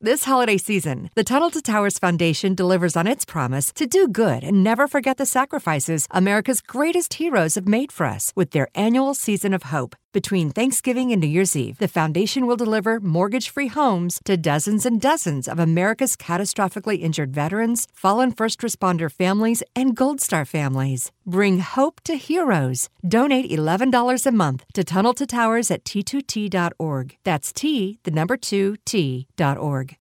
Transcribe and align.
This 0.00 0.26
holiday 0.26 0.58
season, 0.58 1.10
the 1.16 1.24
Tunnel 1.24 1.50
to 1.50 1.60
Towers 1.60 1.98
Foundation 1.98 2.54
delivers 2.54 2.96
on 2.96 3.08
its 3.08 3.24
promise 3.24 3.72
to 3.72 3.84
do 3.84 4.06
good 4.06 4.44
and 4.44 4.62
never 4.62 4.86
forget 4.86 5.16
the 5.16 5.26
sacrifices 5.26 6.06
America's 6.12 6.60
greatest 6.60 7.14
heroes 7.14 7.56
have 7.56 7.66
made 7.66 7.90
for 7.90 8.06
us 8.06 8.32
with 8.36 8.52
their 8.52 8.68
annual 8.76 9.12
season 9.12 9.52
of 9.52 9.74
hope. 9.74 9.96
Between 10.10 10.48
Thanksgiving 10.48 11.12
and 11.12 11.20
New 11.20 11.28
Year's 11.28 11.54
Eve, 11.54 11.76
the 11.76 11.86
foundation 11.86 12.46
will 12.46 12.56
deliver 12.56 12.98
mortgage 12.98 13.50
free 13.50 13.66
homes 13.66 14.20
to 14.24 14.38
dozens 14.38 14.86
and 14.86 14.98
dozens 14.98 15.46
of 15.46 15.58
America's 15.58 16.16
catastrophically 16.16 16.98
injured 17.02 17.34
veterans, 17.34 17.86
fallen 17.92 18.32
first 18.32 18.60
responder 18.62 19.12
families, 19.12 19.62
and 19.76 19.94
Gold 19.94 20.22
Star 20.22 20.46
families. 20.46 21.12
Bring 21.26 21.58
hope 21.58 22.00
to 22.04 22.14
heroes. 22.14 22.88
Donate 23.06 23.50
$11 23.50 24.26
a 24.26 24.32
month 24.32 24.64
to 24.72 24.82
Tunnel 24.82 25.12
to 25.12 25.26
Towers 25.26 25.70
at 25.70 25.84
t2t.org. 25.84 27.16
That's 27.24 27.52
T, 27.52 27.98
the 28.04 28.10
number 28.10 28.38
2, 28.38 28.76
T.org. 28.86 29.96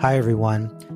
Hi, 0.00 0.16
everyone. 0.16 0.93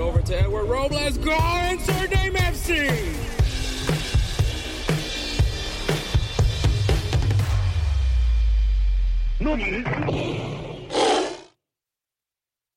Over 0.00 0.22
to 0.22 0.38
Edward 0.38 0.64
Robles. 0.64 1.18
Go! 1.18 1.38
Insert 1.70 2.10
name 2.10 2.32
FC! 2.32 3.20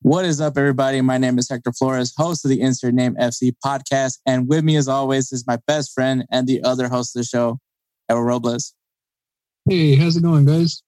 What 0.02 0.26
is 0.26 0.42
up, 0.42 0.58
everybody? 0.58 1.00
My 1.00 1.18
name 1.18 1.40
is 1.40 1.48
Hector 1.50 1.72
Flores, 1.72 2.14
host 2.18 2.44
of 2.44 2.50
the 2.50 2.60
Insert 2.60 2.94
Name 2.94 3.16
FC 3.16 3.54
podcast. 3.66 4.20
And 4.26 4.50
with 4.50 4.64
me, 4.64 4.76
as 4.76 4.90
always, 4.90 5.32
is 5.32 5.48
my 5.48 5.58
best 5.66 5.94
friend 5.94 6.26
and 6.30 6.46
the 6.46 6.62
other 6.64 6.90
host 6.90 7.16
of 7.16 7.22
the 7.22 7.26
show, 7.26 7.58
Edward 8.10 8.26
Robles. 8.26 8.74
Hey, 9.70 9.96
how's 9.96 10.18
it 10.18 10.24
going, 10.24 10.46
guys? 10.46 10.84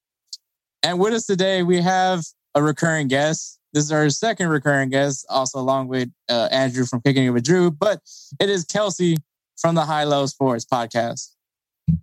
And 0.83 0.99
with 0.99 1.13
us 1.13 1.25
today, 1.25 1.63
we 1.63 1.81
have 1.81 2.23
a 2.55 2.61
recurring 2.61 3.07
guest. 3.07 3.54
This 3.75 3.83
is 3.83 3.91
our 3.91 4.09
second 4.09 4.47
recurring 4.47 4.87
guest, 4.87 5.25
also 5.27 5.59
along 5.59 5.89
with 5.89 6.09
uh, 6.29 6.47
Andrew 6.49 6.85
from 6.85 7.01
Kicking 7.01 7.25
It 7.25 7.31
with 7.31 7.43
Drew, 7.43 7.69
but 7.69 7.99
it 8.39 8.49
is 8.49 8.63
Kelcey 8.63 9.17
from 9.57 9.75
the 9.75 9.81
High 9.81 10.05
Low 10.05 10.27
Sports 10.27 10.63
podcast. 10.63 11.31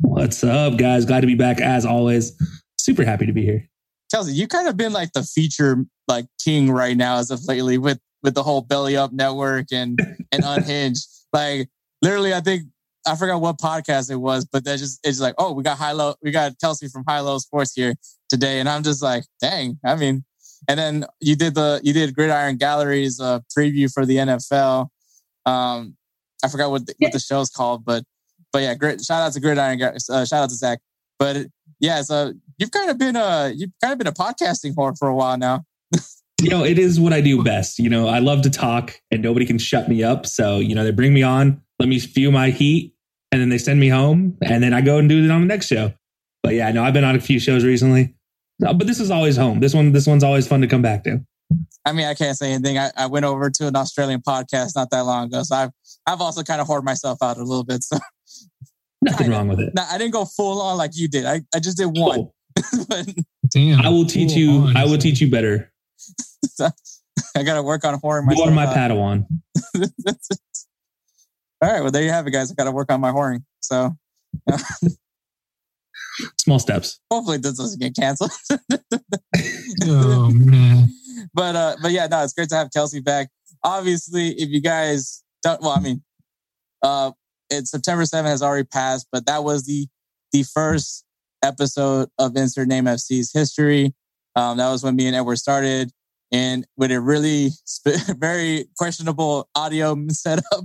What's 0.02 0.44
up, 0.44 0.76
guys? 0.76 1.06
Glad 1.06 1.22
to 1.22 1.26
be 1.26 1.34
back 1.34 1.62
as 1.62 1.86
always. 1.86 2.34
Super 2.76 3.04
happy 3.04 3.24
to 3.24 3.32
be 3.32 3.40
here. 3.40 3.66
Kelcey, 4.14 4.34
you 4.34 4.48
kind 4.48 4.68
of 4.68 4.76
been 4.76 4.92
like 4.92 5.14
the 5.14 5.22
feature 5.22 5.82
like 6.08 6.26
king 6.44 6.70
right 6.70 6.94
now 6.94 7.16
as 7.16 7.30
of 7.30 7.42
lately 7.46 7.78
with 7.78 7.98
with 8.22 8.34
the 8.34 8.42
whole 8.42 8.60
belly 8.60 8.94
up 8.94 9.10
network 9.14 9.72
and 9.72 9.98
and 10.30 10.44
unhinged. 10.44 11.06
like 11.32 11.70
literally, 12.02 12.34
I 12.34 12.40
think 12.40 12.64
I 13.06 13.16
forgot 13.16 13.40
what 13.40 13.56
podcast 13.56 14.10
it 14.10 14.16
was, 14.16 14.44
but 14.44 14.64
that 14.64 14.78
just 14.78 15.00
it's 15.06 15.20
like, 15.20 15.36
oh, 15.38 15.52
we 15.52 15.62
got 15.62 15.78
high 15.78 15.92
low, 15.92 16.16
we 16.22 16.32
got 16.32 16.52
Kelcey 16.62 16.92
from 16.92 17.04
High 17.08 17.20
Low 17.20 17.38
Sports 17.38 17.72
here 17.74 17.94
today, 18.28 18.60
and 18.60 18.68
I'm 18.68 18.82
just 18.82 19.02
like, 19.02 19.24
dang. 19.40 19.78
I 19.82 19.96
mean, 19.96 20.22
and 20.68 20.78
then 20.78 21.04
you 21.20 21.36
did 21.36 21.54
the 21.54 21.80
you 21.82 21.92
did 21.92 22.14
Gridiron 22.14 22.56
Galleries 22.56 23.20
uh, 23.20 23.40
preview 23.56 23.92
for 23.92 24.06
the 24.06 24.16
NFL. 24.16 24.88
Um, 25.44 25.96
I 26.44 26.48
forgot 26.48 26.70
what 26.70 26.86
the, 26.86 26.94
what 26.98 27.12
the 27.12 27.18
show's 27.18 27.50
called, 27.50 27.84
but 27.84 28.04
but 28.52 28.62
yeah, 28.62 28.74
great. 28.74 29.02
Shout 29.02 29.22
out 29.22 29.32
to 29.32 29.40
Gridiron. 29.40 29.80
Uh, 29.82 29.98
shout 30.24 30.44
out 30.44 30.50
to 30.50 30.54
Zach. 30.54 30.78
But 31.18 31.46
yeah, 31.80 32.02
so 32.02 32.32
you've 32.58 32.70
kind 32.70 32.90
of 32.90 32.98
been 32.98 33.16
a 33.16 33.52
you've 33.54 33.70
kind 33.82 33.92
of 33.92 33.98
been 33.98 34.06
a 34.06 34.12
podcasting 34.12 34.74
whore 34.74 34.96
for 34.96 35.08
a 35.08 35.14
while 35.14 35.36
now. 35.36 35.64
you 36.40 36.50
know, 36.50 36.64
it 36.64 36.78
is 36.78 37.00
what 37.00 37.12
I 37.12 37.20
do 37.20 37.42
best. 37.42 37.78
You 37.78 37.90
know, 37.90 38.08
I 38.08 38.18
love 38.18 38.42
to 38.42 38.50
talk, 38.50 39.00
and 39.10 39.22
nobody 39.22 39.46
can 39.46 39.58
shut 39.58 39.88
me 39.88 40.02
up. 40.02 40.26
So 40.26 40.58
you 40.58 40.74
know, 40.74 40.84
they 40.84 40.92
bring 40.92 41.14
me 41.14 41.22
on, 41.22 41.60
let 41.78 41.88
me 41.88 41.98
feel 41.98 42.30
my 42.30 42.50
heat, 42.50 42.94
and 43.30 43.40
then 43.40 43.48
they 43.48 43.58
send 43.58 43.80
me 43.80 43.88
home, 43.88 44.36
and 44.42 44.62
then 44.62 44.74
I 44.74 44.80
go 44.80 44.98
and 44.98 45.08
do 45.08 45.24
it 45.24 45.30
on 45.30 45.40
the 45.40 45.46
next 45.46 45.66
show. 45.66 45.92
But 46.42 46.54
yeah, 46.54 46.70
no, 46.72 46.84
I've 46.84 46.94
been 46.94 47.04
on 47.04 47.16
a 47.16 47.20
few 47.20 47.38
shows 47.38 47.64
recently. 47.64 48.14
No, 48.58 48.74
but 48.74 48.86
this 48.86 49.00
is 49.00 49.10
always 49.10 49.36
home. 49.36 49.60
This 49.60 49.74
one, 49.74 49.92
this 49.92 50.06
one's 50.06 50.22
always 50.22 50.46
fun 50.46 50.60
to 50.60 50.66
come 50.66 50.82
back 50.82 51.04
to. 51.04 51.20
I 51.84 51.92
mean, 51.92 52.06
I 52.06 52.14
can't 52.14 52.36
say 52.36 52.52
anything. 52.52 52.78
I, 52.78 52.90
I 52.96 53.06
went 53.06 53.24
over 53.24 53.50
to 53.50 53.66
an 53.66 53.76
Australian 53.76 54.20
podcast 54.20 54.76
not 54.76 54.90
that 54.90 55.00
long 55.00 55.26
ago, 55.26 55.42
so 55.42 55.56
I've 55.56 55.70
I've 56.06 56.20
also 56.20 56.42
kind 56.42 56.60
of 56.60 56.66
hoarded 56.66 56.84
myself 56.84 57.18
out 57.22 57.36
a 57.36 57.42
little 57.42 57.64
bit. 57.64 57.82
So 57.82 57.98
nothing 59.02 59.30
wrong 59.30 59.48
with 59.48 59.60
it. 59.60 59.74
No, 59.74 59.84
I 59.90 59.98
didn't 59.98 60.12
go 60.12 60.24
full 60.24 60.60
on 60.62 60.78
like 60.78 60.92
you 60.94 61.08
did. 61.08 61.26
I, 61.26 61.42
I 61.54 61.58
just 61.58 61.76
did 61.76 61.86
one. 61.86 62.30
but, 62.88 63.08
Damn, 63.50 63.80
I 63.80 63.88
will 63.88 64.06
teach 64.06 64.32
you. 64.32 64.50
On, 64.50 64.76
I 64.76 64.84
will 64.84 64.98
teach 64.98 65.20
you 65.20 65.30
better. 65.30 65.70
So, 66.54 66.68
I 67.36 67.44
got 67.44 67.54
to 67.54 67.62
work 67.62 67.84
on 67.84 67.98
whoring 68.00 68.26
myself. 68.26 68.46
You 68.46 68.52
are 68.52 68.54
my 68.54 68.66
out. 68.66 68.76
Padawan. 68.76 69.26
All 69.76 69.82
right, 71.62 71.80
well 71.80 71.92
there 71.92 72.02
you 72.02 72.10
have 72.10 72.26
it, 72.26 72.32
guys. 72.32 72.50
I 72.50 72.54
got 72.54 72.64
to 72.64 72.72
work 72.72 72.90
on 72.90 73.00
my 73.00 73.12
whoring. 73.12 73.44
So. 73.60 73.96
Small 76.38 76.58
steps. 76.58 77.00
Hopefully 77.10 77.38
this 77.38 77.56
doesn't 77.56 77.80
get 77.80 77.94
canceled. 77.94 78.32
oh 79.84 80.30
man. 80.32 80.88
But 81.34 81.56
uh 81.56 81.76
but 81.80 81.92
yeah, 81.92 82.08
no, 82.08 82.22
it's 82.24 82.34
great 82.34 82.48
to 82.50 82.56
have 82.56 82.68
Kelcey 82.76 83.02
back. 83.02 83.28
Obviously, 83.64 84.30
if 84.30 84.50
you 84.50 84.60
guys 84.60 85.22
don't 85.42 85.60
well, 85.62 85.70
I 85.70 85.80
mean, 85.80 86.02
uh 86.82 87.12
it's 87.48 87.70
September 87.70 88.02
7th 88.02 88.24
has 88.24 88.42
already 88.42 88.66
passed, 88.66 89.06
but 89.12 89.26
that 89.26 89.44
was 89.44 89.64
the 89.64 89.86
the 90.32 90.42
first 90.42 91.04
episode 91.42 92.08
of 92.18 92.36
Insert 92.36 92.68
Name 92.68 92.84
FC's 92.84 93.32
history. 93.32 93.94
Um, 94.34 94.56
that 94.58 94.70
was 94.70 94.82
when 94.82 94.96
me 94.96 95.06
and 95.06 95.16
Edward 95.16 95.36
started, 95.36 95.90
and 96.30 96.66
with 96.76 96.90
a 96.90 97.00
really 97.00 97.50
sp- 97.66 98.00
very 98.18 98.66
questionable 98.78 99.48
audio 99.54 99.96
setup, 100.08 100.64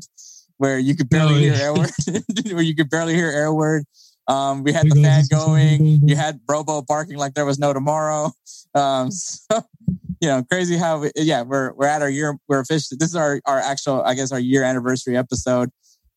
where 0.58 0.80
you 0.80 0.96
could 0.96 1.10
barely 1.10 1.36
oh, 1.36 1.38
yeah. 1.38 1.56
hear 1.56 1.72
Edward, 1.72 2.54
where 2.54 2.64
you 2.64 2.76
could 2.76 2.90
barely 2.90 3.14
hear 3.14 3.32
Edward. 3.32 3.84
Um, 4.28 4.64
we 4.64 4.74
had 4.74 4.90
the 4.90 5.02
fan 5.02 5.24
going. 5.32 6.08
You 6.08 6.16
had 6.16 6.40
Robo 6.50 6.82
barking 6.82 7.18
like 7.18 7.34
there 7.34 7.46
was 7.46 7.60
no 7.60 7.74
tomorrow. 7.74 8.32
Um, 8.76 9.10
so, 9.10 9.64
you 10.22 10.28
know, 10.28 10.44
crazy 10.52 10.78
how 10.78 11.00
we, 11.00 11.12
yeah, 11.16 11.42
we're 11.42 11.74
we're 11.74 11.88
at 11.88 12.04
our 12.04 12.10
year. 12.10 12.38
We're 12.48 12.60
officially 12.60 12.98
this 13.00 13.10
is 13.10 13.16
our 13.16 13.42
our 13.46 13.58
actual 13.58 14.04
I 14.04 14.14
guess 14.14 14.32
our 14.32 14.40
year 14.40 14.62
anniversary 14.62 15.18
episode. 15.18 15.70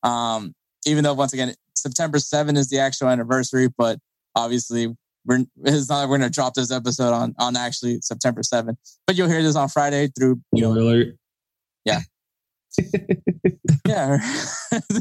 Um, 0.02 0.54
even 0.84 1.04
though 1.04 1.14
once 1.14 1.32
again 1.32 1.54
September 1.74 2.18
7 2.18 2.56
is 2.56 2.68
the 2.68 2.78
actual 2.78 3.08
anniversary, 3.08 3.68
but 3.78 3.98
obviously 4.34 4.94
we're 5.24 5.44
it's 5.64 5.88
not 5.88 6.00
like 6.00 6.08
we're 6.10 6.18
gonna 6.18 6.28
drop 6.28 6.52
this 6.52 6.70
episode 6.70 7.12
on 7.12 7.34
on 7.38 7.56
actually 7.56 8.00
September 8.02 8.42
7th. 8.42 8.76
But 9.06 9.16
you'll 9.16 9.28
hear 9.28 9.42
this 9.42 9.56
on 9.56 9.68
Friday 9.68 10.08
through 10.08 10.40
you 10.52 10.62
know 10.62 10.72
alert. 10.72 11.16
Yeah. 11.84 12.00
yeah. 13.86 14.18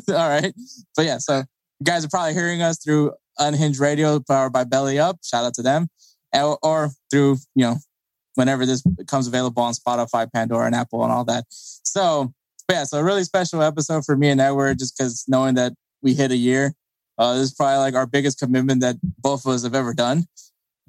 All 0.09 0.29
right. 0.29 0.53
But 0.95 1.05
yeah, 1.05 1.17
so 1.17 1.43
you 1.79 1.85
guys 1.85 2.05
are 2.05 2.09
probably 2.09 2.33
hearing 2.33 2.61
us 2.61 2.83
through 2.83 3.13
Unhinged 3.37 3.79
Radio, 3.79 4.19
powered 4.19 4.53
by 4.53 4.63
Belly 4.63 4.99
Up. 4.99 5.19
Shout 5.23 5.45
out 5.45 5.53
to 5.55 5.61
them, 5.61 5.87
or, 6.33 6.57
or 6.61 6.91
through 7.09 7.37
you 7.55 7.65
know 7.65 7.77
whenever 8.35 8.65
this 8.65 8.81
becomes 8.81 9.27
available 9.27 9.63
on 9.63 9.73
Spotify, 9.73 10.31
Pandora, 10.31 10.65
and 10.65 10.75
Apple, 10.75 11.03
and 11.03 11.11
all 11.11 11.25
that. 11.25 11.45
So, 11.49 12.33
yeah, 12.69 12.83
so 12.83 12.99
a 12.99 13.03
really 13.03 13.23
special 13.23 13.61
episode 13.61 14.05
for 14.05 14.15
me 14.15 14.29
and 14.29 14.41
Edward, 14.41 14.79
just 14.79 14.97
because 14.97 15.25
knowing 15.27 15.55
that 15.55 15.73
we 16.01 16.13
hit 16.13 16.31
a 16.31 16.37
year. 16.37 16.73
Uh, 17.17 17.33
this 17.33 17.49
is 17.49 17.53
probably 17.53 17.79
like 17.79 17.95
our 17.95 18.07
biggest 18.07 18.39
commitment 18.39 18.79
that 18.79 18.95
both 19.17 19.45
of 19.45 19.51
us 19.51 19.63
have 19.63 19.75
ever 19.75 19.93
done. 19.93 20.23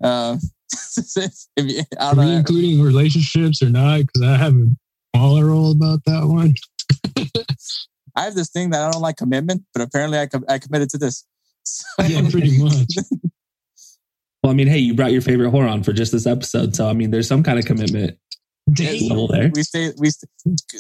Uh, 0.02 0.36
you, 1.56 1.82
Are 1.98 2.14
we 2.14 2.32
including 2.32 2.82
relationships 2.82 3.60
or 3.62 3.68
not? 3.68 3.98
Because 3.98 4.22
I 4.22 4.36
have 4.36 4.54
a 4.54 4.66
smaller 5.16 5.46
role 5.46 5.72
about 5.72 6.04
that 6.06 6.26
one. 6.26 6.54
I 8.16 8.24
have 8.24 8.34
this 8.34 8.50
thing 8.50 8.70
that 8.70 8.86
I 8.86 8.90
don't 8.90 9.02
like 9.02 9.16
commitment, 9.16 9.62
but 9.72 9.82
apparently 9.82 10.18
I, 10.18 10.26
com- 10.26 10.44
I 10.48 10.58
committed 10.58 10.90
to 10.90 10.98
this. 10.98 11.24
So, 11.64 11.84
yeah, 12.04 12.28
pretty 12.30 12.58
much. 12.62 12.94
well, 14.42 14.50
I 14.50 14.54
mean, 14.54 14.66
hey, 14.66 14.78
you 14.78 14.94
brought 14.94 15.12
your 15.12 15.22
favorite 15.22 15.50
horror 15.50 15.68
on 15.68 15.82
for 15.82 15.92
just 15.92 16.12
this 16.12 16.26
episode, 16.26 16.74
so 16.74 16.88
I 16.88 16.92
mean, 16.92 17.10
there's 17.10 17.28
some 17.28 17.42
kind 17.42 17.58
of 17.58 17.64
commitment 17.64 18.18
level 19.08 19.28
there. 19.28 19.50
We 19.54 19.62
stay. 19.62 19.92
We 19.98 20.10
st- 20.10 20.30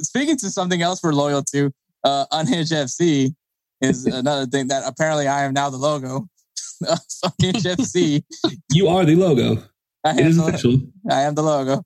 speaking 0.04 0.36
to 0.38 0.50
something 0.50 0.82
else 0.82 1.02
we're 1.02 1.12
loyal 1.12 1.42
to. 1.52 1.72
Uh, 2.04 2.26
Unhinged 2.32 2.72
FC 2.72 3.34
is 3.80 4.06
another 4.06 4.46
thing 4.46 4.68
that 4.68 4.84
apparently 4.86 5.26
I 5.26 5.44
am 5.44 5.52
now 5.52 5.70
the 5.70 5.76
logo. 5.76 6.28
Unhinged 6.82 7.66
FC. 7.66 8.22
You 8.72 8.88
are 8.88 9.04
the 9.04 9.16
logo. 9.16 9.62
I 10.04 10.12
it 10.12 10.26
is 10.26 10.36
the, 10.36 10.46
official. 10.46 10.80
I 11.10 11.22
am 11.22 11.34
the 11.34 11.42
logo. 11.42 11.84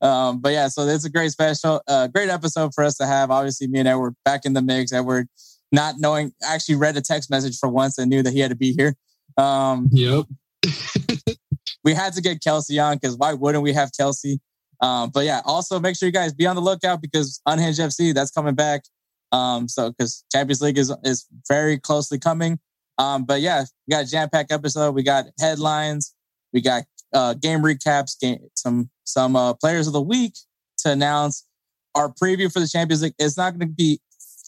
Um, 0.00 0.40
but 0.40 0.52
yeah, 0.52 0.68
so 0.68 0.82
it's 0.82 1.04
a 1.04 1.10
great 1.10 1.30
special, 1.30 1.80
uh, 1.88 2.06
great 2.08 2.28
episode 2.28 2.74
for 2.74 2.84
us 2.84 2.96
to 2.98 3.06
have. 3.06 3.30
Obviously, 3.30 3.66
me 3.66 3.78
and 3.78 3.88
Edward 3.88 4.14
back 4.24 4.44
in 4.44 4.52
the 4.52 4.62
mix. 4.62 4.92
Edward 4.92 5.28
not 5.72 5.96
knowing, 5.98 6.32
actually 6.42 6.76
read 6.76 6.96
a 6.96 7.00
text 7.00 7.30
message 7.30 7.58
for 7.58 7.68
once 7.68 7.98
and 7.98 8.10
knew 8.10 8.22
that 8.22 8.32
he 8.32 8.40
had 8.40 8.50
to 8.50 8.56
be 8.56 8.72
here. 8.72 8.94
Um, 9.36 9.88
yep. 9.92 10.26
we 11.84 11.94
had 11.94 12.12
to 12.14 12.20
get 12.20 12.40
Kelcey 12.40 12.82
on 12.82 12.96
because 12.96 13.16
why 13.16 13.32
wouldn't 13.32 13.64
we 13.64 13.72
have 13.72 13.90
Kelcey? 13.90 14.38
Um, 14.80 15.10
but 15.12 15.24
yeah, 15.24 15.40
also 15.44 15.80
make 15.80 15.96
sure 15.96 16.06
you 16.06 16.12
guys 16.12 16.34
be 16.34 16.46
on 16.46 16.56
the 16.56 16.62
lookout 16.62 17.00
because 17.00 17.40
Unhinged 17.46 17.80
FC 17.80 18.14
that's 18.14 18.30
coming 18.30 18.54
back. 18.54 18.82
Um, 19.32 19.68
so 19.68 19.90
because 19.90 20.24
Champions 20.30 20.60
League 20.60 20.78
is 20.78 20.94
is 21.02 21.26
very 21.48 21.78
closely 21.78 22.18
coming. 22.18 22.58
Um, 22.98 23.24
but 23.24 23.40
yeah, 23.40 23.64
we 23.86 23.92
got 23.92 24.04
a 24.04 24.06
jam 24.06 24.28
packed 24.30 24.52
episode. 24.52 24.94
We 24.94 25.02
got 25.02 25.26
headlines. 25.38 26.14
We 26.52 26.60
got 26.60 26.84
uh, 27.16 27.34
game 27.34 27.60
recaps. 27.60 28.18
Game, 28.20 28.38
some 28.54 28.90
some 29.04 29.34
uh, 29.34 29.54
players 29.54 29.86
of 29.86 29.92
the 29.92 30.02
week 30.02 30.34
to 30.78 30.92
announce. 30.92 31.46
Our 31.94 32.12
preview 32.12 32.52
for 32.52 32.60
the 32.60 32.68
Champions 32.68 33.02
League 33.02 33.14
is 33.18 33.36
not 33.36 33.56
going 33.56 33.68
to 33.68 33.74
be 33.74 34.00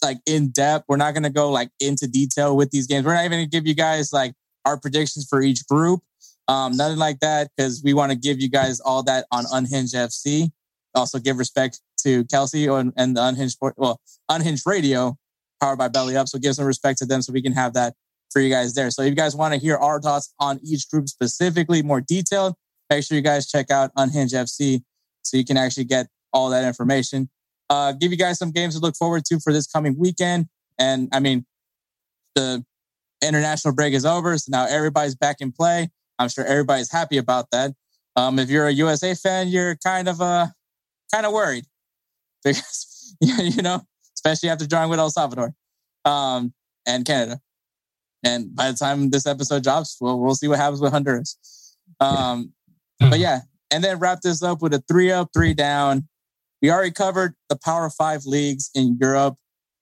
like 0.03 0.19
in 0.27 0.51
depth. 0.51 0.85
We're 0.87 0.97
not 0.97 1.15
going 1.15 1.23
to 1.23 1.31
go 1.31 1.51
like 1.51 1.71
into 1.81 2.07
detail 2.07 2.57
with 2.57 2.71
these 2.71 2.87
games. 2.87 3.07
We're 3.07 3.15
not 3.15 3.25
even 3.25 3.39
going 3.39 3.51
to 3.51 3.57
give 3.57 3.67
you 3.67 3.75
guys 3.75 4.13
like 4.13 4.35
our 4.65 4.79
predictions 4.79 5.27
for 5.29 5.41
each 5.41 5.67
group. 5.67 6.01
Um, 6.47 6.77
nothing 6.77 6.99
like 6.99 7.21
that 7.21 7.51
because 7.57 7.83
we 7.83 7.95
want 7.95 8.13
to 8.13 8.19
give 8.19 8.41
you 8.41 8.51
guys 8.51 8.81
all 8.81 9.03
that 9.05 9.27
on 9.33 9.45
Unhinged 9.51 9.95
FC. 9.95 10.51
Also, 10.95 11.19
give 11.19 11.39
respect 11.39 11.81
to 12.03 12.25
Kelcey 12.25 12.69
and, 12.79 12.93
and 12.97 13.17
the 13.17 13.25
Unhinged 13.25 13.59
well, 13.77 14.01
Unhinged 14.29 14.65
Radio, 14.67 15.17
powered 15.61 15.79
by 15.79 15.89
Belly 15.89 16.17
Up. 16.17 16.29
So 16.29 16.39
give 16.39 16.55
some 16.55 16.67
respect 16.67 16.99
to 16.99 17.07
them 17.07 17.23
so 17.23 17.33
we 17.33 17.43
can 17.43 17.53
have 17.53 17.75
that 17.75 17.95
for 18.31 18.41
you 18.41 18.51
guys 18.51 18.75
there. 18.75 18.91
So 18.91 19.03
if 19.03 19.09
you 19.09 19.15
guys 19.15 19.35
want 19.35 19.55
to 19.55 19.61
hear 19.61 19.77
our 19.77 20.01
thoughts 20.01 20.33
on 20.39 20.61
each 20.63 20.89
group 20.91 21.09
specifically, 21.09 21.83
more 21.83 22.01
detailed, 22.01 22.55
make 22.91 23.05
sure 23.05 23.17
you 23.17 23.23
guys 23.23 23.49
check 23.49 23.71
out 23.71 23.91
Unhinged 23.97 24.35
FC 24.35 24.83
so 25.23 25.37
you 25.37 25.45
can 25.45 25.57
actually 25.57 25.85
get 25.85 26.07
all 26.33 26.51
that 26.51 26.65
information. 26.65 27.29
Uh, 27.71 27.93
give 27.93 28.11
you 28.11 28.19
guys 28.19 28.39
some 28.39 28.51
games 28.51 28.75
to 28.75 28.81
look 28.81 28.97
forward 28.97 29.25
to 29.27 29.39
for 29.41 29.53
this 29.53 29.67
coming 29.67 29.99
weekend. 29.99 30.47
And 30.79 31.09
I 31.13 31.21
mean, 31.21 31.45
the 32.35 32.65
international 33.23 33.75
break 33.75 33.95
is 33.95 34.07
over, 34.07 34.37
so 34.39 34.51
now 34.51 34.67
everybody's 34.69 35.15
back 35.15 35.37
in 35.41 35.53
play. 35.53 35.91
I'm 36.19 36.29
sure 36.29 36.45
everybody's 36.45 36.91
happy 36.91 37.19
about 37.19 37.51
that. 37.53 37.73
Um, 38.17 38.39
if 38.39 38.51
you're 38.51 38.67
a 38.67 38.73
USA 38.73 39.15
fan, 39.15 39.49
you're 39.49 39.77
kind 39.77 40.09
of 40.09 40.21
uh, 40.21 40.47
kind 41.13 41.27
of 41.27 41.33
worried 41.33 41.65
because 42.45 43.17
you 43.21 43.63
know, 43.63 43.83
especially 44.15 44.49
after 44.49 44.67
drawing 44.67 44.91
with 44.91 44.99
El 44.99 45.11
Salvador 45.11 45.55
um, 46.05 46.53
and 46.87 47.05
Canada. 47.05 47.41
And 48.25 48.55
by 48.55 48.71
the 48.71 48.77
time 48.77 49.11
this 49.11 49.27
episode 49.27 49.63
drops, 49.63 49.97
we'll 50.01 50.19
we'll 50.19 50.35
see 50.35 50.49
what 50.49 50.59
happens 50.59 50.81
with 50.81 50.93
Honduras. 50.93 51.77
Um, 52.01 52.53
but 52.99 53.19
yeah, 53.19 53.41
and 53.71 53.83
then 53.83 53.99
wrap 53.99 54.21
this 54.23 54.43
up 54.43 54.61
with 54.63 54.75
a 54.75 54.83
three 54.89 55.11
up, 55.13 55.31
three 55.33 55.55
down. 55.55 56.09
We 56.61 56.71
already 56.71 56.91
covered 56.91 57.35
the 57.49 57.57
Power 57.57 57.91
Five 57.91 58.25
leagues 58.25 58.71
in 58.75 58.99
Europe, 59.01 59.37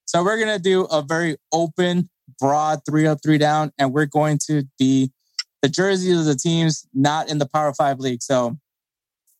so 0.04 0.22
we're 0.22 0.38
gonna 0.38 0.58
do 0.58 0.84
a 0.84 1.02
very 1.02 1.36
open, 1.52 2.10
broad 2.38 2.80
three 2.88 3.06
up, 3.06 3.18
three 3.22 3.38
down, 3.38 3.72
and 3.78 3.92
we're 3.92 4.06
going 4.06 4.38
to 4.48 4.64
be 4.78 5.10
the 5.62 5.68
jerseys 5.68 6.20
of 6.20 6.26
the 6.26 6.36
teams 6.36 6.86
not 6.92 7.30
in 7.30 7.38
the 7.38 7.48
Power 7.48 7.72
Five 7.72 7.98
league. 7.98 8.22
So, 8.22 8.58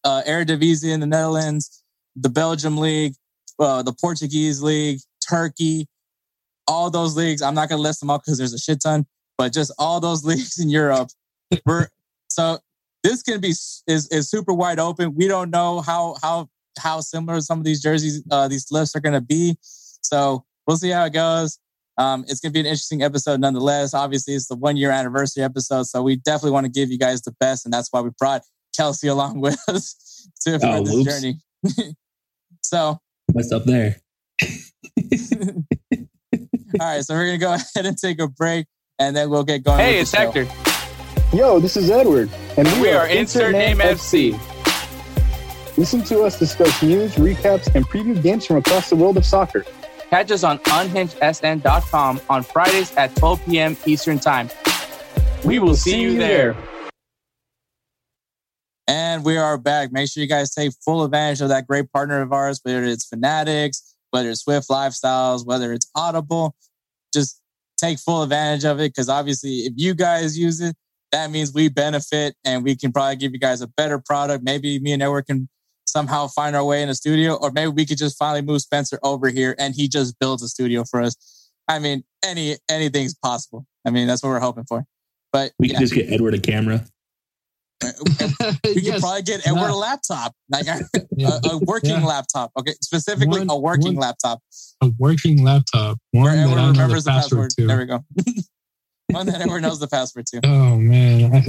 uh, 0.04 0.22
Eredivisie 0.26 0.92
in 0.92 1.00
the 1.00 1.06
Netherlands, 1.06 1.82
the 2.16 2.30
Belgium 2.30 2.78
league, 2.78 3.14
uh, 3.58 3.82
the 3.82 3.92
Portuguese 3.92 4.62
league, 4.62 5.00
Turkey, 5.28 5.86
all 6.68 6.90
those 6.90 7.16
leagues. 7.16 7.42
I'm 7.42 7.54
not 7.54 7.68
going 7.68 7.78
to 7.78 7.82
list 7.82 8.00
them 8.00 8.10
all 8.10 8.18
because 8.18 8.38
there's 8.38 8.52
a 8.52 8.58
shit 8.58 8.80
ton, 8.82 9.06
but 9.38 9.52
just 9.52 9.72
all 9.78 10.00
those 10.00 10.24
leagues 10.30 10.58
in 10.58 10.68
Europe. 10.68 11.10
We're 11.64 11.88
so 12.28 12.58
this 13.02 13.22
can 13.22 13.40
be 13.40 13.50
is 13.50 13.82
is 13.86 14.30
super 14.30 14.52
wide 14.52 14.78
open. 14.78 15.14
We 15.14 15.28
don't 15.28 15.50
know 15.50 15.80
how 15.80 16.16
how 16.22 16.48
how 16.78 17.00
similar 17.00 17.40
some 17.40 17.58
of 17.58 17.64
these 17.64 17.82
jerseys 17.82 18.22
uh, 18.30 18.48
these 18.48 18.66
lists 18.70 18.96
are 18.96 19.00
going 19.00 19.14
to 19.14 19.20
be. 19.20 19.56
So 19.60 20.44
we'll 20.66 20.76
see 20.76 20.90
how 20.90 21.04
it 21.04 21.12
goes. 21.12 21.58
Um, 21.98 22.24
it's 22.28 22.40
going 22.40 22.50
to 22.50 22.52
be 22.52 22.60
an 22.60 22.66
interesting 22.66 23.02
episode 23.02 23.40
nonetheless. 23.40 23.94
Obviously, 23.94 24.34
it's 24.34 24.48
the 24.48 24.56
one 24.56 24.76
year 24.76 24.90
anniversary 24.90 25.42
episode, 25.42 25.84
so 25.84 26.02
we 26.02 26.16
definitely 26.16 26.50
want 26.50 26.66
to 26.66 26.72
give 26.72 26.90
you 26.90 26.98
guys 26.98 27.22
the 27.22 27.32
best, 27.40 27.64
and 27.64 27.72
that's 27.72 27.88
why 27.90 28.00
we 28.00 28.10
brought 28.18 28.42
Kelcey 28.78 29.10
along 29.10 29.40
with 29.40 29.58
us 29.68 30.28
to 30.42 30.58
oh, 30.62 30.84
this 30.84 30.94
oops. 30.94 31.04
journey. 31.04 31.94
so 32.62 32.98
what's 33.32 33.52
up 33.52 33.64
there? 33.64 33.96
All 36.80 36.86
right, 36.86 37.04
so 37.04 37.14
we're 37.14 37.26
gonna 37.26 37.38
go 37.38 37.54
ahead 37.74 37.86
and 37.86 37.96
take 37.96 38.20
a 38.20 38.28
break, 38.28 38.66
and 38.98 39.14
then 39.14 39.30
we'll 39.30 39.44
get 39.44 39.62
going. 39.62 39.78
Hey, 39.78 39.98
it's 40.00 40.12
Hector. 40.12 40.46
Yo, 41.32 41.58
this 41.58 41.76
is 41.76 41.90
Edward, 41.90 42.30
and 42.56 42.68
we, 42.74 42.82
we 42.82 42.90
are, 42.90 43.02
are 43.02 43.08
Insert 43.08 43.52
Name 43.52 43.78
FC. 43.78 44.32
FC. 44.32 45.76
Listen 45.78 46.02
to 46.04 46.22
us 46.22 46.38
discuss 46.38 46.82
news, 46.82 47.14
recaps, 47.16 47.74
and 47.74 47.86
preview 47.86 48.20
games 48.22 48.46
from 48.46 48.56
across 48.56 48.88
the 48.88 48.96
world 48.96 49.16
of 49.16 49.24
soccer. 49.26 49.64
Catch 50.08 50.30
us 50.30 50.44
on 50.44 50.58
unhingedsn.com 50.60 52.20
on 52.30 52.42
Fridays 52.42 52.94
at 52.96 53.14
12 53.16 53.44
p.m. 53.46 53.76
Eastern 53.86 54.18
Time. 54.18 54.48
We 55.44 55.58
will 55.58 55.74
see 55.74 56.00
you 56.00 56.16
there. 56.16 56.56
And 58.88 59.24
we 59.24 59.36
are 59.36 59.58
back. 59.58 59.92
Make 59.92 60.08
sure 60.08 60.22
you 60.22 60.28
guys 60.28 60.54
take 60.54 60.72
full 60.84 61.04
advantage 61.04 61.40
of 61.40 61.48
that 61.48 61.66
great 61.66 61.92
partner 61.92 62.22
of 62.22 62.32
ours, 62.32 62.60
whether 62.62 62.84
it's 62.84 63.04
Fanatics, 63.04 63.96
whether 64.10 64.30
it's 64.30 64.42
Swift 64.42 64.68
Lifestyles, 64.68 65.44
whether 65.44 65.72
it's 65.72 65.90
Audible. 65.94 66.54
Just 67.16 67.40
take 67.78 67.98
full 67.98 68.22
advantage 68.22 68.64
of 68.64 68.78
it 68.78 68.92
because 68.94 69.08
obviously, 69.08 69.60
if 69.60 69.72
you 69.76 69.94
guys 69.94 70.38
use 70.38 70.60
it, 70.60 70.76
that 71.12 71.30
means 71.30 71.52
we 71.52 71.68
benefit 71.68 72.34
and 72.44 72.62
we 72.62 72.76
can 72.76 72.92
probably 72.92 73.16
give 73.16 73.32
you 73.32 73.38
guys 73.38 73.62
a 73.62 73.68
better 73.68 73.98
product. 73.98 74.44
Maybe 74.44 74.78
me 74.78 74.92
and 74.92 75.02
Edward 75.02 75.26
can 75.26 75.48
somehow 75.86 76.26
find 76.26 76.54
our 76.54 76.64
way 76.64 76.82
in 76.82 76.88
a 76.88 76.94
studio, 76.94 77.34
or 77.34 77.50
maybe 77.50 77.70
we 77.70 77.86
could 77.86 77.98
just 77.98 78.18
finally 78.18 78.42
move 78.42 78.60
Spencer 78.60 78.98
over 79.02 79.28
here 79.28 79.54
and 79.58 79.74
he 79.74 79.88
just 79.88 80.18
builds 80.18 80.42
a 80.42 80.48
studio 80.48 80.84
for 80.84 81.00
us. 81.00 81.16
I 81.68 81.78
mean, 81.78 82.04
any 82.24 82.56
anything's 82.68 83.14
possible. 83.14 83.66
I 83.86 83.90
mean, 83.90 84.06
that's 84.06 84.22
what 84.22 84.30
we're 84.30 84.40
hoping 84.40 84.64
for. 84.64 84.84
But 85.32 85.52
we 85.58 85.68
yeah. 85.68 85.74
can 85.74 85.82
just 85.82 85.94
get 85.94 86.12
Edward 86.12 86.34
a 86.34 86.38
camera. 86.38 86.84
We 87.82 87.90
yes. 87.90 88.94
could 88.94 89.00
probably 89.00 89.22
get 89.22 89.46
Edward 89.46 89.70
a 89.70 89.74
laptop, 89.74 90.32
like 90.50 90.66
a, 90.66 90.80
yeah. 91.16 91.38
a, 91.44 91.48
a 91.50 91.58
working 91.58 91.90
yeah. 91.90 92.04
laptop. 92.04 92.50
Okay, 92.58 92.72
specifically 92.80 93.40
one, 93.40 93.50
a 93.50 93.58
working 93.58 93.96
one, 93.96 93.96
laptop. 93.96 94.40
A 94.82 94.90
working 94.98 95.44
laptop. 95.44 95.98
One 96.12 96.24
Where 96.24 96.36
Edward 96.36 96.56
remembers 96.56 97.04
the 97.04 97.10
password. 97.10 97.50
The 97.56 97.66
password 97.66 97.68
there 97.68 97.78
we 97.78 97.84
go. 97.84 98.42
one 99.10 99.26
that 99.26 99.40
Edward 99.40 99.60
knows 99.60 99.78
the 99.78 99.88
password 99.88 100.26
to. 100.26 100.40
Oh 100.44 100.76
man, 100.78 101.34
I, 101.34 101.38
I 101.38 101.42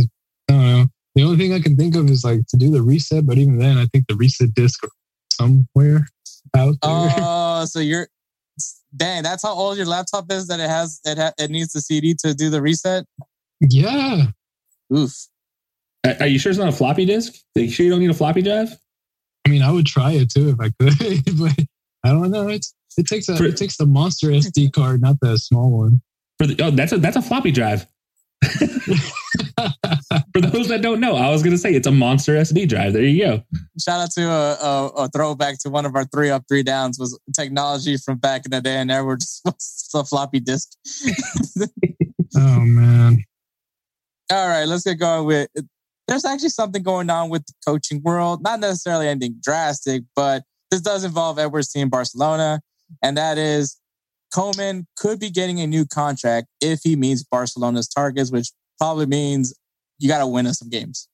don't 0.50 0.66
know. 0.66 0.86
The 1.16 1.24
only 1.24 1.38
thing 1.38 1.54
I 1.54 1.60
can 1.60 1.78
think 1.78 1.96
of 1.96 2.10
is 2.10 2.24
like 2.24 2.46
to 2.50 2.58
do 2.58 2.72
the 2.72 2.82
reset, 2.82 3.26
but 3.26 3.38
even 3.38 3.58
then, 3.58 3.78
I 3.78 3.86
think 3.86 4.06
the 4.08 4.16
reset 4.16 4.54
disk 4.54 4.84
somewhere 5.32 6.08
out 6.56 6.76
there. 6.82 7.14
Oh, 7.18 7.66
so 7.66 7.80
you're 7.80 8.08
dang. 8.96 9.24
That's 9.24 9.44
how 9.44 9.54
old 9.54 9.78
your 9.78 9.86
laptop 9.86 10.32
is. 10.32 10.48
That 10.48 10.60
it 10.60 10.70
has 10.70 11.00
it 11.06 11.18
ha, 11.18 11.32
it 11.40 11.50
needs 11.50 11.72
the 11.72 11.82
CD 11.82 12.16
to 12.26 12.34
do 12.34 12.50
the 12.50 12.62
reset. 12.62 13.06
Yeah. 13.62 14.28
Oof. 14.96 15.14
Are 16.20 16.28
you 16.28 16.40
sure 16.40 16.50
it's 16.50 16.60
not 16.60 16.70
a 16.70 16.74
floppy 16.74 17.06
disk? 17.06 17.34
Are 17.56 17.62
you 17.62 17.70
sure 17.70 17.86
you 17.86 17.92
don't 17.92 18.00
need 18.00 18.10
a 18.10 18.16
floppy 18.16 18.42
drive? 18.42 18.70
I 19.46 19.50
mean, 19.50 19.62
I 19.62 19.72
would 19.72 19.86
try 19.86 20.12
it 20.12 20.30
too 20.30 20.50
if 20.50 20.60
I 20.60 20.72
could, 20.80 21.38
but 21.38 21.66
I 22.04 22.10
don't 22.10 22.32
know. 22.32 22.48
It's 22.50 22.74
it 22.98 23.08
takes 23.08 23.30
a 23.30 23.38
For, 23.38 23.46
it 23.46 23.58
takes 23.58 23.78
the 23.78 23.86
monster 23.86 24.28
SD 24.28 24.74
card, 24.74 25.02
not 25.02 25.20
the 25.22 25.38
small 25.38 25.70
one. 25.70 26.02
For 26.38 26.48
the 26.48 26.64
oh, 26.64 26.72
that's 26.72 26.92
a 26.92 26.98
that's 26.98 27.16
a 27.16 27.22
floppy 27.22 27.52
drive. 27.52 27.86
For 30.34 30.42
those 30.42 30.68
that 30.68 30.82
don't 30.82 31.00
know, 31.00 31.16
I 31.16 31.30
was 31.30 31.42
going 31.42 31.54
to 31.54 31.58
say 31.58 31.74
it's 31.74 31.88
a 31.88 31.92
monster 31.92 32.34
SD 32.34 32.70
drive. 32.70 32.94
There 32.94 33.02
you 33.02 33.24
go. 33.24 33.44
Shout 33.80 34.02
out 34.02 34.12
to 34.12 34.22
a, 34.24 34.54
a, 34.54 34.88
a, 34.88 35.10
throwback 35.10 35.58
to 35.60 35.70
one 35.70 35.86
of 35.86 35.96
our 35.96 36.06
three 36.06 36.30
up, 36.30 36.44
three 36.48 36.62
downs 36.62 37.00
was 37.00 37.20
technology 37.36 37.98
from 37.98 38.18
back 38.20 38.46
in 38.46 38.52
the 38.52 38.62
day, 38.62 38.76
and 38.76 38.90
there 38.90 39.04
were 39.04 39.18
just 39.18 39.42
a 39.96 40.04
floppy 40.04 40.40
disk. 40.40 40.70
oh 42.36 42.60
man! 42.60 43.24
All 44.32 44.48
right, 44.48 44.66
let's 44.66 44.84
get 44.84 45.00
going 45.00 45.26
with. 45.26 45.50
There's 46.08 46.26
actually 46.26 46.50
something 46.50 46.84
going 46.84 47.10
on 47.10 47.30
with 47.30 47.46
the 47.46 47.54
coaching 47.66 48.02
world. 48.04 48.42
Not 48.42 48.60
necessarily 48.60 49.08
anything 49.08 49.36
drastic, 49.42 50.04
but 50.16 50.44
this 50.72 50.82
does 50.82 51.04
involve 51.04 51.38
Edwards' 51.40 51.72
team, 51.72 51.90
Barcelona, 51.90 52.62
and 53.04 53.18
that 53.18 53.38
is 53.38 53.78
Koeman 54.34 54.86
could 54.98 55.20
be 55.20 55.30
getting 55.30 55.60
a 55.60 55.68
new 55.68 55.86
contract 55.86 56.48
if 56.62 56.82
he 56.84 56.96
meets 56.96 57.24
Barcelona's 57.24 57.88
targets, 57.88 58.32
which 58.32 58.52
probably 58.78 59.06
means 59.06 59.54
you 60.00 60.08
got 60.08 60.20
to 60.20 60.28
win 60.28 60.48
us 60.48 60.60
some 60.60 60.70
games. 60.70 61.08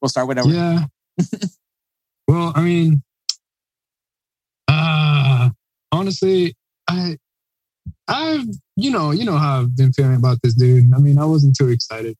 We'll 0.00 0.08
start 0.08 0.28
with 0.28 0.38
Edwards. 0.38 0.56
Yeah. 0.56 0.84
well, 2.28 2.52
I 2.54 2.62
mean, 2.62 3.02
uh, 4.68 5.50
honestly, 5.92 6.54
I, 6.88 7.18
I've, 8.08 8.44
you 8.76 8.90
know, 8.90 9.10
you 9.10 9.24
know 9.24 9.36
how 9.36 9.60
I've 9.60 9.76
been 9.76 9.92
feeling 9.92 10.16
about 10.16 10.38
this 10.42 10.54
dude. 10.54 10.92
I 10.94 10.98
mean, 10.98 11.18
I 11.18 11.24
wasn't 11.24 11.56
too 11.56 11.68
excited. 11.68 12.16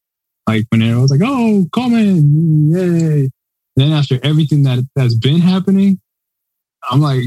Like 0.46 0.64
when 0.70 0.82
it 0.82 0.94
was 0.96 1.10
like, 1.10 1.20
oh, 1.22 1.66
Koeman, 1.74 2.72
yay. 2.72 3.30
Then 3.76 3.92
after 3.92 4.18
everything 4.22 4.62
that 4.64 4.84
that's 4.96 5.14
been 5.14 5.40
happening, 5.40 6.00
I'm 6.90 7.00
like, 7.00 7.24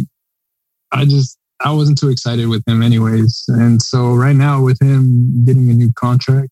I 0.91 1.05
just, 1.05 1.37
I 1.59 1.71
wasn't 1.73 1.97
too 1.99 2.09
excited 2.09 2.47
with 2.47 2.63
him 2.67 2.81
anyways. 2.81 3.43
And 3.49 3.81
so 3.81 4.13
right 4.13 4.35
now 4.35 4.63
with 4.63 4.81
him 4.81 5.43
getting 5.45 5.69
a 5.69 5.73
new 5.73 5.91
contract, 5.93 6.49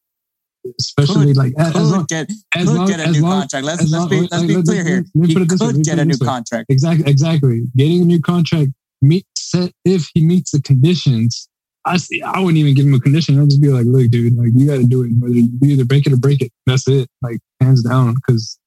especially 0.79 1.27
Could- 1.27 1.38
like 1.38 1.53
as, 1.58 1.72
Could 1.72 1.82
as 1.82 1.91
long, 1.91 2.06
get, 2.06 2.29
as 2.56 2.65
could 2.67 2.75
long- 2.75 2.88
get 2.88 3.00
a 3.00 3.12
new 3.12 3.22
long- 3.22 3.39
contract. 3.41 3.65
Let's 3.65 3.82
let's 3.82 3.91
long- 3.94 4.10
be 4.10 4.20
let's 4.22 4.34
like, 4.34 4.48
be 4.48 4.56
let- 4.58 4.65
clear 4.65 4.84
here. 4.84 5.06
He 5.13 5.34
this 5.34 5.60
way, 5.62 5.72
could 5.74 5.84
get 5.84 6.00
a 6.00 6.06
new 6.06 6.17
contract. 6.17 6.65
Exactly, 6.70 7.10
exactly. 7.10 7.63
Getting 7.75 8.01
a 8.01 8.06
new 8.06 8.22
contract 8.22 8.72
meet 9.01 9.25
set 9.38 9.72
if 9.86 10.10
he 10.13 10.24
meets 10.24 10.51
the 10.51 10.62
conditions. 10.62 11.48
I 11.88 11.98
see. 11.98 12.22
I 12.22 12.39
wouldn't 12.39 12.58
even 12.58 12.74
give 12.74 12.86
him 12.86 12.94
a 12.94 13.00
condition. 13.00 13.39
I'd 13.41 13.50
just 13.50 13.62
be 13.62 13.70
like, 13.70 13.86
"Look, 13.86 14.10
dude, 14.12 14.36
like 14.38 14.50
you 14.53 14.67
got 14.67 14.77
to 14.77 14.86
do 14.86 15.03
it. 15.03 15.12
Whether 15.20 15.36
you 15.36 15.50
either 15.63 15.86
break 15.86 16.06
it 16.06 16.13
or 16.13 16.17
break 16.17 16.41
it. 16.41 16.51
That's 16.65 16.88
it. 16.88 17.08
Like 17.22 17.39
hands 17.62 17.84
down." 17.84 18.15
Because 18.15 18.58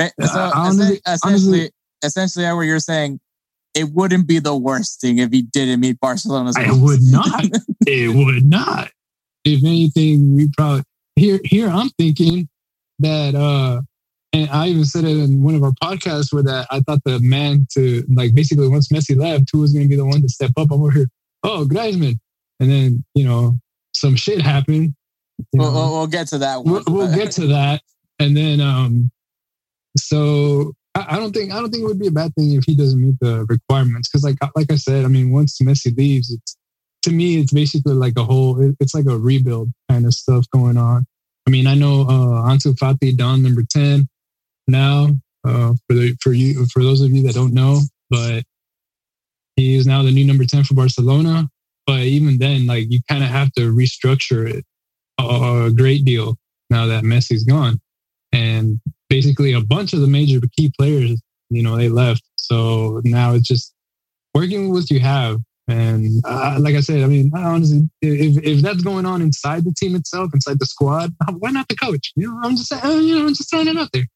So 0.00 0.50
honestly- 0.54 1.00
essentially, 1.06 1.70
honestly- 2.04 2.44
what 2.54 2.62
you're 2.62 2.78
saying, 2.80 3.18
it 3.74 3.90
wouldn't 3.92 4.26
be 4.26 4.38
the 4.38 4.54
worst 4.56 5.00
thing 5.00 5.18
if 5.18 5.30
he 5.32 5.42
didn't 5.42 5.80
meet 5.80 5.98
Barcelona's. 6.00 6.56
I 6.56 6.66
goals. 6.66 6.80
would 6.80 7.00
not. 7.10 7.44
it 7.86 8.14
would 8.14 8.44
not. 8.44 8.90
If 9.44 9.64
anything, 9.64 10.34
we 10.34 10.48
probably 10.56 10.82
here. 11.16 11.40
Here, 11.44 11.68
I'm 11.68 11.90
thinking 11.98 12.48
that, 12.98 13.34
uh 13.34 13.82
and 14.32 14.50
I 14.50 14.68
even 14.68 14.84
said 14.84 15.04
it 15.04 15.16
in 15.16 15.42
one 15.42 15.54
of 15.54 15.62
our 15.62 15.72
podcasts 15.82 16.30
where 16.32 16.42
that 16.42 16.66
I 16.70 16.80
thought 16.80 17.00
the 17.04 17.20
man 17.20 17.66
to 17.72 18.04
like 18.12 18.34
basically 18.34 18.68
once 18.68 18.88
Messi 18.88 19.16
left, 19.16 19.48
who 19.52 19.60
was 19.60 19.72
going 19.72 19.84
to 19.84 19.88
be 19.88 19.96
the 19.96 20.04
one 20.04 20.20
to 20.20 20.28
step 20.28 20.50
up? 20.58 20.68
I'm 20.70 20.82
over 20.82 20.90
here. 20.90 21.08
Oh, 21.42 21.64
Griezmann, 21.66 22.18
and 22.60 22.70
then 22.70 23.04
you 23.14 23.24
know 23.24 23.58
some 23.94 24.16
shit 24.16 24.40
happened. 24.42 24.94
We'll, 25.52 25.72
we'll, 25.72 25.92
we'll 25.92 26.06
get 26.06 26.28
to 26.28 26.38
that 26.38 26.64
one. 26.64 26.72
we'll, 26.72 26.82
we'll 26.88 27.14
get 27.14 27.30
to 27.32 27.46
that 27.48 27.82
and 28.18 28.34
then 28.36 28.60
um 28.60 29.10
so 29.98 30.72
I, 30.94 31.04
I 31.10 31.16
don't 31.18 31.32
think 31.34 31.52
i 31.52 31.56
don't 31.60 31.70
think 31.70 31.82
it 31.84 31.86
would 31.86 31.98
be 31.98 32.06
a 32.06 32.10
bad 32.12 32.34
thing 32.34 32.52
if 32.52 32.64
he 32.64 32.74
doesn't 32.74 33.00
meet 33.00 33.16
the 33.20 33.44
requirements 33.48 34.08
because 34.08 34.24
like 34.24 34.36
like 34.54 34.70
i 34.72 34.76
said 34.76 35.04
i 35.04 35.08
mean 35.08 35.30
once 35.32 35.58
messi 35.60 35.94
leaves 35.96 36.30
it's 36.30 36.56
to 37.02 37.10
me 37.12 37.38
it's 37.38 37.52
basically 37.52 37.92
like 37.92 38.14
a 38.16 38.24
whole 38.24 38.58
it- 38.60 38.76
it's 38.80 38.94
like 38.94 39.06
a 39.06 39.18
rebuild 39.18 39.70
kind 39.90 40.06
of 40.06 40.14
stuff 40.14 40.46
going 40.52 40.78
on 40.78 41.06
i 41.46 41.50
mean 41.50 41.66
i 41.66 41.74
know 41.74 42.02
uh 42.02 42.48
ansu 42.50 42.74
fati 42.78 43.14
don 43.14 43.42
number 43.42 43.62
10 43.62 44.08
now 44.68 45.08
uh 45.46 45.74
for 45.86 45.94
the 45.94 46.16
for 46.22 46.32
you 46.32 46.64
for 46.72 46.82
those 46.82 47.02
of 47.02 47.10
you 47.10 47.22
that 47.22 47.34
don't 47.34 47.52
know 47.52 47.78
but 48.08 48.42
he 49.56 49.74
is 49.76 49.86
now 49.86 50.02
the 50.02 50.10
new 50.10 50.24
number 50.24 50.44
10 50.46 50.64
for 50.64 50.72
barcelona 50.74 51.46
but 51.86 52.00
even 52.00 52.38
then 52.38 52.66
like 52.66 52.86
you 52.90 53.00
kind 53.08 53.22
of 53.22 53.30
have 53.30 53.52
to 53.52 53.72
restructure 53.72 54.48
it 54.48 54.64
a 55.18 55.70
great 55.74 56.04
deal 56.04 56.36
now 56.70 56.86
that 56.86 57.04
Messi's 57.04 57.44
gone. 57.44 57.80
And 58.32 58.80
basically 59.08 59.52
a 59.52 59.60
bunch 59.60 59.92
of 59.92 60.00
the 60.00 60.06
major 60.06 60.40
key 60.56 60.72
players, 60.78 61.20
you 61.50 61.62
know, 61.62 61.76
they 61.76 61.88
left. 61.88 62.22
So 62.36 63.00
now 63.04 63.34
it's 63.34 63.46
just 63.46 63.72
working 64.34 64.68
with 64.68 64.82
what 64.82 64.90
you 64.90 65.00
have. 65.00 65.38
And 65.68 66.22
uh, 66.24 66.58
like 66.60 66.76
I 66.76 66.80
said, 66.80 67.02
I 67.02 67.06
mean, 67.06 67.32
honestly, 67.34 67.90
if, 68.00 68.44
if 68.44 68.62
that's 68.62 68.82
going 68.82 69.04
on 69.04 69.20
inside 69.20 69.64
the 69.64 69.72
team 69.72 69.96
itself, 69.96 70.30
inside 70.32 70.60
the 70.60 70.66
squad, 70.66 71.12
why 71.38 71.50
not 71.50 71.66
the 71.68 71.76
coach? 71.76 72.12
You 72.14 72.28
know, 72.28 72.40
I'm 72.42 72.56
just, 72.56 72.72
uh, 72.72 72.88
you 72.88 73.16
know, 73.16 73.26
I'm 73.26 73.34
just 73.34 73.50
throwing 73.50 73.68
it 73.68 73.76
out 73.76 73.90
there. 73.92 74.06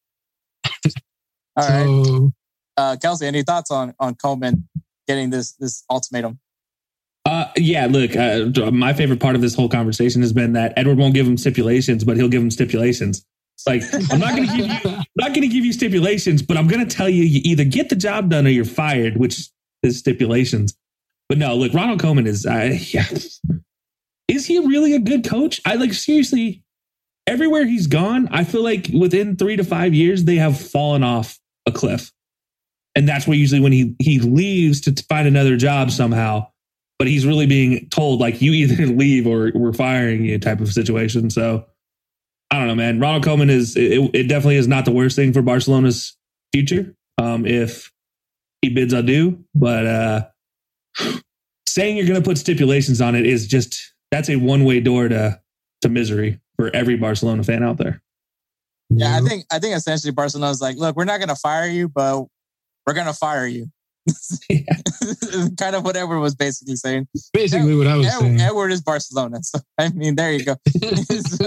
All 1.56 1.68
right, 1.68 2.04
so, 2.04 2.32
uh, 2.76 2.96
Kelcey, 2.96 3.24
any 3.24 3.42
thoughts 3.42 3.72
on 3.72 3.94
on 3.98 4.14
Koeman 4.14 4.62
getting 5.08 5.30
this 5.30 5.52
this 5.54 5.82
ultimatum? 5.90 6.38
Yeah, 7.56 7.86
look, 7.86 8.16
uh, 8.16 8.70
my 8.70 8.92
favorite 8.92 9.20
part 9.20 9.34
of 9.34 9.40
this 9.40 9.54
whole 9.54 9.68
conversation 9.68 10.22
has 10.22 10.32
been 10.32 10.52
that 10.54 10.72
Edward 10.76 10.98
won't 10.98 11.14
give 11.14 11.26
him 11.26 11.36
stipulations, 11.36 12.04
but 12.04 12.16
he'll 12.16 12.28
give 12.28 12.42
him 12.42 12.50
stipulations. 12.50 13.24
It's 13.56 13.66
like 13.66 14.12
I'm 14.12 14.20
not 14.20 14.36
going 14.36 14.48
to 14.48 14.56
give 14.56 14.66
you, 14.66 14.90
I'm 14.90 15.04
not 15.16 15.28
going 15.28 15.42
to 15.42 15.48
give 15.48 15.64
you 15.64 15.72
stipulations, 15.72 16.42
but 16.42 16.56
I'm 16.56 16.66
going 16.66 16.86
to 16.86 16.96
tell 16.96 17.08
you, 17.08 17.24
you 17.24 17.40
either 17.44 17.64
get 17.64 17.88
the 17.88 17.96
job 17.96 18.30
done 18.30 18.46
or 18.46 18.50
you're 18.50 18.64
fired, 18.64 19.16
which 19.16 19.50
is 19.82 19.98
stipulations. 19.98 20.76
But 21.28 21.38
no, 21.38 21.54
look, 21.54 21.74
Ronald 21.74 22.00
Koeman 22.00 22.26
is, 22.26 22.46
uh, 22.46 22.78
yeah, 22.80 23.06
is 24.28 24.46
he 24.46 24.58
really 24.58 24.94
a 24.94 24.98
good 24.98 25.28
coach? 25.28 25.60
I 25.64 25.74
like 25.74 25.92
seriously. 25.92 26.62
Everywhere 27.26 27.66
he's 27.66 27.86
gone, 27.86 28.28
I 28.32 28.44
feel 28.44 28.64
like 28.64 28.88
within 28.92 29.36
three 29.36 29.56
to 29.56 29.62
five 29.62 29.94
years 29.94 30.24
they 30.24 30.36
have 30.36 30.58
fallen 30.58 31.04
off 31.04 31.38
a 31.66 31.70
cliff, 31.70 32.10
and 32.96 33.08
that's 33.08 33.26
where 33.26 33.36
usually 33.36 33.60
when 33.60 33.72
he 33.72 33.94
he 34.00 34.18
leaves 34.18 34.80
to 34.82 35.04
find 35.08 35.28
another 35.28 35.56
job 35.56 35.90
somehow 35.92 36.49
but 37.00 37.08
he's 37.08 37.24
really 37.24 37.46
being 37.46 37.88
told 37.88 38.20
like 38.20 38.42
you 38.42 38.52
either 38.52 38.86
leave 38.94 39.26
or 39.26 39.50
we're 39.54 39.72
firing 39.72 40.22
you 40.22 40.38
type 40.38 40.60
of 40.60 40.70
situation. 40.70 41.30
So 41.30 41.64
I 42.50 42.58
don't 42.58 42.66
know, 42.68 42.74
man. 42.74 43.00
Ronald 43.00 43.24
Koeman 43.24 43.48
is 43.48 43.74
it, 43.74 44.10
it 44.12 44.28
definitely 44.28 44.56
is 44.56 44.68
not 44.68 44.84
the 44.84 44.92
worst 44.92 45.16
thing 45.16 45.32
for 45.32 45.40
Barcelona's 45.40 46.14
future 46.52 46.94
um, 47.16 47.46
if 47.46 47.90
he 48.60 48.68
bids 48.68 48.92
adieu. 48.92 49.42
But 49.54 49.86
uh, 49.86 50.26
saying 51.66 51.96
you're 51.96 52.06
going 52.06 52.20
to 52.20 52.28
put 52.28 52.36
stipulations 52.36 53.00
on 53.00 53.14
it 53.14 53.24
is 53.24 53.46
just 53.46 53.94
that's 54.10 54.28
a 54.28 54.36
one 54.36 54.66
way 54.66 54.80
door 54.80 55.08
to 55.08 55.40
to 55.80 55.88
misery 55.88 56.38
for 56.56 56.70
every 56.76 56.98
Barcelona 56.98 57.42
fan 57.44 57.62
out 57.62 57.78
there. 57.78 58.02
Yeah, 58.90 59.16
I 59.16 59.20
think 59.26 59.46
I 59.50 59.58
think 59.58 59.74
essentially 59.74 60.12
Barcelona's 60.12 60.60
like, 60.60 60.76
look, 60.76 60.96
we're 60.96 61.04
not 61.04 61.16
going 61.16 61.30
to 61.30 61.36
fire 61.36 61.66
you, 61.66 61.88
but 61.88 62.26
we're 62.86 62.92
going 62.92 63.06
to 63.06 63.14
fire 63.14 63.46
you. 63.46 63.68
kind 65.58 65.76
of 65.76 65.84
what 65.84 65.96
Edward 65.96 66.20
was 66.20 66.34
basically 66.34 66.76
saying. 66.76 67.08
basically 67.32 67.74
what 67.76 67.86
I 67.86 67.96
was 67.96 68.06
Edward, 68.06 68.20
saying. 68.20 68.40
Edward 68.40 68.72
is 68.72 68.80
Barcelona, 68.82 69.42
so 69.42 69.58
I 69.78 69.88
mean, 69.90 70.16
there 70.16 70.32
you 70.32 70.44
go. 70.44 70.56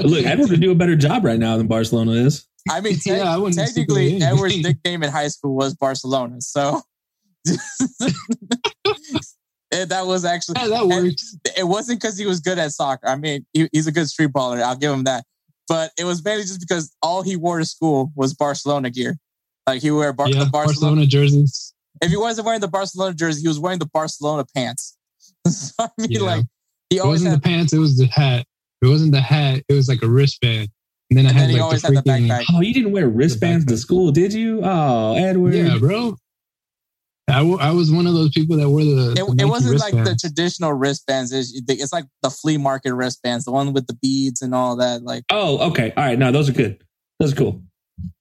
Look, 0.03 0.25
Edward 0.25 0.49
would 0.49 0.61
do 0.61 0.71
a 0.71 0.75
better 0.75 0.95
job 0.95 1.23
right 1.25 1.39
now 1.39 1.57
than 1.57 1.67
Barcelona 1.67 2.11
is. 2.11 2.47
I 2.69 2.81
mean, 2.81 2.95
te- 2.97 3.11
Yeah, 3.11 3.33
I 3.33 3.37
wouldn't 3.37 3.55
technically, 3.57 4.09
stipulate 4.17 4.21
Edward's 4.23 4.53
anything. 4.55 4.71
nickname 4.83 5.03
in 5.03 5.09
high 5.11 5.27
school 5.27 5.55
was 5.55 5.75
Barcelona, 5.75 6.39
so 6.41 6.81
that 9.71 10.03
was 10.05 10.23
actually 10.25 10.55
Yeah, 10.61 10.67
that 10.67 10.81
and 10.83 10.89
works. 11.05 11.35
It 11.57 11.63
wasn't 11.65 11.99
because 12.01 12.17
he 12.17 12.25
was 12.25 12.39
good 12.39 12.57
at 12.59 12.71
soccer. 12.71 13.07
I 13.07 13.15
mean, 13.15 13.45
he, 13.53 13.67
he's 13.71 13.87
a 13.87 13.91
good 13.91 14.07
street 14.07 14.31
baller. 14.31 14.61
I'll 14.61 14.75
give 14.75 14.91
him 14.93 15.03
that. 15.05 15.25
But 15.67 15.91
it 15.97 16.03
was 16.03 16.23
mainly 16.23 16.43
just 16.43 16.59
because 16.59 16.93
all 17.01 17.21
he 17.21 17.35
wore 17.35 17.59
to 17.59 17.65
school 17.65 18.11
was 18.15 18.33
Barcelona 18.33 18.89
gear. 18.89 19.17
Like 19.65 19.81
he 19.81 19.91
wore 19.91 20.11
Bar- 20.13 20.29
yeah, 20.29 20.43
the 20.43 20.49
Barcelona. 20.49 21.05
Barcelona 21.05 21.05
jerseys. 21.05 21.72
If 22.01 22.09
he 22.09 22.17
wasn't 22.17 22.45
wearing 22.45 22.61
the 22.61 22.67
Barcelona 22.67 23.13
jersey, 23.13 23.41
he 23.41 23.47
was 23.47 23.59
wearing 23.59 23.79
the 23.79 23.85
Barcelona 23.93 24.45
pants. 24.55 24.97
so, 25.47 25.73
I 25.79 25.89
mean, 25.97 26.11
Yeah. 26.11 26.19
like 26.21 26.45
he 26.89 26.97
It 26.97 27.05
wasn't 27.05 27.31
had. 27.31 27.39
the 27.39 27.43
pants, 27.43 27.73
it 27.73 27.77
was 27.79 27.97
the 27.97 28.07
hat. 28.07 28.45
It 28.81 28.87
wasn't 28.87 29.11
the 29.13 29.21
hat, 29.21 29.63
it 29.69 29.73
was 29.73 29.87
like 29.87 30.01
a 30.03 30.07
wristband. 30.07 30.69
And 31.09 31.17
then 31.17 31.25
I 31.27 31.31
had 31.31 31.49
then 31.49 31.57
like 31.59 31.81
the 31.81 31.87
had 31.87 31.95
the 32.03 32.09
freaking. 32.09 32.43
Oh, 32.53 32.61
you 32.61 32.73
didn't 32.73 32.91
wear 32.91 33.07
wristbands 33.07 33.65
to 33.65 33.77
school, 33.77 34.11
did 34.11 34.33
you? 34.33 34.61
Oh, 34.63 35.13
Edward. 35.15 35.53
Yeah, 35.53 35.77
bro. 35.77 36.17
I, 37.29 37.37
w- 37.37 37.57
I 37.59 37.71
was 37.71 37.89
one 37.91 38.05
of 38.05 38.13
those 38.13 38.31
people 38.31 38.57
that 38.57 38.67
wore 38.69 38.81
the. 38.83 39.13
the 39.15 39.33
It, 39.37 39.41
it 39.43 39.45
wasn't 39.45 39.79
like 39.79 39.93
the 39.93 40.15
traditional 40.19 40.73
wristbands. 40.73 41.31
It's, 41.31 41.53
it's 41.69 41.93
like 41.93 42.05
the 42.21 42.29
flea 42.29 42.57
market 42.57 42.93
wristbands, 42.95 43.45
the 43.45 43.51
one 43.51 43.71
with 43.73 43.87
the 43.87 43.93
beads 44.01 44.41
and 44.41 44.53
all 44.53 44.75
that. 44.77 45.03
Like, 45.03 45.23
Oh, 45.31 45.69
okay. 45.69 45.93
All 45.95 46.03
right. 46.03 46.19
No, 46.19 46.31
those 46.31 46.49
are 46.49 46.53
good. 46.53 46.83
Those 47.19 47.31
are 47.33 47.35
cool. 47.35 47.61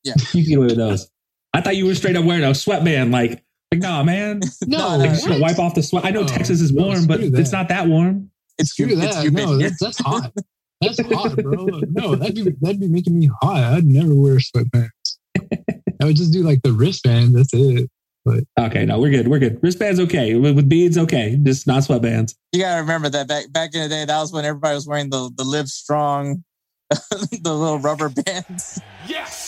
Yeah. 0.04 0.14
You 0.32 0.42
can 0.44 0.50
get 0.50 0.58
away 0.58 0.66
with 0.66 0.76
those. 0.76 1.10
I 1.52 1.60
thought 1.62 1.76
you 1.76 1.86
were 1.86 1.94
straight 1.96 2.16
up 2.16 2.24
wearing 2.24 2.44
a 2.44 2.54
sweatband. 2.54 3.10
Like, 3.10 3.42
like, 3.72 3.80
nah, 3.80 4.02
man. 4.02 4.40
No, 4.66 4.78
No, 4.78 4.96
Like, 4.98 5.10
just 5.10 5.26
gonna 5.26 5.40
wipe 5.40 5.58
off 5.58 5.74
the 5.74 5.82
sweat. 5.82 6.04
I 6.04 6.10
know 6.10 6.22
No, 6.22 6.26
Texas 6.28 6.60
is 6.60 6.72
no, 6.72 6.84
warm, 6.84 7.06
but 7.06 7.20
that. 7.20 7.38
it's 7.38 7.52
not 7.52 7.68
that 7.68 7.88
warm. 7.88 8.30
it's 8.58 8.70
Screw 8.70 8.86
humid. 8.86 9.04
It's 9.06 9.22
humid. 9.22 9.44
No, 9.46 9.58
that's, 9.58 9.78
that's 9.80 9.98
hot. 10.00 10.32
That's 10.80 11.00
hot, 11.12 11.36
bro. 11.36 11.64
No, 11.90 12.14
that'd 12.16 12.34
be 12.34 12.42
that'd 12.60 12.80
be 12.80 12.88
making 12.88 13.18
me 13.18 13.30
hot. 13.40 13.56
I'd 13.74 13.84
never 13.84 14.14
wear 14.14 14.36
sweatpants. 14.36 15.16
I 16.00 16.04
would 16.04 16.16
just 16.16 16.32
do 16.32 16.42
like 16.42 16.62
the 16.62 16.72
wristband. 16.72 17.34
That's 17.36 17.50
it. 17.54 17.88
But 18.24 18.44
Okay, 18.58 18.84
no, 18.84 19.00
we're 19.00 19.10
good. 19.10 19.26
We're 19.28 19.38
good. 19.40 19.58
Wristbands 19.62 19.98
okay. 20.00 20.34
With, 20.36 20.54
with 20.54 20.68
beads, 20.68 20.96
okay. 20.96 21.36
Just 21.42 21.66
not 21.66 21.82
sweatbands. 21.82 22.34
you 22.52 22.60
gotta 22.60 22.80
remember 22.82 23.08
that 23.08 23.26
back 23.26 23.50
back 23.52 23.74
in 23.74 23.82
the 23.82 23.88
day, 23.88 24.04
that 24.04 24.18
was 24.20 24.32
when 24.32 24.44
everybody 24.44 24.74
was 24.74 24.86
wearing 24.86 25.10
the 25.10 25.30
the 25.36 25.44
Live 25.44 25.68
Strong, 25.68 26.44
the 26.90 27.52
little 27.54 27.78
rubber 27.78 28.08
bands. 28.10 28.80
Yes! 29.08 29.41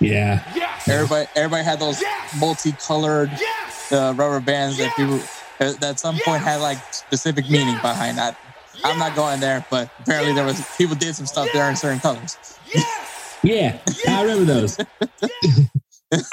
Yeah. 0.00 0.42
Yes! 0.54 0.88
Everybody 0.88 1.26
everybody 1.34 1.64
had 1.64 1.80
those 1.80 2.00
Yes! 2.00 2.40
multicolored 2.40 3.30
Yes! 3.32 3.92
uh, 3.92 4.14
rubber 4.16 4.40
bands 4.40 4.78
that 4.78 4.94
people 4.96 5.16
uh, 5.60 5.72
that 5.80 5.82
at 5.82 5.98
some 6.00 6.16
point 6.24 6.42
had 6.42 6.60
like 6.60 6.78
specific 6.92 7.48
meaning 7.50 7.76
behind 7.82 8.18
that. 8.18 8.36
I'm 8.84 8.98
not 8.98 9.16
going 9.16 9.40
there, 9.40 9.64
but 9.70 9.90
apparently 10.00 10.32
there 10.34 10.44
was 10.44 10.64
people 10.78 10.94
did 10.94 11.14
some 11.16 11.26
stuff 11.26 11.50
there 11.52 11.68
in 11.68 11.74
certain 11.76 11.98
colors. 11.98 12.36
Yes! 12.74 13.38
Yeah. 13.42 13.78
I 14.08 14.22
remember 14.22 14.44
those. 14.44 14.78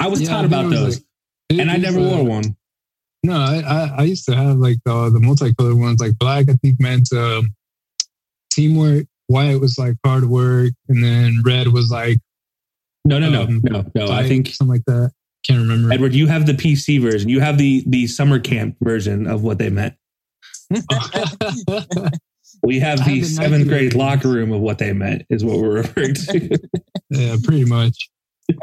I 0.00 0.06
was 0.08 0.20
Yeah, 0.22 0.28
taught 0.28 0.40
think 0.42 0.52
about 0.52 0.64
was 0.66 0.74
those, 0.74 0.96
like- 1.50 1.60
and 1.60 1.70
I 1.70 1.76
never 1.76 1.98
uh, 1.98 2.02
wore 2.02 2.24
one. 2.24 2.56
No, 3.22 3.34
I, 3.36 3.60
I 3.66 3.94
I 3.98 4.02
used 4.02 4.24
to 4.26 4.36
have 4.36 4.58
like 4.58 4.78
the 4.84 5.10
the 5.10 5.18
multicolored 5.20 5.76
ones. 5.76 6.00
Like 6.00 6.16
black, 6.18 6.48
I 6.48 6.54
think 6.62 6.76
meant 6.80 7.08
um, 7.12 7.52
teamwork. 8.50 9.06
White 9.28 9.58
was 9.60 9.76
like 9.76 9.96
hard 10.04 10.24
work, 10.26 10.70
and 10.88 11.02
then 11.02 11.42
red 11.44 11.68
was 11.68 11.90
like 11.90 12.18
No, 13.06 13.18
no, 13.18 13.30
no, 13.30 13.42
um, 13.42 13.60
no, 13.62 13.84
no. 13.94 14.08
I 14.10 14.26
think 14.26 14.48
something 14.48 14.72
like 14.72 14.84
that. 14.86 15.12
Can't 15.46 15.60
remember. 15.60 15.92
Edward, 15.92 16.12
you 16.14 16.26
have 16.26 16.46
the 16.46 16.54
PC 16.54 17.00
version. 17.00 17.28
You 17.28 17.40
have 17.40 17.56
the 17.58 17.84
the 17.86 18.06
summer 18.08 18.40
camp 18.40 18.76
version 18.80 19.26
of 19.26 19.42
what 19.42 19.58
they 19.58 19.70
meant. 19.70 19.94
we 22.62 22.80
have 22.80 23.04
the 23.04 23.22
seventh 23.22 23.68
grade 23.68 23.94
locker 23.94 24.28
room 24.28 24.50
of 24.52 24.60
what 24.60 24.78
they 24.78 24.92
meant, 24.92 25.22
is 25.30 25.44
what 25.44 25.58
we're 25.58 25.74
referring 25.74 26.14
to. 26.14 26.58
yeah, 27.10 27.36
pretty 27.44 27.64
much. 27.64 28.10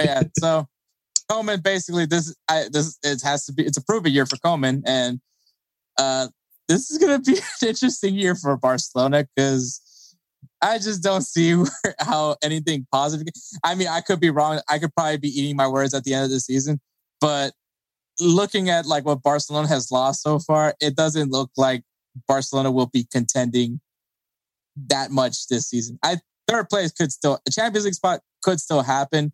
yeah. 0.01 0.23
So 0.38 0.67
Koeman 1.31 1.63
basically 1.63 2.05
this 2.05 2.35
I, 2.50 2.65
this 2.71 2.97
it 3.03 3.21
has 3.21 3.45
to 3.45 3.53
be 3.53 3.65
it's 3.65 3.77
a 3.77 3.83
prove 3.83 4.05
year 4.07 4.25
for 4.25 4.35
Koeman 4.38 4.81
and 4.85 5.21
uh 5.97 6.27
this 6.67 6.91
is 6.91 6.97
gonna 6.97 7.19
be 7.19 7.33
an 7.62 7.67
interesting 7.67 8.15
year 8.15 8.35
for 8.35 8.55
Barcelona 8.57 9.25
because 9.35 9.81
I 10.63 10.77
just 10.77 11.03
don't 11.03 11.22
see 11.22 11.55
where, 11.55 11.67
how 12.00 12.38
anything 12.41 12.88
positive. 12.91 13.27
I 13.63 13.75
mean, 13.75 13.89
I 13.89 14.01
could 14.01 14.20
be 14.20 14.29
wrong. 14.29 14.62
I 14.70 14.79
could 14.79 14.96
probably 14.96 15.17
be 15.17 15.27
eating 15.27 15.55
my 15.55 15.67
words 15.67 15.93
at 15.93 16.03
the 16.05 16.13
end 16.13 16.24
of 16.25 16.32
the 16.32 16.39
season, 16.39 16.79
but 17.20 17.53
looking 18.20 18.70
at 18.70 18.86
like 18.86 19.05
what 19.05 19.22
Barcelona 19.22 19.67
has 19.67 19.91
lost 19.91 20.22
so 20.22 20.39
far, 20.39 20.74
it 20.79 20.96
doesn't 20.96 21.32
look 21.32 21.51
like 21.58 21.84
Barcelona 22.27 22.72
will 22.72 22.88
be 22.88 23.05
contending 23.12 23.82
that 24.88 25.12
much 25.12 25.48
this 25.48 25.70
season. 25.70 26.00
I 26.01 26.17
third 26.48 26.70
place 26.70 26.91
could 26.91 27.12
still 27.12 27.39
a 27.48 27.51
Champions 27.51 27.86
League 27.86 27.93
spot 27.93 28.22
could 28.41 28.60
still 28.60 28.82
happen, 28.82 29.32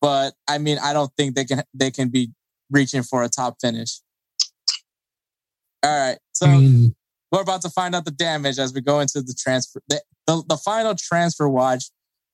but 0.00 0.34
I 0.48 0.58
mean, 0.58 0.78
I 0.82 0.92
don't 0.92 1.10
think 1.16 1.34
they 1.34 1.44
can 1.44 1.62
they 1.74 1.90
can 1.90 2.08
be 2.08 2.30
reaching 2.70 3.02
for 3.02 3.22
a 3.22 3.28
top 3.28 3.56
finish. 3.60 4.00
All 5.82 5.90
right, 5.90 6.18
so 6.32 6.46
I 6.46 6.56
mean, 6.56 6.94
we're 7.30 7.42
about 7.42 7.62
to 7.62 7.70
find 7.70 7.94
out 7.94 8.04
the 8.04 8.10
damage 8.10 8.58
as 8.58 8.74
we 8.74 8.80
go 8.80 9.00
into 9.00 9.22
the 9.22 9.34
transfer 9.34 9.80
the, 9.88 10.00
the, 10.26 10.42
the 10.48 10.56
final 10.56 10.94
transfer 10.94 11.48
watch 11.48 11.84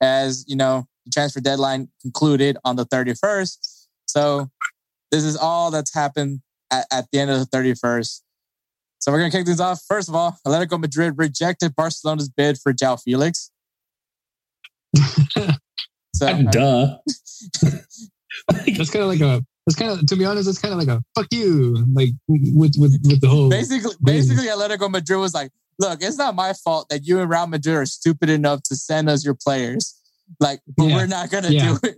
as 0.01 0.45
you 0.47 0.57
know 0.57 0.87
the 1.07 1.11
transfer 1.11 1.41
deadline 1.41 1.89
concluded 2.03 2.57
on 2.65 2.77
the 2.77 2.85
31st. 2.87 3.87
So 4.07 4.51
this 5.11 5.25
is 5.25 5.37
all 5.37 5.71
that's 5.71 5.95
happened 5.95 6.41
at, 6.71 6.87
at 6.93 7.07
the 7.11 7.21
end 7.21 7.31
of 7.31 7.39
the 7.39 7.47
31st. 7.47 8.23
So 8.99 9.13
we're 9.13 9.19
going 9.19 9.31
to 9.31 9.37
kick 9.37 9.47
things 9.47 9.61
off. 9.61 9.81
First 9.89 10.09
of 10.09 10.15
all, 10.15 10.37
Atletico 10.47 10.81
Madrid 10.81 11.15
rejected 11.17 11.77
Barcelona's 11.77 12.29
bid 12.29 12.59
for 12.59 12.73
João 12.73 13.01
Felix. 13.01 13.51
so, 16.15 16.43
Duh. 16.51 16.97
that's 18.51 18.91
kind 18.91 19.03
of 19.03 19.09
like 19.09 19.21
a. 19.21 19.45
That's 19.67 19.77
kind 19.77 19.91
of, 19.91 20.07
to 20.07 20.17
be 20.17 20.25
honest, 20.25 20.49
it's 20.49 20.61
kind 20.61 20.73
of 20.73 20.79
like 20.79 20.89
a 20.89 21.03
fuck 21.17 21.27
you, 21.33 21.85
like 21.93 22.11
with 22.29 22.75
with 22.79 23.01
with 23.05 23.21
the 23.21 23.29
whole. 23.29 23.51
Basically, 23.51 23.95
basically, 24.03 24.47
Atletico 24.47 24.89
Madrid 24.89 25.19
was 25.19 25.35
like, 25.35 25.51
"Look, 25.81 26.03
it's 26.03 26.17
not 26.17 26.37
my 26.37 26.53
fault 26.53 26.89
that 26.91 27.05
you 27.05 27.21
and 27.21 27.29
Real 27.29 27.49
Madrid 27.49 27.75
are 27.75 27.87
stupid 27.87 28.31
enough 28.31 28.63
to 28.65 28.77
send 28.77 29.09
us 29.09 29.25
your 29.25 29.35
players. 29.35 30.01
Like, 30.39 30.61
but 30.77 30.85
yeah. 30.85 30.95
we're 30.95 31.07
not 31.09 31.31
gonna 31.31 31.49
yeah. 31.51 31.79
do 31.83 31.89
it. 31.89 31.97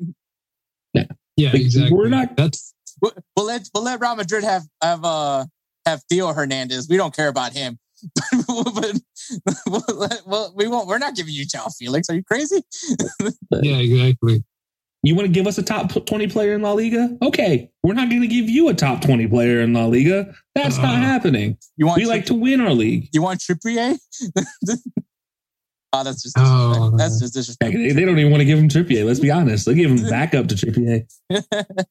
Yeah, 0.95 1.05
yeah, 1.37 1.51
exactly. 1.53 1.93
We're 1.93 2.09
not. 2.09 2.37
That's 2.39 2.73
we'll, 3.03 3.13
we'll 3.37 3.47
let 3.47 3.69
we'll 3.75 3.85
let 3.85 4.01
Real 4.01 4.17
Madrid 4.17 4.45
have 4.45 4.63
have 4.83 5.05
uh 5.05 5.45
have 5.85 6.03
Theo 6.09 6.33
Hernandez. 6.33 6.89
We 6.89 6.97
don't 6.97 7.15
care 7.15 7.29
about 7.29 7.53
him. 7.53 7.79
but 8.49 9.03
well, 10.27 10.53
we 10.57 10.69
won't. 10.69 10.87
We're 10.87 10.99
not 10.99 11.17
giving 11.17 11.35
you 11.35 11.45
João 11.45 11.75
Felix. 11.77 12.09
Are 12.09 12.15
you 12.15 12.25
crazy? 12.25 12.63
yeah, 13.51 13.77
exactly. 13.77 14.45
You 15.03 15.15
want 15.15 15.27
to 15.27 15.33
give 15.33 15.47
us 15.47 15.59
a 15.59 15.63
top 15.63 15.93
20 16.07 16.27
player 16.29 16.55
in 16.55 16.63
La 16.63 16.73
Liga? 16.73 17.17
Okay. 17.23 17.71
We're 17.85 17.95
not 17.95 18.11
going 18.11 18.23
to 18.23 18.27
give 18.27 18.51
you 18.51 18.69
a 18.69 18.75
top 18.75 19.01
20 19.01 19.29
player 19.29 19.61
in 19.61 19.73
La 19.73 19.87
Liga. 19.87 20.35
That's 20.55 20.79
uh, 20.79 20.83
not 20.83 20.95
uh-huh. 20.95 21.03
happening. 21.03 21.57
You 21.77 21.87
want 21.87 21.99
we 21.99 22.07
like 22.07 22.27
to 22.27 22.35
win 22.35 22.61
our 22.61 22.73
league. 22.73 23.09
You 23.13 23.23
want 23.23 23.41
Trippier? 23.41 23.97
oh, 25.93 26.05
that's 26.05 26.23
just 26.23 26.35
oh. 26.37 26.93
that's 26.97 27.21
just 27.21 27.35
disrespectful. 27.35 27.81
They, 27.81 27.93
they, 27.93 28.05
don't 28.05 28.19
even 28.19 28.33
want 28.33 28.41
to 28.41 28.45
give 28.45 28.59
him 28.59 28.69
Trippier. 28.69 29.07
Let's 29.07 29.21
be 29.21 29.31
honest. 29.31 29.67
They 29.67 29.75
give 29.75 29.91
him 29.91 30.09
back 30.11 30.35
up 30.35 30.49
to 30.49 30.57
Trippier. 30.57 31.07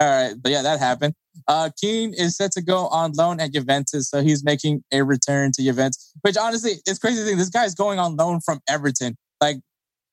All 0.00 0.08
right, 0.08 0.34
but 0.40 0.52
yeah, 0.52 0.62
that 0.62 0.78
happened. 0.78 1.14
Uh, 1.46 1.70
Kean 1.78 2.14
is 2.14 2.36
set 2.36 2.52
to 2.52 2.62
go 2.62 2.88
on 2.88 3.12
loan 3.12 3.40
at 3.40 3.52
Juventus, 3.52 4.08
so 4.08 4.22
he's 4.22 4.44
making 4.44 4.82
a 4.92 5.02
return 5.02 5.52
to 5.52 5.62
Juventus. 5.62 6.12
Which 6.22 6.36
honestly, 6.36 6.72
it's 6.86 6.98
crazy 6.98 7.22
thing. 7.24 7.36
This 7.36 7.50
guy's 7.50 7.74
going 7.74 7.98
on 7.98 8.16
loan 8.16 8.40
from 8.40 8.60
Everton. 8.68 9.16
Like, 9.40 9.58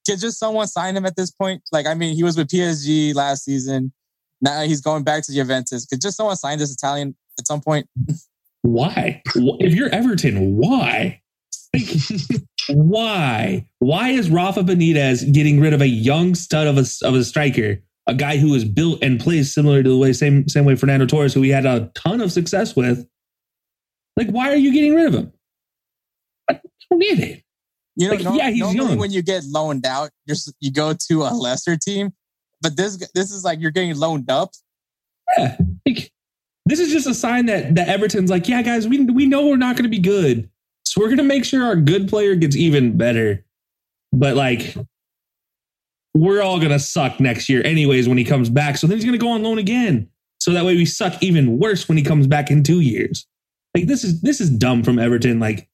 could 0.06 0.20
just 0.20 0.38
someone 0.38 0.66
sign 0.66 0.96
him 0.96 1.06
at 1.06 1.16
this 1.16 1.30
point? 1.30 1.62
Like, 1.72 1.86
I 1.86 1.94
mean, 1.94 2.14
he 2.14 2.22
was 2.22 2.36
with 2.36 2.48
PSG 2.48 3.14
last 3.14 3.44
season. 3.44 3.92
Now 4.40 4.62
he's 4.62 4.80
going 4.80 5.02
back 5.02 5.24
to 5.24 5.32
Juventus. 5.32 5.86
Could 5.86 6.00
just 6.00 6.16
someone 6.16 6.36
sign 6.36 6.58
this 6.58 6.72
Italian 6.72 7.16
at 7.38 7.46
some 7.46 7.60
point? 7.60 7.88
Why? 8.62 9.22
If 9.34 9.74
you're 9.74 9.88
Everton, 9.90 10.56
why? 10.56 11.20
why? 12.68 13.68
Why 13.78 14.08
is 14.10 14.30
Rafa 14.30 14.62
Benitez 14.62 15.32
getting 15.32 15.60
rid 15.60 15.72
of 15.72 15.80
a 15.80 15.88
young 15.88 16.34
stud 16.34 16.66
of 16.66 16.78
a 16.78 16.84
of 17.06 17.14
a 17.14 17.24
striker 17.24 17.78
a 18.06 18.14
guy 18.14 18.36
who 18.36 18.54
is 18.54 18.64
built 18.64 19.02
and 19.02 19.18
plays 19.20 19.52
similar 19.52 19.82
to 19.82 19.88
the 19.88 19.96
way 19.96 20.12
same 20.12 20.48
same 20.48 20.64
way 20.64 20.76
Fernando 20.76 21.06
Torres, 21.06 21.34
who 21.34 21.40
we 21.40 21.48
had 21.48 21.66
a 21.66 21.90
ton 21.94 22.20
of 22.20 22.32
success 22.32 22.76
with. 22.76 23.06
Like, 24.16 24.30
why 24.30 24.50
are 24.50 24.56
you 24.56 24.72
getting 24.72 24.94
rid 24.94 25.06
of 25.06 25.14
him? 25.14 25.32
I 26.48 26.60
don't 26.90 27.00
get 27.00 27.18
it. 27.18 27.42
You 27.96 28.08
know, 28.08 28.14
like, 28.14 28.24
no, 28.24 28.34
yeah, 28.34 28.50
he's 28.50 28.74
young. 28.74 28.98
When 28.98 29.10
you 29.10 29.22
get 29.22 29.44
loaned 29.44 29.86
out, 29.86 30.10
you're, 30.26 30.36
you 30.60 30.70
go 30.70 30.92
to 31.08 31.22
a 31.22 31.32
lesser 31.32 31.76
team, 31.76 32.10
but 32.60 32.76
this 32.76 32.96
this 33.14 33.32
is 33.32 33.42
like 33.42 33.58
you're 33.60 33.70
getting 33.70 33.96
loaned 33.96 34.30
up. 34.30 34.50
Yeah, 35.38 35.56
like, 35.86 36.12
this 36.66 36.78
is 36.78 36.92
just 36.92 37.06
a 37.06 37.14
sign 37.14 37.46
that 37.46 37.74
that 37.74 37.88
Everton's 37.88 38.30
like, 38.30 38.48
yeah, 38.48 38.60
guys, 38.60 38.86
we 38.86 39.00
we 39.00 39.26
know 39.26 39.46
we're 39.46 39.56
not 39.56 39.76
going 39.76 39.84
to 39.84 39.90
be 39.90 39.98
good, 39.98 40.50
so 40.84 41.00
we're 41.00 41.08
going 41.08 41.16
to 41.18 41.24
make 41.24 41.44
sure 41.44 41.64
our 41.64 41.76
good 41.76 42.08
player 42.08 42.34
gets 42.34 42.54
even 42.54 42.98
better. 42.98 43.44
But 44.12 44.36
like, 44.36 44.76
we're 46.14 46.42
all 46.42 46.58
going 46.58 46.70
to 46.70 46.78
suck 46.78 47.18
next 47.18 47.48
year 47.48 47.62
anyways 47.64 48.08
when 48.08 48.18
he 48.18 48.24
comes 48.24 48.50
back. 48.50 48.76
So 48.76 48.86
then 48.86 48.96
he's 48.96 49.04
going 49.04 49.18
to 49.18 49.22
go 49.24 49.30
on 49.30 49.42
loan 49.42 49.58
again. 49.58 50.08
So 50.38 50.52
that 50.52 50.64
way 50.64 50.76
we 50.76 50.84
suck 50.84 51.22
even 51.22 51.58
worse 51.58 51.88
when 51.88 51.98
he 51.98 52.04
comes 52.04 52.26
back 52.26 52.50
in 52.50 52.62
two 52.62 52.80
years. 52.80 53.26
Like 53.74 53.86
this 53.86 54.04
is 54.04 54.20
this 54.20 54.40
is 54.40 54.50
dumb 54.50 54.82
from 54.82 54.98
Everton. 54.98 55.40
Like 55.40 55.68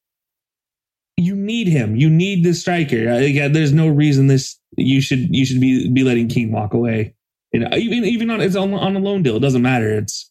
you 1.17 1.35
need 1.35 1.69
him. 1.69 1.97
You 1.97 2.11
need 2.11 2.45
this 2.45 2.61
striker. 2.61 3.09
Uh, 3.09 3.21
like, 3.21 3.53
there's 3.53 3.73
no 3.73 3.89
reason 3.89 4.27
this 4.27 4.59
you 4.77 5.01
should 5.01 5.35
you 5.35 5.45
should 5.45 5.61
be 5.61 5.89
be 5.89 6.05
letting 6.05 6.29
Kean 6.29 6.53
walk 6.53 6.75
away. 6.75 7.15
And 7.53 7.65
uh, 7.65 7.77
even 7.77 8.05
even 8.05 8.31
on 8.31 8.41
it's 8.41 8.57
on, 8.57 8.73
on 8.75 8.97
a 8.97 8.99
loan 8.99 9.23
deal. 9.23 9.37
It 9.37 9.41
doesn't 9.41 9.63
matter. 9.63 9.93
It's 9.99 10.31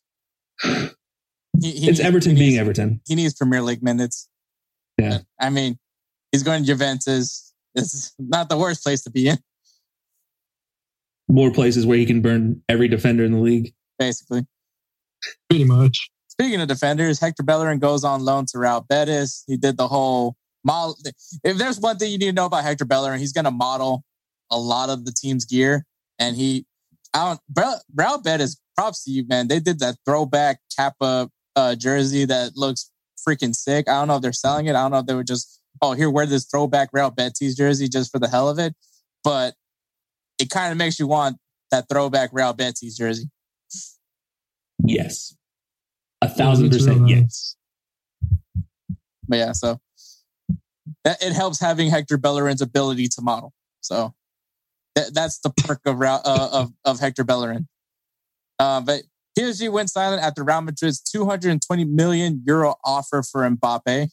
he, 0.63 0.69
he 1.61 1.69
it's 1.69 1.85
needs, 1.85 1.99
Everton 1.99 2.35
being 2.35 2.57
Everton. 2.57 3.01
He 3.07 3.15
needs 3.15 3.33
Premier 3.33 3.61
League 3.61 3.83
minutes. 3.83 4.27
Yeah. 4.97 5.19
I 5.39 5.49
mean, 5.49 5.79
he's 6.31 6.43
going 6.43 6.61
to 6.61 6.67
Juventus. 6.67 7.53
It's 7.75 8.13
not 8.19 8.49
the 8.49 8.57
worst 8.57 8.83
place 8.83 9.03
to 9.03 9.09
be 9.09 9.29
in 9.29 9.37
more 11.31 11.51
places 11.51 11.85
where 11.85 11.97
he 11.97 12.05
can 12.05 12.21
burn 12.21 12.61
every 12.67 12.87
defender 12.87 13.23
in 13.23 13.31
the 13.31 13.39
league. 13.39 13.73
Basically. 13.97 14.45
Pretty 15.49 15.65
much. 15.65 16.11
Speaking 16.27 16.61
of 16.61 16.67
defenders, 16.67 17.19
Hector 17.19 17.43
Bellerin 17.43 17.79
goes 17.79 18.03
on 18.03 18.23
loan 18.23 18.45
to 18.47 18.59
Real 18.59 18.81
Betis. 18.81 19.43
He 19.47 19.57
did 19.57 19.77
the 19.77 19.87
whole 19.87 20.35
model. 20.63 20.97
If 21.43 21.57
there's 21.57 21.79
one 21.79 21.97
thing 21.97 22.11
you 22.11 22.17
need 22.17 22.27
to 22.27 22.33
know 22.33 22.45
about 22.45 22.63
Hector 22.63 22.85
Bellerin, 22.85 23.19
he's 23.19 23.33
going 23.33 23.45
to 23.45 23.51
model 23.51 24.03
a 24.49 24.57
lot 24.57 24.89
of 24.89 25.05
the 25.05 25.11
team's 25.11 25.45
gear. 25.45 25.85
And 26.19 26.35
he, 26.35 26.65
I 27.13 27.37
don't, 27.55 27.77
Real 27.95 28.21
Betis, 28.21 28.59
props 28.75 29.03
to 29.05 29.11
you, 29.11 29.25
man. 29.27 29.47
They 29.47 29.59
did 29.59 29.79
that 29.79 29.95
throwback 30.05 30.59
Kappa 30.75 31.29
uh, 31.55 31.75
jersey 31.75 32.25
that 32.25 32.55
looks 32.55 32.91
freaking 33.27 33.55
sick. 33.55 33.87
I 33.87 33.93
don't 33.93 34.07
know 34.07 34.15
if 34.15 34.21
they're 34.21 34.33
selling 34.33 34.67
it. 34.67 34.75
I 34.75 34.81
don't 34.81 34.91
know 34.91 34.99
if 34.99 35.05
they 35.05 35.15
were 35.15 35.23
just, 35.23 35.59
oh, 35.81 35.93
here, 35.93 36.09
wear 36.09 36.25
this 36.25 36.45
throwback 36.45 36.89
Real 36.93 37.11
Betis 37.11 37.55
jersey 37.55 37.87
just 37.87 38.11
for 38.11 38.19
the 38.19 38.27
hell 38.27 38.49
of 38.49 38.59
it. 38.59 38.73
But 39.23 39.55
it 40.39 40.49
kind 40.49 40.71
of 40.71 40.77
makes 40.77 40.99
you 40.99 41.07
want 41.07 41.37
that 41.69 41.85
throwback 41.89 42.31
Real 42.33 42.53
Betis 42.53 42.97
jersey. 42.97 43.29
Yes. 44.83 45.35
A 46.21 46.29
thousand 46.29 46.69
percent 46.71 47.07
yes. 47.07 47.55
But 49.27 49.37
yeah, 49.37 49.51
so 49.53 49.79
it 51.05 51.33
helps 51.33 51.59
having 51.59 51.89
Hector 51.89 52.17
Bellerin's 52.17 52.61
ability 52.61 53.07
to 53.09 53.21
model. 53.21 53.53
So 53.81 54.13
that, 54.95 55.13
that's 55.13 55.39
the 55.39 55.49
perk 55.49 55.81
of, 55.85 56.01
uh, 56.01 56.21
of, 56.25 56.71
of 56.85 56.99
Hector 56.99 57.23
Bellerin. 57.23 57.67
Uh, 58.59 58.81
but 58.81 59.01
PSG 59.37 59.71
went 59.71 59.89
silent 59.89 60.21
after 60.21 60.43
Real 60.43 60.61
Madrid's 60.61 61.01
220 61.01 61.85
million 61.85 62.43
euro 62.45 62.75
offer 62.83 63.23
for 63.23 63.49
Mbappe. 63.49 64.09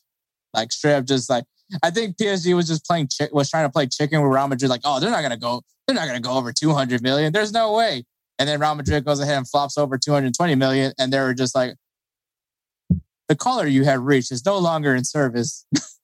Like 0.55 0.73
straight 0.73 0.95
up, 0.95 1.05
just 1.05 1.29
like 1.29 1.45
I 1.83 1.91
think 1.91 2.17
PSG 2.17 2.55
was 2.57 2.67
just 2.67 2.87
playing 2.87 3.09
was 3.33 3.51
trying 3.51 3.67
to 3.67 3.73
play 3.73 3.87
chicken 3.87 4.23
with 4.23 4.33
Real 4.33 4.49
Madrid. 4.49 4.71
Like, 4.71 4.81
oh, 4.85 5.01
they're 5.01 5.11
not 5.11 5.23
gonna 5.23 5.37
go, 5.37 5.63
they're 5.87 5.95
not 5.95 6.07
gonna 6.07 6.21
go 6.21 6.33
over 6.33 6.53
200 6.53 7.03
million. 7.03 7.33
There's 7.33 7.53
no 7.53 7.75
way. 7.75 8.05
And 8.39 8.49
then 8.49 8.61
Real 8.61 8.75
Madrid 8.75 9.05
goes 9.05 9.21
ahead 9.21 9.37
and 9.37 9.49
flops 9.49 9.77
over 9.77 9.99
220 9.99 10.55
million, 10.55 10.93
and 10.99 11.13
they 11.13 11.19
were 11.19 11.35
just 11.35 11.55
like, 11.55 11.75
the 13.29 13.37
caller 13.37 13.67
you 13.67 13.85
have 13.85 14.03
reached 14.03 14.33
is 14.33 14.45
no 14.47 14.57
longer 14.59 14.95
in 14.95 15.05
service. 15.05 15.67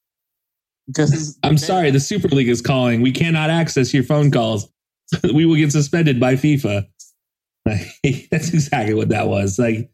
because 0.87 1.39
I'm 1.43 1.59
sorry, 1.59 1.91
the 1.91 2.01
Super 2.01 2.29
League 2.29 2.49
is 2.49 2.61
calling. 2.61 3.01
We 3.01 3.13
cannot 3.13 3.51
access 3.51 3.95
your 3.95 4.05
phone 4.05 4.31
calls. 4.31 4.69
we 5.35 5.47
will 5.47 5.57
get 5.57 5.73
suspended 5.73 6.21
by 6.21 6.35
FIFA. 6.35 6.87
That's 7.65 8.53
exactly 8.53 8.95
what 8.95 9.09
that 9.09 9.29
was. 9.29 9.59
Like 9.59 9.91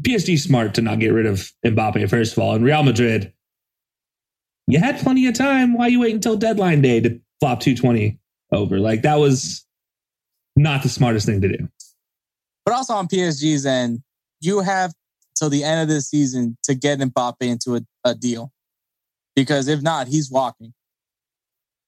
PSG 0.00 0.38
smart 0.38 0.74
to 0.74 0.82
not 0.82 0.98
get 0.98 1.08
rid 1.08 1.26
of 1.26 1.50
Mbappe, 1.64 2.08
first 2.10 2.32
of 2.32 2.38
all. 2.38 2.54
And 2.54 2.64
Real 2.64 2.82
Madrid, 2.82 3.32
you 4.66 4.78
had 4.78 4.98
plenty 4.98 5.26
of 5.26 5.34
time. 5.34 5.76
Why 5.76 5.86
you 5.86 6.00
wait 6.00 6.14
until 6.14 6.36
deadline 6.36 6.82
day 6.82 7.00
to 7.00 7.20
flop 7.40 7.60
220 7.60 8.18
over? 8.52 8.78
Like 8.78 9.02
that 9.02 9.16
was 9.16 9.64
not 10.56 10.82
the 10.82 10.88
smartest 10.88 11.26
thing 11.26 11.40
to 11.40 11.48
do. 11.48 11.68
But 12.64 12.74
also 12.74 12.94
on 12.94 13.08
PSG's 13.08 13.64
end, 13.64 14.00
you 14.40 14.60
have 14.60 14.92
till 15.36 15.48
the 15.50 15.64
end 15.64 15.82
of 15.82 15.88
this 15.88 16.08
season 16.08 16.56
to 16.64 16.74
get 16.74 16.98
Mbappe 16.98 17.36
into 17.40 17.76
a, 17.76 17.80
a 18.04 18.14
deal. 18.14 18.52
Because 19.36 19.68
if 19.68 19.82
not, 19.82 20.08
he's 20.08 20.30
walking. 20.30 20.72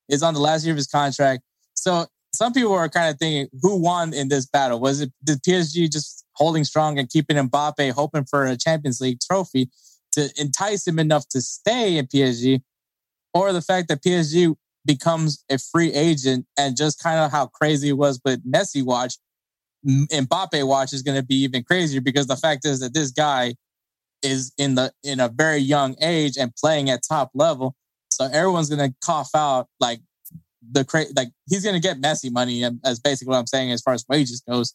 It's 0.09 0.23
on 0.23 0.35
the 0.35 0.41
last 0.41 0.65
year 0.65 0.73
of 0.73 0.77
his 0.77 0.87
contract. 0.87 1.43
So 1.75 2.07
some 2.33 2.53
people 2.53 2.73
are 2.75 2.89
kind 2.89 3.11
of 3.11 3.19
thinking, 3.19 3.49
who 3.63 3.77
won 3.77 4.15
in 4.15 4.29
this 4.29 4.47
battle? 4.47 4.79
Was 4.79 5.01
it 5.01 5.11
the 5.23 5.33
PSG 5.33 5.91
just 5.91 6.25
holding 6.35 6.65
strong 6.65 6.99
and 6.99 7.09
keeping 7.09 7.37
Mbappe, 7.37 7.93
hoping 7.93 8.25
for 8.25 8.45
a 8.45 8.57
Champions 8.57 9.01
League 9.01 9.19
trophy 9.21 9.71
to 10.13 10.31
entice 10.37 10.87
him 10.87 10.99
enough 10.99 11.29
to 11.31 11.41
stay 11.41 11.97
in 11.97 12.07
PSG, 12.07 12.63
or 13.35 13.53
the 13.53 13.63
fact 13.63 13.89
that 13.89 14.03
PSG 14.03 14.55
becomes 14.85 15.45
a 15.51 15.59
free 15.59 15.93
agent 15.93 16.47
and 16.59 16.77
just 16.77 17.03
kind 17.03 17.19
of 17.19 17.31
how 17.31 17.47
crazy 17.47 17.91
it 17.91 17.99
was 17.99 18.21
with 18.25 18.41
Messi 18.51 18.83
watch, 18.83 19.17
Mbappe 19.87 20.67
watch 20.67 20.93
is 20.93 21.03
going 21.03 21.17
to 21.17 21.25
be 21.25 21.37
even 21.37 21.63
crazier 21.63 22.01
because 22.01 22.27
the 22.27 22.37
fact 22.37 22.65
is 22.65 22.81
that 22.81 22.95
this 22.95 23.11
guy 23.11 23.55
is 24.23 24.53
in 24.59 24.75
the 24.75 24.93
in 25.03 25.21
a 25.21 25.29
very 25.29 25.59
young 25.59 25.97
age 26.03 26.37
and 26.37 26.55
playing 26.57 26.91
at 26.91 27.03
top 27.09 27.31
level. 27.35 27.75
So 28.11 28.25
everyone's 28.25 28.69
to 28.91 28.95
cough 29.05 29.31
out 29.35 29.69
like 29.81 30.01
the 30.73 30.85
cra- 30.85 31.07
like 31.17 31.29
he's 31.49 31.63
to 31.75 31.81
get 31.81 32.01
Messi 32.01 32.31
money 32.31 32.65
as 32.85 33.01
basically 33.01 33.31
what 33.31 33.39
I'm 33.39 33.47
saying 33.47 33.71
as 33.71 33.81
far 33.81 33.95
as 33.95 34.05
wages 34.09 34.41
goes. 34.41 34.75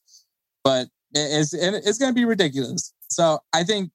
But 0.63 0.88
it's 1.13 1.53
it's 1.53 1.97
to 2.12 2.15
be 2.15 2.25
ridiculous. 2.25 2.93
So 3.10 3.39
I 3.53 3.63
think 3.63 3.91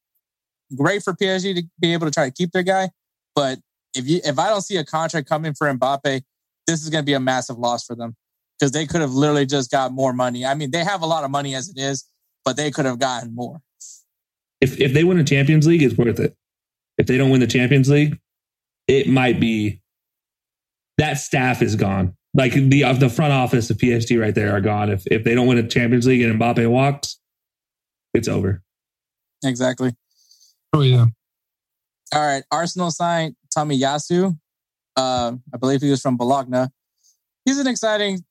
great 0.76 1.02
for 1.02 1.14
PSG 1.14 1.54
to 1.56 1.62
be 1.80 1.92
able 1.92 2.06
to 2.06 2.12
try 2.12 2.26
to 2.26 2.34
keep 2.34 2.52
their 2.52 2.62
guy, 2.62 2.90
but 3.34 3.58
if 3.94 4.08
you 4.08 4.20
if 4.24 4.38
I 4.38 4.48
don't 4.48 4.62
see 4.62 4.76
a 4.76 4.84
contract 4.84 5.28
coming 5.28 5.54
for 5.54 5.72
Mbappe, 5.72 6.22
this 6.66 6.82
is 6.82 6.90
to 7.02 7.06
be 7.06 7.14
a 7.14 7.20
massive 7.20 7.58
loss 7.58 7.84
for 7.84 7.96
them 7.96 8.16
because 8.58 8.72
they 8.72 8.86
could 8.86 9.00
have 9.00 9.12
literally 9.12 9.46
just 9.46 9.70
got 9.70 9.92
more 9.92 10.12
money. 10.12 10.44
I 10.44 10.54
mean, 10.54 10.70
they 10.70 10.84
have 10.84 11.02
a 11.02 11.06
lot 11.06 11.24
of 11.24 11.30
money 11.30 11.54
as 11.54 11.68
it 11.68 11.78
is, 11.78 12.04
but 12.44 12.56
they 12.56 12.70
could 12.70 12.84
have 12.84 12.98
gotten 12.98 13.34
more. 13.34 13.60
If 14.60 14.80
if 14.80 14.92
they 14.92 15.04
win 15.04 15.18
a 15.18 15.24
Champions 15.24 15.66
League, 15.66 15.82
it's 15.82 15.96
worth 15.96 16.20
it. 16.20 16.36
If 16.96 17.06
they 17.06 17.16
don't 17.16 17.30
win 17.30 17.40
the 17.40 17.46
Champions 17.46 17.88
League, 17.88 18.18
it 18.88 19.08
might 19.08 19.38
be 19.38 19.80
that 20.98 21.14
staff 21.14 21.62
is 21.62 21.76
gone. 21.76 22.14
Like 22.34 22.52
the 22.52 22.84
of 22.84 23.00
the 23.00 23.08
front 23.08 23.32
office 23.32 23.70
of 23.70 23.78
PSG 23.78 24.20
right 24.20 24.34
there 24.34 24.54
are 24.54 24.60
gone. 24.60 24.90
If 24.90 25.06
if 25.06 25.24
they 25.24 25.34
don't 25.34 25.46
win 25.46 25.58
a 25.58 25.66
Champions 25.66 26.06
League 26.06 26.22
and 26.22 26.38
Mbappe 26.38 26.68
walks, 26.68 27.18
it's 28.14 28.28
over. 28.28 28.62
Exactly. 29.44 29.92
Oh 30.72 30.82
yeah. 30.82 31.06
All 32.14 32.26
right. 32.26 32.42
Arsenal 32.50 32.90
signed 32.90 33.36
Tomiyasu. 33.56 34.36
Uh, 34.96 35.32
I 35.54 35.56
believe 35.56 35.80
he 35.80 35.90
was 35.90 36.00
from 36.00 36.16
Bologna. 36.16 36.66
He's 37.44 37.58
an 37.58 37.66
exciting 37.66 38.24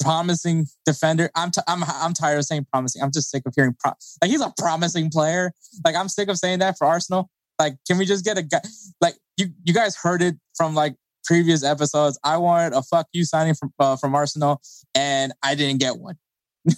promising 0.00 0.66
defender. 0.86 1.30
I'm 1.34 1.50
t- 1.50 1.62
I'm 1.68 1.82
I'm 1.84 2.14
tired 2.14 2.38
of 2.38 2.44
saying 2.44 2.66
promising. 2.72 3.02
I'm 3.02 3.12
just 3.12 3.30
sick 3.30 3.42
of 3.46 3.52
hearing 3.54 3.76
pro- 3.78 3.92
like 4.22 4.30
he's 4.30 4.40
a 4.40 4.52
promising 4.58 5.10
player. 5.10 5.52
Like 5.84 5.94
I'm 5.94 6.08
sick 6.08 6.28
of 6.28 6.38
saying 6.38 6.60
that 6.60 6.78
for 6.78 6.86
Arsenal. 6.86 7.30
Like 7.58 7.76
can 7.86 7.98
we 7.98 8.06
just 8.06 8.24
get 8.24 8.38
a 8.38 8.42
guy 8.42 8.60
like 9.00 9.14
you 9.36 9.48
you 9.64 9.74
guys 9.74 9.96
heard 9.96 10.22
it 10.22 10.36
from 10.54 10.74
like 10.74 10.96
previous 11.24 11.62
episodes. 11.62 12.18
I 12.24 12.38
wanted 12.38 12.76
a 12.76 12.82
fuck 12.82 13.06
you 13.12 13.24
signing 13.24 13.54
from 13.54 13.72
uh, 13.78 13.96
from 13.96 14.14
Arsenal 14.14 14.60
and 14.94 15.32
I 15.42 15.54
didn't 15.54 15.80
get 15.80 15.98
one. 15.98 16.16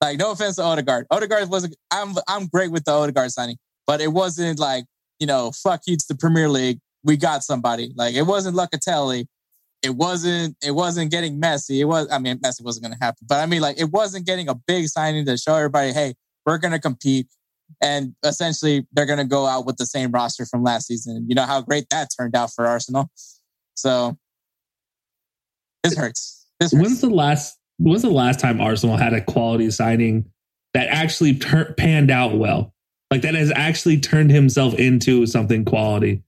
like 0.00 0.18
no 0.18 0.32
offense 0.32 0.56
to 0.56 0.62
Odegaard. 0.62 1.06
Odegaard 1.10 1.48
wasn't 1.48 1.76
I'm 1.90 2.14
I'm 2.28 2.46
great 2.48 2.70
with 2.70 2.84
the 2.84 2.92
Odegaard 2.92 3.30
signing, 3.30 3.56
but 3.86 4.00
it 4.00 4.12
wasn't 4.12 4.58
like, 4.58 4.84
you 5.18 5.26
know, 5.26 5.52
fuck 5.52 5.82
you 5.86 5.96
to 5.96 6.04
the 6.08 6.16
Premier 6.16 6.48
League. 6.48 6.80
We 7.04 7.16
got 7.16 7.42
somebody. 7.44 7.92
Like 7.96 8.14
it 8.14 8.22
wasn't 8.22 8.56
Locatelli 8.56 9.26
it 9.82 9.90
wasn't 9.90 10.56
it 10.62 10.70
wasn't 10.72 11.10
getting 11.10 11.40
Messi. 11.40 11.80
It 11.80 11.84
was 11.84 12.08
I 12.10 12.18
mean 12.18 12.38
Messi 12.38 12.62
wasn't 12.62 12.84
going 12.84 12.98
to 12.98 13.04
happen, 13.04 13.26
but 13.28 13.38
I 13.40 13.46
mean 13.46 13.60
like 13.60 13.80
it 13.80 13.90
wasn't 13.90 14.26
getting 14.26 14.48
a 14.48 14.54
big 14.54 14.86
signing 14.88 15.26
to 15.26 15.36
show 15.36 15.54
everybody, 15.54 15.92
hey, 15.92 16.14
we're 16.46 16.58
going 16.58 16.72
to 16.72 16.78
compete, 16.78 17.26
and 17.80 18.14
essentially 18.24 18.86
they're 18.92 19.06
going 19.06 19.18
to 19.18 19.24
go 19.24 19.46
out 19.46 19.66
with 19.66 19.76
the 19.76 19.86
same 19.86 20.12
roster 20.12 20.46
from 20.46 20.62
last 20.62 20.86
season. 20.86 21.26
You 21.28 21.34
know 21.34 21.46
how 21.46 21.60
great 21.60 21.86
that 21.90 22.08
turned 22.16 22.36
out 22.36 22.52
for 22.54 22.66
Arsenal. 22.66 23.10
So 23.74 24.16
this 25.82 25.96
hurts. 25.96 26.46
This 26.60 26.72
hurts. 26.72 26.82
When's 26.82 27.00
the 27.00 27.10
last 27.10 27.58
When's 27.78 28.02
the 28.02 28.10
last 28.10 28.38
time 28.38 28.60
Arsenal 28.60 28.96
had 28.96 29.12
a 29.12 29.20
quality 29.20 29.70
signing 29.70 30.30
that 30.74 30.88
actually 30.88 31.34
tur- 31.34 31.74
panned 31.76 32.10
out 32.10 32.36
well? 32.36 32.72
Like 33.10 33.22
that 33.22 33.34
has 33.34 33.52
actually 33.54 33.98
turned 33.98 34.30
himself 34.30 34.74
into 34.74 35.26
something 35.26 35.64
quality. 35.64 36.22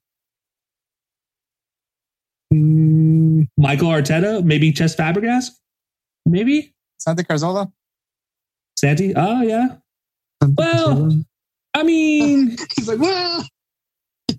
Mm, 2.55 3.49
Mikel 3.57 3.88
Arteta, 3.88 4.45
maybe 4.45 4.73
Cesc 4.73 4.97
Fabregas, 4.97 5.51
maybe 6.25 6.73
Santi 6.99 7.25
Cazorla. 7.25 7.73
Santi, 8.79 9.14
oh 9.17 9.43
yeah. 9.43 9.77
Well, 10.57 11.11
I 11.75 11.83
mean, 11.83 12.57
he's 12.77 12.88
like, 12.88 13.01
well, 13.01 13.45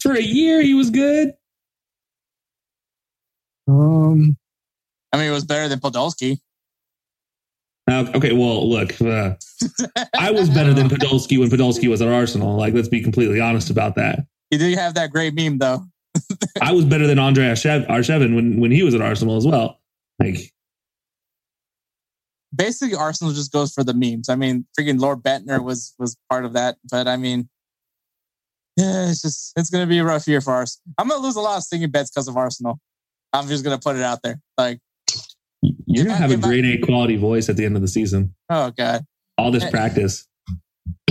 for 0.01 0.13
a 0.13 0.21
year 0.21 0.61
he 0.61 0.73
was 0.73 0.89
good. 0.89 1.33
Um, 3.67 4.37
I 5.11 5.17
mean, 5.17 5.27
it 5.27 5.33
was 5.33 5.45
better 5.45 5.67
than 5.67 5.79
Podolski. 5.79 6.39
Uh, 7.89 8.05
okay, 8.15 8.33
well, 8.33 8.67
look, 8.67 8.99
uh, 9.01 9.35
I 10.17 10.31
was 10.31 10.49
better 10.49 10.73
than 10.73 10.89
Podolski 10.89 11.37
when 11.37 11.49
Podolski 11.49 11.89
was 11.89 12.01
at 12.01 12.07
Arsenal. 12.07 12.55
Like, 12.55 12.73
let's 12.73 12.87
be 12.87 13.01
completely 13.01 13.39
honest 13.39 13.69
about 13.69 13.95
that. 13.95 14.25
You 14.51 14.57
did 14.57 14.77
have 14.77 14.93
that 14.95 15.11
great 15.11 15.33
meme, 15.33 15.57
though. 15.57 15.85
I 16.61 16.71
was 16.71 16.85
better 16.85 17.07
than 17.07 17.19
Andre 17.19 17.45
Arshavin 17.45 18.35
when, 18.35 18.59
when 18.59 18.71
he 18.71 18.83
was 18.83 18.93
at 18.93 19.01
Arsenal 19.01 19.37
as 19.37 19.45
well. 19.45 19.79
Like, 20.19 20.53
basically, 22.55 22.95
Arsenal 22.95 23.33
just 23.33 23.51
goes 23.51 23.73
for 23.73 23.83
the 23.83 23.93
memes. 23.93 24.29
I 24.29 24.35
mean, 24.35 24.65
freaking 24.77 24.99
Lord 24.99 25.21
Bendtner 25.23 25.63
was 25.63 25.93
was 25.99 26.17
part 26.29 26.45
of 26.45 26.53
that, 26.53 26.77
but 26.89 27.07
I 27.07 27.17
mean, 27.17 27.49
yeah, 28.77 29.09
it's 29.09 29.21
just 29.21 29.53
it's 29.57 29.69
gonna 29.69 29.87
be 29.87 29.99
a 29.99 30.03
rough 30.03 30.27
year 30.27 30.41
for 30.41 30.61
us. 30.61 30.79
I'm 30.97 31.07
gonna 31.07 31.21
lose 31.21 31.35
a 31.35 31.41
lot 31.41 31.57
of 31.57 31.63
singing 31.63 31.91
bets 31.91 32.11
because 32.11 32.27
of 32.27 32.37
Arsenal. 32.37 32.79
I'm 33.33 33.47
just 33.47 33.63
gonna 33.63 33.79
put 33.79 33.95
it 33.95 34.01
out 34.01 34.21
there. 34.23 34.39
Like, 34.57 34.79
you're 35.61 36.05
gonna 36.05 36.17
have 36.17 36.31
a 36.31 36.37
grade 36.37 36.65
A 36.65 36.85
quality 36.85 37.17
voice 37.17 37.49
at 37.49 37.57
the 37.57 37.65
end 37.65 37.75
of 37.75 37.81
the 37.81 37.87
season. 37.87 38.33
Oh 38.49 38.71
God! 38.71 39.05
All 39.37 39.51
this 39.51 39.69
practice. 39.69 40.27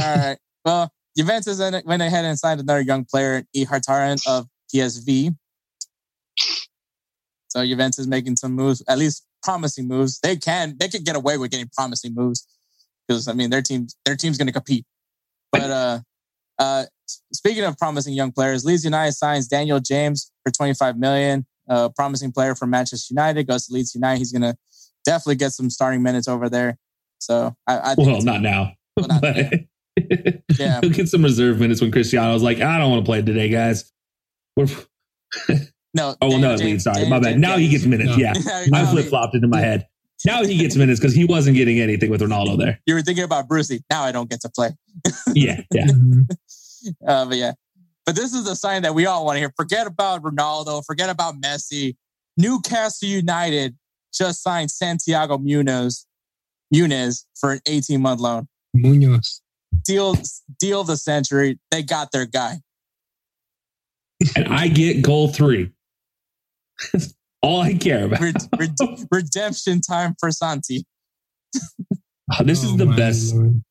All 0.01 0.17
right. 0.17 0.39
Well, 0.65 0.91
Juventus 1.17 1.59
went 1.85 2.03
ahead 2.03 2.25
and 2.25 2.39
signed 2.39 2.61
another 2.61 2.81
young 2.81 3.05
player, 3.05 3.45
Ihattaren 3.55 4.19
of 4.27 4.47
PSV. 4.75 5.37
So 7.49 7.65
Juventus 7.65 8.01
is 8.01 8.07
making 8.09 8.37
some 8.37 8.53
moves, 8.53 8.83
at 8.89 8.99
least 8.99 9.25
promising 9.43 9.87
moves. 9.87 10.19
They 10.21 10.37
can 10.37 10.77
they 10.79 10.89
can 10.89 11.05
get 11.05 11.15
away 11.15 11.39
with 11.39 11.51
getting 11.51 11.71
promising 11.77 12.15
moves 12.15 12.47
because 13.07 13.29
I 13.29 13.33
mean 13.33 13.51
their 13.51 13.63
team 13.63 13.87
their 14.05 14.17
team's 14.17 14.39
going 14.39 14.49
to 14.49 14.53
compete. 14.53 14.85
But 15.53 15.71
uh, 15.71 15.99
uh, 16.59 16.85
speaking 17.33 17.65
of 17.65 17.79
promising 17.79 18.15
young 18.15 18.33
players, 18.33 18.65
Leeds 18.65 18.85
United 18.85 19.13
signs 19.13 19.47
Daniel 19.47 19.79
James 19.79 20.33
for 20.45 20.51
25 20.51 20.99
million. 20.99 21.47
A 21.69 21.89
promising 21.89 22.33
player 22.33 22.55
from 22.55 22.71
Manchester 22.71 23.13
United 23.13 23.47
goes 23.47 23.67
to 23.67 23.73
Leeds 23.73 23.95
United. 23.95 24.19
He's 24.19 24.33
going 24.33 24.43
to 24.43 24.55
definitely 25.05 25.37
get 25.37 25.53
some 25.53 25.71
starting 25.71 26.03
minutes 26.03 26.29
over 26.29 26.51
there. 26.51 26.77
So 27.19 27.55
I, 27.67 27.79
I 27.79 27.95
well, 27.97 28.21
not 28.21 28.43
now. 28.43 28.73
Well, 28.97 29.07
not, 29.09 29.23
yeah. 29.37 29.51
yeah. 30.59 30.81
He'll 30.83 30.91
get 30.91 31.09
some 31.09 31.23
reserve 31.23 31.61
minutes 31.61 31.81
when 31.81 31.91
Cristiano's 31.91 32.43
like, 32.43 32.61
I 32.61 32.79
don't 32.79 32.91
want 32.91 33.05
to 33.05 33.09
play 33.09 33.23
today, 33.23 33.49
guys. 33.49 33.91
We're 34.57 34.67
no. 35.95 36.17
Oh 36.21 36.29
well, 36.29 36.39
no, 36.39 36.57
James, 36.57 36.85
Sorry, 36.85 36.97
James, 36.97 37.11
my 37.11 37.21
bad. 37.21 37.33
James, 37.33 37.41
now 37.41 37.57
he 37.57 37.69
gets 37.69 37.85
minutes. 37.85 38.17
Yeah, 38.19 38.33
I 38.73 38.85
flip 38.87 39.07
flopped 39.07 39.35
into 39.35 39.49
my 39.49 39.61
head. 39.61 39.87
Now 40.27 40.43
he 40.43 40.57
gets 40.57 40.75
minutes 40.77 40.99
because 40.99 41.15
he 41.15 41.25
wasn't 41.25 41.57
getting 41.57 41.81
anything 41.81 42.11
with 42.11 42.21
Ronaldo 42.21 42.59
there. 42.59 42.81
You 42.87 42.95
were 42.95 43.03
thinking 43.03 43.25
about 43.25 43.47
Brucey. 43.47 43.85
Now 43.91 44.03
I 44.03 44.13
don't 44.13 44.29
get 44.29 44.41
to 44.41 44.49
play. 44.49 44.71
yeah, 45.35 45.61
yeah. 45.73 45.87
uh, 47.07 47.27
but 47.27 47.37
yeah, 47.37 47.53
but 48.07 48.17
this 48.17 48.33
is 48.33 48.45
the 48.45 48.57
sign 48.57 48.83
that 48.83 48.95
we 48.95 49.07
all 49.07 49.25
want 49.25 49.37
to 49.37 49.41
hear. 49.41 49.53
Forget 49.57 49.87
about 49.87 50.23
Ronaldo. 50.23 50.85
Forget 50.85 51.11
about 51.11 51.41
Messi. 51.41 51.97
Newcastle 52.37 53.09
United 53.09 53.77
just 54.13 54.43
signed 54.43 54.71
Santiago 54.71 55.39
Munoz, 55.39 56.07
Munez 56.75 57.25
for 57.39 57.53
an 57.53 57.61
18 57.67 58.01
month 58.01 58.21
loan. 58.21 58.49
Munoz. 58.73 59.41
Deal, 59.85 60.17
deal 60.59 60.81
of 60.81 60.87
the 60.87 60.97
century. 60.97 61.59
They 61.71 61.83
got 61.83 62.13
their 62.13 62.27
guy 62.27 62.61
and 64.37 64.49
I 64.49 64.69
get 64.69 65.03
goal 65.03 65.29
three. 65.29 65.73
all 67.43 67.61
I 67.61 67.75
care 67.75 68.07
about. 68.07 68.21
redemption 69.11 69.81
time 69.81 70.15
for 70.19 70.31
Santi. 70.31 70.85
Ah, 72.31 72.39
oh, 72.41 72.45
this 72.45 72.65
oh, 72.65 72.69
is 72.69 72.77
the 72.77 72.87
best. 72.87 73.35
Lord. 73.35 73.63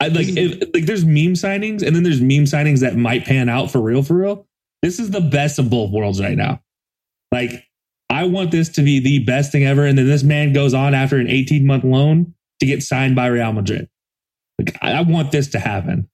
I 0.00 0.08
like 0.08 0.28
if, 0.28 0.60
like 0.74 0.84
there's 0.84 1.04
meme 1.04 1.34
signings 1.34 1.82
and 1.82 1.94
then 1.94 2.02
there's 2.02 2.20
meme 2.20 2.44
signings 2.44 2.80
that 2.80 2.96
might 2.96 3.24
pan 3.24 3.48
out 3.48 3.70
for 3.70 3.80
real 3.80 4.02
for 4.02 4.14
real. 4.14 4.46
This 4.82 5.00
is 5.00 5.10
the 5.10 5.20
best 5.20 5.58
of 5.58 5.70
both 5.70 5.90
worlds 5.90 6.20
right 6.20 6.36
now. 6.36 6.60
Like 7.32 7.64
I 8.10 8.24
want 8.24 8.50
this 8.50 8.68
to 8.70 8.82
be 8.82 9.00
the 9.00 9.24
best 9.24 9.52
thing 9.52 9.64
ever 9.64 9.86
and 9.86 9.98
then 9.98 10.06
this 10.06 10.22
man 10.22 10.52
goes 10.52 10.74
on 10.74 10.94
after 10.94 11.16
an 11.18 11.28
18 11.28 11.66
month 11.66 11.84
loan 11.84 12.34
to 12.60 12.66
get 12.66 12.82
signed 12.82 13.16
by 13.16 13.26
Real 13.26 13.52
Madrid. 13.52 13.88
Like 14.58 14.76
I, 14.82 14.92
I 14.92 15.00
want 15.02 15.32
this 15.32 15.48
to 15.48 15.58
happen. 15.58 16.08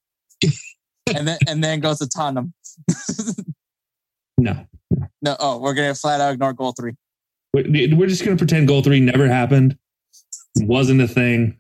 and 1.15 1.27
then 1.27 1.39
and 1.49 1.63
then 1.63 1.81
goes 1.81 1.99
to 1.99 2.09
Tottenham. 2.09 2.55
No. 4.39 4.67
No. 5.23 5.37
Oh, 5.39 5.59
we're 5.59 5.75
gonna 5.75 5.95
flat 5.95 6.21
out 6.21 6.35
ignore 6.35 6.53
goal 6.53 6.73
three. 6.73 6.93
We're 7.53 8.09
just 8.09 8.25
gonna 8.25 8.37
pretend 8.37 8.69
goal 8.69 8.83
three 8.83 9.01
never 9.01 9.29
happened, 9.29 9.77
wasn't 10.57 11.01
a 11.01 11.09
thing. 11.09 11.59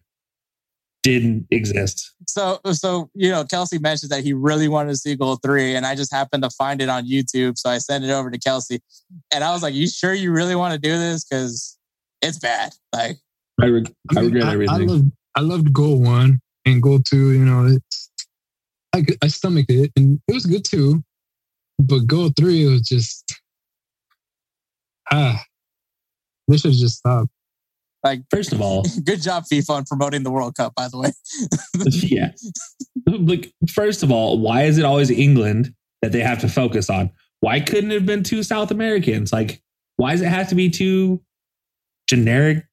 didn't 1.03 1.47
exist. 1.51 2.15
So, 2.27 2.59
so 2.73 3.11
you 3.15 3.31
know, 3.31 3.45
Kelcey 3.45 3.81
mentioned 3.81 4.11
that 4.11 4.25
he 4.25 4.33
really 4.33 4.69
wanted 4.69 4.91
to 4.91 4.97
see 4.97 5.15
Goal 5.15 5.37
Three, 5.37 5.77
and 5.77 5.87
I 5.87 5.95
just 5.95 6.13
happened 6.13 6.43
to 6.43 6.51
find 6.51 6.81
it 6.81 6.89
on 6.89 7.07
YouTube, 7.07 7.59
so 7.59 7.69
I 7.69 7.79
sent 7.79 8.05
it 8.05 8.11
over 8.11 8.31
to 8.31 8.39
Kelcey, 8.39 8.81
and 9.33 9.45
I 9.45 9.53
was 9.53 9.63
like, 9.63 9.75
"You 9.75 9.87
sure 9.87 10.15
you 10.15 10.33
really 10.33 10.57
want 10.57 10.73
to 10.73 10.81
do 10.81 10.97
this? 10.99 11.25
Because 11.25 11.79
it's 12.23 12.39
bad." 12.39 12.73
Like, 12.93 13.19
I, 13.61 13.67
re- 13.67 13.85
I, 14.11 14.21
mean, 14.21 14.33
regret 14.33 14.49
I, 14.49 14.53
everything. 14.55 14.75
I 14.75 14.79
loved, 14.79 15.13
I 15.37 15.41
loved 15.41 15.73
goal 15.73 16.01
one 16.01 16.41
and 16.65 16.83
goal 16.83 17.01
two. 17.01 17.33
You 17.33 17.45
know, 17.45 17.67
it's, 17.67 18.11
I 18.95 19.05
I 19.23 19.29
stomached 19.29 19.71
it, 19.71 19.93
and 19.97 20.21
it 20.27 20.33
was 20.33 20.47
good 20.47 20.65
too. 20.65 21.05
But 21.79 22.07
goal 22.07 22.31
three 22.37 22.67
was 22.67 22.83
just 22.83 23.35
ah, 25.11 25.43
they 26.49 26.57
should 26.57 26.73
just 26.73 26.99
stopped. 26.99 27.31
like, 28.03 28.23
First 28.31 28.53
of 28.53 28.61
all, 28.61 28.85
good 29.05 29.23
job 29.23 29.45
FIFA 29.51 29.71
on 29.71 29.85
promoting 29.85 30.23
the 30.23 30.31
World 30.31 30.55
Cup. 30.57 30.75
By 30.75 30.89
the 30.89 30.99
way, 30.99 31.13
yeah. 31.91 32.33
Like, 33.07 33.53
first 33.73 34.03
of 34.03 34.11
all, 34.11 34.39
why 34.39 34.65
is 34.65 34.79
it 34.79 34.85
always 34.85 35.11
England 35.11 35.75
that 36.03 36.13
they 36.13 36.21
have 36.21 36.41
to 36.41 36.49
focus 36.49 36.91
on? 36.91 37.11
Why 37.41 37.61
couldn't 37.61 37.91
it 37.91 37.95
have 37.95 38.07
been 38.07 38.23
two 38.23 38.43
South 38.43 38.71
Americans? 38.71 39.33
Like, 39.33 39.63
why 39.97 40.13
does 40.13 40.23
it 40.23 40.29
have 40.29 40.49
to 40.49 40.55
be 40.55 40.71
two 40.71 41.23
generic, 42.09 42.67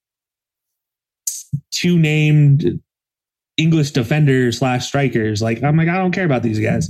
two 1.72 1.98
named 1.98 2.82
English 3.58 3.92
defenders 3.92 4.60
slash 4.60 4.88
strikers? 4.88 5.42
Like, 5.42 5.64
I'm 5.64 5.78
like, 5.78 5.90
I 5.90 5.98
don't 5.98 6.12
care 6.12 6.26
about 6.26 6.44
these 6.44 6.60
guys. 6.60 6.90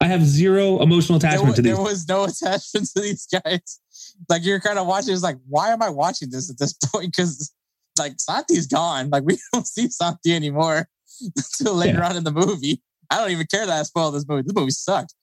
I 0.00 0.06
have 0.06 0.24
zero 0.24 0.80
emotional 0.80 1.18
attachment 1.18 1.48
wa- 1.48 1.54
to 1.54 1.62
these. 1.62 1.74
there 1.74 1.82
was 1.82 2.06
no 2.08 2.24
attachment 2.30 2.88
to 2.96 3.00
these 3.00 3.26
guys. 3.26 3.80
Like, 4.28 4.44
you're 4.44 4.60
kind 4.60 4.78
of 4.78 4.86
watching. 4.86 5.12
It's 5.12 5.22
like, 5.22 5.38
why 5.48 5.70
am 5.70 5.82
I 5.82 5.88
watching 5.88 6.30
this 6.30 6.50
at 6.50 6.58
this 6.58 6.72
point? 6.84 7.06
Because 7.16 7.52
like 7.98 8.14
Santi's 8.20 8.66
gone. 8.66 9.10
Like, 9.10 9.24
we 9.24 9.38
don't 9.52 9.66
see 9.66 9.88
Santi 9.88 10.34
anymore 10.34 10.88
until 11.36 11.74
later 11.74 12.02
on 12.04 12.16
in 12.16 12.24
the 12.24 12.30
movie. 12.32 12.80
I 13.10 13.18
don't 13.18 13.30
even 13.30 13.46
care 13.50 13.66
that 13.66 13.80
I 13.80 13.82
spoiled 13.82 14.14
this 14.14 14.26
movie. 14.28 14.42
This 14.42 14.54
movie 14.54 14.70
sucked. 14.70 15.14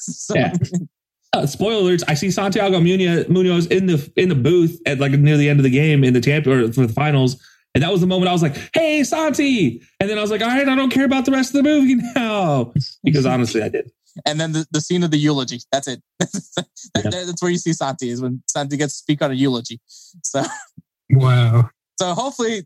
so, 0.00 0.34
Yeah. 0.34 0.54
uh, 1.34 1.44
spoilers. 1.46 2.02
I 2.04 2.14
see 2.14 2.30
Santiago 2.30 2.80
Munoz, 2.80 3.28
Munoz 3.28 3.66
in 3.66 3.86
the 3.86 4.10
in 4.16 4.28
the 4.28 4.34
booth 4.34 4.80
at 4.86 4.98
like 4.98 5.12
near 5.12 5.36
the 5.36 5.48
end 5.48 5.58
of 5.58 5.64
the 5.64 5.70
game 5.70 6.04
in 6.04 6.14
the 6.14 6.20
Tampa 6.20 6.50
or 6.52 6.72
for 6.72 6.86
the 6.86 6.92
finals, 6.92 7.36
and 7.74 7.82
that 7.82 7.90
was 7.90 8.00
the 8.00 8.06
moment 8.06 8.28
I 8.28 8.32
was 8.32 8.42
like, 8.42 8.56
"Hey, 8.74 9.02
Santi!" 9.04 9.82
And 10.00 10.08
then 10.08 10.18
I 10.18 10.20
was 10.20 10.30
like, 10.30 10.40
"All 10.40 10.46
right, 10.48 10.68
I 10.68 10.74
don't 10.76 10.90
care 10.90 11.04
about 11.04 11.24
the 11.24 11.32
rest 11.32 11.54
of 11.54 11.62
the 11.64 11.68
movie 11.68 11.96
now," 12.14 12.72
because 13.02 13.26
honestly, 13.26 13.60
I 13.62 13.68
did. 13.68 13.90
And 14.26 14.40
then 14.40 14.52
the, 14.52 14.66
the 14.70 14.80
scene 14.80 15.02
of 15.02 15.10
the 15.10 15.16
eulogy. 15.18 15.60
That's 15.70 15.88
it. 15.88 16.02
that, 16.20 16.66
Yeah. 16.96 17.10
that's 17.10 17.42
where 17.42 17.50
you 17.50 17.58
see 17.58 17.72
Santi 17.72 18.10
is 18.10 18.20
when 18.20 18.42
Santi 18.48 18.76
gets 18.76 18.94
to 18.94 18.98
speak 18.98 19.22
on 19.22 19.30
a 19.30 19.34
eulogy. 19.34 19.80
So 20.22 20.42
Wow. 21.10 21.70
so 21.98 22.14
hopefully, 22.14 22.64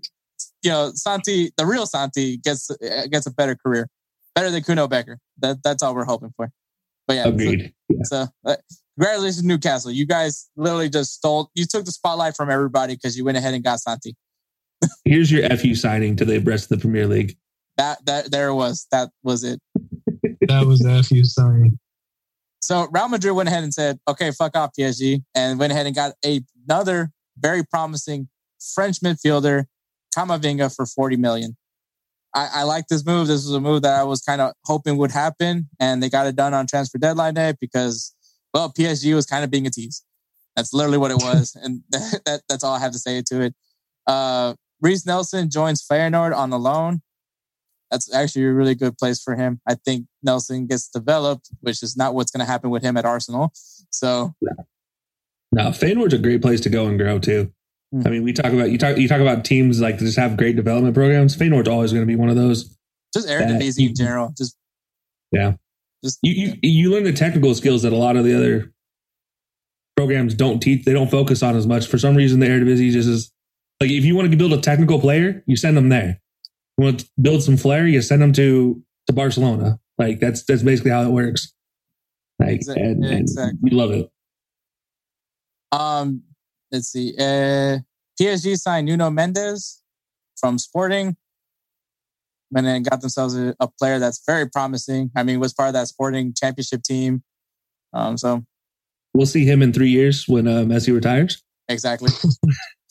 you 0.62 0.70
know, 0.70 0.90
Santi, 0.94 1.50
the 1.56 1.66
real 1.66 1.87
Santi, 1.87 2.37
gets 2.38 2.70
uh, 2.70 3.06
gets 3.11 3.26
a 3.26 3.30
better 3.30 3.54
career, 3.56 3.88
better 4.35 4.50
than 4.50 4.62
Kuno 4.62 4.87
Becker. 4.88 5.18
That 5.38 5.62
that's 5.62 5.82
all 5.82 5.94
we're 5.94 6.04
hoping 6.04 6.32
for. 6.37 6.50
But 7.06 7.14
yeah, 7.16 7.24
so- 7.24 7.28
Agreed. 7.30 7.72
Yeah. 7.88 7.96
So, 8.04 8.26
uh, 8.44 8.56
congratulations, 8.98 9.44
Newcastle. 9.44 9.90
You 9.92 10.06
guys 10.06 10.48
literally 10.56 10.88
just 10.88 11.14
stole. 11.14 11.50
You 11.54 11.64
took 11.66 11.85
the 11.85 11.92
spotlight 11.92 12.35
from 12.37 12.50
everybody 12.50 12.94
because 12.96 13.16
you 13.16 13.24
went 13.24 13.37
ahead 13.38 13.54
and 13.54 13.62
got 13.62 13.80
Santi. 13.80 14.16
Here's 15.04 15.30
your 15.30 15.48
FU 15.56 15.74
signing 15.74 16.16
to 16.16 16.24
the 16.24 16.38
rest 16.38 16.64
of 16.64 16.78
the 16.78 16.82
Premier 16.82 17.06
League. 17.06 17.37
That 17.76 18.04
that 18.06 18.30
there 18.32 18.48
it 18.48 18.54
was. 18.54 18.87
That 18.90 19.11
was 19.22 19.44
it. 19.44 19.61
That 20.48 20.66
was 20.66 20.80
the 20.80 21.02
FU 21.02 21.24
sign. 21.24 21.78
So 22.61 22.88
Real 22.90 23.09
Madrid 23.09 23.35
went 23.35 23.48
ahead 23.48 23.62
and 23.62 23.72
said, 23.72 23.98
"Okay, 24.09 24.30
fuck 24.30 24.56
off, 24.56 24.70
PSG," 24.78 25.22
and 25.35 25.59
went 25.59 25.72
ahead 25.72 25.87
and 25.87 25.94
got 25.94 26.14
a, 26.24 26.40
another 26.68 27.11
very 27.38 27.64
promising 27.64 28.28
French 28.74 29.00
midfielder, 29.00 29.66
Kamavinga, 30.16 30.74
for 30.74 30.87
forty 30.87 31.16
million. 31.16 31.56
I, 32.35 32.48
I 32.54 32.62
like 32.64 32.88
this 32.88 33.04
move. 33.04 33.28
This 33.28 33.46
was 33.46 33.54
a 33.54 33.61
move 33.61 33.82
that 33.82 33.98
I 33.98 34.02
was 34.04 34.20
kind 34.20 34.40
of 34.40 34.52
hoping 34.64 34.98
would 34.98 35.11
happen, 35.11 35.68
and 35.80 36.02
they 36.02 36.11
got 36.11 36.26
it 36.26 36.37
done 36.37 36.54
on 36.54 36.66
transfer 36.66 36.98
deadline 36.98 37.35
day 37.35 37.54
because, 37.61 38.14
well, 38.52 38.72
PSG 38.72 39.14
was 39.14 39.26
kind 39.26 39.44
of 39.44 39.50
being 39.50 39.66
a 39.66 39.70
tease. 39.70 40.02
That's 40.54 40.72
literally 40.72 40.98
what 40.98 41.11
it 41.11 41.18
was, 41.18 41.56
and 41.62 41.82
that, 41.90 42.20
that 42.26 42.42
that's 42.48 42.64
all 42.64 42.74
I 42.74 42.80
have 42.80 42.92
to 42.92 42.98
say 42.98 43.22
to 43.28 43.40
it. 43.42 43.54
Uh, 44.06 44.54
Reiss 44.80 45.06
Nelson 45.06 45.50
joins 45.50 45.87
Feyenoord 45.87 46.37
on 46.37 46.50
the 46.50 46.59
loan. 46.59 47.00
That's 47.90 48.12
actually 48.12 48.44
a 48.44 48.53
really 48.53 48.75
good 48.75 48.99
place 48.99 49.22
for 49.22 49.37
him. 49.37 49.61
I 49.68 49.75
think 49.75 50.07
Nelson 50.22 50.66
gets 50.66 50.88
developed, 50.88 51.51
which 51.61 51.83
is 51.83 51.96
not 51.96 52.14
what's 52.14 52.31
going 52.33 52.44
to 52.44 52.51
happen 52.51 52.70
with 52.70 52.83
him 52.83 52.96
at 52.96 53.05
Arsenal. 53.05 53.53
So 53.90 54.35
No, 55.53 55.68
Feyenoord's 55.70 56.14
a 56.14 56.18
great 56.18 56.42
place 56.42 56.61
to 56.62 56.68
go 56.68 56.87
and 56.87 56.99
grow 56.99 57.18
too. 57.18 57.53
Hmm. 57.92 58.03
I 58.07 58.11
mean, 58.11 58.22
we 58.25 58.33
talk 58.33 58.53
about 58.53 58.70
you 58.70 58.79
talk 58.79 58.96
you 58.99 59.07
talk 59.09 59.20
about 59.20 59.44
teams 59.44 59.81
like 59.81 59.99
just 59.99 60.18
have 60.18 60.37
great 60.37 60.57
development 60.57 60.94
programs. 60.94 61.37
Feyenoord's 61.37 61.68
always 61.68 61.92
going 61.92 62.03
to 62.03 62.07
be 62.07 62.16
one 62.16 62.29
of 62.29 62.37
those. 62.37 62.77
just 63.14 63.29
Eredivisie 63.29 63.79
you- 63.79 63.88
in 63.90 63.94
general, 63.94 64.35
just 64.37 64.57
Yeah. 65.33 65.55
just 66.05 66.18
you, 66.22 66.33
you 66.62 66.70
you 66.70 66.90
learn 66.90 67.05
the 67.05 67.12
technical 67.12 67.55
skills 67.55 67.83
that 67.83 67.92
a 67.92 67.96
lot 67.96 68.16
of 68.16 68.25
the 68.25 68.35
other 68.37 68.72
programs 69.96 70.35
don't 70.35 70.61
teach. 70.61 70.85
They 70.85 70.92
don't 70.92 71.11
focus 71.11 71.42
on 71.42 71.57
as 71.57 71.66
much. 71.66 71.87
For 71.87 71.99
some 71.99 72.16
reason, 72.16 72.40
the 72.40 72.46
Eredivisie 72.46 72.90
just 72.90 73.09
is 73.09 73.33
like 73.81 73.90
if 73.90 74.05
you 74.05 74.16
want 74.16 74.31
to 74.31 74.37
build 74.37 74.53
a 74.53 74.61
technical 74.61 75.01
player, 75.01 75.42
you 75.46 75.57
send 75.57 75.77
them 75.77 75.88
there. 75.88 76.20
You 76.78 76.84
want 76.84 77.00
to 77.00 77.08
build 77.20 77.42
some 77.42 77.56
flair, 77.56 77.86
you 77.86 78.02
send 78.02 78.22
them 78.22 78.32
to 78.34 78.82
to 79.06 79.12
Barcelona. 79.12 79.78
Like 79.98 80.20
that's 80.20 80.44
that's 80.44 80.62
basically 80.62 80.90
how 80.90 81.02
it 81.02 81.10
works. 81.10 81.52
Like 82.38 82.60
Exa- 82.60 82.76
and, 82.76 83.04
and 83.04 83.20
exactly. 83.20 83.58
we 83.62 83.70
love 83.70 83.92
it. 83.92 84.10
Um, 85.72 86.22
let's 86.70 86.88
see. 86.88 87.14
Uh, 87.18 87.78
PSG 88.20 88.56
signed 88.56 88.86
Nuno 88.86 89.10
Mendes 89.10 89.82
from 90.38 90.58
Sporting, 90.58 91.16
and 92.54 92.66
then 92.66 92.82
got 92.82 93.00
themselves 93.00 93.36
a, 93.36 93.54
a 93.58 93.68
player 93.68 93.98
that's 93.98 94.22
very 94.26 94.48
promising. 94.48 95.10
I 95.16 95.22
mean, 95.22 95.40
was 95.40 95.54
part 95.54 95.68
of 95.68 95.74
that 95.74 95.88
Sporting 95.88 96.34
championship 96.34 96.82
team. 96.82 97.22
Um, 97.94 98.18
so 98.18 98.44
We'll 99.16 99.24
see 99.24 99.46
him 99.46 99.62
in 99.62 99.72
three 99.72 99.88
years 99.88 100.28
when 100.28 100.46
uh, 100.46 100.64
Messi 100.64 100.94
retires, 100.94 101.42
exactly. 101.70 102.10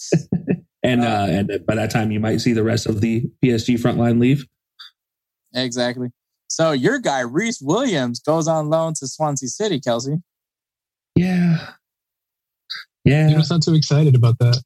and 0.86 1.04
Uh, 1.04 1.08
uh, 1.08 1.28
and 1.30 1.66
by 1.66 1.76
that 1.76 1.92
time 1.92 2.12
you 2.12 2.20
might 2.20 2.38
see 2.42 2.54
the 2.54 2.64
rest 2.64 2.86
of 2.86 3.02
the 3.02 3.30
PSG 3.44 3.80
front 3.80 3.98
line 3.98 4.20
leave. 4.20 4.46
Exactly. 5.54 6.10
So 6.48 6.72
your 6.72 7.00
guy 7.00 7.22
Rhys 7.22 7.62
Williams 7.62 8.20
goes 8.20 8.48
on 8.48 8.70
loan 8.70 8.94
to 8.96 9.08
Swansea 9.08 9.50
City, 9.50 9.80
Kelcey. 9.80 10.22
Yeah, 11.16 11.72
yeah. 13.04 13.30
You 13.30 13.36
don't 13.36 13.44
sound 13.44 13.64
too 13.64 13.74
excited 13.74 14.16
about 14.16 14.38
that. 14.40 14.62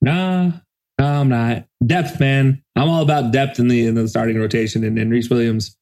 Nah, 0.00 0.50
no, 0.98 1.04
I'm 1.04 1.28
not. 1.28 1.64
Depth, 1.84 2.20
man. 2.20 2.62
I'm 2.74 2.88
all 2.88 3.02
about 3.02 3.32
depth 3.32 3.58
in 3.58 3.68
the 3.68 3.86
in 3.86 3.94
the 3.94 4.08
starting 4.08 4.38
rotation, 4.38 4.84
and, 4.84 4.98
and 4.98 5.10
Rhys 5.10 5.30
Williams 5.30 5.76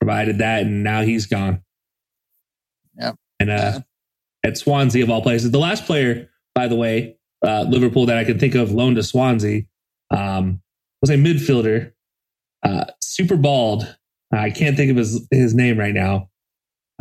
provided 0.00 0.38
that, 0.38 0.62
and 0.62 0.84
now 0.84 1.02
he's 1.02 1.26
gone. 1.26 1.62
Yep. 2.98 3.16
And 3.40 3.50
uh, 3.50 3.80
at 4.44 4.56
Swansea 4.56 5.02
of 5.02 5.10
all 5.10 5.22
places, 5.22 5.50
the 5.50 5.58
last 5.58 5.84
player, 5.84 6.30
by 6.54 6.68
the 6.68 6.76
way, 6.76 7.15
uh, 7.44 7.62
Liverpool 7.68 8.06
that 8.06 8.16
I 8.16 8.24
can 8.24 8.38
think 8.38 8.54
of 8.54 8.72
loaned 8.72 8.96
to 8.96 9.02
Swansea 9.02 9.62
um, 10.10 10.60
was 11.00 11.10
a 11.10 11.14
midfielder, 11.14 11.92
uh, 12.62 12.84
super 13.00 13.36
bald. 13.36 13.96
I 14.32 14.50
can't 14.50 14.76
think 14.76 14.90
of 14.90 14.96
his 14.96 15.26
his 15.30 15.54
name 15.54 15.78
right 15.78 15.94
now. 15.94 16.28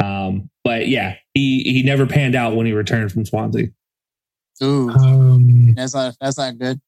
Um, 0.04 0.50
but 0.63 0.88
yeah, 0.88 1.15
he 1.34 1.63
he 1.63 1.84
never 1.84 2.06
panned 2.06 2.36
out 2.36 2.56
when 2.56 2.65
he 2.65 2.74
returned 2.74 3.12
from 3.12 3.26
Swansea. 3.26 3.67
Ooh, 4.63 4.89
Um, 4.89 5.74
that's 5.76 5.93
not 5.93 6.15
that's 6.19 6.38
not 6.38 6.58
good. 6.58 6.80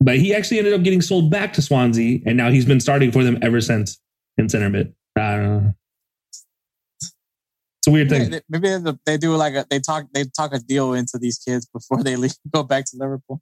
But 0.00 0.18
he 0.18 0.34
actually 0.34 0.58
ended 0.58 0.72
up 0.72 0.82
getting 0.82 1.00
sold 1.00 1.30
back 1.30 1.52
to 1.54 1.62
Swansea, 1.62 2.20
and 2.26 2.36
now 2.36 2.50
he's 2.50 2.64
been 2.64 2.80
starting 2.80 3.12
for 3.12 3.22
them 3.22 3.38
ever 3.42 3.60
since 3.60 4.00
in 4.36 4.48
center 4.48 4.68
mid. 4.68 4.92
I 5.16 5.36
don't 5.36 5.64
know. 5.64 5.74
It's 7.82 7.88
a 7.88 7.90
weird 7.90 8.10
Maybe, 8.10 8.24
thing. 8.24 8.30
they, 8.30 8.40
maybe 8.48 8.68
they- 8.84 8.98
they 9.06 9.16
do 9.18 9.34
like 9.36 9.54
a 9.54 9.66
they 9.68 9.80
talk 9.80 10.06
they 10.14 10.24
talk 10.24 10.54
a 10.54 10.60
deal 10.60 10.92
into 10.94 11.18
these 11.18 11.38
kids 11.38 11.66
before 11.66 12.02
they 12.02 12.14
leave, 12.16 12.32
go 12.54 12.62
back 12.62 12.84
to 12.86 12.96
Liverpool. 12.96 13.40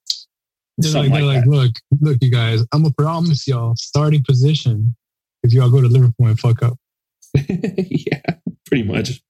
they're 0.79 0.92
like, 0.92 1.12
they're 1.12 1.22
like 1.22 1.37
like, 1.44 1.46
look, 1.46 1.72
look, 2.00 2.16
you 2.22 2.31
guys, 2.31 2.62
I'm 2.72 2.83
gonna 2.83 2.94
promise 2.96 3.46
y'all 3.46 3.76
starting 3.76 4.24
position 4.24 4.96
if 5.42 5.53
y'all 5.53 5.70
go 5.70 5.81
to 5.83 5.88
Liverpool 5.88 6.26
and 6.26 6.40
fuck 6.40 6.62
up. 6.62 6.79
yeah, 7.48 8.20
pretty 8.66 8.83
much. 8.85 9.20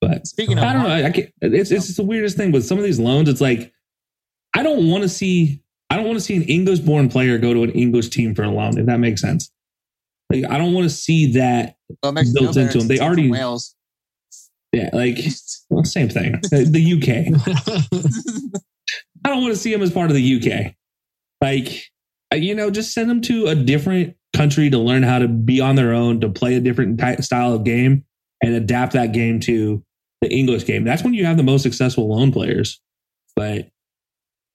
But 0.00 0.26
Speaking 0.26 0.58
of, 0.58 0.64
I 0.64 0.72
don't 0.72 0.82
know. 0.82 0.88
I, 0.88 1.04
I 1.06 1.10
can't, 1.10 1.30
it's 1.40 1.70
it's 1.70 1.86
just 1.86 1.96
the 1.96 2.02
weirdest 2.04 2.36
thing 2.36 2.52
with 2.52 2.66
some 2.66 2.78
of 2.78 2.84
these 2.84 2.98
loans. 2.98 3.28
It's 3.28 3.40
like 3.40 3.72
I 4.54 4.62
don't 4.62 4.88
want 4.90 5.02
to 5.02 5.08
see 5.08 5.62
I 5.88 5.96
don't 5.96 6.04
want 6.06 6.16
to 6.18 6.24
see 6.24 6.36
an 6.36 6.42
English 6.42 6.80
born 6.80 7.08
player 7.08 7.38
go 7.38 7.54
to 7.54 7.62
an 7.62 7.70
English 7.70 8.08
team 8.10 8.34
for 8.34 8.42
a 8.42 8.50
loan. 8.50 8.76
If 8.76 8.86
that 8.86 8.98
makes 8.98 9.20
sense. 9.20 9.50
Like 10.34 10.50
I 10.50 10.58
don't 10.58 10.72
want 10.72 10.84
to 10.84 10.94
see 10.94 11.32
that. 11.32 11.76
well, 12.02 12.12
built 12.12 12.56
into 12.56 12.78
them. 12.78 12.88
They 12.88 12.94
it's 12.94 13.02
a 13.02 13.04
team 13.04 13.06
already- 13.06 13.30
Wales. 13.30 13.74
Yeah, 14.72 14.90
like 14.92 15.18
well, 15.70 15.84
same 15.84 16.08
thing. 16.08 16.32
The, 16.50 16.94
UK. 16.96 17.40
I 19.24 19.28
don't 19.28 19.40
want 19.42 19.54
to 19.54 19.60
see 19.60 19.72
them 19.72 19.82
as 19.82 19.92
part 19.92 20.10
of 20.10 20.16
the 20.16 20.36
UK. 20.36 20.74
Like, 21.40 21.84
uh, 22.32 22.36
you 22.36 22.54
know, 22.54 22.70
just 22.70 22.92
send 22.92 23.08
them 23.08 23.20
to 23.22 23.46
a 23.46 23.54
different 23.54 24.16
country 24.34 24.70
to 24.70 24.78
learn 24.78 25.04
how 25.04 25.20
to 25.20 25.28
be 25.28 25.60
on 25.60 25.76
their 25.76 25.94
own, 25.94 26.20
to 26.22 26.28
play 26.28 26.56
a 26.56 26.60
different 26.60 26.98
ty- 26.98 27.16
style 27.16 27.54
of 27.54 27.62
game, 27.62 28.04
and 28.42 28.54
adapt 28.54 28.94
that 28.94 29.12
game 29.12 29.38
to 29.40 29.84
the 30.20 30.28
English 30.30 30.64
game. 30.64 30.82
That's 30.84 31.04
when 31.04 31.14
you 31.14 31.24
have 31.24 31.36
the 31.36 31.42
most 31.44 31.62
successful 31.62 32.08
loan 32.08 32.32
players. 32.32 32.80
But 33.36 33.68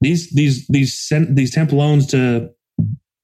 these 0.02 0.32
these 0.32 0.68
these 0.68 0.98
sent 1.00 1.36
these 1.36 1.54
temp 1.54 1.72
loans 1.72 2.08
to 2.08 2.50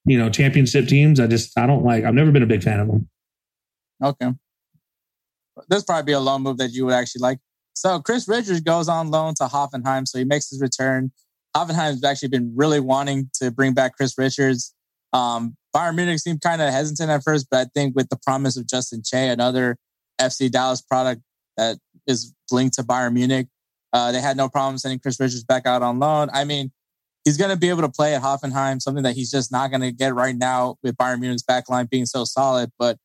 you 0.05 0.17
know, 0.17 0.29
championship 0.29 0.87
teams. 0.87 1.19
I 1.19 1.27
just 1.27 1.57
I 1.57 1.65
don't 1.65 1.83
like. 1.83 2.03
I've 2.03 2.13
never 2.13 2.31
been 2.31 2.43
a 2.43 2.47
big 2.47 2.63
fan 2.63 2.79
of 2.79 2.87
them. 2.87 3.09
Okay. 4.03 4.31
This 5.69 5.83
probably 5.83 6.03
be 6.03 6.11
a 6.11 6.19
loan 6.19 6.43
move 6.43 6.57
that 6.57 6.71
you 6.71 6.85
would 6.85 6.93
actually 6.93 7.21
like. 7.21 7.39
So 7.73 7.99
Chris 7.99 8.27
Richards 8.27 8.61
goes 8.61 8.87
on 8.87 9.11
loan 9.11 9.33
to 9.35 9.43
Hoffenheim, 9.43 10.07
so 10.07 10.17
he 10.17 10.23
makes 10.23 10.49
his 10.49 10.61
return. 10.61 11.11
Hoffenheim's 11.55 12.03
actually 12.03 12.29
been 12.29 12.53
really 12.55 12.79
wanting 12.79 13.29
to 13.35 13.51
bring 13.51 13.73
back 13.73 13.95
Chris 13.95 14.17
Richards. 14.17 14.73
Um, 15.13 15.55
Bayern 15.75 15.95
Munich 15.95 16.19
seemed 16.19 16.41
kind 16.41 16.61
of 16.61 16.71
hesitant 16.71 17.09
at 17.09 17.23
first, 17.23 17.47
but 17.49 17.67
I 17.67 17.69
think 17.73 17.95
with 17.95 18.09
the 18.09 18.17
promise 18.17 18.57
of 18.57 18.67
Justin 18.67 19.01
Che, 19.05 19.29
another 19.29 19.77
FC 20.19 20.51
Dallas 20.51 20.81
product 20.81 21.21
that 21.57 21.77
is 22.07 22.33
linked 22.51 22.75
to 22.75 22.83
Bayern 22.83 23.13
Munich, 23.13 23.47
uh, 23.93 24.11
they 24.11 24.19
had 24.19 24.35
no 24.35 24.49
problem 24.49 24.77
sending 24.77 24.99
Chris 24.99 25.19
Richards 25.19 25.45
back 25.45 25.65
out 25.65 25.81
on 25.81 25.99
loan. 25.99 26.29
I 26.33 26.43
mean, 26.43 26.71
he's 27.25 27.37
going 27.37 27.49
to 27.49 27.57
be 27.57 27.69
able 27.69 27.81
to 27.81 27.89
play 27.89 28.15
at 28.15 28.21
Hoffenheim, 28.21 28.81
something 28.81 29.03
that 29.03 29.15
he's 29.15 29.31
just 29.31 29.51
not 29.51 29.71
going 29.71 29.81
to 29.81 29.91
get 29.91 30.13
right 30.13 30.35
now 30.35 30.77
with 30.83 30.95
Bayern 30.95 31.19
Munich's 31.19 31.43
backline 31.43 31.89
being 31.89 32.05
so 32.05 32.23
solid. 32.23 32.71
But 32.79 32.97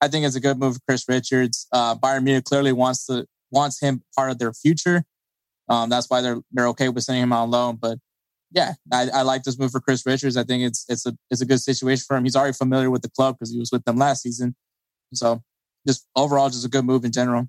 I 0.00 0.08
think 0.08 0.26
it's 0.26 0.36
a 0.36 0.40
good 0.40 0.58
move 0.58 0.74
for 0.74 0.80
Chris 0.88 1.04
Richards. 1.08 1.66
Uh, 1.72 1.94
Bayern 1.94 2.24
Munich 2.24 2.44
clearly 2.44 2.72
wants 2.72 3.06
to 3.06 3.24
wants 3.50 3.80
him 3.80 4.02
part 4.14 4.30
of 4.30 4.38
their 4.38 4.52
future. 4.52 5.04
Um, 5.68 5.88
that's 5.88 6.10
why 6.10 6.20
they're 6.20 6.40
they're 6.52 6.68
okay 6.68 6.88
with 6.88 7.04
sending 7.04 7.22
him 7.22 7.32
on 7.32 7.50
loan. 7.50 7.76
But 7.76 7.98
yeah, 8.50 8.74
I, 8.92 9.08
I, 9.12 9.22
like 9.22 9.42
this 9.42 9.58
move 9.58 9.70
for 9.70 9.80
Chris 9.80 10.06
Richards. 10.06 10.36
I 10.36 10.44
think 10.44 10.62
it's 10.62 10.84
it's 10.88 11.06
a 11.06 11.16
it's 11.30 11.40
a 11.40 11.46
good 11.46 11.60
situation 11.60 12.04
for 12.06 12.16
him. 12.16 12.24
He's 12.24 12.36
already 12.36 12.54
familiar 12.54 12.90
with 12.90 13.02
the 13.02 13.10
club 13.10 13.36
because 13.36 13.52
he 13.52 13.58
was 13.58 13.70
with 13.70 13.84
them 13.84 13.96
last 13.96 14.22
season. 14.22 14.54
So 15.12 15.42
just 15.86 16.06
overall, 16.16 16.48
just 16.48 16.64
a 16.64 16.68
good 16.68 16.84
move 16.84 17.04
in 17.04 17.12
general. 17.12 17.48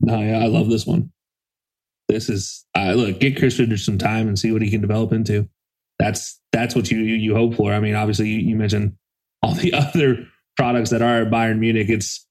No, 0.00 0.20
yeah, 0.20 0.38
I 0.38 0.46
love 0.46 0.68
this 0.68 0.86
one. 0.86 1.12
This 2.08 2.28
is 2.28 2.64
uh, 2.76 2.92
look, 2.92 3.20
get 3.20 3.38
Chris 3.38 3.58
Richards 3.58 3.84
some 3.84 3.98
time 3.98 4.28
and 4.28 4.38
see 4.38 4.52
what 4.52 4.62
he 4.62 4.70
can 4.70 4.80
develop 4.80 5.12
into. 5.12 5.48
That's 5.98 6.40
that's 6.52 6.74
what 6.74 6.90
you 6.90 6.98
you, 6.98 7.34
hope 7.34 7.54
for. 7.54 7.72
I 7.72 7.80
mean, 7.80 7.94
obviously, 7.94 8.28
you, 8.28 8.40
you 8.40 8.56
mentioned 8.56 8.96
all 9.42 9.54
the 9.54 9.72
other 9.74 10.26
products 10.56 10.90
that 10.90 11.02
are 11.02 11.22
at 11.22 11.30
Bayern 11.30 11.58
Munich. 11.58 11.88
It's 11.88 12.26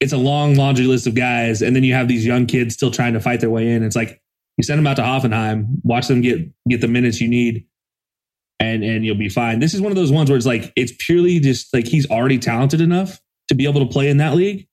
it's 0.00 0.12
a 0.12 0.18
long 0.18 0.54
laundry 0.54 0.86
list 0.86 1.06
of 1.06 1.14
guys, 1.14 1.62
and 1.62 1.76
then 1.76 1.84
you 1.84 1.94
have 1.94 2.08
these 2.08 2.26
young 2.26 2.46
kids 2.46 2.74
still 2.74 2.90
trying 2.90 3.12
to 3.12 3.20
fight 3.20 3.40
their 3.40 3.50
way 3.50 3.70
in. 3.70 3.82
It's 3.82 3.96
like 3.96 4.20
you 4.56 4.64
send 4.64 4.78
them 4.78 4.86
out 4.86 4.96
to 4.96 5.02
Hoffenheim, 5.02 5.66
watch 5.82 6.08
them 6.08 6.20
get 6.20 6.48
get 6.68 6.80
the 6.80 6.88
minutes 6.88 7.20
you 7.20 7.28
need, 7.28 7.66
and 8.60 8.82
and 8.82 9.04
you'll 9.04 9.16
be 9.16 9.28
fine. 9.28 9.58
This 9.58 9.74
is 9.74 9.80
one 9.80 9.92
of 9.92 9.96
those 9.96 10.12
ones 10.12 10.30
where 10.30 10.36
it's 10.36 10.46
like 10.46 10.72
it's 10.76 10.92
purely 10.98 11.38
just 11.40 11.72
like 11.74 11.86
he's 11.86 12.08
already 12.10 12.38
talented 12.38 12.80
enough 12.80 13.20
to 13.48 13.54
be 13.54 13.66
able 13.68 13.86
to 13.86 13.92
play 13.92 14.08
in 14.08 14.16
that 14.18 14.34
league. 14.34 14.66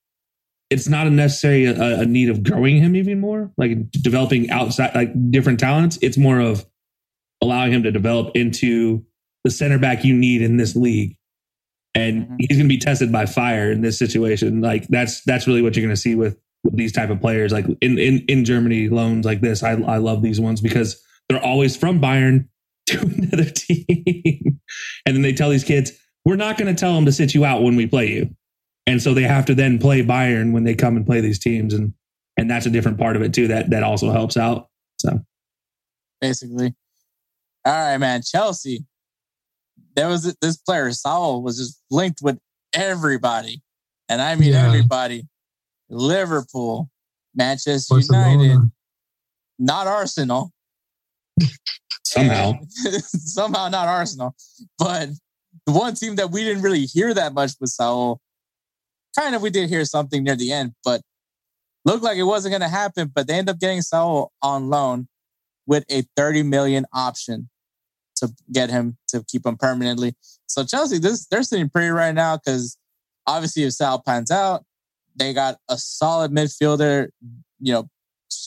It's 0.69 0.88
not 0.88 1.08
a 1.08 1.10
necessary 1.10 1.65
a, 1.65 2.01
a 2.01 2.05
need 2.05 2.29
of 2.29 2.43
growing 2.43 2.77
him 2.77 2.95
even 2.95 3.19
more, 3.19 3.51
like 3.58 3.89
developing 3.91 4.49
outside 4.51 4.93
like 4.93 5.12
different 5.32 5.60
talents. 5.60 5.97
It's 6.01 6.17
more 6.17 6.39
of 6.39 6.65
allowing 7.41 7.71
him 7.71 7.84
to 7.84 7.91
develop 7.91 8.36
into 8.36 9.03
the 9.43 9.51
center 9.51 9.79
back 9.79 10.03
you 10.03 10.13
need 10.13 10.41
in 10.41 10.58
this 10.58 10.75
league 10.75 11.15
and 11.95 12.23
mm-hmm. 12.23 12.36
he's 12.39 12.58
going 12.58 12.69
to 12.69 12.75
be 12.75 12.77
tested 12.77 13.12
by 13.12 13.25
fire 13.25 13.71
in 13.71 13.82
this 13.82 13.97
situation. 13.97 14.62
Like 14.62 14.88
that's 14.88 15.21
that's 15.23 15.47
really 15.47 15.62
what 15.62 15.75
you're 15.75 15.86
going 15.86 15.95
to 15.95 16.01
see 16.01 16.15
with, 16.15 16.38
with 16.63 16.75
these 16.75 16.91
type 16.91 17.10
of 17.10 17.21
players. 17.21 17.51
Like 17.51 17.65
in 17.82 17.97
in 17.97 18.19
in 18.27 18.45
Germany, 18.45 18.89
loans 18.89 19.25
like 19.25 19.41
this, 19.41 19.63
I 19.63 19.71
I 19.71 19.97
love 19.97 20.21
these 20.21 20.39
ones 20.39 20.62
because 20.62 21.01
they're 21.27 21.43
always 21.43 21.75
from 21.75 21.99
Bayern 21.99 22.47
to 22.88 22.99
another 22.99 23.49
team, 23.49 24.60
and 25.05 25.15
then 25.15 25.21
they 25.21 25.34
tell 25.34 25.49
these 25.49 25.63
kids, 25.63 25.91
"We're 26.25 26.36
not 26.36 26.58
going 26.58 26.73
to 26.73 26.79
tell 26.79 26.95
them 26.95 27.05
to 27.05 27.12
sit 27.12 27.34
you 27.34 27.45
out 27.45 27.63
when 27.63 27.75
we 27.75 27.88
play 27.88 28.10
you," 28.10 28.36
and 28.89 29.02
so 29.02 29.13
they 29.13 29.23
have 29.23 29.45
to 29.45 29.56
then 29.56 29.80
play 29.80 30.02
Bayern 30.04 30.52
when 30.52 30.63
they 30.63 30.75
come 30.75 30.97
and 30.97 31.06
play 31.06 31.21
these 31.21 31.39
teams, 31.39 31.73
and 31.73 31.93
and 32.38 32.49
that's 32.49 32.65
a 32.65 32.69
different 32.69 32.97
part 32.97 33.15
of 33.15 33.21
it 33.21 33.34
too. 33.34 33.47
That 33.47 33.69
that 33.69 33.84
also 33.84 34.12
helps 34.12 34.36
out. 34.36 34.67
So 34.97 35.19
basically, 36.19 36.73
all 37.65 37.73
right, 37.73 37.97
man, 37.97 38.21
Chelsea 38.21 38.86
there 39.95 40.08
was 40.08 40.36
this 40.41 40.58
player 40.58 40.91
Saul 40.91 41.41
was 41.43 41.58
just 41.58 41.82
linked 41.91 42.21
with 42.21 42.39
everybody, 42.73 43.62
and 44.08 44.21
I 44.21 44.36
mean 44.36 44.54
yeah. 44.54 44.65
everybody. 44.65 45.28
Liverpool, 45.89 46.89
Manchester 47.36 47.95
Barcelona. 47.95 48.43
United, 48.43 48.71
not 49.58 49.88
Arsenal. 49.88 50.52
Somehow, 52.04 52.54
somehow 52.71 53.69
not 53.69 53.88
Arsenal, 53.88 54.36
but 54.80 55.10
the 55.67 55.71
one 55.71 55.93
team 55.93 56.15
that 56.15 56.32
we 56.32 56.43
didn't 56.43 56.63
really 56.63 56.86
hear 56.86 57.13
that 57.13 57.34
much 57.34 57.52
was 57.62 57.75
Saul. 57.75 58.19
Kind 59.17 59.36
of, 59.36 59.41
we 59.41 59.50
did 59.50 59.69
hear 59.69 59.86
something 59.86 60.24
near 60.24 60.36
the 60.36 60.52
end, 60.52 60.74
but 60.84 61.02
looked 61.86 62.04
like 62.04 62.17
it 62.17 62.24
wasn't 62.24 62.52
going 62.52 62.62
to 62.62 62.67
happen. 62.67 63.12
But 63.13 63.28
they 63.28 63.36
end 63.36 63.50
up 63.50 63.60
getting 63.60 63.82
Saul 63.82 64.32
on 64.41 64.69
loan 64.69 65.08
with 65.65 65.86
a 65.89 66.04
30 66.15 66.43
million 66.43 66.86
option 66.93 67.50
to 68.17 68.30
get 68.52 68.69
him 68.69 68.98
to 69.08 69.24
keep 69.28 69.45
him 69.45 69.58
permanently. 69.58 70.15
So 70.48 70.63
Chelsea, 70.63 71.00
this 71.00 71.28
they're 71.28 71.43
sitting 71.43 71.69
pretty 71.69 71.89
right 71.89 72.13
now 72.13 72.38
because 72.38 72.78
obviously 73.26 73.63
if 73.63 73.74
Saul 73.74 74.02
pans 74.06 74.32
out, 74.32 74.63
they 75.15 75.34
got 75.34 75.58
a 75.69 75.78
solid 75.78 76.32
midfielder. 76.32 77.10
You 77.60 77.74
know, 77.74 77.89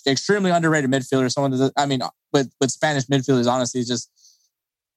extremely 0.06 0.50
underrated 0.50 0.90
midfielder. 0.90 1.30
Someone 1.30 1.52
that 1.52 1.72
I 1.76 1.86
mean, 1.86 2.00
with 2.32 2.52
with 2.60 2.70
Spanish 2.70 3.06
midfielders, 3.06 3.50
honestly, 3.50 3.82
just 3.84 4.10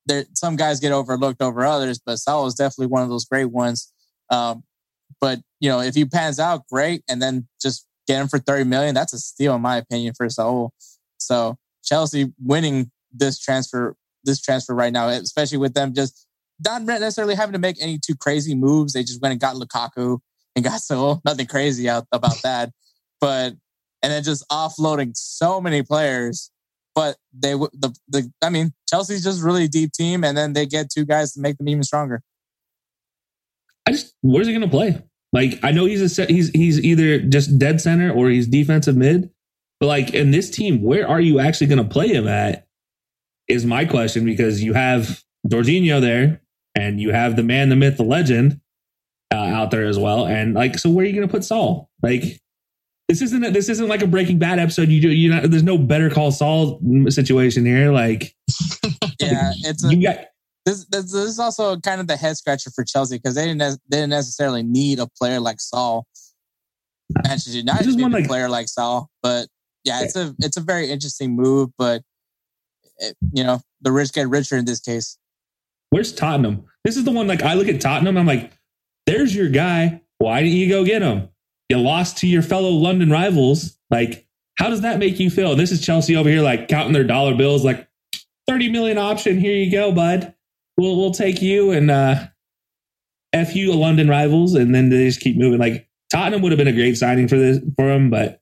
there. 0.05 0.25
Some 0.33 0.55
guys 0.55 0.79
get 0.79 0.91
overlooked 0.91 1.41
over 1.41 1.65
others, 1.65 1.99
but 2.03 2.17
Saul 2.17 2.47
is 2.47 2.55
definitely 2.55 2.87
one 2.87 3.03
of 3.03 3.09
those 3.09 3.25
great 3.25 3.51
ones. 3.51 3.91
Um, 4.29 4.63
but 5.21 5.39
you 5.65 5.71
know, 5.71 5.79
if 5.79 5.95
he 5.95 6.05
pans 6.05 6.39
out, 6.39 6.67
great, 6.71 7.03
and 7.09 7.19
then 7.19 7.47
just 7.59 7.87
get 8.05 8.21
him 8.21 8.27
for 8.27 8.37
thirty 8.37 8.65
million. 8.65 8.93
That's 8.93 9.13
a 9.13 9.17
steal, 9.17 9.55
in 9.55 9.61
my 9.61 9.77
opinion, 9.77 10.13
for 10.15 10.29
Saul. 10.29 10.71
So 11.17 11.57
Chelsea 11.83 12.31
winning 12.39 12.91
this 13.11 13.39
transfer 13.39 13.95
this 14.23 14.39
transfer 14.39 14.75
right 14.75 14.93
now, 14.93 15.07
especially 15.07 15.57
with 15.57 15.73
them 15.73 15.95
just 15.95 16.27
not 16.63 16.83
necessarily 16.83 17.33
having 17.33 17.53
to 17.53 17.59
make 17.59 17.77
any 17.81 17.97
too 17.97 18.13
crazy 18.13 18.53
moves. 18.53 18.93
They 18.93 19.01
just 19.01 19.23
went 19.23 19.31
and 19.31 19.41
got 19.41 19.55
Lukaku 19.55 20.19
and 20.55 20.63
got 20.63 20.81
so 20.81 21.19
nothing 21.25 21.47
crazy 21.47 21.89
out 21.89 22.05
about 22.11 22.39
that. 22.43 22.69
But 23.19 23.53
and 24.03 24.13
then 24.13 24.21
just 24.21 24.47
offloading 24.49 25.17
so 25.17 25.59
many 25.59 25.81
players. 25.81 26.51
But 26.93 27.17
they 27.33 27.53
the 27.53 27.91
the 28.07 28.31
I 28.43 28.51
mean 28.51 28.71
Chelsea's 28.87 29.23
just 29.23 29.41
really 29.41 29.67
deep 29.67 29.93
team, 29.93 30.23
and 30.23 30.37
then 30.37 30.53
they 30.53 30.67
get 30.67 30.91
two 30.91 31.05
guys 31.05 31.33
to 31.33 31.41
make 31.41 31.57
them 31.57 31.67
even 31.69 31.81
stronger. 31.81 32.21
I 33.87 33.93
just 33.93 34.13
where's 34.21 34.45
he 34.45 34.53
going 34.53 34.61
to 34.61 34.67
play? 34.67 35.01
Like 35.35 35.59
I 35.61 35.71
know 35.71 35.85
he's 35.85 36.01
a 36.01 36.09
set, 36.09 36.31
he's 36.31 36.49
he's 36.49 36.79
either 36.79 37.19
just 37.19 37.59
dead 37.59 37.79
center 37.79 38.11
or 38.11 38.29
he's 38.29 38.47
defensive 38.47 38.95
mid. 38.95 39.29
But 39.79 39.87
like 39.87 40.13
in 40.15 40.31
this 40.31 40.49
team, 40.49 40.81
where 40.81 41.07
are 41.07 41.21
you 41.21 41.39
actually 41.39 41.67
going 41.67 41.83
to 41.83 41.93
play 41.93 42.07
him 42.07 42.27
at? 42.27 42.65
is 43.47 43.65
my 43.65 43.85
question 43.85 44.25
because 44.25 44.63
you 44.63 44.73
have 44.73 45.23
Jorginho 45.47 46.01
there 46.01 46.41
and 46.75 46.99
you 46.99 47.11
have 47.11 47.35
the 47.35 47.43
man, 47.43 47.69
the 47.69 47.75
myth, 47.75 47.97
the 47.97 48.03
legend 48.03 48.59
uh, 49.33 49.37
out 49.37 49.71
there 49.71 49.85
as 49.85 49.99
well. 49.99 50.25
And 50.25 50.53
like, 50.53 50.79
so 50.79 50.89
where 50.89 51.05
are 51.05 51.07
you 51.07 51.15
going 51.15 51.27
to 51.27 51.31
put 51.31 51.43
Saul? 51.43 51.89
Like, 52.01 52.23
this 53.07 53.21
isn't 53.21 53.43
a, 53.43 53.51
this 53.51 53.69
isn't 53.69 53.87
like 53.87 54.01
a 54.01 54.07
Breaking 54.07 54.39
Bad 54.39 54.57
episode. 54.57 54.89
You 54.89 54.99
do 54.99 55.11
you 55.11 55.29
know? 55.29 55.45
There's 55.45 55.61
no 55.61 55.77
Better 55.77 56.09
Call 56.09 56.31
Saul 56.31 56.79
situation 57.09 57.63
here. 57.63 57.91
Like, 57.91 58.35
yeah, 59.19 59.51
it's 59.59 59.83
a, 59.85 59.95
you 59.95 60.01
got. 60.01 60.25
This, 60.65 60.85
this, 60.85 61.11
this 61.11 61.25
is 61.25 61.39
also 61.39 61.77
kind 61.79 62.01
of 62.01 62.07
the 62.07 62.17
head 62.17 62.37
scratcher 62.37 62.71
for 62.71 62.83
Chelsea 62.83 63.17
because 63.17 63.35
they 63.35 63.45
didn't 63.45 63.59
they 63.59 63.97
didn't 63.97 64.09
necessarily 64.09 64.63
need 64.63 64.99
a 64.99 65.07
player 65.07 65.39
like 65.39 65.59
Saul. 65.59 66.07
Manchester 67.23 67.57
United 67.59 67.95
need 67.95 68.13
a 68.13 68.27
player 68.27 68.49
like 68.49 68.67
Saul, 68.67 69.09
but 69.21 69.47
yeah, 69.83 70.01
it's 70.01 70.15
a 70.15 70.35
it's 70.39 70.57
a 70.57 70.61
very 70.61 70.89
interesting 70.89 71.35
move. 71.35 71.69
But 71.77 72.01
you 73.31 73.43
know, 73.43 73.61
the 73.81 73.91
rich 73.91 74.11
get 74.11 74.27
richer 74.27 74.57
in 74.57 74.65
this 74.65 74.79
case. 74.79 75.17
Where's 75.91 76.13
Tottenham? 76.13 76.65
This 76.83 76.97
is 76.97 77.03
the 77.03 77.11
one 77.11 77.27
like 77.27 77.43
I 77.43 77.53
look 77.53 77.67
at 77.67 77.79
Tottenham, 77.79 78.17
I'm 78.17 78.25
like, 78.25 78.51
there's 79.05 79.35
your 79.35 79.49
guy. 79.49 80.01
Why 80.17 80.41
didn't 80.41 80.57
you 80.57 80.69
go 80.69 80.83
get 80.83 81.01
him? 81.01 81.29
You 81.69 81.77
lost 81.79 82.17
to 82.19 82.27
your 82.27 82.41
fellow 82.41 82.69
London 82.69 83.09
rivals. 83.09 83.77
Like, 83.89 84.27
how 84.57 84.69
does 84.69 84.81
that 84.81 84.99
make 84.99 85.19
you 85.19 85.29
feel? 85.29 85.55
This 85.55 85.71
is 85.71 85.81
Chelsea 85.81 86.15
over 86.15 86.29
here, 86.29 86.41
like 86.41 86.67
counting 86.67 86.93
their 86.93 87.03
dollar 87.03 87.35
bills, 87.35 87.65
like 87.65 87.87
30 88.47 88.69
million 88.69 88.97
option. 88.97 89.39
Here 89.39 89.55
you 89.55 89.71
go, 89.71 89.91
bud. 89.91 90.34
We'll 90.77 90.97
we'll 90.97 91.11
take 91.11 91.41
you 91.41 91.71
and 91.71 91.89
uh 91.89 92.27
F 93.33 93.55
you 93.55 93.73
London 93.73 94.07
rivals, 94.07 94.55
and 94.55 94.73
then 94.73 94.89
they 94.89 95.05
just 95.05 95.19
keep 95.19 95.37
moving. 95.37 95.59
Like 95.59 95.87
Tottenham 96.11 96.41
would 96.41 96.51
have 96.51 96.57
been 96.57 96.67
a 96.67 96.73
great 96.73 96.97
signing 96.97 97.27
for 97.27 97.37
this 97.37 97.59
for 97.75 97.91
him, 97.91 98.09
but 98.09 98.41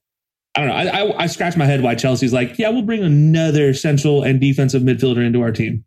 I 0.54 0.60
don't 0.60 0.68
know. 0.68 0.74
I, 0.74 0.84
I, 0.84 1.22
I 1.24 1.26
scratch 1.26 1.56
my 1.56 1.64
head 1.64 1.82
why 1.82 1.96
Chelsea's 1.96 2.32
like, 2.32 2.58
yeah, 2.58 2.68
we'll 2.68 2.82
bring 2.82 3.02
another 3.02 3.74
central 3.74 4.22
and 4.22 4.40
defensive 4.40 4.82
midfielder 4.82 5.26
into 5.26 5.42
our 5.42 5.50
team. 5.50 5.84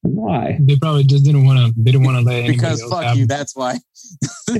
Why? 0.00 0.58
They 0.60 0.76
probably 0.76 1.04
just 1.04 1.24
didn't 1.24 1.44
want 1.44 1.58
to. 1.58 1.74
They 1.76 1.92
didn't 1.92 2.04
want 2.04 2.18
to 2.18 2.24
let 2.24 2.46
because 2.46 2.82
fuck 2.82 3.14
you. 3.16 3.26
That's 3.26 3.54
why. 3.54 3.78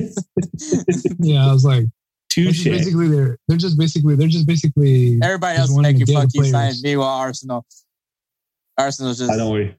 yeah, 1.19 1.47
I 1.47 1.51
was 1.51 1.65
like, 1.65 1.85
Touche. 2.29 2.63
Basically, 2.63 3.09
they're 3.09 3.37
they're 3.47 3.57
just 3.57 3.77
basically 3.77 4.15
they're 4.15 4.27
just 4.27 4.47
basically 4.47 5.19
everybody 5.21 5.57
else 5.57 5.75
making 5.75 6.05
fuck 6.05 6.29
you 6.33 6.45
sign. 6.45 6.73
Meanwhile, 6.81 7.09
Arsenal, 7.09 7.65
Arsenal's 8.77 9.17
just. 9.17 9.31
I 9.31 9.37
don't 9.37 9.51
worry. 9.51 9.75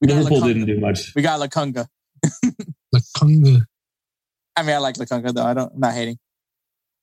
Liverpool 0.00 0.40
didn't 0.40 0.66
do 0.66 0.78
much. 0.78 1.14
We 1.14 1.22
got 1.22 1.40
Lokonga. 1.40 1.86
Lokonga. 2.94 3.62
I 4.56 4.62
mean, 4.62 4.74
I 4.74 4.78
like 4.78 4.96
Lokonga 4.96 5.32
though. 5.34 5.44
I 5.44 5.54
don't. 5.54 5.72
I'm 5.72 5.80
not 5.80 5.94
hating. 5.94 6.18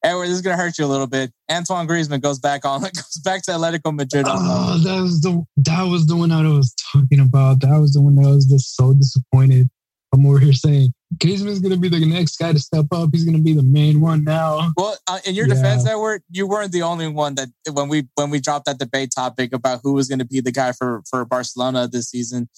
Edward, 0.03 0.27
this 0.27 0.35
is 0.35 0.41
gonna 0.41 0.55
hurt 0.55 0.77
you 0.77 0.85
a 0.85 0.87
little 0.87 1.07
bit. 1.07 1.31
Antoine 1.51 1.87
Griezmann 1.87 2.21
goes 2.21 2.39
back 2.39 2.63
on 2.63 2.81
goes 2.81 3.21
back 3.23 3.41
to 3.43 3.51
Atletico 3.51 3.93
Madrid. 3.93 4.25
Oh, 4.27 4.81
that 4.83 5.01
was 5.01 5.21
the 5.21 5.43
that 5.57 5.83
was 5.83 6.07
the 6.07 6.15
one 6.15 6.31
I 6.31 6.41
was 6.43 6.73
talking 6.93 7.19
about. 7.19 7.61
That 7.61 7.79
was 7.79 7.93
the 7.93 8.01
one 8.01 8.15
that 8.15 8.27
I 8.27 8.31
was 8.31 8.45
just 8.45 8.75
so 8.75 8.93
disappointed. 8.93 9.69
I'm 10.13 10.25
over 10.25 10.39
here 10.39 10.53
saying 10.53 10.93
Griezmann's 11.17 11.59
gonna 11.59 11.77
be 11.77 11.89
the 11.89 12.05
next 12.05 12.37
guy 12.37 12.53
to 12.53 12.59
step 12.59 12.85
up. 12.91 13.09
He's 13.11 13.25
gonna 13.25 13.39
be 13.39 13.53
the 13.53 13.63
main 13.63 14.01
one 14.01 14.23
now. 14.23 14.71
Well, 14.75 14.97
uh, 15.07 15.19
in 15.25 15.35
your 15.35 15.47
yeah. 15.47 15.55
defense, 15.55 15.87
Edward, 15.87 16.23
you 16.29 16.47
weren't 16.47 16.71
the 16.71 16.81
only 16.81 17.07
one 17.07 17.35
that 17.35 17.49
when 17.73 17.89
we 17.89 18.07
when 18.15 18.29
we 18.29 18.39
dropped 18.39 18.65
that 18.65 18.79
debate 18.79 19.11
topic 19.15 19.53
about 19.53 19.81
who 19.83 19.93
was 19.93 20.07
going 20.07 20.19
to 20.19 20.25
be 20.25 20.41
the 20.41 20.51
guy 20.51 20.71
for 20.71 21.01
for 21.09 21.25
Barcelona 21.25 21.87
this 21.87 22.09
season. 22.09 22.49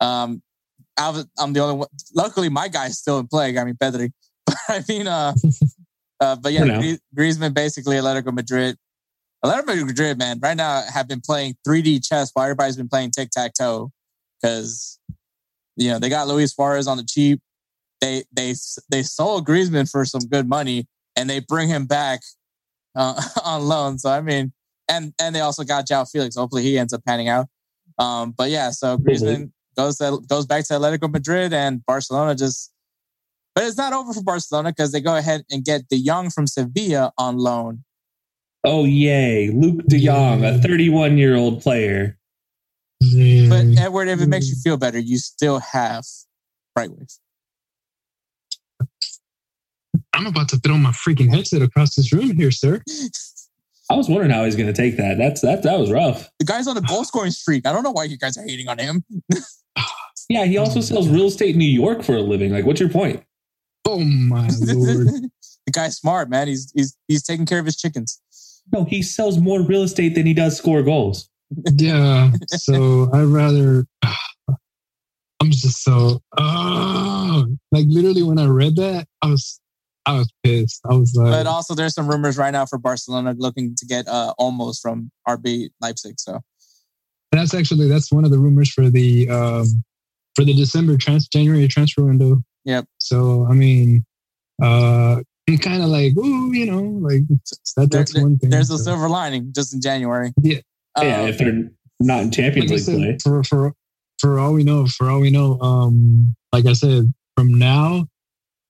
Um, 0.00 0.42
I'm 0.98 1.52
the 1.52 1.60
only 1.60 1.76
one. 1.76 1.88
Luckily, 2.14 2.48
my 2.48 2.68
guy's 2.68 2.98
still 2.98 3.18
in 3.18 3.28
play. 3.28 3.56
I 3.56 3.64
mean, 3.64 3.74
Pedri. 3.74 4.10
I 4.68 4.82
mean, 4.88 5.06
uh, 5.06 5.34
uh, 6.20 6.36
but 6.36 6.52
yeah, 6.52 6.94
Griezmann 7.16 7.54
basically 7.54 7.96
Atletico 7.96 8.32
Madrid. 8.32 8.76
Atletico 9.44 9.86
Madrid, 9.86 10.18
man, 10.18 10.40
right 10.42 10.56
now 10.56 10.82
have 10.92 11.06
been 11.06 11.20
playing 11.20 11.56
3D 11.66 12.06
chess 12.06 12.30
while 12.34 12.44
everybody's 12.44 12.76
been 12.76 12.88
playing 12.88 13.12
tic 13.12 13.30
tac 13.30 13.52
toe 13.54 13.92
because 14.42 14.97
you 15.78 15.90
know 15.90 15.98
they 15.98 16.08
got 16.08 16.28
Luis 16.28 16.54
Suarez 16.54 16.86
on 16.86 16.96
the 16.96 17.04
cheap. 17.04 17.40
They 18.00 18.24
they 18.32 18.54
they 18.90 19.02
sold 19.02 19.46
Griezmann 19.46 19.90
for 19.90 20.04
some 20.04 20.22
good 20.22 20.48
money 20.48 20.86
and 21.16 21.28
they 21.28 21.40
bring 21.40 21.68
him 21.68 21.86
back 21.86 22.20
uh, 22.94 23.20
on 23.44 23.62
loan. 23.66 23.98
So 23.98 24.10
I 24.10 24.20
mean, 24.20 24.52
and 24.88 25.12
and 25.20 25.34
they 25.34 25.40
also 25.40 25.64
got 25.64 25.86
Joao 25.86 26.04
Felix. 26.04 26.36
Hopefully 26.36 26.62
he 26.62 26.78
ends 26.78 26.92
up 26.92 27.04
panning 27.04 27.28
out. 27.28 27.46
Um, 27.98 28.32
but 28.36 28.50
yeah, 28.50 28.70
so 28.70 28.98
Griezmann 28.98 29.50
goes 29.76 29.98
to, 29.98 30.20
goes 30.28 30.46
back 30.46 30.64
to 30.66 30.74
Atletico 30.74 31.10
Madrid 31.10 31.52
and 31.52 31.84
Barcelona 31.86 32.34
just 32.34 32.72
but 33.54 33.64
it's 33.64 33.76
not 33.76 33.92
over 33.92 34.12
for 34.12 34.22
Barcelona 34.22 34.70
because 34.70 34.92
they 34.92 35.00
go 35.00 35.16
ahead 35.16 35.42
and 35.50 35.64
get 35.64 35.88
De 35.88 36.00
Jong 36.00 36.30
from 36.30 36.46
Sevilla 36.46 37.12
on 37.18 37.38
loan. 37.38 37.82
Oh, 38.62 38.84
yay. 38.84 39.48
Luuk 39.48 39.84
De 39.86 39.98
Jong, 39.98 40.44
a 40.44 40.58
31 40.58 41.18
year 41.18 41.34
old 41.34 41.60
player. 41.60 42.17
But 43.00 43.78
Edward, 43.78 44.08
if 44.08 44.20
it 44.20 44.28
makes 44.28 44.48
you 44.48 44.56
feel 44.56 44.76
better, 44.76 44.98
you 44.98 45.18
still 45.18 45.60
have 45.60 46.04
Braithwaite. 46.74 47.12
I'm 50.12 50.26
about 50.26 50.48
to 50.48 50.56
throw 50.56 50.76
my 50.76 50.90
freaking 50.90 51.32
headset 51.32 51.62
across 51.62 51.94
this 51.94 52.12
room 52.12 52.36
here, 52.36 52.50
sir. 52.50 52.82
I 53.90 53.94
was 53.94 54.08
wondering 54.08 54.30
how 54.30 54.44
he's 54.44 54.56
going 54.56 54.66
to 54.66 54.72
take 54.72 54.96
that. 54.96 55.16
That's 55.16 55.40
that. 55.42 55.62
That 55.62 55.78
was 55.78 55.90
rough. 55.90 56.28
The 56.38 56.44
guy's 56.44 56.66
on 56.66 56.76
a 56.76 56.80
goal 56.80 57.04
scoring 57.04 57.30
streak. 57.30 57.66
I 57.66 57.72
don't 57.72 57.84
know 57.84 57.92
why 57.92 58.04
you 58.04 58.18
guys 58.18 58.36
are 58.36 58.42
hating 58.42 58.68
on 58.68 58.78
him. 58.78 59.04
yeah, 60.28 60.44
he 60.44 60.58
also 60.58 60.80
sells 60.80 61.08
real 61.08 61.26
estate 61.26 61.52
in 61.52 61.58
New 61.58 61.64
York 61.64 62.02
for 62.02 62.16
a 62.16 62.20
living. 62.20 62.52
Like, 62.52 62.66
what's 62.66 62.80
your 62.80 62.90
point? 62.90 63.22
Oh 63.86 64.00
my 64.00 64.48
lord! 64.60 65.06
the 65.66 65.72
guy's 65.72 65.96
smart, 65.96 66.28
man. 66.28 66.48
He's 66.48 66.70
he's 66.74 66.96
he's 67.06 67.22
taking 67.22 67.46
care 67.46 67.58
of 67.58 67.64
his 67.64 67.76
chickens. 67.76 68.20
No, 68.72 68.84
he 68.84 69.02
sells 69.02 69.38
more 69.38 69.62
real 69.62 69.84
estate 69.84 70.14
than 70.14 70.26
he 70.26 70.34
does 70.34 70.58
score 70.58 70.82
goals. 70.82 71.27
Yeah. 71.50 72.32
So 72.48 73.10
I'd 73.12 73.22
rather. 73.22 73.86
I'm 75.40 75.52
just 75.52 75.84
so. 75.84 76.20
Oh, 76.36 77.46
like 77.70 77.86
literally 77.88 78.24
when 78.24 78.38
I 78.38 78.46
read 78.46 78.74
that, 78.76 79.06
I 79.22 79.28
was 79.28 79.60
I 80.04 80.14
was 80.14 80.32
pissed. 80.42 80.80
I 80.90 80.94
was 80.94 81.14
like. 81.14 81.30
But 81.30 81.46
also, 81.46 81.74
there's 81.74 81.94
some 81.94 82.08
rumors 82.08 82.36
right 82.36 82.50
now 82.50 82.66
for 82.66 82.78
Barcelona 82.78 83.34
looking 83.38 83.74
to 83.76 83.86
get 83.86 84.08
uh 84.08 84.34
Olmo 84.40 84.74
from 84.80 85.10
RB 85.28 85.68
Leipzig. 85.80 86.18
So. 86.18 86.40
That's 87.30 87.52
actually 87.54 87.88
that's 87.88 88.10
one 88.10 88.24
of 88.24 88.30
the 88.30 88.38
rumors 88.38 88.72
for 88.72 88.88
the 88.88 89.28
um 89.28 89.84
for 90.34 90.44
the 90.44 90.54
December 90.54 90.96
trans 90.96 91.28
January 91.28 91.68
transfer 91.68 92.04
window. 92.04 92.42
Yep. 92.64 92.86
So 92.98 93.46
I 93.48 93.52
mean, 93.52 94.04
uh, 94.62 95.20
I'm 95.48 95.58
kind 95.58 95.82
of 95.82 95.88
like, 95.88 96.16
ooh, 96.16 96.52
you 96.52 96.70
know, 96.70 96.82
like 97.06 97.22
that, 97.76 97.90
that's 97.90 98.12
there, 98.12 98.22
one 98.22 98.38
thing. 98.38 98.50
There's 98.50 98.68
so. 98.68 98.74
a 98.74 98.78
silver 98.78 99.08
lining 99.08 99.52
just 99.54 99.74
in 99.74 99.80
January. 99.80 100.32
Yeah. 100.42 100.60
Um, 100.98 101.06
yeah, 101.06 101.26
if 101.26 101.38
they're 101.38 101.70
not 102.00 102.22
in 102.22 102.30
Champions 102.30 102.70
like 102.70 102.96
League 102.96 102.98
play. 102.98 103.18
For 103.22 103.42
for 103.44 103.72
for 104.18 104.38
all 104.38 104.52
we 104.52 104.64
know, 104.64 104.86
for 104.86 105.10
all 105.10 105.20
we 105.20 105.30
know, 105.30 105.58
um, 105.60 106.34
like 106.52 106.66
I 106.66 106.72
said, 106.72 107.12
from 107.36 107.58
now 107.58 108.06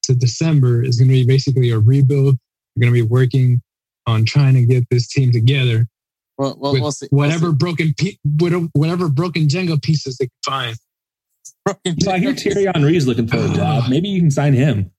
to 0.05 0.15
December 0.15 0.83
is 0.83 0.99
going 0.99 1.09
to 1.09 1.15
be 1.15 1.27
basically 1.27 1.71
a 1.71 1.79
rebuild. 1.79 2.39
We're 2.77 2.83
going 2.83 2.95
to 2.95 3.03
be 3.03 3.09
working 3.09 3.63
on 4.07 4.25
trying 4.25 4.55
to 4.55 4.65
get 4.65 4.85
this 4.91 5.09
team 5.09 5.33
together. 5.33 5.87
Well, 6.37 6.57
well, 6.59 6.73
we'll 6.73 6.93
see. 6.93 7.09
Whatever 7.11 7.47
we'll 7.47 7.53
see. 7.53 7.57
broken 7.59 7.95
pe- 7.97 8.69
whatever 8.73 9.09
broken 9.09 9.49
Jenga 9.49 9.83
pieces 9.83 10.17
they 10.19 10.27
can 10.27 10.33
find. 10.45 10.77
So 12.01 12.13
I 12.13 12.19
hear 12.19 12.35
Thierry 12.35 12.67
Henry 12.73 12.97
is 12.97 13.07
looking 13.07 13.27
for 13.27 13.37
a 13.37 13.49
job. 13.49 13.91
Maybe 13.91 14.09
you 14.09 14.21
can 14.21 14.31
sign 14.31 14.55
him. 14.55 14.91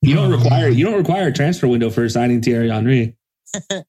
You 0.00 0.14
don't 0.14 0.30
require 0.30 0.68
you 0.68 0.84
don't 0.84 0.96
require 0.96 1.28
a 1.28 1.32
transfer 1.32 1.68
window 1.68 1.90
for 1.90 2.08
signing 2.08 2.40
Thierry 2.40 2.70
Henry. 2.70 3.16
All 3.70 3.82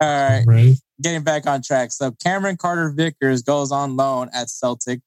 right. 0.00 0.44
right. 0.46 0.74
Getting 1.02 1.22
back 1.22 1.46
on 1.46 1.62
track. 1.62 1.92
So 1.92 2.12
Cameron 2.12 2.56
Carter 2.56 2.90
Vickers 2.90 3.42
goes 3.42 3.70
on 3.70 3.96
loan 3.96 4.30
at 4.32 4.48
Celtic. 4.48 5.00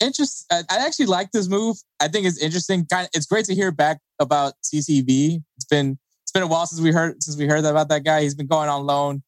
Interest. 0.00 0.44
I 0.50 0.64
actually 0.68 1.06
like 1.06 1.30
this 1.32 1.48
move. 1.48 1.76
I 2.00 2.08
think 2.08 2.26
it's 2.26 2.38
interesting. 2.38 2.84
Kind 2.84 3.04
of, 3.04 3.10
it's 3.14 3.24
great 3.24 3.46
to 3.46 3.54
hear 3.54 3.70
back 3.70 4.00
about 4.18 4.52
CCV. 4.62 5.42
It's 5.56 5.64
been 5.64 5.98
it's 6.22 6.32
been 6.32 6.42
a 6.42 6.46
while 6.46 6.66
since 6.66 6.82
we 6.82 6.92
heard 6.92 7.22
since 7.22 7.38
we 7.38 7.46
heard 7.46 7.64
about 7.64 7.88
that 7.88 8.04
guy. 8.04 8.20
He's 8.20 8.34
been 8.34 8.46
going 8.46 8.68
on 8.68 8.84
loan 8.84 9.22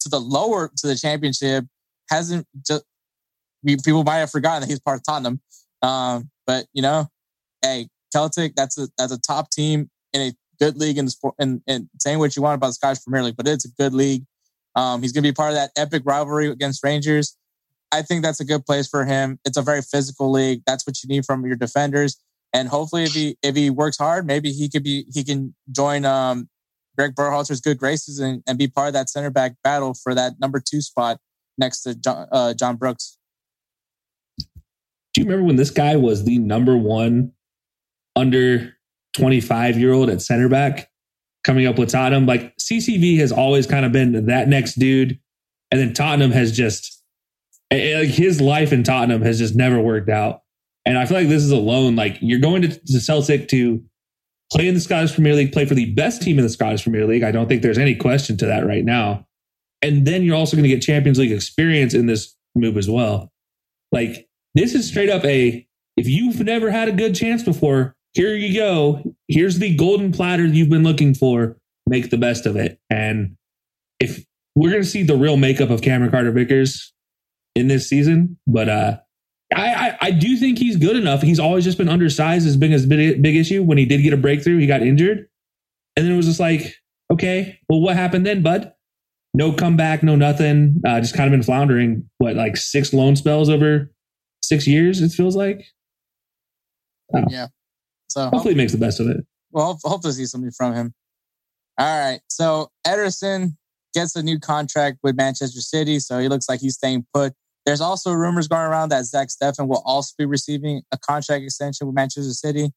to 0.00 0.08
the 0.08 0.18
lower 0.18 0.70
to 0.74 0.86
the 0.86 0.96
championship. 0.96 1.66
Hasn't 2.08 2.46
just 2.66 2.84
people 3.84 4.04
might 4.04 4.18
have 4.18 4.30
forgotten 4.30 4.62
that 4.62 4.68
he's 4.68 4.80
part 4.80 4.98
of 4.98 5.04
Tottenham. 5.04 5.40
Um, 5.82 6.30
but 6.46 6.66
you 6.72 6.80
know, 6.80 7.08
hey, 7.62 7.88
Celtic, 8.12 8.54
that's 8.54 8.78
a 8.78 8.88
that's 8.96 9.12
a 9.12 9.20
top 9.20 9.50
team 9.50 9.90
in 10.12 10.20
a 10.22 10.32
good 10.58 10.76
league 10.76 10.98
in 10.98 11.04
the 11.04 11.10
sport. 11.10 11.34
And, 11.38 11.62
and 11.66 11.88
saying 12.00 12.18
what 12.18 12.36
you 12.36 12.42
want 12.42 12.56
about 12.56 12.68
the 12.68 12.74
Scottish 12.74 13.02
Premier 13.04 13.22
League, 13.22 13.36
but 13.36 13.48
it's 13.48 13.64
a 13.64 13.70
good 13.78 13.92
league. 13.92 14.24
Um, 14.76 15.02
he's 15.02 15.12
going 15.12 15.22
to 15.22 15.28
be 15.28 15.34
part 15.34 15.50
of 15.50 15.56
that 15.56 15.70
epic 15.76 16.02
rivalry 16.04 16.48
against 16.48 16.82
Rangers. 16.82 17.36
I 17.92 18.02
think 18.02 18.22
that's 18.22 18.40
a 18.40 18.44
good 18.44 18.66
place 18.66 18.88
for 18.88 19.04
him. 19.04 19.38
It's 19.44 19.56
a 19.56 19.62
very 19.62 19.82
physical 19.82 20.30
league. 20.30 20.62
That's 20.66 20.86
what 20.86 21.02
you 21.02 21.08
need 21.08 21.24
from 21.24 21.46
your 21.46 21.56
defenders. 21.56 22.20
And 22.52 22.68
hopefully, 22.68 23.04
if 23.04 23.12
he 23.12 23.36
if 23.42 23.56
he 23.56 23.70
works 23.70 23.98
hard, 23.98 24.26
maybe 24.26 24.50
he 24.50 24.68
could 24.68 24.82
be 24.82 25.06
he 25.12 25.24
can 25.24 25.54
join 25.70 26.04
um, 26.04 26.48
Greg 26.96 27.14
Berhalter's 27.14 27.60
good 27.60 27.78
graces 27.78 28.20
and, 28.20 28.42
and 28.46 28.58
be 28.58 28.68
part 28.68 28.88
of 28.88 28.94
that 28.94 29.10
center 29.10 29.30
back 29.30 29.56
battle 29.62 29.94
for 29.94 30.14
that 30.14 30.34
number 30.40 30.60
two 30.60 30.80
spot 30.80 31.18
next 31.58 31.82
to 31.82 31.94
John, 31.94 32.28
uh, 32.30 32.54
John 32.54 32.76
Brooks 32.76 33.18
do 35.14 35.20
you 35.20 35.26
remember 35.26 35.46
when 35.46 35.56
this 35.56 35.70
guy 35.70 35.96
was 35.96 36.24
the 36.24 36.38
number 36.38 36.76
one 36.76 37.32
under 38.16 38.76
25 39.16 39.78
year 39.78 39.92
old 39.92 40.10
at 40.10 40.20
center 40.20 40.48
back 40.48 40.90
coming 41.44 41.66
up 41.66 41.78
with 41.78 41.90
Tottenham? 41.90 42.26
Like 42.26 42.56
CCV 42.56 43.18
has 43.18 43.32
always 43.32 43.66
kind 43.66 43.84
of 43.84 43.92
been 43.92 44.26
that 44.26 44.48
next 44.48 44.74
dude. 44.74 45.18
And 45.70 45.80
then 45.80 45.92
Tottenham 45.92 46.32
has 46.32 46.52
just, 46.52 47.02
eh, 47.70 47.92
eh, 47.92 47.98
like 48.00 48.08
his 48.08 48.40
life 48.40 48.72
in 48.72 48.82
Tottenham 48.82 49.22
has 49.22 49.38
just 49.38 49.54
never 49.54 49.80
worked 49.80 50.08
out. 50.08 50.42
And 50.86 50.98
I 50.98 51.06
feel 51.06 51.18
like 51.18 51.28
this 51.28 51.42
is 51.42 51.50
a 51.50 51.56
loan. 51.56 51.96
Like 51.96 52.18
you're 52.20 52.40
going 52.40 52.62
to, 52.62 52.68
to 52.68 53.00
Celtic 53.00 53.48
to 53.48 53.82
play 54.52 54.68
in 54.68 54.74
the 54.74 54.80
Scottish 54.80 55.14
Premier 55.14 55.34
League, 55.34 55.52
play 55.52 55.64
for 55.64 55.74
the 55.74 55.92
best 55.94 56.22
team 56.22 56.38
in 56.38 56.44
the 56.44 56.50
Scottish 56.50 56.82
Premier 56.82 57.06
League. 57.06 57.22
I 57.22 57.30
don't 57.30 57.48
think 57.48 57.62
there's 57.62 57.78
any 57.78 57.94
question 57.94 58.36
to 58.38 58.46
that 58.46 58.66
right 58.66 58.84
now. 58.84 59.26
And 59.82 60.06
then 60.06 60.22
you're 60.22 60.36
also 60.36 60.56
going 60.56 60.68
to 60.68 60.74
get 60.74 60.82
Champions 60.82 61.18
League 61.18 61.32
experience 61.32 61.94
in 61.94 62.06
this 62.06 62.34
move 62.54 62.76
as 62.76 62.88
well. 62.88 63.32
Like 63.92 64.28
this 64.54 64.74
is 64.74 64.88
straight 64.88 65.10
up 65.10 65.24
a 65.24 65.66
if 65.96 66.08
you've 66.08 66.40
never 66.40 66.70
had 66.70 66.88
a 66.88 66.92
good 66.92 67.14
chance 67.14 67.42
before, 67.42 67.94
here 68.12 68.34
you 68.34 68.54
go. 68.56 69.13
Here's 69.28 69.58
the 69.58 69.74
golden 69.76 70.12
platter 70.12 70.44
you've 70.44 70.70
been 70.70 70.82
looking 70.82 71.14
for. 71.14 71.56
Make 71.86 72.10
the 72.10 72.18
best 72.18 72.46
of 72.46 72.56
it. 72.56 72.78
And 72.90 73.36
if 74.00 74.24
we're 74.54 74.70
going 74.70 74.82
to 74.82 74.88
see 74.88 75.02
the 75.02 75.16
real 75.16 75.36
makeup 75.36 75.70
of 75.70 75.82
Cameron 75.82 76.10
Carter 76.10 76.30
Vickers 76.30 76.92
in 77.54 77.68
this 77.68 77.88
season, 77.88 78.38
but 78.46 78.68
uh, 78.68 78.98
I, 79.54 79.74
I, 79.74 79.98
I 80.00 80.10
do 80.10 80.36
think 80.36 80.58
he's 80.58 80.76
good 80.76 80.96
enough. 80.96 81.22
He's 81.22 81.38
always 81.38 81.64
just 81.64 81.78
been 81.78 81.88
undersized 81.88 82.46
as 82.46 82.56
big 82.56 82.72
as 82.72 82.86
big, 82.86 83.22
big 83.22 83.36
issue. 83.36 83.62
When 83.62 83.78
he 83.78 83.86
did 83.86 84.02
get 84.02 84.12
a 84.12 84.16
breakthrough, 84.16 84.58
he 84.58 84.66
got 84.66 84.82
injured, 84.82 85.28
and 85.96 86.04
then 86.04 86.12
it 86.12 86.16
was 86.16 86.26
just 86.26 86.40
like, 86.40 86.74
okay, 87.12 87.58
well, 87.68 87.80
what 87.80 87.96
happened 87.96 88.26
then, 88.26 88.42
bud? 88.42 88.72
No 89.34 89.52
comeback, 89.52 90.02
no 90.02 90.16
nothing. 90.16 90.80
Uh, 90.86 91.00
just 91.00 91.16
kind 91.16 91.26
of 91.26 91.32
been 91.32 91.42
floundering. 91.42 92.08
What 92.18 92.36
like 92.36 92.56
six 92.56 92.92
loan 92.92 93.16
spells 93.16 93.50
over 93.50 93.90
six 94.42 94.66
years. 94.66 95.00
It 95.00 95.10
feels 95.10 95.36
like. 95.36 95.64
Yeah. 97.28 97.48
So 98.08 98.22
hopefully, 98.22 98.54
he 98.54 98.58
makes 98.58 98.72
the 98.72 98.78
best 98.78 99.00
of 99.00 99.08
it. 99.08 99.18
Well, 99.50 99.78
hopefully 99.84 100.12
see 100.12 100.26
something 100.26 100.50
from 100.50 100.74
him. 100.74 100.94
All 101.78 102.00
right. 102.00 102.20
So 102.28 102.68
Ederson 102.86 103.56
gets 103.94 104.16
a 104.16 104.22
new 104.22 104.38
contract 104.38 104.98
with 105.02 105.16
Manchester 105.16 105.60
City, 105.60 105.98
so 105.98 106.18
he 106.18 106.28
looks 106.28 106.48
like 106.48 106.60
he's 106.60 106.74
staying 106.74 107.06
put. 107.12 107.32
There's 107.66 107.80
also 107.80 108.12
rumors 108.12 108.48
going 108.48 108.62
around 108.62 108.90
that 108.90 109.04
Zach 109.06 109.28
Steffen 109.28 109.68
will 109.68 109.82
also 109.86 110.12
be 110.18 110.26
receiving 110.26 110.82
a 110.92 110.98
contract 110.98 111.44
extension 111.44 111.86
with 111.86 111.94
Manchester 111.94 112.32
City. 112.32 112.70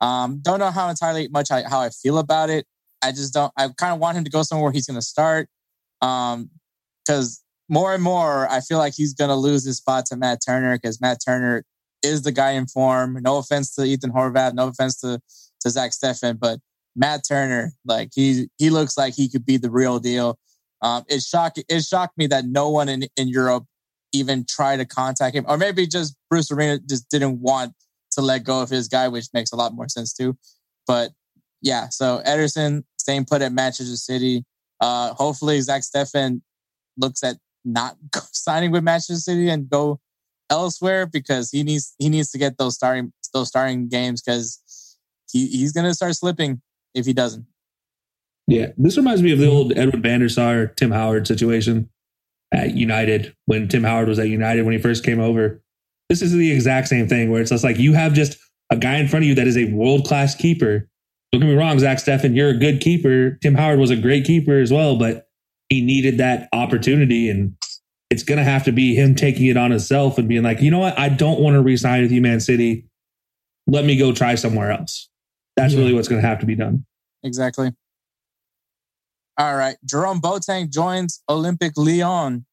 Um, 0.00 0.40
don't 0.40 0.60
know 0.60 0.70
how 0.70 0.88
entirely 0.88 1.28
much 1.28 1.50
I, 1.50 1.62
how 1.68 1.80
I 1.80 1.90
feel 1.90 2.18
about 2.18 2.48
it. 2.48 2.64
I 3.02 3.12
just 3.12 3.34
don't. 3.34 3.52
I 3.56 3.68
kind 3.76 3.92
of 3.92 3.98
want 3.98 4.16
him 4.16 4.24
to 4.24 4.30
go 4.30 4.42
somewhere 4.42 4.72
he's 4.72 4.86
going 4.86 5.00
to 5.00 5.02
start. 5.02 5.48
Um, 6.00 6.50
because 7.06 7.42
more 7.68 7.94
and 7.94 8.02
more, 8.02 8.48
I 8.50 8.60
feel 8.60 8.78
like 8.78 8.94
he's 8.94 9.14
going 9.14 9.30
to 9.30 9.34
lose 9.34 9.64
his 9.64 9.78
spot 9.78 10.06
to 10.06 10.16
Matt 10.16 10.40
Turner 10.46 10.76
because 10.76 11.00
Matt 11.00 11.18
Turner 11.24 11.64
is 12.02 12.22
the 12.22 12.32
guy 12.32 12.52
in 12.52 12.66
form. 12.66 13.18
No 13.22 13.38
offense 13.38 13.74
to 13.74 13.84
Ethan 13.84 14.12
Horvath, 14.12 14.54
no 14.54 14.68
offense 14.68 15.00
to, 15.00 15.20
to 15.60 15.70
Zach 15.70 15.92
Steffen, 15.92 16.38
but 16.38 16.58
Matt 16.96 17.22
Turner, 17.26 17.72
like 17.84 18.10
he 18.14 18.48
he 18.58 18.70
looks 18.70 18.96
like 18.98 19.14
he 19.14 19.28
could 19.28 19.46
be 19.46 19.56
the 19.56 19.70
real 19.70 19.98
deal. 19.98 20.38
Um, 20.82 21.04
it 21.08 21.22
shocked 21.22 21.62
it 21.68 21.84
shocked 21.84 22.16
me 22.16 22.26
that 22.28 22.46
no 22.46 22.70
one 22.70 22.88
in, 22.88 23.04
in 23.16 23.28
Europe 23.28 23.64
even 24.12 24.44
tried 24.48 24.78
to 24.78 24.84
contact 24.84 25.36
him, 25.36 25.44
or 25.48 25.56
maybe 25.56 25.86
just 25.86 26.16
Bruce 26.28 26.50
Arena 26.50 26.78
just 26.78 27.08
didn't 27.10 27.40
want 27.40 27.74
to 28.12 28.20
let 28.20 28.44
go 28.44 28.60
of 28.60 28.70
his 28.70 28.88
guy, 28.88 29.08
which 29.08 29.26
makes 29.32 29.52
a 29.52 29.56
lot 29.56 29.72
more 29.72 29.88
sense 29.88 30.12
too. 30.12 30.36
But 30.86 31.12
yeah, 31.62 31.88
so 31.90 32.22
Ederson 32.26 32.82
staying 32.98 33.26
put 33.26 33.42
at 33.42 33.52
Manchester 33.52 33.96
City. 33.96 34.44
Uh, 34.80 35.14
hopefully 35.14 35.60
Zach 35.60 35.82
Steffen 35.82 36.40
looks 36.96 37.22
at 37.22 37.36
not 37.64 37.96
signing 38.32 38.70
with 38.70 38.82
Manchester 38.82 39.16
City 39.16 39.48
and 39.48 39.68
go 39.68 40.00
elsewhere 40.50 41.06
because 41.06 41.50
he 41.50 41.62
needs 41.62 41.94
he 41.98 42.08
needs 42.08 42.30
to 42.32 42.38
get 42.38 42.58
those 42.58 42.74
starting 42.74 43.12
those 43.32 43.48
starting 43.48 43.88
games 43.88 44.22
because 44.22 44.98
he, 45.30 45.46
he's 45.46 45.72
gonna 45.72 45.94
start 45.94 46.14
slipping 46.14 46.60
if 46.94 47.06
he 47.06 47.12
doesn't. 47.12 47.46
Yeah, 48.46 48.66
this 48.76 48.96
reminds 48.96 49.22
me 49.22 49.32
of 49.32 49.38
the 49.38 49.48
old 49.48 49.72
Edward 49.76 50.02
van 50.02 50.20
der 50.20 50.28
Sar, 50.28 50.66
Tim 50.66 50.90
Howard 50.90 51.26
situation 51.26 51.88
at 52.52 52.74
United 52.74 53.34
when 53.46 53.68
Tim 53.68 53.84
Howard 53.84 54.08
was 54.08 54.18
at 54.18 54.28
United 54.28 54.64
when 54.64 54.74
he 54.74 54.80
first 54.80 55.04
came 55.04 55.20
over. 55.20 55.62
This 56.08 56.20
is 56.20 56.32
the 56.32 56.50
exact 56.50 56.88
same 56.88 57.06
thing 57.06 57.30
where 57.30 57.40
it's 57.40 57.50
just 57.50 57.62
like 57.62 57.78
you 57.78 57.92
have 57.92 58.12
just 58.12 58.36
a 58.70 58.76
guy 58.76 58.96
in 58.96 59.06
front 59.06 59.24
of 59.24 59.28
you 59.28 59.34
that 59.36 59.46
is 59.46 59.56
a 59.56 59.72
world 59.72 60.04
class 60.04 60.34
keeper. 60.34 60.88
Don't 61.30 61.42
get 61.42 61.46
me 61.46 61.54
wrong, 61.54 61.78
Zach 61.78 61.98
Steffen, 61.98 62.34
you're 62.34 62.48
a 62.48 62.58
good 62.58 62.80
keeper. 62.80 63.38
Tim 63.40 63.54
Howard 63.54 63.78
was 63.78 63.90
a 63.90 63.96
great 63.96 64.24
keeper 64.24 64.58
as 64.58 64.72
well, 64.72 64.96
but 64.96 65.28
he 65.68 65.80
needed 65.80 66.18
that 66.18 66.48
opportunity. 66.52 67.30
And 67.30 67.54
it's 68.10 68.24
going 68.24 68.38
to 68.38 68.44
have 68.44 68.64
to 68.64 68.72
be 68.72 68.94
him 68.94 69.14
taking 69.14 69.46
it 69.46 69.56
on 69.56 69.70
himself 69.70 70.18
and 70.18 70.28
being 70.28 70.42
like, 70.42 70.60
you 70.60 70.70
know 70.70 70.80
what? 70.80 70.98
I 70.98 71.08
don't 71.08 71.40
want 71.40 71.54
to 71.54 71.62
resign 71.62 72.02
with 72.02 72.10
you, 72.10 72.20
Man 72.20 72.40
City. 72.40 72.84
Let 73.68 73.84
me 73.84 73.96
go 73.96 74.12
try 74.12 74.34
somewhere 74.34 74.72
else. 74.72 75.08
That's 75.56 75.74
yeah. 75.74 75.80
really 75.80 75.94
what's 75.94 76.08
going 76.08 76.20
to 76.20 76.26
have 76.26 76.40
to 76.40 76.46
be 76.46 76.56
done. 76.56 76.84
Exactly. 77.22 77.70
All 79.38 79.56
right. 79.56 79.76
Jerome 79.84 80.20
Boateng 80.20 80.70
joins 80.70 81.22
Olympique 81.30 81.76
Lyon. 81.76 82.44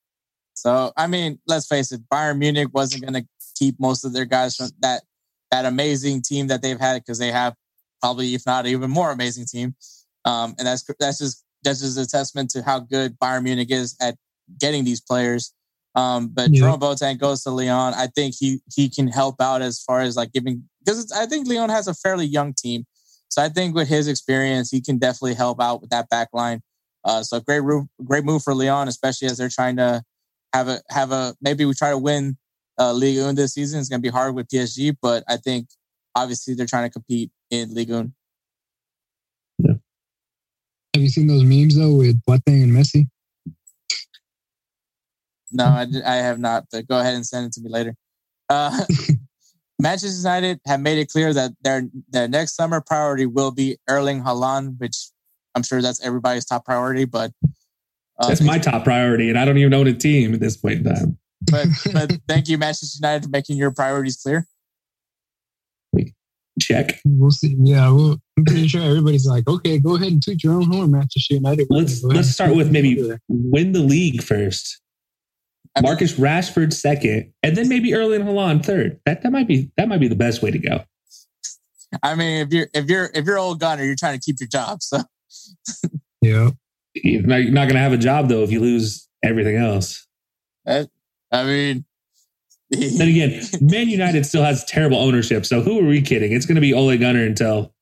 So, 0.53 0.91
I 0.95 1.07
mean, 1.07 1.39
let's 1.47 1.67
face 1.67 1.91
it, 1.91 2.01
Bayern 2.11 2.37
Munich 2.37 2.69
wasn't 2.71 3.03
going 3.03 3.13
to 3.13 3.27
keep 3.55 3.79
most 3.79 4.05
of 4.05 4.13
their 4.13 4.25
guys 4.25 4.55
from 4.55 4.69
that 4.79 5.03
that 5.51 5.65
amazing 5.65 6.21
team 6.21 6.47
that 6.47 6.61
they've 6.61 6.79
had 6.79 7.01
because 7.01 7.19
they 7.19 7.31
have 7.31 7.55
probably, 8.01 8.35
if 8.35 8.45
not 8.45 8.65
even 8.65 8.89
more 8.89 9.11
amazing 9.11 9.45
team. 9.45 9.75
Um, 10.25 10.55
and 10.57 10.67
that's 10.67 10.83
that's 10.99 11.19
just 11.19 11.43
that's 11.63 11.81
just 11.81 11.97
a 11.97 12.05
testament 12.05 12.49
to 12.51 12.63
how 12.63 12.79
good 12.79 13.17
Bayern 13.19 13.43
Munich 13.43 13.71
is 13.71 13.95
at 14.01 14.15
getting 14.59 14.83
these 14.83 15.01
players. 15.01 15.53
Um, 15.95 16.29
but 16.29 16.51
yeah. 16.51 16.59
Jerome 16.59 16.79
Boateng 16.79 17.17
goes 17.17 17.43
to 17.43 17.49
Lyon. 17.49 17.93
I 17.95 18.07
think 18.07 18.35
he 18.37 18.59
he 18.73 18.89
can 18.89 19.07
help 19.07 19.41
out 19.41 19.61
as 19.61 19.81
far 19.81 20.01
as 20.01 20.15
like 20.15 20.31
giving 20.31 20.63
because 20.85 21.11
I 21.11 21.25
think 21.25 21.47
Lyon 21.47 21.69
has 21.69 21.87
a 21.87 21.93
fairly 21.93 22.25
young 22.25 22.53
team. 22.53 22.85
So 23.29 23.41
I 23.41 23.49
think 23.49 23.75
with 23.75 23.87
his 23.87 24.07
experience, 24.07 24.69
he 24.69 24.79
can 24.79 24.99
definitely 24.99 25.33
help 25.33 25.61
out 25.61 25.81
with 25.81 25.89
that 25.89 26.09
back 26.09 26.29
line. 26.33 26.61
Uh, 27.03 27.23
so 27.23 27.39
great, 27.39 27.61
great 28.05 28.23
move 28.23 28.43
for 28.43 28.53
Lyon, 28.53 28.87
especially 28.87 29.27
as 29.27 29.37
they're 29.37 29.49
trying 29.49 29.77
to 29.77 30.03
have 30.53 30.67
a 30.67 30.81
have 30.89 31.11
a 31.11 31.35
maybe 31.41 31.65
we 31.65 31.73
try 31.73 31.89
to 31.89 31.97
win 31.97 32.37
uh, 32.79 32.93
Ligue 32.93 33.19
1 33.19 33.35
this 33.35 33.53
season. 33.53 33.79
It's 33.79 33.89
going 33.89 34.01
to 34.01 34.05
be 34.05 34.11
hard 34.11 34.35
with 34.35 34.47
PSG, 34.47 34.95
but 35.01 35.23
I 35.27 35.37
think 35.37 35.67
obviously 36.15 36.53
they're 36.53 36.65
trying 36.65 36.89
to 36.89 36.93
compete 36.93 37.31
in 37.49 37.73
Ligue 37.73 37.91
1. 37.91 38.13
Yeah. 39.59 39.73
Have 40.93 41.03
you 41.03 41.09
seen 41.09 41.27
those 41.27 41.43
memes 41.43 41.75
though 41.75 41.95
with 41.95 42.21
Boateng 42.23 42.63
and 42.63 42.71
Messi? 42.71 43.07
No, 45.51 45.65
I, 45.65 45.87
I 46.05 46.15
have 46.15 46.39
not. 46.39 46.65
But 46.71 46.87
go 46.87 46.99
ahead 46.99 47.15
and 47.15 47.25
send 47.25 47.47
it 47.47 47.53
to 47.53 47.61
me 47.61 47.69
later. 47.69 47.95
Uh, 48.49 48.83
Manchester 49.79 50.17
United 50.17 50.59
have 50.65 50.79
made 50.79 50.97
it 50.97 51.09
clear 51.09 51.33
that 51.33 51.51
their 51.61 51.83
their 52.09 52.27
next 52.27 52.55
summer 52.55 52.81
priority 52.81 53.25
will 53.25 53.51
be 53.51 53.77
Erling 53.87 54.23
Haaland, 54.23 54.79
which 54.79 55.09
I'm 55.55 55.63
sure 55.63 55.81
that's 55.81 56.03
everybody's 56.03 56.45
top 56.45 56.65
priority. 56.65 57.05
But 57.05 57.31
uh, 58.19 58.27
that's 58.27 58.41
my 58.41 58.57
top 58.57 58.83
priority, 58.83 59.29
and 59.29 59.37
I 59.37 59.45
don't 59.45 59.57
even 59.57 59.73
own 59.73 59.87
a 59.87 59.93
team 59.93 60.33
at 60.33 60.39
this 60.39 60.57
point 60.57 60.79
in 60.79 60.95
time. 60.95 61.17
But 61.41 61.67
but 61.93 62.11
thank 62.27 62.47
you, 62.47 62.57
Manchester 62.57 62.97
United, 62.99 63.25
for 63.25 63.29
making 63.29 63.57
your 63.57 63.71
priorities 63.71 64.17
clear. 64.17 64.47
Check. 66.59 66.99
We'll 67.05 67.29
see. 67.29 67.55
Yeah, 67.59 67.91
well, 67.91 68.19
I'm 68.35 68.45
pretty 68.45 68.67
sure 68.67 68.81
everybody's 68.81 69.27
like, 69.27 69.47
okay, 69.47 69.77
go 69.77 69.95
ahead 69.95 70.11
and 70.11 70.23
tweet 70.23 70.43
your 70.43 70.53
own 70.53 70.71
horn, 70.71 70.89
Manchester 70.89 71.35
United. 71.35 71.67
Let's 71.69 72.03
let's 72.03 72.29
start 72.29 72.55
with 72.55 72.71
maybe 72.71 73.15
win 73.27 73.73
the 73.73 73.79
league 73.79 74.23
first. 74.23 74.81
Marcus 75.81 76.13
Rashford 76.13 76.73
second, 76.73 77.33
and 77.43 77.55
then 77.55 77.69
maybe 77.69 77.93
Erling 77.93 78.23
Haaland 78.23 78.65
third. 78.65 78.99
That 79.05 79.23
that 79.23 79.31
might 79.31 79.47
be 79.47 79.71
that 79.77 79.87
might 79.87 79.99
be 79.99 80.07
the 80.07 80.15
best 80.15 80.41
way 80.41 80.51
to 80.51 80.59
go. 80.59 80.83
I 82.03 82.15
mean, 82.15 82.45
if 82.45 82.53
you're 82.53 82.67
if 82.73 82.85
you're 82.89 83.09
if 83.13 83.25
you're 83.25 83.37
Ole 83.37 83.55
Gunnar, 83.55 83.83
you're 83.83 83.95
trying 83.95 84.19
to 84.19 84.23
keep 84.23 84.37
your 84.39 84.49
job. 84.49 84.81
So 84.81 84.99
yeah, 86.21 86.51
you're 86.93 87.21
not, 87.21 87.41
not 87.41 87.63
going 87.63 87.75
to 87.75 87.79
have 87.79 87.93
a 87.93 87.97
job 87.97 88.29
though 88.29 88.43
if 88.43 88.51
you 88.51 88.59
lose 88.59 89.07
everything 89.23 89.57
else. 89.57 90.05
I 90.67 90.87
mean, 91.31 91.85
then 92.71 93.07
again, 93.07 93.41
Man 93.61 93.89
United 93.89 94.25
still 94.25 94.43
has 94.43 94.65
terrible 94.65 94.97
ownership. 94.97 95.45
So 95.45 95.61
who 95.61 95.79
are 95.79 95.87
we 95.87 96.01
kidding? 96.01 96.31
It's 96.31 96.45
going 96.45 96.55
to 96.55 96.61
be 96.61 96.73
Ole 96.73 96.97
Gunnar 96.97 97.23
until 97.23 97.73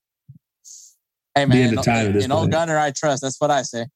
hey 1.33 1.45
man, 1.45 1.57
the 1.57 1.63
end 1.63 1.79
of 1.79 1.85
time. 1.85 2.15
In 2.15 2.31
Ole 2.31 2.47
Gunnar, 2.47 2.77
I 2.77 2.91
trust. 2.91 3.21
That's 3.21 3.39
what 3.39 3.51
I 3.51 3.63
say. 3.63 3.87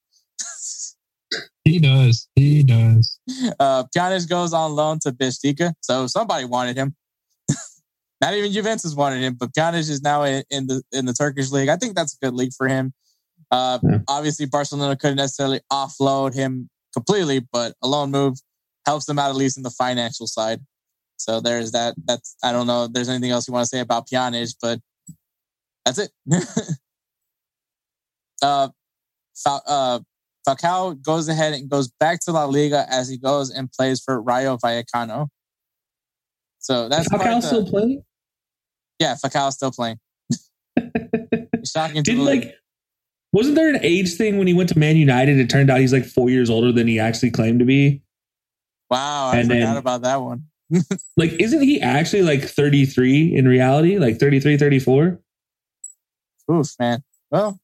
He 1.64 1.78
does. 1.78 2.28
He 2.34 2.62
does. 2.62 3.18
Uh, 3.58 3.84
Pjanic 3.94 4.28
goes 4.28 4.52
on 4.52 4.72
loan 4.72 4.98
to 5.00 5.12
Benfica, 5.12 5.72
so 5.80 6.06
somebody 6.06 6.44
wanted 6.44 6.76
him. 6.76 6.94
Not 8.20 8.34
even 8.34 8.52
Juventus 8.52 8.94
wanted 8.94 9.22
him, 9.22 9.34
but 9.38 9.52
Pjanic 9.52 9.90
is 9.90 10.02
now 10.02 10.22
in, 10.22 10.42
in, 10.50 10.66
the 10.66 10.82
in 10.92 11.04
the 11.04 11.12
Turkish 11.12 11.50
league. 11.50 11.68
I 11.68 11.76
think 11.76 11.94
that's 11.94 12.14
a 12.14 12.24
good 12.24 12.34
league 12.34 12.52
for 12.56 12.66
him. 12.66 12.92
Uh, 13.50 13.78
yeah. 13.82 13.98
Obviously, 14.08 14.46
Barcelona 14.46 14.96
couldn't 14.96 15.16
necessarily 15.16 15.60
offload 15.72 16.34
him 16.34 16.70
completely, 16.92 17.40
but 17.52 17.74
a 17.82 17.88
loan 17.88 18.10
move 18.10 18.38
helps 18.86 19.04
them 19.04 19.18
out 19.18 19.30
at 19.30 19.36
least 19.36 19.56
in 19.56 19.62
the 19.62 19.70
financial 19.70 20.26
side. 20.26 20.60
So 21.16 21.40
there's 21.40 21.72
that. 21.72 21.94
That's 22.06 22.36
I 22.42 22.52
don't 22.52 22.66
know 22.66 22.84
if 22.84 22.92
there's 22.92 23.08
anything 23.08 23.30
else 23.30 23.46
you 23.46 23.52
want 23.52 23.64
to 23.64 23.68
say 23.68 23.80
about 23.80 24.08
Pjanic, 24.08 24.54
but 24.62 24.80
that's 25.84 25.98
it. 25.98 26.10
uh, 28.42 28.68
uh, 29.46 30.00
Falcao 30.54 31.00
goes 31.02 31.28
ahead 31.28 31.54
and 31.54 31.68
goes 31.68 31.88
back 31.88 32.20
to 32.20 32.32
La 32.32 32.44
Liga 32.44 32.86
as 32.90 33.08
he 33.08 33.18
goes 33.18 33.50
and 33.50 33.70
plays 33.70 34.00
for 34.00 34.20
Rayo 34.20 34.56
Vallecano. 34.56 35.28
So 36.58 36.88
that's 36.88 37.08
Falcao 37.08 37.42
still 37.42 37.66
playing. 37.66 38.02
Yeah, 38.98 39.14
Falcao 39.14 39.50
still 39.52 39.72
playing. 39.72 39.98
Shocking. 41.64 42.02
Did 42.02 42.18
like 42.18 42.54
wasn't 43.32 43.54
there 43.54 43.68
an 43.68 43.78
age 43.82 44.14
thing 44.14 44.38
when 44.38 44.46
he 44.46 44.54
went 44.54 44.68
to 44.70 44.78
Man 44.78 44.96
United? 44.96 45.38
It 45.38 45.48
turned 45.48 45.70
out 45.70 45.80
he's 45.80 45.92
like 45.92 46.04
four 46.04 46.30
years 46.30 46.50
older 46.50 46.72
than 46.72 46.86
he 46.88 46.98
actually 46.98 47.30
claimed 47.30 47.60
to 47.60 47.64
be. 47.64 48.02
Wow, 48.90 49.30
I 49.32 49.36
and 49.36 49.48
forgot 49.48 49.66
then, 49.66 49.76
about 49.76 50.02
that 50.02 50.20
one. 50.20 50.46
like, 51.16 51.30
isn't 51.38 51.62
he 51.62 51.80
actually 51.80 52.22
like 52.22 52.42
33 52.42 53.36
in 53.36 53.46
reality? 53.46 53.98
Like 53.98 54.18
33, 54.18 54.56
34? 54.56 55.20
Oof, 56.50 56.74
man. 56.80 57.04
Well, 57.30 57.60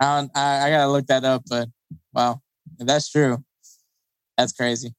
I, 0.00 0.28
I, 0.34 0.66
I 0.66 0.70
gotta 0.70 0.90
look 0.90 1.06
that 1.06 1.24
up, 1.24 1.44
but 1.48 1.68
wow, 2.14 2.40
if 2.78 2.86
that's 2.86 3.10
true, 3.10 3.44
that's 4.36 4.52
crazy. 4.52 4.94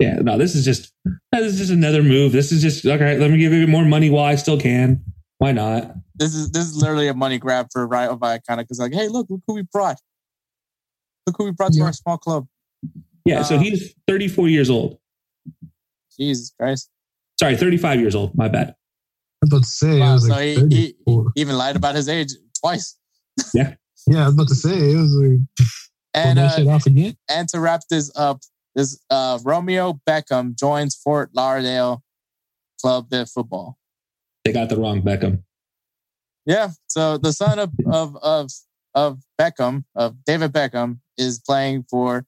Yeah, 0.00 0.14
no, 0.16 0.36
this 0.36 0.54
is 0.54 0.64
just 0.64 0.92
this 1.32 1.52
is 1.52 1.58
just 1.58 1.70
another 1.70 2.02
move. 2.02 2.32
This 2.32 2.52
is 2.52 2.62
just 2.62 2.84
okay. 2.84 3.16
Let 3.18 3.30
me 3.30 3.38
give 3.38 3.52
you 3.52 3.66
more 3.66 3.84
money 3.84 4.10
while 4.10 4.24
I 4.24 4.34
still 4.34 4.58
can. 4.58 5.04
Why 5.38 5.52
not? 5.52 5.94
This 6.14 6.34
is 6.34 6.50
this 6.50 6.64
is 6.64 6.76
literally 6.76 7.08
a 7.08 7.14
money 7.14 7.38
grab 7.38 7.68
for 7.72 7.86
Rayo 7.86 8.16
Vallecano 8.16 8.58
because 8.58 8.80
like, 8.80 8.92
hey, 8.92 9.08
look, 9.08 9.28
look 9.30 9.40
who 9.46 9.54
we 9.54 9.62
brought. 9.62 9.98
Look 11.26 11.36
who 11.38 11.44
we 11.44 11.52
brought 11.52 11.72
to 11.72 11.82
our 11.82 11.92
small 11.92 12.18
club. 12.18 12.46
Yeah, 13.24 13.40
uh, 13.40 13.44
so 13.44 13.58
he's 13.58 13.94
34 14.06 14.48
years 14.48 14.68
old. 14.68 14.98
Jesus 16.18 16.52
Christ. 16.58 16.90
Sorry, 17.38 17.56
35 17.56 18.00
years 18.00 18.14
old. 18.14 18.34
My 18.36 18.48
bad. 18.48 18.68
I 18.68 18.74
was 19.42 19.50
about 19.50 19.62
to 19.62 19.68
say, 19.68 20.00
wow, 20.00 20.16
so 20.18 20.28
like 20.28 20.72
he, 20.72 20.94
he, 21.06 21.24
even 21.36 21.56
lied 21.56 21.76
about 21.76 21.94
his 21.94 22.08
age 22.08 22.32
twice. 22.60 22.96
Yeah. 23.54 23.74
yeah, 24.06 24.22
I 24.22 24.24
was 24.26 24.34
about 24.34 24.48
to 24.48 24.54
say 24.54 24.70
it 24.70 24.96
was 24.96 25.14
like 25.14 25.40
and 26.14 26.38
uh, 26.38 26.80
and 27.28 27.48
to 27.48 27.60
wrap 27.60 27.82
this 27.90 28.10
up, 28.16 28.40
this 28.74 28.98
uh, 29.10 29.38
Romeo 29.44 30.00
Beckham 30.08 30.56
joins 30.58 30.94
Fort 30.94 31.30
Lauderdale 31.34 32.02
Club 32.80 33.10
de 33.10 33.26
Football. 33.26 33.76
They 34.44 34.52
got 34.52 34.68
the 34.68 34.76
wrong 34.76 35.02
Beckham. 35.02 35.42
Yeah, 36.46 36.70
so 36.86 37.18
the 37.18 37.32
son 37.32 37.58
of 37.58 37.72
of 37.86 38.16
of 38.22 38.50
of 38.94 39.20
Beckham 39.40 39.84
of 39.94 40.24
David 40.24 40.52
Beckham 40.52 41.00
is 41.18 41.40
playing 41.40 41.84
for 41.90 42.26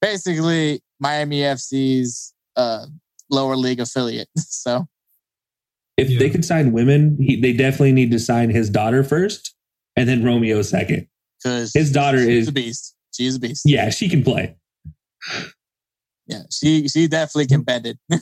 basically 0.00 0.82
Miami 1.00 1.40
FC's 1.40 2.34
uh, 2.56 2.86
lower 3.30 3.56
league 3.56 3.80
affiliate. 3.80 4.28
So 4.38 4.86
if 5.96 6.08
yeah. 6.08 6.18
they 6.18 6.30
can 6.30 6.42
sign 6.42 6.72
women, 6.72 7.16
he, 7.20 7.40
they 7.40 7.52
definitely 7.52 7.92
need 7.92 8.10
to 8.12 8.18
sign 8.18 8.50
his 8.50 8.70
daughter 8.70 9.04
first, 9.04 9.54
and 9.94 10.08
then 10.08 10.24
Romeo 10.24 10.62
second. 10.62 11.06
Because 11.42 11.72
his 11.74 11.92
daughter 11.92 12.18
is 12.18 12.48
a 12.48 12.52
beast. 12.52 12.94
She's 13.14 13.36
a 13.36 13.40
beast. 13.40 13.62
Yeah, 13.64 13.90
she 13.90 14.08
can 14.08 14.24
play. 14.24 14.56
Yeah, 16.26 16.42
she 16.50 16.88
she 16.88 17.06
definitely 17.06 17.46
can 17.46 17.62
bend 17.62 17.86
it. 17.86 17.98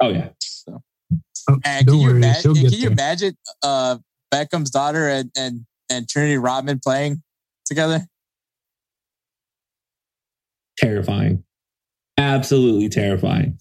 oh 0.00 0.08
yeah. 0.10 0.28
Oh, 0.70 1.58
and 1.64 1.86
can, 1.86 1.98
you, 1.98 2.10
imagine, 2.10 2.54
can 2.54 2.72
you 2.72 2.88
imagine 2.88 3.36
uh, 3.62 3.98
Beckham's 4.30 4.70
daughter 4.70 5.08
and, 5.08 5.30
and 5.36 5.66
and 5.90 6.08
Trinity 6.08 6.38
Rodman 6.38 6.80
playing 6.82 7.22
together? 7.66 8.06
Terrifying. 10.78 11.44
Absolutely 12.16 12.88
terrifying. 12.88 13.58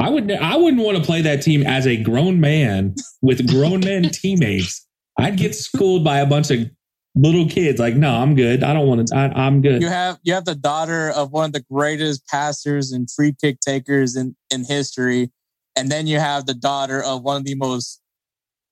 I 0.00 0.10
would 0.10 0.30
I 0.30 0.56
wouldn't 0.56 0.82
want 0.82 0.98
to 0.98 1.04
play 1.04 1.22
that 1.22 1.42
team 1.42 1.66
as 1.66 1.86
a 1.86 1.96
grown 1.96 2.40
man 2.40 2.94
with 3.22 3.48
grown 3.48 3.80
men 3.80 4.02
teammates. 4.12 4.86
I'd 5.18 5.36
get 5.36 5.54
schooled 5.54 6.02
by 6.04 6.20
a 6.20 6.26
bunch 6.26 6.50
of 6.50 6.70
little 7.14 7.48
kids. 7.48 7.80
Like, 7.80 7.94
no, 7.96 8.14
I'm 8.14 8.34
good. 8.34 8.62
I 8.62 8.72
don't 8.72 8.86
want 8.86 9.08
to. 9.08 9.16
I, 9.16 9.46
am 9.46 9.60
good. 9.60 9.82
You 9.82 9.88
have 9.88 10.18
you 10.22 10.34
have 10.34 10.44
the 10.44 10.54
daughter 10.54 11.10
of 11.10 11.32
one 11.32 11.46
of 11.46 11.52
the 11.52 11.64
greatest 11.70 12.26
passers 12.28 12.92
and 12.92 13.10
free 13.10 13.34
kick 13.40 13.60
takers 13.60 14.16
in 14.16 14.36
in 14.50 14.64
history, 14.64 15.30
and 15.76 15.90
then 15.90 16.06
you 16.06 16.18
have 16.18 16.46
the 16.46 16.54
daughter 16.54 17.02
of 17.02 17.22
one 17.22 17.36
of 17.36 17.44
the 17.44 17.54
most 17.54 18.00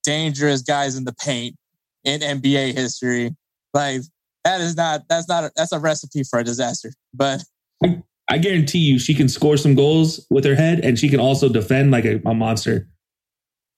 dangerous 0.05 0.63
guys 0.63 0.97
in 0.97 1.05
the 1.05 1.15
paint 1.15 1.57
in 2.05 2.21
NBA 2.21 2.75
history. 2.75 3.35
Like 3.75 4.03
that 4.45 4.61
is 4.61 4.77
not 4.77 5.03
that's 5.09 5.29
not 5.29 5.45
a, 5.45 5.53
that's 5.57 5.73
a 5.73 5.79
recipe 5.79 6.23
for 6.23 6.39
a 6.39 6.45
disaster. 6.45 6.93
But 7.13 7.43
I, 7.85 8.03
I, 8.31 8.39
guarantee 8.39 8.79
you, 8.79 8.99
she 8.99 9.15
can 9.15 9.29
score 9.29 9.57
some 9.57 9.75
goals 9.75 10.25
with 10.31 10.45
her 10.45 10.55
head, 10.55 10.81
and 10.81 10.99
she 10.99 11.09
can 11.09 11.21
also 11.21 11.49
defend 11.49 11.91
like 11.91 12.05
a, 12.05 12.21
a 12.25 12.35
monster. 12.35 12.89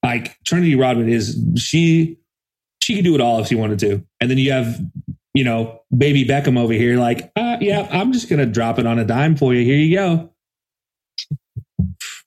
Like 0.05 0.39
Trinity 0.47 0.77
Rodman 0.77 1.09
is 1.09 1.39
she 1.57 2.20
she 2.91 2.97
could 2.97 3.05
do 3.05 3.15
it 3.15 3.21
all 3.21 3.41
if 3.41 3.47
she 3.47 3.55
wanted 3.55 3.79
to. 3.79 4.05
And 4.21 4.31
then 4.31 4.39
you 4.39 4.51
have 4.53 4.81
you 5.33 5.45
know 5.45 5.81
baby 5.97 6.25
Beckham 6.25 6.59
over 6.59 6.73
here, 6.73 6.99
like 6.99 7.31
uh, 7.37 7.57
yeah, 7.61 7.89
I'm 7.91 8.13
just 8.13 8.29
gonna 8.29 8.47
drop 8.47 8.79
it 8.79 8.87
on 8.87 8.99
a 8.99 9.05
dime 9.05 9.37
for 9.37 9.55
you. 9.55 9.65
Here 9.65 9.77
you 9.77 9.97
go. 9.97 10.31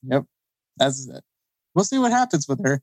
Yep, 0.03 0.23
that's 0.77 1.07
it. 1.07 1.23
we'll 1.75 1.85
see 1.85 1.99
what 1.99 2.11
happens 2.11 2.47
with 2.47 2.63
her. 2.63 2.81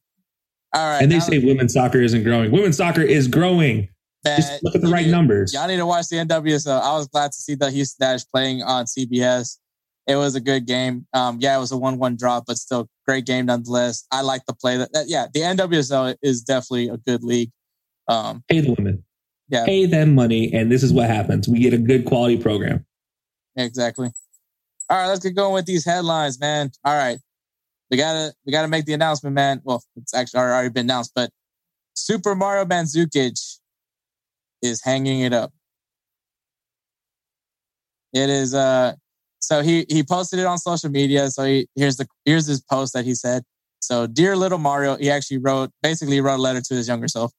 All 0.75 0.89
right. 0.89 1.03
And 1.03 1.11
they 1.11 1.21
say 1.21 1.39
women's 1.39 1.73
soccer 1.73 2.01
isn't 2.01 2.23
growing. 2.23 2.53
Women's 2.53 2.77
soccer 2.77 3.03
is 3.03 3.29
growing. 3.29 3.89
Just 4.25 4.63
look 4.63 4.75
at 4.75 4.83
the 4.83 4.89
right 4.89 5.07
numbers. 5.07 5.55
Y'all 5.55 5.67
need 5.67 5.79
to 5.79 5.87
watch 5.87 6.09
the 6.09 6.17
NWSL. 6.17 6.81
I 6.81 6.93
was 6.93 7.09
glad 7.09 7.33
to 7.33 7.39
see 7.39 7.55
the 7.55 7.71
Houston 7.71 8.07
Dash 8.07 8.21
playing 8.27 8.63
on 8.63 8.85
CBS. 8.85 9.57
It 10.07 10.17
was 10.17 10.35
a 10.35 10.41
good 10.41 10.67
game. 10.67 11.07
Um, 11.15 11.39
yeah, 11.41 11.57
it 11.57 11.61
was 11.61 11.73
a 11.73 11.79
one-one 11.79 12.17
drop, 12.17 12.45
but 12.47 12.59
still 12.59 12.89
great 13.07 13.25
game 13.25 13.47
nonetheless. 13.47 14.07
I 14.13 14.21
like 14.21 14.45
the 14.47 14.53
play. 14.53 14.77
That, 14.77 14.93
that 14.93 15.09
yeah, 15.09 15.27
the 15.33 15.41
NWSL 15.41 16.17
is 16.23 16.43
definitely 16.43 16.89
a 16.89 16.99
good 16.99 17.25
league. 17.25 17.51
Um, 18.11 18.45
Pay 18.49 18.61
the 18.61 18.73
women. 18.73 19.05
Yeah. 19.49 19.65
Pay 19.65 19.87
them 19.87 20.15
money, 20.15 20.53
and 20.53 20.71
this 20.71 20.83
is 20.83 20.93
what 20.93 21.07
happens. 21.07 21.49
We 21.49 21.61
get 21.61 21.73
a 21.73 21.79
good 21.79 22.05
quality 22.05 22.37
program. 22.37 22.85
Exactly. 23.57 24.11
All 24.89 24.99
right, 24.99 25.07
let's 25.07 25.21
get 25.21 25.35
going 25.35 25.55
with 25.55 25.67
these 25.67 25.85
headlines, 25.85 26.39
man. 26.41 26.71
All 26.85 26.97
right 26.97 27.19
we 27.91 27.97
gotta 27.97 28.33
we 28.47 28.53
gotta 28.53 28.69
make 28.69 28.87
the 28.87 28.93
announcement, 28.93 29.35
man. 29.35 29.61
Well, 29.65 29.83
it's 29.97 30.15
actually 30.15 30.41
already 30.41 30.69
been 30.69 30.87
announced, 30.87 31.13
but 31.15 31.31
Super 31.95 32.35
Mario 32.35 32.65
Mandzukic 32.65 33.59
is 34.63 34.83
hanging 34.83 35.21
it 35.21 35.33
up. 35.33 35.53
It 38.13 38.31
is 38.31 38.55
uh 38.55 38.95
so 39.41 39.63
he 39.63 39.87
he 39.89 40.03
posted 40.03 40.39
it 40.39 40.47
on 40.47 40.59
social 40.59 40.91
media. 40.91 41.29
So 41.31 41.45
he 41.45 41.69
here's 41.75 41.97
the 41.97 42.07
here's 42.25 42.47
his 42.47 42.61
post 42.63 42.93
that 42.95 43.05
he 43.05 43.15
said. 43.15 43.43
So 43.81 44.07
dear 44.07 44.37
little 44.37 44.59
Mario, 44.59 44.97
he 44.97 45.11
actually 45.11 45.39
wrote 45.39 45.71
basically 45.83 46.21
wrote 46.21 46.37
a 46.37 46.43
letter 46.43 46.61
to 46.61 46.75
his 46.75 46.87
younger 46.87 47.09
self. 47.09 47.33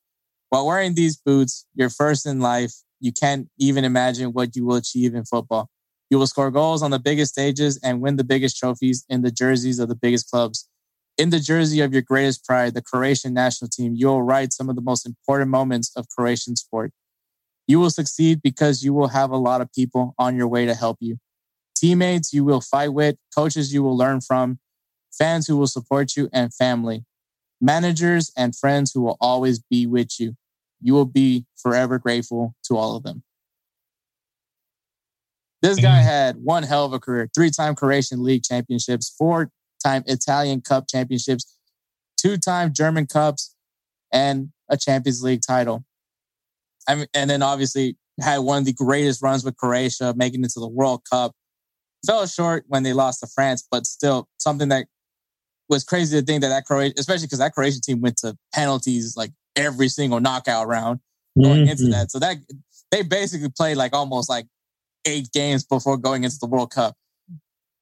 While 0.52 0.68
wearing 0.68 0.96
these 0.96 1.16
boots, 1.16 1.66
you're 1.76 1.90
first 1.90 2.26
in 2.26 2.42
life. 2.42 2.74
You 3.00 3.14
can't 3.14 3.48
even 3.58 3.86
imagine 3.86 4.34
what 4.34 4.54
you 4.54 4.66
will 4.66 4.76
achieve 4.76 5.16
in 5.16 5.24
football. 5.24 5.70
You 6.10 6.20
will 6.20 6.28
score 6.28 6.52
goals 6.52 6.84
on 6.84 6.92
the 6.92 7.00
biggest 7.00 7.32
stages 7.32 7.80
and 7.82 8.02
win 8.02 8.18
the 8.18 8.26
biggest 8.26 8.58
trophies 8.58 9.06
in 9.08 9.22
the 9.22 9.32
jerseys 9.32 9.80
of 9.80 9.88
the 9.88 9.96
biggest 9.96 10.30
clubs. 10.30 10.68
In 11.18 11.30
the 11.30 11.40
jersey 11.40 11.80
of 11.80 11.94
your 11.94 12.02
greatest 12.02 12.44
pride, 12.44 12.74
the 12.74 12.82
Croatian 12.82 13.34
national 13.34 13.70
team, 13.70 13.94
you 13.96 14.08
will 14.08 14.24
write 14.24 14.52
some 14.52 14.70
of 14.70 14.76
the 14.76 14.82
most 14.82 15.06
important 15.06 15.50
moments 15.50 15.90
of 15.96 16.10
Croatian 16.10 16.58
sport. 16.58 16.92
You 17.66 17.80
will 17.80 17.90
succeed 17.90 18.42
because 18.42 18.84
you 18.84 18.94
will 18.94 19.08
have 19.08 19.32
a 19.32 19.38
lot 19.38 19.62
of 19.62 19.72
people 19.72 20.16
on 20.20 20.36
your 20.36 20.50
way 20.50 20.66
to 20.66 20.76
help 20.76 20.98
you. 21.00 21.18
Teammates 21.78 22.34
you 22.34 22.44
will 22.44 22.60
fight 22.60 22.90
with, 22.90 23.16
coaches 23.34 23.74
you 23.74 23.84
will 23.84 23.96
learn 23.96 24.20
from, 24.20 24.60
fans 25.18 25.48
who 25.48 25.56
will 25.56 25.68
support 25.68 26.18
you, 26.18 26.28
and 26.34 26.54
family. 26.54 27.06
Managers 27.62 28.34
and 28.36 28.54
friends 28.54 28.92
who 28.92 29.02
will 29.02 29.18
always 29.22 29.60
be 29.60 29.88
with 29.88 30.20
you. 30.20 30.36
You 30.82 30.94
will 30.94 31.06
be 31.06 31.46
forever 31.62 32.00
grateful 32.00 32.56
to 32.66 32.78
all 32.78 32.96
of 32.96 33.04
them. 33.04 33.24
This 35.62 35.80
guy 35.80 36.00
mm-hmm. 36.00 36.08
had 36.08 36.36
one 36.38 36.64
hell 36.64 36.86
of 36.86 36.94
a 36.94 37.00
career 37.00 37.30
three 37.36 37.52
time 37.52 37.76
Croatian 37.76 38.24
League 38.24 38.44
championships, 38.44 39.14
four 39.18 39.52
time 39.84 40.04
Italian 40.08 40.62
Cup 40.62 40.86
championships, 40.90 41.58
two 42.18 42.38
time 42.38 42.74
German 42.74 43.06
Cups, 43.06 43.56
and 44.12 44.50
a 44.70 44.78
Champions 44.78 45.22
League 45.22 45.42
title. 45.46 45.86
I 46.88 46.96
mean, 46.96 47.08
and 47.14 47.30
then 47.30 47.44
obviously 47.44 47.98
had 48.20 48.40
one 48.40 48.60
of 48.60 48.66
the 48.66 48.74
greatest 48.74 49.22
runs 49.22 49.44
with 49.44 49.56
Croatia, 49.58 50.14
making 50.16 50.44
it 50.44 50.52
to 50.52 50.60
the 50.60 50.68
World 50.68 51.04
Cup. 51.10 51.34
Fell 52.06 52.26
short 52.26 52.66
when 52.68 52.82
they 52.82 52.94
lost 52.94 53.20
to 53.20 53.28
France, 53.28 53.68
but 53.70 53.86
still 53.86 54.28
something 54.40 54.70
that 54.70 54.88
was 55.70 55.84
crazy 55.84 56.20
to 56.20 56.26
think 56.26 56.42
that 56.42 56.50
that 56.50 56.66
Croatia, 56.66 56.96
especially 56.98 57.28
because 57.28 57.40
that 57.40 57.54
Croatian 57.54 57.82
team 57.82 58.02
went 58.02 58.18
to 58.18 58.36
penalties 58.54 59.16
like 59.16 59.32
every 59.56 59.88
single 59.88 60.20
knockout 60.20 60.68
round 60.68 61.00
going 61.42 61.62
mm-hmm. 61.62 61.72
into 61.72 61.88
that. 61.88 62.12
So 62.12 62.20
that 62.20 62.38
they 62.92 63.04
basically 63.04 63.50
played 63.50 63.78
like 63.78 63.94
almost 63.94 64.30
like 64.30 64.46
eight 65.06 65.30
games 65.34 65.64
before 65.64 65.98
going 65.98 66.24
into 66.24 66.38
the 66.40 66.48
World 66.48 66.72
Cup. 66.72 66.96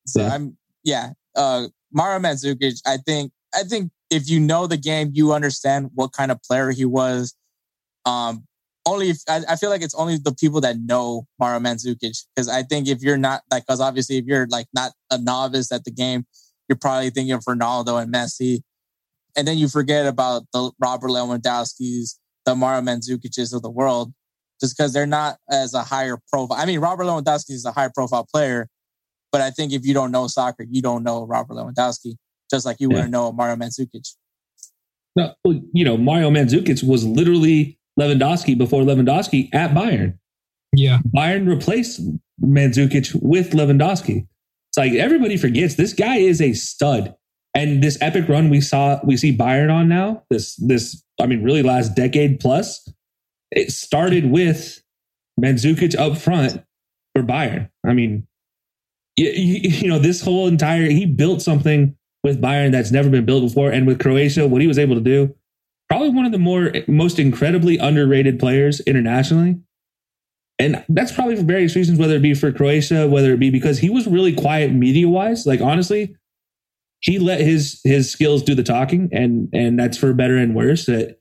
So 0.06 0.22
yeah. 0.22 0.34
I'm 0.34 0.58
yeah, 0.84 1.10
uh 1.36 1.68
Mario 1.92 2.20
Mandzukic, 2.20 2.82
I 2.86 2.98
think 2.98 3.32
I 3.54 3.64
think 3.64 3.92
if 4.10 4.30
you 4.30 4.40
know 4.40 4.68
the 4.68 4.78
game, 4.78 5.12
you 5.14 5.34
understand 5.34 5.92
what 5.94 6.14
kind 6.14 6.32
of 6.32 6.42
player 6.44 6.72
he 6.72 6.86
was. 6.86 7.36
Um 8.06 8.46
only 8.86 9.10
if 9.10 9.18
I, 9.28 9.42
I 9.48 9.56
feel 9.56 9.70
like 9.70 9.82
it's 9.82 9.96
only 9.96 10.18
the 10.18 10.34
people 10.34 10.62
that 10.62 10.78
know 10.80 11.28
Mario 11.40 11.60
Mandzukic. 11.60 12.24
Because 12.36 12.50
I 12.50 12.64
think 12.64 12.88
if 12.88 13.02
you're 13.02 13.18
not 13.18 13.42
like 13.52 13.66
because 13.66 13.82
obviously 13.82 14.18
if 14.18 14.26
you're 14.26 14.48
like 14.50 14.68
not 14.74 14.92
a 15.12 15.18
novice 15.18 15.72
at 15.72 15.84
the 15.84 15.92
game, 15.92 16.26
you're 16.68 16.78
probably 16.78 17.10
thinking 17.10 17.34
of 17.34 17.44
Ronaldo 17.44 18.02
and 18.02 18.14
Messi. 18.14 18.62
And 19.36 19.48
then 19.48 19.58
you 19.58 19.68
forget 19.68 20.06
about 20.06 20.44
the 20.54 20.72
Robert 20.80 21.10
Lewandowski's, 21.10 22.20
the 22.46 22.56
Mario 22.56 22.82
Mandzukic's 22.82 23.54
of 23.54 23.62
the 23.62 23.70
world 23.70 24.14
just 24.60 24.78
because 24.78 24.94
they're 24.94 25.06
not 25.06 25.38
as 25.50 25.74
a 25.74 25.84
higher 25.84 26.18
profile. 26.32 26.58
I 26.60 26.66
mean, 26.66 26.80
Robert 26.80 27.04
Lewandowski 27.04 27.52
is 27.52 27.66
a 27.66 27.72
high 27.72 27.90
profile 27.94 28.28
player, 28.32 28.68
but 29.32 29.42
I 29.42 29.52
think 29.52 29.72
if 29.72 29.86
you 29.86 29.94
don't 29.94 30.12
know 30.12 30.28
soccer, 30.28 30.66
you 30.70 30.82
don't 30.82 31.04
know 31.04 31.26
Robert 31.26 31.54
Lewandowski, 31.54 32.16
just 32.50 32.66
like 32.66 32.78
you 32.80 32.90
yeah. 32.90 32.96
wouldn't 32.96 33.12
know 33.12 33.32
Mario 33.32 33.56
Mandzukic. 33.56 34.08
No, 35.16 35.34
you 35.74 35.86
know, 35.86 35.98
Mario 35.98 36.30
Mandzukic 36.30 36.84
was 36.84 37.06
literally 37.06 37.78
Lewandowski 38.00 38.58
before 38.58 38.84
Lewandowski 38.84 39.50
at 39.54 39.72
Bayern. 39.72 40.18
Yeah. 40.76 41.00
Bayern 41.16 41.48
replaced 41.48 42.02
Mandzukic 42.42 43.16
with 43.22 43.52
Lewandowski. 43.52 44.28
It's 44.70 44.78
like 44.78 44.94
everybody 44.94 45.38
forgets 45.38 45.76
this 45.76 45.94
guy 45.94 46.18
is 46.18 46.42
a 46.42 46.54
stud. 46.54 47.16
And 47.56 47.84
this 47.84 47.98
epic 48.00 48.30
run 48.30 48.50
we 48.50 48.62
saw 48.62 49.00
we 49.04 49.18
see 49.18 49.36
Bayern 49.36 49.74
on 49.74 49.90
now, 49.90 50.24
this 50.30 50.56
this 50.58 51.04
I 51.20 51.26
mean 51.26 51.44
really 51.44 51.64
last 51.64 51.96
decade 51.96 52.40
plus, 52.40 52.88
it 53.52 53.72
started 53.72 54.32
with 54.32 54.82
Mandzukic 55.40 55.98
up 55.98 56.18
front 56.18 56.64
for 57.16 57.24
Bayern. 57.24 57.70
I 57.86 57.94
mean, 57.94 58.28
you, 59.18 59.30
you, 59.30 59.88
know, 59.88 60.00
this 60.00 60.22
whole 60.22 60.48
entire, 60.48 60.90
he 60.90 61.06
built 61.06 61.42
something 61.42 61.96
with 62.24 62.42
Bayern 62.42 62.72
that's 62.72 62.92
never 62.92 63.10
been 63.10 63.26
built 63.26 63.44
before. 63.44 63.72
And 63.72 63.88
with 63.88 64.00
Croatia, 64.00 64.48
what 64.48 64.62
he 64.62 64.68
was 64.68 64.80
able 64.80 64.96
to 64.96 65.02
do, 65.02 65.36
probably 65.90 66.10
one 66.10 66.26
of 66.26 66.32
the 66.32 66.40
more, 66.40 66.72
most 66.88 67.20
incredibly 67.20 67.78
underrated 67.78 68.40
players 68.40 68.80
internationally. 68.82 69.60
And 70.58 70.84
that's 70.90 71.14
probably 71.14 71.38
for 71.38 71.44
various 71.44 71.76
reasons, 71.76 72.00
whether 72.00 72.16
it 72.16 72.22
be 72.22 72.34
for 72.34 72.52
Croatia, 72.52 73.08
whether 73.08 73.34
it 73.34 73.40
be 73.40 73.50
because 73.50 73.80
he 73.80 73.90
was 73.90 74.08
really 74.08 74.34
quiet 74.34 74.74
media 74.74 75.08
wise. 75.08 75.46
Like, 75.46 75.62
honestly, 75.62 76.16
he 77.02 77.20
let 77.20 77.40
his 77.40 77.82
his 77.84 78.12
skills 78.12 78.44
do 78.44 78.56
the 78.56 78.64
talking 78.64 79.10
and 79.12 79.50
and 79.54 79.80
that's 79.80 79.98
for 79.98 80.14
better 80.14 80.38
and 80.38 80.56
worse 80.56 80.86
that 80.86 81.20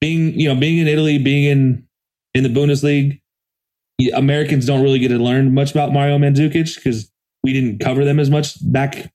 being 0.00 0.38
you 0.38 0.52
know 0.52 0.58
being 0.58 0.78
in 0.78 0.88
Italy, 0.88 1.18
being 1.18 1.44
in 1.44 1.86
in 2.34 2.42
the 2.44 2.48
Bundesliga, 2.48 3.20
Americans 4.14 4.66
don't 4.66 4.82
really 4.82 4.98
get 4.98 5.08
to 5.08 5.18
learn 5.18 5.54
much 5.54 5.70
about 5.70 5.92
Mario 5.92 6.18
Mandzukic 6.18 6.76
because 6.76 7.10
we 7.42 7.52
didn't 7.52 7.78
cover 7.78 8.04
them 8.04 8.20
as 8.20 8.30
much 8.30 8.56
back 8.72 9.12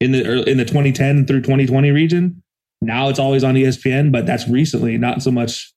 in 0.00 0.12
the 0.12 0.48
in 0.48 0.58
the 0.58 0.64
2010 0.64 1.26
through 1.26 1.40
2020 1.40 1.90
region. 1.90 2.42
Now 2.80 3.08
it's 3.08 3.18
always 3.18 3.44
on 3.44 3.54
ESPN, 3.54 4.10
but 4.10 4.26
that's 4.26 4.48
recently, 4.48 4.98
not 4.98 5.22
so 5.22 5.30
much, 5.30 5.72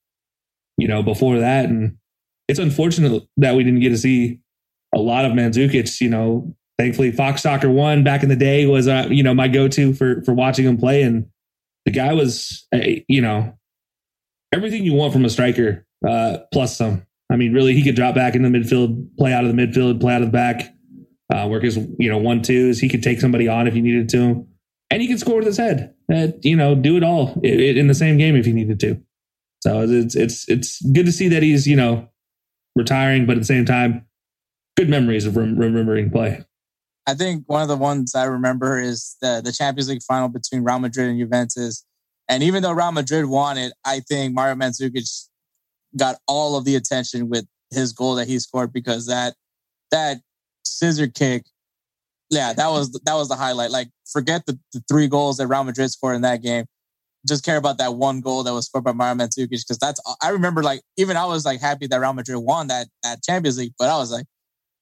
you 0.76 0.88
know, 0.88 1.02
before 1.02 1.38
that. 1.38 1.66
And 1.66 1.98
it's 2.48 2.58
unfortunate 2.58 3.22
that 3.36 3.54
we 3.54 3.62
didn't 3.62 3.80
get 3.80 3.90
to 3.90 3.98
see 3.98 4.40
a 4.94 4.98
lot 4.98 5.24
of 5.24 5.32
Mandzukic. 5.32 6.00
You 6.00 6.10
know, 6.10 6.56
thankfully 6.78 7.12
Fox 7.12 7.42
Soccer 7.42 7.70
One 7.70 8.04
back 8.04 8.22
in 8.22 8.28
the 8.28 8.36
day 8.36 8.66
was, 8.66 8.88
uh, 8.88 9.06
you 9.10 9.22
know, 9.22 9.34
my 9.34 9.48
go-to 9.48 9.92
for 9.92 10.22
for 10.22 10.34
watching 10.34 10.66
him 10.66 10.76
play, 10.76 11.02
and 11.02 11.26
the 11.84 11.90
guy 11.92 12.12
was, 12.12 12.66
you 13.08 13.20
know, 13.20 13.56
everything 14.52 14.84
you 14.84 14.94
want 14.94 15.12
from 15.12 15.24
a 15.24 15.30
striker, 15.30 15.86
uh, 16.06 16.38
plus 16.52 16.76
some. 16.76 17.06
I 17.30 17.36
mean, 17.36 17.52
really, 17.52 17.74
he 17.74 17.82
could 17.82 17.96
drop 17.96 18.14
back 18.14 18.34
in 18.34 18.42
the 18.42 18.48
midfield, 18.48 19.08
play 19.18 19.32
out 19.32 19.44
of 19.44 19.54
the 19.54 19.60
midfield, 19.60 20.00
play 20.00 20.14
out 20.14 20.22
of 20.22 20.28
the 20.28 20.32
back, 20.32 20.74
uh, 21.34 21.46
work 21.48 21.62
his 21.62 21.76
you 21.98 22.08
know 22.10 22.18
one 22.18 22.42
twos. 22.42 22.78
He 22.78 22.88
could 22.88 23.02
take 23.02 23.20
somebody 23.20 23.48
on 23.48 23.66
if 23.66 23.74
he 23.74 23.80
needed 23.80 24.08
to, 24.10 24.46
and 24.90 25.02
he 25.02 25.08
could 25.08 25.20
score 25.20 25.36
with 25.36 25.46
his 25.46 25.56
head. 25.56 25.94
Uh, 26.12 26.28
you 26.42 26.56
know, 26.56 26.74
do 26.74 26.96
it 26.96 27.02
all 27.02 27.40
in 27.42 27.88
the 27.88 27.94
same 27.94 28.16
game 28.16 28.36
if 28.36 28.46
he 28.46 28.52
needed 28.52 28.78
to. 28.80 29.00
So 29.62 29.82
it's 29.88 30.14
it's 30.14 30.48
it's 30.48 30.80
good 30.92 31.06
to 31.06 31.12
see 31.12 31.28
that 31.28 31.42
he's 31.42 31.66
you 31.66 31.76
know 31.76 32.08
retiring, 32.76 33.26
but 33.26 33.32
at 33.32 33.40
the 33.40 33.46
same 33.46 33.64
time, 33.64 34.06
good 34.76 34.88
memories 34.88 35.26
of 35.26 35.36
rem- 35.36 35.58
remembering 35.58 36.10
play. 36.10 36.44
I 37.06 37.14
think 37.14 37.44
one 37.46 37.62
of 37.62 37.68
the 37.68 37.76
ones 37.76 38.14
I 38.14 38.24
remember 38.24 38.78
is 38.78 39.16
the 39.20 39.40
the 39.44 39.52
Champions 39.52 39.88
League 39.88 40.02
final 40.02 40.28
between 40.28 40.64
Real 40.64 40.78
Madrid 40.78 41.08
and 41.08 41.18
Juventus. 41.18 41.84
And 42.28 42.42
even 42.42 42.62
though 42.62 42.72
Real 42.72 42.92
Madrid 42.92 43.26
won 43.26 43.56
it, 43.56 43.72
I 43.84 44.00
think 44.00 44.34
Mario 44.34 44.56
Mandzukic 44.56 45.08
got 45.96 46.16
all 46.26 46.56
of 46.56 46.64
the 46.64 46.74
attention 46.74 47.28
with 47.28 47.46
his 47.70 47.92
goal 47.92 48.16
that 48.16 48.26
he 48.26 48.38
scored 48.38 48.72
because 48.72 49.06
that 49.06 49.34
that 49.90 50.18
scissor 50.64 51.06
kick, 51.06 51.46
yeah, 52.30 52.52
that 52.52 52.68
was 52.68 52.92
that 53.04 53.14
was 53.14 53.28
the 53.28 53.36
highlight. 53.36 53.70
Like, 53.70 53.88
forget 54.10 54.44
the, 54.46 54.58
the 54.72 54.82
three 54.88 55.06
goals 55.06 55.36
that 55.36 55.46
Real 55.46 55.64
Madrid 55.64 55.90
scored 55.90 56.16
in 56.16 56.22
that 56.22 56.42
game. 56.42 56.64
Just 57.26 57.44
care 57.44 57.56
about 57.56 57.78
that 57.78 57.94
one 57.94 58.20
goal 58.20 58.42
that 58.44 58.52
was 58.52 58.66
scored 58.66 58.84
by 58.84 58.92
Mario 58.92 59.14
Mandzukic 59.14 59.50
because 59.50 59.78
that's 59.80 60.00
I 60.22 60.30
remember 60.30 60.62
like 60.62 60.82
even 60.96 61.16
I 61.16 61.26
was 61.26 61.44
like 61.44 61.60
happy 61.60 61.86
that 61.86 62.00
Real 62.00 62.12
Madrid 62.12 62.38
won 62.38 62.66
that 62.68 62.88
that 63.04 63.22
Champions 63.22 63.58
League, 63.58 63.74
but 63.78 63.88
I 63.88 63.96
was 63.96 64.10
like, 64.10 64.26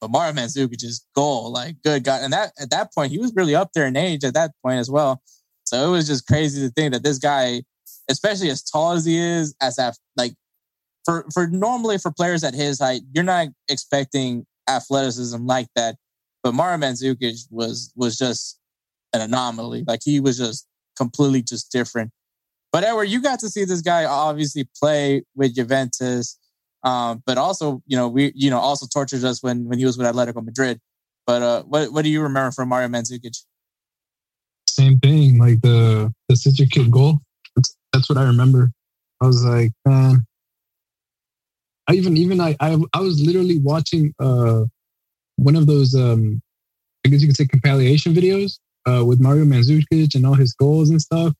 but 0.05 0.11
Mario 0.11 0.35
Mandzukic's 0.35 1.07
goal, 1.15 1.51
like 1.51 1.77
good 1.83 2.05
God, 2.05 2.23
and 2.23 2.33
that 2.35 2.53
at 2.61 2.69
that 2.71 2.93
point 2.93 3.11
he 3.11 3.19
was 3.19 3.33
really 3.35 3.55
up 3.55 3.71
there 3.75 3.87
in 3.87 3.97
age 3.97 4.23
at 4.23 4.35
that 4.35 4.51
point 4.63 4.79
as 4.79 4.91
well. 4.91 5.23
So 5.65 5.89
it 5.89 5.91
was 5.91 6.07
just 6.07 6.27
crazy 6.27 6.61
to 6.61 6.71
think 6.71 6.93
that 6.93 7.03
this 7.03 7.17
guy, 7.17 7.63
especially 8.11 8.51
as 8.51 8.63
tall 8.63 8.93
as 8.93 9.07
he 9.07 9.17
is, 9.17 9.55
as 9.63 9.77
that 9.77 9.97
like 10.15 10.35
for 11.07 11.25
for 11.33 11.47
normally 11.47 11.97
for 11.97 12.13
players 12.13 12.45
at 12.45 12.53
his 12.53 12.81
height, 12.81 13.01
you're 13.15 13.25
not 13.25 13.49
expecting 13.71 14.45
athleticism 14.69 15.47
like 15.47 15.69
that. 15.75 15.97
But 16.43 16.53
Mario 16.53 16.77
Mandzukic 16.77 17.47
was 17.51 17.91
was 17.97 18.19
just 18.19 18.61
an 19.15 19.23
anomaly. 19.23 19.85
Like 19.87 20.01
he 20.05 20.21
was 20.21 20.37
just 20.37 20.67
completely 20.99 21.41
just 21.41 21.73
different. 21.73 22.11
But 22.73 22.85
Edward, 22.85 23.05
you 23.05 23.23
got 23.23 23.41
to 23.41 23.49
see 23.49 23.65
this 23.65 23.81
guy 23.81 24.05
obviously 24.05 24.69
play 24.79 25.23
with 25.35 25.55
Juventus, 25.55 26.39
um, 26.85 27.22
but 27.26 27.39
also 27.39 27.82
you 27.87 27.97
know 27.97 28.09
we 28.09 28.32
you 28.35 28.51
know 28.51 28.59
also 28.59 28.87
tortured 28.87 29.24
us 29.24 29.43
when 29.43 29.64
when 29.64 29.78
he 29.78 29.85
was 29.85 29.99
with 29.99 30.07
Atletico 30.07 30.45
Madrid. 30.45 30.80
But 31.26 31.43
uh, 31.43 31.62
what 31.62 31.93
what 31.93 32.03
do 32.03 32.11
you 32.11 32.22
remember 32.22 32.53
from 32.53 32.68
Mario 32.68 32.89
Mandzukic? 32.89 33.37
Same 34.68 34.99
thing, 35.01 35.39
like 35.39 35.61
the 35.62 36.12
the 36.28 36.37
scissor 36.37 36.66
kick 36.66 36.91
goal. 36.91 37.18
That's, 37.57 37.76
that's 37.93 38.09
what 38.09 38.18
I 38.18 38.24
remember. 38.24 38.70
I 39.20 39.26
was 39.26 39.43
like, 39.45 39.72
man, 39.87 40.26
I 41.89 41.95
even 41.95 42.16
even 42.16 42.41
I 42.41 42.55
I, 42.61 42.76
I 42.93 43.01
was 43.01 43.20
literally 43.20 43.59
watching 43.59 44.14
uh 44.18 44.64
one 45.37 45.57
of 45.57 45.66
those 45.66 45.95
um 45.95 46.43
I 47.07 47.09
guess 47.09 47.22
you 47.22 47.28
could 47.28 47.37
say 47.37 47.47
compilation 47.47 48.12
videos 48.12 48.59
uh 48.87 49.05
with 49.05 49.20
Mario 49.20 49.45
Mandzukic 49.45 50.14
and 50.14 50.26
all 50.26 50.35
his 50.35 50.53
goals 50.53 50.91
and 50.91 51.01
stuff. 51.01 51.32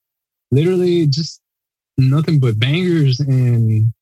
Literally 0.51 1.07
just 1.07 1.40
nothing 1.99 2.40
but 2.40 2.59
bangers 2.59 3.20
and 3.20 3.92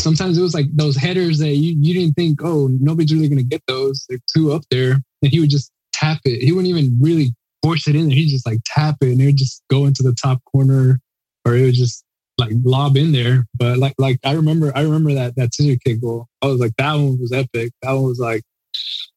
sometimes 0.00 0.38
it 0.38 0.42
was 0.42 0.54
like 0.54 0.66
those 0.74 0.96
headers 0.96 1.38
that 1.38 1.54
you, 1.54 1.76
you 1.78 1.94
didn't 1.94 2.14
think, 2.14 2.40
oh, 2.42 2.68
nobody's 2.80 3.12
really 3.12 3.28
gonna 3.28 3.42
get 3.42 3.62
those. 3.66 4.06
They're 4.08 4.18
two 4.34 4.52
up 4.52 4.62
there. 4.70 4.92
And 5.22 5.32
he 5.32 5.40
would 5.40 5.50
just 5.50 5.72
tap 5.92 6.18
it. 6.24 6.42
He 6.42 6.52
wouldn't 6.52 6.68
even 6.68 6.96
really 7.00 7.34
force 7.62 7.88
it 7.88 7.96
in 7.96 8.08
there. 8.08 8.16
He'd 8.16 8.30
just 8.30 8.46
like 8.46 8.60
tap 8.64 8.96
it 9.00 9.10
and 9.10 9.20
it 9.20 9.26
would 9.26 9.36
just 9.36 9.62
go 9.70 9.86
into 9.86 10.02
the 10.02 10.14
top 10.14 10.40
corner 10.52 11.00
or 11.44 11.56
it 11.56 11.62
would 11.62 11.74
just 11.74 12.04
like 12.38 12.52
lob 12.64 12.96
in 12.96 13.12
there. 13.12 13.46
But 13.54 13.78
like 13.78 13.94
like 13.98 14.18
I 14.24 14.32
remember 14.32 14.72
I 14.74 14.82
remember 14.82 15.12
that 15.14 15.36
that 15.36 15.54
scissor 15.54 15.78
kick 15.84 16.00
goal. 16.00 16.26
I 16.42 16.46
was 16.46 16.60
like 16.60 16.74
that 16.78 16.94
one 16.94 17.18
was 17.20 17.32
epic. 17.32 17.72
That 17.82 17.92
one 17.92 18.04
was 18.04 18.20
like 18.20 18.42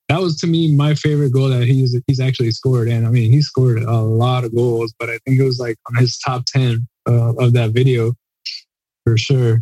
that 0.09 0.19
was 0.19 0.37
to 0.41 0.47
me 0.47 0.75
my 0.75 0.95
favorite 0.95 1.31
goal 1.31 1.49
that 1.49 1.63
he's 1.63 1.97
he's 2.07 2.19
actually 2.19 2.51
scored. 2.51 2.87
And 2.87 3.05
I 3.05 3.11
mean 3.11 3.31
he 3.31 3.41
scored 3.41 3.83
a 3.83 3.99
lot 3.99 4.43
of 4.43 4.55
goals, 4.55 4.93
but 4.99 5.09
I 5.09 5.19
think 5.25 5.39
it 5.39 5.43
was 5.43 5.59
like 5.59 5.77
on 5.89 5.95
his 5.95 6.17
top 6.17 6.45
ten 6.45 6.87
uh, 7.07 7.33
of 7.35 7.53
that 7.53 7.71
video 7.71 8.13
for 9.05 9.17
sure. 9.17 9.61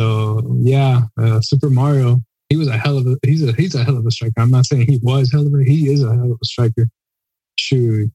So 0.00 0.40
yeah, 0.60 1.02
uh, 1.20 1.42
Super 1.42 1.68
Mario. 1.68 2.22
He 2.48 2.56
was 2.56 2.68
a 2.68 2.76
hell 2.76 2.96
of 2.96 3.06
a 3.06 3.16
he's 3.22 3.46
a 3.46 3.52
he's 3.52 3.74
a 3.74 3.84
hell 3.84 3.98
of 3.98 4.06
a 4.06 4.10
striker. 4.10 4.32
I'm 4.38 4.50
not 4.50 4.64
saying 4.64 4.86
he 4.88 4.98
was 5.02 5.30
hell 5.30 5.46
of 5.46 5.52
a 5.52 5.62
he 5.62 5.92
is 5.92 6.02
a 6.02 6.14
hell 6.14 6.32
of 6.32 6.38
a 6.40 6.44
striker. 6.44 6.88
Shoot, 7.56 8.10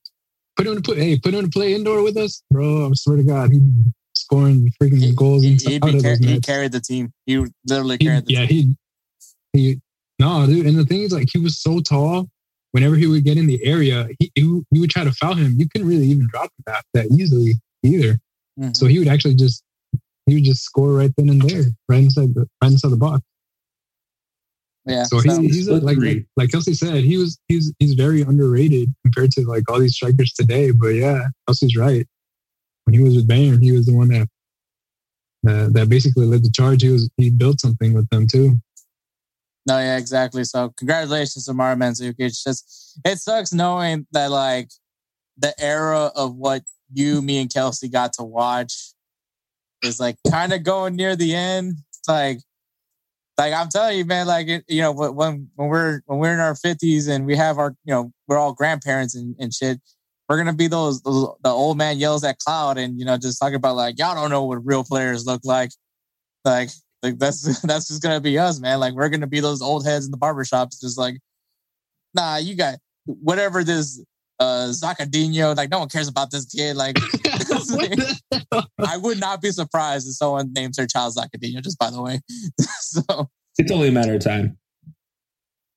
put 0.57 0.65
him 0.65 0.75
to 0.77 0.81
put 0.81 0.97
hey 0.97 1.19
put 1.19 1.35
him 1.35 1.45
to 1.45 1.49
play 1.49 1.75
indoor 1.75 2.01
with 2.01 2.17
us, 2.17 2.41
bro. 2.49 2.87
I 2.87 2.91
swear 2.95 3.17
to 3.17 3.23
God, 3.23 3.51
he 3.51 3.59
scoring 4.15 4.71
freaking 4.81 4.97
he, 4.97 5.13
goals. 5.13 5.43
He, 5.43 5.53
he, 5.53 5.79
car- 5.79 6.17
he, 6.19 6.39
carried 6.39 6.71
the 6.71 6.81
team. 6.81 7.13
He 7.27 7.45
literally 7.67 7.99
carried 7.99 8.25
the 8.25 8.33
yeah, 8.33 8.45
team. 8.47 8.77
he 9.53 9.59
he 9.59 9.81
no 10.19 10.47
dude. 10.47 10.65
And 10.65 10.79
the 10.79 10.85
thing 10.85 11.01
is, 11.01 11.11
like, 11.11 11.29
he 11.31 11.37
was 11.37 11.61
so 11.61 11.81
tall. 11.81 12.27
Whenever 12.71 12.95
he 12.95 13.07
would 13.07 13.23
get 13.23 13.37
in 13.37 13.47
the 13.47 13.63
area, 13.63 14.09
he, 14.19 14.31
he, 14.35 14.61
he 14.71 14.79
would 14.79 14.89
try 14.89 15.03
to 15.03 15.11
foul 15.13 15.35
him. 15.35 15.55
You 15.57 15.69
couldn't 15.69 15.87
really 15.87 16.07
even 16.07 16.27
drop 16.29 16.45
him 16.45 16.63
that, 16.65 16.83
that 16.93 17.05
easily 17.11 17.53
either. 17.83 18.19
Mm-hmm. 18.59 18.73
So 18.73 18.87
he 18.87 18.99
would 18.99 19.07
actually 19.07 19.35
just 19.35 19.63
he 20.25 20.35
would 20.35 20.43
just 20.43 20.63
score 20.63 20.93
right 20.93 21.11
then 21.17 21.29
and 21.29 21.41
there, 21.41 21.65
right 21.87 22.03
inside 22.03 22.33
the 22.33 22.47
right 22.61 22.71
inside 22.71 22.91
the 22.91 22.97
box. 22.97 23.21
Yeah. 24.85 25.03
So 25.03 25.19
he, 25.19 25.47
he's 25.47 25.67
a, 25.67 25.77
like, 25.77 25.97
like 25.97 26.25
like 26.37 26.49
Kelcey 26.49 26.75
said, 26.75 27.03
he 27.03 27.17
was 27.17 27.39
he's 27.47 27.73
he's 27.79 27.93
very 27.93 28.21
underrated 28.21 28.93
compared 29.03 29.31
to 29.31 29.41
like 29.41 29.69
all 29.69 29.79
these 29.79 29.95
strikers 29.95 30.31
today. 30.33 30.71
But 30.71 30.89
yeah, 30.89 31.27
Kelcey's 31.49 31.75
right. 31.75 32.05
When 32.83 32.93
he 32.93 32.99
was 33.01 33.15
with 33.15 33.27
Bayern, 33.27 33.63
he 33.63 33.71
was 33.71 33.87
the 33.87 33.95
one 33.95 34.09
that 34.09 34.27
uh, 35.47 35.69
that 35.71 35.89
basically 35.89 36.25
led 36.25 36.43
the 36.43 36.51
charge. 36.51 36.83
He 36.83 36.89
was 36.89 37.09
he 37.17 37.31
built 37.31 37.59
something 37.61 37.93
with 37.93 38.07
them 38.09 38.27
too. 38.27 38.59
No, 39.67 39.79
yeah, 39.79 39.97
exactly. 39.97 40.43
So 40.43 40.71
congratulations 40.77 41.45
to 41.45 41.53
Mario 41.53 41.77
Mandzukic. 41.77 42.43
Just 42.43 42.99
it 43.03 43.17
sucks 43.17 43.51
knowing 43.51 44.05
that 44.11 44.29
like 44.29 44.69
the 45.37 45.53
era 45.59 46.11
of 46.15 46.35
what 46.35 46.61
you, 46.93 47.23
me, 47.23 47.39
and 47.39 47.49
Kelcey 47.49 47.91
got 47.91 48.13
to 48.13 48.23
watch 48.23 48.93
is 49.85 49.99
like 49.99 50.17
kind 50.29 50.53
of 50.53 50.63
going 50.63 50.95
near 50.95 51.15
the 51.15 51.33
end. 51.33 51.75
It's 51.89 52.07
like, 52.07 52.39
like 53.37 53.53
I'm 53.53 53.69
telling 53.69 53.97
you, 53.97 54.05
man, 54.05 54.27
like 54.27 54.47
you 54.67 54.81
know, 54.81 54.91
when 54.91 55.49
when 55.55 55.69
we're 55.69 56.01
when 56.05 56.19
we're 56.19 56.33
in 56.33 56.39
our 56.39 56.55
fifties 56.55 57.07
and 57.07 57.25
we 57.25 57.35
have 57.35 57.57
our, 57.57 57.75
you 57.83 57.93
know, 57.93 58.11
we're 58.27 58.37
all 58.37 58.53
grandparents 58.53 59.15
and, 59.15 59.35
and 59.39 59.53
shit. 59.53 59.79
We're 60.27 60.37
gonna 60.37 60.53
be 60.53 60.67
those, 60.67 61.01
those 61.01 61.29
the 61.43 61.49
old 61.49 61.77
man 61.77 61.99
yells 61.99 62.23
at 62.23 62.39
cloud 62.39 62.77
and 62.77 62.97
you 62.99 63.05
know 63.05 63.17
just 63.17 63.39
talking 63.39 63.55
about 63.55 63.75
like 63.75 63.99
y'all 63.99 64.15
don't 64.15 64.31
know 64.31 64.45
what 64.45 64.65
real 64.65 64.83
players 64.83 65.25
look 65.25 65.41
like. 65.43 65.71
Like 66.43 66.69
like 67.03 67.19
that's 67.19 67.61
that's 67.61 67.87
just 67.87 68.01
gonna 68.01 68.21
be 68.21 68.37
us, 68.39 68.59
man. 68.59 68.79
Like 68.79 68.93
we're 68.93 69.09
gonna 69.09 69.27
be 69.27 69.39
those 69.39 69.61
old 69.61 69.85
heads 69.85 70.05
in 70.05 70.11
the 70.11 70.17
barbershops, 70.17 70.81
just 70.81 70.97
like, 70.97 71.17
nah, 72.13 72.37
you 72.37 72.55
got 72.55 72.75
whatever 73.05 73.63
this 73.63 74.03
uh 74.39 74.67
Zacadinho, 74.69 75.55
like 75.55 75.69
no 75.69 75.79
one 75.79 75.89
cares 75.89 76.07
about 76.07 76.31
this 76.31 76.45
kid. 76.45 76.75
Like 76.75 76.97
I 78.79 78.97
would 78.97 79.19
not 79.19 79.41
be 79.41 79.51
surprised 79.51 80.07
if 80.07 80.15
someone 80.15 80.53
names 80.53 80.77
their 80.77 80.87
child 80.87 81.15
Zacadinho, 81.15 81.63
just 81.63 81.79
by 81.79 81.89
the 81.89 82.01
way. 82.01 82.21
so 82.79 83.29
it's 83.57 83.71
only 83.71 83.89
a 83.89 83.91
matter 83.91 84.13
of 84.13 84.23
time. 84.23 84.57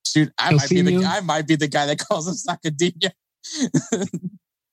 Shoot, 0.06 0.32
I 0.38 0.52
might 0.52 0.68
be 0.68 0.80
the 0.80 1.04
I 1.04 1.20
might 1.20 1.46
be 1.46 1.56
the 1.56 1.68
guy 1.68 1.86
that 1.86 1.98
calls 1.98 2.26
him 2.26 2.34
Zacadinho. 2.34 3.10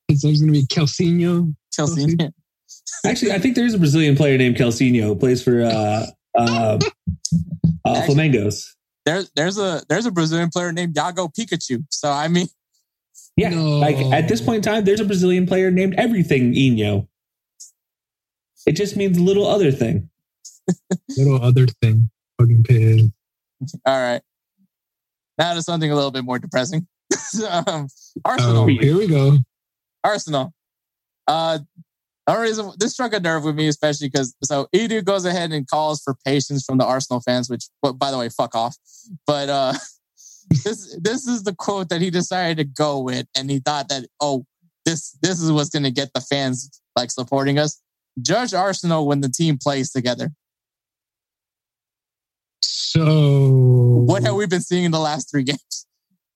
His 0.08 0.24
name's 0.24 0.40
gonna 0.40 0.52
be 0.52 0.66
Kelsinho. 0.66 1.54
Kelsinho. 1.76 2.32
Actually, 3.04 3.32
I 3.32 3.38
think 3.38 3.54
there's 3.54 3.74
a 3.74 3.78
Brazilian 3.78 4.16
player 4.16 4.38
named 4.38 4.56
Kelsinho 4.56 5.02
who 5.02 5.16
plays 5.16 5.42
for 5.42 5.62
uh, 5.62 6.06
uh, 6.36 6.78
uh, 6.78 6.78
Actually, 7.86 8.14
Flamengos. 8.14 8.66
There's 9.04 9.30
there's 9.36 9.58
a 9.58 9.82
there's 9.88 10.06
a 10.06 10.10
Brazilian 10.10 10.50
player 10.50 10.72
named 10.72 10.94
Yago 10.94 11.32
Pikachu. 11.32 11.84
So 11.90 12.10
I 12.10 12.28
mean, 12.28 12.48
yeah, 13.36 13.50
no. 13.50 13.78
like 13.78 13.96
at 13.96 14.28
this 14.28 14.40
point 14.40 14.56
in 14.56 14.62
time, 14.62 14.84
there's 14.84 15.00
a 15.00 15.04
Brazilian 15.04 15.46
player 15.46 15.70
named 15.70 15.94
Everything 15.96 16.54
Inho. 16.54 17.06
It 18.66 18.72
just 18.72 18.96
means 18.96 19.18
little 19.18 19.46
other 19.46 19.70
thing. 19.70 20.10
little 21.16 21.42
other 21.42 21.66
thing. 21.82 22.10
Fucking 22.40 22.64
pig. 22.64 23.12
All 23.84 24.00
right. 24.00 24.22
Now 25.38 25.54
to 25.54 25.62
something 25.62 25.90
a 25.90 25.94
little 25.94 26.10
bit 26.10 26.24
more 26.24 26.38
depressing. 26.38 26.86
um, 27.48 27.88
Arsenal. 28.24 28.64
Oh, 28.64 28.66
here 28.66 28.96
we 28.96 29.06
go. 29.06 29.38
Arsenal. 30.02 30.52
Uh, 31.26 31.58
the 32.26 32.36
reason 32.38 32.72
this 32.78 32.92
struck 32.92 33.12
a 33.12 33.20
nerve 33.20 33.44
with 33.44 33.54
me, 33.54 33.68
especially 33.68 34.08
because 34.08 34.34
so 34.42 34.66
Edu 34.74 35.04
goes 35.04 35.24
ahead 35.24 35.52
and 35.52 35.66
calls 35.68 36.02
for 36.02 36.16
patience 36.24 36.64
from 36.64 36.78
the 36.78 36.84
Arsenal 36.84 37.20
fans, 37.20 37.48
which, 37.48 37.66
well, 37.82 37.92
by 37.92 38.10
the 38.10 38.18
way, 38.18 38.28
fuck 38.28 38.54
off. 38.54 38.76
But 39.26 39.48
uh, 39.48 39.74
this 40.50 40.96
this 41.00 41.26
is 41.26 41.42
the 41.42 41.54
quote 41.54 41.88
that 41.88 42.00
he 42.00 42.10
decided 42.10 42.56
to 42.58 42.64
go 42.64 43.00
with, 43.00 43.26
and 43.36 43.50
he 43.50 43.58
thought 43.58 43.88
that 43.88 44.06
oh, 44.20 44.44
this 44.84 45.12
this 45.22 45.40
is 45.40 45.50
what's 45.50 45.70
going 45.70 45.82
to 45.82 45.90
get 45.90 46.12
the 46.14 46.20
fans 46.20 46.80
like 46.96 47.10
supporting 47.10 47.58
us. 47.58 47.80
Judge 48.22 48.54
Arsenal 48.54 49.06
when 49.06 49.20
the 49.20 49.28
team 49.28 49.58
plays 49.58 49.90
together. 49.92 50.30
So, 52.62 54.04
what 54.06 54.22
have 54.22 54.34
we 54.34 54.46
been 54.46 54.62
seeing 54.62 54.84
in 54.84 54.90
the 54.90 54.98
last 54.98 55.30
three 55.30 55.42
games? 55.42 55.86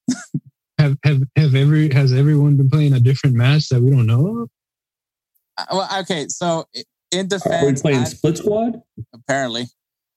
have 0.79 0.97
have 1.05 1.23
have 1.37 1.55
every 1.55 1.93
has 1.93 2.13
everyone 2.13 2.57
been 2.57 2.69
playing 2.69 2.93
a 2.93 3.01
different 3.01 3.37
match 3.37 3.69
that 3.69 3.81
we 3.81 3.91
don't 3.91 4.07
know 4.07 4.43
of? 4.43 4.51
Uh, 5.57 5.65
well, 5.73 6.01
okay, 6.01 6.27
so 6.29 6.67
in 7.13 7.29
defense, 7.29 7.63
are 7.63 7.67
we 7.67 7.75
playing 7.75 8.01
I, 8.01 8.05
split 8.05 8.39
squad? 8.39 8.83
Apparently, 9.15 9.67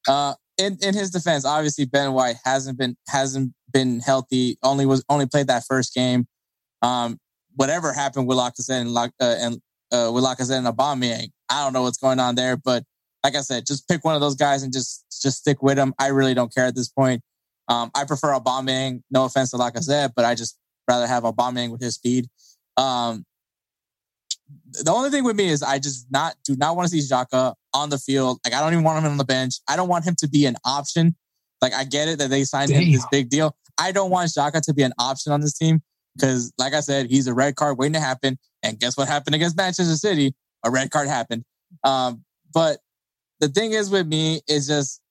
uh, 0.08 0.34
in 0.58 0.78
in 0.82 0.94
his 0.94 1.12
defense, 1.12 1.46
obviously 1.46 1.86
Ben 1.86 2.14
White 2.14 2.36
hasn't 2.44 2.78
been 2.78 2.98
hasn't 3.08 3.54
been 3.74 4.00
healthy. 4.00 4.58
Only 4.64 4.86
was 4.86 5.04
only 5.10 5.26
played 5.26 5.48
that 5.48 5.64
first 5.68 5.94
game. 5.94 6.28
Um, 6.82 7.18
whatever 7.56 7.94
happened 7.94 8.28
with 8.28 8.38
Lacazette 8.38 8.82
and 8.82 8.98
uh, 8.98 9.12
and 9.20 9.56
uh, 9.92 10.12
with 10.12 10.24
Lacazette 10.24 10.58
and 10.58 10.68
Aubameyang, 10.68 11.32
I 11.50 11.64
don't 11.64 11.74
know 11.74 11.84
what's 11.84 11.98
going 11.98 12.20
on 12.20 12.36
there. 12.36 12.58
But 12.58 12.84
like 13.24 13.36
I 13.36 13.42
said, 13.42 13.66
just 13.66 13.88
pick 13.88 14.04
one 14.04 14.16
of 14.16 14.22
those 14.22 14.36
guys 14.36 14.64
and 14.64 14.72
just 14.72 15.06
just 15.22 15.40
stick 15.40 15.62
with 15.62 15.76
them. 15.76 15.94
I 16.00 16.08
really 16.08 16.34
don't 16.34 16.54
care 16.54 16.66
at 16.66 16.76
this 16.76 16.90
point. 16.90 17.22
Um, 17.68 17.92
I 17.96 18.04
prefer 18.06 18.38
Aubameyang. 18.38 19.02
No 19.10 19.26
offense 19.26 19.52
to 19.52 19.58
Lacazette, 19.58 20.12
but 20.16 20.26
I 20.26 20.36
just 20.36 20.58
rather 20.88 21.08
have 21.08 21.24
Aubameyang 21.24 21.72
with 21.72 21.82
his 21.82 21.96
speed. 21.96 22.28
Um, 22.78 23.26
the 24.84 24.92
only 24.92 25.10
thing 25.10 25.24
with 25.24 25.36
me 25.36 25.48
is 25.48 25.64
I 25.64 25.80
just 25.80 26.08
not 26.12 26.36
do 26.44 26.56
not 26.56 26.76
want 26.76 26.90
to 26.90 27.02
see 27.02 27.08
Xhaka 27.08 27.54
on 27.74 27.90
the 27.90 27.98
field. 27.98 28.40
Like 28.44 28.54
I 28.54 28.60
don't 28.60 28.74
even 28.74 28.84
want 28.84 29.04
him 29.04 29.12
on 29.12 29.18
the 29.18 29.24
bench. 29.24 29.56
I 29.68 29.76
don't 29.76 29.88
want 29.88 30.06
him 30.06 30.16
to 30.20 30.28
be 30.28 30.46
an 30.46 30.58
option. 30.66 31.16
Like 31.62 31.74
I 31.74 31.86
get 31.86 32.08
it 32.08 32.20
that 32.20 32.30
they 32.30 32.44
signed 32.44 32.72
Damn. 32.72 32.82
him 32.84 32.92
this 32.92 33.06
big 33.10 33.30
deal. 33.30 33.56
I 33.80 33.92
don't 33.92 34.12
want 34.12 34.30
Xhaka 34.30 34.62
to 34.62 34.74
be 34.74 34.84
an 34.84 34.94
option 35.00 35.32
on 35.32 35.42
this 35.42 35.58
team 35.58 35.82
because, 36.16 36.52
like 36.58 36.74
I 36.74 36.80
said, 36.80 37.08
he's 37.08 37.28
a 37.28 37.34
red 37.34 37.56
card 37.56 37.78
waiting 37.78 37.94
to 37.94 38.00
happen. 38.00 38.38
And 38.62 38.80
guess 38.80 38.98
what 38.98 39.08
happened 39.08 39.36
against 39.36 39.58
Manchester 39.58 39.96
City? 39.96 40.34
A 40.64 40.72
red 40.72 40.92
card 40.92 41.08
happened. 41.08 41.44
Um, 41.84 42.24
but 42.54 42.80
the 43.40 43.50
thing 43.50 43.74
is 43.74 43.90
with 43.90 44.08
me 44.08 44.42
is 44.48 44.68
just 44.68 45.02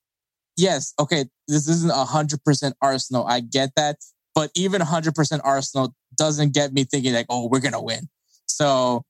yes, 0.56 0.94
okay, 0.98 1.24
this 1.48 1.68
isn't 1.68 1.92
hundred 1.92 2.42
percent 2.44 2.74
Arsenal. 2.80 3.26
I 3.26 3.40
get 3.40 3.70
that, 3.76 3.96
but 4.34 4.50
even 4.54 4.80
hundred 4.80 5.14
percent 5.14 5.42
Arsenal 5.44 5.94
doesn't 6.16 6.54
get 6.54 6.72
me 6.72 6.84
thinking 6.84 7.14
like, 7.14 7.26
oh, 7.28 7.48
we're 7.48 7.60
gonna 7.60 7.82
win. 7.82 8.08
So, 8.46 9.04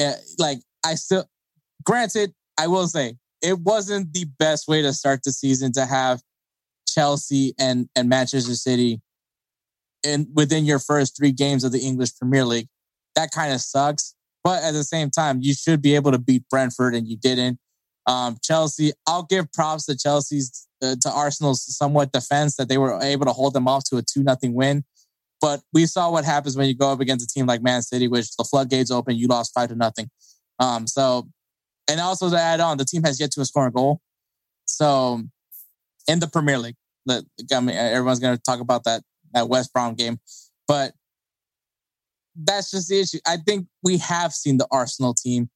uh, 0.00 0.12
like, 0.38 0.58
I 0.84 0.94
still, 0.94 1.26
granted, 1.84 2.32
I 2.58 2.66
will 2.68 2.86
say 2.86 3.16
it 3.42 3.58
wasn't 3.60 4.12
the 4.12 4.26
best 4.38 4.68
way 4.68 4.82
to 4.82 4.92
start 4.92 5.20
the 5.24 5.32
season 5.32 5.72
to 5.72 5.86
have 5.86 6.20
Chelsea 6.96 7.54
and 7.58 7.88
and 7.94 8.08
Manchester 8.08 8.54
City 8.54 9.00
in 10.04 10.28
within 10.34 10.64
your 10.64 10.78
first 10.78 11.16
three 11.16 11.32
games 11.32 11.64
of 11.64 11.72
the 11.72 11.80
English 11.80 12.16
Premier 12.18 12.44
League. 12.44 12.68
That 13.14 13.30
kind 13.30 13.52
of 13.52 13.60
sucks. 13.60 14.14
But 14.42 14.62
at 14.62 14.72
the 14.72 14.84
same 14.84 15.10
time, 15.10 15.40
you 15.40 15.54
should 15.54 15.82
be 15.82 15.96
able 15.96 16.12
to 16.12 16.18
beat 16.18 16.48
Brentford, 16.48 16.94
and 16.94 17.08
you 17.08 17.16
didn't. 17.16 17.58
Um, 18.06 18.36
Chelsea, 18.42 18.92
I'll 19.06 19.24
give 19.24 19.52
props 19.52 19.86
to 19.86 19.96
Chelsea's 19.96 20.68
uh, 20.82 20.94
to 21.00 21.10
Arsenal's 21.10 21.64
somewhat 21.76 22.12
defense 22.12 22.56
that 22.56 22.68
they 22.68 22.78
were 22.78 23.02
able 23.02 23.26
to 23.26 23.32
hold 23.32 23.54
them 23.54 23.66
off 23.66 23.84
to 23.84 23.96
a 23.96 24.02
two 24.02 24.22
nothing 24.22 24.54
win. 24.54 24.84
But 25.40 25.60
we 25.72 25.86
saw 25.86 26.10
what 26.10 26.24
happens 26.24 26.56
when 26.56 26.68
you 26.68 26.76
go 26.76 26.92
up 26.92 27.00
against 27.00 27.24
a 27.24 27.28
team 27.28 27.46
like 27.46 27.62
Man 27.62 27.82
City, 27.82 28.08
which 28.08 28.36
the 28.36 28.44
floodgates 28.44 28.90
open, 28.90 29.16
you 29.16 29.26
lost 29.26 29.52
five 29.52 29.68
to 29.68 29.74
nothing. 29.74 30.08
Um, 30.58 30.86
so, 30.86 31.28
and 31.88 32.00
also 32.00 32.30
to 32.30 32.38
add 32.38 32.60
on, 32.60 32.78
the 32.78 32.84
team 32.84 33.02
has 33.02 33.20
yet 33.20 33.32
to 33.32 33.44
score 33.44 33.66
a 33.66 33.72
goal. 33.72 34.00
So, 34.64 35.22
in 36.08 36.20
the 36.20 36.26
Premier 36.26 36.58
League, 36.58 36.76
I 37.08 37.60
mean, 37.60 37.76
everyone's 37.76 38.18
going 38.18 38.36
to 38.36 38.42
talk 38.42 38.60
about 38.60 38.84
that 38.84 39.02
that 39.32 39.48
West 39.48 39.72
Brom 39.72 39.94
game, 39.94 40.18
but 40.66 40.92
that's 42.34 42.70
just 42.70 42.88
the 42.88 43.00
issue. 43.00 43.18
I 43.26 43.36
think 43.38 43.66
we 43.82 43.98
have 43.98 44.32
seen 44.32 44.58
the 44.58 44.66
Arsenal 44.70 45.14
team, 45.14 45.48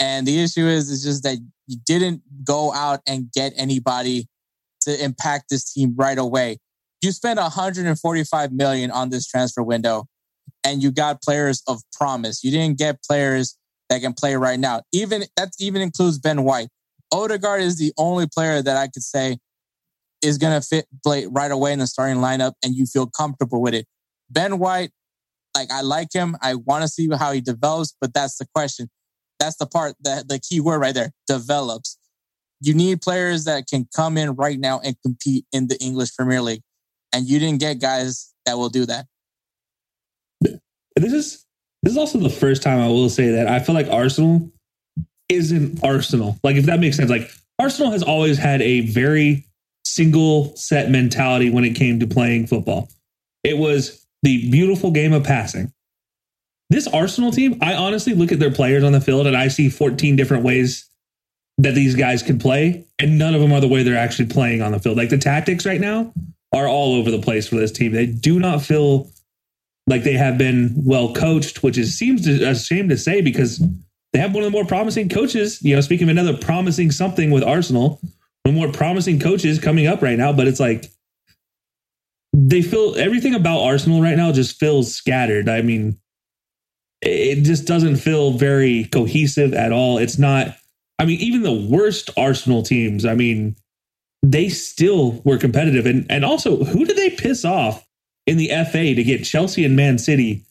and 0.00 0.26
the 0.26 0.42
issue 0.42 0.66
is 0.66 0.90
is 0.90 1.02
just 1.02 1.22
that 1.24 1.38
you 1.66 1.78
didn't 1.84 2.22
go 2.44 2.72
out 2.72 3.00
and 3.06 3.30
get 3.32 3.52
anybody 3.56 4.28
to 4.82 5.04
impact 5.04 5.46
this 5.50 5.72
team 5.72 5.94
right 5.96 6.18
away. 6.18 6.58
You 7.00 7.12
spent 7.12 7.38
145 7.38 8.52
million 8.52 8.90
on 8.90 9.10
this 9.10 9.26
transfer 9.26 9.62
window, 9.62 10.06
and 10.64 10.82
you 10.82 10.90
got 10.90 11.22
players 11.22 11.62
of 11.66 11.82
promise. 11.92 12.44
You 12.44 12.50
didn't 12.50 12.78
get 12.78 13.02
players 13.02 13.56
that 13.88 14.00
can 14.00 14.14
play 14.14 14.36
right 14.36 14.58
now. 14.58 14.82
Even 14.92 15.24
that 15.36 15.50
even 15.58 15.82
includes 15.82 16.18
Ben 16.18 16.44
White. 16.44 16.68
Odegaard 17.12 17.60
is 17.60 17.76
the 17.76 17.92
only 17.98 18.26
player 18.26 18.62
that 18.62 18.76
I 18.76 18.88
could 18.88 19.02
say 19.02 19.38
is 20.22 20.38
going 20.38 20.58
to 20.58 20.66
fit 20.66 20.86
play 21.02 21.26
right 21.26 21.50
away 21.50 21.72
in 21.72 21.78
the 21.78 21.86
starting 21.86 22.18
lineup, 22.18 22.52
and 22.64 22.74
you 22.74 22.86
feel 22.86 23.06
comfortable 23.06 23.60
with 23.60 23.74
it. 23.74 23.86
Ben 24.30 24.58
White, 24.58 24.90
like 25.54 25.70
I 25.70 25.82
like 25.82 26.08
him. 26.12 26.36
I 26.40 26.54
want 26.54 26.82
to 26.82 26.88
see 26.88 27.08
how 27.10 27.32
he 27.32 27.40
develops, 27.40 27.94
but 28.00 28.14
that's 28.14 28.38
the 28.38 28.46
question. 28.54 28.88
That's 29.38 29.56
the 29.56 29.66
part 29.66 29.94
that 30.02 30.28
the 30.28 30.38
key 30.38 30.60
word 30.60 30.78
right 30.78 30.94
there 30.94 31.12
develops. 31.26 31.98
You 32.60 32.74
need 32.74 33.02
players 33.02 33.44
that 33.44 33.66
can 33.66 33.88
come 33.94 34.16
in 34.16 34.36
right 34.36 34.58
now 34.58 34.80
and 34.84 34.94
compete 35.02 35.44
in 35.52 35.66
the 35.66 35.76
English 35.80 36.14
Premier 36.16 36.40
League. 36.40 36.62
And 37.12 37.26
you 37.26 37.40
didn't 37.40 37.58
get 37.58 37.80
guys 37.80 38.32
that 38.46 38.56
will 38.56 38.68
do 38.68 38.86
that. 38.86 39.06
This 40.40 41.12
is 41.12 41.44
this 41.82 41.92
is 41.92 41.98
also 41.98 42.18
the 42.18 42.30
first 42.30 42.62
time 42.62 42.80
I 42.80 42.86
will 42.86 43.10
say 43.10 43.32
that 43.32 43.48
I 43.48 43.58
feel 43.58 43.74
like 43.74 43.88
Arsenal 43.88 44.50
isn't 45.28 45.82
Arsenal. 45.82 46.38
Like 46.44 46.56
if 46.56 46.66
that 46.66 46.78
makes 46.78 46.96
sense. 46.96 47.10
Like 47.10 47.30
Arsenal 47.58 47.90
has 47.90 48.02
always 48.02 48.38
had 48.38 48.62
a 48.62 48.82
very 48.82 49.46
single 49.94 50.56
set 50.56 50.90
mentality 50.90 51.50
when 51.50 51.64
it 51.64 51.74
came 51.74 52.00
to 52.00 52.06
playing 52.06 52.46
football. 52.46 52.88
It 53.44 53.58
was 53.58 54.06
the 54.22 54.50
beautiful 54.50 54.90
game 54.90 55.12
of 55.12 55.24
passing. 55.24 55.72
This 56.70 56.86
Arsenal 56.86 57.32
team, 57.32 57.58
I 57.60 57.74
honestly 57.74 58.14
look 58.14 58.32
at 58.32 58.38
their 58.38 58.50
players 58.50 58.84
on 58.84 58.92
the 58.92 59.00
field 59.00 59.26
and 59.26 59.36
I 59.36 59.48
see 59.48 59.68
14 59.68 60.16
different 60.16 60.44
ways 60.44 60.88
that 61.58 61.74
these 61.74 61.94
guys 61.94 62.22
could 62.22 62.40
play, 62.40 62.86
and 62.98 63.18
none 63.18 63.34
of 63.34 63.40
them 63.40 63.52
are 63.52 63.60
the 63.60 63.68
way 63.68 63.82
they're 63.82 63.96
actually 63.96 64.26
playing 64.26 64.62
on 64.62 64.72
the 64.72 64.78
field. 64.78 64.96
Like 64.96 65.10
the 65.10 65.18
tactics 65.18 65.66
right 65.66 65.80
now 65.80 66.12
are 66.52 66.66
all 66.66 66.94
over 66.94 67.10
the 67.10 67.20
place 67.20 67.46
for 67.46 67.56
this 67.56 67.72
team. 67.72 67.92
They 67.92 68.06
do 68.06 68.40
not 68.40 68.62
feel 68.62 69.10
like 69.86 70.02
they 70.02 70.14
have 70.14 70.38
been 70.38 70.72
well 70.76 71.12
coached, 71.12 71.62
which 71.62 71.76
is 71.76 71.96
seems 71.96 72.26
a 72.26 72.54
shame 72.54 72.88
to 72.88 72.96
say 72.96 73.20
because 73.20 73.62
they 74.12 74.18
have 74.18 74.34
one 74.34 74.44
of 74.44 74.50
the 74.50 74.56
more 74.56 74.64
promising 74.64 75.08
coaches. 75.08 75.62
You 75.62 75.74
know, 75.74 75.80
speaking 75.82 76.08
of 76.08 76.16
another 76.16 76.36
promising 76.36 76.90
something 76.90 77.30
with 77.30 77.42
Arsenal, 77.42 78.00
one 78.44 78.54
more 78.54 78.72
promising 78.72 79.20
coaches 79.20 79.58
coming 79.58 79.86
up 79.86 80.02
right 80.02 80.18
now, 80.18 80.32
but 80.32 80.48
it's 80.48 80.60
like 80.60 80.90
they 82.32 82.62
feel 82.62 82.96
everything 82.96 83.34
about 83.34 83.60
Arsenal 83.60 84.00
right 84.00 84.16
now 84.16 84.32
just 84.32 84.58
feels 84.58 84.94
scattered. 84.94 85.48
I 85.48 85.62
mean, 85.62 85.98
it 87.00 87.42
just 87.44 87.66
doesn't 87.66 87.96
feel 87.96 88.32
very 88.32 88.84
cohesive 88.84 89.54
at 89.54 89.72
all. 89.72 89.98
It's 89.98 90.18
not 90.18 90.56
I 90.98 91.04
mean, 91.04 91.18
even 91.18 91.42
the 91.42 91.52
worst 91.52 92.10
Arsenal 92.16 92.62
teams, 92.62 93.04
I 93.04 93.14
mean, 93.14 93.56
they 94.22 94.48
still 94.48 95.20
were 95.24 95.36
competitive. 95.36 95.84
And 95.84 96.06
and 96.08 96.24
also, 96.24 96.62
who 96.64 96.84
did 96.84 96.96
they 96.96 97.10
piss 97.10 97.44
off 97.44 97.84
in 98.26 98.36
the 98.36 98.48
FA 98.70 98.94
to 98.94 99.02
get 99.02 99.24
Chelsea 99.24 99.64
and 99.64 99.74
Man 99.74 99.98
City 99.98 100.44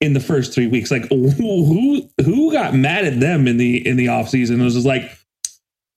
in 0.00 0.12
the 0.12 0.20
first 0.20 0.54
three 0.54 0.68
weeks? 0.68 0.92
Like 0.92 1.08
who 1.08 2.08
who 2.24 2.52
got 2.52 2.74
mad 2.74 3.04
at 3.04 3.18
them 3.18 3.48
in 3.48 3.56
the 3.56 3.84
in 3.84 3.96
the 3.96 4.06
offseason? 4.06 4.60
It 4.60 4.64
was 4.64 4.74
just 4.74 4.86
like, 4.86 5.10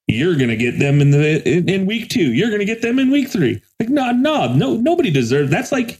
you're 0.09 0.35
gonna 0.35 0.55
get 0.55 0.79
them 0.79 1.01
in 1.01 1.11
the 1.11 1.47
in, 1.47 1.69
in 1.69 1.85
week 1.85 2.09
two. 2.09 2.33
You're 2.33 2.49
gonna 2.49 2.65
get 2.65 2.81
them 2.81 2.99
in 2.99 3.11
week 3.11 3.29
three. 3.29 3.61
Like, 3.79 3.89
no, 3.89 4.11
no, 4.11 4.53
no, 4.53 4.75
nobody 4.75 5.11
deserves 5.11 5.51
that's 5.51 5.71
like 5.71 5.99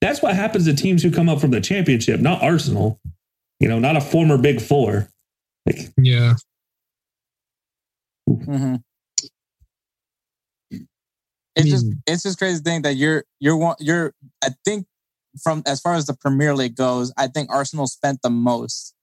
that's 0.00 0.22
what 0.22 0.34
happens 0.34 0.64
to 0.66 0.74
teams 0.74 1.02
who 1.02 1.10
come 1.10 1.28
up 1.28 1.40
from 1.40 1.50
the 1.50 1.60
championship, 1.60 2.20
not 2.20 2.42
Arsenal. 2.42 3.00
You 3.60 3.68
know, 3.68 3.80
not 3.80 3.96
a 3.96 4.00
former 4.00 4.38
big 4.38 4.60
four. 4.60 5.08
Like, 5.66 5.92
yeah. 5.96 6.34
Mm-hmm. 8.28 8.76
It's 11.56 11.68
just 11.68 11.86
it's 12.06 12.22
just 12.22 12.38
crazy 12.38 12.62
thing 12.62 12.82
that 12.82 12.94
you're 12.94 13.24
you're 13.40 13.56
one 13.56 13.74
you're 13.80 14.12
I 14.44 14.50
think 14.64 14.86
from 15.42 15.64
as 15.66 15.80
far 15.80 15.94
as 15.94 16.06
the 16.06 16.14
Premier 16.14 16.54
League 16.54 16.76
goes, 16.76 17.12
I 17.16 17.26
think 17.26 17.50
Arsenal 17.50 17.88
spent 17.88 18.22
the 18.22 18.30
most, 18.30 18.94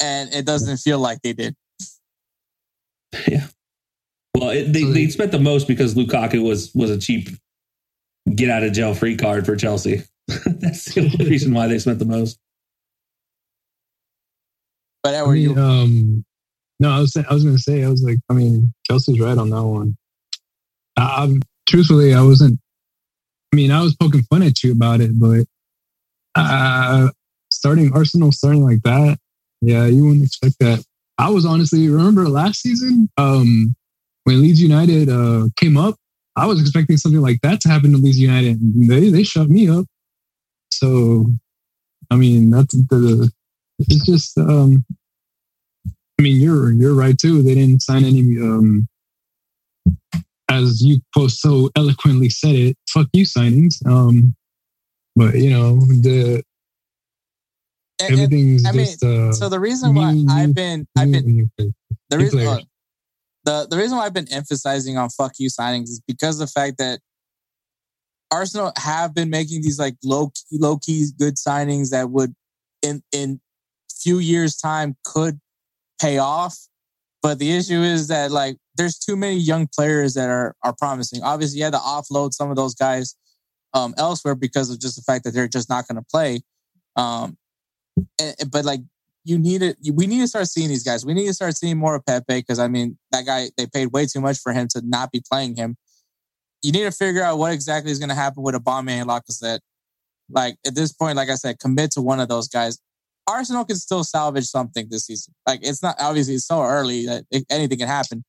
and 0.00 0.32
it 0.32 0.46
doesn't 0.46 0.78
feel 0.78 0.98
like 0.98 1.20
they 1.20 1.34
did. 1.34 1.54
Yeah. 3.28 3.46
Well, 4.34 4.50
it, 4.50 4.72
they 4.72 4.84
they 4.84 5.08
spent 5.08 5.32
the 5.32 5.40
most 5.40 5.66
because 5.66 5.94
Lukaku 5.94 6.46
was 6.46 6.70
was 6.74 6.90
a 6.90 6.98
cheap 6.98 7.30
get 8.34 8.50
out 8.50 8.62
of 8.62 8.72
jail 8.72 8.94
free 8.94 9.16
card 9.16 9.46
for 9.46 9.56
Chelsea. 9.56 10.02
That's 10.28 10.92
the 10.94 11.02
only 11.02 11.26
reason 11.30 11.54
why 11.54 11.68
they 11.68 11.78
spent 11.78 11.98
the 11.98 12.04
most. 12.04 12.38
But 15.02 15.14
how 15.14 15.24
are 15.24 15.36
you? 15.36 15.56
Um, 15.56 16.24
no, 16.80 16.90
I 16.90 17.00
was 17.00 17.16
I 17.16 17.32
was 17.32 17.44
gonna 17.44 17.58
say 17.58 17.84
I 17.84 17.88
was 17.88 18.02
like 18.02 18.18
I 18.28 18.34
mean 18.34 18.74
Chelsea's 18.86 19.20
right 19.20 19.38
on 19.38 19.50
that 19.50 19.62
one. 19.62 19.96
Um, 20.96 21.42
truthfully, 21.66 22.14
I 22.14 22.22
wasn't. 22.22 22.58
I 23.52 23.56
mean, 23.56 23.70
I 23.70 23.80
was 23.80 23.94
poking 23.94 24.24
fun 24.24 24.42
at 24.42 24.62
you 24.62 24.72
about 24.72 25.00
it, 25.00 25.18
but 25.18 25.46
uh, 26.34 27.08
starting 27.50 27.92
Arsenal 27.94 28.32
starting 28.32 28.64
like 28.64 28.82
that, 28.82 29.18
yeah, 29.60 29.86
you 29.86 30.04
wouldn't 30.04 30.24
expect 30.24 30.56
that. 30.60 30.84
I 31.18 31.30
was 31.30 31.46
honestly 31.46 31.88
remember 31.88 32.28
last 32.28 32.60
season 32.60 33.08
um, 33.16 33.74
when 34.24 34.42
Leeds 34.42 34.60
United 34.60 35.08
uh, 35.08 35.48
came 35.56 35.76
up. 35.76 35.96
I 36.36 36.46
was 36.46 36.60
expecting 36.60 36.98
something 36.98 37.22
like 37.22 37.40
that 37.42 37.60
to 37.62 37.68
happen 37.68 37.92
to 37.92 37.98
Leeds 37.98 38.18
United. 38.18 38.58
They 38.88 39.08
they 39.08 39.22
shut 39.22 39.48
me 39.48 39.68
up. 39.68 39.86
So, 40.70 41.26
I 42.10 42.16
mean, 42.16 42.50
that's 42.50 42.74
the. 42.74 43.30
It's 43.78 44.04
just 44.06 44.38
um, 44.38 44.84
I 46.18 46.22
mean, 46.22 46.40
you're 46.40 46.72
you're 46.72 46.94
right 46.94 47.16
too. 47.18 47.42
They 47.42 47.54
didn't 47.54 47.82
sign 47.82 48.04
any, 48.04 48.20
um, 48.38 48.88
as 50.50 50.82
you 50.82 51.00
post 51.14 51.40
so 51.40 51.70
eloquently 51.76 52.28
said 52.28 52.54
it. 52.54 52.76
Fuck 52.90 53.08
you 53.12 53.24
signings. 53.24 53.84
Um, 53.86 54.34
but 55.14 55.36
you 55.36 55.50
know 55.50 55.80
the 55.80 56.42
and, 58.00 58.66
I 58.66 58.72
just. 58.72 59.02
Mean, 59.02 59.28
uh, 59.28 59.32
so 59.32 59.48
the 59.48 59.60
reason 59.60 59.94
why 59.94 60.22
I've 60.30 60.54
been 60.54 60.86
I've 60.96 61.10
been 61.10 61.50
the 61.56 62.18
reason 62.18 62.46
uh, 62.46 62.60
the 63.44 63.66
the 63.70 63.76
reason 63.76 63.96
why 63.96 64.04
I've 64.04 64.14
been 64.14 64.30
emphasizing 64.32 64.98
on 64.98 65.08
fuck 65.10 65.32
you 65.38 65.48
signings 65.48 65.84
is 65.84 66.02
because 66.06 66.38
the 66.38 66.46
fact 66.46 66.78
that 66.78 67.00
Arsenal 68.30 68.72
have 68.76 69.14
been 69.14 69.30
making 69.30 69.62
these 69.62 69.78
like 69.78 69.96
low 70.04 70.28
key, 70.28 70.58
low 70.58 70.78
key 70.78 71.06
good 71.18 71.36
signings 71.36 71.90
that 71.90 72.10
would 72.10 72.34
in 72.82 73.02
in 73.12 73.40
few 73.90 74.18
years 74.18 74.56
time 74.56 74.96
could 75.04 75.40
pay 76.00 76.18
off. 76.18 76.56
But 77.22 77.38
the 77.38 77.56
issue 77.56 77.80
is 77.80 78.08
that 78.08 78.30
like 78.30 78.56
there's 78.76 78.98
too 78.98 79.16
many 79.16 79.36
young 79.36 79.68
players 79.74 80.14
that 80.14 80.28
are 80.28 80.54
are 80.62 80.74
promising. 80.74 81.22
Obviously, 81.22 81.58
you 81.58 81.64
had 81.64 81.72
to 81.72 81.78
offload 81.78 82.32
some 82.32 82.50
of 82.50 82.56
those 82.56 82.74
guys 82.74 83.16
um, 83.74 83.94
elsewhere 83.96 84.34
because 84.34 84.70
of 84.70 84.80
just 84.80 84.96
the 84.96 85.02
fact 85.02 85.24
that 85.24 85.32
they're 85.32 85.48
just 85.48 85.68
not 85.68 85.86
going 85.88 85.96
to 85.96 86.06
play. 86.10 86.40
Um, 86.96 87.36
and, 88.18 88.50
but 88.50 88.64
like 88.64 88.80
you 89.24 89.38
need 89.38 89.62
it, 89.62 89.76
we 89.92 90.06
need 90.06 90.20
to 90.20 90.28
start 90.28 90.46
seeing 90.46 90.68
these 90.68 90.84
guys. 90.84 91.04
We 91.04 91.14
need 91.14 91.26
to 91.26 91.34
start 91.34 91.56
seeing 91.56 91.78
more 91.78 91.96
of 91.96 92.06
Pepe 92.06 92.24
because 92.28 92.58
I 92.58 92.68
mean 92.68 92.96
that 93.10 93.26
guy 93.26 93.50
they 93.56 93.66
paid 93.66 93.88
way 93.88 94.06
too 94.06 94.20
much 94.20 94.38
for 94.38 94.52
him 94.52 94.68
to 94.68 94.82
not 94.84 95.10
be 95.10 95.22
playing 95.28 95.56
him. 95.56 95.76
You 96.62 96.72
need 96.72 96.84
to 96.84 96.92
figure 96.92 97.22
out 97.22 97.38
what 97.38 97.52
exactly 97.52 97.90
is 97.90 97.98
going 97.98 98.08
to 98.08 98.14
happen 98.14 98.42
with 98.42 98.54
a 98.54 98.60
Aubameyang 98.60 99.02
and 99.02 99.08
Lacazette. 99.08 99.60
Like 100.30 100.56
at 100.66 100.74
this 100.74 100.92
point, 100.92 101.16
like 101.16 101.28
I 101.28 101.34
said, 101.34 101.58
commit 101.58 101.92
to 101.92 102.02
one 102.02 102.20
of 102.20 102.28
those 102.28 102.48
guys. 102.48 102.78
Arsenal 103.28 103.64
can 103.64 103.76
still 103.76 104.04
salvage 104.04 104.46
something 104.46 104.86
this 104.90 105.06
season. 105.06 105.34
Like 105.46 105.60
it's 105.62 105.82
not 105.82 105.96
obviously 105.98 106.34
it's 106.34 106.46
so 106.46 106.62
early 106.62 107.06
that 107.06 107.24
anything 107.50 107.78
can 107.78 107.88
happen. 107.88 108.24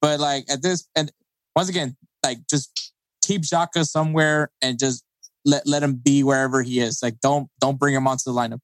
But 0.00 0.18
like 0.18 0.50
at 0.50 0.62
this, 0.62 0.88
and 0.96 1.12
once 1.54 1.68
again, 1.68 1.96
like 2.24 2.38
just 2.48 2.92
keep 3.22 3.42
Xhaka 3.42 3.84
somewhere 3.84 4.50
and 4.62 4.78
just 4.78 5.04
let 5.44 5.66
let 5.66 5.82
him 5.82 5.94
be 5.94 6.22
wherever 6.22 6.62
he 6.62 6.80
is. 6.80 7.00
Like 7.02 7.20
don't 7.20 7.48
don't 7.60 7.78
bring 7.78 7.94
him 7.94 8.06
onto 8.06 8.24
the 8.24 8.32
lineup. 8.32 8.60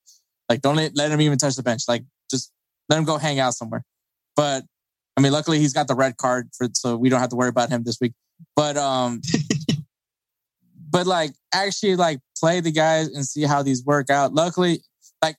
Like 0.49 0.62
don't 0.62 0.76
let, 0.76 1.11
him 1.11 1.20
even 1.20 1.38
touch 1.38 1.57
the 1.57 1.62
bench. 1.62 1.82
Like 1.88 2.05
just 2.30 2.53
let 2.88 2.99
him 2.99 3.05
go 3.05 3.18
hang 3.18 3.38
out 3.38 3.55
somewhere. 3.55 3.84
But 4.36 4.64
I 5.16 5.20
mean, 5.20 5.32
luckily 5.32 5.59
he's 5.59 5.72
got 5.72 5.88
the 5.88 5.94
red 5.94 6.16
card 6.16 6.49
for 6.57 6.68
so 6.72 6.96
we 6.96 7.09
don't 7.09 7.20
have 7.20 7.30
to 7.30 7.36
worry 7.36 7.49
about 7.49 7.70
him 7.70 7.82
this 7.84 7.99
week. 8.01 8.12
But 8.55 8.76
um, 8.76 9.20
but 10.90 11.07
like 11.07 11.32
actually 11.53 11.96
like 11.96 12.20
play 12.38 12.61
the 12.61 12.72
guys 12.72 13.09
and 13.09 13.24
see 13.26 13.42
how 13.42 13.62
these 13.62 13.84
work 13.84 14.11
out. 14.11 14.32
Luckily, 14.32 14.80
like 15.22 15.36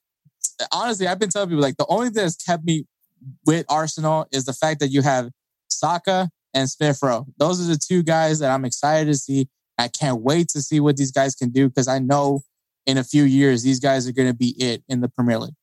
honestly, 0.72 1.08
I've 1.08 1.20
been 1.20 1.30
telling 1.30 1.50
people 1.50 1.62
like 1.62 1.78
the 1.78 1.86
only 1.88 2.08
thing 2.08 2.24
that's 2.24 2.36
kept 2.36 2.64
me 2.64 2.86
with 3.46 3.66
Arsenal 3.70 4.28
is 4.32 4.46
the 4.46 4.54
fact 4.54 4.80
that 4.80 4.90
you 4.90 5.02
have 5.02 5.30
Saka 5.70 6.30
and 6.54 6.70
Smith 6.70 7.00
Rowe. 7.02 7.26
Those 7.38 7.62
are 7.62 7.72
the 7.72 7.80
two 7.80 8.04
guys 8.04 8.40
that 8.40 8.52
I'm 8.52 8.66
excited 8.66 9.08
to 9.08 9.18
see. 9.18 9.48
I 9.78 9.88
can't 9.88 10.22
wait 10.22 10.50
to 10.50 10.62
see 10.62 10.80
what 10.80 10.98
these 10.98 11.12
guys 11.12 11.36
can 11.36 11.50
do 11.50 11.70
because 11.70 11.88
I 11.88 12.00
know 12.00 12.42
in 12.90 12.98
a 12.98 13.04
few 13.04 13.24
years 13.24 13.62
these 13.62 13.80
guys 13.80 14.08
are 14.08 14.12
going 14.12 14.28
to 14.28 14.34
be 14.34 14.56
it 14.58 14.84
in 14.90 15.00
the 15.02 15.10
Premier 15.10 15.38
League. 15.38 15.54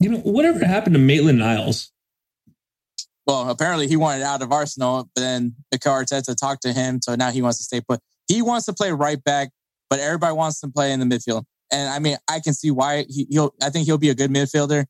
You 0.00 0.10
know, 0.10 0.18
whatever 0.18 0.64
happened 0.64 0.94
to 0.94 1.00
Maitland 1.00 1.38
Niles? 1.38 1.92
Well, 3.26 3.50
apparently 3.50 3.86
he 3.86 3.96
wanted 3.96 4.22
out 4.22 4.42
of 4.42 4.52
Arsenal, 4.52 5.08
but 5.14 5.20
then 5.20 5.54
Mikel 5.70 5.92
Arteta 5.92 6.34
talked 6.34 6.62
to 6.62 6.72
him, 6.72 7.00
so 7.00 7.14
now 7.14 7.30
he 7.30 7.42
wants 7.42 7.58
to 7.58 7.64
stay 7.64 7.80
put. 7.80 8.00
He 8.26 8.42
wants 8.42 8.66
to 8.66 8.72
play 8.72 8.90
right 8.92 9.22
back, 9.22 9.50
but 9.90 10.00
everybody 10.00 10.34
wants 10.34 10.60
to 10.60 10.68
play 10.68 10.92
in 10.92 11.00
the 11.00 11.06
midfield. 11.06 11.44
And 11.70 11.88
I 11.90 11.98
mean, 11.98 12.16
I 12.28 12.40
can 12.40 12.54
see 12.54 12.70
why 12.70 13.04
he, 13.08 13.26
will 13.30 13.54
I 13.62 13.70
think 13.70 13.86
he'll 13.86 13.98
be 13.98 14.10
a 14.10 14.14
good 14.14 14.30
midfielder, 14.30 14.84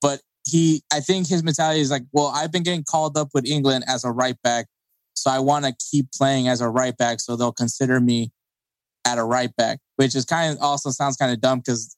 but 0.00 0.20
he, 0.46 0.82
I 0.92 1.00
think 1.00 1.28
his 1.28 1.42
mentality 1.42 1.80
is 1.80 1.90
like, 1.90 2.04
well, 2.12 2.32
I've 2.34 2.52
been 2.52 2.62
getting 2.62 2.84
called 2.84 3.16
up 3.16 3.28
with 3.34 3.46
England 3.46 3.84
as 3.86 4.04
a 4.04 4.10
right 4.10 4.36
back, 4.42 4.66
so 5.14 5.30
I 5.30 5.38
want 5.38 5.64
to 5.66 5.74
keep 5.90 6.12
playing 6.12 6.48
as 6.48 6.60
a 6.60 6.68
right 6.68 6.96
back, 6.96 7.20
so 7.20 7.36
they'll 7.36 7.52
consider 7.52 8.00
me 8.00 8.32
at 9.06 9.18
a 9.18 9.24
right 9.24 9.54
back, 9.56 9.78
which 9.98 10.14
is 10.14 10.24
kind 10.24 10.52
of 10.56 10.62
also 10.62 10.90
sounds 10.90 11.16
kind 11.16 11.32
of 11.32 11.40
dumb 11.40 11.58
because, 11.58 11.96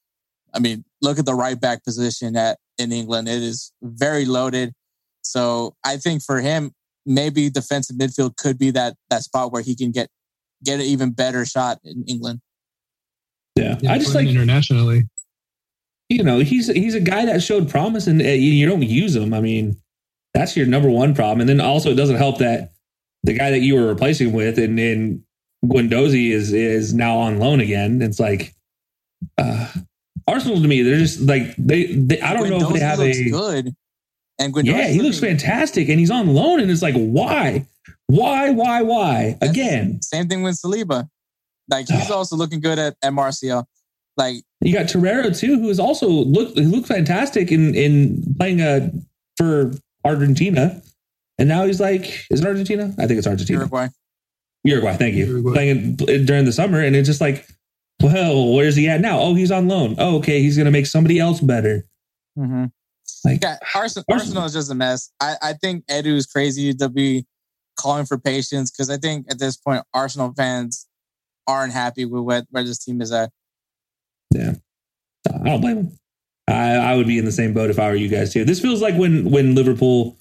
I 0.54 0.58
mean, 0.58 0.84
look 1.02 1.18
at 1.18 1.26
the 1.26 1.34
right 1.34 1.60
back 1.60 1.84
position 1.84 2.34
at 2.34 2.58
in 2.78 2.92
England; 2.92 3.28
it 3.28 3.42
is 3.42 3.72
very 3.82 4.24
loaded. 4.24 4.72
So 5.22 5.76
I 5.84 5.98
think 5.98 6.22
for 6.22 6.40
him, 6.40 6.72
maybe 7.04 7.50
defensive 7.50 7.96
midfield 7.96 8.36
could 8.36 8.58
be 8.58 8.70
that 8.70 8.96
that 9.10 9.22
spot 9.22 9.52
where 9.52 9.62
he 9.62 9.76
can 9.76 9.90
get 9.90 10.08
get 10.64 10.80
an 10.80 10.86
even 10.86 11.12
better 11.12 11.44
shot 11.44 11.78
in 11.84 12.04
England. 12.08 12.40
Yeah, 13.54 13.76
yeah 13.82 13.92
I 13.92 13.98
just 13.98 14.14
like 14.14 14.28
internationally. 14.28 15.04
You 16.08 16.24
know, 16.24 16.38
he's 16.38 16.68
he's 16.68 16.94
a 16.94 17.00
guy 17.00 17.26
that 17.26 17.42
showed 17.42 17.68
promise, 17.68 18.06
and 18.06 18.22
uh, 18.22 18.24
you 18.24 18.66
don't 18.66 18.82
use 18.82 19.14
him. 19.14 19.34
I 19.34 19.42
mean, 19.42 19.76
that's 20.32 20.56
your 20.56 20.66
number 20.66 20.88
one 20.88 21.14
problem. 21.14 21.40
And 21.40 21.48
then 21.48 21.60
also, 21.60 21.90
it 21.90 21.96
doesn't 21.96 22.16
help 22.16 22.38
that 22.38 22.72
the 23.24 23.34
guy 23.34 23.50
that 23.50 23.60
you 23.60 23.74
were 23.74 23.86
replacing 23.86 24.32
with, 24.32 24.58
and 24.58 24.80
and 24.80 25.22
Guendouzi 25.64 26.30
is 26.30 26.52
is 26.52 26.94
now 26.94 27.18
on 27.18 27.38
loan 27.38 27.60
again. 27.60 28.00
It's 28.02 28.18
like 28.18 28.54
uh, 29.38 29.70
Arsenal 30.26 30.60
to 30.60 30.68
me, 30.68 30.82
they're 30.82 30.98
just 30.98 31.20
like 31.22 31.54
they. 31.56 31.86
they 31.86 32.20
I 32.20 32.34
don't 32.34 32.48
know 32.48 32.68
if 32.68 32.72
they 32.72 32.80
have 32.80 33.00
a 33.00 33.30
good. 33.30 33.74
And 34.38 34.56
yeah, 34.66 34.88
he 34.88 35.02
looks 35.02 35.20
fantastic, 35.20 35.90
and 35.90 36.00
he's 36.00 36.10
on 36.10 36.32
loan, 36.32 36.60
and 36.60 36.70
it's 36.70 36.80
like, 36.80 36.94
why, 36.94 37.66
why, 38.06 38.48
why, 38.48 38.80
why? 38.80 39.36
Again, 39.42 40.00
same 40.00 40.28
thing 40.28 40.42
with 40.42 40.54
Saliba. 40.54 41.08
Like 41.68 41.88
he's 41.88 42.10
also 42.10 42.36
looking 42.36 42.60
good 42.60 42.78
at, 42.78 42.96
at 43.02 43.12
Martial. 43.12 43.68
Like 44.16 44.36
you 44.62 44.72
got 44.72 44.86
Torreira 44.86 45.36
too, 45.38 45.58
who 45.58 45.68
is 45.68 45.78
also 45.78 46.08
look 46.08 46.54
he 46.54 46.64
looked 46.64 46.88
fantastic 46.88 47.52
in 47.52 47.74
in 47.74 48.34
playing 48.38 48.62
uh 48.62 48.90
for 49.36 49.72
Argentina, 50.04 50.80
and 51.38 51.48
now 51.48 51.66
he's 51.66 51.80
like, 51.80 52.26
is 52.30 52.40
it 52.40 52.46
Argentina? 52.46 52.94
I 52.98 53.06
think 53.06 53.18
it's 53.18 53.26
Argentina. 53.26 53.58
Uruguay. 53.58 53.88
Uruguay. 54.64 54.96
Thank 54.96 55.14
you. 55.14 55.26
Uruguay. 55.26 55.52
Playing 55.52 55.96
during 55.96 56.44
the 56.44 56.52
summer, 56.52 56.80
and 56.80 56.94
it's 56.94 57.08
just 57.08 57.20
like, 57.20 57.46
well, 58.02 58.52
where's 58.54 58.76
he 58.76 58.88
at 58.88 59.00
now? 59.00 59.18
Oh, 59.18 59.34
he's 59.34 59.50
on 59.50 59.68
loan. 59.68 59.96
Oh, 59.98 60.16
okay, 60.18 60.42
he's 60.42 60.56
gonna 60.56 60.70
make 60.70 60.86
somebody 60.86 61.18
else 61.18 61.40
better. 61.40 61.86
Mm-hmm. 62.38 62.66
Like 63.24 63.42
yeah, 63.42 63.58
Arsenal, 63.74 64.04
Arsenal 64.10 64.44
is 64.44 64.52
just 64.52 64.70
a 64.70 64.74
mess. 64.74 65.10
I, 65.20 65.36
I 65.42 65.52
think 65.54 65.86
Edu 65.86 66.14
is 66.14 66.26
crazy 66.26 66.72
to 66.74 66.88
be 66.88 67.26
calling 67.78 68.06
for 68.06 68.18
patience 68.18 68.70
because 68.70 68.90
I 68.90 68.96
think 68.96 69.26
at 69.30 69.38
this 69.38 69.56
point 69.56 69.82
Arsenal 69.92 70.32
fans 70.36 70.86
aren't 71.46 71.72
happy 71.72 72.04
with 72.04 72.22
what, 72.22 72.46
where 72.50 72.64
this 72.64 72.82
team 72.84 73.00
is 73.00 73.12
at. 73.12 73.30
Yeah, 74.32 74.54
I 75.28 75.44
don't 75.44 75.60
blame 75.60 75.76
them. 75.76 75.98
I, 76.48 76.76
I 76.76 76.96
would 76.96 77.06
be 77.06 77.18
in 77.18 77.24
the 77.24 77.32
same 77.32 77.52
boat 77.52 77.70
if 77.70 77.78
I 77.78 77.88
were 77.88 77.96
you 77.96 78.08
guys 78.08 78.32
too. 78.32 78.44
This 78.44 78.60
feels 78.60 78.80
like 78.80 78.96
when 78.96 79.30
when 79.30 79.54
Liverpool 79.54 80.16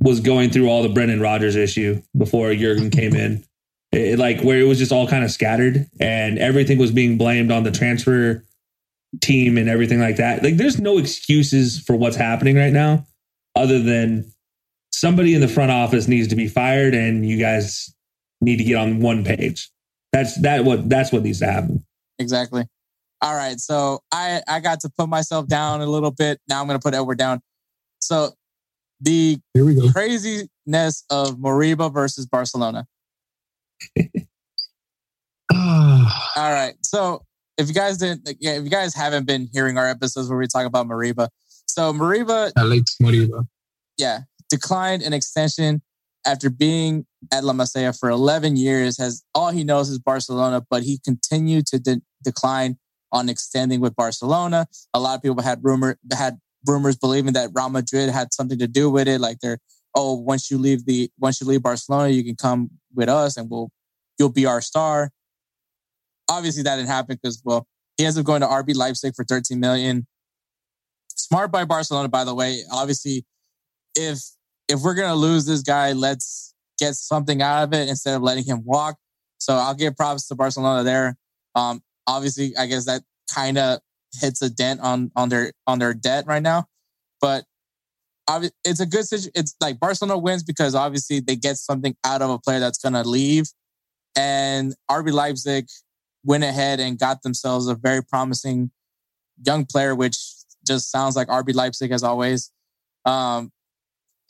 was 0.00 0.20
going 0.20 0.50
through 0.50 0.68
all 0.68 0.82
the 0.82 0.88
Brendan 0.88 1.20
Rodgers 1.20 1.56
issue 1.56 2.00
before 2.16 2.54
Jurgen 2.54 2.90
came 2.90 3.14
in. 3.14 3.44
It, 3.92 4.18
like 4.18 4.40
where 4.42 4.60
it 4.60 4.64
was 4.64 4.78
just 4.78 4.92
all 4.92 5.08
kind 5.08 5.24
of 5.24 5.32
scattered 5.32 5.86
and 5.98 6.38
everything 6.38 6.78
was 6.78 6.92
being 6.92 7.18
blamed 7.18 7.50
on 7.50 7.64
the 7.64 7.72
transfer 7.72 8.44
team 9.20 9.58
and 9.58 9.68
everything 9.68 10.00
like 10.00 10.16
that. 10.16 10.44
Like 10.44 10.56
there's 10.56 10.78
no 10.78 10.98
excuses 10.98 11.80
for 11.80 11.96
what's 11.96 12.16
happening 12.16 12.56
right 12.56 12.72
now 12.72 13.04
other 13.56 13.80
than 13.82 14.30
somebody 14.92 15.34
in 15.34 15.40
the 15.40 15.48
front 15.48 15.72
office 15.72 16.06
needs 16.06 16.28
to 16.28 16.36
be 16.36 16.46
fired 16.46 16.94
and 16.94 17.28
you 17.28 17.38
guys 17.38 17.92
need 18.40 18.56
to 18.56 18.64
get 18.64 18.76
on 18.76 19.00
one 19.00 19.24
page. 19.24 19.70
That's 20.12 20.40
that 20.42 20.64
what 20.64 20.88
that's 20.88 21.12
what 21.12 21.22
needs 21.22 21.40
to 21.40 21.46
happen. 21.46 21.84
Exactly. 22.18 22.66
All 23.22 23.34
right. 23.34 23.58
So 23.58 24.00
I 24.12 24.42
I 24.48 24.60
got 24.60 24.80
to 24.80 24.90
put 24.96 25.08
myself 25.08 25.46
down 25.46 25.80
a 25.80 25.86
little 25.86 26.10
bit. 26.10 26.40
Now 26.48 26.60
I'm 26.60 26.66
going 26.66 26.78
to 26.78 26.82
put 26.82 26.94
Edward 26.94 27.18
down. 27.18 27.40
So 28.00 28.32
the 29.00 29.38
Here 29.54 29.64
we 29.64 29.74
go. 29.74 29.90
craziness 29.90 31.04
of 31.10 31.36
Moriba 31.38 31.92
versus 31.92 32.26
Barcelona. 32.26 32.86
All 35.52 36.52
right. 36.52 36.74
So 36.82 37.24
if 37.58 37.68
you 37.68 37.74
guys 37.74 37.98
didn't, 37.98 38.28
yeah, 38.40 38.52
if 38.52 38.64
you 38.64 38.70
guys 38.70 38.94
haven't 38.94 39.26
been 39.26 39.48
hearing 39.52 39.78
our 39.78 39.88
episodes 39.88 40.28
where 40.28 40.38
we 40.38 40.46
talk 40.46 40.66
about 40.66 40.86
Mariba, 40.86 41.28
so 41.66 41.92
Moriba, 41.92 42.52
Alex 42.56 42.96
Moriba, 43.00 43.46
yeah, 43.96 44.20
declined 44.48 45.02
an 45.02 45.12
extension 45.12 45.82
after 46.26 46.50
being 46.50 47.06
at 47.32 47.44
La 47.44 47.52
Masia 47.52 47.98
for 47.98 48.10
11 48.10 48.56
years. 48.56 48.98
Has 48.98 49.24
all 49.34 49.50
he 49.50 49.64
knows 49.64 49.88
is 49.88 49.98
Barcelona, 49.98 50.64
but 50.68 50.82
he 50.82 50.98
continued 51.04 51.66
to 51.66 51.78
de- 51.78 52.02
decline 52.22 52.78
on 53.12 53.28
extending 53.28 53.80
with 53.80 53.96
Barcelona. 53.96 54.66
A 54.94 55.00
lot 55.00 55.16
of 55.16 55.22
people 55.22 55.42
had 55.42 55.62
rumor 55.62 55.98
had 56.12 56.38
rumors 56.66 56.96
believing 56.96 57.32
that 57.34 57.50
Real 57.54 57.68
Madrid 57.68 58.10
had 58.10 58.32
something 58.32 58.58
to 58.58 58.68
do 58.68 58.90
with 58.90 59.08
it, 59.08 59.20
like 59.20 59.40
they're 59.40 59.58
oh 59.94 60.14
once 60.14 60.50
you 60.50 60.58
leave 60.58 60.86
the 60.86 61.10
once 61.18 61.40
you 61.40 61.46
leave 61.46 61.62
Barcelona, 61.62 62.10
you 62.10 62.24
can 62.24 62.36
come 62.36 62.70
with 62.94 63.08
us 63.08 63.36
and 63.36 63.50
we'll 63.50 63.70
you'll 64.18 64.28
be 64.28 64.46
our 64.46 64.60
star 64.60 65.10
obviously 66.30 66.62
that 66.62 66.76
didn't 66.76 66.88
happen 66.88 67.18
because 67.20 67.42
well, 67.44 67.66
he 67.96 68.04
ends 68.06 68.16
up 68.16 68.24
going 68.24 68.40
to 68.40 68.46
RB 68.46 68.74
Leipzig 68.74 69.14
for 69.14 69.24
13 69.24 69.60
million. 69.60 70.06
Smart 71.14 71.52
by 71.52 71.64
Barcelona, 71.64 72.08
by 72.08 72.24
the 72.24 72.34
way. 72.34 72.60
Obviously, 72.72 73.26
if 73.94 74.18
if 74.68 74.80
we're 74.80 74.94
gonna 74.94 75.16
lose 75.16 75.44
this 75.44 75.62
guy, 75.62 75.92
let's 75.92 76.54
get 76.78 76.94
something 76.94 77.42
out 77.42 77.64
of 77.64 77.74
it 77.74 77.88
instead 77.88 78.14
of 78.14 78.22
letting 78.22 78.44
him 78.44 78.62
walk. 78.64 78.96
So 79.38 79.54
I'll 79.54 79.74
give 79.74 79.96
props 79.96 80.28
to 80.28 80.34
Barcelona 80.34 80.82
there. 80.82 81.16
Um, 81.54 81.82
obviously, 82.06 82.56
I 82.56 82.66
guess 82.66 82.86
that 82.86 83.02
kind 83.34 83.58
of 83.58 83.80
hits 84.14 84.40
a 84.40 84.48
dent 84.48 84.80
on 84.80 85.10
on 85.14 85.28
their 85.28 85.52
on 85.66 85.78
their 85.78 85.92
debt 85.92 86.24
right 86.26 86.42
now, 86.42 86.66
but 87.20 87.44
it's 88.64 88.80
a 88.80 88.86
good 88.86 89.04
situation. 89.04 89.32
It's 89.34 89.54
like 89.60 89.80
Barcelona 89.80 90.18
wins 90.18 90.42
because 90.42 90.74
obviously 90.74 91.20
they 91.20 91.36
get 91.36 91.56
something 91.56 91.96
out 92.04 92.22
of 92.22 92.30
a 92.30 92.38
player 92.38 92.60
that's 92.60 92.78
gonna 92.78 93.04
leave, 93.04 93.46
and 94.16 94.74
RB 94.90 95.12
Leipzig 95.12 95.66
went 96.24 96.44
ahead 96.44 96.80
and 96.80 96.98
got 96.98 97.22
themselves 97.22 97.66
a 97.66 97.74
very 97.74 98.02
promising 98.02 98.70
young 99.44 99.64
player, 99.64 99.94
which 99.94 100.18
just 100.66 100.90
sounds 100.90 101.16
like 101.16 101.28
RB 101.28 101.54
Leipzig 101.54 101.90
as 101.92 102.02
always. 102.02 102.50
Um, 103.04 103.50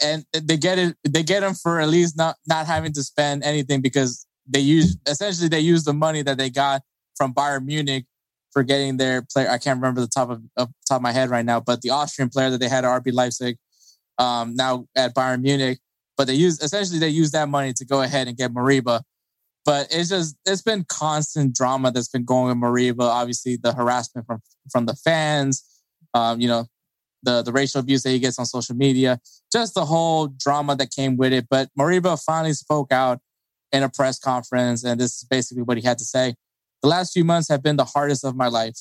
and 0.02 0.24
they 0.32 0.56
get 0.56 0.78
it, 0.78 0.96
they 1.08 1.22
get 1.22 1.42
him 1.42 1.54
for 1.54 1.80
at 1.80 1.88
least 1.88 2.16
not 2.16 2.36
not 2.46 2.66
having 2.66 2.92
to 2.92 3.02
spend 3.02 3.44
anything 3.44 3.80
because 3.80 4.26
they 4.48 4.60
use 4.60 4.96
essentially 5.06 5.48
they 5.48 5.60
use 5.60 5.84
the 5.84 5.92
money 5.92 6.22
that 6.22 6.38
they 6.38 6.50
got 6.50 6.82
from 7.16 7.34
Bayern 7.34 7.64
Munich 7.66 8.06
for 8.52 8.62
getting 8.62 8.96
their 8.96 9.22
player. 9.22 9.48
I 9.48 9.58
can't 9.58 9.78
remember 9.78 10.00
the 10.00 10.08
top 10.08 10.30
of, 10.30 10.42
of 10.56 10.70
top 10.88 10.96
of 10.96 11.02
my 11.02 11.12
head 11.12 11.30
right 11.30 11.44
now, 11.44 11.60
but 11.60 11.82
the 11.82 11.90
Austrian 11.90 12.30
player 12.30 12.50
that 12.50 12.58
they 12.58 12.68
had 12.68 12.84
at 12.84 13.02
RB 13.02 13.12
Leipzig. 13.12 13.56
Um, 14.20 14.54
now 14.54 14.86
at 14.94 15.14
Bayern 15.14 15.42
Munich. 15.42 15.80
But 16.16 16.26
they 16.26 16.34
use 16.34 16.62
essentially 16.62 16.98
they 16.98 17.08
use 17.08 17.30
that 17.32 17.48
money 17.48 17.72
to 17.72 17.84
go 17.84 18.02
ahead 18.02 18.28
and 18.28 18.36
get 18.36 18.52
Mariba. 18.52 19.00
But 19.64 19.88
it's 19.90 20.10
just 20.10 20.36
it's 20.46 20.62
been 20.62 20.84
constant 20.84 21.54
drama 21.54 21.90
that's 21.90 22.08
been 22.08 22.24
going 22.24 22.48
with 22.48 22.70
Mariba. 22.70 23.02
Obviously, 23.02 23.56
the 23.56 23.72
harassment 23.72 24.26
from 24.26 24.40
from 24.70 24.86
the 24.86 24.94
fans, 24.94 25.64
um, 26.14 26.40
you 26.40 26.46
know, 26.48 26.66
the 27.22 27.42
the 27.42 27.52
racial 27.52 27.80
abuse 27.80 28.02
that 28.02 28.10
he 28.10 28.18
gets 28.18 28.38
on 28.38 28.44
social 28.44 28.76
media, 28.76 29.18
just 29.50 29.74
the 29.74 29.86
whole 29.86 30.28
drama 30.28 30.76
that 30.76 30.90
came 30.90 31.16
with 31.16 31.32
it. 31.32 31.46
But 31.48 31.70
Mariba 31.78 32.22
finally 32.22 32.52
spoke 32.52 32.92
out 32.92 33.20
in 33.72 33.82
a 33.82 33.88
press 33.88 34.18
conference, 34.18 34.84
and 34.84 35.00
this 35.00 35.22
is 35.22 35.24
basically 35.24 35.62
what 35.62 35.78
he 35.78 35.82
had 35.82 35.98
to 35.98 36.04
say. 36.04 36.34
The 36.82 36.88
last 36.88 37.12
few 37.12 37.24
months 37.24 37.48
have 37.48 37.62
been 37.62 37.76
the 37.76 37.84
hardest 37.84 38.24
of 38.24 38.36
my 38.36 38.48
life. 38.48 38.76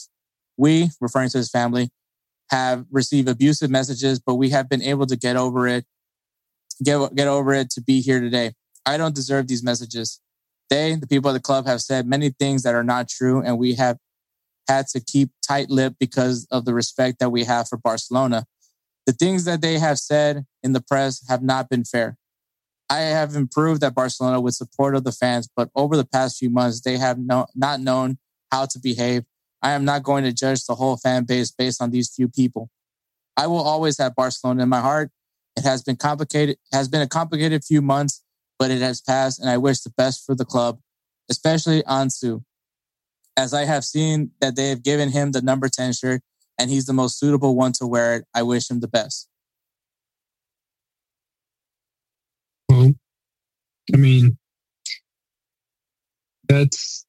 We, 0.58 0.90
referring 1.00 1.30
to 1.30 1.38
his 1.38 1.50
family, 1.50 1.90
have 2.50 2.86
received 2.92 3.28
abusive 3.28 3.70
messages, 3.70 4.20
but 4.20 4.36
we 4.36 4.50
have 4.50 4.70
been 4.70 4.82
able 4.82 5.06
to 5.08 5.16
get 5.16 5.36
over 5.36 5.68
it, 5.68 5.86
get, 6.84 7.16
get 7.16 7.28
over 7.28 7.54
it 7.54 7.70
to 7.72 7.82
be 7.82 8.02
here 8.02 8.20
today. 8.20 8.54
I 8.86 8.98
don't 8.98 9.16
deserve 9.16 9.48
these 9.48 9.64
messages. 9.64 10.20
They, 10.70 10.96
the 10.96 11.08
people 11.08 11.30
at 11.30 11.34
the 11.34 11.40
club, 11.40 11.66
have 11.68 11.82
said 11.82 12.08
many 12.08 12.30
things 12.30 12.64
that 12.64 12.76
are 12.76 12.84
not 12.84 13.10
true, 13.10 13.42
and 13.42 13.58
we 13.58 13.76
have 13.76 13.98
had 14.68 14.88
to 14.88 15.00
keep 15.00 15.32
tight 15.46 15.70
lip 15.70 15.96
because 16.00 16.48
of 16.52 16.66
the 16.66 16.74
respect 16.74 17.20
that 17.20 17.32
we 17.32 17.44
have 17.44 17.68
for 17.68 17.78
Barcelona. 17.78 18.46
The 19.08 19.14
things 19.14 19.46
that 19.46 19.62
they 19.62 19.80
have 19.80 19.98
said 19.98 20.46
in 20.62 20.74
the 20.74 20.82
press 20.82 21.28
have 21.28 21.42
not 21.42 21.70
been 21.70 21.84
fair. 21.84 22.18
I 22.90 23.00
have 23.00 23.36
improved 23.36 23.84
at 23.84 23.96
Barcelona 23.96 24.42
with 24.42 24.56
support 24.56 24.96
of 24.96 25.04
the 25.04 25.12
fans, 25.12 25.48
but 25.56 25.70
over 25.76 25.96
the 25.96 26.06
past 26.06 26.38
few 26.38 26.50
months, 26.50 26.82
they 26.82 26.98
have 26.98 27.20
no, 27.20 27.48
not 27.56 27.80
known 27.80 28.18
how 28.52 28.66
to 28.66 28.80
behave. 28.80 29.24
I 29.62 29.72
am 29.72 29.86
not 29.86 30.04
going 30.04 30.24
to 30.24 30.32
judge 30.32 30.66
the 30.66 30.76
whole 30.76 30.98
fan 30.98 31.26
base 31.26 31.52
based 31.52 31.82
on 31.82 31.92
these 31.92 32.10
few 32.14 32.30
people. 32.30 32.70
I 33.36 33.48
will 33.48 33.62
always 33.62 33.98
have 33.98 34.16
Barcelona 34.16 34.64
in 34.64 34.70
my 34.70 34.82
heart. 34.82 35.12
It 35.58 35.64
has 35.64 35.84
been 35.84 35.96
complicated, 35.96 36.58
has 36.72 36.88
been 36.88 37.02
a 37.02 37.08
complicated 37.08 37.64
few 37.64 37.82
months, 37.82 38.24
but 38.58 38.72
it 38.72 38.82
has 38.82 39.02
passed, 39.02 39.40
and 39.40 39.50
I 39.50 39.58
wish 39.58 39.80
the 39.82 39.90
best 39.92 40.26
for 40.26 40.36
the 40.36 40.46
club, 40.46 40.80
especially 41.30 41.82
Ansu, 41.84 42.44
as 43.38 43.54
I 43.54 43.66
have 43.66 43.84
seen 43.84 44.32
that 44.42 44.56
they 44.56 44.70
have 44.70 44.84
given 44.84 45.10
him 45.10 45.32
the 45.32 45.42
number 45.42 45.70
10 45.70 45.94
shirt 45.94 46.22
and 46.60 46.70
he's 46.70 46.86
the 46.86 46.94
most 46.94 47.18
suitable 47.18 47.56
one 47.56 47.72
to 47.74 47.88
wear 47.88 48.16
it. 48.16 48.26
I 48.34 48.44
wish 48.44 48.70
him 48.70 48.82
the 48.82 48.88
best. 48.88 49.30
Well, 52.68 52.94
I 53.94 53.98
mean, 53.98 54.38
that's 56.48 57.06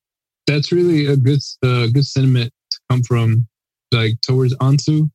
that's 0.51 0.73
really 0.73 1.07
a 1.07 1.17
good 1.17 1.41
uh, 1.63 1.87
good 1.87 2.07
sentiment 2.07 2.53
to 2.71 2.79
come 2.91 3.03
from 3.03 3.47
like 3.93 4.21
towards 4.21 4.55
Ansu, 4.57 5.09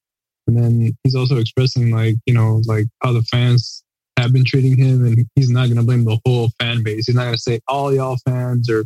and 0.48 0.58
then 0.58 0.98
he's 1.04 1.16
also 1.16 1.38
expressing 1.38 1.92
like 1.92 2.16
you 2.26 2.34
know 2.34 2.62
like 2.66 2.88
how 3.02 3.12
the 3.12 3.22
fans 3.24 3.84
have 4.18 4.32
been 4.32 4.46
treating 4.46 4.78
him, 4.78 5.06
and 5.06 5.26
he's 5.36 5.50
not 5.50 5.66
going 5.66 5.78
to 5.78 5.84
blame 5.84 6.06
the 6.06 6.20
whole 6.26 6.50
fan 6.60 6.84
base. 6.84 7.08
He's 7.08 7.16
not 7.16 7.24
going 7.24 7.36
to 7.36 7.42
say 7.42 7.60
all 7.68 7.94
y'all 7.94 8.18
fans 8.26 8.70
are 8.70 8.86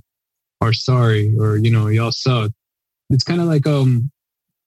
are 0.62 0.74
sorry 0.74 1.34
or 1.40 1.58
you 1.58 1.72
know 1.72 1.88
y'all 1.88 2.12
suck. 2.12 2.52
It's 3.10 3.24
kind 3.24 3.42
of 3.42 3.48
like 3.48 3.68
um 3.68 4.12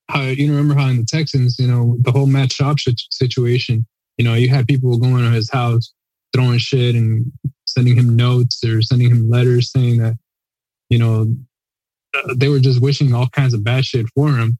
how 0.09 0.23
you 0.23 0.51
remember 0.51 0.75
how 0.75 0.89
in 0.89 0.99
the 0.99 1.05
Texans, 1.05 1.59
you 1.59 1.67
know, 1.67 1.97
the 2.01 2.13
whole 2.13 2.27
Matt 2.27 2.51
Schaub 2.51 2.79
situation. 3.11 3.87
You 4.19 4.27
know, 4.27 4.35
you 4.35 4.51
had 4.51 4.69
people 4.69 4.99
going 4.99 5.25
to 5.25 5.31
his 5.31 5.51
house 5.51 5.95
throwing 6.35 6.59
shit 6.59 6.95
and 6.95 7.33
sending 7.67 7.97
him 7.97 8.15
notes 8.15 8.63
or 8.63 8.83
sending 8.83 9.11
him 9.11 9.31
letters 9.31 9.71
saying 9.71 9.99
that, 9.99 10.19
you 10.91 10.99
know, 10.99 11.35
they 12.37 12.49
were 12.49 12.61
just 12.61 12.81
wishing 12.81 13.15
all 13.15 13.29
kinds 13.29 13.55
of 13.55 13.65
bad 13.65 13.85
shit 13.85 14.07
for 14.15 14.29
him. 14.29 14.59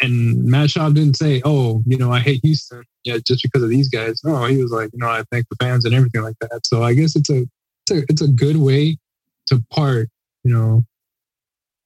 And 0.00 0.44
Matt 0.44 0.68
Schaub 0.68 0.94
didn't 0.94 1.16
say, 1.16 1.40
"Oh, 1.44 1.82
you 1.86 1.96
know, 1.96 2.12
I 2.12 2.20
hate 2.20 2.40
Houston, 2.44 2.82
yeah, 3.04 3.18
just 3.26 3.42
because 3.42 3.62
of 3.62 3.70
these 3.70 3.88
guys." 3.88 4.20
No, 4.24 4.44
he 4.44 4.58
was 4.62 4.70
like, 4.70 4.90
"You 4.92 4.98
know, 4.98 5.08
I 5.08 5.24
thank 5.30 5.46
the 5.48 5.56
fans 5.56 5.84
and 5.84 5.94
everything 5.94 6.22
like 6.22 6.36
that." 6.40 6.66
So 6.66 6.82
I 6.82 6.92
guess 6.92 7.16
it's 7.16 7.30
a 7.30 7.46
it's 7.86 7.90
a 7.90 8.02
it's 8.10 8.22
a 8.22 8.28
good 8.28 8.58
way 8.58 8.98
to 9.46 9.62
part, 9.70 10.08
you 10.44 10.52
know. 10.52 10.84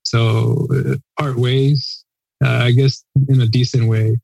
So 0.03 0.67
uh, 0.75 0.97
part 1.19 1.37
ways, 1.37 2.05
uh, 2.45 2.49
I 2.49 2.73
guess, 2.73 3.05
in 3.29 3.41
a 3.41 3.47
decent 3.47 3.89
way. 3.89 4.19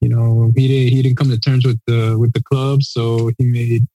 You 0.00 0.08
know, 0.08 0.52
he 0.56 0.68
didn't 0.68 0.96
he 0.96 1.02
didn't 1.02 1.18
come 1.18 1.28
to 1.28 1.38
terms 1.38 1.66
with 1.66 1.80
the 1.86 2.16
with 2.18 2.32
the 2.32 2.42
club, 2.42 2.82
so 2.82 3.30
he 3.36 3.44
made 3.44 3.86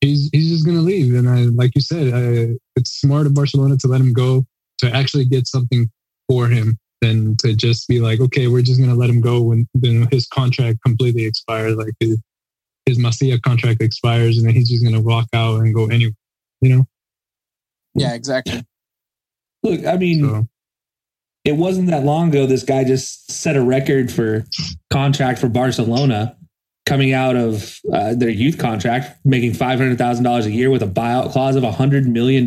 he's 0.00 0.30
he's 0.32 0.50
just 0.50 0.66
gonna 0.66 0.80
leave. 0.80 1.14
And 1.14 1.28
I, 1.28 1.42
like 1.44 1.74
you 1.74 1.80
said, 1.80 2.14
I, 2.14 2.56
it's 2.76 2.92
smart 2.92 3.26
of 3.26 3.34
Barcelona 3.34 3.76
to 3.78 3.88
let 3.88 4.00
him 4.00 4.12
go 4.12 4.46
to 4.82 4.94
actually 4.94 5.24
get 5.24 5.46
something 5.46 5.90
for 6.28 6.48
him 6.48 6.78
than 7.00 7.36
to 7.38 7.54
just 7.54 7.88
be 7.88 8.00
like, 8.00 8.20
okay, 8.20 8.46
we're 8.46 8.62
just 8.62 8.80
gonna 8.80 8.94
let 8.94 9.10
him 9.10 9.20
go 9.20 9.42
when 9.42 9.66
then 9.74 10.06
his 10.10 10.26
contract 10.26 10.78
completely 10.84 11.24
expires, 11.24 11.76
like 11.76 11.94
his 11.98 12.18
his 12.86 12.98
Masia 12.98 13.40
contract 13.40 13.80
expires, 13.80 14.38
and 14.38 14.46
then 14.46 14.54
he's 14.54 14.70
just 14.70 14.84
gonna 14.84 15.00
walk 15.00 15.26
out 15.32 15.60
and 15.60 15.74
go 15.74 15.86
anywhere. 15.86 16.14
You 16.60 16.76
know? 16.76 16.86
Yeah, 17.94 18.14
exactly. 18.14 18.64
Look, 19.62 19.84
I 19.86 19.96
mean. 19.96 20.20
So, 20.20 20.46
it 21.44 21.56
wasn't 21.56 21.88
that 21.88 22.04
long 22.04 22.28
ago 22.28 22.46
this 22.46 22.62
guy 22.62 22.84
just 22.84 23.30
set 23.30 23.56
a 23.56 23.62
record 23.62 24.12
for 24.12 24.44
contract 24.90 25.40
for 25.40 25.48
Barcelona 25.48 26.36
coming 26.86 27.12
out 27.12 27.36
of 27.36 27.80
uh, 27.92 28.14
their 28.14 28.28
youth 28.28 28.58
contract, 28.58 29.18
making 29.24 29.52
$500,000 29.52 30.44
a 30.44 30.50
year 30.50 30.70
with 30.70 30.82
a 30.82 30.86
buyout 30.86 31.32
clause 31.32 31.56
of 31.56 31.62
$100 31.62 32.06
million. 32.06 32.46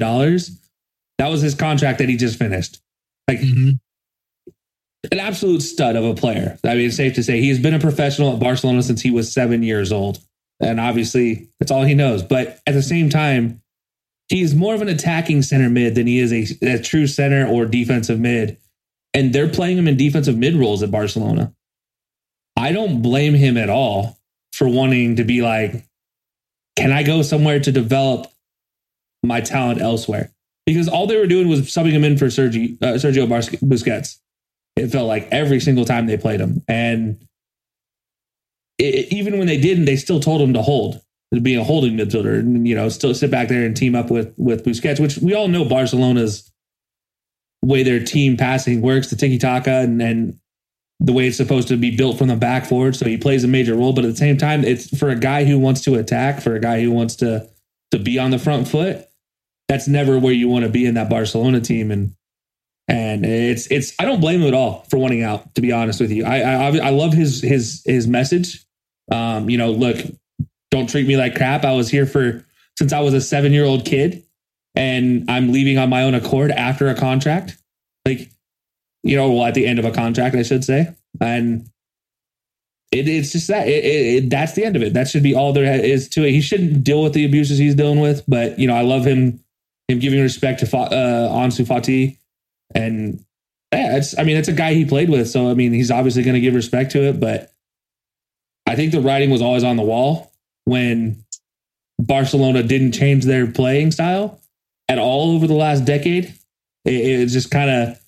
That 1.18 1.30
was 1.30 1.42
his 1.42 1.56
contract 1.56 2.00
that 2.00 2.10
he 2.10 2.18
just 2.18 2.38
finished. 2.38 2.82
Like 3.28 3.40
mm-hmm. 3.40 3.72
an 5.12 5.20
absolute 5.20 5.62
stud 5.62 5.96
of 5.96 6.04
a 6.04 6.14
player. 6.14 6.58
I 6.64 6.76
mean, 6.76 6.88
it's 6.88 6.98
safe 6.98 7.16
to 7.16 7.24
say 7.24 7.40
he 7.40 7.50
has 7.50 7.60
been 7.60 7.74
a 7.74 7.80
professional 7.80 8.34
at 8.34 8.40
Barcelona 8.40 8.84
since 8.84 9.02
he 9.02 9.12
was 9.12 9.32
seven 9.32 9.64
years 9.64 9.92
old. 9.92 10.20
And 10.60 10.80
obviously, 10.80 11.50
that's 11.60 11.72
all 11.72 11.84
he 11.84 11.96
knows. 11.96 12.24
But 12.24 12.60
at 12.66 12.74
the 12.74 12.82
same 12.82 13.10
time, 13.10 13.62
he's 14.30 14.56
more 14.56 14.74
of 14.74 14.82
an 14.82 14.90
attacking 14.90 15.42
center 15.42 15.70
mid 15.70 15.96
than 15.96 16.08
he 16.08 16.20
is 16.20 16.32
a, 16.32 16.66
a 16.66 16.80
true 16.80 17.08
center 17.08 17.48
or 17.48 17.66
defensive 17.66 18.20
mid. 18.20 18.58
And 19.14 19.34
they're 19.34 19.50
playing 19.50 19.78
him 19.78 19.88
in 19.88 19.98
defensive 19.98 20.38
mid 20.38 20.56
roles 20.56 20.84
at 20.84 20.92
Barcelona. 20.92 21.54
I 22.58 22.72
don't 22.72 23.02
blame 23.02 23.34
him 23.34 23.58
at 23.58 23.70
all 23.70 24.18
for 24.54 24.68
wanting 24.68 25.18
to 25.18 25.24
be 25.24 25.42
like, 25.42 25.86
can 26.76 26.92
I 26.92 27.04
go 27.04 27.22
somewhere 27.22 27.60
to 27.60 27.72
develop 27.72 28.32
my 29.24 29.42
talent 29.42 29.82
elsewhere? 29.82 30.32
Because 30.66 30.88
all 30.88 31.06
they 31.06 31.18
were 31.18 31.28
doing 31.28 31.48
was 31.48 31.62
subbing 31.62 31.92
him 31.92 32.04
in 32.04 32.18
for 32.18 32.26
Sergio, 32.26 32.82
uh, 32.82 32.94
Sergio 32.96 33.28
Busquets. 33.28 34.18
It 34.76 34.88
felt 34.88 35.08
like 35.08 35.28
every 35.32 35.60
single 35.60 35.86
time 35.86 36.08
they 36.08 36.18
played 36.18 36.40
him. 36.40 36.64
And 36.68 37.26
it, 38.78 39.12
even 39.14 39.38
when 39.38 39.48
they 39.48 39.60
didn't, 39.60 39.86
they 39.86 39.96
still 39.96 40.20
told 40.20 40.42
him 40.42 40.54
to 40.54 40.62
hold, 40.62 41.02
to 41.34 41.40
be 41.40 41.56
a 41.56 41.64
holding 41.64 41.94
midfielder 41.94 42.40
and, 42.40 42.68
you 42.68 42.76
know, 42.76 42.90
still 42.90 43.14
sit 43.14 43.32
back 43.32 43.48
there 43.48 43.66
and 43.66 43.78
team 43.78 43.96
up 43.96 44.10
with, 44.10 44.34
with 44.38 44.66
Busquets, 44.66 45.00
which 45.00 45.18
we 45.20 45.34
all 45.34 45.48
know 45.48 45.64
Barcelona's 45.64 46.52
way 47.64 47.84
their 47.84 48.04
team 48.04 48.36
passing 48.36 48.82
works, 48.82 49.10
the 49.10 49.16
tiki 49.16 49.38
taka 49.38 49.72
and, 49.72 50.02
and 50.02 50.40
the 51.00 51.14
way 51.14 51.28
it's 51.28 51.38
supposed 51.38 51.68
to 51.68 51.78
be 51.78 51.96
built 51.96 52.18
from 52.18 52.28
the 52.28 52.36
back 52.36 52.66
forward. 52.66 52.96
So 52.96 53.06
he 53.06 53.18
plays 53.18 53.44
a 53.44 53.48
major 53.48 53.76
role, 53.76 53.94
but 53.94 54.06
at 54.06 54.12
the 54.12 54.18
same 54.18 54.38
time, 54.38 54.64
it's 54.64 54.98
for 54.98 55.10
a 55.10 55.16
guy 55.16 55.44
who 55.44 55.60
wants 55.60 55.82
to 55.82 55.96
attack, 55.96 56.42
for 56.42 56.56
a 56.56 56.60
guy 56.60 56.82
who 56.82 56.92
wants 56.92 57.16
to 57.18 57.48
to 57.92 58.00
be 58.00 58.18
on 58.18 58.32
the 58.32 58.40
front 58.40 58.68
foot. 58.68 59.06
That's 59.68 59.88
never 59.88 60.20
where 60.20 60.34
you 60.34 60.48
want 60.48 60.66
to 60.66 60.70
be 60.70 60.86
in 60.86 60.94
that 60.96 61.10
Barcelona 61.10 61.60
team, 61.60 61.92
and 61.92 62.14
and 62.88 63.26
it's 63.26 63.68
it's 63.68 63.94
I 64.00 64.06
don't 64.06 64.22
blame 64.22 64.42
him 64.42 64.48
at 64.48 64.54
all 64.54 64.86
for 64.90 64.98
wanting 64.98 65.24
out. 65.24 65.56
To 65.56 65.62
be 65.62 65.72
honest 65.72 66.00
with 66.00 66.12
you, 66.12 66.26
I 66.26 66.40
I, 66.40 66.78
I 66.78 66.90
love 66.92 67.14
his 67.14 67.42
his 67.42 67.82
his 67.86 68.08
message. 68.08 68.64
Um, 69.12 69.50
you 69.50 69.58
know, 69.58 69.72
look, 69.72 69.98
don't 70.72 70.90
treat 70.90 71.08
me 71.08 71.18
like 71.18 71.36
crap. 71.36 71.64
I 71.64 71.74
was 71.74 71.90
here 71.90 72.06
for 72.06 72.46
since 72.78 72.94
I 72.94 73.00
was 73.00 73.14
a 73.14 73.22
seven 73.22 73.54
year 73.54 73.66
old 73.66 73.86
kid, 73.86 74.24
and 74.76 75.30
I'm 75.30 75.52
leaving 75.52 75.78
on 75.78 75.90
my 75.90 76.04
own 76.04 76.14
accord 76.14 76.52
after 76.52 76.88
a 76.88 76.96
contract. 76.96 77.58
Like 78.06 78.30
you 79.06 79.16
know, 79.16 79.32
well, 79.32 79.46
at 79.46 79.54
the 79.54 79.68
end 79.68 79.78
of 79.80 79.86
a 79.86 79.92
contract, 79.92 80.36
I 80.36 80.42
should 80.42 80.64
say. 80.64 80.90
And 81.22 81.70
it, 82.92 83.08
it's 83.08 83.32
just 83.32 83.48
that 83.48 83.68
it, 83.68 83.86
it, 83.86 84.30
that's 84.32 84.54
the 84.54 84.66
end 84.66 84.76
of 84.76 84.82
it. 84.82 84.94
That 84.94 85.08
should 85.08 85.24
be 85.24 85.36
all 85.36 85.54
there 85.54 85.80
is 85.80 86.10
to 86.10 86.26
it. 86.26 86.32
He 86.32 86.42
shouldn't 86.42 86.84
deal 86.84 87.04
with 87.04 87.14
the 87.14 87.24
abuses 87.24 87.60
he's 87.60 87.76
dealing 87.76 88.00
with, 88.00 88.24
but 88.28 88.58
you 88.58 88.68
know, 88.68 88.76
I 88.76 88.82
love 88.82 89.06
him, 89.06 89.40
him 89.88 90.00
giving 90.00 90.22
respect 90.22 90.60
to 90.60 90.78
uh, 90.78 91.30
Ansu 91.30 91.66
Fati, 91.66 92.18
and 92.74 93.24
yeah, 93.72 93.98
it's. 93.98 94.18
I 94.18 94.24
mean, 94.24 94.38
it's 94.38 94.48
a 94.48 94.54
guy 94.54 94.74
he 94.74 94.86
played 94.86 95.10
with, 95.10 95.30
so 95.30 95.50
I 95.50 95.54
mean, 95.54 95.74
he's 95.74 95.92
obviously 95.92 96.24
going 96.24 96.36
to 96.36 96.42
give 96.42 96.54
respect 96.56 96.92
to 96.92 97.04
it. 97.04 97.20
But 97.20 97.52
I 98.66 98.76
think 98.76 98.92
the 98.92 99.02
writing 99.02 99.30
was 99.30 99.42
always 99.42 99.64
on 99.64 99.78
the 99.78 99.84
wall 99.84 100.32
when 100.66 101.24
Barcelona 102.00 102.64
didn't 102.64 102.94
change 102.94 103.26
their 103.26 103.48
playing 103.48 103.92
style 103.92 104.40
at 104.90 104.98
all 104.98 105.36
over 105.36 105.48
the 105.48 105.54
last 105.54 105.86
decade. 105.86 106.34
It, 106.86 106.94
it 106.94 107.26
just 107.28 107.52
kind 107.52 107.70
of 107.70 108.00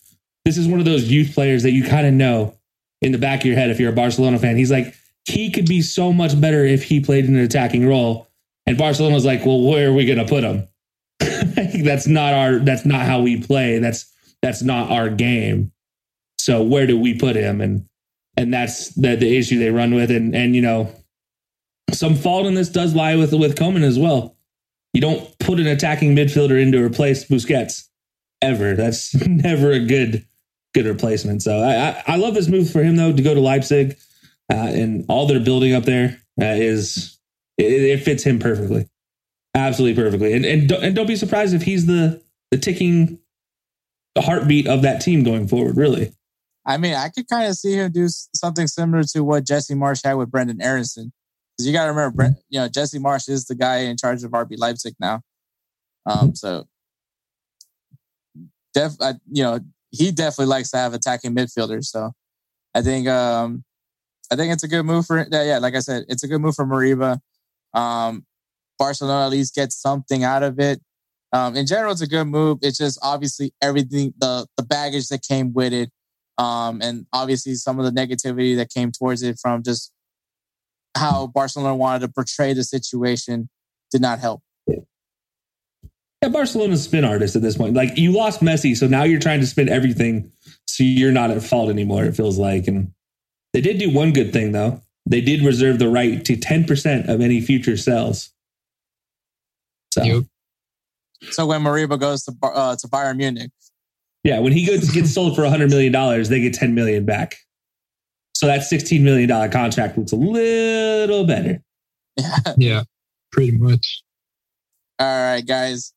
this 0.45 0.57
is 0.57 0.67
one 0.67 0.79
of 0.79 0.85
those 0.85 1.11
youth 1.11 1.33
players 1.33 1.63
that 1.63 1.71
you 1.71 1.83
kind 1.83 2.07
of 2.07 2.13
know 2.13 2.55
in 3.01 3.11
the 3.11 3.17
back 3.17 3.41
of 3.41 3.45
your 3.45 3.55
head 3.55 3.69
if 3.69 3.79
you're 3.79 3.91
a 3.91 3.95
Barcelona 3.95 4.39
fan. 4.39 4.55
He's 4.55 4.71
like, 4.71 4.95
he 5.25 5.51
could 5.51 5.65
be 5.65 5.81
so 5.81 6.13
much 6.13 6.39
better 6.39 6.63
if 6.65 6.83
he 6.83 6.99
played 6.99 7.25
in 7.25 7.35
an 7.35 7.43
attacking 7.43 7.85
role. 7.85 8.27
And 8.65 8.77
Barcelona's 8.77 9.25
like, 9.25 9.45
well, 9.45 9.61
where 9.61 9.89
are 9.89 9.93
we 9.93 10.05
going 10.05 10.19
to 10.19 10.25
put 10.25 10.43
him? 10.43 10.67
That's 11.83 12.07
not 12.07 12.33
our, 12.33 12.59
that's 12.59 12.85
not 12.85 13.05
how 13.05 13.21
we 13.21 13.41
play. 13.41 13.79
That's, 13.79 14.11
that's 14.41 14.61
not 14.61 14.91
our 14.91 15.09
game. 15.09 15.71
So 16.37 16.63
where 16.63 16.87
do 16.87 16.99
we 16.99 17.17
put 17.17 17.35
him? 17.35 17.61
And, 17.61 17.87
and 18.35 18.53
that's 18.53 18.89
the, 18.89 19.15
the 19.15 19.37
issue 19.37 19.59
they 19.59 19.71
run 19.71 19.95
with. 19.95 20.11
And, 20.11 20.35
and, 20.35 20.55
you 20.55 20.61
know, 20.61 20.91
some 21.91 22.15
fault 22.15 22.45
in 22.45 22.53
this 22.53 22.69
does 22.69 22.93
lie 22.93 23.15
with 23.15 23.33
with 23.33 23.55
Koeman 23.55 23.83
as 23.83 23.97
well. 23.97 24.35
You 24.93 25.01
don't 25.01 25.37
put 25.39 25.59
an 25.59 25.67
attacking 25.67 26.15
midfielder 26.15 26.61
in 26.61 26.71
to 26.73 26.83
replace 26.83 27.25
Busquets 27.25 27.87
ever. 28.41 28.75
That's 28.75 29.13
never 29.27 29.71
a 29.71 29.79
good 29.79 30.25
good 30.73 30.85
replacement. 30.85 31.41
So 31.41 31.59
I, 31.59 31.89
I, 31.89 32.03
I 32.07 32.15
love 32.17 32.33
this 32.33 32.47
move 32.47 32.69
for 32.69 32.83
him 32.83 32.95
though 32.97 33.13
to 33.13 33.21
go 33.21 33.33
to 33.33 33.39
Leipzig 33.39 33.97
uh, 34.51 34.55
and 34.55 35.05
all 35.09 35.25
they're 35.25 35.39
building 35.39 35.73
up 35.73 35.83
there 35.83 36.21
uh, 36.41 36.45
is 36.45 37.17
it, 37.57 37.65
it, 37.65 38.03
fits 38.03 38.23
him 38.23 38.37
perfectly, 38.37 38.87
absolutely 39.57 40.01
perfectly. 40.01 40.33
And 40.33 40.45
and 40.45 40.69
don't, 40.69 40.83
and 40.83 40.95
don't 40.95 41.07
be 41.07 41.15
surprised 41.15 41.53
if 41.53 41.63
he's 41.63 41.85
the 41.85 42.21
the 42.51 42.57
ticking 42.57 43.19
the 44.15 44.21
heartbeat 44.21 44.67
of 44.67 44.81
that 44.81 45.01
team 45.01 45.23
going 45.23 45.47
forward. 45.47 45.77
Really. 45.77 46.13
I 46.65 46.77
mean, 46.77 46.93
I 46.93 47.09
could 47.09 47.29
kind 47.29 47.47
of 47.47 47.55
see 47.55 47.73
him 47.73 47.91
do 47.91 48.07
something 48.35 48.67
similar 48.67 49.03
to 49.13 49.23
what 49.23 49.45
Jesse 49.45 49.73
Marsch 49.73 50.05
had 50.05 50.15
with 50.15 50.29
Brenden 50.29 50.61
Aaronson. 50.61 51.13
Because 51.57 51.65
you 51.65 51.73
got 51.73 51.85
to 51.85 51.91
remember, 51.91 52.23
mm-hmm. 52.23 52.33
you 52.49 52.59
know, 52.59 52.67
Jesse 52.67 52.99
Marsch 52.99 53.29
is 53.29 53.45
the 53.45 53.55
guy 53.55 53.77
in 53.77 53.95
charge 53.95 54.23
of 54.23 54.31
RB 54.31 54.57
Leipzig 54.57 54.93
now. 54.99 55.21
Um, 56.05 56.35
so, 56.35 56.67
def, 58.73 58.93
I, 59.01 59.13
you 59.31 59.43
know, 59.43 59.59
he 59.91 60.11
definitely 60.11 60.47
likes 60.47 60.69
to 60.71 60.77
have 60.77 60.93
attacking 60.93 61.33
midfielders. 61.33 61.85
So, 61.85 62.11
I 62.75 62.81
think, 62.81 63.07
um, 63.07 63.63
I 64.31 64.35
think 64.35 64.53
it's 64.53 64.63
a 64.63 64.67
good 64.67 64.83
move 64.83 65.05
for 65.05 65.25
yeah, 65.31 65.43
yeah. 65.43 65.57
Like 65.59 65.75
I 65.75 65.79
said, 65.79 66.05
it's 66.09 66.23
a 66.23 66.27
good 66.27 66.41
move 66.41 66.55
for 66.55 66.65
Mariba. 66.65 67.19
Um, 67.73 68.25
Barcelona 68.77 69.25
at 69.25 69.31
least 69.31 69.55
gets 69.55 69.75
something 69.75 70.23
out 70.23 70.43
of 70.43 70.59
it. 70.59 70.81
Um, 71.33 71.55
in 71.55 71.65
general, 71.65 71.91
it's 71.91 72.01
a 72.01 72.07
good 72.07 72.25
move. 72.25 72.59
It's 72.61 72.77
just 72.77 72.99
obviously 73.01 73.53
everything 73.61 74.13
the 74.17 74.47
the 74.57 74.63
baggage 74.63 75.07
that 75.09 75.21
came 75.23 75.53
with 75.53 75.73
it 75.73 75.91
um, 76.37 76.81
and 76.81 77.05
obviously, 77.13 77.55
some 77.55 77.79
of 77.79 77.85
the 77.85 77.91
negativity 77.91 78.55
that 78.57 78.69
came 78.69 78.91
towards 78.91 79.23
it 79.23 79.39
from 79.41 79.63
just 79.63 79.91
how 80.95 81.27
Barcelona 81.27 81.75
wanted 81.75 82.05
to 82.05 82.09
portray 82.09 82.53
the 82.53 82.63
situation 82.63 83.49
did 83.91 84.01
not 84.01 84.19
help. 84.19 84.41
Yeah, 84.67 86.29
Barcelona's 86.29 86.83
spin 86.83 87.05
artist 87.05 87.35
at 87.35 87.41
this 87.41 87.57
point. 87.57 87.75
Like 87.75 87.97
you 87.97 88.11
lost 88.11 88.41
Messi, 88.41 88.75
so 88.75 88.87
now 88.87 89.03
you're 89.03 89.19
trying 89.19 89.39
to 89.39 89.45
spin 89.47 89.69
everything 89.69 90.31
so 90.65 90.83
you're 90.83 91.11
not 91.11 91.31
at 91.31 91.41
fault 91.43 91.69
anymore, 91.69 92.05
it 92.05 92.15
feels 92.15 92.37
like. 92.37 92.67
And 92.67 92.91
they 93.53 93.61
did 93.61 93.77
do 93.77 93.91
one 93.91 94.13
good 94.13 94.33
thing 94.33 94.51
though. 94.51 94.81
They 95.05 95.21
did 95.21 95.41
reserve 95.41 95.79
the 95.79 95.87
right 95.87 96.25
to 96.25 96.35
10% 96.35 97.07
of 97.07 97.21
any 97.21 97.39
future 97.39 97.77
sales. 97.77 98.31
So, 99.97 100.03
yep. 100.03 100.23
so 101.31 101.45
when 101.47 101.61
Moriba 101.61 101.99
goes 101.99 102.23
to 102.23 102.33
uh, 102.43 102.75
to 102.75 102.87
Bayern 102.87 103.17
Munich, 103.17 103.51
yeah, 104.27 104.39
when 104.39 104.51
he 104.51 104.65
gets, 104.65 104.91
gets 104.91 105.13
sold 105.13 105.35
for 105.37 105.43
$100 105.43 105.69
million, 105.69 106.23
they 106.23 106.41
get 106.41 106.53
10 106.53 106.75
million 106.75 107.05
back. 107.05 107.35
So 108.33 108.45
that 108.47 108.59
$16 108.59 109.01
million 109.01 109.29
contract 109.49 109.97
looks 109.97 110.11
a 110.11 110.17
little 110.17 111.25
better. 111.25 111.61
Yeah. 112.17 112.53
yeah, 112.57 112.83
pretty 113.31 113.57
much. 113.57 114.03
All 114.99 115.07
right, 115.07 115.45
guys. 115.45 115.93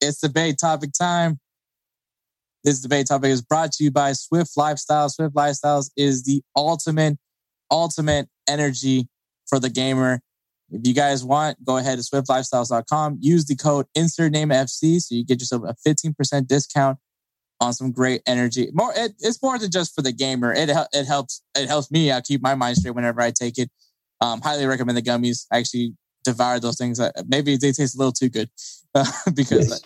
It's 0.00 0.20
debate 0.20 0.56
topic 0.60 0.90
time. 0.92 1.38
This 2.62 2.80
debate 2.80 3.06
topic 3.06 3.30
is 3.30 3.40
brought 3.40 3.72
to 3.72 3.84
you 3.84 3.90
by 3.90 4.12
Swift 4.12 4.50
Lifestyle. 4.56 5.08
Swift 5.08 5.34
Lifestyles 5.34 5.90
is 5.96 6.24
the 6.24 6.42
ultimate, 6.56 7.16
ultimate 7.70 8.28
energy 8.48 9.08
for 9.46 9.58
the 9.58 9.70
gamer. 9.70 10.20
If 10.70 10.86
you 10.86 10.94
guys 10.94 11.24
want, 11.24 11.62
go 11.64 11.76
ahead 11.76 11.98
to 11.98 12.04
swiftlifestyles.com. 12.04 13.18
Use 13.20 13.44
the 13.44 13.56
code 13.56 13.86
insert 13.94 14.32
name 14.32 14.50
FC 14.50 15.00
so 15.00 15.14
you 15.14 15.24
get 15.24 15.40
yourself 15.40 15.62
a 15.66 15.74
15% 15.86 16.46
discount 16.46 16.98
on 17.60 17.72
some 17.72 17.92
great 17.92 18.22
energy. 18.26 18.68
More, 18.72 18.92
it, 18.96 19.12
it's 19.20 19.42
more 19.42 19.58
than 19.58 19.70
just 19.70 19.94
for 19.94 20.02
the 20.02 20.12
gamer. 20.12 20.52
It 20.52 20.70
it 20.92 21.06
helps 21.06 21.42
it 21.54 21.68
helps 21.68 21.90
me 21.90 22.10
I 22.12 22.20
keep 22.20 22.42
my 22.42 22.54
mind 22.54 22.78
straight 22.78 22.94
whenever 22.94 23.20
I 23.20 23.30
take 23.30 23.58
it. 23.58 23.70
Um, 24.20 24.40
highly 24.40 24.66
recommend 24.66 24.96
the 24.96 25.02
gummies. 25.02 25.46
I 25.52 25.58
actually 25.58 25.94
devoured 26.24 26.62
those 26.62 26.78
things. 26.78 27.00
Maybe 27.26 27.56
they 27.56 27.72
taste 27.72 27.94
a 27.94 27.98
little 27.98 28.12
too 28.12 28.28
good 28.28 28.50
uh, 28.94 29.04
because 29.34 29.82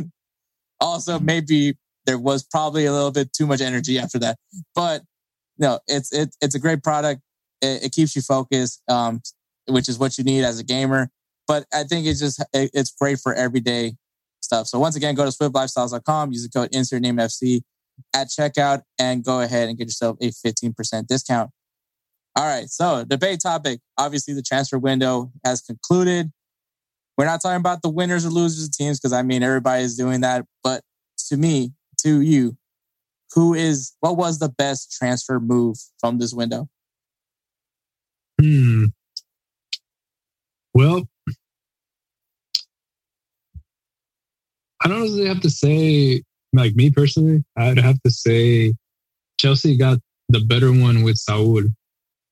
also 0.80 1.18
maybe 1.18 1.76
there 2.06 2.18
was 2.18 2.42
probably 2.42 2.86
a 2.86 2.92
little 2.92 3.12
bit 3.12 3.32
too 3.32 3.46
much 3.46 3.60
energy 3.60 3.98
after 3.98 4.18
that. 4.18 4.38
But 4.74 5.02
no, 5.58 5.80
it's 5.86 6.12
it, 6.12 6.34
it's 6.40 6.54
a 6.54 6.58
great 6.58 6.82
product. 6.82 7.22
It, 7.60 7.84
it 7.84 7.92
keeps 7.92 8.16
you 8.16 8.22
focused, 8.22 8.82
um, 8.88 9.20
which 9.70 9.88
is 9.88 9.98
what 9.98 10.18
you 10.18 10.24
need 10.24 10.44
as 10.44 10.58
a 10.58 10.64
gamer. 10.64 11.10
But 11.46 11.66
I 11.72 11.84
think 11.84 12.06
it's 12.06 12.20
just 12.20 12.42
it's 12.52 12.92
great 12.92 13.18
for 13.18 13.34
everyday 13.34 13.94
stuff. 14.40 14.66
So 14.66 14.78
once 14.78 14.96
again, 14.96 15.14
go 15.14 15.24
to 15.24 15.30
swiftlifestyles.com, 15.30 16.32
use 16.32 16.42
the 16.42 16.48
code 16.48 16.68
insert 16.72 17.02
name 17.02 17.16
FC 17.16 17.62
at 18.14 18.28
checkout 18.28 18.82
and 18.98 19.24
go 19.24 19.40
ahead 19.40 19.68
and 19.68 19.76
get 19.76 19.86
yourself 19.86 20.16
a 20.20 20.30
15% 20.30 21.06
discount. 21.06 21.50
All 22.36 22.46
right. 22.46 22.68
So 22.68 23.04
debate 23.04 23.40
topic. 23.42 23.80
Obviously 23.98 24.34
the 24.34 24.42
transfer 24.42 24.78
window 24.78 25.32
has 25.44 25.60
concluded. 25.60 26.30
We're 27.18 27.26
not 27.26 27.42
talking 27.42 27.56
about 27.56 27.82
the 27.82 27.90
winners 27.90 28.24
or 28.24 28.30
losers 28.30 28.66
of 28.66 28.72
teams 28.72 28.98
because 28.98 29.12
I 29.12 29.22
mean 29.22 29.42
everybody 29.42 29.82
is 29.82 29.96
doing 29.96 30.20
that. 30.22 30.46
But 30.62 30.82
to 31.28 31.36
me, 31.36 31.72
to 32.02 32.20
you, 32.20 32.56
who 33.34 33.54
is 33.54 33.92
what 34.00 34.16
was 34.16 34.38
the 34.38 34.48
best 34.48 34.96
transfer 34.96 35.38
move 35.38 35.76
from 35.98 36.18
this 36.18 36.32
window? 36.32 36.68
Hmm. 38.40 38.86
Well, 40.80 41.06
I 44.82 44.88
don't 44.88 45.02
really 45.02 45.26
have 45.26 45.42
to 45.42 45.50
say, 45.50 46.22
like 46.54 46.74
me 46.74 46.90
personally, 46.90 47.44
I'd 47.54 47.78
have 47.78 48.00
to 48.00 48.10
say 48.10 48.72
Chelsea 49.38 49.76
got 49.76 49.98
the 50.30 50.40
better 50.40 50.72
one 50.72 51.02
with 51.02 51.18
Saul 51.18 51.64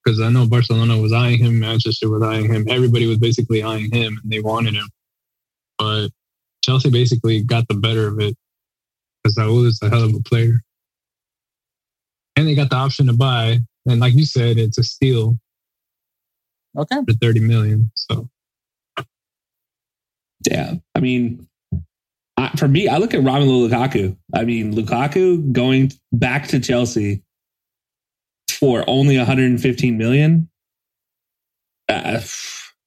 because 0.02 0.18
I 0.22 0.30
know 0.30 0.48
Barcelona 0.48 0.96
was 0.96 1.12
eyeing 1.12 1.40
him, 1.40 1.60
Manchester 1.60 2.08
was 2.08 2.22
eyeing 2.22 2.50
him, 2.50 2.64
everybody 2.70 3.06
was 3.06 3.18
basically 3.18 3.62
eyeing 3.62 3.92
him 3.92 4.18
and 4.22 4.32
they 4.32 4.40
wanted 4.40 4.72
him. 4.72 4.88
But 5.78 6.08
Chelsea 6.64 6.88
basically 6.88 7.42
got 7.42 7.68
the 7.68 7.74
better 7.74 8.08
of 8.08 8.18
it 8.18 8.34
because 9.22 9.34
Saul 9.34 9.66
is 9.66 9.78
a 9.82 9.90
hell 9.90 10.04
of 10.04 10.14
a 10.14 10.20
player. 10.20 10.62
And 12.34 12.48
they 12.48 12.54
got 12.54 12.70
the 12.70 12.76
option 12.76 13.08
to 13.08 13.12
buy. 13.12 13.58
And 13.86 14.00
like 14.00 14.14
you 14.14 14.24
said, 14.24 14.56
it's 14.56 14.78
a 14.78 14.84
steal. 14.84 15.38
Okay. 16.78 16.96
For 17.06 17.12
30 17.12 17.40
million. 17.40 17.90
So. 17.94 18.30
Yeah. 20.50 20.74
I 20.94 21.00
mean, 21.00 21.46
I, 22.36 22.50
for 22.56 22.68
me, 22.68 22.88
I 22.88 22.98
look 22.98 23.14
at 23.14 23.20
Romelu 23.20 23.68
Lukaku. 23.68 24.16
I 24.34 24.44
mean, 24.44 24.74
Lukaku 24.74 25.52
going 25.52 25.92
back 26.12 26.48
to 26.48 26.60
Chelsea 26.60 27.22
for 28.50 28.84
only 28.86 29.18
115 29.18 29.98
million. 29.98 30.48
Uh, 31.88 32.20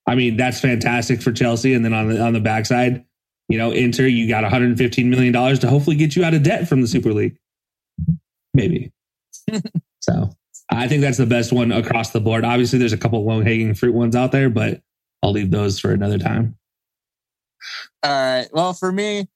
I 0.08 0.16
mean, 0.16 0.38
that's 0.38 0.60
fantastic 0.60 1.22
for 1.22 1.32
Chelsea. 1.32 1.74
And 1.74 1.86
then 1.86 1.94
on 1.94 2.10
the 2.10 2.22
on 2.22 2.34
the 2.34 2.40
backside, 2.40 3.06
you 3.48 3.58
know, 3.58 3.72
Inter, 3.72 4.08
you 4.08 4.28
got 4.28 4.44
115 4.44 5.10
million 5.10 5.34
dollars 5.34 5.60
to 5.60 5.70
hopefully 5.70 5.96
get 5.96 6.16
you 6.16 6.24
out 6.24 6.34
of 6.34 6.44
debt 6.44 6.68
from 6.68 6.82
the 6.82 6.88
Super 6.88 7.14
League. 7.14 7.38
Maybe. 8.54 8.92
so 10.02 10.32
I 10.72 10.88
think 10.88 11.02
that's 11.02 11.18
the 11.18 11.26
best 11.26 11.54
one 11.54 11.72
across 11.72 12.12
the 12.12 12.22
board. 12.22 12.44
Obviously, 12.44 12.80
there's 12.80 12.94
a 12.94 12.98
couple 12.98 13.20
of 13.20 13.26
low 13.26 13.42
hanging 13.42 13.74
fruit 13.76 13.94
ones 13.94 14.16
out 14.16 14.32
there, 14.32 14.50
but 14.50 14.82
I'll 15.22 15.32
leave 15.32 15.52
those 15.52 15.80
for 15.80 15.92
another 15.92 16.18
time. 16.18 16.58
All 18.04 18.12
right. 18.12 18.48
Well, 18.52 18.74
for 18.74 18.92
me, 18.92 19.28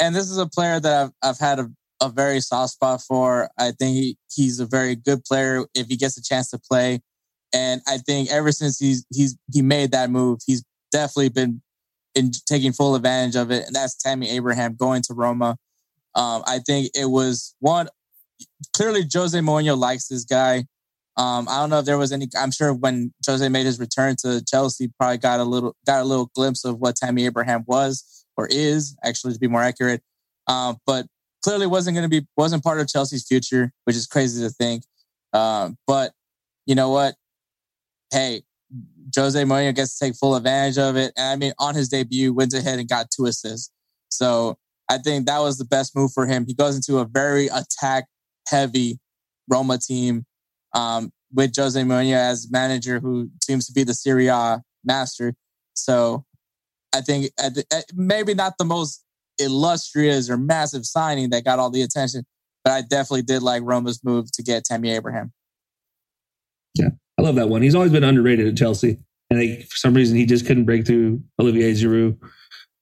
and 0.00 0.14
this 0.14 0.30
is 0.30 0.38
a 0.38 0.46
player 0.46 0.80
that 0.80 1.02
I've, 1.02 1.12
I've 1.22 1.38
had 1.38 1.58
a, 1.58 1.70
a 2.00 2.08
very 2.08 2.40
soft 2.40 2.74
spot 2.74 3.02
for. 3.02 3.48
I 3.58 3.72
think 3.72 3.96
he, 3.96 4.16
he's 4.30 4.60
a 4.60 4.66
very 4.66 4.94
good 4.96 5.24
player 5.24 5.64
if 5.74 5.88
he 5.88 5.96
gets 5.96 6.16
a 6.16 6.22
chance 6.22 6.50
to 6.50 6.58
play. 6.58 7.00
And 7.52 7.82
I 7.86 7.98
think 7.98 8.30
ever 8.30 8.50
since 8.50 8.78
he's 8.78 9.04
he's 9.12 9.36
he 9.52 9.60
made 9.60 9.90
that 9.92 10.10
move, 10.10 10.40
he's 10.46 10.64
definitely 10.90 11.28
been 11.28 11.60
in 12.14 12.30
taking 12.46 12.72
full 12.72 12.94
advantage 12.94 13.36
of 13.36 13.50
it. 13.50 13.66
And 13.66 13.74
that's 13.74 13.94
Tammy 13.96 14.30
Abraham 14.30 14.74
going 14.74 15.02
to 15.02 15.14
Roma. 15.14 15.58
Um, 16.14 16.42
I 16.46 16.60
think 16.64 16.90
it 16.94 17.06
was 17.06 17.54
one 17.60 17.88
clearly 18.74 19.04
Jose 19.12 19.38
Mourinho 19.38 19.76
likes 19.76 20.08
this 20.08 20.24
guy. 20.24 20.64
Um, 21.16 21.46
I 21.48 21.58
don't 21.58 21.68
know 21.68 21.80
if 21.80 21.84
there 21.84 21.98
was 21.98 22.12
any. 22.12 22.28
I'm 22.38 22.50
sure 22.50 22.72
when 22.72 23.12
Jose 23.26 23.46
made 23.48 23.66
his 23.66 23.78
return 23.78 24.16
to 24.22 24.42
Chelsea, 24.44 24.90
probably 24.98 25.18
got 25.18 25.40
a 25.40 25.44
little 25.44 25.76
got 25.86 26.00
a 26.00 26.04
little 26.04 26.30
glimpse 26.34 26.64
of 26.64 26.78
what 26.78 26.96
Tammy 26.96 27.26
Abraham 27.26 27.64
was 27.66 28.24
or 28.36 28.46
is 28.50 28.96
actually 29.04 29.34
to 29.34 29.38
be 29.38 29.48
more 29.48 29.62
accurate. 29.62 30.02
Um, 30.46 30.78
but 30.86 31.06
clearly 31.42 31.66
wasn't 31.66 31.96
going 31.96 32.08
to 32.08 32.20
be 32.20 32.26
wasn't 32.36 32.64
part 32.64 32.80
of 32.80 32.88
Chelsea's 32.88 33.26
future, 33.26 33.72
which 33.84 33.96
is 33.96 34.06
crazy 34.06 34.42
to 34.42 34.50
think. 34.50 34.84
Um, 35.34 35.76
but 35.86 36.12
you 36.66 36.74
know 36.74 36.90
what? 36.90 37.14
Hey, 38.10 38.42
Jose 39.14 39.42
Mourinho 39.42 39.74
gets 39.74 39.98
to 39.98 40.06
take 40.06 40.14
full 40.14 40.34
advantage 40.34 40.78
of 40.78 40.96
it. 40.96 41.12
And 41.16 41.28
I 41.28 41.36
mean, 41.36 41.52
on 41.58 41.74
his 41.74 41.88
debut, 41.88 42.32
went 42.32 42.54
ahead 42.54 42.78
and 42.78 42.88
got 42.88 43.10
two 43.10 43.26
assists. 43.26 43.70
So 44.08 44.56
I 44.88 44.98
think 44.98 45.26
that 45.26 45.40
was 45.40 45.58
the 45.58 45.64
best 45.64 45.94
move 45.96 46.12
for 46.12 46.26
him. 46.26 46.46
He 46.46 46.54
goes 46.54 46.76
into 46.76 46.98
a 46.98 47.04
very 47.04 47.48
attack 47.48 48.06
heavy 48.48 48.98
Roma 49.48 49.78
team 49.78 50.24
um, 50.74 51.12
with 51.32 51.54
Jose 51.56 51.80
Mourinho 51.80 52.14
as 52.14 52.50
manager, 52.50 53.00
who 53.00 53.30
seems 53.42 53.66
to 53.66 53.72
be 53.72 53.84
the 53.84 53.94
Serie 53.94 54.28
A 54.28 54.62
master. 54.84 55.34
So 55.74 56.24
I 56.94 57.00
think 57.00 57.32
maybe 57.94 58.34
not 58.34 58.58
the 58.58 58.64
most 58.64 59.04
illustrious 59.38 60.28
or 60.28 60.36
massive 60.36 60.84
signing 60.84 61.30
that 61.30 61.44
got 61.44 61.58
all 61.58 61.70
the 61.70 61.82
attention, 61.82 62.24
but 62.64 62.72
I 62.72 62.82
definitely 62.82 63.22
did 63.22 63.42
like 63.42 63.62
Roma's 63.64 64.02
move 64.04 64.30
to 64.32 64.42
get 64.42 64.64
Tammy 64.64 64.90
Abraham. 64.90 65.32
Yeah, 66.74 66.90
I 67.18 67.22
love 67.22 67.34
that 67.36 67.48
one. 67.48 67.62
He's 67.62 67.74
always 67.74 67.92
been 67.92 68.04
underrated 68.04 68.46
at 68.46 68.56
Chelsea. 68.56 68.98
and 69.30 69.40
they 69.40 69.62
for 69.62 69.76
some 69.76 69.94
reason 69.94 70.16
he 70.16 70.26
just 70.26 70.46
couldn't 70.46 70.64
break 70.64 70.86
through 70.86 71.22
Olivier 71.40 71.72
Giroud, 71.72 72.18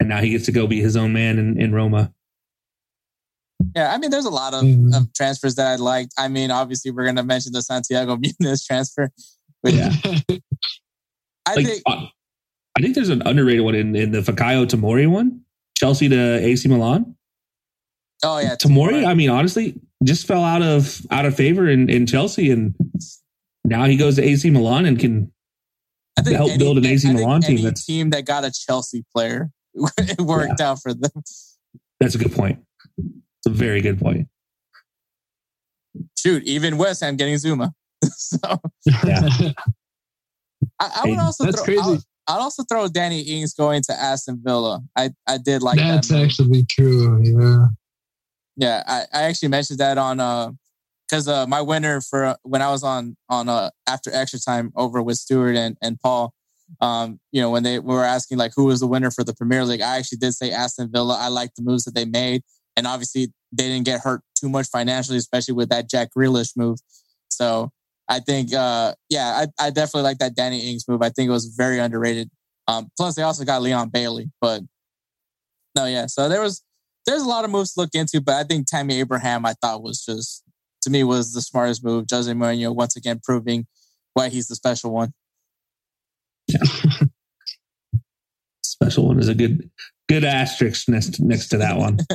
and 0.00 0.08
now 0.08 0.20
he 0.20 0.30
gets 0.30 0.46
to 0.46 0.52
go 0.52 0.66
be 0.66 0.80
his 0.80 0.96
own 0.96 1.12
man 1.12 1.38
in, 1.38 1.60
in 1.60 1.72
Roma. 1.72 2.12
Yeah, 3.76 3.92
I 3.92 3.98
mean, 3.98 4.10
there's 4.10 4.24
a 4.24 4.30
lot 4.30 4.54
of, 4.54 4.62
Mhm. 4.64 4.96
of 4.96 5.12
transfers 5.12 5.54
that 5.56 5.66
I 5.66 5.76
liked. 5.76 6.12
I 6.18 6.28
mean, 6.28 6.50
obviously, 6.50 6.90
we're 6.90 7.04
going 7.04 7.16
to 7.16 7.22
mention 7.24 7.52
the 7.52 7.62
Santiago 7.62 8.16
Muñoz 8.18 8.64
transfer. 8.66 9.10
Which 9.62 9.74
Yeah. 9.74 9.94
I 11.46 11.54
Like, 11.54 11.66
think, 11.66 11.82
uh, 11.86 12.06
I 12.76 12.80
think 12.80 12.94
there's 12.94 13.08
an 13.10 13.22
underrated 13.26 13.64
one 13.64 13.74
in, 13.74 13.94
in 13.96 14.12
the 14.12 14.20
Fikayo 14.20 14.66
Tomori 14.66 15.08
one, 15.10 15.40
Chelsea 15.76 16.08
to 16.08 16.16
AC 16.44 16.68
Milan. 16.68 17.14
oh 18.24 18.38
yeah, 18.38 18.54
Tomori, 18.56 19.04
I 19.06 19.14
mean, 19.14 19.28
honestly, 19.30 19.78
just 20.04 20.26
fell 20.26 20.44
out 20.44 20.62
of 20.62 21.00
out 21.10 21.26
of 21.26 21.34
favor 21.36 21.68
in, 21.68 21.90
in 21.90 22.06
Chelsea, 22.06 22.50
and 22.50 22.74
now 23.64 23.84
he 23.84 23.96
goes 23.96 24.16
to 24.16 24.22
AC 24.22 24.48
Milan 24.50 24.86
and 24.86 24.98
can 24.98 25.30
I 26.18 26.22
think 26.22 26.36
help 26.36 26.58
build 26.58 26.78
an 26.78 26.86
AC 26.86 27.08
I 27.08 27.12
Milan 27.12 27.40
team 27.42 27.52
any 27.52 27.62
that's- 27.62 27.84
team 27.84 28.10
that 28.10 28.24
got 28.24 28.44
a 28.44 28.50
Chelsea 28.50 29.04
player, 29.14 29.50
it 29.98 30.20
worked 30.20 30.60
out 30.60 30.80
for 30.80 30.94
them. 30.94 31.10
That's 31.98 32.14
a 32.14 32.18
good 32.18 32.32
point. 32.32 32.60
It's 33.40 33.46
a 33.46 33.50
very 33.50 33.80
good 33.80 33.98
point. 33.98 34.28
Shoot, 36.16 36.44
even 36.44 36.76
West 36.78 37.00
Ham 37.02 37.16
getting 37.16 37.34
Zouma. 37.34 37.72
so 38.04 38.38
Yeah. 39.06 39.28
I, 40.78 40.90
I 41.02 41.06
would 41.06 41.18
Hey, 41.18 41.24
also 41.24 41.44
that's 41.44 41.56
throw, 41.56 41.64
crazy. 41.64 41.80
I'll, 41.82 41.98
I'd 42.28 42.40
also 42.40 42.62
throw 42.64 42.86
Danny 42.88 43.20
Ings 43.22 43.54
going 43.54 43.82
to 43.82 43.92
Aston 43.92 44.40
Villa. 44.44 44.82
I, 44.96 45.10
I 45.26 45.38
did 45.38 45.62
like 45.62 45.78
That's 45.78 46.08
that. 46.08 46.14
move. 46.14 46.24
actually 46.24 46.64
true. 46.64 47.20
Yeah. 47.22 47.66
Yeah, 48.56 48.82
I, 48.86 49.04
I 49.12 49.22
actually 49.22 49.48
mentioned 49.48 49.78
that 49.80 49.96
on 49.96 50.20
uh 50.20 50.50
because 51.08 51.26
uh 51.28 51.46
my 51.46 51.60
winner 51.62 52.00
for 52.02 52.24
uh, 52.26 52.34
when 52.42 52.60
I 52.62 52.70
was 52.70 52.84
on 52.84 53.16
on 53.28 53.48
uh 53.48 53.70
after 53.88 54.10
extra 54.14 54.38
time 54.38 54.70
over 54.76 55.02
with 55.02 55.16
Stewart 55.16 55.56
and 55.56 55.76
and 55.80 55.98
Paul, 55.98 56.34
um 56.80 57.18
you 57.32 57.40
know 57.40 57.50
when 57.50 57.62
they 57.62 57.78
were 57.78 58.04
asking 58.04 58.36
like 58.38 58.52
who 58.54 58.64
was 58.66 58.80
the 58.80 58.86
winner 58.86 59.10
for 59.10 59.24
the 59.24 59.34
Premier 59.34 59.64
League, 59.64 59.80
I 59.80 59.96
actually 59.96 60.18
did 60.18 60.34
say 60.34 60.50
Aston 60.50 60.90
Villa. 60.92 61.16
I 61.18 61.28
like 61.28 61.54
the 61.54 61.62
moves 61.62 61.84
that 61.84 61.94
they 61.94 62.04
made, 62.04 62.42
and 62.76 62.86
obviously 62.86 63.32
they 63.52 63.68
didn't 63.68 63.84
get 63.84 64.00
hurt 64.00 64.22
too 64.38 64.48
much 64.48 64.68
financially, 64.68 65.18
especially 65.18 65.54
with 65.54 65.68
that 65.70 65.88
Jack 65.88 66.10
Grealish 66.16 66.56
move. 66.56 66.78
So 67.28 67.70
I 68.08 68.20
think 68.20 68.52
uh 68.54 68.94
yeah, 69.08 69.44
I, 69.58 69.66
I 69.66 69.70
definitely 69.70 70.02
like 70.02 70.18
that 70.18 70.34
Danny 70.34 70.70
Ings 70.70 70.88
move. 70.88 71.02
I 71.02 71.10
think 71.10 71.28
it 71.28 71.32
was 71.32 71.46
very 71.56 71.78
underrated. 71.78 72.30
Um 72.68 72.88
plus 72.96 73.14
they 73.14 73.22
also 73.22 73.44
got 73.44 73.62
Leon 73.62 73.90
Bailey, 73.90 74.30
but 74.40 74.62
no, 75.76 75.86
yeah. 75.86 76.06
So 76.06 76.28
there 76.28 76.40
was 76.40 76.62
there's 77.06 77.22
a 77.22 77.28
lot 77.28 77.44
of 77.44 77.50
moves 77.50 77.74
to 77.74 77.80
look 77.80 77.90
into, 77.94 78.20
but 78.20 78.34
I 78.34 78.44
think 78.44 78.66
Tammy 78.66 79.00
Abraham 79.00 79.46
I 79.46 79.54
thought 79.54 79.82
was 79.82 80.04
just 80.04 80.44
to 80.82 80.90
me 80.90 81.04
was 81.04 81.32
the 81.32 81.42
smartest 81.42 81.84
move. 81.84 82.06
Jose 82.10 82.30
Mourinho 82.32 82.74
once 82.74 82.96
again 82.96 83.20
proving 83.22 83.66
why 84.14 84.28
he's 84.28 84.48
the 84.48 84.56
special 84.56 84.92
one. 84.92 85.12
Special 88.62 89.08
one 89.08 89.18
is 89.18 89.28
a 89.28 89.34
good 89.34 89.70
good 90.10 90.24
asterisk 90.24 90.88
next 90.88 91.20
next 91.20 91.48
to 91.48 91.56
that 91.58 91.76
one. 91.78 91.98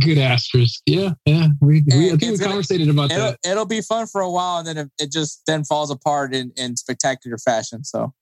Good 0.00 0.18
asterisk. 0.18 0.80
Yeah. 0.84 1.10
Yeah. 1.26 1.46
We, 1.60 1.84
we 1.86 2.10
I 2.10 2.16
think 2.16 2.38
we 2.40 2.44
conversated 2.44 2.88
about 2.88 3.12
It'll 3.12 3.30
that. 3.30 3.38
it'll 3.48 3.66
be 3.66 3.80
fun 3.80 4.08
for 4.08 4.20
a 4.20 4.28
while, 4.28 4.58
and 4.58 4.66
then 4.66 4.76
it, 4.78 4.90
it 4.98 5.12
just 5.12 5.42
then 5.46 5.62
falls 5.62 5.92
apart 5.92 6.34
in 6.34 6.50
in 6.56 6.76
spectacular 6.76 7.38
fashion. 7.38 7.84
So 7.84 8.12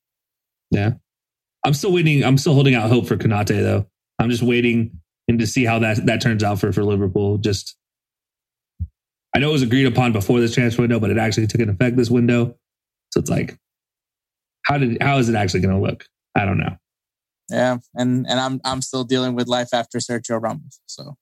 Yeah. 0.71 0.93
I'm 1.65 1.73
still 1.73 1.91
waiting. 1.91 2.23
I'm 2.23 2.37
still 2.37 2.53
holding 2.53 2.75
out 2.75 2.91
hope 2.91 3.07
for 3.07 3.17
Konate 3.17 3.49
though. 3.63 3.87
I'm 4.19 4.29
just 4.29 4.43
waiting 4.43 5.01
and 5.27 5.39
to 5.39 5.47
see 5.47 5.65
how 5.65 5.79
that 5.79 6.05
that 6.05 6.21
turns 6.21 6.45
out 6.45 6.61
for 6.61 6.71
for 6.71 6.85
Liverpool. 6.85 7.39
Just 7.39 7.77
I 9.35 9.39
know 9.39 9.49
it 9.49 9.53
was 9.53 9.63
agreed 9.63 9.87
upon 9.87 10.13
before 10.13 10.41
this 10.41 10.53
transfer 10.53 10.83
window, 10.83 11.01
but 11.01 11.11
it 11.11 11.17
actually 11.17 11.47
took 11.47 11.63
an 11.63 11.71
effect 11.71 11.97
this 11.97 12.11
window. 12.11 12.57
So 13.13 13.21
it's 13.21 13.31
like, 13.31 13.57
how 14.67 14.77
did 14.77 15.03
how 15.03 15.17
is 15.17 15.31
it 15.31 15.35
actually 15.35 15.61
going 15.61 15.75
to 15.75 15.81
look? 15.81 16.05
I 16.35 16.45
don't 16.45 16.59
know. 16.59 16.77
Yeah, 17.51 17.79
and 17.95 18.27
and 18.29 18.41
I'm 18.41 18.61
I'm 18.65 18.83
still 18.83 19.05
dealing 19.05 19.35
with 19.35 19.49
life 19.49 19.69
after 19.73 19.99
Sergio 19.99 20.43
Ramos. 20.43 20.81
So 20.87 21.17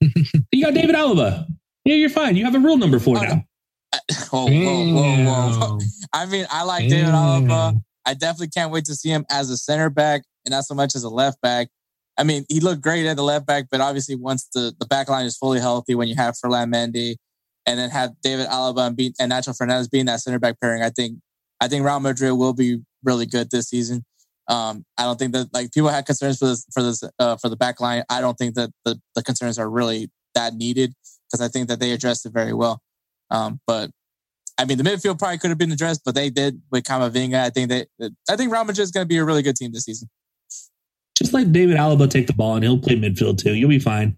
You 0.52 0.64
got 0.64 0.74
David 0.74 0.94
Alaba. 0.94 1.46
Yeah, 1.84 1.94
you're 1.94 2.10
fine. 2.10 2.36
You 2.36 2.44
have 2.44 2.54
a 2.54 2.58
real 2.58 2.76
number 2.76 2.98
four 2.98 3.18
Oh, 3.18 3.22
now. 3.22 3.44
whoa, 4.30 4.46
whoa, 4.46 4.94
whoa, 4.94 5.52
whoa. 5.58 5.78
I 6.12 6.26
mean, 6.26 6.46
I 6.50 6.62
like 6.64 6.88
David 6.88 7.10
Alaba. 7.10 7.80
I 8.06 8.14
definitely 8.14 8.48
can't 8.48 8.70
wait 8.70 8.84
to 8.86 8.94
see 8.94 9.10
him 9.10 9.24
as 9.30 9.50
a 9.50 9.56
center 9.56 9.90
back 9.90 10.22
and 10.44 10.52
not 10.52 10.64
so 10.64 10.74
much 10.74 10.94
as 10.94 11.04
a 11.04 11.08
left 11.08 11.40
back. 11.40 11.68
I 12.16 12.24
mean, 12.24 12.44
he 12.48 12.60
looked 12.60 12.82
great 12.82 13.06
at 13.06 13.16
the 13.16 13.22
left 13.22 13.46
back, 13.46 13.66
but 13.70 13.80
obviously 13.80 14.14
once 14.14 14.48
the, 14.54 14.74
the 14.78 14.86
back 14.86 15.08
line 15.08 15.26
is 15.26 15.36
fully 15.36 15.60
healthy, 15.60 15.94
when 15.94 16.08
you 16.08 16.16
have 16.16 16.36
Ferland 16.36 16.72
Mendy 16.72 17.16
and 17.66 17.78
then 17.78 17.90
have 17.90 18.10
David 18.22 18.46
Alaba 18.46 18.88
and, 18.88 18.96
be, 18.96 19.14
and 19.18 19.32
Nacho 19.32 19.56
Fernandez 19.56 19.88
being 19.88 20.06
that 20.06 20.20
center 20.20 20.38
back 20.38 20.60
pairing, 20.60 20.82
I 20.82 20.90
think 20.90 21.18
I 21.60 21.68
think 21.68 21.84
Real 21.84 22.00
Madrid 22.00 22.32
will 22.32 22.54
be 22.54 22.80
really 23.04 23.26
good 23.26 23.50
this 23.50 23.68
season. 23.68 24.04
Um, 24.48 24.84
I 24.98 25.04
don't 25.04 25.18
think 25.18 25.32
that 25.32 25.48
like 25.52 25.72
people 25.72 25.90
had 25.90 26.06
concerns 26.06 26.38
for 26.38 26.46
this 26.46 26.66
for 26.72 26.82
this 26.82 27.02
uh, 27.18 27.36
for 27.36 27.48
the 27.48 27.56
back 27.56 27.80
line. 27.80 28.02
I 28.10 28.20
don't 28.20 28.36
think 28.36 28.54
that 28.56 28.70
the, 28.84 29.00
the 29.14 29.22
concerns 29.22 29.58
are 29.58 29.70
really 29.70 30.10
that 30.34 30.54
needed 30.54 30.94
because 31.30 31.44
I 31.44 31.48
think 31.48 31.68
that 31.68 31.80
they 31.80 31.92
addressed 31.92 32.26
it 32.26 32.32
very 32.32 32.52
well. 32.52 32.80
Um, 33.30 33.60
but 33.66 33.90
I 34.58 34.64
mean, 34.64 34.76
the 34.76 34.84
midfield 34.84 35.18
probably 35.18 35.38
could 35.38 35.50
have 35.50 35.58
been 35.58 35.72
addressed, 35.72 36.02
but 36.04 36.14
they 36.14 36.30
did 36.30 36.60
with 36.70 36.84
Kamavinga. 36.84 37.40
I 37.40 37.50
think 37.50 37.70
that 37.70 37.88
I 38.28 38.36
think 38.36 38.50
Madrid 38.50 38.78
is 38.78 38.90
going 38.90 39.04
to 39.04 39.08
be 39.08 39.16
a 39.18 39.24
really 39.24 39.42
good 39.42 39.56
team 39.56 39.72
this 39.72 39.84
season. 39.84 40.08
Just 41.16 41.32
let 41.32 41.52
David 41.52 41.76
Alaba 41.76 42.10
take 42.10 42.26
the 42.26 42.32
ball 42.32 42.56
and 42.56 42.64
he'll 42.64 42.78
play 42.78 42.96
midfield 42.96 43.38
too. 43.38 43.54
You'll 43.54 43.68
be 43.68 43.78
fine. 43.78 44.16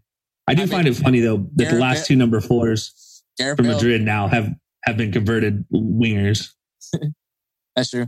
I 0.49 0.55
do 0.55 0.63
I 0.63 0.65
mean, 0.65 0.73
find 0.73 0.89
it 0.89 0.95
funny 0.95 1.21
though 1.21 1.47
that 1.57 1.71
the 1.71 1.79
last 1.79 2.07
two 2.07 2.17
number 2.17 2.41
fours 2.41 3.23
for 3.39 3.55
Bale, 3.55 3.75
Madrid 3.75 4.03
now 4.03 4.29
have 4.29 4.53
have 4.85 4.97
been 4.97 5.13
converted 5.13 5.65
wingers. 5.73 6.51
that's 7.77 7.91
true. 7.91 8.07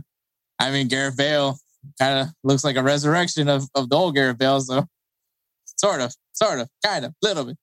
I 0.59 0.71
mean, 0.71 0.87
Gareth 0.87 1.17
Bale 1.17 1.57
kind 1.99 2.19
of 2.19 2.27
looks 2.43 2.63
like 2.63 2.75
a 2.75 2.83
resurrection 2.83 3.47
of, 3.49 3.63
of 3.75 3.89
the 3.89 3.95
old 3.95 4.15
Gareth 4.15 4.37
Bale, 4.37 4.61
so 4.61 4.85
sort 5.77 6.01
of, 6.01 6.13
sort 6.33 6.59
of, 6.59 6.69
kind 6.83 7.05
of, 7.05 7.13
little 7.21 7.45
bit. 7.45 7.57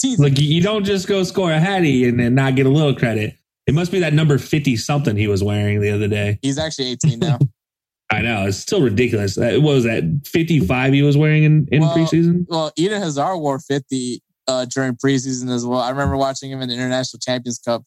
Teasing. 0.00 0.22
Like 0.24 0.38
you 0.38 0.62
don't 0.62 0.84
just 0.84 1.08
go 1.08 1.22
score 1.24 1.50
a 1.52 1.58
hattie 1.58 2.06
and 2.08 2.20
then 2.20 2.34
not 2.34 2.54
get 2.54 2.66
a 2.66 2.70
little 2.70 2.94
credit. 2.94 3.34
It 3.66 3.74
must 3.74 3.90
be 3.90 3.98
that 4.00 4.14
number 4.14 4.38
fifty 4.38 4.76
something 4.76 5.16
he 5.16 5.26
was 5.26 5.42
wearing 5.42 5.80
the 5.80 5.90
other 5.90 6.06
day. 6.08 6.38
He's 6.40 6.56
actually 6.58 6.88
18 6.92 7.18
now. 7.18 7.38
I 8.10 8.22
know 8.22 8.46
it's 8.46 8.56
still 8.56 8.80
ridiculous. 8.80 9.36
Uh, 9.36 9.58
What 9.60 9.74
was 9.74 9.84
that 9.84 10.04
fifty 10.24 10.60
five 10.60 10.92
he 10.92 11.02
was 11.02 11.16
wearing 11.16 11.42
in 11.44 11.68
in 11.72 11.82
Well, 11.82 11.96
preseason? 11.96 12.46
well, 12.48 12.72
Eden 12.76 13.02
Hazard 13.02 13.38
wore 13.38 13.58
50 13.58 14.22
uh, 14.46 14.64
during 14.66 14.94
preseason 14.94 15.50
as 15.50 15.66
well. 15.66 15.80
I 15.80 15.90
remember 15.90 16.16
watching 16.16 16.50
him 16.50 16.62
in 16.62 16.68
the 16.68 16.74
International 16.74 17.18
Champions 17.20 17.58
Cup 17.58 17.82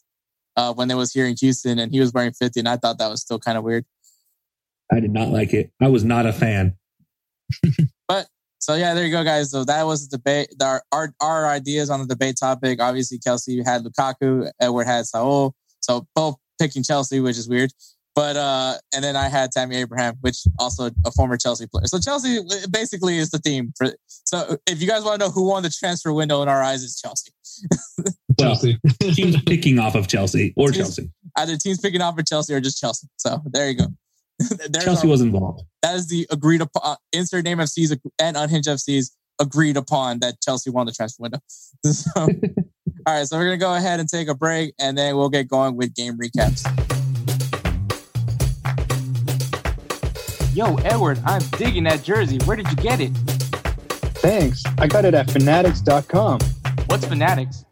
uh, 0.57 0.73
when 0.73 0.89
they 0.89 0.95
was 0.95 1.11
here 1.13 1.25
in 1.25 1.35
Houston, 1.39 1.79
and 1.79 1.91
he 1.91 1.99
was 1.99 2.13
wearing 2.13 2.33
50, 2.33 2.59
and 2.59 2.69
I 2.69 2.75
thought 2.77 2.97
that 2.99 3.09
was 3.09 3.21
still 3.21 3.39
kind 3.39 3.57
of 3.57 3.63
weird. 3.63 3.85
I 4.91 4.99
did 4.99 5.11
not 5.11 5.30
like 5.30 5.53
it. 5.53 5.72
I 5.81 5.88
was 5.88 6.03
not 6.03 6.26
a 6.26 6.34
fan. 6.34 6.76
But 8.07 8.27
so 8.59 8.76
yeah, 8.76 8.93
there 8.93 9.05
you 9.05 9.11
go, 9.11 9.23
guys. 9.23 9.51
So 9.51 9.63
that 9.63 9.84
was 9.84 10.09
the 10.09 10.18
debate. 10.18 10.53
Our, 10.61 10.84
our 10.91 11.13
our 11.22 11.47
ideas 11.47 11.89
on 11.89 12.01
the 12.01 12.05
debate 12.05 12.35
topic. 12.38 12.81
Obviously, 12.81 13.19
Kelcey 13.19 13.65
had 13.65 13.84
Lukaku, 13.85 14.51
Edward 14.59 14.85
had 14.85 15.05
Saul. 15.05 15.55
So 15.80 16.05
both 16.13 16.35
picking 16.59 16.84
Chelsea, 16.84 17.22
which 17.22 17.38
is 17.38 17.47
weird. 17.47 17.72
But 18.13 18.35
uh, 18.35 18.73
and 18.93 19.03
then 19.03 19.15
I 19.15 19.30
had 19.30 19.51
Tammy 19.53 19.77
Abraham, 19.77 20.15
which 20.19 20.43
also 20.59 20.91
a 21.05 21.11
former 21.11 21.38
Chelsea 21.38 21.68
player. 21.68 21.88
So 21.88 21.99
Chelsea 21.99 22.39
basically 22.69 23.18
is 23.18 23.30
the 23.31 23.38
theme 23.39 23.72
for. 23.77 23.88
So 24.07 24.57
if 24.68 24.81
you 24.81 24.88
guys 24.88 25.03
want 25.03 25.22
to 25.22 25.27
know 25.27 25.31
who 25.31 25.47
won 25.47 25.63
the 25.63 25.69
transfer 25.69 26.11
window 26.11 26.41
in 26.41 26.49
our 26.49 26.61
eyes, 26.61 26.84
it's 26.84 26.99
Chelsea. 27.01 27.31
Chelsea. 28.39 28.77
teams 29.13 29.41
picking 29.43 29.80
off 29.80 29.95
of 29.95 30.07
Chelsea 30.07 30.53
or 30.57 30.68
Teams- 30.68 30.95
Chelsea. 30.95 31.09
Either 31.38 31.55
teams 31.55 31.80
picking 31.80 32.01
off 32.01 32.15
for 32.18 32.23
Chelsea 32.23 32.53
or 32.53 32.59
just 32.59 32.80
Chelsea. 32.80 33.07
So 33.15 33.41
there 33.45 33.69
you 33.69 33.77
go. 33.77 33.85
There's 34.69 34.85
Chelsea 34.85 35.07
our- 35.07 35.11
was 35.11 35.22
involved. 35.22 35.63
that 35.81 35.95
is 35.95 36.07
the 36.07 36.27
agreed 36.31 36.61
upon 36.61 36.81
uh, 36.85 36.95
insert 37.13 37.43
name 37.43 37.57
FC's 37.59 37.95
and 38.19 38.38
unhinged 38.38 38.68
FC's 38.68 39.15
agreed 39.39 39.77
upon 39.77 40.19
that 40.19 40.39
Chelsea 40.41 40.69
won 40.69 40.85
the 40.85 40.91
transfer 40.91 41.22
window. 41.23 41.39
So, 41.85 42.11
all 42.18 42.27
right, 43.07 43.26
so 43.27 43.38
we're 43.38 43.45
gonna 43.45 43.57
go 43.57 43.73
ahead 43.76 43.99
and 43.99 44.07
take 44.07 44.27
a 44.27 44.35
break, 44.35 44.73
and 44.80 44.95
then 44.97 45.15
we'll 45.18 45.30
get 45.30 45.47
going 45.47 45.76
with 45.76 45.95
game 45.95 46.18
recaps. 46.18 46.61
Yo, 50.53 50.76
Edward, 50.84 51.19
I'm 51.26 51.41
digging 51.57 51.84
that 51.85 52.03
jersey. 52.03 52.38
Where 52.45 52.57
did 52.57 52.69
you 52.69 52.76
get 52.76 52.99
it? 52.99 53.09
Thanks. 54.19 54.61
I 54.77 54.85
got 54.88 55.05
it 55.05 55.13
at 55.13 55.31
fanatics.com. 55.31 56.39
What's 56.88 57.05
Fanatics? 57.05 57.65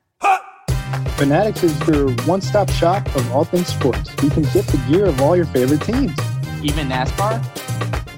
Fanatics 1.18 1.64
is 1.64 1.88
your 1.88 2.12
one 2.26 2.40
stop 2.42 2.70
shop 2.72 3.06
of 3.16 3.32
all 3.34 3.44
things 3.44 3.68
sports. 3.68 4.10
You 4.24 4.30
can 4.30 4.44
get 4.44 4.66
the 4.68 4.82
gear 4.90 5.06
of 5.06 5.20
all 5.22 5.36
your 5.36 5.46
favorite 5.48 5.82
teams, 5.82 6.18
Even 6.64 6.88
NASCAR? 6.88 7.70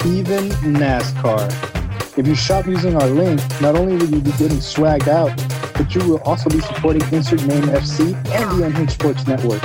even 0.06 0.50
NASCAR. 0.74 2.18
If 2.18 2.26
you 2.26 2.34
shop 2.34 2.66
using 2.66 2.96
our 2.96 3.08
link, 3.08 3.40
not 3.62 3.76
only 3.76 3.96
will 3.96 4.10
you 4.10 4.20
be 4.20 4.32
getting 4.32 4.58
swagged 4.58 5.08
out, 5.08 5.36
but 5.76 5.94
you 5.94 6.02
will 6.10 6.22
also 6.22 6.50
be 6.50 6.60
supporting 6.60 7.02
Insert 7.14 7.44
Name 7.46 7.64
FC 7.64 8.16
and 8.32 8.60
the 8.60 8.66
Unhinged 8.66 8.94
Sports 8.94 9.28
Network. 9.28 9.62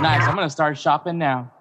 Nice. 0.00 0.26
I'm 0.26 0.34
gonna 0.34 0.48
start 0.48 0.78
shopping 0.78 1.18
now. 1.18 1.52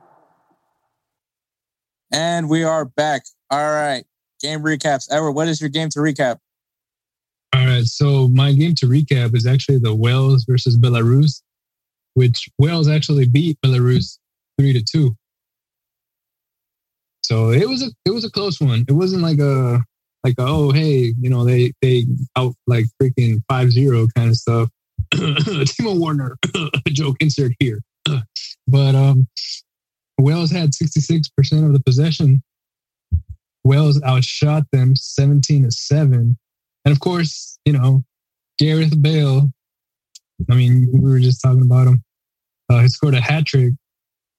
And 2.13 2.49
we 2.49 2.63
are 2.63 2.85
back. 2.85 3.23
All 3.49 3.71
right, 3.71 4.05
game 4.41 4.61
recaps. 4.61 5.07
Edward, 5.11 5.33
what 5.33 5.49
is 5.49 5.59
your 5.59 5.69
game 5.69 5.89
to 5.89 5.99
recap? 5.99 6.37
All 7.53 7.65
right. 7.65 7.83
So 7.83 8.29
my 8.29 8.53
game 8.53 8.73
to 8.75 8.85
recap 8.85 9.35
is 9.35 9.45
actually 9.45 9.79
the 9.79 9.93
Wales 9.93 10.45
versus 10.45 10.77
Belarus, 10.77 11.41
which 12.13 12.47
Wales 12.57 12.87
actually 12.87 13.27
beat 13.27 13.57
Belarus 13.65 14.17
three 14.57 14.71
to 14.71 14.81
two. 14.81 15.15
So 17.23 17.51
it 17.51 17.67
was 17.67 17.81
a 17.81 17.91
it 18.05 18.11
was 18.11 18.25
a 18.25 18.31
close 18.31 18.59
one. 18.59 18.85
It 18.87 18.93
wasn't 18.93 19.23
like 19.23 19.39
a 19.39 19.81
like 20.23 20.35
a, 20.37 20.45
oh 20.45 20.71
hey 20.71 21.13
you 21.19 21.29
know 21.29 21.43
they 21.43 21.73
they 21.81 22.05
out 22.35 22.53
like 22.67 22.85
freaking 23.01 23.43
5-0 23.51 24.07
kind 24.15 24.29
of 24.29 24.35
stuff. 24.35 24.69
Timo 25.13 25.99
Werner, 25.99 26.37
joke 26.87 27.17
insert 27.19 27.51
here, 27.59 27.79
but 28.67 28.95
um, 28.95 29.27
Wales 30.19 30.51
had 30.51 30.73
sixty 30.73 31.01
six 31.01 31.29
percent 31.29 31.65
of 31.65 31.73
the 31.73 31.79
possession. 31.79 32.41
Wales 33.63 34.01
outshot 34.03 34.63
them 34.71 34.95
seventeen 34.95 35.63
to 35.63 35.71
seven, 35.71 36.37
and 36.85 36.91
of 36.91 36.99
course 36.99 37.59
you 37.65 37.73
know 37.73 38.03
Gareth 38.57 38.99
Bale. 39.01 39.51
I 40.49 40.55
mean 40.55 40.89
we 40.91 41.11
were 41.11 41.19
just 41.19 41.41
talking 41.41 41.61
about 41.61 41.87
him. 41.87 42.03
Uh, 42.69 42.79
he 42.79 42.87
scored 42.87 43.13
a 43.13 43.21
hat 43.21 43.45
trick, 43.45 43.73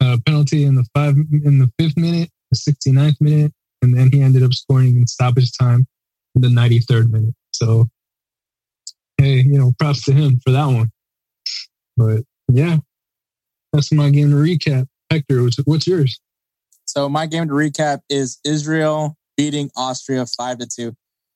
uh, 0.01 0.17
penalty 0.27 0.65
in 0.65 0.75
the 0.75 0.85
five 0.95 1.15
in 1.17 1.59
the 1.59 1.71
fifth 1.79 1.97
minute, 1.97 2.31
the 2.55 2.73
69th 2.73 3.21
minute, 3.21 3.53
and 3.83 3.97
then 3.97 4.11
he 4.13 4.23
ended 4.23 4.43
up 4.43 4.53
scoring 4.53 4.97
in 4.97 5.07
stoppage 5.07 5.57
time 5.57 5.87
in 6.35 6.43
the 6.43 6.49
93rd 6.49 7.11
minute. 7.11 7.35
So, 7.53 7.89
hey, 9.19 9.37
you 9.37 9.59
know, 9.59 9.73
props 9.79 10.05
to 10.05 10.13
him 10.13 10.41
for 10.45 10.53
that 10.53 10.67
one. 10.67 10.91
But 11.97 12.23
yeah, 12.49 12.79
that's 13.73 13.93
my 13.93 14.11
game 14.11 14.31
to 14.31 14.37
recap. 14.37 14.87
Hector, 15.11 15.43
what's, 15.43 15.57
what's 15.65 15.87
yours? 15.87 16.21
So 16.85 17.09
my 17.09 17.27
game 17.27 17.49
to 17.49 17.55
recap 17.55 18.01
is 18.09 18.39
Israel 18.45 19.17
beating 19.37 19.71
Austria 19.77 20.27
five 20.27 20.59
to 20.59 20.67
two. 20.67 20.95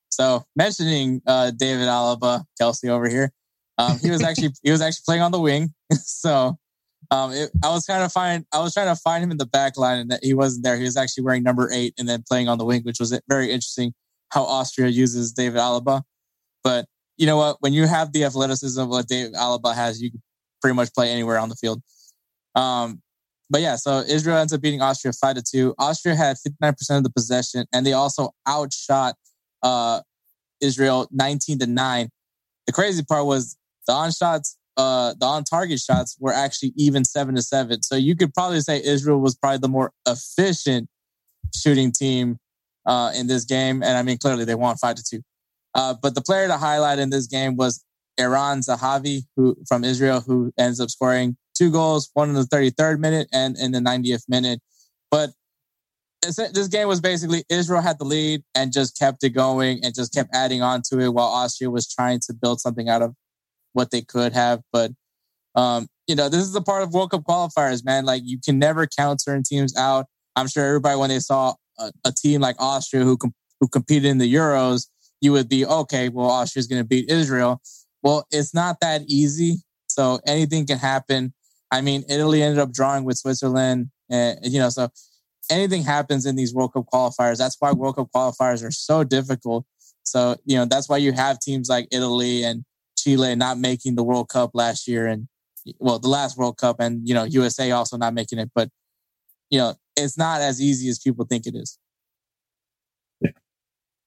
So 0.09 0.43
mentioning 0.55 1.21
uh, 1.25 1.51
David 1.51 1.87
Alaba, 1.87 2.43
Kelcey 2.59 2.89
over 2.89 3.07
here, 3.07 3.31
um, 3.77 3.97
he 3.99 4.09
was 4.09 4.23
actually 4.23 4.51
he 4.63 4.71
was 4.71 4.81
actually 4.81 5.03
playing 5.05 5.21
on 5.21 5.31
the 5.31 5.39
wing. 5.39 5.73
so 5.93 6.57
um, 7.11 7.31
it, 7.31 7.49
I 7.63 7.69
was 7.69 7.85
trying 7.85 8.05
to 8.05 8.09
find 8.09 8.45
I 8.53 8.59
was 8.59 8.73
trying 8.73 8.93
to 8.93 9.01
find 9.01 9.23
him 9.23 9.31
in 9.31 9.37
the 9.37 9.45
back 9.45 9.77
line, 9.77 9.99
and 9.99 10.11
that 10.11 10.23
he 10.23 10.33
wasn't 10.33 10.63
there. 10.63 10.77
He 10.77 10.83
was 10.83 10.97
actually 10.97 11.23
wearing 11.23 11.43
number 11.43 11.69
eight 11.71 11.93
and 11.97 12.07
then 12.07 12.23
playing 12.27 12.47
on 12.47 12.57
the 12.57 12.65
wing, 12.65 12.83
which 12.83 12.99
was 12.99 13.19
very 13.27 13.47
interesting. 13.47 13.93
How 14.29 14.43
Austria 14.43 14.89
uses 14.89 15.31
David 15.31 15.59
Alaba, 15.59 16.03
but 16.63 16.85
you 17.17 17.25
know 17.25 17.37
what? 17.37 17.57
When 17.61 17.73
you 17.73 17.87
have 17.87 18.13
the 18.13 18.25
athleticism 18.25 18.79
of 18.79 18.89
what 18.89 19.07
David 19.07 19.33
Alaba 19.33 19.73
has, 19.73 20.01
you 20.01 20.11
can 20.11 20.21
pretty 20.61 20.75
much 20.75 20.93
play 20.93 21.09
anywhere 21.09 21.39
on 21.39 21.49
the 21.49 21.55
field. 21.55 21.81
Um, 22.53 23.01
but 23.49 23.61
yeah, 23.61 23.75
so 23.75 24.03
Israel 24.07 24.37
ends 24.37 24.53
up 24.53 24.61
beating 24.61 24.81
Austria 24.81 25.11
five 25.19 25.35
to 25.35 25.41
two. 25.41 25.73
Austria 25.79 26.15
had 26.15 26.37
fifty 26.37 26.57
nine 26.61 26.73
percent 26.73 26.97
of 26.97 27.03
the 27.03 27.09
possession, 27.09 27.65
and 27.73 27.85
they 27.85 27.93
also 27.93 28.29
outshot 28.47 29.15
uh, 29.63 30.01
Israel 30.61 31.07
nineteen 31.11 31.57
to 31.57 31.65
nine. 31.65 32.09
The 32.67 32.73
crazy 32.73 33.03
part 33.03 33.25
was 33.25 33.57
the 33.87 33.93
on 33.93 34.11
shots 34.11 34.58
uh, 34.79 35.13
the 35.19 35.25
on 35.25 35.43
target 35.43 35.77
shots 35.77 36.15
were 36.21 36.31
actually 36.31 36.71
even 36.77 37.03
seven 37.03 37.35
to 37.35 37.41
seven. 37.41 37.83
So 37.83 37.97
you 37.97 38.15
could 38.15 38.33
probably 38.33 38.61
say 38.61 38.81
Israel 38.81 39.19
was 39.19 39.35
probably 39.35 39.57
the 39.57 39.67
more 39.67 39.91
efficient 40.07 40.87
shooting 41.53 41.91
team 41.91 42.37
uh, 42.85 43.11
in 43.13 43.27
this 43.27 43.43
game. 43.43 43.83
And 43.83 43.97
I 43.97 44.03
mean, 44.03 44.17
clearly 44.17 44.45
they 44.45 44.55
won 44.55 44.77
five 44.77 44.95
to 44.95 45.03
two. 45.03 45.21
Uh, 45.75 45.95
but 46.01 46.15
the 46.15 46.21
player 46.21 46.47
to 46.47 46.57
highlight 46.57 46.97
in 46.97 47.09
this 47.09 47.27
game 47.27 47.57
was 47.57 47.83
Eran 48.17 48.61
Zahavi, 48.61 49.23
who 49.35 49.57
from 49.67 49.83
Israel, 49.83 50.21
who 50.21 50.53
ends 50.57 50.79
up 50.79 50.89
scoring 50.89 51.35
two 51.57 51.71
goals, 51.71 52.09
one 52.13 52.29
in 52.29 52.35
the 52.35 52.43
33rd 52.43 52.99
minute 52.99 53.27
and 53.33 53.57
in 53.57 53.73
the 53.73 53.79
90th 53.79 54.23
minute. 54.29 54.61
But 55.11 55.31
this 56.21 56.67
game 56.69 56.87
was 56.87 57.01
basically 57.01 57.43
Israel 57.49 57.81
had 57.81 57.99
the 57.99 58.05
lead 58.05 58.43
and 58.55 58.71
just 58.71 58.97
kept 58.97 59.25
it 59.25 59.31
going 59.31 59.79
and 59.83 59.93
just 59.93 60.13
kept 60.13 60.29
adding 60.33 60.61
on 60.61 60.83
to 60.89 60.99
it 60.99 61.09
while 61.09 61.27
Austria 61.27 61.69
was 61.69 61.87
trying 61.93 62.21
to 62.27 62.33
build 62.33 62.61
something 62.61 62.87
out 62.87 63.01
of 63.01 63.13
what 63.73 63.91
they 63.91 64.01
could 64.01 64.33
have. 64.33 64.61
But 64.71 64.91
um, 65.55 65.87
you 66.07 66.15
know, 66.15 66.29
this 66.29 66.41
is 66.41 66.53
the 66.53 66.61
part 66.61 66.83
of 66.83 66.93
World 66.93 67.11
Cup 67.11 67.23
qualifiers, 67.23 67.83
man. 67.83 68.05
Like 68.05 68.23
you 68.25 68.39
can 68.43 68.59
never 68.59 68.87
count 68.87 69.21
certain 69.21 69.43
teams 69.43 69.75
out. 69.77 70.05
I'm 70.35 70.47
sure 70.47 70.65
everybody 70.65 70.97
when 70.97 71.09
they 71.09 71.19
saw 71.19 71.53
a, 71.77 71.91
a 72.05 72.11
team 72.11 72.41
like 72.41 72.55
Austria 72.59 73.03
who 73.03 73.17
com- 73.17 73.33
who 73.59 73.67
competed 73.67 74.05
in 74.05 74.17
the 74.17 74.33
Euros, 74.33 74.87
you 75.21 75.31
would 75.31 75.49
be 75.49 75.65
okay. 75.65 76.09
Well, 76.09 76.27
Austria's 76.27 76.67
going 76.67 76.81
to 76.81 76.87
beat 76.87 77.11
Israel. 77.11 77.61
Well, 78.01 78.25
it's 78.31 78.53
not 78.53 78.77
that 78.81 79.01
easy. 79.07 79.57
So 79.87 80.19
anything 80.25 80.65
can 80.65 80.77
happen. 80.77 81.33
I 81.71 81.81
mean, 81.81 82.03
Italy 82.09 82.41
ended 82.41 82.59
up 82.59 82.71
drawing 82.71 83.03
with 83.03 83.17
Switzerland, 83.17 83.89
and 84.09 84.39
you 84.43 84.59
know, 84.59 84.69
so 84.69 84.89
anything 85.51 85.83
happens 85.83 86.25
in 86.25 86.35
these 86.35 86.53
World 86.53 86.73
Cup 86.73 86.85
qualifiers. 86.91 87.37
That's 87.37 87.57
why 87.59 87.71
World 87.71 87.95
Cup 87.95 88.09
qualifiers 88.15 88.65
are 88.65 88.71
so 88.71 89.03
difficult. 89.03 89.65
So 90.03 90.37
you 90.45 90.57
know, 90.57 90.65
that's 90.65 90.89
why 90.89 90.97
you 90.97 91.11
have 91.11 91.39
teams 91.39 91.69
like 91.69 91.87
Italy 91.91 92.43
and 92.43 92.63
Chile 93.01 93.35
not 93.35 93.57
making 93.57 93.95
the 93.95 94.03
World 94.03 94.29
Cup 94.29 94.51
last 94.53 94.87
year 94.87 95.07
and 95.07 95.27
well, 95.77 95.99
the 95.99 96.07
last 96.07 96.37
World 96.37 96.57
Cup 96.57 96.77
and 96.79 97.07
you 97.07 97.13
know, 97.13 97.23
USA 97.23 97.71
also 97.71 97.97
not 97.97 98.13
making 98.13 98.39
it, 98.39 98.49
but 98.55 98.69
you 99.49 99.59
know, 99.59 99.75
it's 99.95 100.17
not 100.17 100.41
as 100.41 100.61
easy 100.61 100.89
as 100.89 100.99
people 100.99 101.25
think 101.25 101.45
it 101.45 101.55
is. 101.55 101.77
Yeah. 103.21 103.31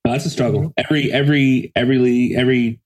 No, 0.05 0.13
that's 0.13 0.27
a 0.27 0.31
struggle. 0.31 0.73
Every 0.77 1.13
every 1.13 1.73
every 1.77 1.99
league, 1.99 2.33
every 2.33 2.81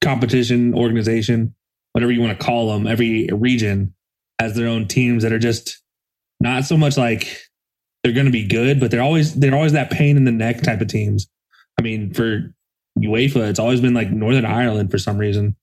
competition, 0.00 0.74
organization, 0.74 1.54
whatever 1.92 2.12
you 2.12 2.20
want 2.20 2.38
to 2.38 2.44
call 2.44 2.72
them, 2.72 2.86
every 2.86 3.28
region 3.32 3.94
has 4.38 4.54
their 4.54 4.68
own 4.68 4.86
teams 4.86 5.22
that 5.22 5.32
are 5.32 5.38
just 5.38 5.82
not 6.40 6.64
so 6.64 6.76
much 6.76 6.96
like 6.96 7.42
they're 8.02 8.12
going 8.12 8.26
to 8.26 8.32
be 8.32 8.46
good, 8.46 8.78
but 8.78 8.90
they're 8.90 9.02
always 9.02 9.34
they're 9.34 9.54
always 9.54 9.72
that 9.72 9.90
pain 9.90 10.16
in 10.16 10.24
the 10.24 10.32
neck 10.32 10.62
type 10.62 10.80
of 10.80 10.88
teams. 10.88 11.28
I 11.78 11.82
mean, 11.82 12.12
for 12.14 12.54
UEFA, 12.98 13.48
it's 13.48 13.58
always 13.58 13.80
been 13.80 13.94
like 13.94 14.10
Northern 14.10 14.44
Ireland 14.44 14.90
for 14.90 14.98
some 14.98 15.18
reason, 15.18 15.56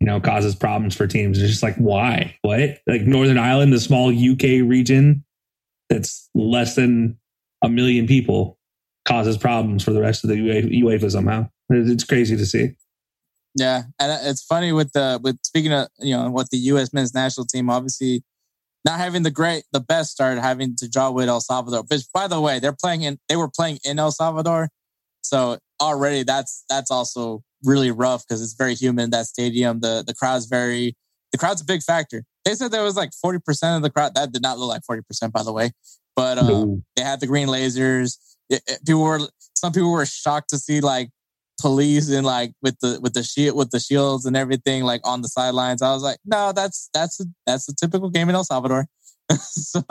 you 0.00 0.06
know, 0.06 0.20
causes 0.20 0.54
problems 0.54 0.96
for 0.96 1.06
teams. 1.06 1.38
It's 1.38 1.50
just 1.50 1.62
like, 1.62 1.76
why? 1.76 2.36
What? 2.42 2.78
Like 2.86 3.02
Northern 3.02 3.38
Ireland, 3.38 3.72
the 3.72 3.80
small 3.80 4.08
UK 4.10 4.66
region 4.66 5.24
that's 5.88 6.28
less 6.34 6.76
than 6.76 7.18
a 7.62 7.68
million 7.68 8.06
people, 8.06 8.58
causes 9.04 9.36
problems 9.36 9.82
for 9.82 9.92
the 9.92 10.00
rest 10.00 10.24
of 10.24 10.30
the 10.30 10.36
UEFA 10.36 11.10
somehow. 11.10 11.48
It's 11.70 12.04
crazy 12.04 12.36
to 12.36 12.46
see. 12.46 12.74
Yeah, 13.56 13.82
and 13.98 14.28
it's 14.28 14.44
funny 14.44 14.72
with 14.72 14.92
the 14.92 15.18
with 15.22 15.38
speaking 15.42 15.72
of 15.72 15.88
you 15.98 16.16
know 16.16 16.30
what 16.30 16.50
the 16.50 16.58
U.S. 16.58 16.92
men's 16.92 17.14
national 17.14 17.46
team, 17.46 17.68
obviously 17.68 18.22
not 18.84 18.98
having 18.98 19.22
the 19.22 19.30
great 19.30 19.64
the 19.72 19.80
best 19.80 20.10
start, 20.10 20.38
having 20.38 20.76
to 20.76 20.88
draw 20.88 21.10
with 21.10 21.28
El 21.28 21.40
Salvador. 21.40 21.82
Which 21.88 22.02
by 22.14 22.28
the 22.28 22.40
way, 22.40 22.60
they're 22.60 22.72
playing 22.72 23.02
in 23.02 23.18
they 23.28 23.36
were 23.36 23.50
playing 23.50 23.78
in 23.84 23.98
El 23.98 24.12
Salvador, 24.12 24.68
so 25.22 25.58
already 25.80 26.22
that's 26.22 26.64
that's 26.68 26.90
also 26.90 27.42
really 27.64 27.90
rough 27.90 28.26
because 28.26 28.42
it's 28.42 28.54
very 28.54 28.74
humid 28.74 29.10
that 29.12 29.26
stadium. 29.26 29.80
The 29.80 30.04
the 30.06 30.14
crowd's 30.14 30.46
very 30.46 30.96
the 31.32 31.38
crowd's 31.38 31.62
a 31.62 31.64
big 31.64 31.82
factor. 31.82 32.24
They 32.44 32.54
said 32.54 32.70
there 32.70 32.82
was 32.82 32.96
like 32.96 33.10
forty 33.12 33.38
percent 33.38 33.76
of 33.76 33.82
the 33.82 33.90
crowd. 33.90 34.14
That 34.14 34.32
did 34.32 34.42
not 34.42 34.58
look 34.58 34.68
like 34.68 34.84
forty 34.84 35.02
percent, 35.02 35.32
by 35.32 35.42
the 35.42 35.52
way. 35.52 35.72
But 36.16 36.38
uh, 36.38 36.48
no. 36.48 36.82
they 36.96 37.02
had 37.02 37.20
the 37.20 37.26
green 37.26 37.48
lasers. 37.48 38.18
It, 38.48 38.62
it, 38.66 38.80
people 38.86 39.02
were 39.02 39.20
some 39.54 39.72
people 39.72 39.92
were 39.92 40.06
shocked 40.06 40.50
to 40.50 40.58
see 40.58 40.80
like 40.80 41.10
police 41.60 42.10
and 42.10 42.24
like 42.24 42.52
with 42.62 42.78
the 42.80 42.98
with 43.02 43.12
the 43.12 43.22
shield 43.22 43.56
with 43.56 43.70
the 43.70 43.80
shields 43.80 44.24
and 44.26 44.36
everything 44.36 44.82
like 44.82 45.00
on 45.04 45.22
the 45.22 45.28
sidelines. 45.28 45.82
I 45.82 45.92
was 45.92 46.02
like, 46.02 46.18
no, 46.24 46.52
that's 46.52 46.88
that's 46.94 47.20
a, 47.20 47.24
that's 47.46 47.68
a 47.68 47.74
typical 47.74 48.10
game 48.10 48.28
in 48.28 48.34
El 48.34 48.44
Salvador. 48.44 48.86
so 49.38 49.82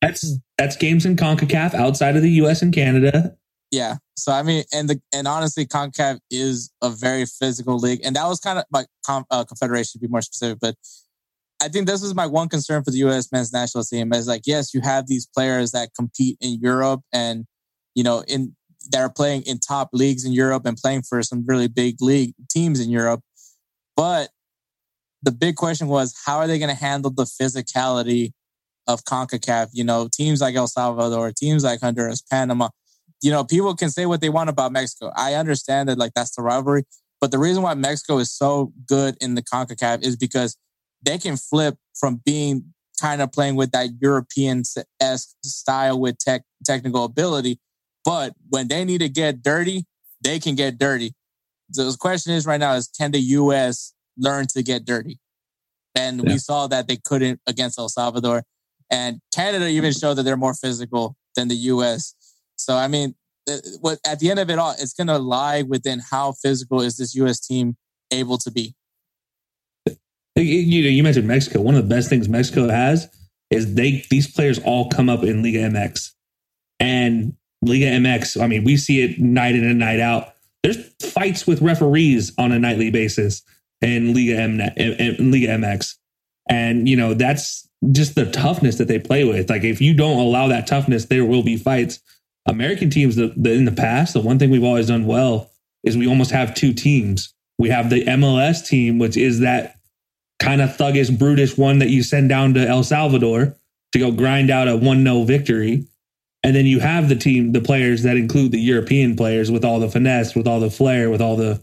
that's 0.00 0.38
that's 0.58 0.76
games 0.76 1.06
in 1.06 1.16
Concacaf 1.16 1.74
outside 1.74 2.16
of 2.16 2.22
the 2.22 2.30
U.S. 2.30 2.62
and 2.62 2.72
Canada. 2.72 3.36
Yeah. 3.72 3.96
So 4.16 4.30
I 4.30 4.42
mean, 4.42 4.64
and 4.72 4.88
the 4.88 5.00
and 5.12 5.26
honestly, 5.26 5.66
Concacaf 5.66 6.20
is 6.30 6.70
a 6.82 6.90
very 6.90 7.24
physical 7.24 7.78
league, 7.78 8.00
and 8.04 8.14
that 8.14 8.26
was 8.26 8.38
kind 8.38 8.58
of 8.58 8.64
my 8.70 8.84
uh, 9.30 9.44
confederation 9.44 9.98
to 9.98 10.06
be 10.06 10.10
more 10.10 10.20
specific. 10.20 10.58
But 10.60 10.76
I 11.60 11.68
think 11.68 11.86
this 11.86 12.02
is 12.02 12.14
my 12.14 12.26
one 12.26 12.50
concern 12.50 12.84
for 12.84 12.90
the 12.90 12.98
U.S. 12.98 13.32
men's 13.32 13.52
national 13.52 13.84
team 13.84 14.12
is 14.12 14.28
like, 14.28 14.42
yes, 14.44 14.74
you 14.74 14.82
have 14.82 15.06
these 15.06 15.26
players 15.26 15.72
that 15.72 15.88
compete 15.98 16.36
in 16.40 16.60
Europe, 16.60 17.00
and 17.14 17.46
you 17.94 18.04
know, 18.04 18.22
in 18.28 18.54
that 18.90 19.00
are 19.00 19.12
playing 19.12 19.42
in 19.42 19.58
top 19.58 19.88
leagues 19.94 20.26
in 20.26 20.32
Europe 20.32 20.66
and 20.66 20.76
playing 20.76 21.02
for 21.02 21.22
some 21.22 21.44
really 21.46 21.68
big 21.68 22.02
league 22.02 22.34
teams 22.50 22.78
in 22.78 22.90
Europe, 22.90 23.20
but 23.96 24.30
the 25.22 25.32
big 25.32 25.56
question 25.56 25.88
was 25.88 26.14
how 26.26 26.38
are 26.38 26.46
they 26.46 26.58
going 26.58 26.68
to 26.68 26.74
handle 26.74 27.10
the 27.10 27.24
physicality 27.24 28.32
of 28.88 29.04
CONCACAF? 29.04 29.68
You 29.72 29.84
know, 29.84 30.08
teams 30.12 30.40
like 30.40 30.56
El 30.56 30.66
Salvador, 30.66 31.32
teams 31.32 31.64
like 31.64 31.80
Honduras, 31.80 32.22
Panama, 32.22 32.68
you 33.22 33.30
know, 33.30 33.44
people 33.44 33.74
can 33.74 33.90
say 33.90 34.04
what 34.06 34.20
they 34.20 34.28
want 34.28 34.50
about 34.50 34.72
Mexico. 34.72 35.12
I 35.16 35.34
understand 35.34 35.88
that 35.88 35.98
like 35.98 36.12
that's 36.14 36.34
the 36.34 36.42
rivalry, 36.42 36.84
but 37.20 37.30
the 37.30 37.38
reason 37.38 37.62
why 37.62 37.74
Mexico 37.74 38.18
is 38.18 38.32
so 38.32 38.72
good 38.86 39.16
in 39.20 39.36
the 39.36 39.42
CONCACAF 39.42 40.04
is 40.04 40.16
because 40.16 40.56
they 41.04 41.18
can 41.18 41.36
flip 41.36 41.76
from 41.94 42.20
being 42.24 42.72
kind 43.00 43.22
of 43.22 43.32
playing 43.32 43.56
with 43.56 43.70
that 43.72 43.88
European 44.00 44.62
esque 45.00 45.30
style 45.44 45.98
with 45.98 46.18
tech 46.18 46.42
technical 46.64 47.04
ability, 47.04 47.58
but 48.04 48.34
when 48.48 48.68
they 48.68 48.84
need 48.84 48.98
to 48.98 49.08
get 49.08 49.42
dirty, 49.42 49.84
they 50.20 50.38
can 50.38 50.54
get 50.54 50.78
dirty. 50.78 51.14
So 51.72 51.90
the 51.90 51.96
question 51.96 52.32
is 52.34 52.46
right 52.46 52.60
now 52.60 52.74
is 52.74 52.88
can 52.88 53.12
the 53.12 53.20
US 53.20 53.94
learn 54.16 54.46
to 54.48 54.62
get 54.62 54.84
dirty? 54.84 55.18
And 55.94 56.22
yeah. 56.22 56.32
we 56.32 56.38
saw 56.38 56.66
that 56.68 56.88
they 56.88 56.96
couldn't 56.96 57.40
against 57.46 57.78
El 57.78 57.88
Salvador. 57.88 58.44
And 58.90 59.20
Canada 59.34 59.68
even 59.68 59.92
showed 59.92 60.14
that 60.14 60.24
they're 60.24 60.36
more 60.36 60.54
physical 60.54 61.16
than 61.34 61.48
the 61.48 61.56
US. 61.56 62.14
So 62.56 62.76
I 62.76 62.88
mean, 62.88 63.14
what 63.80 63.98
at 64.06 64.20
the 64.20 64.30
end 64.30 64.38
of 64.38 64.50
it 64.50 64.58
all, 64.58 64.72
it's 64.72 64.94
going 64.94 65.08
to 65.08 65.18
lie 65.18 65.62
within 65.62 66.00
how 66.10 66.32
physical 66.32 66.80
is 66.80 66.96
this 66.96 67.14
U.S. 67.16 67.40
team 67.40 67.76
able 68.10 68.38
to 68.38 68.50
be. 68.50 68.74
You 70.34 70.82
know, 70.82 70.88
you 70.88 71.02
mentioned 71.02 71.28
Mexico. 71.28 71.60
One 71.60 71.74
of 71.74 71.86
the 71.86 71.94
best 71.94 72.08
things 72.08 72.28
Mexico 72.28 72.68
has 72.68 73.08
is 73.50 73.74
they 73.74 74.04
these 74.10 74.32
players 74.32 74.58
all 74.60 74.88
come 74.88 75.10
up 75.10 75.22
in 75.22 75.42
Liga 75.42 75.58
MX. 75.58 76.10
and 76.80 77.34
Liga 77.62 77.86
MX. 77.86 78.42
I 78.42 78.46
mean, 78.46 78.64
we 78.64 78.76
see 78.76 79.02
it 79.02 79.18
night 79.18 79.54
in 79.54 79.64
and 79.64 79.78
night 79.78 80.00
out. 80.00 80.34
There's 80.62 80.78
fights 81.02 81.46
with 81.46 81.60
referees 81.60 82.32
on 82.38 82.52
a 82.52 82.58
nightly 82.58 82.90
basis 82.90 83.42
in 83.80 84.14
Liga 84.14 84.38
M 84.38 84.60
in 84.60 85.30
Liga 85.30 85.48
MX, 85.48 85.94
and 86.48 86.88
you 86.88 86.96
know 86.96 87.14
that's 87.14 87.68
just 87.90 88.14
the 88.14 88.30
toughness 88.30 88.78
that 88.78 88.88
they 88.88 88.98
play 88.98 89.24
with. 89.24 89.50
Like 89.50 89.64
if 89.64 89.80
you 89.80 89.94
don't 89.94 90.18
allow 90.18 90.48
that 90.48 90.66
toughness, 90.66 91.06
there 91.06 91.24
will 91.24 91.42
be 91.42 91.56
fights. 91.56 92.00
American 92.46 92.90
teams 92.90 93.16
the, 93.16 93.32
the, 93.36 93.52
in 93.52 93.64
the 93.64 93.72
past, 93.72 94.14
the 94.14 94.20
one 94.20 94.38
thing 94.38 94.50
we've 94.50 94.64
always 94.64 94.88
done 94.88 95.06
well 95.06 95.50
is 95.84 95.96
we 95.96 96.08
almost 96.08 96.30
have 96.30 96.54
two 96.54 96.72
teams. 96.72 97.34
We 97.58 97.68
have 97.68 97.90
the 97.90 98.04
MLS 98.04 98.66
team, 98.66 98.98
which 98.98 99.16
is 99.16 99.40
that 99.40 99.76
kind 100.40 100.60
of 100.60 100.70
thuggish, 100.70 101.16
brutish 101.16 101.56
one 101.56 101.78
that 101.78 101.90
you 101.90 102.02
send 102.02 102.28
down 102.28 102.54
to 102.54 102.66
El 102.66 102.82
Salvador 102.82 103.56
to 103.92 103.98
go 103.98 104.10
grind 104.10 104.50
out 104.50 104.68
a 104.68 104.76
1 104.76 105.04
0 105.04 105.24
victory. 105.24 105.86
And 106.44 106.56
then 106.56 106.66
you 106.66 106.80
have 106.80 107.08
the 107.08 107.14
team, 107.14 107.52
the 107.52 107.60
players 107.60 108.02
that 108.02 108.16
include 108.16 108.50
the 108.50 108.60
European 108.60 109.14
players 109.14 109.50
with 109.50 109.64
all 109.64 109.78
the 109.78 109.88
finesse, 109.88 110.34
with 110.34 110.48
all 110.48 110.58
the 110.58 110.70
flair, 110.70 111.08
with 111.10 111.20
all 111.20 111.36
the 111.36 111.60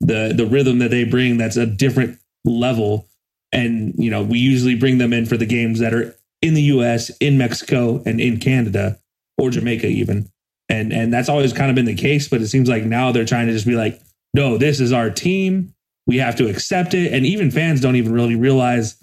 the 0.00 0.32
the 0.34 0.46
rhythm 0.46 0.78
that 0.78 0.90
they 0.90 1.04
bring 1.04 1.36
that's 1.36 1.56
a 1.56 1.66
different 1.66 2.18
level. 2.44 3.08
And, 3.52 3.94
you 3.98 4.10
know, 4.10 4.22
we 4.22 4.38
usually 4.38 4.76
bring 4.76 4.98
them 4.98 5.12
in 5.12 5.26
for 5.26 5.36
the 5.36 5.46
games 5.46 5.80
that 5.80 5.92
are 5.92 6.14
in 6.40 6.54
the 6.54 6.62
US, 6.62 7.10
in 7.18 7.36
Mexico, 7.36 8.00
and 8.06 8.20
in 8.20 8.38
Canada 8.38 9.00
or 9.40 9.50
Jamaica 9.50 9.86
even. 9.86 10.28
And 10.68 10.92
and 10.92 11.12
that's 11.12 11.28
always 11.28 11.52
kind 11.52 11.70
of 11.70 11.74
been 11.74 11.84
the 11.84 11.96
case, 11.96 12.28
but 12.28 12.40
it 12.40 12.48
seems 12.48 12.68
like 12.68 12.84
now 12.84 13.10
they're 13.10 13.24
trying 13.24 13.48
to 13.48 13.52
just 13.52 13.66
be 13.66 13.74
like, 13.74 14.00
no, 14.34 14.56
this 14.56 14.80
is 14.80 14.92
our 14.92 15.10
team. 15.10 15.74
We 16.06 16.18
have 16.18 16.36
to 16.36 16.48
accept 16.48 16.94
it. 16.94 17.12
And 17.12 17.26
even 17.26 17.50
fans 17.50 17.80
don't 17.80 17.96
even 17.96 18.12
really 18.12 18.36
realize 18.36 18.96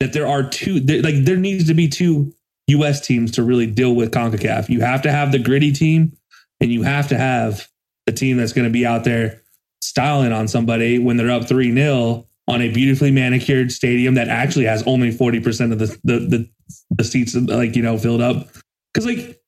that 0.00 0.12
there 0.12 0.26
are 0.26 0.48
two 0.48 0.80
there, 0.80 1.02
like 1.02 1.24
there 1.24 1.36
needs 1.36 1.66
to 1.68 1.74
be 1.74 1.88
two 1.88 2.34
US 2.68 3.06
teams 3.06 3.30
to 3.32 3.42
really 3.42 3.66
deal 3.66 3.94
with 3.94 4.10
CONCACAF. 4.10 4.68
You 4.68 4.80
have 4.80 5.02
to 5.02 5.12
have 5.12 5.30
the 5.30 5.38
gritty 5.38 5.72
team 5.72 6.16
and 6.60 6.72
you 6.72 6.82
have 6.82 7.08
to 7.08 7.18
have 7.18 7.68
a 8.06 8.12
team 8.12 8.36
that's 8.36 8.52
going 8.52 8.66
to 8.66 8.72
be 8.72 8.84
out 8.84 9.04
there 9.04 9.42
styling 9.80 10.32
on 10.32 10.48
somebody 10.48 10.98
when 10.98 11.16
they're 11.16 11.30
up 11.30 11.46
3 11.46 11.72
0 11.72 12.26
on 12.48 12.62
a 12.62 12.72
beautifully 12.72 13.10
manicured 13.10 13.72
stadium 13.72 14.14
that 14.14 14.28
actually 14.28 14.64
has 14.64 14.82
only 14.84 15.10
40% 15.10 15.72
of 15.72 15.78
the, 15.78 15.86
the, 16.04 16.18
the, 16.18 16.50
the 16.90 17.04
seats 17.04 17.34
like, 17.34 17.74
you 17.76 17.82
know, 17.82 17.98
filled 17.98 18.20
up. 18.20 18.48
Cause 18.94 19.04
like 19.06 19.40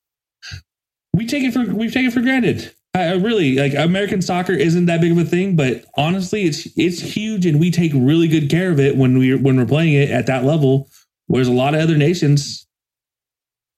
we 1.14 1.26
take 1.26 1.42
it 1.44 1.52
for, 1.52 1.64
we've 1.64 1.92
taken 1.92 2.10
for 2.10 2.20
granted. 2.20 2.72
I 2.94 3.12
really 3.14 3.56
like 3.56 3.74
American 3.74 4.22
soccer 4.22 4.52
isn't 4.52 4.86
that 4.86 5.00
big 5.00 5.12
of 5.12 5.18
a 5.18 5.24
thing, 5.24 5.56
but 5.56 5.84
honestly, 5.96 6.44
it's 6.44 6.66
it's 6.76 7.00
huge, 7.00 7.46
and 7.46 7.60
we 7.60 7.70
take 7.70 7.92
really 7.94 8.28
good 8.28 8.50
care 8.50 8.70
of 8.70 8.80
it 8.80 8.96
when 8.96 9.18
we 9.18 9.34
when 9.34 9.56
we're 9.56 9.66
playing 9.66 9.94
it 9.94 10.10
at 10.10 10.26
that 10.26 10.44
level. 10.44 10.88
Whereas 11.26 11.48
a 11.48 11.52
lot 11.52 11.74
of 11.74 11.80
other 11.80 11.96
nations, 11.96 12.66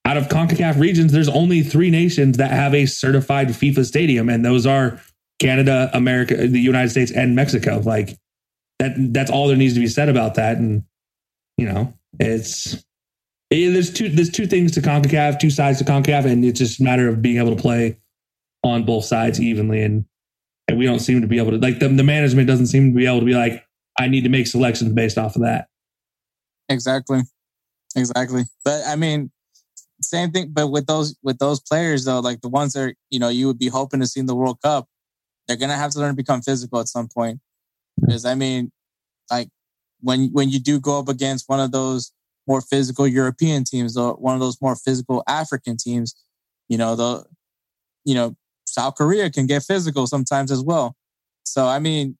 out 0.04 0.16
of 0.16 0.28
Concacaf 0.28 0.78
regions, 0.80 1.12
there's 1.12 1.28
only 1.28 1.62
three 1.62 1.90
nations 1.90 2.36
that 2.36 2.52
have 2.52 2.72
a 2.74 2.86
certified 2.86 3.48
FIFA 3.48 3.84
stadium, 3.84 4.28
and 4.28 4.44
those 4.44 4.64
are 4.64 5.00
Canada, 5.40 5.90
America, 5.92 6.36
the 6.46 6.60
United 6.60 6.90
States, 6.90 7.10
and 7.10 7.34
Mexico. 7.34 7.80
Like 7.84 8.16
that, 8.78 8.94
that's 8.96 9.30
all 9.30 9.48
there 9.48 9.56
needs 9.56 9.74
to 9.74 9.80
be 9.80 9.88
said 9.88 10.08
about 10.08 10.34
that. 10.34 10.56
And 10.56 10.84
you 11.58 11.66
know, 11.66 11.92
it's 12.18 12.82
it, 13.50 13.72
there's 13.72 13.92
two 13.92 14.08
there's 14.08 14.30
two 14.30 14.46
things 14.46 14.72
to 14.72 14.80
Concacaf, 14.80 15.38
two 15.38 15.50
sides 15.50 15.78
to 15.78 15.84
Concacaf, 15.84 16.24
and 16.24 16.44
it's 16.44 16.58
just 16.58 16.80
a 16.80 16.84
matter 16.84 17.08
of 17.08 17.20
being 17.20 17.38
able 17.38 17.54
to 17.54 17.60
play 17.60 17.98
on 18.62 18.84
both 18.84 19.04
sides 19.04 19.40
evenly. 19.40 19.82
And 19.82 20.04
and 20.68 20.78
we 20.78 20.86
don't 20.86 21.00
seem 21.00 21.20
to 21.20 21.26
be 21.26 21.38
able 21.38 21.50
to 21.50 21.58
like 21.58 21.80
the, 21.80 21.88
the 21.88 22.04
management 22.04 22.46
doesn't 22.46 22.68
seem 22.68 22.92
to 22.92 22.96
be 22.96 23.06
able 23.06 23.20
to 23.20 23.26
be 23.26 23.34
like, 23.34 23.64
I 23.98 24.06
need 24.06 24.22
to 24.22 24.30
make 24.30 24.46
selections 24.46 24.92
based 24.92 25.18
off 25.18 25.34
of 25.34 25.42
that. 25.42 25.66
Exactly. 26.68 27.22
Exactly. 27.96 28.44
But 28.64 28.82
I 28.86 28.94
mean, 28.94 29.32
same 30.00 30.30
thing, 30.30 30.50
but 30.52 30.68
with 30.68 30.86
those 30.86 31.16
with 31.22 31.38
those 31.38 31.60
players 31.60 32.04
though, 32.04 32.20
like 32.20 32.40
the 32.40 32.48
ones 32.48 32.74
that 32.74 32.94
you 33.10 33.18
know 33.18 33.28
you 33.28 33.48
would 33.48 33.58
be 33.58 33.68
hoping 33.68 34.00
to 34.00 34.06
see 34.06 34.20
in 34.20 34.26
the 34.26 34.36
World 34.36 34.58
Cup, 34.62 34.86
they're 35.48 35.56
gonna 35.56 35.76
have 35.76 35.90
to 35.92 35.98
learn 35.98 36.12
to 36.12 36.16
become 36.16 36.40
physical 36.40 36.78
at 36.78 36.88
some 36.88 37.08
point. 37.08 37.40
Because 38.00 38.24
I 38.24 38.36
mean, 38.36 38.70
like 39.28 39.48
when 40.00 40.30
when 40.32 40.50
you 40.50 40.60
do 40.60 40.78
go 40.78 41.00
up 41.00 41.08
against 41.08 41.48
one 41.48 41.58
of 41.58 41.72
those 41.72 42.12
more 42.46 42.60
physical 42.60 43.06
European 43.06 43.64
teams 43.64 43.96
or 43.96 44.14
one 44.14 44.34
of 44.34 44.40
those 44.40 44.60
more 44.60 44.76
physical 44.76 45.22
African 45.28 45.76
teams, 45.76 46.14
you 46.68 46.78
know, 46.78 46.96
the 46.96 47.24
you 48.04 48.14
know, 48.14 48.36
South 48.66 48.94
Korea 48.94 49.30
can 49.30 49.46
get 49.46 49.62
physical 49.62 50.06
sometimes 50.06 50.50
as 50.50 50.62
well. 50.62 50.96
So 51.44 51.66
I 51.66 51.78
mean, 51.78 52.16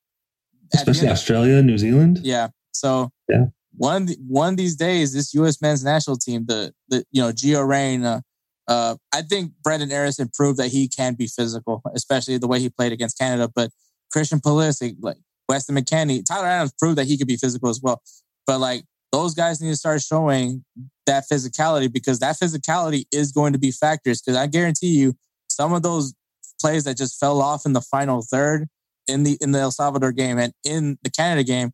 especially 0.74 1.08
Australia, 1.08 1.62
New 1.62 1.78
Zealand. 1.78 2.20
Yeah. 2.22 2.48
So 2.72 3.10
yeah, 3.28 3.46
one 3.76 4.08
one 4.26 4.54
of 4.54 4.56
these 4.56 4.76
days, 4.76 5.12
this 5.12 5.34
U.S. 5.34 5.60
men's 5.60 5.84
national 5.84 6.16
team, 6.16 6.46
the 6.46 6.72
the 6.88 7.04
you 7.10 7.22
know 7.22 7.30
Gio 7.30 7.66
Reyna, 7.66 8.22
uh, 8.68 8.96
I 9.12 9.22
think 9.22 9.52
Brenden 9.66 9.90
Aaronson 9.90 10.30
proved 10.32 10.58
that 10.58 10.68
he 10.68 10.88
can 10.88 11.14
be 11.14 11.26
physical, 11.26 11.82
especially 11.94 12.38
the 12.38 12.48
way 12.48 12.60
he 12.60 12.68
played 12.68 12.92
against 12.92 13.18
Canada. 13.18 13.50
But 13.54 13.70
Christian 14.12 14.40
Pulisic, 14.40 14.96
like 15.00 15.16
Weston 15.48 15.76
McKennie, 15.76 16.24
Tyler 16.24 16.46
Adams 16.46 16.72
proved 16.78 16.98
that 16.98 17.06
he 17.06 17.18
could 17.18 17.26
be 17.26 17.36
physical 17.36 17.68
as 17.68 17.80
well. 17.82 18.02
But 18.46 18.60
like 18.60 18.84
those 19.12 19.34
guys 19.34 19.60
need 19.60 19.70
to 19.70 19.76
start 19.76 20.02
showing 20.02 20.64
that 21.06 21.24
physicality 21.30 21.92
because 21.92 22.20
that 22.20 22.36
physicality 22.36 23.04
is 23.12 23.32
going 23.32 23.52
to 23.52 23.58
be 23.58 23.70
factors. 23.70 24.22
Because 24.22 24.36
I 24.36 24.46
guarantee 24.46 24.98
you, 24.98 25.14
some 25.48 25.72
of 25.72 25.82
those 25.82 26.14
plays 26.60 26.84
that 26.84 26.96
just 26.96 27.18
fell 27.18 27.40
off 27.40 27.66
in 27.66 27.72
the 27.72 27.80
final 27.80 28.22
third 28.22 28.68
in 29.08 29.24
the 29.24 29.36
in 29.40 29.52
the 29.52 29.58
El 29.58 29.70
Salvador 29.70 30.12
game 30.12 30.38
and 30.38 30.52
in 30.64 30.98
the 31.02 31.10
Canada 31.10 31.42
game 31.42 31.72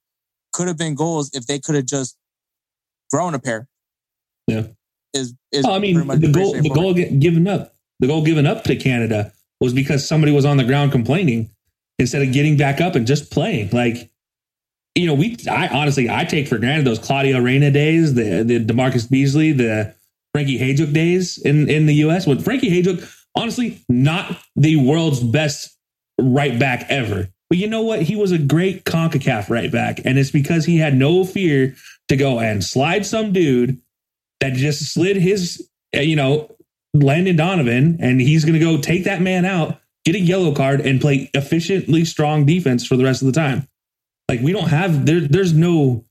could 0.53 0.69
have 0.69 0.79
been 0.79 0.95
goals 0.95 1.31
if 1.35 1.47
they 1.47 1.59
could 1.59 1.75
have 1.75 1.85
just 1.85 2.17
thrown 3.11 3.35
a 3.35 3.39
pair. 3.39 3.69
Yeah. 4.47 4.69
Is, 5.13 5.35
is 5.53 5.65
I 5.65 5.79
mean 5.79 6.07
the 6.07 6.33
goal 6.33 6.53
the 6.55 6.71
goal 6.71 6.95
given 6.95 7.47
up 7.47 7.75
the 8.01 8.07
goal 8.07 8.25
given 8.25 8.47
up 8.47 8.65
to 8.65 8.77
Canada 8.77 9.33
was 9.61 9.73
because 9.73 10.07
somebody 10.07 10.33
was 10.33 10.45
on 10.45 10.57
the 10.57 10.65
ground 10.65 10.93
complaining 10.93 11.51
instead 11.99 12.23
of 12.23 12.33
getting 12.33 12.57
back 12.57 12.81
up 12.81 12.95
and 12.95 13.07
just 13.07 13.31
playing 13.31 13.71
like 13.73 14.11
you 14.97 15.06
know 15.06 15.14
we 15.14 15.36
I 15.51 15.68
honestly 15.68 16.10
I 16.10 16.24
take 16.24 16.48
for 16.48 16.59
granted 16.59 16.86
those 16.86 16.98
Claudio 16.98 17.39
Reyna 17.39 17.70
days 17.70 18.14
the 18.14 18.43
the 18.43 18.64
DaMarcus 18.64 19.10
Beasley 19.10 19.52
the 19.52 19.94
Frankie 20.32 20.59
Hejduk 20.59 20.93
days 20.93 21.39
in 21.39 21.68
in 21.68 21.86
the 21.86 21.94
US 22.06 22.27
when 22.27 22.40
Frankie 22.40 22.70
Hejduk 22.70 23.09
honestly 23.36 23.81
not 23.89 24.36
the 24.56 24.77
world's 24.77 25.23
best 25.23 25.77
right 26.20 26.59
back 26.59 26.86
ever. 26.89 27.28
But 27.48 27.59
you 27.59 27.68
know 27.68 27.82
what? 27.82 28.02
He 28.02 28.16
was 28.16 28.32
a 28.32 28.39
great 28.39 28.85
CONCACAF 28.85 29.48
right 29.48 29.70
back. 29.70 30.01
And 30.05 30.18
it's 30.18 30.31
because 30.31 30.64
he 30.64 30.78
had 30.78 30.97
no 30.97 31.24
fear 31.24 31.77
to 32.09 32.16
go 32.16 32.40
and 32.40 32.64
slide 32.64 33.06
some 33.06 33.32
dude 33.32 33.81
that 34.40 34.55
just 34.55 34.93
slid 34.93 35.16
his, 35.16 35.68
uh, 35.97 36.01
you 36.01 36.16
know, 36.16 36.51
Landon 36.94 37.36
Donovan, 37.36 37.98
and 38.01 38.20
he's 38.20 38.44
going 38.44 38.59
to 38.59 38.64
go 38.64 38.78
take 38.78 39.05
that 39.05 39.20
man 39.20 39.44
out, 39.44 39.78
get 40.05 40.14
a 40.14 40.20
yellow 40.20 40.55
card, 40.55 40.81
and 40.81 41.01
play 41.01 41.31
efficiently 41.35 42.05
strong 42.05 42.47
defense 42.47 42.86
for 42.86 42.97
the 42.97 43.05
rest 43.05 43.23
of 43.23 43.27
the 43.27 43.32
time. 43.32 43.68
Like 44.28 44.40
we 44.40 44.53
don't 44.53 44.69
have 44.69 45.07
there. 45.07 45.20
There's 45.20 45.53
no 45.53 46.05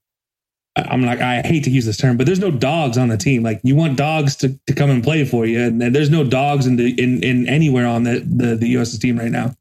I'm 0.77 1.03
like, 1.03 1.21
I 1.21 1.41
hate 1.41 1.63
to 1.65 1.69
use 1.69 1.85
this 1.85 1.95
term, 1.95 2.17
but 2.17 2.25
there's 2.25 2.39
no 2.39 2.51
dogs 2.51 2.97
on 2.97 3.07
the 3.07 3.17
team. 3.17 3.43
Like 3.43 3.61
you 3.63 3.75
want 3.75 3.97
dogs 3.97 4.35
to, 4.37 4.59
to 4.67 4.73
come 4.73 4.89
and 4.89 5.01
play 5.01 5.23
for 5.23 5.45
you, 5.45 5.61
and, 5.61 5.81
and 5.81 5.95
there's 5.95 6.09
no 6.09 6.23
dogs 6.23 6.67
in 6.67 6.75
the 6.75 6.89
in, 7.01 7.23
in 7.23 7.47
anywhere 7.47 7.87
on 7.87 8.03
the 8.03 8.19
the, 8.19 8.55
the 8.55 8.67
U.S. 8.69 8.97
team 8.97 9.17
right 9.17 9.31
now. 9.31 9.55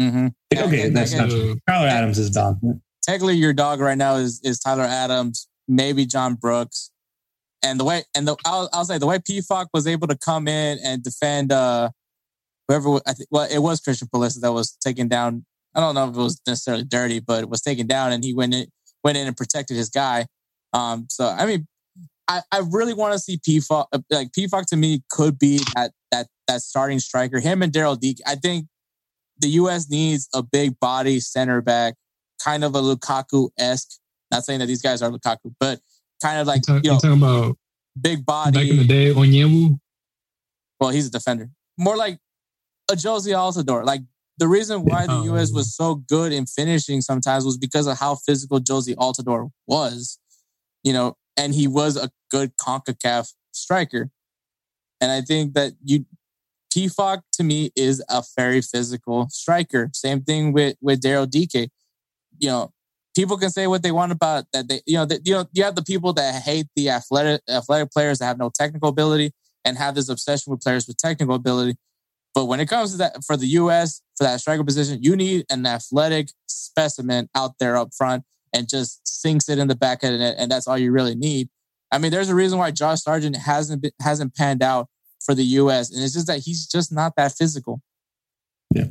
Mm-hmm. 0.00 0.28
Like, 0.54 0.66
okay, 0.66 0.88
that's 0.90 1.14
not 1.14 1.30
true. 1.30 1.58
Tyler 1.66 1.88
Adams 1.88 2.18
is 2.18 2.30
dog. 2.30 2.60
Technically, 3.02 3.36
your 3.36 3.54
dog 3.54 3.80
right 3.80 3.96
now 3.96 4.16
is 4.16 4.40
is 4.44 4.58
Tyler 4.58 4.84
Adams, 4.84 5.48
maybe 5.68 6.04
John 6.04 6.34
Brooks, 6.34 6.90
and 7.62 7.80
the 7.80 7.84
way 7.84 8.02
and 8.14 8.28
the 8.28 8.36
I'll, 8.44 8.68
I'll 8.74 8.84
say 8.84 8.98
the 8.98 9.06
way 9.06 9.18
Pefok 9.18 9.68
was 9.72 9.86
able 9.86 10.08
to 10.08 10.18
come 10.18 10.48
in 10.48 10.78
and 10.84 11.02
defend 11.02 11.50
uh 11.50 11.90
whoever 12.68 13.00
I 13.06 13.14
think 13.14 13.28
well 13.30 13.48
it 13.50 13.60
was 13.60 13.80
Christian 13.80 14.08
Pulisic 14.08 14.40
that 14.42 14.52
was 14.52 14.72
taken 14.72 15.08
down. 15.08 15.46
I 15.74 15.80
don't 15.80 15.94
know 15.94 16.08
if 16.08 16.14
it 16.14 16.18
was 16.18 16.40
necessarily 16.46 16.84
dirty, 16.84 17.20
but 17.20 17.42
it 17.42 17.48
was 17.48 17.62
taken 17.62 17.86
down, 17.86 18.12
and 18.12 18.22
he 18.22 18.34
went 18.34 18.54
in 18.54 18.66
went 19.02 19.18
in 19.18 19.26
and 19.26 19.36
protected 19.36 19.76
his 19.76 19.90
guy. 19.90 20.26
Um, 20.72 21.06
so 21.08 21.26
I 21.26 21.46
mean, 21.46 21.66
I, 22.28 22.42
I 22.50 22.62
really 22.70 22.94
want 22.94 23.12
to 23.14 23.18
see 23.18 23.38
Pefok. 23.38 23.86
Uh, 23.92 24.00
like 24.10 24.32
Pefok 24.32 24.66
to 24.66 24.76
me 24.76 25.02
could 25.10 25.38
be 25.38 25.58
that 25.74 25.92
that 26.10 26.26
that 26.48 26.60
starting 26.62 26.98
striker. 26.98 27.40
Him 27.40 27.62
and 27.62 27.72
Daryl 27.72 27.98
Dike. 27.98 28.20
I 28.26 28.36
think 28.36 28.66
the 29.38 29.48
U.S. 29.48 29.90
needs 29.90 30.28
a 30.34 30.42
big 30.42 30.78
body 30.78 31.20
center 31.20 31.60
back, 31.60 31.94
kind 32.42 32.64
of 32.64 32.74
a 32.74 32.80
Lukaku 32.80 33.50
esque. 33.58 33.98
Not 34.30 34.44
saying 34.44 34.60
that 34.60 34.66
these 34.66 34.82
guys 34.82 35.02
are 35.02 35.10
Lukaku, 35.10 35.52
but 35.58 35.80
kind 36.22 36.40
of 36.40 36.46
like 36.46 36.62
you, 36.68 36.80
know, 36.84 36.98
talking 36.98 37.18
about 37.18 37.56
big 38.00 38.24
body. 38.24 38.58
Back 38.58 38.68
in 38.68 38.76
the 38.78 38.86
day, 38.86 39.12
Onyewu. 39.12 39.78
Well, 40.80 40.90
he's 40.90 41.08
a 41.08 41.10
defender. 41.10 41.50
More 41.78 41.96
like 41.96 42.18
a 42.90 42.94
Jozy 42.94 43.32
Altidore. 43.32 43.84
Like 43.84 44.02
the 44.38 44.48
reason 44.48 44.84
why 44.84 45.06
the 45.06 45.12
oh, 45.12 45.24
U.S. 45.24 45.52
was 45.52 45.76
so 45.76 45.96
good 45.96 46.32
in 46.32 46.46
finishing 46.46 47.00
sometimes 47.00 47.44
was 47.44 47.58
because 47.58 47.86
of 47.86 47.98
how 47.98 48.16
physical 48.16 48.60
Jozy 48.60 48.94
Altidore 48.96 49.50
was 49.66 50.18
you 50.82 50.92
know, 50.92 51.16
and 51.36 51.54
he 51.54 51.66
was 51.66 51.96
a 51.96 52.10
good 52.30 52.56
CONCACAF 52.56 53.32
striker. 53.52 54.10
And 55.00 55.10
I 55.10 55.20
think 55.20 55.54
that 55.54 55.72
you 55.84 56.04
Pefok 56.72 57.20
to 57.34 57.44
me 57.44 57.70
is 57.76 58.02
a 58.08 58.22
very 58.36 58.62
physical 58.62 59.28
striker. 59.28 59.90
Same 59.92 60.22
thing 60.22 60.52
with 60.52 60.76
with 60.80 61.02
Daryl 61.02 61.28
Dike. 61.28 61.70
You 62.38 62.48
know, 62.48 62.72
people 63.14 63.36
can 63.36 63.50
say 63.50 63.66
what 63.66 63.82
they 63.82 63.92
want 63.92 64.12
about 64.12 64.44
that. 64.52 64.68
They, 64.68 64.80
you 64.86 64.96
know, 64.96 65.04
that 65.04 65.26
you 65.26 65.34
know, 65.34 65.44
you 65.52 65.64
have 65.64 65.74
the 65.74 65.82
people 65.82 66.12
that 66.14 66.42
hate 66.42 66.66
the 66.74 66.88
athletic 66.88 67.42
athletic 67.48 67.90
players 67.90 68.20
that 68.20 68.26
have 68.26 68.38
no 68.38 68.50
technical 68.54 68.88
ability, 68.88 69.32
and 69.64 69.76
have 69.76 69.94
this 69.94 70.08
obsession 70.08 70.50
with 70.50 70.62
players 70.62 70.86
with 70.86 70.96
technical 70.96 71.34
ability. 71.34 71.76
But 72.34 72.46
when 72.46 72.60
it 72.60 72.68
comes 72.68 72.92
to 72.92 72.98
that 72.98 73.24
for 73.24 73.36
the 73.36 73.46
US, 73.46 74.00
for 74.16 74.24
that 74.24 74.40
striker 74.40 74.64
position, 74.64 75.02
you 75.02 75.16
need 75.16 75.44
an 75.50 75.66
athletic 75.66 76.28
specimen 76.46 77.28
out 77.34 77.58
there 77.58 77.76
up 77.76 77.92
front 77.94 78.24
and 78.54 78.68
just 78.68 79.00
sinks 79.06 79.48
it 79.48 79.58
in 79.58 79.68
the 79.68 79.74
back 79.74 80.02
of 80.02 80.12
the 80.12 80.18
net, 80.18 80.36
and 80.38 80.50
that's 80.50 80.66
all 80.66 80.78
you 80.78 80.92
really 80.92 81.14
need. 81.14 81.48
I 81.90 81.98
mean, 81.98 82.10
there's 82.10 82.30
a 82.30 82.34
reason 82.34 82.58
why 82.58 82.70
Josh 82.70 83.02
Sargent 83.02 83.36
hasn't 83.36 83.82
been, 83.82 83.92
hasn't 84.00 84.34
panned 84.34 84.62
out 84.62 84.88
for 85.24 85.34
the 85.34 85.44
U.S. 85.44 85.92
and 85.92 86.02
it's 86.02 86.14
just 86.14 86.26
that 86.26 86.40
he's 86.40 86.66
just 86.66 86.92
not 86.92 87.14
that 87.16 87.32
physical. 87.32 87.80
Yeah, 88.74 88.86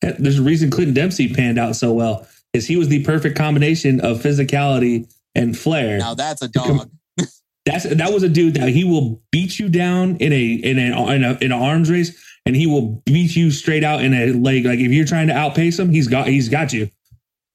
there's 0.00 0.38
a 0.38 0.42
reason 0.42 0.70
Clinton 0.70 0.94
Dempsey 0.94 1.32
panned 1.32 1.58
out 1.58 1.76
so 1.76 1.92
well 1.92 2.26
is 2.52 2.66
he 2.66 2.76
was 2.76 2.88
the 2.88 3.04
perfect 3.04 3.36
combination 3.36 4.00
of 4.00 4.18
physicality 4.22 5.12
and 5.34 5.56
flair. 5.56 5.98
Now 5.98 6.14
that's 6.14 6.42
a 6.42 6.48
dog. 6.48 6.90
That's 7.66 7.82
that 7.82 8.12
was 8.12 8.22
a 8.22 8.28
dude 8.28 8.54
that 8.54 8.68
he 8.68 8.84
will 8.84 9.20
beat 9.32 9.58
you 9.58 9.68
down 9.68 10.18
in 10.18 10.32
a 10.32 10.52
in 10.52 10.78
a 10.78 11.10
in 11.10 11.24
a 11.24 11.32
in 11.40 11.50
an 11.50 11.60
arms 11.60 11.90
race, 11.90 12.16
and 12.46 12.54
he 12.56 12.66
will 12.66 13.02
beat 13.04 13.34
you 13.36 13.50
straight 13.50 13.84
out 13.84 14.02
in 14.02 14.14
a 14.14 14.32
leg. 14.32 14.64
Like 14.64 14.78
if 14.78 14.92
you're 14.92 15.04
trying 15.04 15.26
to 15.26 15.34
outpace 15.34 15.78
him, 15.78 15.90
he's 15.90 16.08
got 16.08 16.28
he's 16.28 16.48
got 16.48 16.72
you. 16.72 16.88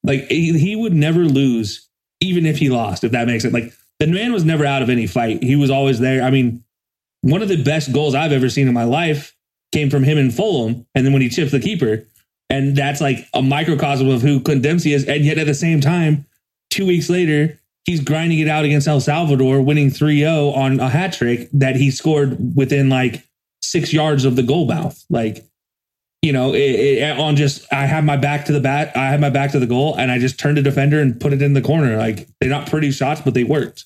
Like 0.04 0.28
he, 0.28 0.58
he 0.60 0.76
would 0.76 0.94
never 0.94 1.22
lose, 1.22 1.90
even 2.20 2.46
if 2.46 2.58
he 2.58 2.70
lost. 2.70 3.04
If 3.04 3.14
that 3.14 3.26
makes 3.26 3.46
it 3.46 3.54
like 3.54 3.74
the 4.00 4.08
man 4.08 4.34
was 4.34 4.44
never 4.44 4.66
out 4.66 4.82
of 4.82 4.90
any 4.90 5.08
fight. 5.08 5.42
He 5.42 5.56
was 5.56 5.70
always 5.70 6.00
there. 6.00 6.24
I 6.24 6.30
mean, 6.30 6.64
one 7.22 7.42
of 7.42 7.48
the 7.48 7.64
best 7.64 7.94
goals 7.94 8.14
I've 8.14 8.32
ever 8.32 8.50
seen 8.50 8.68
in 8.68 8.74
my 8.74 8.84
life 8.84 9.36
came 9.72 9.90
from 9.90 10.04
him 10.04 10.18
in 10.18 10.32
Fulham, 10.32 10.86
and 10.94 11.06
then 11.06 11.14
when 11.14 11.22
he 11.22 11.30
chipped 11.30 11.52
the 11.52 11.60
keeper, 11.60 12.04
and 12.50 12.76
that's 12.76 13.00
like 13.00 13.28
a 13.34 13.42
microcosm 13.42 14.10
of 14.10 14.22
who 14.22 14.42
Clint 14.42 14.64
Dempsey 14.64 14.94
is. 14.94 15.06
And 15.06 15.24
yet 15.24 15.38
at 15.38 15.48
the 15.48 15.54
same 15.54 15.80
time, 15.80 16.26
two 16.70 16.86
weeks 16.86 17.10
later, 17.10 17.58
he's 17.86 18.02
grinding 18.02 18.40
it 18.40 18.50
out 18.50 18.66
against 18.66 18.88
El 18.88 19.00
Salvador, 19.00 19.62
winning 19.62 19.90
3-0 19.90 20.56
on 20.56 20.80
a 20.82 20.90
hat 20.90 21.14
trick 21.14 21.50
that 21.54 21.78
he 21.78 21.92
scored 21.92 22.56
within 22.56 22.90
like 22.90 23.26
six 23.72 23.94
yards 23.94 24.26
of 24.26 24.36
the 24.36 24.44
goal 24.44 24.68
mouth. 24.68 25.04
Like 25.10 25.46
you 26.22 26.32
know, 26.32 26.54
it, 26.54 26.60
it, 26.60 27.20
on 27.20 27.36
just 27.36 27.72
I 27.74 27.88
have 27.88 28.04
my 28.04 28.18
back 28.18 28.46
to 28.46 28.52
the 28.52 28.60
bat, 28.60 28.96
I 28.96 29.08
have 29.08 29.20
my 29.20 29.32
back 29.32 29.52
to 29.54 29.60
the 29.60 29.66
goal, 29.66 29.96
and 29.96 30.12
I 30.12 30.20
just 30.20 30.40
turned 30.40 30.58
a 30.60 30.62
defender 30.62 31.00
and 31.00 31.20
put 31.20 31.34
it 31.34 31.42
in 31.42 31.54
the 31.54 31.62
corner. 31.62 31.98
Like 31.98 32.28
they're 32.40 32.50
not 32.50 32.70
pretty 32.70 32.92
shots, 32.92 33.22
but 33.22 33.34
they 33.34 33.44
worked. 33.44 33.86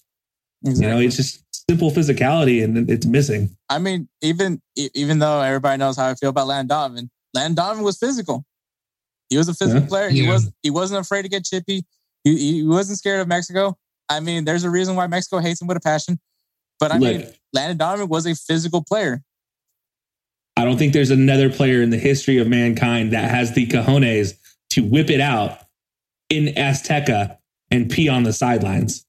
Exactly. 0.65 0.85
You 0.85 0.93
know, 0.93 0.99
it's 0.99 1.15
just 1.15 1.43
simple 1.69 1.91
physicality, 1.91 2.63
and 2.63 2.89
it's 2.89 3.05
missing. 3.05 3.55
I 3.69 3.79
mean, 3.79 4.09
even 4.21 4.61
even 4.75 5.19
though 5.19 5.39
everybody 5.41 5.77
knows 5.77 5.95
how 5.95 6.09
I 6.09 6.15
feel 6.15 6.29
about 6.29 6.47
Landon 6.47 6.67
Donovan, 6.67 7.09
Landon 7.33 7.55
Donovan 7.55 7.83
was 7.83 7.97
physical. 7.97 8.45
He 9.29 9.37
was 9.37 9.47
a 9.47 9.53
physical 9.53 9.81
yeah. 9.81 9.87
player. 9.87 10.09
He 10.09 10.23
yeah. 10.23 10.31
wasn't 10.31 10.55
he 10.61 10.69
wasn't 10.69 10.99
afraid 10.99 11.21
to 11.21 11.29
get 11.29 11.45
chippy. 11.45 11.85
He, 12.25 12.37
he 12.37 12.63
wasn't 12.63 12.97
scared 12.97 13.21
of 13.21 13.27
Mexico. 13.27 13.77
I 14.09 14.19
mean, 14.19 14.43
there's 14.43 14.63
a 14.65 14.69
reason 14.69 14.95
why 14.95 15.07
Mexico 15.07 15.39
hates 15.39 15.61
him 15.61 15.67
with 15.67 15.77
a 15.77 15.81
passion. 15.81 16.19
But 16.79 16.91
I 16.91 16.97
mean, 16.97 17.27
Landon 17.53 17.77
Donovan 17.77 18.09
was 18.09 18.27
a 18.27 18.35
physical 18.35 18.83
player. 18.83 19.23
I 20.57 20.63
don't 20.63 20.77
think 20.77 20.93
there's 20.93 21.11
another 21.11 21.49
player 21.49 21.81
in 21.81 21.89
the 21.89 21.97
history 21.97 22.37
of 22.37 22.47
mankind 22.47 23.11
that 23.11 23.29
has 23.29 23.53
the 23.53 23.67
cojones 23.67 24.33
to 24.71 24.81
whip 24.81 25.09
it 25.09 25.19
out 25.19 25.59
in 26.29 26.45
Azteca 26.55 27.37
and 27.71 27.89
pee 27.89 28.07
on 28.07 28.23
the 28.23 28.33
sidelines. 28.33 29.05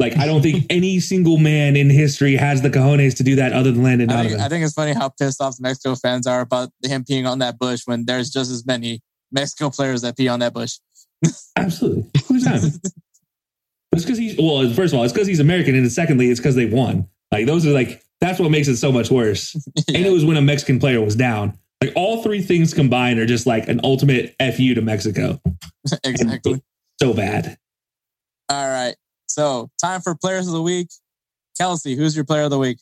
Like 0.00 0.16
I 0.16 0.26
don't 0.26 0.42
think 0.42 0.66
any 0.70 1.00
single 1.00 1.38
man 1.38 1.76
in 1.76 1.90
history 1.90 2.36
has 2.36 2.62
the 2.62 2.70
cojones 2.70 3.16
to 3.16 3.24
do 3.24 3.36
that 3.36 3.52
other 3.52 3.72
than 3.72 3.82
Landon 3.82 4.08
Donovan. 4.08 4.26
I 4.26 4.30
think, 4.30 4.42
I 4.42 4.48
think 4.48 4.64
it's 4.64 4.74
funny 4.74 4.92
how 4.92 5.08
pissed 5.08 5.40
off 5.40 5.56
the 5.56 5.62
Mexico 5.62 5.96
fans 5.96 6.26
are 6.26 6.40
about 6.40 6.70
him 6.84 7.04
peeing 7.04 7.28
on 7.28 7.40
that 7.40 7.58
bush 7.58 7.82
when 7.86 8.04
there's 8.04 8.30
just 8.30 8.50
as 8.50 8.64
many 8.64 9.00
Mexico 9.32 9.70
players 9.70 10.02
that 10.02 10.16
pee 10.16 10.28
on 10.28 10.38
that 10.40 10.54
bush. 10.54 10.78
Absolutely. 11.56 12.08
it's 12.14 12.78
because 13.92 14.18
he's 14.18 14.36
well, 14.38 14.72
first 14.72 14.94
of 14.94 14.98
all, 14.98 15.04
it's 15.04 15.12
because 15.12 15.26
he's 15.26 15.40
American, 15.40 15.74
and 15.74 15.90
secondly, 15.90 16.30
it's 16.30 16.38
because 16.38 16.54
they 16.54 16.66
won. 16.66 17.08
Like 17.32 17.46
those 17.46 17.66
are 17.66 17.70
like 17.70 18.02
that's 18.20 18.38
what 18.38 18.50
makes 18.50 18.68
it 18.68 18.76
so 18.76 18.90
much 18.92 19.10
worse. 19.10 19.54
yeah. 19.54 19.82
And 19.96 20.06
it 20.06 20.10
was 20.10 20.24
when 20.24 20.36
a 20.36 20.42
Mexican 20.42 20.78
player 20.78 21.00
was 21.00 21.16
down. 21.16 21.58
Like 21.82 21.92
all 21.94 22.22
three 22.22 22.42
things 22.42 22.74
combined 22.74 23.20
are 23.20 23.26
just 23.26 23.46
like 23.46 23.68
an 23.68 23.80
ultimate 23.84 24.34
fu 24.40 24.74
to 24.74 24.82
Mexico. 24.82 25.40
exactly. 26.04 26.62
So 27.00 27.14
bad. 27.14 27.56
All 28.48 28.68
right. 28.68 28.96
So 29.26 29.70
time 29.80 30.00
for 30.00 30.14
players 30.14 30.48
of 30.48 30.54
the 30.54 30.62
week. 30.62 30.88
Kelcey, 31.60 31.96
who's 31.96 32.16
your 32.16 32.24
player 32.24 32.42
of 32.42 32.50
the 32.50 32.58
week? 32.58 32.78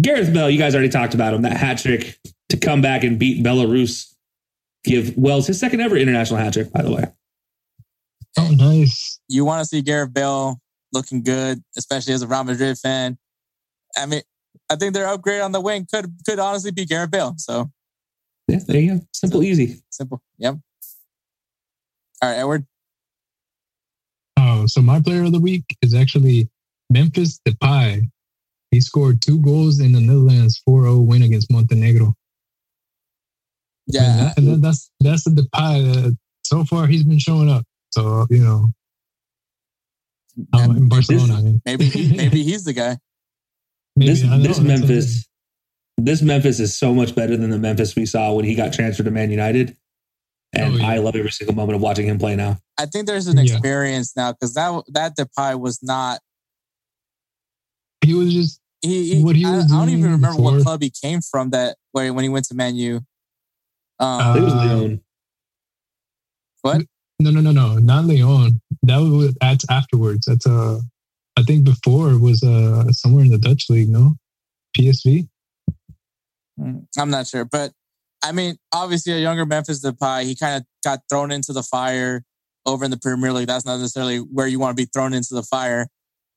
Gareth 0.00 0.32
Bale. 0.32 0.48
You 0.48 0.58
guys 0.58 0.74
already 0.74 0.88
talked 0.88 1.14
about 1.14 1.34
him. 1.34 1.42
That 1.42 1.56
hat 1.56 1.78
trick 1.78 2.18
to 2.48 2.56
come 2.56 2.80
back 2.80 3.04
and 3.04 3.18
beat 3.18 3.44
Belarus. 3.44 4.14
Give 4.84 5.14
Wales 5.16 5.46
his 5.46 5.60
second 5.60 5.80
ever 5.80 5.96
international 5.96 6.38
hat 6.38 6.54
trick, 6.54 6.72
by 6.72 6.82
the 6.82 6.90
way. 6.90 7.04
Oh, 8.38 8.50
nice. 8.56 9.20
You 9.28 9.44
want 9.44 9.60
to 9.60 9.66
see 9.66 9.82
Gareth 9.82 10.14
Bale 10.14 10.58
looking 10.92 11.22
good, 11.22 11.62
especially 11.76 12.14
as 12.14 12.22
a 12.22 12.26
Real 12.26 12.44
Madrid 12.44 12.78
fan. 12.78 13.18
I 13.96 14.06
mean, 14.06 14.22
I 14.70 14.76
think 14.76 14.94
their 14.94 15.08
upgrade 15.08 15.40
on 15.40 15.52
the 15.52 15.60
wing 15.60 15.86
could 15.92 16.06
could 16.24 16.38
honestly 16.38 16.70
be 16.70 16.86
Gareth 16.86 17.10
Bale. 17.10 17.34
So 17.36 17.70
yeah, 18.48 18.60
there 18.66 18.80
you 18.80 18.94
go. 18.94 19.00
Simple, 19.12 19.42
easy. 19.42 19.82
Simple. 19.90 20.22
Yep. 20.38 20.56
All 22.22 22.30
right, 22.30 22.38
Edward. 22.38 22.66
Oh, 24.38 24.66
so 24.66 24.80
my 24.80 25.00
player 25.00 25.24
of 25.24 25.32
the 25.32 25.40
week 25.40 25.64
is 25.82 25.94
actually 25.94 26.48
Memphis 26.88 27.40
Depay. 27.46 28.08
He 28.70 28.80
scored 28.80 29.20
two 29.20 29.40
goals 29.40 29.80
in 29.80 29.92
the 29.92 30.00
Netherlands 30.00 30.62
4-0 30.68 31.04
win 31.06 31.22
against 31.22 31.50
Montenegro. 31.50 32.14
Yeah, 33.86 34.32
and, 34.36 34.46
that, 34.46 34.62
that's 34.62 34.90
that's 35.00 35.24
the 35.24 35.30
Depay. 35.30 36.06
Uh, 36.06 36.10
so 36.44 36.64
far, 36.64 36.86
he's 36.86 37.02
been 37.02 37.18
showing 37.18 37.48
up. 37.48 37.64
So 37.90 38.26
you 38.30 38.44
know, 38.44 38.72
um, 40.52 40.76
in 40.76 40.88
Barcelona. 40.88 41.34
I 41.38 41.42
mean. 41.42 41.62
maybe 41.64 41.84
he, 41.86 42.16
maybe 42.16 42.42
he's 42.42 42.64
the 42.64 42.72
guy. 42.72 42.98
Maybe, 44.00 44.12
this 44.12 44.22
this 44.22 44.60
Memphis, 44.60 45.28
this 45.98 46.22
Memphis 46.22 46.58
is 46.58 46.76
so 46.76 46.94
much 46.94 47.14
better 47.14 47.36
than 47.36 47.50
the 47.50 47.58
Memphis 47.58 47.94
we 47.94 48.06
saw 48.06 48.32
when 48.32 48.46
he 48.46 48.54
got 48.54 48.72
transferred 48.72 49.04
to 49.04 49.10
Man 49.10 49.30
United. 49.30 49.76
And 50.54 50.74
oh, 50.74 50.76
yeah. 50.78 50.88
I 50.88 50.98
love 50.98 51.14
every 51.14 51.30
single 51.30 51.54
moment 51.54 51.76
of 51.76 51.82
watching 51.82 52.06
him 52.06 52.18
play 52.18 52.34
now. 52.34 52.56
I 52.78 52.86
think 52.86 53.06
there's 53.06 53.26
an 53.26 53.38
experience 53.38 54.14
yeah. 54.16 54.22
now 54.22 54.32
because 54.32 54.54
that 54.54 54.82
that 54.88 55.16
Depay 55.18 55.60
was 55.60 55.82
not. 55.82 56.20
He 58.02 58.14
was 58.14 58.32
just 58.32 58.60
he. 58.80 59.16
he, 59.16 59.32
he 59.34 59.44
I, 59.44 59.58
I, 59.58 59.66
don't 59.68 59.90
even 59.90 60.04
remember 60.04 60.38
before. 60.38 60.54
what 60.54 60.62
club 60.62 60.82
he 60.82 60.90
came 60.90 61.20
from. 61.20 61.50
That 61.50 61.76
when 61.92 62.14
when 62.14 62.22
he 62.22 62.30
went 62.30 62.46
to 62.46 62.54
Man 62.54 62.76
U. 62.76 63.00
Um, 63.98 64.20
uh, 64.20 64.36
it 64.36 64.40
was 64.40 64.54
Lyon. 64.54 65.00
What? 66.62 66.82
No, 67.20 67.30
no, 67.30 67.40
no, 67.40 67.52
no, 67.52 67.74
not 67.76 68.06
Lyon. 68.06 68.62
That 68.82 68.96
was 68.96 69.34
that's 69.42 69.66
afterwards. 69.70 70.24
That's 70.24 70.46
uh 70.46 70.80
I 71.40 71.42
think 71.42 71.64
before 71.64 72.18
was 72.18 72.42
uh, 72.42 72.84
somewhere 72.92 73.24
in 73.24 73.30
the 73.30 73.38
Dutch 73.38 73.70
league, 73.70 73.88
no? 73.88 74.16
PSV? 74.76 75.26
Mm, 76.60 76.86
I'm 76.98 77.10
not 77.10 77.26
sure. 77.26 77.46
But 77.46 77.72
I 78.22 78.32
mean, 78.32 78.56
obviously, 78.72 79.14
a 79.14 79.18
younger 79.18 79.46
Memphis 79.46 79.82
Depay, 79.82 80.24
he 80.24 80.36
kind 80.36 80.56
of 80.56 80.66
got 80.84 81.00
thrown 81.08 81.32
into 81.32 81.54
the 81.54 81.62
fire 81.62 82.22
over 82.66 82.84
in 82.84 82.90
the 82.90 82.98
Premier 82.98 83.32
League. 83.32 83.46
That's 83.46 83.64
not 83.64 83.78
necessarily 83.78 84.18
where 84.18 84.46
you 84.46 84.58
want 84.58 84.76
to 84.76 84.82
be 84.82 84.88
thrown 84.92 85.14
into 85.14 85.32
the 85.32 85.42
fire 85.42 85.88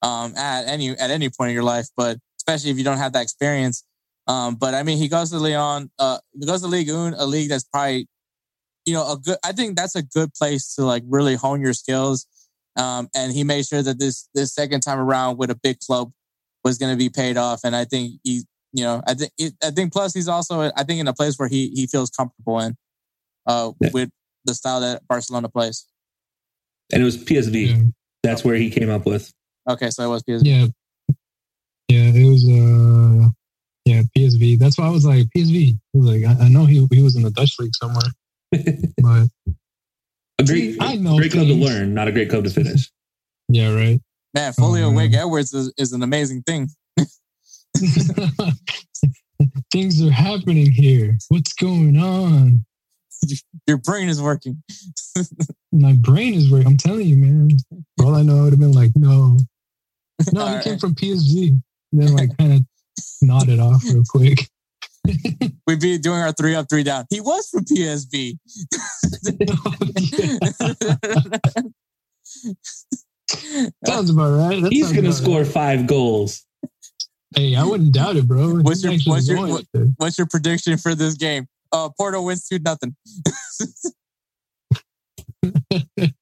um, 0.01 0.35
at 0.37 0.67
any 0.67 0.91
at 0.91 1.11
any 1.11 1.29
point 1.29 1.49
in 1.49 1.53
your 1.53 1.65
life, 1.65 1.87
but 1.97 2.17
especially 2.37 2.71
if 2.71 2.77
you 2.77 2.85
don't 2.85 2.97
have 2.97 3.11
that 3.13 3.23
experience. 3.23 3.83
Um, 4.27 4.55
but 4.55 4.73
I 4.73 4.83
mean, 4.83 4.97
he 4.97 5.09
goes 5.09 5.31
to 5.31 5.37
Lyon, 5.37 5.91
uh, 5.99 6.19
he 6.39 6.45
goes 6.45 6.61
to 6.61 6.67
Ligue 6.67 6.89
1, 6.89 7.15
a 7.17 7.25
league 7.25 7.49
that's 7.49 7.65
probably, 7.65 8.07
you 8.85 8.93
know, 8.93 9.11
a 9.11 9.17
good. 9.17 9.37
I 9.43 9.51
think 9.51 9.75
that's 9.75 9.95
a 9.95 10.03
good 10.03 10.33
place 10.33 10.75
to 10.75 10.85
like 10.85 11.03
really 11.09 11.35
hone 11.35 11.59
your 11.59 11.73
skills 11.73 12.25
um, 12.75 13.09
and 13.15 13.31
he 13.31 13.43
made 13.43 13.65
sure 13.65 13.81
that 13.81 13.99
this 13.99 14.27
this 14.33 14.53
second 14.53 14.81
time 14.81 14.99
around 14.99 15.37
with 15.37 15.51
a 15.51 15.55
big 15.55 15.79
club 15.79 16.11
was 16.63 16.77
going 16.77 16.91
to 16.91 16.97
be 16.97 17.09
paid 17.09 17.37
off. 17.37 17.61
And 17.63 17.75
I 17.75 17.85
think 17.85 18.19
he, 18.23 18.43
you 18.71 18.83
know, 18.83 19.01
I 19.05 19.13
think 19.13 19.31
I 19.63 19.71
think 19.71 19.93
plus 19.93 20.13
he's 20.13 20.27
also 20.27 20.71
I 20.75 20.83
think 20.83 20.99
in 20.99 21.07
a 21.07 21.13
place 21.13 21.37
where 21.37 21.47
he 21.49 21.69
he 21.69 21.87
feels 21.87 22.09
comfortable 22.09 22.59
in 22.59 22.75
uh, 23.45 23.71
yeah. 23.79 23.89
with 23.93 24.09
the 24.45 24.53
style 24.53 24.81
that 24.81 25.07
Barcelona 25.07 25.49
plays. 25.49 25.85
And 26.91 27.01
it 27.01 27.05
was 27.05 27.17
PSV. 27.17 27.67
Yeah. 27.67 27.83
That's 28.23 28.43
where 28.43 28.55
he 28.55 28.69
came 28.69 28.89
up 28.89 29.05
with. 29.05 29.31
Okay, 29.69 29.89
so 29.89 30.03
it 30.03 30.07
was 30.07 30.23
PSV. 30.23 30.41
Yeah, 30.43 30.67
yeah, 31.89 32.11
it 32.13 32.29
was. 32.29 32.43
uh 32.45 33.29
Yeah, 33.85 34.01
PSV. 34.17 34.59
That's 34.59 34.77
why 34.77 34.87
I 34.87 34.89
was 34.89 35.05
like 35.05 35.27
PSV. 35.35 35.73
I 35.73 35.97
was 35.97 36.07
like, 36.07 36.25
I, 36.25 36.45
I 36.45 36.49
know 36.49 36.65
he 36.65 36.87
he 36.91 37.01
was 37.01 37.15
in 37.15 37.23
the 37.23 37.31
Dutch 37.31 37.55
league 37.59 37.75
somewhere, 37.75 38.09
but 38.51 39.27
a 40.39 40.43
great, 40.43 40.77
I 40.79 40.95
know 40.95 41.17
great 41.17 41.31
club 41.31 41.47
to 41.47 41.53
learn, 41.53 41.93
not 41.93 42.07
a 42.07 42.11
great 42.11 42.29
club 42.29 42.43
to 42.45 42.49
finish. 42.49 42.91
Yeah, 43.49 43.73
right. 43.73 44.01
Man, 44.33 44.53
Folio 44.53 44.87
um, 44.87 44.95
Wig 44.95 45.13
Edwards 45.13 45.53
is, 45.53 45.71
is, 45.77 45.93
an 45.93 46.01
amazing 46.01 46.41
thing. 46.43 46.69
Things 49.71 50.03
are 50.03 50.11
happening 50.11 50.71
here. 50.71 51.17
What's 51.29 51.53
going 51.53 51.97
on? 51.97 52.65
Your 53.67 53.77
brain 53.77 54.09
is 54.09 54.21
working. 54.21 54.61
My 55.71 55.93
brain 55.93 56.33
is 56.33 56.51
working. 56.51 56.67
I'm 56.67 56.77
telling 56.77 57.07
you, 57.07 57.17
man. 57.17 57.49
For 57.97 58.05
all 58.05 58.15
I 58.15 58.21
know, 58.23 58.39
I 58.39 58.41
would 58.43 58.53
have 58.53 58.59
been 58.59 58.71
like, 58.71 58.91
no. 58.95 59.37
No, 60.31 60.45
he 60.47 60.55
right. 60.55 60.63
came 60.63 60.79
from 60.79 60.95
PSG. 60.95 61.49
And 61.49 62.01
then 62.01 62.15
like 62.15 62.35
kind 62.37 62.53
of 62.53 62.61
nodded 63.21 63.59
off 63.59 63.83
real 63.85 64.03
quick. 64.07 64.49
We'd 65.67 65.79
be 65.79 65.97
doing 65.97 66.19
our 66.19 66.31
three 66.31 66.55
up, 66.55 66.67
three 66.69 66.83
down. 66.83 67.05
He 67.09 67.21
was 67.21 67.49
from 67.49 67.65
PSV. 67.65 68.37
Sounds 73.85 74.09
about 74.09 74.37
right. 74.37 74.61
That 74.61 74.71
He's 74.71 74.91
going 74.91 75.05
to 75.05 75.13
score 75.13 75.41
right. 75.41 75.47
five 75.47 75.87
goals. 75.87 76.45
Hey, 77.35 77.55
I 77.55 77.63
wouldn't 77.63 77.93
doubt 77.93 78.15
it, 78.15 78.27
bro. 78.27 78.59
What's 78.59 78.83
your 78.83 78.93
what's 79.05 79.27
your 79.27 79.47
what, 79.47 79.65
what's 79.97 80.17
your 80.17 80.27
prediction 80.27 80.77
for 80.77 80.93
this 80.93 81.15
game? 81.15 81.47
Uh, 81.71 81.89
Porto 81.97 82.21
wins 82.21 82.47
two 82.47 82.59
nothing. 82.59 82.95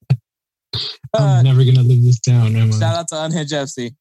I'm 1.13 1.13
uh, 1.13 1.41
never 1.41 1.65
gonna 1.65 1.83
live 1.83 2.03
this 2.03 2.19
down. 2.19 2.55
Am 2.55 2.71
I? 2.71 2.79
Shout 2.79 2.95
out 2.95 3.07
to 3.09 3.23
Unhinged 3.23 3.51
FC. 3.51 3.93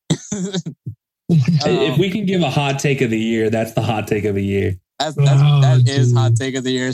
If 1.30 1.94
um, 1.94 1.98
we 1.98 2.10
can 2.10 2.26
give 2.26 2.42
a 2.42 2.50
hot 2.50 2.78
take 2.78 3.00
of 3.00 3.10
the 3.10 3.18
year, 3.18 3.50
that's 3.50 3.72
the 3.72 3.82
hot 3.82 4.08
take 4.08 4.24
of 4.24 4.34
the 4.34 4.44
year. 4.44 4.76
That's, 4.98 5.14
that's 5.14 5.42
oh, 5.42 5.60
that 5.60 5.88
is 5.88 6.12
hot 6.12 6.32
take 6.36 6.56
of 6.56 6.64
the 6.64 6.72
year. 6.72 6.92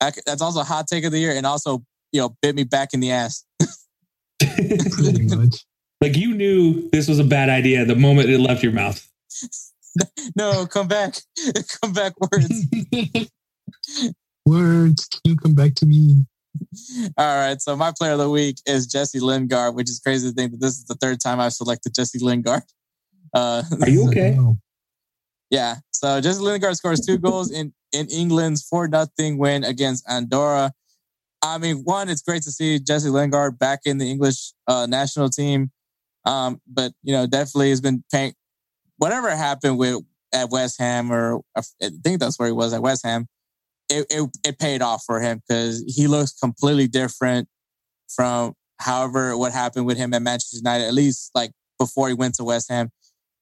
That's 0.00 0.42
also 0.42 0.62
hot 0.62 0.86
take 0.88 1.04
of 1.04 1.12
the 1.12 1.18
year, 1.18 1.32
and 1.32 1.46
also 1.46 1.84
you 2.12 2.20
know 2.20 2.36
bit 2.42 2.54
me 2.54 2.64
back 2.64 2.94
in 2.94 3.00
the 3.00 3.12
ass. 3.12 3.44
Pretty 4.38 5.26
much. 5.26 5.64
Like 6.00 6.16
you 6.16 6.34
knew 6.34 6.88
this 6.90 7.08
was 7.08 7.18
a 7.18 7.24
bad 7.24 7.48
idea 7.48 7.84
the 7.84 7.94
moment 7.94 8.30
it 8.30 8.38
left 8.38 8.62
your 8.62 8.72
mouth. 8.72 9.06
no, 10.36 10.66
come 10.66 10.88
back, 10.88 11.14
come 11.82 11.92
back, 11.92 12.14
words. 12.20 12.66
words, 14.46 15.06
can 15.06 15.20
you 15.24 15.36
come 15.36 15.54
back 15.54 15.74
to 15.76 15.86
me? 15.86 16.26
All 17.18 17.36
right. 17.36 17.60
So 17.60 17.76
my 17.76 17.92
player 17.96 18.12
of 18.12 18.18
the 18.18 18.30
week 18.30 18.56
is 18.66 18.86
Jesse 18.86 19.20
Lingard, 19.20 19.74
which 19.74 19.90
is 19.90 19.98
crazy 19.98 20.28
to 20.28 20.34
think 20.34 20.52
that 20.52 20.60
this 20.60 20.78
is 20.78 20.84
the 20.84 20.94
third 20.94 21.20
time 21.20 21.40
I've 21.40 21.52
selected 21.52 21.94
Jesse 21.94 22.18
Lingard. 22.20 22.62
Uh, 23.34 23.62
Are 23.80 23.88
you 23.88 24.08
okay? 24.08 24.38
Yeah. 25.50 25.76
So 25.92 26.20
Jesse 26.20 26.40
Lingard 26.40 26.74
scores 26.74 27.04
two 27.04 27.16
goals 27.16 27.52
in 27.52 27.72
in 27.92 28.08
England's 28.08 28.66
four 28.66 28.88
nothing 28.88 29.38
win 29.38 29.62
against 29.62 30.08
Andorra. 30.10 30.72
I 31.42 31.58
mean, 31.58 31.82
one, 31.84 32.08
it's 32.08 32.22
great 32.22 32.42
to 32.44 32.50
see 32.50 32.80
Jesse 32.80 33.10
Lingard 33.10 33.56
back 33.56 33.80
in 33.84 33.98
the 33.98 34.10
English 34.10 34.52
uh, 34.66 34.86
national 34.86 35.28
team. 35.28 35.70
Um, 36.24 36.60
but 36.66 36.92
you 37.04 37.14
know, 37.14 37.26
definitely 37.26 37.70
has 37.70 37.80
been 37.80 38.02
paying 38.10 38.32
whatever 38.96 39.30
happened 39.30 39.78
with 39.78 40.02
at 40.32 40.50
West 40.50 40.80
Ham, 40.80 41.12
or 41.12 41.42
I 41.56 41.60
think 42.02 42.18
that's 42.18 42.36
where 42.38 42.48
he 42.48 42.52
was 42.52 42.72
at 42.72 42.82
West 42.82 43.04
Ham 43.04 43.28
it, 43.90 44.06
it, 44.10 44.30
it 44.44 44.58
paid 44.58 44.82
off 44.82 45.04
for 45.04 45.20
him 45.20 45.42
because 45.46 45.84
he 45.86 46.06
looks 46.06 46.32
completely 46.32 46.88
different 46.88 47.48
from 48.08 48.54
however 48.80 49.36
what 49.36 49.52
happened 49.52 49.86
with 49.86 49.96
him 49.96 50.14
at 50.14 50.22
Manchester 50.22 50.56
United, 50.56 50.86
at 50.86 50.94
least 50.94 51.30
like 51.34 51.52
before 51.78 52.08
he 52.08 52.14
went 52.14 52.34
to 52.36 52.44
West 52.44 52.70
Ham. 52.70 52.90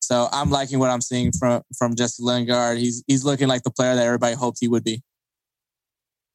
So 0.02 0.28
I'm 0.32 0.50
liking 0.50 0.78
what 0.78 0.90
I'm 0.90 1.00
seeing 1.00 1.32
from 1.32 1.62
from 1.78 1.94
Jesse 1.94 2.22
Lingard. 2.22 2.78
He's 2.78 3.02
he's 3.06 3.24
looking 3.24 3.48
like 3.48 3.62
the 3.62 3.70
player 3.70 3.94
that 3.94 4.04
everybody 4.04 4.34
hoped 4.34 4.58
he 4.60 4.68
would 4.68 4.84
be. 4.84 5.02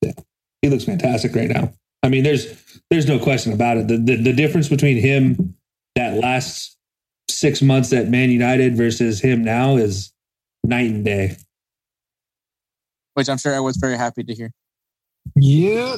Yeah, 0.01 0.13
he 0.61 0.69
looks 0.69 0.85
fantastic 0.85 1.35
right 1.35 1.49
now. 1.49 1.73
I 2.01 2.09
mean, 2.09 2.23
there's 2.23 2.47
there's 2.89 3.07
no 3.07 3.19
question 3.19 3.53
about 3.53 3.77
it. 3.77 3.87
The 3.87 3.97
the, 3.97 4.15
the 4.15 4.33
difference 4.33 4.69
between 4.69 4.97
him 4.97 5.55
that 5.95 6.15
last 6.15 6.77
six 7.29 7.61
months 7.61 7.91
at 7.93 8.07
Man 8.07 8.29
United 8.29 8.75
versus 8.75 9.19
him 9.19 9.43
now 9.43 9.75
is 9.75 10.13
night 10.63 10.89
and 10.89 11.03
day 11.03 11.37
which 13.17 13.29
I'm 13.29 13.39
sure 13.39 13.55
I 13.55 13.59
was 13.59 13.77
very 13.77 13.97
happy 13.97 14.23
to 14.23 14.33
hear. 14.35 14.51
Yeah, 15.35 15.95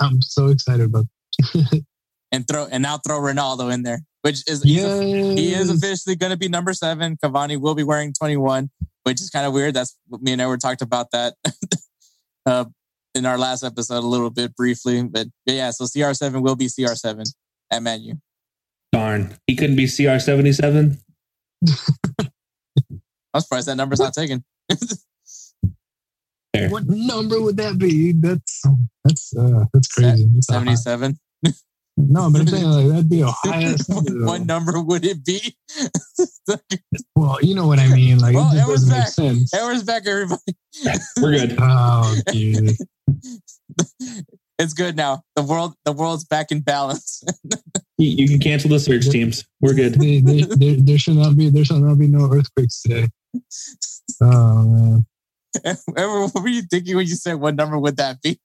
I'm 0.00 0.22
so 0.22 0.46
excited 0.46 0.86
about. 0.86 1.04
and 2.32 2.48
throw 2.48 2.64
and 2.64 2.82
now 2.82 2.96
throw 2.96 3.20
Ronaldo 3.20 3.70
in 3.70 3.82
there, 3.82 4.00
which 4.26 4.42
is 4.50 4.64
yes. 4.64 5.38
he 5.38 5.54
is 5.54 5.70
officially 5.70 6.16
going 6.16 6.30
to 6.32 6.36
be 6.36 6.48
number 6.48 6.72
seven. 6.74 7.16
Cavani 7.16 7.60
will 7.60 7.76
be 7.76 7.84
wearing 7.84 8.12
21, 8.12 8.68
which 9.04 9.20
is 9.20 9.30
kind 9.30 9.46
of 9.46 9.52
weird. 9.52 9.74
That's 9.74 9.96
me 10.10 10.32
and 10.32 10.40
Edward 10.40 10.60
talked 10.60 10.82
about 10.82 11.12
that 11.12 11.34
uh, 12.46 12.64
in 13.14 13.24
our 13.24 13.38
last 13.38 13.62
episode 13.62 14.02
a 14.02 14.06
little 14.08 14.30
bit 14.30 14.56
briefly, 14.56 15.00
but, 15.04 15.28
but 15.44 15.54
yeah. 15.54 15.70
So 15.70 15.84
CR7 15.84 16.42
will 16.42 16.56
be 16.56 16.66
CR7 16.66 17.22
at 17.70 17.84
Manu. 17.84 18.14
Darn, 18.90 19.38
he 19.46 19.54
couldn't 19.54 19.76
be 19.76 19.84
CR77. 19.84 20.98
I'm 23.32 23.40
surprised 23.40 23.68
that 23.68 23.76
number's 23.76 24.00
not 24.00 24.12
taken. 24.12 24.44
What 26.70 26.86
number 26.86 27.38
would 27.38 27.58
that 27.58 27.76
be? 27.76 28.12
That's 28.12 28.62
that's 29.04 29.36
uh, 29.36 29.66
that's 29.74 29.88
crazy. 29.88 30.26
Seventy-seven. 30.40 31.18
No, 31.96 32.30
but 32.30 32.42
I'm 32.42 32.46
saying 32.46 32.64
like 32.64 32.88
that'd 32.88 33.08
be 33.08 33.22
a 33.22 33.26
highest. 33.44 33.88
Number, 33.88 34.26
what 34.26 34.44
number 34.44 34.82
would 34.82 35.04
it 35.04 35.24
be? 35.24 35.56
well, 37.16 37.38
you 37.42 37.54
know 37.54 37.66
what 37.66 37.78
I 37.78 37.88
mean. 37.88 38.18
Like 38.18 38.34
well, 38.34 38.50
it 38.52 38.56
just 38.56 38.68
doesn't 38.68 38.90
back. 38.90 38.98
make 38.98 39.08
sense. 39.08 39.54
Edward's 39.54 39.82
back, 39.82 40.06
everybody. 40.06 40.40
We're 41.20 41.32
good. 41.32 41.56
Oh, 41.58 42.14
dude. 42.26 42.76
it's 44.58 44.74
good 44.74 44.94
now. 44.94 45.22
The 45.36 45.42
world, 45.42 45.74
the 45.86 45.92
world's 45.92 46.24
back 46.24 46.52
in 46.52 46.60
balance. 46.60 47.24
you, 47.96 48.08
you, 48.10 48.28
can 48.28 48.40
cancel 48.40 48.68
the 48.68 48.78
search 48.78 49.08
teams. 49.08 49.46
We're 49.62 49.74
good. 49.74 49.94
They, 49.94 50.20
they, 50.20 50.42
there, 50.42 50.76
there 50.78 50.98
should 50.98 51.16
not 51.16 51.34
be. 51.36 51.48
There 51.48 51.64
should 51.64 51.80
not 51.80 51.98
be 51.98 52.08
no 52.08 52.30
earthquakes 52.30 52.82
today. 52.82 53.08
Oh 54.20 54.62
man. 54.64 55.06
what 55.86 56.34
were 56.34 56.48
you 56.48 56.62
thinking 56.62 56.96
when 56.96 57.06
you 57.06 57.14
said 57.14 57.34
what 57.34 57.54
number 57.54 57.78
would 57.78 57.96
that 57.96 58.20
be? 58.20 58.38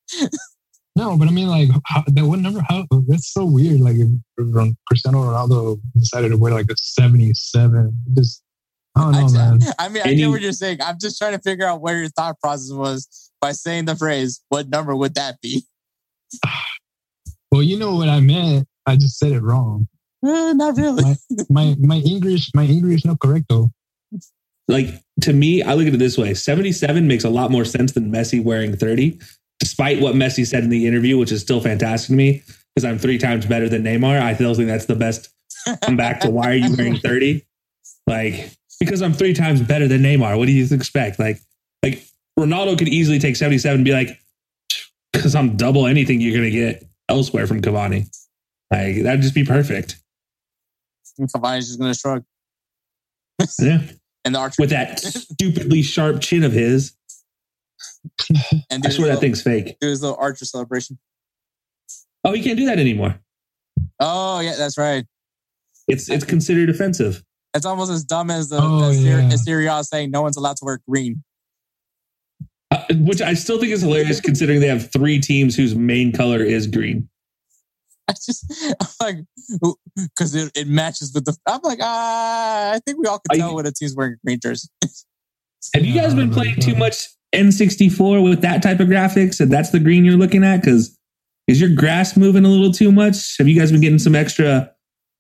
No, 0.96 1.18
but 1.18 1.28
I 1.28 1.32
mean, 1.32 1.48
like, 1.48 1.70
how, 1.86 2.04
that 2.08 2.26
what 2.26 2.40
number? 2.40 2.62
How 2.68 2.86
that's 3.08 3.32
so 3.32 3.46
weird. 3.46 3.80
Like, 3.80 3.96
if, 3.96 4.10
if 4.38 4.76
Cristiano 4.88 5.24
Ronaldo 5.24 5.80
decided 5.96 6.30
to 6.30 6.38
wear 6.38 6.54
like 6.54 6.70
a 6.70 6.76
seventy-seven, 6.78 7.98
just 8.14 8.44
I 8.96 9.02
don't 9.02 9.12
know, 9.12 9.40
I, 9.40 9.52
man. 9.52 9.60
I 9.80 9.90
mean, 9.90 10.04
I 10.04 10.14
get 10.14 10.28
what 10.28 10.42
you're 10.42 10.52
saying. 10.52 10.80
I'm 10.82 10.98
just 11.00 11.18
trying 11.18 11.34
to 11.34 11.40
figure 11.40 11.66
out 11.66 11.82
where 11.82 11.98
your 11.98 12.10
thought 12.10 12.40
process 12.42 12.72
was 12.72 13.32
by 13.40 13.54
saying 13.54 13.86
the 13.86 13.96
phrase, 13.96 14.42
"What 14.50 14.70
number 14.70 14.96
would 14.96 15.16
that 15.16 15.40
be?" 15.42 15.64
well, 17.52 17.64
you 17.64 17.80
know 17.80 17.96
what 17.96 18.10
I 18.10 18.20
meant. 18.20 18.68
I 18.86 18.96
just 18.96 19.18
said 19.18 19.32
it 19.32 19.42
wrong. 19.42 19.88
Eh, 20.26 20.54
not 20.54 20.76
really. 20.76 21.04
My, 21.04 21.16
my 21.50 21.76
my 21.80 21.98
English 21.98 22.52
my 22.54 22.66
English 22.66 23.06
not 23.06 23.20
correct 23.20 23.46
though 23.48 23.72
like 24.72 24.88
to 25.22 25.34
me, 25.34 25.62
I 25.62 25.74
look 25.74 25.88
at 25.88 25.94
it 25.94 25.98
this 25.98 26.18
way 26.18 26.34
77 26.34 27.08
makes 27.08 27.24
a 27.24 27.30
lot 27.30 27.52
more 27.52 27.66
sense 27.66 27.92
than 27.92 28.12
Messi 28.12 28.44
wearing 28.44 28.76
30, 28.76 29.20
despite 29.62 30.02
what 30.02 30.16
Messi 30.16 30.46
said 30.46 30.64
in 30.64 30.70
the 30.70 30.88
interview, 30.88 31.18
which 31.18 31.32
is 31.32 31.40
still 31.40 31.62
fantastic 31.62 32.08
to 32.08 32.14
me 32.14 32.42
because 32.74 32.84
I'm 32.84 32.98
three 32.98 33.20
times 33.20 33.46
better 33.46 33.70
than 33.70 33.84
Neymar. 33.84 34.20
I 34.20 34.34
still 34.34 34.56
think 34.56 34.68
that's 34.68 34.86
the 34.86 34.96
best 34.96 35.30
come 35.84 35.96
back 35.96 36.20
to 36.22 36.32
why 36.32 36.50
are 36.50 36.56
you 36.56 36.76
wearing 36.76 36.98
30? 37.04 37.46
Like, 38.08 38.52
because 38.80 39.04
I'm 39.04 39.14
three 39.14 39.36
times 39.36 39.62
better 39.62 39.88
than 39.88 40.02
Neymar. 40.02 40.38
What 40.38 40.48
do 40.48 40.52
you 40.52 40.68
expect? 40.74 41.20
Like, 41.20 41.40
like 41.84 42.04
Ronaldo 42.40 42.76
could 42.76 42.88
easily 42.88 43.20
take 43.20 43.36
77 43.36 43.76
and 43.76 43.86
be 43.86 43.94
like, 43.94 44.20
because 45.14 45.36
I'm 45.36 45.58
double 45.58 45.86
anything 45.86 46.22
you're 46.22 46.36
going 46.36 46.52
to 46.52 46.58
get 46.58 46.84
elsewhere 47.08 47.46
from 47.46 47.62
Cavani. 47.62 48.08
Like, 48.72 49.04
that'd 49.04 49.22
just 49.22 49.36
be 49.36 49.46
perfect. 49.46 50.02
Cavani's 51.20 51.68
just 51.68 51.80
going 51.80 51.94
to 51.94 52.00
shrug. 52.00 52.24
yeah 53.60 53.82
and 54.26 54.36
the 54.36 54.56
with 54.60 54.70
that 54.70 55.00
stupidly 55.00 55.82
sharp 55.82 56.22
chin 56.22 56.44
of 56.44 56.52
his. 56.52 56.94
And 58.70 58.86
I 58.86 58.90
swear 58.90 59.08
that 59.10 59.20
thing's 59.20 59.42
fake. 59.42 59.78
Do 59.80 59.88
his 59.88 60.02
little 60.02 60.18
archer 60.20 60.46
celebration. 60.46 60.98
Oh, 62.24 62.34
he 62.34 62.42
can't 62.42 62.58
do 62.58 62.66
that 62.66 62.80
anymore. 62.80 63.20
Oh 64.00 64.40
yeah, 64.40 64.56
that's 64.58 64.78
right. 64.78 65.06
It's 65.88 66.10
it's 66.10 66.26
considered 66.26 66.70
offensive. 66.70 67.24
It's 67.54 67.66
almost 67.66 67.92
as 67.92 68.04
dumb 68.04 68.32
as 68.32 68.50
the, 68.50 68.60
oh, 68.62 68.94
the 68.94 69.62
yeah. 69.64 69.82
saying 69.82 70.12
no 70.12 70.22
one's 70.22 70.38
allowed 70.38 70.56
to 70.58 70.66
wear 70.66 70.80
green. 70.88 71.24
Uh, 72.72 72.82
which 72.92 73.22
I 73.22 73.34
still 73.34 73.60
think 73.60 73.74
is 73.74 73.82
hilarious 73.82 74.22
considering 74.22 74.62
they 74.62 74.68
have 74.68 74.92
three 74.92 75.20
teams 75.20 75.56
whose 75.56 75.76
main 75.76 76.14
color 76.14 76.42
is 76.42 76.68
green. 76.68 77.10
I 78.08 78.14
just 78.14 78.46
I'm 78.82 78.88
like 79.02 79.18
because 79.96 80.34
it, 80.36 80.52
it 80.56 80.68
matches 80.68 81.12
with 81.14 81.26
the. 81.26 81.36
I'm 81.46 81.62
like 81.64 81.80
ah, 81.82 82.72
I 82.72 82.80
think 82.86 83.00
we 83.00 83.08
all 83.08 83.20
can 83.20 83.40
tell 83.40 83.56
when 83.56 83.66
a 83.66 83.72
team's 83.72 83.96
wearing 83.96 84.16
green 84.26 84.40
jersey. 84.42 84.70
Have 85.74 85.86
you 85.86 85.94
guys 85.94 86.14
been 86.14 86.32
playing 86.32 86.60
too 86.60 86.76
much 86.76 87.08
N64 87.34 88.24
with 88.24 88.42
that 88.42 88.62
type 88.62 88.80
of 88.80 88.88
graphics, 88.88 89.40
and 89.40 89.52
that's 89.52 89.70
the 89.70 89.80
green 89.80 90.06
you're 90.06 90.18
looking 90.18 90.44
at? 90.44 90.62
Because 90.62 90.98
is 91.48 91.60
your 91.60 91.74
grass 91.74 92.18
moving 92.18 92.46
a 92.46 92.48
little 92.48 92.72
too 92.72 92.92
much? 92.92 93.38
Have 93.38 93.48
you 93.48 93.60
guys 93.60 93.72
been 93.72 93.82
getting 93.82 94.00
some 94.00 94.16
extra 94.16 94.72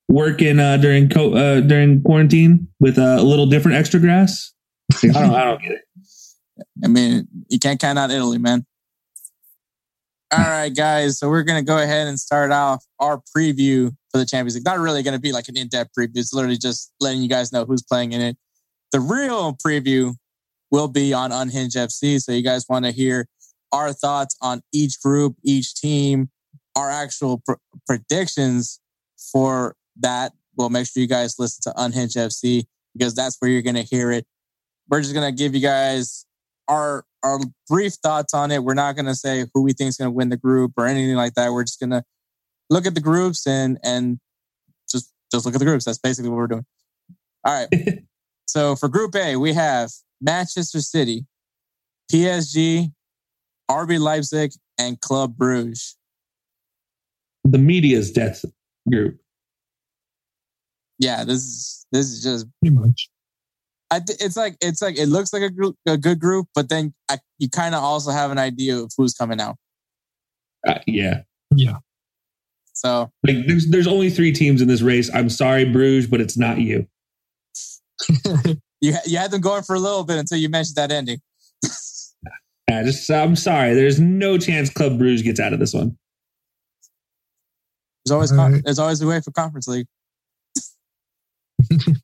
work 0.07 0.41
in 0.41 0.59
uh, 0.59 0.77
during 0.77 1.09
co- 1.09 1.33
uh, 1.33 1.61
during 1.61 2.01
quarantine 2.03 2.67
with 2.79 2.97
uh, 2.97 3.17
a 3.19 3.23
little 3.23 3.45
different 3.45 3.77
extra 3.77 3.99
grass? 3.99 4.53
I 5.03 5.07
don't, 5.07 5.33
I 5.33 5.43
don't 5.45 5.61
get 5.61 5.71
it. 5.71 5.81
I 6.83 6.87
mean, 6.87 7.27
you 7.49 7.59
can't 7.59 7.79
count 7.79 7.97
out 7.97 8.11
Italy, 8.11 8.37
man. 8.37 8.65
All 10.33 10.39
right, 10.39 10.73
guys. 10.73 11.19
So 11.19 11.27
we're 11.27 11.43
going 11.43 11.59
to 11.59 11.65
go 11.65 11.77
ahead 11.77 12.07
and 12.07 12.17
start 12.17 12.51
off 12.51 12.85
our 12.99 13.21
preview 13.35 13.91
for 14.11 14.17
the 14.17 14.25
Champions 14.25 14.55
League. 14.55 14.63
Not 14.63 14.79
really 14.79 15.03
going 15.03 15.13
to 15.13 15.19
be 15.19 15.33
like 15.33 15.49
an 15.49 15.57
in 15.57 15.67
depth 15.67 15.91
preview. 15.97 16.11
It's 16.15 16.33
literally 16.33 16.57
just 16.57 16.93
letting 17.01 17.21
you 17.21 17.27
guys 17.27 17.51
know 17.51 17.65
who's 17.65 17.81
playing 17.81 18.13
in 18.13 18.21
it. 18.21 18.37
The 18.93 19.01
real 19.01 19.57
preview 19.65 20.15
will 20.71 20.87
be 20.87 21.13
on 21.13 21.31
Unhinged 21.31 21.75
FC. 21.75 22.21
So 22.21 22.31
you 22.31 22.41
guys 22.41 22.65
want 22.69 22.85
to 22.85 22.91
hear 22.91 23.27
our 23.71 23.93
thoughts 23.93 24.35
on 24.41 24.61
each 24.73 25.01
group, 25.01 25.35
each 25.43 25.75
team, 25.75 26.29
our 26.75 26.89
actual 26.89 27.41
pr- 27.45 27.53
predictions 27.85 28.79
for 29.31 29.75
that. 29.99 30.33
Well, 30.55 30.69
make 30.69 30.87
sure 30.87 31.01
you 31.01 31.07
guys 31.07 31.35
listen 31.37 31.71
to 31.71 31.81
Unhinged 31.81 32.15
FC 32.15 32.63
because 32.93 33.13
that's 33.13 33.37
where 33.39 33.51
you're 33.51 33.61
going 33.61 33.75
to 33.75 33.83
hear 33.83 34.11
it. 34.11 34.25
We're 34.89 35.01
just 35.01 35.13
going 35.13 35.29
to 35.29 35.37
give 35.37 35.53
you 35.53 35.61
guys 35.61 36.25
our 36.67 37.05
our 37.23 37.39
brief 37.69 37.93
thoughts 37.93 38.33
on 38.33 38.51
it. 38.51 38.63
We're 38.63 38.73
not 38.73 38.95
going 38.95 39.05
to 39.05 39.15
say 39.15 39.45
who 39.53 39.61
we 39.61 39.73
think 39.73 39.89
is 39.89 39.97
going 39.97 40.07
to 40.07 40.15
win 40.15 40.29
the 40.29 40.37
group 40.37 40.73
or 40.75 40.87
anything 40.87 41.15
like 41.15 41.35
that. 41.35 41.51
We're 41.51 41.63
just 41.63 41.79
going 41.79 41.91
to 41.91 42.03
look 42.69 42.85
at 42.85 42.95
the 42.95 43.01
groups 43.01 43.45
and 43.45 43.77
and 43.83 44.19
just 44.89 45.13
just 45.31 45.45
look 45.45 45.53
at 45.53 45.59
the 45.59 45.65
groups. 45.65 45.85
That's 45.85 45.99
basically 45.99 46.29
what 46.29 46.37
we're 46.37 46.47
doing. 46.47 46.65
All 47.45 47.53
right. 47.53 48.03
So 48.51 48.75
for 48.75 48.89
Group 48.89 49.15
A, 49.15 49.37
we 49.37 49.53
have 49.53 49.91
Manchester 50.21 50.79
City, 50.79 51.25
PSG, 52.11 52.91
RB 53.69 53.99
Leipzig, 53.99 54.51
and 54.79 54.99
Club 55.01 55.35
Bruges. 55.37 55.97
The 57.43 57.57
media's 57.57 58.11
death 58.11 58.45
group. 58.89 59.19
Yeah, 60.99 61.23
this 61.23 61.39
is 61.39 61.85
this 61.91 62.07
is 62.07 62.23
just 62.23 62.47
Pretty 62.61 62.75
much. 62.75 63.09
I 63.89 63.99
th- 63.99 64.21
it's 64.21 64.37
like 64.37 64.55
it's 64.61 64.81
like 64.81 64.97
it 64.97 65.07
looks 65.07 65.33
like 65.33 65.41
a 65.41 65.49
group 65.49 65.75
a 65.87 65.97
good 65.97 66.19
group, 66.19 66.47
but 66.53 66.69
then 66.69 66.93
I, 67.09 67.17
you 67.39 67.49
kind 67.49 67.73
of 67.73 67.83
also 67.83 68.11
have 68.11 68.31
an 68.31 68.37
idea 68.37 68.77
of 68.77 68.91
who's 68.97 69.13
coming 69.13 69.41
out. 69.41 69.57
Uh, 70.67 70.79
yeah. 70.85 71.21
Yeah. 71.55 71.77
So 72.73 73.11
Like 73.27 73.47
there's 73.47 73.67
there's 73.69 73.87
only 73.87 74.09
three 74.09 74.31
teams 74.31 74.61
in 74.61 74.67
this 74.67 74.81
race. 74.81 75.09
I'm 75.13 75.29
sorry, 75.29 75.65
Bruges, 75.65 76.07
but 76.07 76.21
it's 76.21 76.37
not 76.37 76.59
you. 76.59 76.87
you 78.81 78.93
you 79.05 79.17
had 79.17 79.31
them 79.31 79.41
going 79.41 79.63
for 79.63 79.75
a 79.75 79.79
little 79.79 80.03
bit 80.03 80.17
until 80.17 80.37
you 80.37 80.49
mentioned 80.49 80.75
that 80.75 80.91
ending. 80.91 81.19
I 82.69 82.83
just 82.83 83.09
I'm 83.09 83.35
sorry. 83.35 83.73
There's 83.73 83.99
no 83.99 84.37
chance 84.37 84.69
Club 84.69 84.97
Bruges 84.97 85.21
gets 85.21 85.39
out 85.39 85.53
of 85.53 85.59
this 85.59 85.73
one. 85.73 85.97
There's 88.05 88.11
always 88.13 88.31
con- 88.31 88.53
right. 88.53 88.63
there's 88.63 88.79
always 88.79 89.01
a 89.01 89.07
way 89.07 89.21
for 89.21 89.31
conference 89.31 89.67
league. 89.67 89.87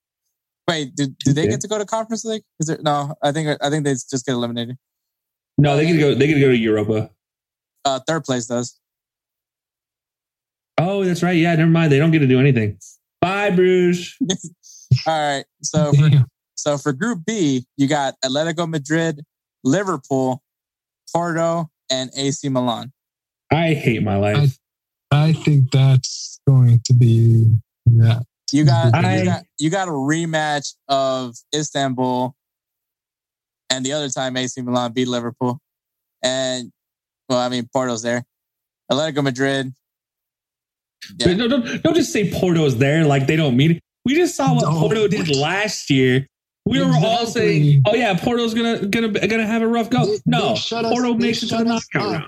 Wait, 0.69 0.95
did, 0.95 1.17
did 1.19 1.35
they 1.35 1.43
Okay. 1.43 1.51
get 1.51 1.61
to 1.61 1.67
go 1.67 1.77
to 1.77 1.85
conference 1.85 2.25
league? 2.25 2.43
Is 2.59 2.67
there 2.67 2.77
no? 2.81 3.15
I 3.23 3.31
think 3.31 3.57
I 3.61 3.69
think 3.69 3.85
they 3.85 3.93
just 3.93 4.25
get 4.25 4.33
eliminated. 4.33 4.77
No, 5.57 5.75
they 5.75 5.87
could 5.87 5.99
go. 5.99 6.13
They 6.13 6.31
could 6.31 6.39
go 6.39 6.49
to 6.49 6.57
Europa. 6.57 7.09
Uh, 7.85 7.99
third 8.05 8.23
place 8.25 8.45
does. 8.47 8.79
Oh, 10.77 11.03
that's 11.03 11.23
right. 11.23 11.37
Yeah, 11.37 11.55
never 11.55 11.71
mind. 11.71 11.91
They 11.91 11.97
don't 11.97 12.11
get 12.11 12.19
to 12.19 12.27
do 12.27 12.39
anything. 12.39 12.77
Bye, 13.21 13.49
Bruges. 13.49 14.15
All 15.07 15.35
right, 15.35 15.45
so 15.63 15.91
for, 15.93 16.09
Damn. 16.09 16.25
So 16.57 16.77
for 16.77 16.91
Group 16.91 17.19
B, 17.25 17.65
you 17.77 17.87
got 17.87 18.15
Atletico 18.25 18.67
Madrid, 18.67 19.21
Liverpool, 19.63 20.41
Porto, 21.13 21.69
and 21.89 22.09
AC 22.17 22.49
Milan. 22.49 22.91
I 23.51 23.73
hate 23.73 24.03
my 24.03 24.17
life. 24.17 24.57
I 25.11 25.31
think 25.33 25.71
that's 25.71 26.41
going 26.47 26.81
to 26.85 26.93
be 26.93 27.45
yeah. 27.85 28.19
You 28.51 28.65
got 28.65 28.93
I- 28.93 29.19
you 29.19 29.25
got 29.25 29.43
you 29.57 29.69
got 29.69 29.87
a 29.87 29.91
rematch 29.91 30.73
of 30.89 31.35
Istanbul, 31.55 32.35
and 33.69 33.85
the 33.85 33.93
other 33.93 34.09
time 34.09 34.35
AC 34.35 34.59
Milan 34.61 34.91
beat 34.93 35.07
Liverpool, 35.07 35.59
and 36.23 36.71
well, 37.29 37.39
I 37.39 37.49
mean 37.49 37.69
Porto's 37.73 38.01
there. 38.01 38.23
Atletico 38.91 39.23
Madrid. 39.23 39.73
Yeah. 41.19 41.27
But 41.27 41.37
No, 41.37 41.47
don't, 41.47 41.83
don't 41.83 41.95
just 41.95 42.11
say 42.11 42.31
Porto's 42.31 42.77
there 42.77 43.05
like 43.05 43.27
they 43.27 43.35
don't 43.35 43.55
mean 43.55 43.71
it. 43.71 43.81
We 44.05 44.15
just 44.15 44.35
saw 44.35 44.53
what 44.55 44.63
No. 44.63 44.79
Porto 44.79 45.07
did 45.07 45.33
last 45.35 45.89
year. 45.89 46.25
We 46.67 46.79
were 46.83 46.93
all 47.01 47.25
saying, 47.25 47.83
"Oh 47.85 47.95
yeah, 47.95 48.13
Porto's 48.17 48.53
gonna 48.53 48.85
gonna 48.87 49.07
gonna 49.27 49.47
have 49.47 49.61
a 49.61 49.67
rough 49.67 49.89
go." 49.89 50.05
They- 50.05 50.19
no, 50.25 50.49
they 50.49 50.55
shut 50.55 50.85
us- 50.85 50.91
Porto 50.93 51.13
makes 51.13 51.43
it 51.43 51.47
to 51.49 51.57
the 51.57 51.63
knockout 51.63 52.01
up. 52.01 52.11
round. 52.11 52.25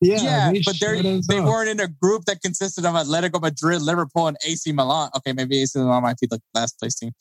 Yeah, 0.00 0.22
Yeah, 0.22 0.52
they 0.52 0.62
but 0.64 0.76
they 0.80 1.02
shut 1.02 1.22
they 1.28 1.38
up. 1.38 1.44
weren't 1.46 1.68
in 1.70 1.80
a 1.80 1.88
group 1.88 2.24
that 2.26 2.40
consisted 2.40 2.84
of 2.84 2.94
Atletico 2.94 3.40
Madrid, 3.40 3.82
Liverpool, 3.82 4.28
and 4.28 4.36
AC 4.46 4.70
Milan. 4.72 5.10
Okay, 5.16 5.32
maybe 5.32 5.60
AC 5.60 5.78
Milan 5.78 6.02
might 6.02 6.18
be 6.20 6.26
the 6.28 6.40
last 6.54 6.78
place 6.78 6.94
team. 6.94 7.12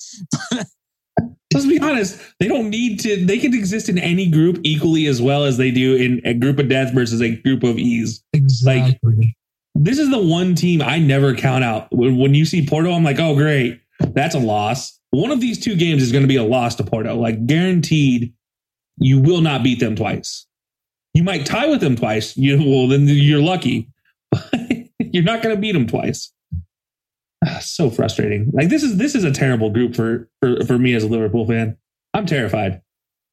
Let's 1.54 1.66
be 1.66 1.80
honest. 1.80 2.20
They 2.40 2.48
don't 2.48 2.70
need 2.70 3.00
to. 3.00 3.26
They 3.26 3.40
can 3.40 3.54
exist 3.54 3.90
in 3.90 3.98
any 3.98 4.30
group 4.30 4.60
equally 4.64 5.08
as 5.08 5.22
well 5.22 5.44
as 5.46 5.58
they 5.58 5.72
do 5.72 5.96
in 5.96 6.22
a 6.26 6.34
group 6.34 6.60
of 6.60 6.70
death 6.70 6.94
versus 6.94 7.22
a 7.22 7.36
group 7.38 7.64
of 7.64 7.80
ease. 7.80 8.24
Exactly. 8.34 9.36
This 9.74 9.98
is 9.98 10.10
the 10.12 10.20
one 10.22 10.54
team 10.56 10.82
I 10.82 11.00
never 11.00 11.34
count 11.36 11.64
out. 11.64 11.88
When, 11.92 12.18
when 12.18 12.34
you 12.34 12.46
see 12.46 12.66
Porto, 12.68 12.92
I'm 12.92 13.04
like, 13.04 13.20
oh 13.20 13.36
great, 13.36 13.80
that's 14.00 14.36
a 14.36 14.40
loss. 14.40 14.97
One 15.12 15.32
of 15.32 15.40
these 15.40 15.60
two 15.60 15.76
games 15.76 16.04
is 16.04 16.12
going 16.12 16.24
to 16.24 16.28
be 16.28 16.36
a 16.36 16.44
loss 16.44 16.76
to 16.76 16.84
Porto. 16.84 17.16
Like 17.16 17.46
guaranteed, 17.46 18.34
you 18.98 19.20
will 19.22 19.42
not 19.42 19.64
beat 19.64 19.80
them 19.80 19.96
twice. 19.96 20.46
You 21.14 21.24
might 21.24 21.46
tie 21.46 21.68
with 21.68 21.82
them 21.82 21.96
twice. 21.96 22.36
You 22.38 22.58
well, 22.58 22.88
then 22.88 23.08
you're 23.08 23.42
lucky. 23.42 23.90
you're 25.00 25.24
not 25.24 25.42
going 25.42 25.56
to 25.56 25.62
beat 25.62 25.72
them 25.72 25.88
twice. 25.88 26.32
Ah, 27.46 27.60
so 27.62 27.90
frustrating. 27.90 28.52
Like 28.54 28.70
this 28.70 28.84
is 28.84 28.98
this 28.98 29.16
is 29.16 29.24
a 29.24 29.32
terrible 29.32 29.70
group 29.70 29.96
for, 29.96 30.30
for 30.42 30.66
for 30.66 30.78
me 30.78 30.94
as 30.94 31.04
a 31.04 31.08
Liverpool 31.08 31.46
fan. 31.46 31.78
I'm 32.14 32.26
terrified. 32.26 32.82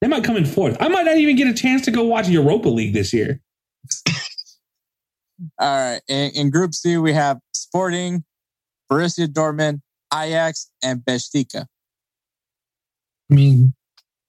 They 0.01 0.09
might 0.09 0.25
come 0.25 0.37
in 0.37 0.45
fourth. 0.45 0.77
I 0.81 0.89
might 0.89 1.05
not 1.05 1.17
even 1.17 1.37
get 1.37 1.49
a 1.49 1.55
chance 1.55 1.83
to 1.87 1.91
go 1.91 2.05
watch 2.05 2.29
Europa 2.29 2.69
League 2.69 2.93
this 2.93 3.13
year. 3.13 3.41
All 5.59 5.91
right, 5.91 6.01
in, 6.09 6.31
in 6.33 6.51
Group 6.51 6.75
C 6.75 6.97
we 6.97 7.13
have 7.13 7.39
Sporting, 7.55 8.25
Borussia 8.91 9.27
Dortmund, 9.27 9.81
Ajax, 10.15 10.70
and 10.82 11.01
Benfica. 11.01 11.66
I 13.31 13.35
mean, 13.35 13.74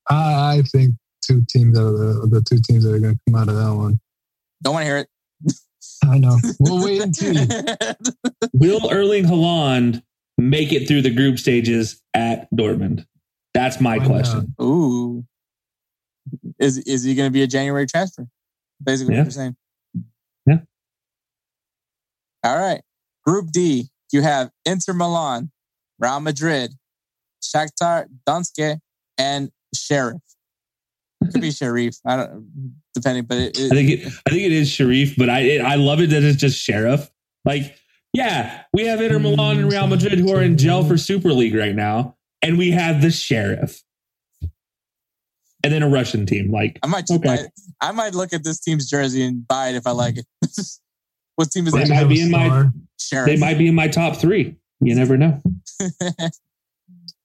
I, 0.10 0.58
I 0.58 0.62
think 0.72 0.96
two 1.22 1.44
teams 1.50 1.78
out 1.78 1.86
of 1.88 1.98
the, 1.98 2.28
the 2.32 2.42
two 2.42 2.60
teams 2.62 2.84
that 2.84 2.94
are 2.94 3.00
going 3.00 3.16
to 3.16 3.20
come 3.30 3.40
out 3.42 3.50
of 3.50 3.56
that 3.56 3.74
one. 3.74 4.00
Don't 4.64 4.74
want 4.74 4.84
to 4.84 4.88
hear 4.88 4.98
it. 4.98 5.08
I 6.10 6.18
know. 6.18 6.38
We'll 6.60 6.84
wait 6.84 7.02
and 7.02 7.16
see. 7.16 7.34
Will 8.54 8.90
Erling 8.92 9.26
Haaland 9.26 10.02
make 10.38 10.72
it 10.72 10.88
through 10.88 11.02
the 11.02 11.14
group 11.14 11.40
stages 11.40 12.02
at 12.14 12.48
Dortmund? 12.54 13.06
That's 13.54 13.80
my 13.80 13.98
Why 13.98 14.06
question. 14.06 14.56
Ooh, 14.62 15.26
is 16.60 16.78
is 16.80 17.04
he 17.04 17.16
going 17.16 17.28
to 17.28 17.34
be 17.34 17.44
a 17.44 17.48
January 17.48 17.86
transfer? 17.86 18.28
Basically, 18.84 19.14
Yeah. 19.16 19.22
what 19.22 19.26
you're 19.26 19.32
saying. 19.32 19.56
Yeah. 20.46 20.58
All 22.44 22.58
right. 22.58 22.82
Group 23.26 23.52
D, 23.52 23.90
you 24.12 24.22
have 24.22 24.52
Inter 24.66 24.94
Milan, 24.94 25.52
Real 26.00 26.20
Madrid, 26.20 26.74
Shakhtar 27.44 28.06
Donetsk, 28.28 28.80
and 29.18 29.50
Sheriff. 29.74 30.22
Could 31.32 31.42
be 31.42 31.52
Sharif. 31.52 31.96
I 32.06 32.18
don't, 32.18 32.52
depending, 32.94 33.24
but 33.26 33.38
it, 33.38 33.60
it- 33.60 33.72
I 33.72 33.76
think 33.76 33.90
it, 33.90 34.06
I 34.28 34.30
think 34.30 34.44
it 34.44 34.52
is 34.52 34.70
Sharif, 34.70 35.16
but 35.18 35.30
I 35.30 35.40
it, 35.42 35.62
I 35.62 35.76
love 35.76 36.00
it 36.02 36.10
that 36.12 36.24
it's 36.24 36.38
just 36.38 36.60
Sheriff. 36.60 37.10
Like, 37.46 37.78
yeah, 38.14 38.64
we 38.74 38.86
have 38.86 39.02
Inter 39.02 39.20
Milan 39.20 39.58
and 39.60 39.72
Real 39.72 39.88
Madrid 39.88 40.20
who 40.20 40.34
are 40.34 40.42
in 40.42 40.58
jail 40.58 40.84
for 40.84 40.98
Super 40.98 41.32
League 41.34 41.56
right 41.56 41.76
now, 41.76 42.16
and 42.42 42.58
we 42.58 42.72
have 42.72 43.02
the 43.02 43.12
Sheriff, 43.12 43.82
and 45.64 45.74
then 45.74 45.84
a 45.84 45.90
Russian 45.90 46.26
team. 46.26 46.52
Like, 46.52 46.80
I 46.84 46.88
might 46.88 47.10
Okay. 47.10 47.28
buy, 47.28 47.38
I 47.82 47.92
might 47.92 48.14
look 48.16 48.34
at 48.34 48.44
this 48.44 48.60
team's 48.60 48.90
jersey 48.90 49.24
and 49.24 49.48
buy 49.48 49.70
it 49.70 49.76
if 49.76 49.88
I 49.88 49.92
like 49.92 50.18
it. 50.18 50.26
what 51.36 51.52
team 51.52 51.68
is 51.68 51.74
They 51.74 51.84
it? 51.84 51.90
might 51.90 52.08
be 52.10 52.22
in 52.22 52.32
my- 52.32 52.68
Sheriff. 53.00 53.28
they 53.28 53.38
might 53.38 53.58
be 53.58 53.68
in 53.68 53.76
my 53.76 53.88
top 53.88 54.16
three. 54.18 54.56
You 54.82 54.96
never 54.96 55.18
know. 55.18 55.42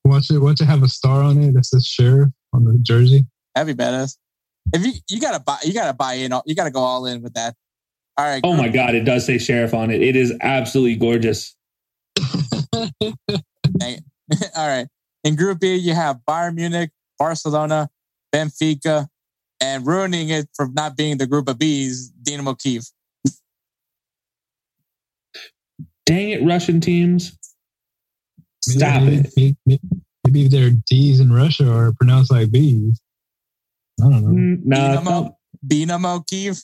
Watch 0.05 0.31
it. 0.31 0.39
Watch 0.39 0.61
it 0.61 0.65
have 0.65 0.83
a 0.83 0.89
star 0.89 1.23
on 1.23 1.43
it 1.43 1.55
that 1.55 1.67
says 1.67 1.87
sheriff 1.87 2.31
on 2.53 2.65
the 2.65 2.79
jersey. 2.79 3.27
That'd 3.55 3.77
be 3.77 3.83
badass. 3.83 4.17
If 4.73 4.85
you 4.85 4.93
you 5.09 5.21
gotta 5.21 5.41
buy, 5.41 5.59
you 5.65 5.73
gotta 5.73 5.93
buy 5.93 6.15
in. 6.15 6.33
You 6.47 6.55
gotta 6.55 6.71
go 6.71 6.81
all 6.81 7.07
in 7.07 7.23
with 7.23 7.35
that. 7.35 7.55
All 8.21 8.27
right. 8.27 8.41
Oh 8.45 8.55
my 8.55 8.69
God, 8.69 8.95
it 8.95 9.05
does 9.05 9.25
say 9.25 9.39
Sheriff 9.39 9.73
on 9.73 9.91
it. 9.91 10.03
It 10.03 10.15
is 10.15 10.35
absolutely 10.43 10.97
gorgeous. 10.97 11.57
all 12.75 12.91
right. 14.57 14.87
In 15.25 15.37
Group 15.37 15.61
B, 15.61 15.75
you 15.77 15.95
have 15.95 16.19
Bayern 16.29 16.55
Munich, 16.55 16.91
Barcelona, 17.19 17.89
Benfica, 18.31 19.07
and 19.61 19.87
ruining 19.87 20.29
it 20.29 20.49
from 20.55 20.75
not 20.75 20.97
being 20.99 21.17
the 21.19 21.27
Group 21.27 21.49
of 21.49 21.59
B's, 21.59 22.11
Dynamo 22.11 22.55
Kiev. 22.55 22.85
Dang 26.05 26.31
it, 26.31 26.45
Russian 26.45 26.81
teams. 26.81 27.39
Stop 28.62 29.03
maybe, 29.03 29.16
it. 29.16 29.32
Maybe, 29.37 29.57
maybe, 29.66 29.81
maybe 30.27 30.49
their 30.49 30.70
D's 30.89 31.20
in 31.20 31.32
Russia 31.32 31.70
are 31.73 31.93
pronounced 31.93 32.31
like 32.31 32.51
B's. 32.51 33.01
I 34.01 34.05
don't 34.05 34.23
know. 34.24 34.28
Mm, 34.31 34.65
Nah, 34.65 34.77
Dynamo, 34.95 35.37
Dynamo 35.66 36.20
Kiev. 36.20 36.59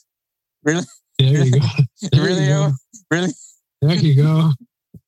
Really, 0.64 0.85
There 1.18 1.44
you 1.44 1.52
go. 1.52 1.66
There 2.12 2.23
really, 2.24 2.43
you 2.43 2.48
go. 2.48 2.73
really. 3.10 3.32
There 3.82 3.94
you 3.94 4.14
go. 4.23 4.51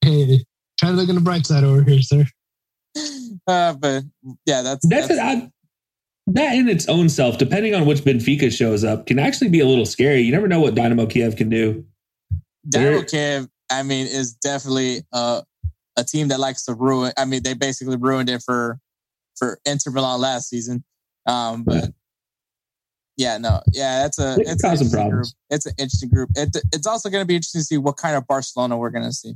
Hey, 0.02 0.44
try 0.78 0.90
to 0.90 0.94
look 0.94 1.08
on 1.08 1.14
the 1.14 1.20
bright 1.20 1.46
side 1.46 1.64
over 1.64 1.82
here, 1.82 2.02
sir. 2.02 2.24
Uh, 3.46 3.72
but 3.74 4.02
yeah, 4.44 4.60
that's 4.62 4.86
that's, 4.88 5.08
it. 5.10 5.18
I, 5.18 5.50
that 6.26 6.54
in 6.54 6.68
its 6.68 6.86
own 6.88 7.08
self, 7.08 7.38
depending 7.38 7.74
on 7.74 7.86
which 7.86 8.00
Benfica 8.00 8.50
shows 8.52 8.84
up, 8.84 9.06
can 9.06 9.18
actually 9.18 9.48
be 9.48 9.60
a 9.60 9.66
little 9.66 9.86
scary. 9.86 10.20
You 10.20 10.32
never 10.32 10.48
know 10.48 10.60
what 10.60 10.74
Dynamo 10.74 11.06
Kiev 11.06 11.36
can 11.36 11.48
do. 11.48 11.84
Dynamo 12.68 12.96
They're- 12.98 13.04
Kiev. 13.04 13.48
I 13.70 13.82
mean, 13.84 14.06
is 14.06 14.34
definitely 14.34 15.02
uh, 15.12 15.42
a 15.98 16.04
team 16.04 16.28
that 16.28 16.40
likes 16.40 16.64
to 16.64 16.74
ruin. 16.74 17.12
I 17.18 17.24
mean, 17.26 17.42
they 17.42 17.52
basically 17.54 17.96
ruined 17.96 18.30
it 18.30 18.42
for 18.42 18.78
for 19.36 19.58
Inter 19.66 19.90
Milan 19.90 20.20
last 20.20 20.48
season. 20.48 20.82
Um, 21.26 21.64
but 21.64 21.90
yeah, 23.16 23.36
no, 23.36 23.60
yeah, 23.72 24.02
that's 24.02 24.18
a 24.18 24.34
They 24.38 24.44
can 24.44 24.52
it's 24.54 24.64
an 24.64 24.70
cause 24.70 24.78
some 24.78 24.86
interesting 24.86 24.90
group. 24.90 25.00
problems. 25.00 25.34
It's 25.50 25.66
an 25.66 25.72
interesting 25.78 26.08
group. 26.10 26.30
It, 26.36 26.56
it's 26.72 26.86
also 26.86 27.10
going 27.10 27.22
to 27.22 27.26
be 27.26 27.34
interesting 27.34 27.60
to 27.60 27.64
see 27.64 27.76
what 27.76 27.96
kind 27.96 28.16
of 28.16 28.26
Barcelona 28.26 28.76
we're 28.78 28.90
going 28.90 29.04
to 29.04 29.12
see. 29.12 29.34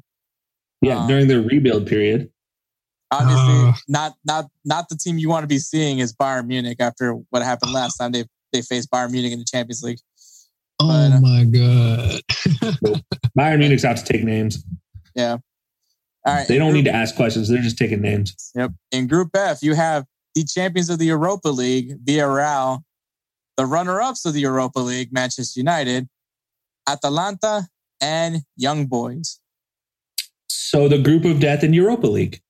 Yeah, 0.80 1.00
Um, 1.02 1.08
during 1.08 1.26
their 1.28 1.42
rebuild 1.42 1.86
period. 1.86 2.30
Obviously, 3.10 3.68
Uh. 3.68 3.72
not 3.88 4.14
not 4.24 4.46
not 4.64 4.88
the 4.88 4.96
team 4.96 5.18
you 5.18 5.28
want 5.28 5.42
to 5.42 5.46
be 5.48 5.58
seeing 5.58 5.98
is 5.98 6.14
Bayern 6.14 6.46
Munich 6.46 6.78
after 6.80 7.12
what 7.30 7.42
happened 7.42 7.72
last 7.72 7.96
time 7.98 8.12
they 8.12 8.24
they 8.52 8.62
faced 8.62 8.90
Bayern 8.90 9.10
Munich 9.10 9.32
in 9.32 9.38
the 9.38 9.44
Champions 9.44 9.82
League. 9.82 9.98
Oh 10.80 10.88
But, 10.88 11.12
uh, 11.12 11.20
my 11.20 11.44
god. 11.44 12.20
Bayern 13.38 13.58
Munich's 13.58 13.84
out 13.84 13.96
to 13.98 14.04
take 14.04 14.24
names. 14.24 14.64
All 16.24 16.34
right, 16.34 16.46
They 16.46 16.56
don't 16.58 16.70
Group- 16.70 16.84
need 16.84 16.90
to 16.90 16.94
ask 16.96 17.16
questions. 17.16 17.48
They're 17.48 17.62
just 17.62 17.76
taking 17.78 18.00
names. 18.00 18.52
Yep. 18.54 18.72
In 18.92 19.06
Group 19.08 19.30
F, 19.34 19.62
you 19.62 19.74
have 19.74 20.04
the 20.34 20.44
champions 20.44 20.88
of 20.88 20.98
the 20.98 21.06
Europa 21.06 21.48
League, 21.48 22.04
Villarreal, 22.04 22.82
the 23.56 23.66
runner-ups 23.66 24.24
of 24.24 24.32
the 24.34 24.40
Europa 24.40 24.78
League, 24.78 25.12
Manchester 25.12 25.58
United, 25.58 26.08
Atalanta, 26.88 27.66
and 28.00 28.42
Young 28.56 28.86
Boys. 28.86 29.40
So 30.48 30.88
the 30.88 30.98
group 30.98 31.24
of 31.24 31.40
death 31.40 31.62
in 31.64 31.72
Europa 31.74 32.06
League. 32.06 32.40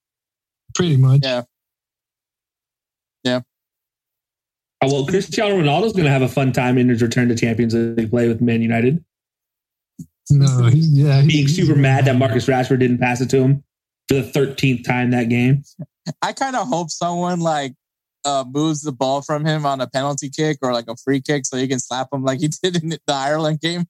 Pretty 0.74 0.96
much. 0.96 1.20
Yeah. 1.24 1.42
Yeah. 3.24 3.40
Oh, 4.82 4.92
well, 4.92 5.06
Cristiano 5.06 5.56
Ronaldo's 5.56 5.92
going 5.92 6.04
to 6.04 6.10
have 6.10 6.22
a 6.22 6.28
fun 6.28 6.52
time 6.52 6.76
in 6.76 6.88
his 6.88 7.02
return 7.02 7.28
to 7.28 7.34
Champions 7.36 7.74
League 7.74 8.10
play 8.10 8.28
with 8.28 8.40
Man 8.40 8.62
United. 8.62 9.04
No, 10.32 10.66
he's 10.66 10.90
yeah, 10.92 11.20
he's, 11.20 11.32
Being 11.32 11.48
super 11.48 11.78
mad 11.78 12.06
that 12.06 12.16
Marcus 12.16 12.46
Rashford 12.46 12.78
didn't 12.80 12.98
pass 12.98 13.20
it 13.20 13.30
to 13.30 13.38
him 13.38 13.64
for 14.09 14.14
the 14.16 14.22
13th 14.22 14.84
time 14.84 15.10
that 15.10 15.28
game. 15.28 15.62
I 16.20 16.32
kind 16.32 16.56
of 16.56 16.66
hope 16.66 16.90
someone 16.90 17.40
like 17.40 17.74
uh, 18.24 18.44
moves 18.48 18.82
the 18.82 18.92
ball 18.92 19.22
from 19.22 19.44
him 19.44 19.66
on 19.66 19.80
a 19.80 19.88
penalty 19.88 20.30
kick 20.30 20.59
or 20.62 20.72
like 20.72 20.88
a 20.88 20.96
free 20.96 21.20
kick 21.20 21.44
so 21.44 21.56
he 21.56 21.68
can 21.68 21.78
slap 21.78 22.09
him 22.12 22.22
like 22.22 22.40
he 22.40 22.48
did 22.62 22.82
in 22.82 22.90
the 22.90 23.00
Ireland 23.09 23.60
game. 23.60 23.86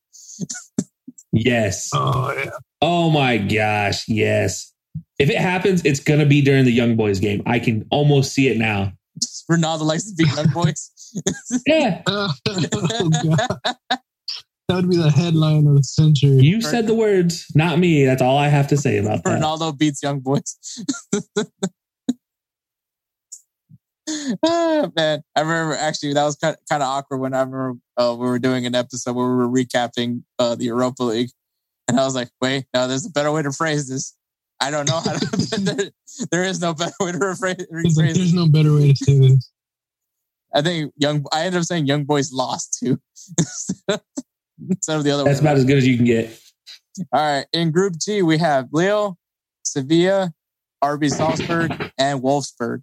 Yes. 1.33 1.91
Oh 1.95 2.33
yeah. 2.37 2.51
Oh 2.81 3.11
my 3.11 3.39
gosh. 3.39 4.09
Yes. 4.09 4.73
If 5.19 5.31
it 5.31 5.39
happens, 5.39 5.85
it's 5.85 6.01
going 6.01 6.21
to 6.21 6.27
be 6.27 6.43
during 6.43 6.65
the 6.65 6.73
Young 6.73 6.97
Boys 6.97 7.21
game. 7.21 7.43
I 7.47 7.59
can 7.59 7.87
almost 7.91 8.33
see 8.33 8.49
it 8.49 8.59
now. 8.59 8.93
Ronaldo 9.51 9.83
likes 9.83 10.05
to 10.11 10.15
beat 10.17 10.35
young 10.35 10.49
boys. 10.49 10.91
Yeah. 11.67 12.01
Oh, 12.07 12.33
God. 12.47 13.99
That 14.69 14.77
would 14.77 14.91
be 14.91 14.97
the 14.97 15.11
headline 15.11 15.67
of 15.67 15.77
the 15.77 15.83
century. 15.83 16.39
You 16.39 16.61
said 16.61 16.87
the 16.87 16.95
words, 16.95 17.47
not 17.55 17.79
me. 17.79 18.05
That's 18.05 18.23
all 18.23 18.39
I 18.39 18.49
have 18.49 18.69
to 18.69 18.77
say 18.77 18.99
about 18.99 19.25
that. 19.25 19.41
Ronaldo 19.41 19.77
beats 19.77 20.03
young 20.03 20.21
boys. 20.21 20.57
Ah, 24.45 24.91
man, 24.97 25.23
I 25.37 25.41
remember 25.41 25.75
actually 25.75 26.13
that 26.15 26.25
was 26.25 26.37
kind 26.37 26.57
of, 26.57 26.61
kind 26.69 26.83
of 26.83 26.89
awkward 26.89 27.19
when 27.19 27.35
I 27.35 27.41
remember 27.41 27.75
uh, 27.97 28.15
we 28.19 28.27
were 28.27 28.39
doing 28.39 28.67
an 28.67 28.75
episode 28.75 29.15
where 29.15 29.29
we 29.29 29.35
were 29.35 29.49
recapping 29.49 30.23
uh, 30.39 30.55
the 30.55 30.65
Europa 30.65 31.05
League, 31.05 31.31
and 31.89 31.99
I 31.99 32.05
was 32.05 32.15
like, 32.15 32.29
"Wait, 32.41 32.67
no, 32.75 32.89
there's 32.89 33.07
a 33.07 33.11
better 33.11 33.31
way 33.31 33.43
to 33.43 33.53
phrase 33.53 33.89
this." 33.89 34.17
I 34.61 34.71
don't 34.71 34.89
know 34.89 35.01
how 35.01 35.13
to. 35.13 35.61
there, 35.61 35.91
there 36.31 36.45
is 36.45 36.61
no 36.61 36.75
better 36.75 36.93
way 37.01 37.13
to 37.13 37.19
rephrase, 37.19 37.57
It's 37.59 37.97
like, 37.97 38.11
rephrase 38.11 38.15
there's 38.15 38.35
no 38.35 38.49
better 38.49 38.75
way 38.75 38.93
to 38.93 38.97
say 38.97 39.19
this. 39.19 39.51
I 40.55 40.63
think 40.63 40.93
young. 40.97 41.25
I 41.33 41.45
ended 41.45 41.61
up 41.61 41.65
saying 41.65 41.87
young 41.87 42.05
boys 42.05 42.33
lost 42.33 42.79
too, 42.83 43.01
instead 44.71 44.97
of 44.97 45.05
the 45.05 45.11
other 45.11 45.25
That's 45.25 45.41
about 45.41 45.57
as 45.57 45.65
good 45.65 45.79
as 45.79 45.87
you 45.87 45.97
can 45.97 46.05
get. 46.05 46.39
All 47.13 47.21
right. 47.21 47.47
In 47.53 47.71
Group 47.71 47.95
G, 47.99 48.23
we 48.23 48.39
have 48.39 48.69
Lille, 48.73 49.19
Sevilla, 49.65 50.33
RB 50.83 51.11
Salzburg, 51.11 51.73
and 51.99 52.21
Wolfsburg. 52.23 52.83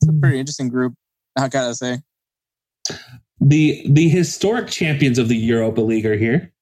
It's 0.00 0.08
a 0.08 0.12
hmm. 0.12 0.20
pretty 0.20 0.38
interesting 0.38 0.68
group. 0.68 0.94
I 1.36 1.48
gotta 1.48 1.74
say. 1.74 2.00
The 3.40 3.82
the 3.88 4.08
historic 4.08 4.68
champions 4.68 5.18
of 5.18 5.28
the 5.28 5.36
Europa 5.36 5.80
League 5.80 6.06
are 6.06 6.16
here. 6.16 6.52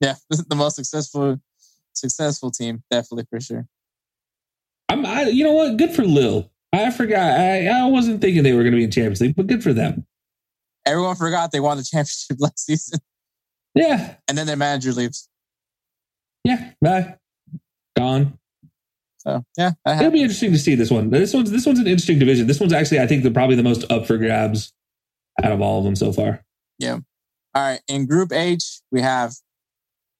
Yeah, 0.00 0.14
this 0.28 0.40
is 0.40 0.46
the 0.46 0.56
most 0.56 0.76
successful 0.76 1.40
successful 1.94 2.50
team, 2.50 2.82
definitely 2.90 3.26
for 3.30 3.40
sure. 3.40 3.66
I'm, 4.88 5.06
I, 5.06 5.22
you 5.24 5.44
know 5.44 5.52
what? 5.52 5.76
Good 5.76 5.92
for 5.92 6.04
Lille. 6.04 6.50
I 6.72 6.90
forgot. 6.90 7.38
I, 7.38 7.66
I 7.66 7.86
wasn't 7.86 8.20
thinking 8.20 8.42
they 8.42 8.52
were 8.52 8.62
going 8.62 8.72
to 8.72 8.78
be 8.78 8.84
in 8.84 8.90
Champions 8.90 9.20
League, 9.20 9.36
but 9.36 9.46
good 9.46 9.62
for 9.62 9.72
them. 9.72 10.06
Everyone 10.86 11.16
forgot 11.16 11.52
they 11.52 11.60
won 11.60 11.76
the 11.76 11.84
championship 11.84 12.36
last 12.40 12.60
season, 12.66 13.00
Yeah, 13.74 14.16
and 14.28 14.36
then 14.36 14.46
their 14.46 14.56
manager 14.56 14.92
leaves. 14.92 15.28
yeah. 16.44 16.72
Bye. 16.80 17.16
Gone. 17.96 18.38
So 19.18 19.44
yeah, 19.56 19.72
It'll 19.86 20.10
be 20.10 20.22
interesting 20.22 20.50
to 20.52 20.58
see 20.58 20.74
this 20.74 20.90
one. 20.90 21.10
This 21.10 21.32
one's 21.32 21.50
this 21.52 21.64
one's 21.64 21.78
an 21.78 21.86
interesting 21.86 22.18
division. 22.18 22.48
This 22.48 22.58
one's 22.58 22.72
actually, 22.72 22.98
I 23.00 23.06
think, 23.06 23.22
the 23.22 23.30
probably 23.30 23.54
the 23.54 23.62
most 23.62 23.84
up 23.92 24.06
for 24.06 24.18
grabs 24.18 24.72
out 25.42 25.52
of 25.52 25.60
all 25.60 25.78
of 25.78 25.84
them 25.84 25.94
so 25.94 26.12
far. 26.12 26.44
Yeah. 26.80 26.98
All 27.54 27.62
right. 27.62 27.80
In 27.86 28.06
Group 28.06 28.32
H, 28.32 28.80
we 28.90 29.00
have 29.00 29.34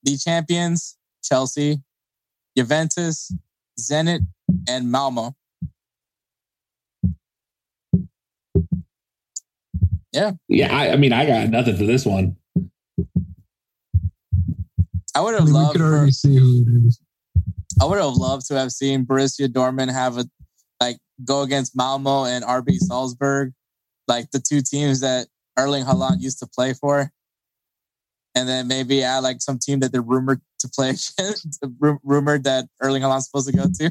the 0.03 0.15
champions, 0.17 0.97
Chelsea, 1.23 1.81
Juventus, 2.55 3.33
Zenit, 3.77 4.21
and 4.69 4.89
Malmo. 4.89 5.35
Yeah, 10.13 10.75
I, 10.77 10.91
I 10.91 10.95
mean, 10.95 11.11
I 11.13 11.25
got 11.25 11.49
nothing 11.49 11.75
for 11.75 11.85
this 11.85 12.05
one. 12.05 12.35
I 15.15 15.21
would 15.21 15.33
I 15.35 15.37
have 15.39 15.45
mean, 15.45 15.53
we 15.53 15.59
loved 15.59 15.73
could 15.77 15.81
for- 15.81 16.11
see 16.11 16.35
who 16.35 16.61
it 16.67 16.87
is. 16.87 16.99
I 17.81 17.85
would 17.85 17.97
have 17.99 18.13
loved 18.13 18.45
to 18.47 18.55
have 18.55 18.71
seen 18.71 19.05
Borussia 19.05 19.47
Dortmund 19.47 19.91
have 19.91 20.17
a 20.17 20.25
like 20.79 20.97
go 21.25 21.41
against 21.41 21.75
Malmo 21.75 22.25
and 22.25 22.43
RB 22.43 22.77
Salzburg, 22.77 23.53
like 24.07 24.29
the 24.31 24.39
two 24.39 24.61
teams 24.61 24.99
that 25.01 25.27
Erling 25.57 25.83
Haaland 25.83 26.21
used 26.21 26.39
to 26.39 26.47
play 26.47 26.73
for, 26.73 27.11
and 28.35 28.47
then 28.47 28.67
maybe 28.67 29.03
add 29.03 29.19
like 29.19 29.41
some 29.41 29.57
team 29.57 29.79
that 29.79 29.91
they're 29.91 30.01
rumored 30.01 30.41
to 30.59 30.69
play 30.69 30.89
against, 31.17 31.59
rumored 32.03 32.43
that 32.43 32.65
Erling 32.81 33.01
Haaland's 33.01 33.25
supposed 33.25 33.47
to 33.47 33.53
go 33.55 33.63
to, 33.79 33.85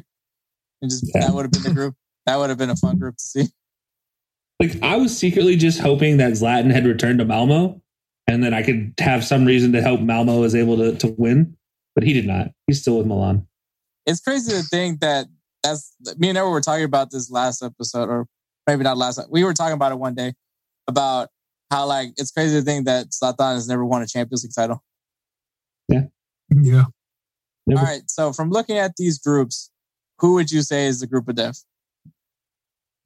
and 0.80 0.90
just 0.90 1.04
Yeah. 1.14 1.26
that 1.26 1.34
would 1.34 1.42
have 1.42 1.52
been 1.52 1.62
the 1.62 1.74
group. 1.74 1.94
That 2.26 2.36
would 2.36 2.50
have 2.50 2.58
been 2.58 2.70
a 2.70 2.76
fun 2.76 2.98
group 2.98 3.16
to 3.16 3.24
see. 3.24 3.46
Like, 4.62 4.80
I 4.80 4.96
was 4.96 5.16
secretly 5.16 5.56
just 5.56 5.80
hoping 5.80 6.18
that 6.18 6.32
Zlatan 6.32 6.70
had 6.70 6.86
returned 6.86 7.18
to 7.18 7.24
Malmo, 7.24 7.82
and 8.28 8.44
then 8.44 8.54
I 8.54 8.62
could 8.62 8.94
have 9.00 9.24
some 9.24 9.44
reason 9.44 9.72
to 9.72 9.82
help 9.82 10.00
Malmo 10.00 10.40
was 10.40 10.54
able 10.54 10.76
to 10.76 10.96
to 10.98 11.08
win, 11.18 11.56
but 11.96 12.04
he 12.04 12.12
did 12.12 12.26
not. 12.28 12.52
He's 12.68 12.80
still 12.80 12.98
with 12.98 13.06
Milan. 13.08 13.48
It's 14.06 14.20
crazy 14.20 14.52
to 14.52 14.62
think 14.62 15.00
that 15.00 15.26
that's 15.64 15.96
me 16.16 16.28
and 16.28 16.38
Edward 16.38 16.50
were 16.50 16.60
talking 16.60 16.84
about 16.84 17.10
this 17.10 17.28
last 17.28 17.60
episode, 17.60 18.08
or 18.08 18.26
maybe 18.68 18.84
not 18.84 18.96
last. 18.96 19.20
We 19.30 19.42
were 19.42 19.52
talking 19.52 19.74
about 19.74 19.90
it 19.90 19.98
one 19.98 20.14
day 20.14 20.32
about 20.86 21.30
how 21.72 21.86
like 21.86 22.10
it's 22.16 22.30
crazy 22.30 22.60
to 22.60 22.64
think 22.64 22.86
that 22.86 23.08
Zlatan 23.08 23.54
has 23.54 23.66
never 23.66 23.84
won 23.84 24.02
a 24.02 24.06
Champions 24.06 24.44
League 24.44 24.52
title. 24.54 24.80
Yeah. 25.88 26.84
Never- 27.66 27.80
All 27.80 27.84
right. 27.86 28.02
So 28.06 28.32
from 28.32 28.50
looking 28.50 28.78
at 28.78 28.94
these 28.96 29.18
groups, 29.18 29.70
who 30.20 30.34
would 30.34 30.52
you 30.52 30.62
say 30.62 30.86
is 30.86 31.00
the 31.00 31.08
group 31.08 31.28
of 31.28 31.34
death? 31.34 31.64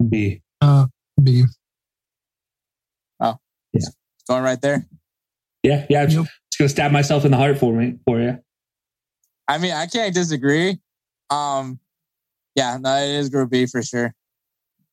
B. 0.06 0.42
Uh, 0.60 0.86
B. 1.22 1.44
Oh 3.20 3.36
yeah 3.72 3.88
going 4.28 4.43
right 4.43 4.60
there. 4.60 4.86
Yeah, 5.62 5.86
yeah. 5.88 6.02
I'm 6.02 6.10
Yep. 6.10 6.24
just 6.24 6.59
gonna 6.59 6.68
stab 6.68 6.93
myself 6.93 7.24
in 7.24 7.30
the 7.30 7.36
heart 7.36 7.59
for 7.59 7.72
me 7.72 7.98
for 8.05 8.20
you. 8.20 8.38
I 9.48 9.59
mean, 9.59 9.72
I 9.72 9.86
can't 9.86 10.12
disagree. 10.14 10.78
Um, 11.30 11.78
yeah, 12.56 12.78
no, 12.80 12.97
it 12.97 13.10
is 13.10 13.28
Group 13.30 13.51
B 13.51 13.66
for 13.66 13.82
sure. 13.82 14.12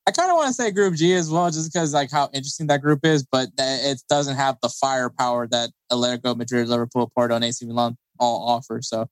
I 0.06 0.12
kind 0.12 0.30
of 0.30 0.36
want 0.36 0.48
to 0.50 0.54
say 0.54 0.70
Group 0.72 0.95
G 0.95 1.14
as 1.14 1.30
well, 1.30 1.50
just 1.50 1.72
because 1.72 1.94
like 1.94 2.12
how 2.12 2.30
interesting 2.34 2.68
that 2.68 2.82
group 2.82 3.06
is, 3.06 3.26
but 3.32 3.50
it 3.58 4.02
doesn't 4.10 4.36
have 4.36 4.58
the 4.62 4.70
firepower 4.70 5.48
that 5.48 5.70
Atletico 5.91 6.36
Madrid, 6.36 6.68
Liverpool, 6.68 7.10
Porto, 7.16 7.36
and 7.36 7.44
AC 7.45 7.66
Milan 7.66 7.95
all 8.20 8.48
offer. 8.48 8.82
So 8.82 9.08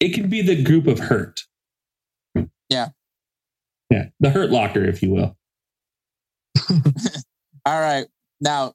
It 0.00 0.10
can 0.10 0.28
be 0.28 0.42
the 0.42 0.62
group 0.62 0.86
of 0.86 0.98
hurt. 0.98 1.40
Yeah. 2.68 2.88
Yeah, 3.90 4.06
the 4.20 4.30
hurt 4.30 4.50
locker, 4.50 4.84
if 4.84 5.02
you 5.02 5.10
will. 5.10 5.36
All 7.66 7.80
right. 7.80 8.06
Now, 8.40 8.74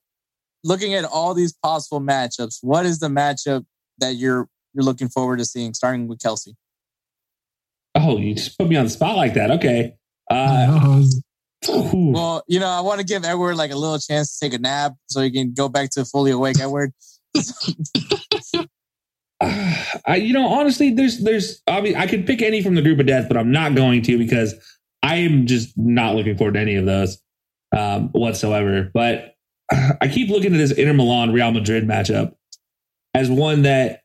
looking 0.63 0.93
at 0.93 1.05
all 1.05 1.33
these 1.33 1.53
possible 1.53 2.01
matchups, 2.01 2.59
what 2.61 2.85
is 2.85 2.99
the 2.99 3.07
matchup 3.07 3.65
that 3.99 4.15
you're 4.15 4.47
you're 4.73 4.83
looking 4.83 5.09
forward 5.09 5.39
to 5.39 5.45
seeing, 5.45 5.73
starting 5.73 6.07
with 6.07 6.19
Kelcey? 6.19 6.53
Oh, 7.95 8.17
you 8.17 8.35
just 8.35 8.57
put 8.57 8.67
me 8.67 8.75
on 8.75 8.85
the 8.85 8.91
spot 8.91 9.15
like 9.15 9.33
that. 9.33 9.49
Okay. 9.51 9.95
Uh, 10.29 10.79
know, 10.83 10.99
it's- 10.99 11.21
ooh. 11.69 12.11
Well, 12.11 12.43
you 12.47 12.59
know, 12.59 12.67
I 12.67 12.81
want 12.81 12.99
to 12.99 13.05
give 13.05 13.25
Edward 13.25 13.55
like 13.55 13.71
a 13.71 13.75
little 13.75 13.97
chance 13.97 14.37
to 14.37 14.45
take 14.45 14.53
a 14.53 14.61
nap 14.61 14.93
so 15.07 15.21
he 15.21 15.31
can 15.31 15.53
go 15.53 15.67
back 15.67 15.89
to 15.91 16.05
fully 16.05 16.31
awake. 16.31 16.59
Edward, 16.59 16.91
I, 19.41 20.15
you 20.17 20.33
know, 20.33 20.47
honestly, 20.47 20.93
there's, 20.93 21.19
there's, 21.19 21.61
I 21.67 21.81
mean, 21.81 21.95
I 21.95 22.07
could 22.07 22.25
pick 22.25 22.41
any 22.41 22.61
from 22.61 22.75
the 22.75 22.81
group 22.81 22.99
of 22.99 23.05
death, 23.05 23.27
but 23.27 23.37
I'm 23.37 23.51
not 23.51 23.75
going 23.75 24.01
to 24.03 24.17
because 24.17 24.55
I 25.03 25.17
am 25.17 25.45
just 25.45 25.77
not 25.77 26.15
looking 26.15 26.37
forward 26.37 26.55
to 26.55 26.59
any 26.59 26.75
of 26.75 26.85
those 26.85 27.21
um, 27.75 28.09
whatsoever. 28.09 28.91
But 28.93 29.35
I 29.71 30.07
keep 30.07 30.29
looking 30.29 30.53
at 30.53 30.57
this 30.57 30.71
Inter 30.71 30.93
Milan 30.93 31.33
Real 31.33 31.51
Madrid 31.51 31.87
matchup 31.87 32.35
as 33.13 33.29
one 33.29 33.63
that 33.63 34.01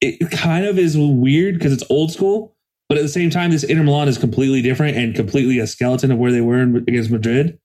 it 0.00 0.30
kind 0.30 0.66
of 0.66 0.78
is 0.78 0.96
weird 0.98 1.54
because 1.54 1.72
it's 1.72 1.84
old 1.90 2.12
school, 2.12 2.54
but 2.88 2.98
at 2.98 3.02
the 3.02 3.08
same 3.08 3.30
time, 3.30 3.50
this 3.50 3.64
Inter 3.64 3.82
Milan 3.82 4.08
is 4.08 4.18
completely 4.18 4.60
different 4.60 4.96
and 4.96 5.14
completely 5.14 5.58
a 5.58 5.66
skeleton 5.66 6.12
of 6.12 6.18
where 6.18 6.30
they 6.30 6.40
were 6.40 6.62
in, 6.62 6.76
against 6.76 7.10
Madrid. 7.10 7.58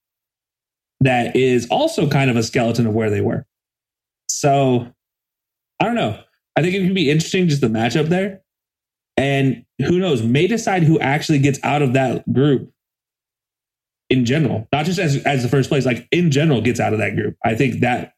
That 1.00 1.36
is 1.36 1.66
also 1.70 2.08
kind 2.08 2.30
of 2.30 2.36
a 2.36 2.42
skeleton 2.42 2.86
of 2.86 2.94
where 2.94 3.10
they 3.10 3.20
were. 3.20 3.46
So 4.28 4.88
I 5.78 5.84
don't 5.84 5.94
know. 5.94 6.18
I 6.56 6.62
think 6.62 6.74
it 6.74 6.84
can 6.84 6.94
be 6.94 7.10
interesting 7.10 7.48
just 7.48 7.60
the 7.60 7.68
matchup 7.68 8.08
there. 8.08 8.42
And 9.16 9.64
who 9.78 9.98
knows, 9.98 10.22
may 10.22 10.46
decide 10.46 10.82
who 10.82 10.98
actually 10.98 11.38
gets 11.38 11.58
out 11.62 11.82
of 11.82 11.92
that 11.92 12.30
group 12.32 12.72
in 14.10 14.24
general, 14.24 14.68
not 14.72 14.84
just 14.84 14.98
as, 14.98 15.24
as 15.24 15.42
the 15.42 15.48
first 15.48 15.70
place, 15.70 15.86
like 15.86 16.06
in 16.10 16.30
general 16.30 16.60
gets 16.60 16.80
out 16.80 16.92
of 16.92 16.98
that 16.98 17.14
group. 17.14 17.36
I 17.44 17.54
think 17.54 17.80
that 17.80 18.14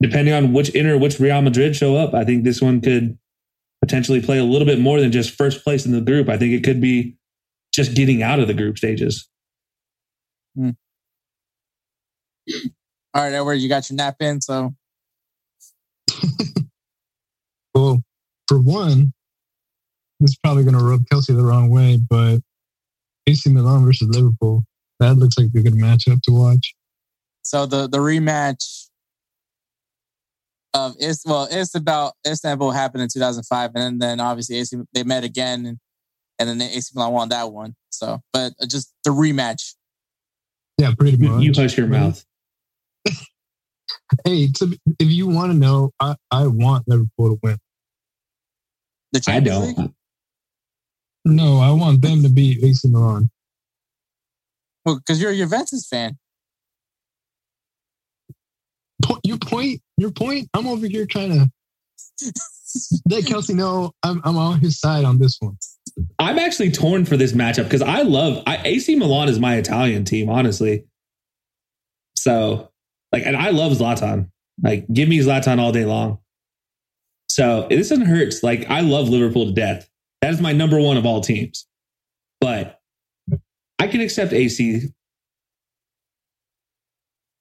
depending 0.00 0.32
on 0.32 0.52
which 0.52 0.74
inner, 0.74 0.96
which 0.96 1.18
Real 1.18 1.42
Madrid 1.42 1.74
show 1.74 1.96
up, 1.96 2.14
I 2.14 2.24
think 2.24 2.44
this 2.44 2.62
one 2.62 2.80
could 2.80 3.18
potentially 3.82 4.22
play 4.22 4.38
a 4.38 4.44
little 4.44 4.66
bit 4.66 4.78
more 4.78 5.00
than 5.00 5.12
just 5.12 5.34
first 5.34 5.64
place 5.64 5.84
in 5.84 5.92
the 5.92 6.00
group. 6.00 6.28
I 6.28 6.38
think 6.38 6.52
it 6.52 6.62
could 6.64 6.80
be 6.80 7.16
just 7.74 7.94
getting 7.94 8.22
out 8.22 8.38
of 8.38 8.46
the 8.46 8.54
group 8.54 8.78
stages. 8.78 9.28
Hmm. 10.54 10.70
All 13.12 13.22
right, 13.22 13.32
Edward, 13.32 13.54
you 13.54 13.68
got 13.68 13.90
your 13.90 13.96
nap 13.96 14.16
in, 14.20 14.40
so 14.40 14.74
well, 17.74 18.02
for 18.46 18.60
one, 18.60 19.12
this 20.20 20.30
is 20.30 20.38
probably 20.42 20.62
going 20.62 20.78
to 20.78 20.84
rub 20.84 21.04
Kelcey 21.12 21.36
the 21.36 21.44
wrong 21.44 21.70
way, 21.70 21.98
but 22.08 22.38
AC 23.26 23.50
Milan 23.50 23.84
versus 23.84 24.08
Liverpool, 24.08 24.64
that 25.00 25.16
looks 25.16 25.38
like 25.38 25.46
a 25.46 25.62
good 25.62 25.74
matchup 25.74 25.74
to 25.74 25.80
match 25.80 26.08
up 26.08 26.18
to 26.22 26.32
watch. 26.32 26.74
So 27.42 27.66
the 27.66 27.88
the 27.88 27.98
rematch 27.98 28.86
of 30.74 30.94
is 30.98 31.22
well, 31.26 31.48
it's 31.50 31.74
about 31.74 32.14
Istanbul 32.26 32.70
happened 32.70 33.02
in 33.02 33.08
2005, 33.08 33.70
and 33.74 34.00
then, 34.00 34.20
obviously 34.20 34.56
AC 34.56 34.76
they 34.92 35.04
met 35.04 35.24
again, 35.24 35.66
and 35.66 35.78
and 36.38 36.48
then 36.48 36.60
AC 36.60 36.92
Milan 36.94 37.12
won 37.12 37.28
that 37.30 37.50
one. 37.52 37.74
So, 37.90 38.20
but 38.32 38.52
just 38.68 38.92
the 39.04 39.10
rematch. 39.10 39.74
Yeah, 40.78 40.92
pretty 40.98 41.16
much. 41.16 41.42
You 41.42 41.52
hush 41.56 41.78
your 41.78 41.86
mouth. 41.86 42.22
hey, 44.24 44.48
to, 44.52 44.78
if 44.98 45.08
you 45.08 45.26
want 45.26 45.52
to 45.52 45.58
know, 45.58 45.92
I, 45.98 46.16
I 46.30 46.46
want 46.46 46.86
Liverpool 46.86 47.30
to 47.30 47.38
win. 47.42 47.58
The 49.12 49.20
Champions 49.20 49.56
I 49.56 49.60
don't. 49.60 49.78
League? 49.78 49.92
No, 51.24 51.58
I 51.58 51.70
want 51.70 52.02
them 52.02 52.22
to 52.22 52.28
beat 52.28 52.62
AC 52.62 52.86
Milan. 52.88 53.30
Well, 54.86 54.96
because 54.96 55.20
you're 55.20 55.32
a 55.32 55.36
Juventus 55.36 55.86
fan. 55.88 56.16
Your 59.24 59.38
point, 59.38 59.82
your 59.98 60.12
point. 60.12 60.48
I'm 60.54 60.68
over 60.68 60.86
here 60.86 61.04
trying 61.06 61.32
to 61.32 61.50
let 63.10 63.24
Kelcey 63.24 63.54
know 63.54 63.92
I'm, 64.04 64.20
I'm 64.24 64.36
on 64.36 64.60
his 64.60 64.78
side 64.78 65.04
on 65.04 65.18
this 65.18 65.36
one. 65.40 65.58
I'm 66.18 66.38
actually 66.38 66.70
torn 66.70 67.04
for 67.04 67.16
this 67.16 67.32
matchup 67.32 67.64
because 67.64 67.82
I 67.82 68.02
love 68.02 68.42
I, 68.46 68.58
AC 68.64 68.94
Milan 68.94 69.28
is 69.28 69.40
my 69.40 69.56
Italian 69.56 70.04
team, 70.04 70.28
honestly. 70.28 70.84
So, 72.14 72.70
like, 73.12 73.24
and 73.26 73.36
I 73.36 73.50
love 73.50 73.72
Zlatan. 73.72 74.30
Like, 74.62 74.86
give 74.92 75.08
me 75.08 75.18
Zlatan 75.18 75.58
all 75.58 75.72
day 75.72 75.84
long. 75.84 76.18
So 77.28 77.66
this 77.68 77.88
doesn't 77.88 78.06
hurt. 78.06 78.34
Like, 78.42 78.70
I 78.70 78.80
love 78.80 79.08
Liverpool 79.08 79.46
to 79.46 79.52
death. 79.52 79.88
That 80.22 80.32
is 80.32 80.40
my 80.40 80.52
number 80.52 80.80
one 80.80 80.96
of 80.96 81.06
all 81.06 81.20
teams. 81.20 81.66
But 82.40 82.75
I 83.78 83.86
can 83.86 84.00
accept 84.00 84.32
AC 84.32 84.88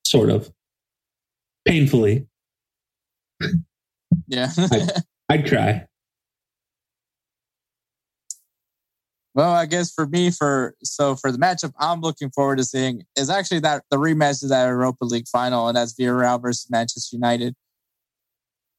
sort 0.06 0.30
of 0.30 0.52
painfully. 1.66 2.28
Yeah. 4.28 4.52
I'd, 4.58 4.92
I'd 5.30 5.50
cry. 5.50 5.88
Well, 9.34 9.52
I 9.52 9.66
guess 9.66 9.92
for 9.92 10.08
me, 10.08 10.32
for 10.32 10.76
so 10.82 11.16
for 11.16 11.30
the 11.30 11.38
matchup 11.38 11.74
I'm 11.78 12.00
looking 12.00 12.30
forward 12.32 12.58
to 12.58 12.64
seeing 12.64 13.04
is 13.18 13.30
actually 13.30 13.60
that 13.62 13.84
the 13.92 13.98
rematch 13.98 14.42
of 14.44 14.50
that 14.50 14.68
Europa 14.68 15.04
League 15.04 15.28
final, 15.28 15.68
and 15.68 15.76
that's 15.76 15.94
Villarreal 15.94 16.42
versus 16.42 16.68
Manchester 16.70 17.18
United. 17.18 17.54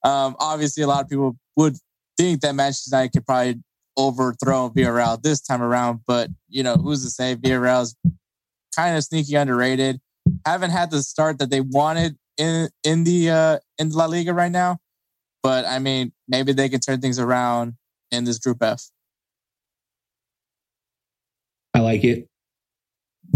Um, 0.03 0.35
obviously, 0.39 0.83
a 0.83 0.87
lot 0.87 1.05
of 1.05 1.11
people 1.11 1.37
would 1.57 1.77
think 2.17 2.41
that 2.41 2.55
Manchester 2.55 2.97
United 2.97 3.13
could 3.13 3.27
probably 3.27 3.63
overthrow 3.97 4.71
VRL 4.71 5.23
this 5.23 5.41
time 5.41 5.63
around, 5.63 6.01
but 6.07 6.31
you 6.49 6.63
know 6.63 6.75
who's 6.75 7.05
to 7.05 7.11
say 7.11 7.37
Villarreal's 7.37 7.97
kind 8.75 8.97
of 8.97 9.05
sneaky 9.05 9.35
underrated. 9.35 10.01
Haven't 10.45 10.71
had 10.71 10.91
the 10.91 11.03
start 11.03 11.39
that 11.39 11.51
they 11.51 11.61
wanted 11.61 12.17
in 12.37 12.69
in 12.85 13.05
the 13.05 13.31
uh, 13.31 13.59
in 13.79 13.91
La 13.91 14.07
Liga 14.07 14.35
right 14.35 14.53
now, 14.53 14.79
but 15.43 15.65
I 15.65 15.79
mean 15.79 16.13
maybe 16.29 16.53
they 16.53 16.69
can 16.69 16.81
turn 16.81 17.01
things 17.01 17.19
around 17.19 17.75
in 18.11 18.25
this 18.25 18.39
Group 18.39 18.63
F. 18.63 18.83
I 21.75 21.81
like 21.81 22.05
it. 22.05 22.29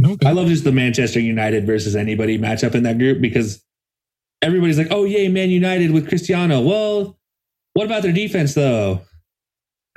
Okay. 0.02 0.26
I 0.26 0.32
love 0.32 0.48
just 0.48 0.64
the 0.64 0.72
Manchester 0.72 1.20
United 1.20 1.66
versus 1.66 1.94
anybody 1.94 2.38
matchup 2.38 2.74
in 2.74 2.84
that 2.84 2.98
group 2.98 3.20
because 3.20 3.62
everybody's 4.40 4.78
like, 4.78 4.88
"Oh, 4.90 5.04
yay, 5.04 5.28
Man 5.28 5.50
United 5.50 5.90
with 5.90 6.08
Cristiano." 6.08 6.60
Well, 6.60 7.18
what 7.74 7.86
about 7.86 8.02
their 8.02 8.12
defense 8.12 8.54
though? 8.54 9.02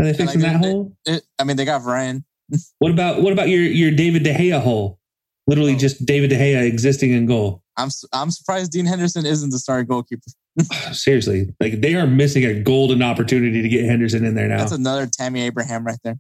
Are 0.03 0.11
they 0.11 0.17
fixing 0.17 0.41
like, 0.41 0.51
that 0.51 0.65
hole? 0.65 0.93
I 1.39 1.43
mean, 1.43 1.55
they 1.55 1.65
got 1.65 1.83
Ryan. 1.83 2.25
what 2.79 2.91
about 2.91 3.21
what 3.21 3.31
about 3.31 3.49
your 3.49 3.61
your 3.61 3.91
David 3.91 4.23
De 4.23 4.33
Gea 4.33 4.61
hole? 4.61 4.99
Literally, 5.47 5.75
oh. 5.75 5.77
just 5.77 6.05
David 6.05 6.29
De 6.29 6.35
Gea 6.35 6.65
existing 6.65 7.11
in 7.11 7.25
goal. 7.25 7.63
I'm 7.77 7.89
I'm 8.11 8.31
surprised 8.31 8.71
Dean 8.71 8.85
Henderson 8.85 9.25
isn't 9.25 9.49
the 9.49 9.59
starting 9.59 9.87
goalkeeper. 9.87 10.29
Seriously, 10.91 11.53
like 11.59 11.79
they 11.79 11.95
are 11.95 12.05
missing 12.05 12.43
a 12.43 12.59
golden 12.59 13.01
opportunity 13.01 13.61
to 13.61 13.69
get 13.69 13.85
Henderson 13.85 14.25
in 14.25 14.35
there 14.35 14.47
now. 14.47 14.57
That's 14.57 14.73
another 14.73 15.07
Tammy 15.07 15.41
Abraham 15.43 15.85
right 15.85 15.99
there. 16.03 16.17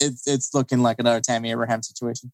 It's 0.00 0.26
it's 0.26 0.54
looking 0.54 0.78
like 0.78 0.98
another 0.98 1.20
Tammy 1.20 1.50
Abraham 1.50 1.82
situation. 1.82 2.32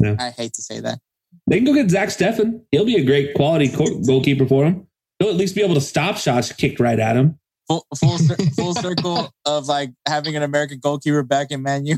Yeah. 0.00 0.16
I 0.18 0.30
hate 0.30 0.52
to 0.54 0.62
say 0.62 0.80
that. 0.80 0.98
They 1.46 1.56
can 1.56 1.64
go 1.64 1.74
get 1.74 1.90
Zach 1.90 2.08
Steffen. 2.08 2.62
He'll 2.72 2.84
be 2.84 2.96
a 2.96 3.04
great 3.04 3.34
quality 3.34 3.68
goalkeeper 4.06 4.46
for 4.46 4.64
them. 4.64 4.86
He'll 5.18 5.28
at 5.28 5.36
least 5.36 5.54
be 5.54 5.62
able 5.62 5.74
to 5.74 5.80
stop 5.80 6.16
shots 6.16 6.52
kicked 6.52 6.80
right 6.80 6.98
at 6.98 7.16
him. 7.16 7.38
Full 7.68 7.86
full, 7.96 8.18
full 8.56 8.74
circle 8.74 9.30
of 9.44 9.68
like 9.68 9.90
having 10.06 10.36
an 10.36 10.42
American 10.42 10.78
goalkeeper 10.78 11.22
back 11.22 11.50
in 11.50 11.62
Manu. 11.62 11.96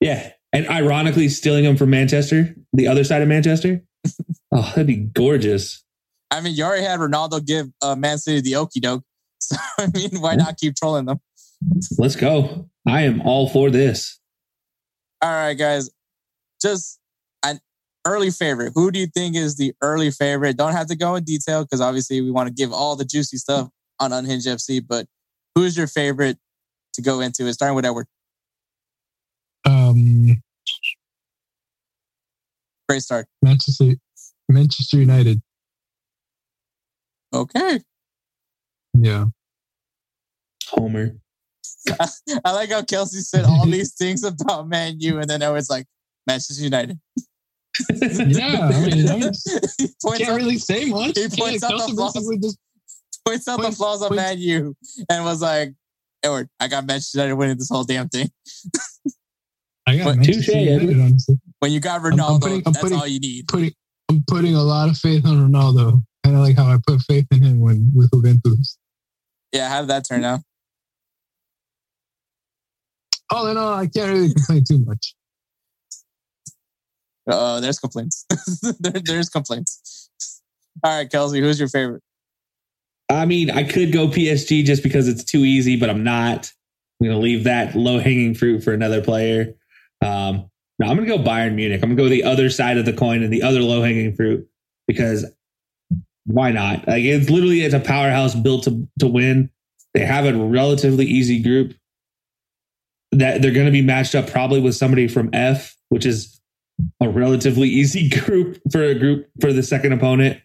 Yeah, 0.00 0.32
and 0.52 0.68
ironically 0.68 1.28
stealing 1.28 1.64
him 1.64 1.76
from 1.76 1.90
Manchester, 1.90 2.54
the 2.72 2.88
other 2.88 3.04
side 3.04 3.22
of 3.22 3.28
Manchester. 3.28 3.82
oh, 4.52 4.62
that'd 4.62 4.86
be 4.86 4.96
gorgeous. 4.96 5.82
I 6.30 6.40
mean, 6.40 6.54
you 6.54 6.64
already 6.64 6.84
had 6.84 7.00
Ronaldo 7.00 7.44
give 7.44 7.68
uh, 7.82 7.96
Man 7.96 8.18
City 8.18 8.40
the 8.40 8.56
okey 8.56 8.80
doke. 8.80 9.02
So, 9.40 9.56
I 9.78 9.86
mean, 9.94 10.20
why 10.20 10.34
not 10.34 10.56
keep 10.58 10.74
trolling 10.74 11.04
them? 11.04 11.20
Let's 11.96 12.16
go. 12.16 12.68
I 12.88 13.02
am 13.02 13.22
all 13.22 13.48
for 13.48 13.70
this. 13.70 14.18
All 15.22 15.30
right, 15.30 15.54
guys. 15.54 15.88
Just 16.60 16.98
an 17.44 17.60
early 18.04 18.30
favorite. 18.30 18.72
Who 18.74 18.90
do 18.90 18.98
you 18.98 19.06
think 19.06 19.36
is 19.36 19.56
the 19.56 19.74
early 19.80 20.10
favorite? 20.10 20.56
Don't 20.56 20.72
have 20.72 20.88
to 20.88 20.96
go 20.96 21.14
in 21.14 21.22
detail 21.22 21.62
because 21.62 21.80
obviously 21.80 22.20
we 22.20 22.32
want 22.32 22.48
to 22.48 22.52
give 22.52 22.72
all 22.72 22.96
the 22.96 23.04
juicy 23.04 23.36
stuff 23.36 23.68
on 24.00 24.12
Unhinged 24.12 24.46
FC. 24.46 24.82
But 24.86 25.06
who 25.54 25.64
is 25.64 25.76
your 25.76 25.86
favorite 25.86 26.38
to 26.94 27.02
go 27.02 27.20
into? 27.20 27.46
It's 27.46 27.54
starting 27.54 27.76
with 27.76 27.84
Edward. 27.84 28.06
Um, 29.64 30.42
Great 32.88 33.02
start. 33.02 33.26
Manchester, 33.42 33.94
Manchester 34.48 34.96
United. 34.96 35.42
Okay. 37.34 37.80
Yeah. 38.94 39.26
Homer. 40.68 41.16
I 42.44 42.52
like 42.52 42.70
how 42.70 42.82
Kelcey 42.82 43.22
said 43.22 43.44
all 43.44 43.66
these 43.70 43.94
things 43.94 44.24
about 44.24 44.68
Man 44.68 44.96
U, 45.00 45.18
and 45.18 45.28
then 45.28 45.42
I 45.42 45.50
was 45.50 45.68
like, 45.68 45.86
Manchester 46.26 46.62
United. 46.62 46.98
yeah, 47.90 48.70
I 48.72 48.80
mean, 48.80 49.08
I 49.10 49.16
mean 49.16 49.32
can't 50.16 50.30
out, 50.30 50.36
really 50.36 50.58
say 50.58 50.86
much. 50.86 51.16
He 51.16 51.28
points 51.28 51.62
yeah, 51.62 51.74
out 51.74 51.88
the 51.88 51.94
flaws. 51.94 52.38
Just 52.42 52.58
points 53.28 53.48
out 53.48 53.58
points, 53.58 53.70
the 53.70 53.76
flaws 53.76 54.02
of 54.02 54.14
Man 54.14 54.38
U, 54.38 54.76
and 55.10 55.24
was 55.24 55.42
like, 55.42 55.74
Edward, 56.22 56.48
I 56.58 56.68
got 56.68 56.86
Manchester 56.86 57.18
United 57.18 57.34
winning 57.34 57.58
this 57.58 57.68
whole 57.68 57.84
damn 57.84 58.08
thing. 58.08 58.30
I 59.86 59.96
got 59.96 60.16
Manchester 60.16 60.58
United, 60.58 61.00
honestly. 61.00 61.38
When 61.60 61.72
you 61.72 61.80
got 61.80 62.00
Ronaldo, 62.02 62.12
I'm, 62.12 62.34
I'm 62.34 62.40
putting, 62.40 62.62
I'm 62.66 62.72
that's 62.72 62.80
putting, 62.80 62.98
all 62.98 63.06
you 63.06 63.20
need. 63.20 63.48
Putting, 63.48 63.72
I'm 64.10 64.24
putting 64.26 64.54
a 64.54 64.62
lot 64.62 64.88
of 64.88 64.96
faith 64.96 65.26
on 65.26 65.50
Ronaldo. 65.50 66.02
Kind 66.24 66.36
of 66.36 66.42
like 66.42 66.56
how 66.56 66.66
I 66.66 66.78
put 66.86 67.00
faith 67.02 67.26
in 67.30 67.42
him 67.42 67.60
when 67.60 67.90
with 67.94 68.10
Juventus. 68.12 68.78
Yeah, 69.52 69.68
how 69.68 69.80
did 69.80 69.90
that 69.90 70.06
turn 70.06 70.24
out? 70.24 70.40
All 73.30 73.46
in 73.46 73.56
all, 73.56 73.74
I 73.74 73.86
can't 73.86 74.10
really 74.10 74.32
complain 74.32 74.64
too 74.64 74.78
much. 74.78 75.14
Uh, 77.30 77.60
there's 77.60 77.78
complaints. 77.78 78.24
there, 78.80 79.02
there's 79.04 79.28
complaints. 79.28 80.10
All 80.82 80.96
right, 80.96 81.10
Kelcey, 81.10 81.40
who's 81.40 81.58
your 81.58 81.68
favorite? 81.68 82.02
I 83.10 83.24
mean, 83.24 83.50
I 83.50 83.64
could 83.64 83.92
go 83.92 84.08
PSG 84.08 84.64
just 84.64 84.82
because 84.82 85.08
it's 85.08 85.24
too 85.24 85.44
easy, 85.44 85.76
but 85.76 85.88
I'm 85.88 86.04
not. 86.04 86.52
I'm 87.00 87.06
going 87.06 87.18
to 87.18 87.22
leave 87.22 87.44
that 87.44 87.74
low 87.74 87.98
hanging 87.98 88.34
fruit 88.34 88.62
for 88.62 88.72
another 88.72 89.02
player. 89.02 89.54
Um, 90.02 90.50
no, 90.78 90.86
I'm 90.86 90.96
going 90.96 91.08
to 91.08 91.16
go 91.16 91.22
Bayern 91.22 91.54
Munich. 91.54 91.80
I'm 91.82 91.94
going 91.94 91.96
to 91.96 92.02
go 92.04 92.08
the 92.08 92.24
other 92.24 92.50
side 92.50 92.76
of 92.76 92.84
the 92.84 92.92
coin 92.92 93.22
and 93.22 93.32
the 93.32 93.42
other 93.42 93.60
low 93.60 93.82
hanging 93.82 94.14
fruit 94.14 94.48
because 94.86 95.24
why 96.24 96.52
not? 96.52 96.86
Like 96.86 97.04
it's 97.04 97.30
literally 97.30 97.62
it's 97.62 97.74
a 97.74 97.80
powerhouse 97.80 98.34
built 98.34 98.64
to 98.64 98.86
to 98.98 99.06
win. 99.06 99.50
They 99.94 100.04
have 100.04 100.26
a 100.26 100.34
relatively 100.34 101.06
easy 101.06 101.42
group 101.42 101.74
that 103.12 103.40
they're 103.40 103.52
going 103.52 103.66
to 103.66 103.72
be 103.72 103.82
matched 103.82 104.14
up 104.14 104.28
probably 104.28 104.60
with 104.60 104.74
somebody 104.74 105.08
from 105.08 105.30
F, 105.32 105.76
which 105.88 106.04
is 106.04 106.40
a 107.00 107.08
relatively 107.08 107.68
easy 107.68 108.08
group 108.08 108.60
for 108.70 108.82
a 108.82 108.94
group 108.94 109.28
for 109.40 109.52
the 109.52 109.62
second 109.62 109.92
opponent. 109.92 110.40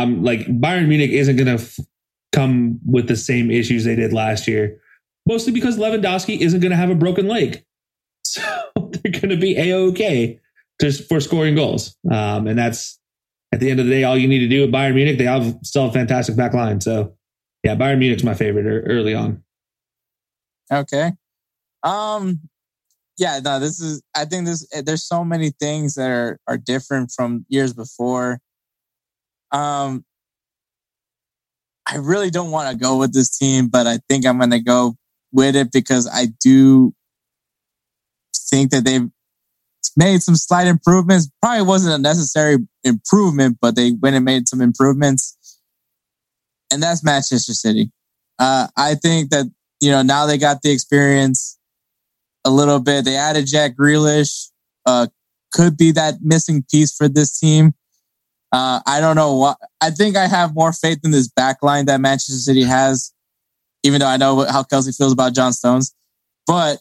I'm 0.00 0.22
like 0.22 0.46
Bayern 0.46 0.88
Munich 0.88 1.10
isn't 1.10 1.36
going 1.36 1.46
to 1.46 1.62
f- 1.62 1.78
come 2.32 2.80
with 2.86 3.08
the 3.08 3.16
same 3.16 3.50
issues 3.50 3.84
they 3.84 3.96
did 3.96 4.12
last 4.12 4.48
year, 4.48 4.80
mostly 5.26 5.52
because 5.52 5.76
Lewandowski 5.76 6.38
isn't 6.40 6.60
going 6.60 6.70
to 6.70 6.76
have 6.76 6.90
a 6.90 6.94
broken 6.94 7.28
leg, 7.28 7.64
so 8.24 8.42
they're 8.76 9.12
going 9.12 9.28
to 9.30 9.36
be 9.36 9.56
a 9.56 9.74
okay 9.74 10.40
just 10.80 11.08
for 11.08 11.20
scoring 11.20 11.54
goals. 11.54 11.96
Um, 12.10 12.46
and 12.46 12.58
that's 12.58 12.98
at 13.52 13.60
the 13.60 13.70
end 13.70 13.80
of 13.80 13.86
the 13.86 13.92
day 13.92 14.04
all 14.04 14.16
you 14.16 14.28
need 14.28 14.38
to 14.38 14.48
do 14.48 14.62
with 14.62 14.72
Bayern 14.72 14.94
Munich. 14.94 15.18
They 15.18 15.24
have 15.24 15.58
still 15.62 15.86
a 15.86 15.92
fantastic 15.92 16.36
back 16.36 16.54
line, 16.54 16.80
so 16.80 17.14
yeah, 17.62 17.76
Bayern 17.76 17.98
Munich's 17.98 18.24
my 18.24 18.34
favorite 18.34 18.64
early 18.86 19.14
on. 19.14 19.42
Okay. 20.72 21.12
Um. 21.82 22.40
Yeah. 23.18 23.40
No. 23.44 23.60
This 23.60 23.80
is. 23.80 24.02
I 24.16 24.24
think 24.24 24.46
this. 24.46 24.66
There's 24.84 25.04
so 25.04 25.24
many 25.24 25.50
things 25.50 25.94
that 25.94 26.10
are 26.10 26.38
are 26.46 26.56
different 26.58 27.12
from 27.14 27.44
years 27.48 27.72
before. 27.72 28.40
Um. 29.52 30.04
I 31.92 31.96
really 31.96 32.30
don't 32.30 32.52
want 32.52 32.70
to 32.70 32.76
go 32.76 32.98
with 32.98 33.12
this 33.12 33.36
team, 33.36 33.66
but 33.66 33.88
I 33.88 33.98
think 34.08 34.24
I'm 34.24 34.38
going 34.38 34.50
to 34.50 34.60
go 34.60 34.94
with 35.32 35.56
it 35.56 35.72
because 35.72 36.08
I 36.08 36.26
do 36.40 36.94
think 38.32 38.70
that 38.70 38.84
they've 38.84 39.08
made 39.96 40.22
some 40.22 40.36
slight 40.36 40.68
improvements. 40.68 41.28
Probably 41.42 41.62
wasn't 41.62 41.94
a 41.94 41.98
necessary 41.98 42.58
improvement, 42.84 43.58
but 43.60 43.74
they 43.74 43.90
went 43.90 44.14
and 44.14 44.24
made 44.24 44.48
some 44.48 44.60
improvements. 44.60 45.36
And 46.72 46.80
that's 46.80 47.02
Manchester 47.02 47.54
City. 47.54 47.90
Uh, 48.38 48.68
I 48.76 48.94
think 48.94 49.30
that, 49.30 49.46
you 49.80 49.90
know, 49.90 50.02
now 50.02 50.26
they 50.26 50.38
got 50.38 50.62
the 50.62 50.70
experience 50.70 51.58
a 52.44 52.50
little 52.50 52.78
bit. 52.78 53.04
They 53.04 53.16
added 53.16 53.48
Jack 53.48 53.76
Grealish, 53.76 54.50
uh, 54.86 55.08
could 55.52 55.76
be 55.76 55.90
that 55.92 56.18
missing 56.22 56.64
piece 56.70 56.94
for 56.94 57.08
this 57.08 57.36
team. 57.36 57.74
Uh, 58.52 58.80
I 58.86 59.00
don't 59.00 59.16
know 59.16 59.36
what. 59.36 59.58
I 59.80 59.90
think 59.90 60.16
I 60.16 60.26
have 60.26 60.54
more 60.54 60.72
faith 60.72 60.98
in 61.04 61.10
this 61.10 61.28
back 61.28 61.62
line 61.62 61.86
that 61.86 62.00
Manchester 62.00 62.32
City 62.32 62.62
has, 62.62 63.12
even 63.84 64.00
though 64.00 64.08
I 64.08 64.16
know 64.16 64.44
how 64.46 64.62
Kelcey 64.62 64.96
feels 64.96 65.12
about 65.12 65.34
John 65.34 65.52
Stones. 65.52 65.94
But 66.46 66.78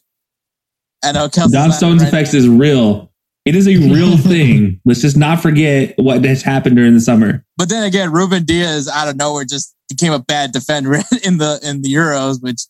I 1.04 1.12
know 1.12 1.28
Kelcey. 1.28 1.54
John 1.54 1.72
Stones' 1.72 2.02
right 2.02 2.08
effects 2.08 2.34
now. 2.34 2.40
is 2.40 2.50
real. 2.50 3.12
It 3.46 3.56
is 3.56 3.68
a 3.68 3.78
real 3.78 4.18
thing. 4.18 4.82
Let's 4.86 5.02
just 5.02 5.18
not 5.18 5.42
forget 5.42 5.94
what 5.98 6.24
has 6.26 6.42
happened 6.42 6.76
during 6.76 6.94
the 6.94 7.00
summer. 7.00 7.46
But 7.58 7.70
then 7.70 7.84
again, 7.84 8.12
Ruben 8.12 8.46
Dias 8.46 8.90
out 8.90 9.08
of 9.08 9.16
nowhere 9.16 9.46
just 9.46 9.76
became 9.90 10.14
a 10.14 10.20
bad 10.20 10.52
defender 10.52 10.96
in 11.24 11.38
the 11.38 11.60
in 11.64 11.82
the 11.82 11.94
Euros, 11.94 12.42
which 12.42 12.62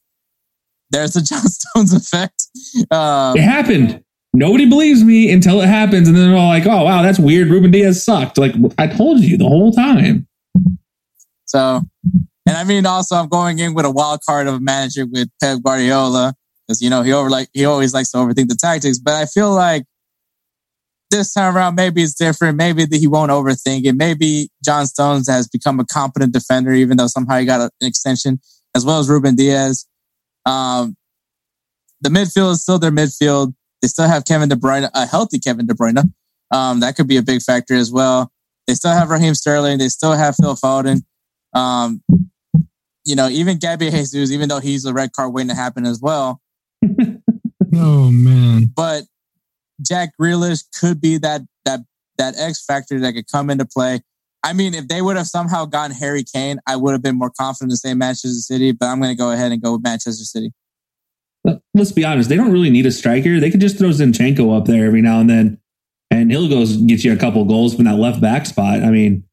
there's 0.90 1.14
the 1.14 1.22
John 1.22 1.42
Stones 1.48 1.94
effect. 1.94 2.48
Um, 2.92 3.38
it 3.38 3.44
happened 3.44 4.04
nobody 4.34 4.68
believes 4.68 5.04
me 5.04 5.32
until 5.32 5.62
it 5.62 5.68
happens. 5.68 6.08
And 6.08 6.16
then 6.16 6.30
they're 6.30 6.40
all 6.40 6.48
like, 6.48 6.66
oh, 6.66 6.84
wow, 6.84 7.02
that's 7.02 7.20
weird. 7.20 7.50
Ruben 7.50 7.72
Dias 7.72 8.04
sucked. 8.04 8.38
Like, 8.38 8.54
I 8.78 8.88
told 8.88 9.20
you 9.20 9.38
the 9.38 9.48
whole 9.48 9.72
time. 9.72 10.28
So, 11.46 11.82
and 12.46 12.58
I 12.58 12.64
mean, 12.64 12.86
also, 12.86 13.16
I'm 13.16 13.28
going 13.28 13.60
in 13.60 13.74
with 13.74 13.86
a 13.86 13.92
wild 13.92 14.22
card 14.28 14.48
of 14.48 14.56
a 14.56 14.60
manager 14.60 15.06
with 15.06 15.30
Pep 15.42 15.60
Guardiola 15.64 16.34
because, 16.68 16.82
you 16.82 16.90
know, 16.90 17.02
he 17.02 17.12
over 17.12 17.30
like, 17.30 17.50
he 17.54 17.66
always 17.66 17.94
likes 17.94 18.12
to 18.12 18.18
overthink 18.18 18.50
the 18.50 18.58
tactics. 18.60 19.00
But 19.00 19.16
I 19.16 19.26
feel 19.26 19.52
like 19.52 19.84
this 21.12 21.34
time 21.34 21.56
around, 21.56 21.76
maybe 21.76 22.04
it's 22.04 22.14
different. 22.14 22.58
Maybe 22.58 22.86
he 22.92 23.08
won't 23.08 23.32
overthink 23.32 23.86
it. 23.86 23.96
Maybe 23.96 24.50
John 24.64 24.86
Stones 24.86 25.28
has 25.28 25.48
become 25.48 25.80
a 25.80 25.86
competent 25.86 26.34
defender, 26.34 26.72
even 26.72 26.98
though 26.98 27.08
somehow 27.08 27.40
he 27.40 27.46
got 27.46 27.62
an 27.62 27.70
extension, 27.82 28.40
as 28.76 28.86
well 28.86 29.00
as 29.00 29.10
Ruben 29.10 29.36
Dias. 29.36 29.88
Um, 30.46 30.96
the 32.02 32.10
midfield 32.10 32.52
is 32.52 32.62
still 32.62 32.80
their 32.80 32.92
midfield. 32.92 33.54
They 33.82 33.88
still 33.88 34.08
have 34.08 34.26
Kevin 34.26 34.50
De 34.50 34.56
Bruyne, 34.56 34.90
a 34.94 35.06
healthy 35.06 35.40
Kevin 35.40 35.66
De 35.66 35.74
Bruyne. 35.74 36.12
Um, 36.52 36.80
that 36.80 36.96
could 36.96 37.08
be 37.08 37.18
a 37.18 37.22
big 37.22 37.42
factor 37.42 37.76
as 37.76 37.92
well. 37.92 38.32
They 38.68 38.74
still 38.74 38.92
have 38.92 39.10
Raheem 39.10 39.36
Sterling. 39.36 39.78
They 39.78 39.90
still 39.90 40.14
have 40.14 40.36
Phil 40.36 40.56
Foden. 40.56 41.04
Um, 41.54 42.04
you 43.06 43.16
know, 43.16 43.30
even 43.30 43.58
Gabby 43.58 43.90
Jesus, 43.90 44.32
even 44.32 44.50
though 44.50 44.60
he's 44.60 44.86
a 44.86 44.94
red 44.94 45.14
card 45.14 45.34
waiting 45.34 45.50
to 45.50 45.56
happen 45.56 45.86
as 45.86 46.00
well. 46.02 46.42
oh 47.74 48.12
man! 48.12 48.72
But 48.76 49.04
Jack 49.82 50.12
Grealish 50.20 50.64
could 50.80 51.02
be 51.02 51.18
that 51.18 51.42
that 51.66 51.80
that 52.18 52.36
X 52.38 52.64
factor 52.64 53.00
that 53.00 53.14
could 53.14 53.28
come 53.32 53.50
into 53.50 53.66
play. 53.66 54.02
I 54.44 54.54
mean, 54.54 54.74
if 54.74 54.88
they 54.88 55.02
would 55.02 55.18
have 55.18 55.28
somehow 55.28 55.66
gotten 55.66 55.96
Harry 55.96 56.24
Kane, 56.24 56.60
I 56.68 56.76
would 56.76 56.94
have 56.94 57.02
been 57.02 57.18
more 57.18 57.32
confident 57.32 57.72
to 57.72 57.78
say 57.78 57.94
Manchester 57.94 58.30
City. 58.30 58.72
But 58.72 58.88
I'm 58.88 59.00
going 59.00 59.12
to 59.12 59.18
go 59.18 59.32
ahead 59.32 59.52
and 59.52 59.62
go 59.62 59.74
with 59.74 59.84
Manchester 59.84 60.24
City 60.24 60.54
let's 61.74 61.92
be 61.92 62.06
honest, 62.06 62.30
they 62.30 62.36
don't 62.36 62.52
really 62.52 62.70
need 62.70 62.86
a 62.86 62.92
striker. 62.92 63.40
They 63.40 63.52
could 63.52 63.62
just 63.62 63.78
throw 63.78 63.90
Zinchenko 63.90 64.58
up 64.58 64.66
there 64.66 64.86
every 64.86 65.02
now 65.02 65.20
and 65.20 65.30
then, 65.30 65.60
and 66.12 66.32
he'll 66.32 66.50
go 66.50 66.66
get 66.86 67.04
you 67.04 67.14
a 67.14 67.18
couple 67.18 67.44
goals 67.46 67.76
from 67.76 67.86
that 67.86 67.98
left 67.98 68.22
back 68.22 68.46
spot. 68.46 68.84
I 68.84 68.90
mean, 68.90 69.24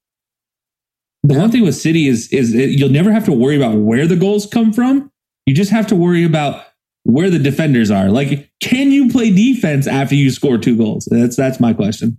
the 1.23 1.35
yeah. 1.35 1.41
one 1.41 1.51
thing 1.51 1.63
with 1.63 1.75
City 1.75 2.07
is 2.07 2.29
is 2.33 2.55
it, 2.55 2.71
you'll 2.71 2.91
never 2.91 3.13
have 3.13 3.25
to 3.25 3.33
worry 3.33 3.57
about 3.57 3.77
where 3.77 4.07
the 4.07 4.17
goals 4.17 4.47
come 4.47 4.73
from. 4.73 5.11
You 5.47 5.55
just 5.55 5.71
have 5.71 5.87
to 5.89 5.97
worry 5.97 6.25
about 6.25 6.65
where 7.05 7.31
the 7.31 7.39
defenders 7.39 7.91
are. 7.91 8.09
Like, 8.11 8.51
can 8.61 8.91
you 8.91 9.11
play 9.11 9.31
defense 9.31 9.87
after 9.87 10.15
you 10.15 10.31
score 10.31 10.59
two 10.59 10.77
goals? 10.77 11.09
That's 11.11 11.37
that's 11.37 11.61
my 11.61 11.73
question. 11.73 12.19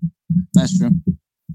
That's 0.54 0.78
true. 0.78 0.92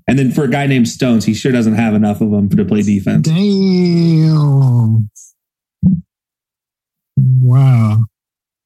And 0.09 0.19
then 0.19 0.33
for 0.33 0.45
a 0.45 0.49
guy 0.49 0.67
named 0.67 0.89
Stones, 0.89 1.25
he 1.25 1.35
sure 1.35 1.53
doesn't 1.53 1.75
have 1.75 1.95
enough 1.95 2.21
of 2.21 2.31
them 2.31 2.49
to 2.51 2.65
play 2.65 2.83
defense. 2.83 3.29
Damn. 3.29 5.11
Wow. 7.17 8.05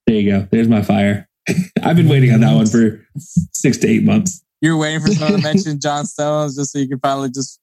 There 0.06 0.16
you 0.16 0.30
go. 0.30 0.48
There's 0.50 0.68
my 0.68 0.82
fire. 0.82 1.28
I've 1.82 1.96
been 1.96 2.08
waiting 2.08 2.32
on 2.32 2.40
that 2.40 2.54
one 2.54 2.66
for 2.66 3.04
six 3.52 3.78
to 3.78 3.88
eight 3.88 4.04
months. 4.04 4.44
You're 4.60 4.76
waiting 4.76 5.00
for 5.00 5.08
someone 5.08 5.40
to 5.40 5.42
mention 5.42 5.80
John 5.80 6.06
Stones 6.06 6.56
just 6.56 6.72
so 6.72 6.78
you 6.78 6.88
can 6.88 6.98
finally 7.00 7.28
just 7.28 7.60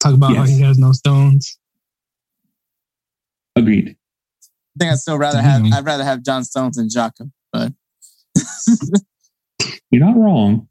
talk 0.00 0.14
about 0.14 0.30
yes. 0.30 0.38
how 0.38 0.44
he 0.44 0.60
has 0.62 0.78
no 0.78 0.92
stones. 0.92 1.58
Agreed. 3.56 3.96
I 4.76 4.78
think 4.78 4.92
I'd 4.92 4.98
still 4.98 5.18
rather 5.18 5.40
have 5.40 5.64
I'd 5.72 5.84
rather 5.84 6.04
have 6.04 6.22
John 6.22 6.44
Stones 6.44 6.76
than 6.76 6.88
Xhaka, 6.88 7.30
but 7.52 7.72
you're 9.90 10.04
not 10.04 10.16
wrong. 10.16 10.68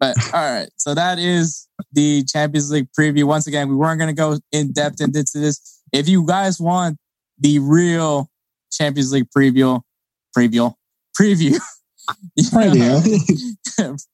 But 0.00 0.16
all 0.34 0.40
right, 0.40 0.68
so 0.76 0.94
that 0.94 1.20
is 1.20 1.68
the 1.92 2.24
Champions 2.24 2.72
League 2.72 2.88
preview. 2.98 3.22
Once 3.24 3.46
again, 3.46 3.68
we 3.68 3.76
weren't 3.76 4.00
going 4.00 4.14
to 4.14 4.18
go 4.18 4.38
in 4.50 4.72
depth 4.72 5.00
into 5.00 5.24
this. 5.34 5.80
If 5.92 6.08
you 6.08 6.26
guys 6.26 6.58
want 6.58 6.98
the 7.38 7.60
real 7.60 8.28
Champions 8.72 9.12
League 9.12 9.28
preview, 9.36 9.80
preview, 10.36 10.74
preview. 11.18 11.58
Preview. 12.40 12.98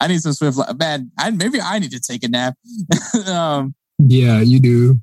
I 0.00 0.06
need 0.06 0.20
some 0.20 0.32
swift. 0.32 0.58
Man, 0.78 1.10
I, 1.18 1.30
maybe 1.30 1.60
I 1.60 1.78
need 1.78 1.90
to 1.90 2.00
take 2.00 2.22
a 2.22 2.28
nap. 2.28 2.54
um, 3.26 3.74
yeah, 3.98 4.40
you 4.40 4.60
do. 4.60 5.00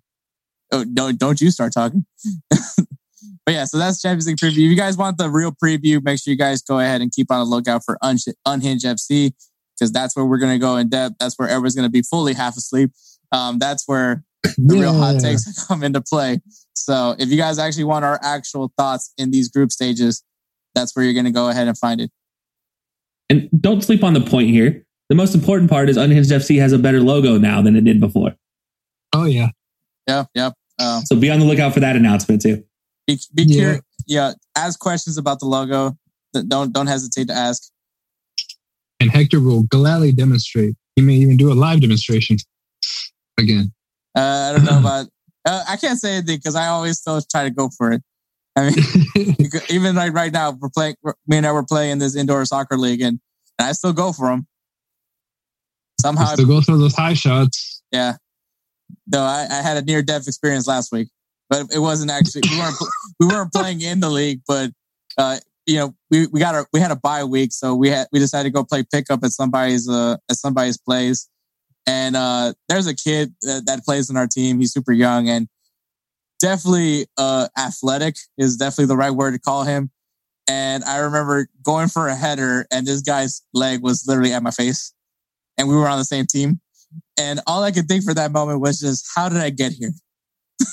Oh, 0.71 0.85
don't 0.93 1.19
don't 1.19 1.39
you 1.39 1.51
start 1.51 1.73
talking. 1.73 2.05
but 2.49 3.49
yeah, 3.49 3.65
so 3.65 3.77
that's 3.77 4.01
Champions 4.01 4.27
League 4.27 4.37
preview. 4.37 4.65
If 4.65 4.71
you 4.71 4.75
guys 4.75 4.97
want 4.97 5.17
the 5.17 5.29
real 5.29 5.51
preview, 5.51 6.03
make 6.03 6.19
sure 6.19 6.31
you 6.31 6.37
guys 6.37 6.61
go 6.61 6.79
ahead 6.79 7.01
and 7.01 7.11
keep 7.11 7.29
on 7.29 7.39
the 7.39 7.45
lookout 7.45 7.83
for 7.83 7.97
Unhinged 8.01 8.85
FC 8.85 9.33
because 9.77 9.91
that's 9.91 10.15
where 10.15 10.25
we're 10.25 10.37
going 10.37 10.53
to 10.53 10.59
go 10.59 10.77
in 10.77 10.89
depth. 10.89 11.15
That's 11.19 11.37
where 11.37 11.49
everyone's 11.49 11.75
going 11.75 11.87
to 11.87 11.91
be 11.91 12.01
fully 12.01 12.33
half 12.33 12.55
asleep. 12.55 12.91
Um, 13.31 13.59
that's 13.59 13.83
where 13.87 14.23
the 14.43 14.75
yeah. 14.75 14.81
real 14.81 14.93
hot 14.93 15.19
takes 15.19 15.65
come 15.67 15.83
into 15.83 16.01
play. 16.01 16.39
So 16.75 17.15
if 17.17 17.29
you 17.29 17.37
guys 17.37 17.57
actually 17.57 17.85
want 17.85 18.05
our 18.05 18.19
actual 18.21 18.71
thoughts 18.77 19.13
in 19.17 19.31
these 19.31 19.49
group 19.49 19.71
stages, 19.71 20.23
that's 20.73 20.95
where 20.95 21.05
you're 21.05 21.13
going 21.13 21.25
to 21.25 21.31
go 21.31 21.49
ahead 21.49 21.67
and 21.67 21.77
find 21.77 22.01
it. 22.01 22.11
And 23.29 23.49
don't 23.59 23.81
sleep 23.81 24.03
on 24.03 24.13
the 24.13 24.21
point 24.21 24.49
here. 24.49 24.85
The 25.09 25.15
most 25.15 25.35
important 25.35 25.69
part 25.69 25.89
is 25.89 25.97
Unhinged 25.97 26.31
FC 26.31 26.59
has 26.59 26.73
a 26.73 26.77
better 26.77 26.99
logo 26.99 27.37
now 27.37 27.61
than 27.61 27.75
it 27.75 27.83
did 27.83 27.99
before. 27.99 28.35
Oh 29.13 29.25
yeah, 29.25 29.49
yeah, 30.07 30.25
yeah. 30.33 30.49
Um, 30.79 31.03
so 31.05 31.15
be 31.15 31.29
on 31.29 31.39
the 31.39 31.45
lookout 31.45 31.73
for 31.73 31.79
that 31.79 31.95
announcement 31.95 32.41
too. 32.41 32.63
Be, 33.07 33.19
be 33.33 33.43
yeah. 33.43 33.55
curious. 33.55 33.81
Yeah, 34.07 34.33
ask 34.57 34.79
questions 34.79 35.17
about 35.17 35.39
the 35.39 35.45
logo. 35.45 35.95
Don't 36.47 36.73
don't 36.73 36.87
hesitate 36.87 37.27
to 37.27 37.33
ask. 37.33 37.71
And 38.99 39.11
Hector 39.11 39.39
will 39.39 39.63
gladly 39.63 40.11
demonstrate. 40.11 40.75
He 40.95 41.01
may 41.01 41.13
even 41.13 41.37
do 41.37 41.51
a 41.51 41.55
live 41.55 41.81
demonstration 41.81 42.37
again. 43.37 43.71
Uh, 44.15 44.19
I 44.19 44.51
don't 44.53 44.65
know 44.65 44.79
about. 44.79 45.07
Uh, 45.45 45.63
I 45.69 45.77
can't 45.77 45.99
say 45.99 46.15
anything 46.15 46.37
because 46.37 46.55
I 46.55 46.67
always 46.67 46.97
still 46.97 47.21
try 47.21 47.43
to 47.43 47.51
go 47.51 47.69
for 47.69 47.91
it. 47.91 48.01
I 48.55 48.69
mean, 48.69 49.35
even 49.69 49.95
like 49.95 50.13
right 50.13 50.31
now, 50.31 50.51
we're 50.51 50.69
playing. 50.69 50.95
Me 51.27 51.37
and 51.37 51.45
I 51.45 51.51
were 51.51 51.65
playing 51.65 51.99
this 51.99 52.15
indoor 52.15 52.43
soccer 52.45 52.77
league, 52.77 53.01
and, 53.01 53.19
and 53.59 53.67
I 53.67 53.73
still 53.73 53.93
go 53.93 54.11
for 54.11 54.27
them. 54.27 54.47
Somehow, 56.01 56.25
still 56.25 56.47
go 56.47 56.61
for 56.61 56.77
those 56.77 56.95
high 56.95 57.13
shots. 57.13 57.81
Yeah. 57.91 58.13
Though 59.07 59.23
I, 59.23 59.47
I 59.49 59.61
had 59.61 59.77
a 59.77 59.81
near 59.81 60.01
death 60.01 60.27
experience 60.27 60.67
last 60.67 60.91
week, 60.91 61.09
but 61.49 61.67
it 61.73 61.79
wasn't 61.79 62.11
actually 62.11 62.43
we 62.49 62.57
weren't 62.57 62.75
we 63.19 63.27
weren't 63.27 63.51
playing 63.51 63.81
in 63.81 63.99
the 63.99 64.09
league, 64.09 64.41
but 64.47 64.71
uh, 65.17 65.37
you 65.65 65.77
know 65.77 65.95
we, 66.11 66.27
we 66.27 66.39
got 66.39 66.55
a 66.55 66.65
we 66.73 66.79
had 66.79 66.91
a 66.91 66.95
bye 66.95 67.23
week, 67.23 67.51
so 67.51 67.75
we 67.75 67.89
had 67.89 68.07
we 68.11 68.19
decided 68.19 68.49
to 68.49 68.53
go 68.53 68.63
play 68.63 68.83
pickup 68.83 69.23
at 69.23 69.31
somebody's 69.31 69.89
uh 69.89 70.17
at 70.29 70.37
somebody's 70.37 70.77
place, 70.77 71.27
and 71.87 72.15
uh, 72.15 72.53
there's 72.67 72.87
a 72.87 72.95
kid 72.95 73.33
that, 73.41 73.63
that, 73.67 73.83
plays 73.85 74.09
in 74.09 74.17
our 74.17 74.27
team. 74.27 74.59
He's 74.59 74.73
super 74.73 74.91
young 74.91 75.29
and 75.29 75.47
definitely 76.39 77.07
uh, 77.17 77.47
athletic 77.57 78.15
is 78.37 78.57
definitely 78.57 78.87
the 78.87 78.97
right 78.97 79.11
word 79.11 79.31
to 79.31 79.39
call 79.39 79.63
him. 79.63 79.91
And 80.47 80.83
I 80.83 80.97
remember 80.97 81.47
going 81.63 81.87
for 81.87 82.07
a 82.07 82.15
header, 82.15 82.67
and 82.71 82.85
this 82.85 83.01
guy's 83.01 83.41
leg 83.53 83.81
was 83.81 84.05
literally 84.07 84.31
at 84.31 84.43
my 84.43 84.51
face, 84.51 84.93
and 85.57 85.67
we 85.67 85.75
were 85.75 85.87
on 85.87 85.97
the 85.97 86.05
same 86.05 86.27
team. 86.27 86.61
And 87.19 87.39
all 87.47 87.63
I 87.63 87.71
could 87.71 87.87
think 87.87 88.03
for 88.03 88.13
that 88.13 88.31
moment 88.31 88.61
was 88.61 88.79
just, 88.79 89.07
how 89.15 89.27
did 89.27 89.39
I 89.39 89.49
get 89.49 89.71
here? 89.71 89.91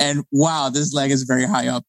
and 0.00 0.24
wow, 0.32 0.70
this 0.70 0.92
leg 0.92 1.12
is 1.12 1.22
very 1.22 1.44
high 1.44 1.68
up. 1.68 1.84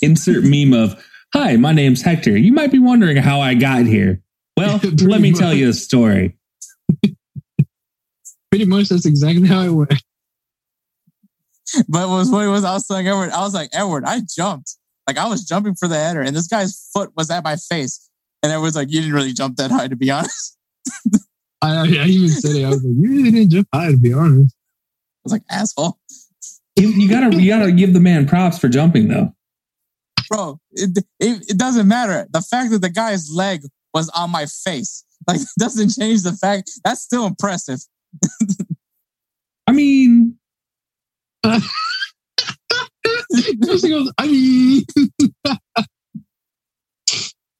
insert 0.00 0.42
meme 0.44 0.72
of, 0.72 1.04
hi, 1.34 1.56
my 1.56 1.72
name's 1.72 2.00
Hector. 2.00 2.36
You 2.36 2.54
might 2.54 2.72
be 2.72 2.78
wondering 2.78 3.18
how 3.18 3.40
I 3.40 3.52
got 3.54 3.84
here. 3.84 4.22
Well, 4.56 4.80
let 5.02 5.20
me 5.20 5.32
tell 5.32 5.52
you 5.52 5.68
a 5.68 5.74
story. 5.74 6.38
Pretty 8.50 8.64
much 8.64 8.88
that's 8.88 9.06
exactly 9.06 9.46
how 9.46 9.62
it 9.62 9.70
went. 9.70 10.02
but 11.88 12.08
what 12.08 12.18
was 12.18 12.30
funny 12.30 12.48
was 12.48 12.64
I 12.64 12.72
was 12.72 12.86
telling 12.86 13.06
Edward, 13.06 13.30
I 13.30 13.40
was 13.40 13.54
like, 13.54 13.70
Edward, 13.72 14.04
I 14.04 14.20
jumped. 14.36 14.76
Like 15.06 15.18
I 15.18 15.28
was 15.28 15.44
jumping 15.44 15.74
for 15.74 15.88
the 15.88 15.96
header, 15.96 16.20
and 16.20 16.36
this 16.36 16.46
guy's 16.46 16.88
foot 16.92 17.10
was 17.16 17.30
at 17.30 17.44
my 17.44 17.56
face. 17.56 18.08
And 18.42 18.52
Edward's 18.52 18.76
like, 18.76 18.90
You 18.90 19.00
didn't 19.00 19.14
really 19.14 19.32
jump 19.32 19.56
that 19.56 19.70
high, 19.70 19.88
to 19.88 19.96
be 19.96 20.10
honest. 20.10 20.56
I, 21.62 21.78
I 21.80 22.06
even 22.06 22.28
said 22.28 22.56
it. 22.56 22.64
I 22.64 22.68
was 22.68 22.84
like, 22.84 22.94
You 22.96 23.10
really 23.10 23.30
didn't 23.30 23.50
jump 23.50 23.68
high, 23.74 23.90
to 23.90 23.96
be 23.96 24.12
honest. 24.12 24.54
I 24.54 25.20
was 25.24 25.32
like, 25.32 25.42
asshole. 25.50 25.98
You, 26.76 26.88
you 26.88 27.10
gotta 27.10 27.34
you 27.36 27.50
gotta 27.50 27.72
give 27.72 27.92
the 27.92 28.00
man 28.00 28.26
props 28.26 28.58
for 28.58 28.68
jumping 28.68 29.08
though. 29.08 29.34
Bro, 30.30 30.60
it, 30.70 30.96
it, 31.18 31.50
it 31.50 31.58
doesn't 31.58 31.88
matter. 31.88 32.26
The 32.30 32.40
fact 32.40 32.70
that 32.70 32.80
the 32.80 32.88
guy's 32.88 33.30
leg 33.30 33.62
was 33.92 34.08
on 34.10 34.30
my 34.30 34.46
face, 34.46 35.04
like, 35.26 35.40
doesn't 35.58 35.90
change 35.90 36.22
the 36.22 36.32
fact 36.32 36.70
that's 36.84 37.02
still 37.02 37.26
impressive. 37.26 37.80
I 39.66 39.72
mean, 39.72 40.36
she 43.36 43.56
goes, 43.56 44.12
I 44.18 44.26
mean, 44.26 44.84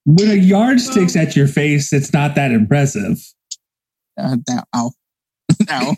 when 0.05 0.31
a 0.31 0.35
yard 0.35 0.81
sticks 0.81 1.17
at 1.17 1.37
your 1.37 1.47
face, 1.47 1.93
it's 1.93 2.13
not 2.13 2.35
that 2.35 2.51
impressive. 2.51 3.19
Uh, 4.19 4.37
that, 4.47 4.65
ow. 4.75 4.91
ow. 5.71 5.97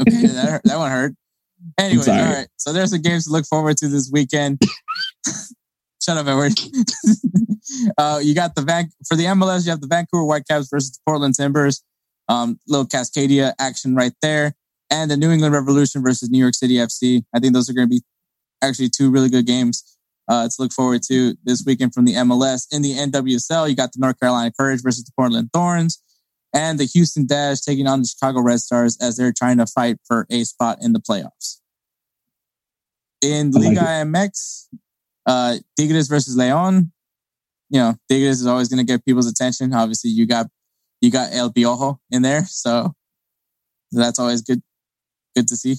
Okay, 0.00 0.26
that, 0.26 0.48
hurt, 0.48 0.62
that 0.64 0.78
one 0.78 0.90
hurt. 0.90 1.14
Anyway, 1.78 1.98
all 1.98 2.04
sorry. 2.04 2.22
right. 2.22 2.48
So 2.56 2.72
there's 2.72 2.90
some 2.90 3.02
games 3.02 3.24
to 3.24 3.30
look 3.30 3.46
forward 3.46 3.76
to 3.78 3.88
this 3.88 4.10
weekend. 4.12 4.60
Shut 6.02 6.16
up, 6.16 6.26
Edward. 6.26 6.58
uh, 7.98 8.20
you 8.22 8.34
got 8.34 8.54
the 8.54 8.62
Van 8.62 8.90
for 9.06 9.16
the 9.16 9.24
MLS. 9.26 9.64
You 9.64 9.70
have 9.70 9.80
the 9.80 9.86
Vancouver 9.86 10.24
Whitecaps 10.24 10.68
versus 10.68 10.92
the 10.92 10.98
Portland 11.06 11.34
Timbers. 11.36 11.82
Um, 12.28 12.58
little 12.66 12.86
Cascadia 12.86 13.52
action 13.58 13.94
right 13.94 14.12
there, 14.22 14.54
and 14.90 15.10
the 15.10 15.16
New 15.16 15.30
England 15.30 15.54
Revolution 15.54 16.02
versus 16.02 16.30
New 16.30 16.38
York 16.38 16.54
City 16.54 16.74
FC. 16.74 17.24
I 17.34 17.40
think 17.40 17.54
those 17.54 17.68
are 17.68 17.72
going 17.72 17.88
to 17.88 17.90
be 17.90 18.02
actually 18.62 18.88
two 18.88 19.10
really 19.10 19.28
good 19.28 19.46
games 19.46 19.92
uh, 20.28 20.48
to 20.48 20.54
look 20.58 20.72
forward 20.72 21.02
to 21.08 21.34
this 21.44 21.64
weekend 21.66 21.92
from 21.94 22.04
the 22.04 22.14
MLS. 22.14 22.66
In 22.70 22.82
the 22.82 22.94
NWSL, 22.94 23.68
you 23.68 23.74
got 23.74 23.92
the 23.92 23.98
North 23.98 24.18
Carolina 24.20 24.52
Courage 24.58 24.82
versus 24.82 25.04
the 25.04 25.12
Portland 25.16 25.50
Thorns, 25.52 26.02
and 26.54 26.78
the 26.78 26.84
Houston 26.84 27.26
Dash 27.26 27.60
taking 27.60 27.86
on 27.86 28.00
the 28.00 28.06
Chicago 28.06 28.40
Red 28.40 28.60
Stars 28.60 28.96
as 29.00 29.16
they're 29.16 29.32
trying 29.32 29.58
to 29.58 29.66
fight 29.66 29.98
for 30.06 30.26
a 30.30 30.44
spot 30.44 30.78
in 30.80 30.92
the 30.92 31.00
playoffs. 31.00 31.58
In 33.22 33.50
like 33.52 33.64
Liga 33.64 33.80
it. 33.80 34.06
MX, 34.06 34.68
uh, 35.26 35.56
Tigres 35.78 36.08
versus 36.08 36.36
Leon. 36.36 36.92
You 37.70 37.80
know, 37.80 37.94
Tigres 38.08 38.40
is 38.40 38.46
always 38.46 38.68
going 38.68 38.84
to 38.84 38.90
get 38.90 39.04
people's 39.04 39.30
attention. 39.30 39.72
Obviously, 39.72 40.10
you 40.10 40.26
got 40.26 40.46
you 41.02 41.10
got 41.10 41.34
El 41.34 41.52
Piojo 41.52 41.98
in 42.10 42.22
there, 42.22 42.46
so 42.46 42.94
that's 43.90 44.18
always 44.18 44.40
good 44.40 44.62
good 45.36 45.48
to 45.48 45.56
see. 45.56 45.76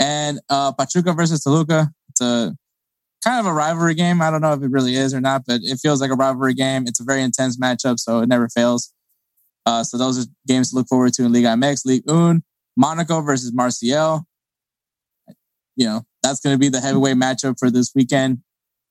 And 0.00 0.40
uh, 0.50 0.72
Pachuca 0.72 1.12
versus 1.12 1.44
Toluca. 1.44 1.92
It's 2.08 2.20
a 2.20 2.56
kind 3.22 3.38
of 3.38 3.46
a 3.46 3.52
rivalry 3.52 3.94
game. 3.94 4.20
I 4.20 4.30
don't 4.30 4.40
know 4.40 4.52
if 4.52 4.62
it 4.62 4.70
really 4.70 4.94
is 4.94 5.14
or 5.14 5.20
not, 5.20 5.42
but 5.46 5.60
it 5.62 5.78
feels 5.80 6.00
like 6.00 6.10
a 6.10 6.14
rivalry 6.14 6.54
game. 6.54 6.84
It's 6.86 6.98
a 6.98 7.04
very 7.04 7.22
intense 7.22 7.56
matchup, 7.56 8.00
so 8.00 8.20
it 8.20 8.28
never 8.28 8.48
fails. 8.48 8.92
Uh, 9.64 9.84
so 9.84 9.96
those 9.96 10.18
are 10.18 10.28
games 10.48 10.70
to 10.70 10.76
look 10.76 10.88
forward 10.88 11.12
to 11.14 11.24
in 11.24 11.32
Liga 11.32 11.48
MX. 11.48 11.84
League 11.84 12.10
Un, 12.10 12.42
Monaco 12.76 13.20
versus 13.20 13.52
Marseille. 13.52 14.20
You 15.76 15.86
know, 15.86 16.02
that's 16.22 16.40
going 16.40 16.54
to 16.54 16.58
be 16.58 16.68
the 16.68 16.80
heavyweight 16.80 17.16
matchup 17.16 17.58
for 17.58 17.70
this 17.70 17.92
weekend 17.94 18.38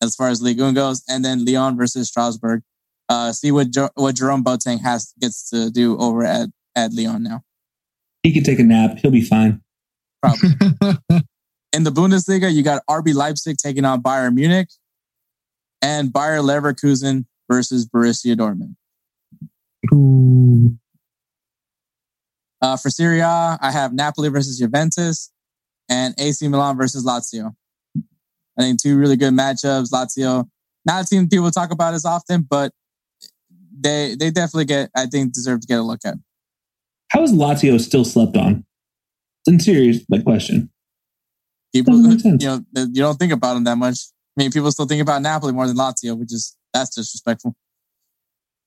as 0.02 0.16
far 0.16 0.30
as 0.30 0.42
Ligue 0.42 0.62
1 0.62 0.74
goes. 0.74 1.04
And 1.10 1.26
then 1.26 1.46
Lyon 1.46 1.78
versus 1.78 2.08
Strasbourg. 2.08 2.64
Uh, 3.12 3.34
see 3.34 3.52
what 3.52 3.70
jo- 3.72 3.90
what 3.96 4.16
Jerome 4.16 4.42
Boateng 4.42 4.80
has 4.80 5.14
gets 5.20 5.50
to 5.50 5.70
do 5.70 5.98
over 5.98 6.24
at, 6.24 6.48
at 6.78 6.94
Lyon 6.94 7.24
now. 7.24 7.44
He 8.24 8.32
can 8.32 8.42
take 8.42 8.58
a 8.58 8.64
nap. 8.64 9.00
He'll 9.00 9.12
be 9.12 9.22
fine. 9.22 9.60
Probably. 10.24 10.50
In 11.74 11.84
the 11.84 11.90
Bundesliga, 11.90 12.54
you 12.54 12.64
got 12.64 12.82
RB 12.90 13.14
Leipzig 13.14 13.58
taking 13.58 13.84
on 13.84 14.02
Bayern 14.02 14.34
Munich 14.34 14.70
and 15.82 16.14
Bayer 16.14 16.38
Leverkusen 16.38 17.26
versus 17.50 17.86
Borussia 17.86 18.34
Dortmund. 18.34 18.76
Ooh. 19.94 20.78
Uh, 22.62 22.78
for 22.78 22.90
Serie 22.90 23.20
A, 23.20 23.58
I 23.62 23.72
have 23.72 23.92
Napoli 23.94 24.30
versus 24.30 24.58
Juventus 24.58 25.34
and 25.90 26.16
AC 26.18 26.48
Milan 26.48 26.78
versus 26.78 27.06
Lazio. 27.06 27.56
I 28.58 28.62
think 28.62 28.82
two 28.82 28.98
really 28.98 29.18
good 29.18 29.34
matchups. 29.34 29.92
Lazio, 29.92 30.48
not 30.86 31.04
a 31.04 31.06
team 31.06 31.28
people 31.28 31.52
talk 31.52 31.72
about 31.72 31.94
as 31.94 32.06
often, 32.06 32.48
but 32.50 32.72
they 33.72 34.16
they 34.20 34.32
definitely 34.32 34.66
get, 34.66 34.90
I 34.96 35.06
think, 35.06 35.34
deserve 35.34 35.62
to 35.62 35.68
get 35.68 35.80
a 35.80 35.84
look 35.84 36.00
at. 36.06 36.16
How 37.10 37.24
is 37.24 37.32
Lazio 37.34 37.80
still 37.80 38.06
slept 38.06 38.38
on? 38.38 38.66
It's 39.48 39.66
serious 39.66 40.00
like 40.10 40.24
question. 40.24 40.70
People, 41.74 41.94
Doesn't 41.96 42.10
make 42.10 42.20
sense. 42.22 42.44
you 42.44 42.50
know, 42.50 42.64
you 42.94 43.02
don't 43.02 43.18
think 43.18 43.32
about 43.34 43.56
them 43.56 43.64
that 43.66 43.78
much. 43.78 43.98
I 44.38 44.44
mean, 44.44 44.52
people 44.52 44.72
still 44.72 44.86
think 44.86 45.02
about 45.02 45.22
Napoli 45.22 45.54
more 45.54 45.68
than 45.68 45.76
Lazio, 45.78 46.18
which 46.18 46.32
is 46.34 46.56
that's 46.74 46.96
disrespectful. 46.96 47.56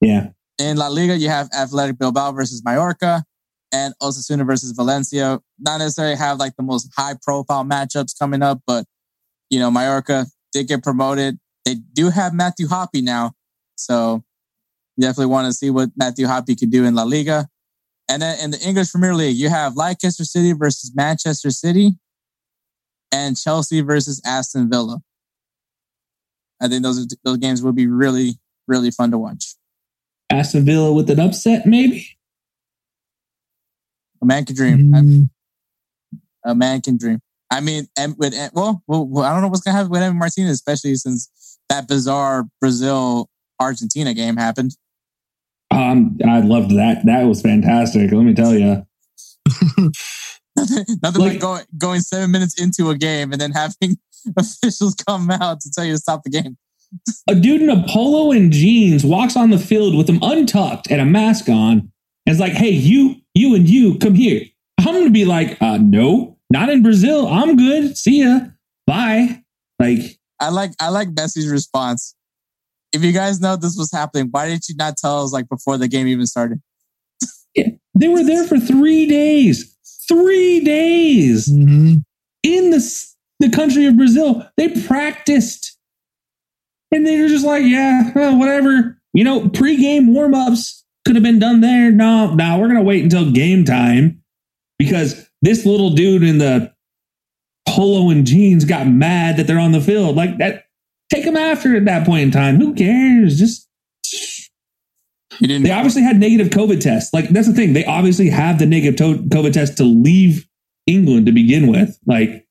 Yeah. 0.01 0.28
In 0.59 0.76
La 0.76 0.89
Liga, 0.89 1.16
you 1.16 1.28
have 1.28 1.48
Athletic 1.56 1.98
Bilbao 1.98 2.32
versus 2.32 2.62
Mallorca 2.64 3.24
and 3.72 3.94
Osasuna 4.02 4.47
versus 4.47 4.72
Valencia. 4.72 5.40
Not 5.59 5.78
necessarily 5.78 6.16
have 6.16 6.39
like 6.39 6.55
the 6.56 6.62
most 6.62 6.90
high 6.97 7.14
profile 7.22 7.64
matchups 7.64 8.16
coming 8.18 8.43
up, 8.43 8.60
but 8.66 8.85
you 9.51 9.59
know, 9.59 9.70
Mallorca 9.70 10.26
did 10.52 10.68
get 10.68 10.82
promoted. 10.82 11.39
They 11.64 11.76
do 11.76 12.10
have 12.10 12.35
Matthew 12.35 12.66
Hoppe 12.68 13.02
now. 13.02 13.32
So 13.76 14.22
definitely 15.01 15.27
want 15.27 15.47
to 15.47 15.53
see 15.53 15.71
what 15.71 15.91
Matthew 15.97 16.27
Hoppe 16.27 16.59
could 16.59 16.71
do 16.71 16.85
in 16.85 16.95
La 16.95 17.03
Liga. 17.03 17.49
And 18.09 18.23
then 18.23 18.39
in 18.41 18.51
the 18.51 18.61
English 18.61 18.91
Premier 18.91 19.15
League, 19.15 19.37
you 19.37 19.49
have 19.49 19.77
Leicester 19.77 20.25
City 20.25 20.53
versus 20.53 20.93
Manchester 20.95 21.51
City 21.51 21.97
and 23.11 23.37
Chelsea 23.37 23.81
versus 23.81 24.21
Aston 24.25 24.69
Villa. 24.69 24.99
I 26.61 26.69
think 26.69 26.83
those 26.83 27.07
those 27.25 27.39
games 27.39 27.62
will 27.62 27.73
be 27.73 27.87
really, 27.87 28.39
really 28.69 28.91
fun 28.91 29.11
to 29.11 29.19
watch. 29.19 29.55
Aston 30.31 30.65
Villa 30.65 30.93
with 30.93 31.11
an 31.11 31.21
upset, 31.21 31.66
maybe. 31.66 32.09
A 34.23 34.27
man 34.27 34.45
can 34.45 34.57
dream. 34.57 34.93
Mm, 34.93 35.31
a 36.45 36.55
man 36.55 36.81
can 36.81 36.97
dream. 36.97 37.21
I 37.51 37.61
mean, 37.61 37.87
and 37.99 38.15
with 38.19 38.35
well, 38.53 38.83
well, 38.87 39.07
well, 39.07 39.25
I 39.25 39.33
don't 39.33 39.43
know 39.43 39.49
what's 39.49 39.62
gonna 39.62 39.77
happen 39.77 39.91
with 39.91 40.03
Evan 40.03 40.19
Martinez, 40.19 40.53
especially 40.53 40.95
since 40.97 41.59
that 41.69 41.89
bizarre 41.89 42.45
Brazil 42.61 43.29
Argentina 43.60 44.14
game 44.14 44.36
happened. 44.36 44.76
Um, 45.70 46.18
I 46.26 46.40
loved 46.40 46.70
that. 46.72 47.05
That 47.05 47.24
was 47.24 47.40
fantastic. 47.43 48.12
Let 48.12 48.22
me 48.22 48.35
tell 48.35 48.55
you. 48.55 48.86
Nothing, 50.56 50.85
nothing 51.02 51.20
like, 51.20 51.32
Like- 51.32 51.40
going 51.40 51.64
going 51.76 52.01
seven 52.01 52.31
minutes 52.31 52.60
into 52.62 52.90
a 52.90 52.97
game 52.97 53.32
and 53.32 53.40
then 53.40 53.51
having 53.51 53.97
officials 54.39 54.94
come 54.94 55.28
out 55.31 55.60
to 55.62 55.70
tell 55.70 55.85
you 55.85 55.93
to 55.94 55.98
stop 55.98 56.22
the 56.22 56.31
game. 56.31 56.56
A 57.28 57.35
dude 57.35 57.60
in 57.60 57.70
a 57.70 57.82
polo 57.89 58.31
and 58.31 58.52
jeans 58.52 59.05
walks 59.05 59.35
on 59.36 59.51
the 59.51 59.59
field 59.59 59.97
with 59.97 60.09
him 60.09 60.20
untucked 60.22 60.89
and 60.93 61.01
a 61.01 61.05
mask 61.05 61.48
on. 61.48 61.72
And 61.72 61.90
it's 62.26 62.39
like, 62.39 62.52
hey, 62.52 62.70
you, 62.70 63.16
you 63.35 63.56
and 63.56 63.68
you, 63.68 63.98
come 63.98 64.14
here. 64.14 64.43
I'm 64.78 64.94
gonna 64.94 65.10
be 65.10 65.24
like, 65.24 65.60
uh, 65.60 65.78
no, 65.78 66.39
not 66.51 66.68
in 66.68 66.85
Brazil. 66.85 67.26
I'm 67.26 67.56
good. 67.56 67.98
See 67.98 68.22
ya. 68.22 68.40
Bye. 68.86 69.43
Like, 69.81 70.20
I 70.39 70.51
like 70.51 70.70
I 70.78 70.90
like 70.90 71.09
Messi's 71.09 71.48
response. 71.48 72.14
If 72.95 73.03
you 73.03 73.12
guys 73.12 73.41
know 73.41 73.57
this 73.57 73.77
was 73.77 73.91
happening, 73.93 74.29
why 74.31 74.49
didn't 74.49 74.69
you 74.69 74.77
not 74.77 74.97
tell 74.97 75.25
us 75.25 75.33
like 75.33 75.49
before 75.49 75.77
the 75.77 75.89
game 75.89 76.07
even 76.07 76.27
started? 76.27 76.61
they 77.57 78.09
were 78.09 78.25
there 78.25 78.45
for 78.45 78.59
three 78.59 79.07
days. 79.07 79.77
Three 80.09 80.61
days. 80.61 81.49
mhm. 81.49 82.03
in 82.43 82.71
the 82.71 83.07
the 83.41 83.51
country 83.51 83.87
of 83.87 83.97
Brazil. 83.97 84.47
They 84.57 84.69
practiced, 84.69 85.77
and 86.93 87.07
they 87.07 87.21
were 87.21 87.29
just 87.29 87.45
like, 87.45 87.65
"Yeah, 87.65 88.12
well, 88.15 88.39
whatever." 88.39 88.99
You 89.12 89.25
know, 89.25 89.49
pre-game 89.49 90.12
warm-ups 90.12 90.85
could 91.05 91.15
have 91.16 91.23
been 91.23 91.39
done 91.39 91.61
there. 91.61 91.91
No, 91.91 92.35
no, 92.35 92.59
we're 92.59 92.69
gonna 92.69 92.83
wait 92.83 93.03
until 93.05 93.31
game 93.31 93.65
time 93.65 94.23
because 94.79 95.29
this 95.43 95.65
little 95.66 95.91
dude 95.91 96.23
in 96.23 96.39
the 96.39 96.73
polo 97.69 98.11
and 98.11 98.27
jeans 98.27 98.65
got 98.65 98.87
mad 98.87 99.37
that 99.37 99.47
they're 99.47 99.59
on 99.59 99.73
the 99.73 99.81
field. 99.81 100.16
Like 100.16 100.39
that, 100.39 100.65
take 101.10 101.24
them 101.24 101.36
after 101.36 101.76
at 101.76 101.85
that 101.86 102.06
point 102.06 102.22
in 102.22 102.31
time. 102.31 102.56
Who 102.56 102.74
cares? 102.74 103.39
Just 103.39 103.68
they 105.40 105.70
obviously 105.70 106.02
had 106.02 106.18
negative 106.20 106.48
COVID 106.48 106.81
tests. 106.81 107.12
Like 107.12 107.28
that's 107.31 107.48
the 107.48 107.55
thing. 107.55 107.72
They 107.72 107.85
obviously 107.85 108.28
have 108.31 108.59
the 108.59 108.66
negative 108.66 108.97
to- 108.98 109.22
COVID 109.28 109.52
test 109.52 109.76
to 109.78 109.85
leave 109.85 110.47
England 110.86 111.26
to 111.26 111.32
begin 111.32 111.66
with. 111.66 111.98
Like, 112.06 112.47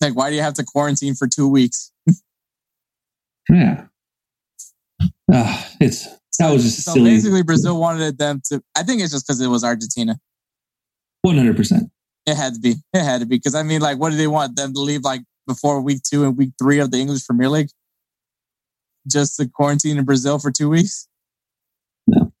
like 0.00 0.16
why 0.16 0.30
do 0.30 0.36
you 0.36 0.42
have 0.42 0.54
to 0.54 0.64
quarantine 0.64 1.14
for 1.14 1.26
two 1.26 1.48
weeks? 1.48 1.92
yeah, 3.50 3.84
Ah, 5.32 5.68
it's 5.80 6.06
that 6.38 6.50
was 6.52 6.62
just 6.62 6.84
So 6.84 6.94
silly. 6.94 7.10
basically 7.10 7.42
Brazil 7.42 7.78
wanted 7.80 8.16
them 8.18 8.40
to 8.46 8.62
I 8.76 8.82
think 8.82 9.02
it's 9.02 9.12
just 9.12 9.26
because 9.26 9.40
it 9.40 9.48
was 9.48 9.62
Argentina. 9.64 10.18
One 11.22 11.36
hundred 11.36 11.56
percent. 11.56 11.90
It 12.26 12.36
had 12.36 12.54
to 12.54 12.60
be. 12.60 12.76
It 12.92 13.02
had 13.02 13.20
to 13.20 13.26
be. 13.26 13.36
Because 13.36 13.54
I 13.54 13.62
mean, 13.62 13.80
like, 13.80 13.98
what 13.98 14.10
do 14.10 14.16
they 14.16 14.26
want 14.26 14.54
them 14.56 14.72
to 14.74 14.80
leave 14.80 15.02
like 15.02 15.22
before 15.48 15.80
week 15.80 16.02
two 16.02 16.24
and 16.24 16.36
week 16.36 16.52
three 16.56 16.78
of 16.78 16.92
the 16.92 16.98
English 16.98 17.26
Premier 17.26 17.48
League? 17.48 17.70
Just 19.10 19.36
the 19.36 19.48
quarantine 19.48 19.98
in 19.98 20.04
Brazil 20.04 20.38
for 20.38 20.52
two 20.52 20.68
weeks? 20.68 21.08
No. 22.06 22.32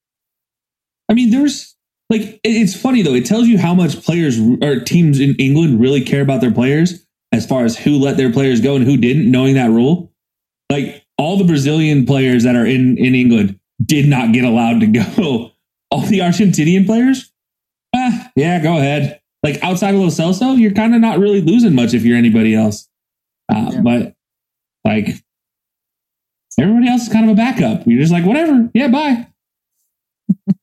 I 1.08 1.14
mean, 1.14 1.30
there's 1.30 1.74
like 2.10 2.40
it's 2.44 2.80
funny 2.80 3.02
though. 3.02 3.14
It 3.14 3.26
tells 3.26 3.48
you 3.48 3.58
how 3.58 3.74
much 3.74 4.02
players 4.02 4.38
or 4.62 4.80
teams 4.80 5.18
in 5.18 5.34
England 5.36 5.80
really 5.80 6.04
care 6.04 6.22
about 6.22 6.40
their 6.40 6.52
players 6.52 7.04
as 7.32 7.46
far 7.46 7.64
as 7.64 7.76
who 7.76 7.98
let 7.98 8.16
their 8.16 8.32
players 8.32 8.60
go 8.60 8.76
and 8.76 8.84
who 8.84 8.96
didn't, 8.96 9.30
knowing 9.30 9.54
that 9.54 9.70
rule. 9.70 10.12
Like 10.70 11.04
all 11.16 11.36
the 11.36 11.44
Brazilian 11.44 12.06
players 12.06 12.44
that 12.44 12.54
are 12.54 12.66
in 12.66 12.96
in 12.98 13.14
England 13.14 13.58
did 13.84 14.06
not 14.06 14.32
get 14.32 14.44
allowed 14.44 14.80
to 14.80 14.86
go. 14.86 15.50
All 15.90 16.02
the 16.02 16.18
Argentinian 16.18 16.84
players, 16.84 17.32
ah, 17.96 18.30
yeah, 18.36 18.62
go 18.62 18.76
ahead. 18.76 19.20
Like 19.42 19.62
outside 19.62 19.94
of 19.94 20.00
Lo 20.00 20.08
Celso, 20.08 20.58
you're 20.58 20.72
kind 20.72 20.94
of 20.94 21.00
not 21.00 21.18
really 21.18 21.40
losing 21.40 21.74
much 21.74 21.94
if 21.94 22.04
you're 22.04 22.18
anybody 22.18 22.54
else. 22.54 22.88
Uh, 23.52 23.70
yeah. 23.72 23.80
But 23.80 24.14
like 24.84 25.08
everybody 26.58 26.88
else 26.88 27.02
is 27.02 27.12
kind 27.12 27.24
of 27.24 27.32
a 27.32 27.36
backup. 27.36 27.86
You're 27.86 28.00
just 28.00 28.12
like, 28.12 28.24
whatever. 28.24 28.68
Yeah, 28.74 28.88
bye. 28.88 29.28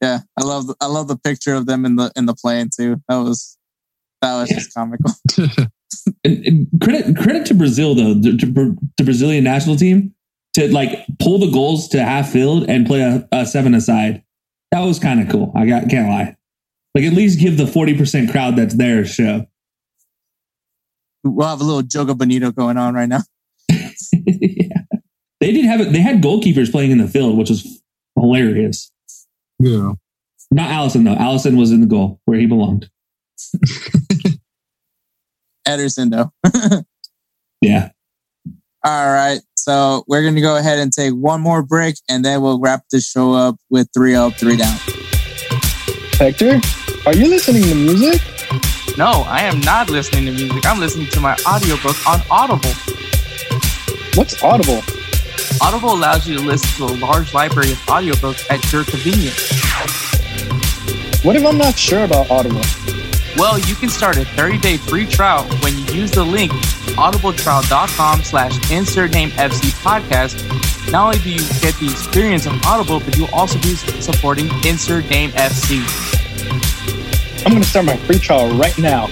yeah, 0.00 0.20
I 0.38 0.44
love 0.44 0.66
the, 0.68 0.76
I 0.80 0.86
love 0.86 1.08
the 1.08 1.18
picture 1.18 1.54
of 1.54 1.66
them 1.66 1.84
in 1.84 1.96
the 1.96 2.12
in 2.16 2.26
the 2.26 2.34
plane 2.34 2.70
too. 2.74 3.02
That 3.08 3.18
was 3.18 3.58
that 4.22 4.34
was 4.36 4.50
yeah. 4.50 4.56
just 4.56 4.74
comical. 4.74 5.12
and, 6.24 6.46
and 6.46 6.68
credit 6.82 7.16
credit 7.16 7.46
to 7.46 7.54
Brazil 7.54 7.94
though, 7.94 8.14
the, 8.14 8.36
to, 8.36 8.46
the 8.96 9.04
Brazilian 9.04 9.44
national 9.44 9.76
team 9.76 10.14
to 10.54 10.72
like 10.72 11.04
pull 11.18 11.38
the 11.38 11.50
goals 11.50 11.88
to 11.88 12.02
half 12.02 12.30
field 12.30 12.68
and 12.68 12.86
play 12.86 13.00
a, 13.00 13.28
a 13.32 13.46
seven 13.46 13.74
aside. 13.74 14.22
That 14.70 14.80
was 14.80 14.98
kind 14.98 15.20
of 15.20 15.28
cool. 15.28 15.52
I 15.54 15.66
got 15.66 15.88
can't 15.88 16.08
lie. 16.08 16.36
Like 16.94 17.04
at 17.04 17.12
least 17.12 17.40
give 17.40 17.56
the 17.56 17.66
forty 17.66 17.96
percent 17.96 18.30
crowd 18.30 18.56
that's 18.56 18.74
there 18.74 19.00
a 19.00 19.06
show. 19.06 19.46
We'll 21.24 21.48
have 21.48 21.60
a 21.60 21.64
little 21.64 21.82
Joga 21.82 22.16
Bonito 22.16 22.52
going 22.52 22.76
on 22.76 22.94
right 22.94 23.08
now. 23.08 23.22
yeah. 23.70 24.82
They 25.40 25.52
did 25.52 25.64
have 25.64 25.80
it. 25.80 25.92
They 25.92 26.00
had 26.00 26.22
goalkeepers 26.22 26.70
playing 26.70 26.90
in 26.90 26.98
the 26.98 27.08
field, 27.08 27.36
which 27.38 27.50
was 27.50 27.82
hilarious. 28.18 28.92
Yeah. 29.58 29.92
Not 30.50 30.70
Alisson 30.70 31.04
though. 31.04 31.16
Alisson 31.16 31.58
was 31.58 31.72
in 31.72 31.80
the 31.80 31.86
goal 31.86 32.20
where 32.26 32.38
he 32.38 32.46
belonged. 32.46 32.90
Ederson 35.66 36.10
though. 36.10 36.30
yeah. 37.62 37.90
All 38.84 39.06
right. 39.06 39.40
So 39.56 40.04
we're 40.06 40.20
going 40.22 40.34
to 40.34 40.42
go 40.42 40.56
ahead 40.56 40.78
and 40.78 40.92
take 40.92 41.14
one 41.14 41.40
more 41.40 41.62
break 41.62 41.94
and 42.08 42.22
then 42.24 42.42
we'll 42.42 42.60
wrap 42.60 42.84
this 42.90 43.08
show 43.08 43.32
up 43.32 43.56
with 43.70 43.88
three 43.94 44.14
up, 44.14 44.34
three 44.34 44.58
down. 44.58 44.76
Hector, 46.18 46.60
are 47.06 47.14
you 47.14 47.28
listening 47.28 47.62
to 47.62 47.74
music? 47.74 48.20
No, 48.96 49.24
I 49.26 49.42
am 49.42 49.58
not 49.60 49.90
listening 49.90 50.26
to 50.26 50.32
music. 50.32 50.64
I'm 50.64 50.78
listening 50.78 51.08
to 51.08 51.20
my 51.20 51.36
audiobook 51.48 51.96
on 52.06 52.20
Audible. 52.30 52.70
What's 54.14 54.40
Audible? 54.40 54.82
Audible 55.60 55.94
allows 55.94 56.28
you 56.28 56.36
to 56.36 56.42
listen 56.42 56.86
to 56.86 56.92
a 56.92 56.94
large 56.98 57.34
library 57.34 57.72
of 57.72 57.78
audiobooks 57.86 58.48
at 58.50 58.72
your 58.72 58.84
convenience. 58.84 59.50
What 61.24 61.34
if 61.34 61.44
I'm 61.44 61.58
not 61.58 61.76
sure 61.76 62.04
about 62.04 62.30
Audible? 62.30 62.60
Well, 63.36 63.58
you 63.58 63.74
can 63.74 63.88
start 63.88 64.16
a 64.16 64.20
30-day 64.20 64.76
free 64.76 65.06
trial 65.06 65.42
when 65.58 65.76
you 65.76 65.84
use 65.86 66.12
the 66.12 66.22
link 66.22 66.52
audibletrial.com 66.94 68.22
slash 68.22 68.70
insert 68.70 69.10
name 69.10 69.30
FC 69.30 69.72
podcast. 69.82 70.38
Not 70.92 71.06
only 71.06 71.18
do 71.18 71.30
you 71.30 71.40
get 71.60 71.74
the 71.80 71.88
experience 71.90 72.46
of 72.46 72.62
Audible, 72.64 73.00
but 73.00 73.16
you'll 73.16 73.34
also 73.34 73.58
be 73.58 73.74
supporting 73.74 74.48
insert 74.64 75.10
name 75.10 75.30
FC. 75.30 76.03
I'm 77.46 77.52
going 77.52 77.62
to 77.62 77.68
start 77.68 77.84
my 77.84 77.98
free 77.98 78.18
trial 78.18 78.56
right 78.56 78.76
now. 78.78 79.06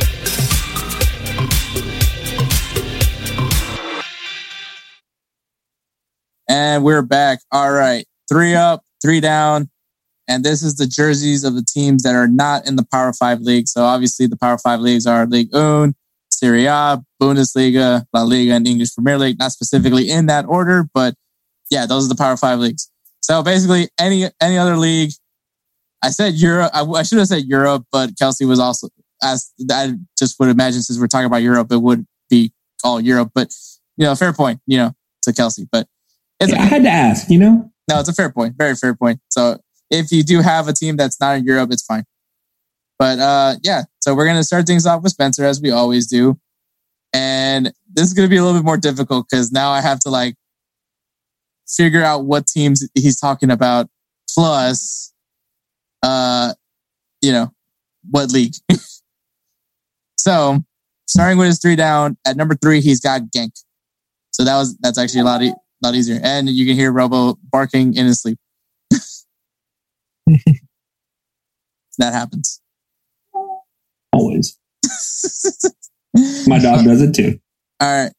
And 6.48 6.82
we're 6.82 7.02
back. 7.02 7.40
All 7.52 7.70
right. 7.72 8.06
Three 8.30 8.54
up, 8.54 8.84
three 9.02 9.20
down. 9.20 9.68
And 10.28 10.44
this 10.44 10.62
is 10.62 10.76
the 10.76 10.86
jerseys 10.86 11.44
of 11.44 11.54
the 11.54 11.62
teams 11.62 12.04
that 12.04 12.14
are 12.14 12.26
not 12.26 12.66
in 12.66 12.76
the 12.76 12.86
Power 12.90 13.12
Five 13.12 13.42
league. 13.42 13.68
So 13.68 13.82
obviously, 13.82 14.26
the 14.26 14.38
Power 14.38 14.56
Five 14.56 14.80
leagues 14.80 15.04
are 15.04 15.26
League 15.26 15.52
One, 15.52 15.94
Serie 16.30 16.64
A, 16.64 17.02
Bundesliga, 17.20 18.06
La 18.14 18.22
Liga, 18.22 18.54
and 18.54 18.66
English 18.66 18.94
Premier 18.94 19.18
League. 19.18 19.38
Not 19.38 19.52
specifically 19.52 20.08
in 20.08 20.24
that 20.26 20.46
order, 20.46 20.88
but 20.94 21.14
yeah, 21.70 21.84
those 21.84 22.06
are 22.06 22.08
the 22.08 22.14
Power 22.14 22.38
Five 22.38 22.60
leagues. 22.60 22.90
So 23.20 23.42
basically, 23.42 23.90
any 23.98 24.24
any 24.40 24.56
other 24.56 24.78
league. 24.78 25.12
I 26.02 26.10
said 26.10 26.34
Europe. 26.34 26.70
I, 26.74 26.82
I 26.82 27.02
should 27.02 27.18
have 27.18 27.28
said 27.28 27.44
Europe, 27.44 27.84
but 27.92 28.10
Kelcey 28.10 28.46
was 28.46 28.58
also 28.58 28.88
as 29.22 29.52
I 29.70 29.94
just 30.18 30.38
would 30.40 30.48
imagine 30.48 30.82
since 30.82 30.98
we're 30.98 31.06
talking 31.06 31.26
about 31.26 31.42
Europe, 31.42 31.70
it 31.70 31.80
would 31.80 32.06
be 32.28 32.52
all 32.84 33.00
Europe. 33.00 33.30
But 33.34 33.52
you 33.96 34.06
know, 34.06 34.14
fair 34.14 34.32
point. 34.32 34.60
You 34.66 34.78
know, 34.78 34.92
to 35.22 35.30
Kelcey, 35.30 35.66
but 35.70 35.86
yeah, 36.40 36.60
I 36.60 36.64
had 36.64 36.82
to 36.82 36.88
ask. 36.88 37.30
You 37.30 37.38
know, 37.38 37.70
no, 37.88 38.00
it's 38.00 38.08
a 38.08 38.14
fair 38.14 38.30
point. 38.30 38.54
Very 38.56 38.74
fair 38.74 38.94
point. 38.94 39.20
So 39.28 39.58
if 39.90 40.10
you 40.10 40.22
do 40.22 40.40
have 40.40 40.68
a 40.68 40.72
team 40.72 40.96
that's 40.96 41.20
not 41.20 41.36
in 41.36 41.44
Europe, 41.44 41.70
it's 41.72 41.84
fine. 41.84 42.04
But 42.98 43.18
uh, 43.18 43.54
yeah, 43.62 43.82
so 44.00 44.14
we're 44.14 44.26
gonna 44.26 44.44
start 44.44 44.66
things 44.66 44.86
off 44.86 45.02
with 45.02 45.12
Spencer 45.12 45.44
as 45.44 45.60
we 45.60 45.70
always 45.70 46.06
do, 46.06 46.38
and 47.12 47.72
this 47.92 48.06
is 48.06 48.14
gonna 48.14 48.28
be 48.28 48.36
a 48.36 48.44
little 48.44 48.58
bit 48.58 48.64
more 48.64 48.76
difficult 48.76 49.26
because 49.30 49.52
now 49.52 49.70
I 49.70 49.80
have 49.80 50.00
to 50.00 50.10
like 50.10 50.34
figure 51.68 52.02
out 52.02 52.24
what 52.24 52.46
teams 52.46 52.88
he's 52.94 53.18
talking 53.18 53.50
about, 53.50 53.88
plus, 54.28 55.11
uh, 56.02 56.54
you 57.20 57.32
know, 57.32 57.50
what 58.10 58.30
league. 58.32 58.54
so 60.16 60.58
starting 61.06 61.38
with 61.38 61.48
his 61.48 61.60
three 61.60 61.76
down 61.76 62.16
at 62.26 62.36
number 62.36 62.54
three, 62.54 62.80
he's 62.80 63.00
got 63.00 63.22
Genk. 63.34 63.52
So 64.32 64.44
that 64.44 64.56
was 64.56 64.76
that's 64.78 64.98
actually 64.98 65.20
a 65.20 65.24
lot 65.24 65.42
e- 65.42 65.54
lot 65.82 65.94
easier, 65.94 66.20
and 66.22 66.48
you 66.48 66.66
can 66.66 66.74
hear 66.74 66.92
Robo 66.92 67.38
barking 67.50 67.94
in 67.94 68.06
his 68.06 68.22
sleep. 68.22 68.38
that 71.98 72.12
happens. 72.12 72.60
Always. 74.12 74.58
My 76.46 76.58
dog 76.58 76.84
does 76.84 77.00
it 77.02 77.14
too. 77.14 77.38
All 77.80 78.04
right. 78.04 78.12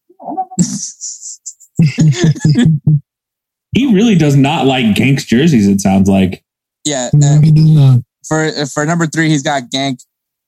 he 3.74 3.94
really 3.94 4.16
does 4.16 4.36
not 4.36 4.66
like 4.66 4.86
Genk's 4.86 5.26
jerseys, 5.26 5.68
it 5.68 5.82
sounds 5.82 6.10
like. 6.10 6.43
Yeah. 6.86 7.10
He 7.12 7.52
does 7.52 7.70
not. 7.70 8.00
For 8.28 8.66
for 8.68 8.86
number 8.86 9.06
three, 9.06 9.30
he's 9.30 9.44
got 9.44 9.64
Genk. 9.74 10.04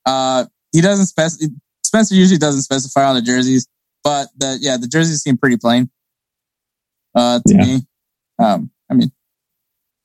Uh 0.05 0.45
he 0.71 0.81
doesn't 0.81 1.07
specify 1.07 1.47
Spencer 1.83 2.15
usually 2.15 2.37
doesn't 2.37 2.63
specify 2.63 3.05
on 3.05 3.15
the 3.15 3.21
jerseys, 3.21 3.67
but 4.03 4.27
the 4.37 4.57
yeah, 4.59 4.77
the 4.77 4.87
jerseys 4.87 5.21
seem 5.21 5.37
pretty 5.37 5.57
plain. 5.57 5.89
Uh 7.13 7.39
to 7.47 7.53
yeah. 7.53 7.65
me. 7.65 7.81
Um, 8.37 8.71
I 8.89 8.95
mean 8.95 9.11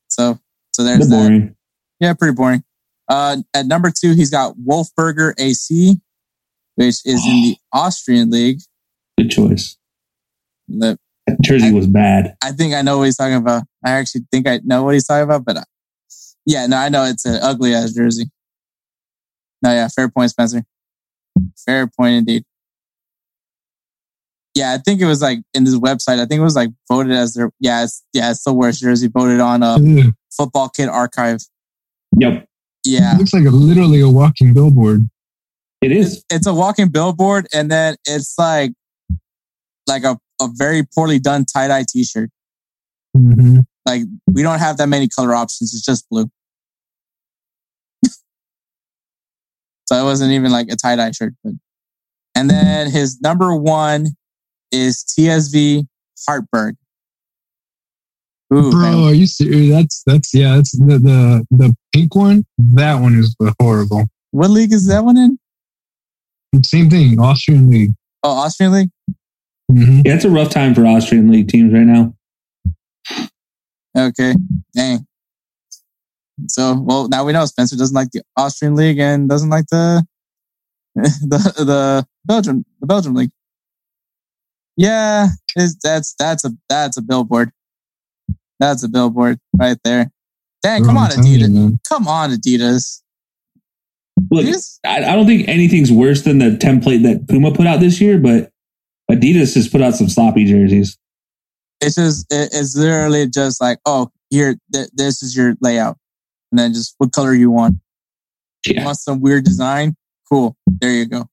so 0.07 0.39
so 0.71 0.83
there's 0.83 1.09
They're 1.09 1.19
boring. 1.19 1.45
That. 1.47 1.55
Yeah, 1.99 2.13
pretty 2.13 2.33
boring. 2.33 2.63
Uh, 3.07 3.37
at 3.53 3.65
number 3.65 3.91
two, 3.91 4.13
he's 4.13 4.29
got 4.29 4.55
Wolfsberger 4.55 5.33
AC, 5.37 5.99
which 6.75 7.05
is 7.05 7.25
in 7.25 7.41
the 7.43 7.57
Austrian 7.73 8.31
league. 8.31 8.59
Good 9.17 9.29
choice. 9.29 9.77
The, 10.67 10.97
that 11.27 11.41
jersey 11.41 11.67
I, 11.67 11.71
was 11.73 11.87
bad. 11.87 12.35
I 12.41 12.51
think 12.51 12.73
I 12.73 12.81
know 12.81 12.99
what 12.99 13.05
he's 13.05 13.17
talking 13.17 13.35
about. 13.35 13.63
I 13.85 13.91
actually 13.91 14.21
think 14.31 14.47
I 14.47 14.61
know 14.63 14.83
what 14.83 14.93
he's 14.93 15.05
talking 15.05 15.23
about, 15.23 15.45
but 15.45 15.57
I, 15.57 15.59
uh, 15.59 15.63
yeah, 16.45 16.65
no, 16.67 16.77
I 16.77 16.89
know 16.89 17.03
it's 17.03 17.25
an 17.25 17.39
ugly 17.41 17.73
ass 17.73 17.93
jersey. 17.93 18.25
No, 19.61 19.71
yeah, 19.71 19.87
fair 19.87 20.09
point, 20.09 20.31
Spencer. 20.31 20.63
Fair 21.65 21.87
point 21.87 22.15
indeed. 22.15 22.43
Yeah, 24.53 24.73
I 24.73 24.79
think 24.79 24.99
it 24.99 25.05
was 25.05 25.21
like 25.21 25.39
in 25.53 25.63
this 25.63 25.77
website. 25.77 26.19
I 26.19 26.25
think 26.25 26.39
it 26.39 26.43
was 26.43 26.55
like 26.55 26.69
voted 26.91 27.13
as 27.13 27.35
their 27.35 27.51
yeah, 27.59 27.83
it's 27.83 28.03
yeah, 28.11 28.31
it's 28.31 28.43
the 28.43 28.53
worst 28.53 28.81
jersey 28.81 29.07
voted 29.07 29.39
on 29.39 29.63
a 29.63 29.67
uh, 29.67 29.77
mm. 29.77 30.13
football 30.35 30.69
kit 30.69 30.89
archive. 30.89 31.39
Yep. 32.17 32.45
Yeah. 32.83 33.15
It 33.15 33.19
looks 33.19 33.33
like 33.33 33.45
a, 33.45 33.49
literally 33.49 34.01
a 34.01 34.09
walking 34.09 34.53
billboard. 34.53 35.09
It 35.81 35.91
is. 35.91 36.17
It's, 36.17 36.25
it's, 36.29 36.47
a 36.47 36.53
walking 36.53 36.89
billboard, 36.89 37.47
and 37.53 37.71
then 37.71 37.95
it's 38.05 38.35
like 38.37 38.73
like 39.87 40.03
a, 40.03 40.17
a 40.41 40.47
very 40.53 40.83
poorly 40.83 41.17
done 41.17 41.45
tie 41.45 41.67
dye 41.67 41.85
t 41.87 42.03
shirt. 42.03 42.29
Mm-hmm. 43.15 43.59
Like 43.85 44.03
we 44.27 44.43
don't 44.43 44.59
have 44.59 44.77
that 44.77 44.87
many 44.87 45.07
color 45.07 45.33
options. 45.33 45.73
It's 45.73 45.85
just 45.85 46.07
blue. 46.09 46.29
so 49.85 49.95
it 49.95 50.03
wasn't 50.03 50.31
even 50.31 50.51
like 50.51 50.67
a 50.71 50.75
tie 50.75 50.95
dye 50.95 51.11
shirt. 51.11 51.33
But 51.43 51.53
and 52.35 52.49
then 52.49 52.89
his 52.89 53.19
number 53.21 53.55
one 53.55 54.07
is 54.71 55.03
TSV 55.03 55.87
Hartberg. 56.29 56.73
Ooh, 58.53 58.69
Bro, 58.69 58.81
man. 58.81 59.03
are 59.05 59.13
you 59.13 59.27
serious? 59.27 59.71
That's 59.71 60.03
that's 60.05 60.33
yeah. 60.33 60.55
That's 60.55 60.71
the 60.71 60.99
the 60.99 61.45
the 61.51 61.75
pink 61.93 62.15
one. 62.15 62.45
That 62.57 62.95
one 63.01 63.15
is 63.15 63.35
horrible. 63.59 64.05
What 64.31 64.49
league 64.49 64.73
is 64.73 64.87
that 64.87 65.03
one 65.03 65.17
in? 65.17 65.39
Same 66.65 66.89
thing, 66.89 67.19
Austrian 67.19 67.69
league. 67.69 67.93
Oh, 68.23 68.31
Austrian 68.31 68.73
league. 68.73 68.89
Mm-hmm. 69.71 70.01
Yeah, 70.05 70.15
it's 70.15 70.25
a 70.25 70.29
rough 70.29 70.49
time 70.49 70.75
for 70.75 70.85
Austrian 70.85 71.31
league 71.31 71.47
teams 71.47 71.73
right 71.73 71.83
now. 71.85 72.13
Okay, 73.97 74.33
dang. 74.75 75.05
So, 76.47 76.79
well, 76.79 77.07
now 77.09 77.23
we 77.23 77.33
know 77.33 77.45
Spencer 77.45 77.75
doesn't 77.75 77.95
like 77.95 78.11
the 78.11 78.23
Austrian 78.37 78.75
league 78.75 78.99
and 78.99 79.29
doesn't 79.29 79.49
like 79.49 79.67
the 79.67 80.05
the 80.95 81.53
the 81.57 82.07
Belgium 82.25 82.65
the 82.79 82.87
Belgium 82.87 83.13
league. 83.13 83.31
Yeah, 84.77 85.27
that's 85.55 86.15
that's 86.17 86.45
a 86.45 86.51
that's 86.69 86.97
a 86.97 87.01
billboard. 87.01 87.51
That's 88.59 88.83
a 88.83 88.89
billboard 88.89 89.39
right 89.57 89.77
there. 89.83 90.11
Dang, 90.63 90.83
Bro, 90.83 90.89
come 90.89 90.97
I'm 90.97 91.03
on, 91.03 91.09
Adidas. 91.11 91.79
Come 91.89 92.07
on, 92.07 92.31
Adidas. 92.31 93.01
Look, 94.29 94.45
Adidas? 94.45 94.79
I, 94.85 95.03
I 95.03 95.15
don't 95.15 95.25
think 95.25 95.47
anything's 95.47 95.91
worse 95.91 96.21
than 96.21 96.37
the 96.37 96.51
template 96.51 97.03
that 97.03 97.27
Puma 97.27 97.51
put 97.51 97.67
out 97.67 97.79
this 97.79 97.99
year, 97.99 98.19
but 98.19 98.51
Adidas 99.09 99.55
has 99.55 99.67
put 99.67 99.81
out 99.81 99.95
some 99.95 100.09
sloppy 100.09 100.45
jerseys. 100.45 100.97
It's 101.81 101.95
just, 101.95 102.31
it- 102.31 102.49
it's 102.53 102.75
literally 102.75 103.27
just 103.27 103.59
like, 103.61 103.79
oh, 103.85 104.09
here, 104.29 104.55
th- 104.73 104.89
this 104.93 105.21
is 105.23 105.35
your 105.35 105.55
layout. 105.61 105.97
And 106.51 106.59
then 106.59 106.73
just 106.73 106.95
what 106.97 107.11
color 107.11 107.33
you 107.33 107.49
want. 107.51 107.75
You 108.65 108.83
want 108.85 108.97
some 108.97 109.21
weird 109.21 109.43
design? 109.43 109.95
Cool. 110.31 110.55
There 110.67 110.91
you 110.91 111.05
go. 111.07 111.27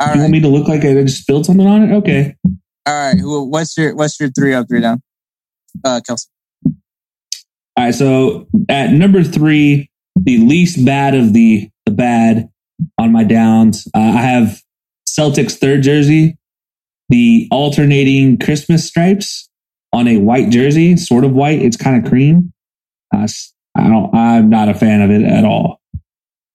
All 0.00 0.08
You 0.14 0.20
want 0.20 0.30
me 0.32 0.40
to 0.40 0.48
look 0.48 0.68
like 0.68 0.84
I 0.84 0.92
just 0.94 1.22
spilled 1.22 1.46
something 1.46 1.66
on 1.66 1.82
it? 1.84 1.92
Okay. 1.96 2.34
All 2.86 2.94
right. 2.94 3.18
Who, 3.18 3.44
what's 3.48 3.76
your, 3.76 3.94
what's 3.94 4.18
your 4.20 4.30
three 4.30 4.54
up, 4.54 4.66
three 4.68 4.80
down? 4.80 5.02
Uh, 5.84 6.00
Kelcey. 6.08 6.26
All 6.64 7.84
right. 7.84 7.94
So 7.94 8.48
at 8.68 8.90
number 8.90 9.22
three, 9.22 9.90
the 10.16 10.38
least 10.38 10.84
bad 10.84 11.14
of 11.14 11.32
the 11.34 11.68
the 11.84 11.92
bad 11.92 12.48
on 12.98 13.12
my 13.12 13.22
downs, 13.22 13.86
uh, 13.94 13.98
I 14.00 14.22
have 14.22 14.60
Celtics 15.08 15.52
third 15.58 15.82
jersey, 15.82 16.36
the 17.08 17.48
alternating 17.50 18.38
Christmas 18.38 18.86
stripes 18.86 19.48
on 19.92 20.08
a 20.08 20.18
white 20.18 20.50
jersey, 20.50 20.96
sort 20.96 21.24
of 21.24 21.32
white. 21.32 21.60
It's 21.60 21.76
kind 21.76 22.02
of 22.02 22.10
cream. 22.10 22.52
Uh, 23.14 23.28
I 23.76 23.88
don't. 23.88 24.14
I'm 24.14 24.48
not 24.48 24.68
a 24.68 24.74
fan 24.74 25.00
of 25.02 25.10
it 25.10 25.22
at 25.22 25.44
all. 25.44 25.80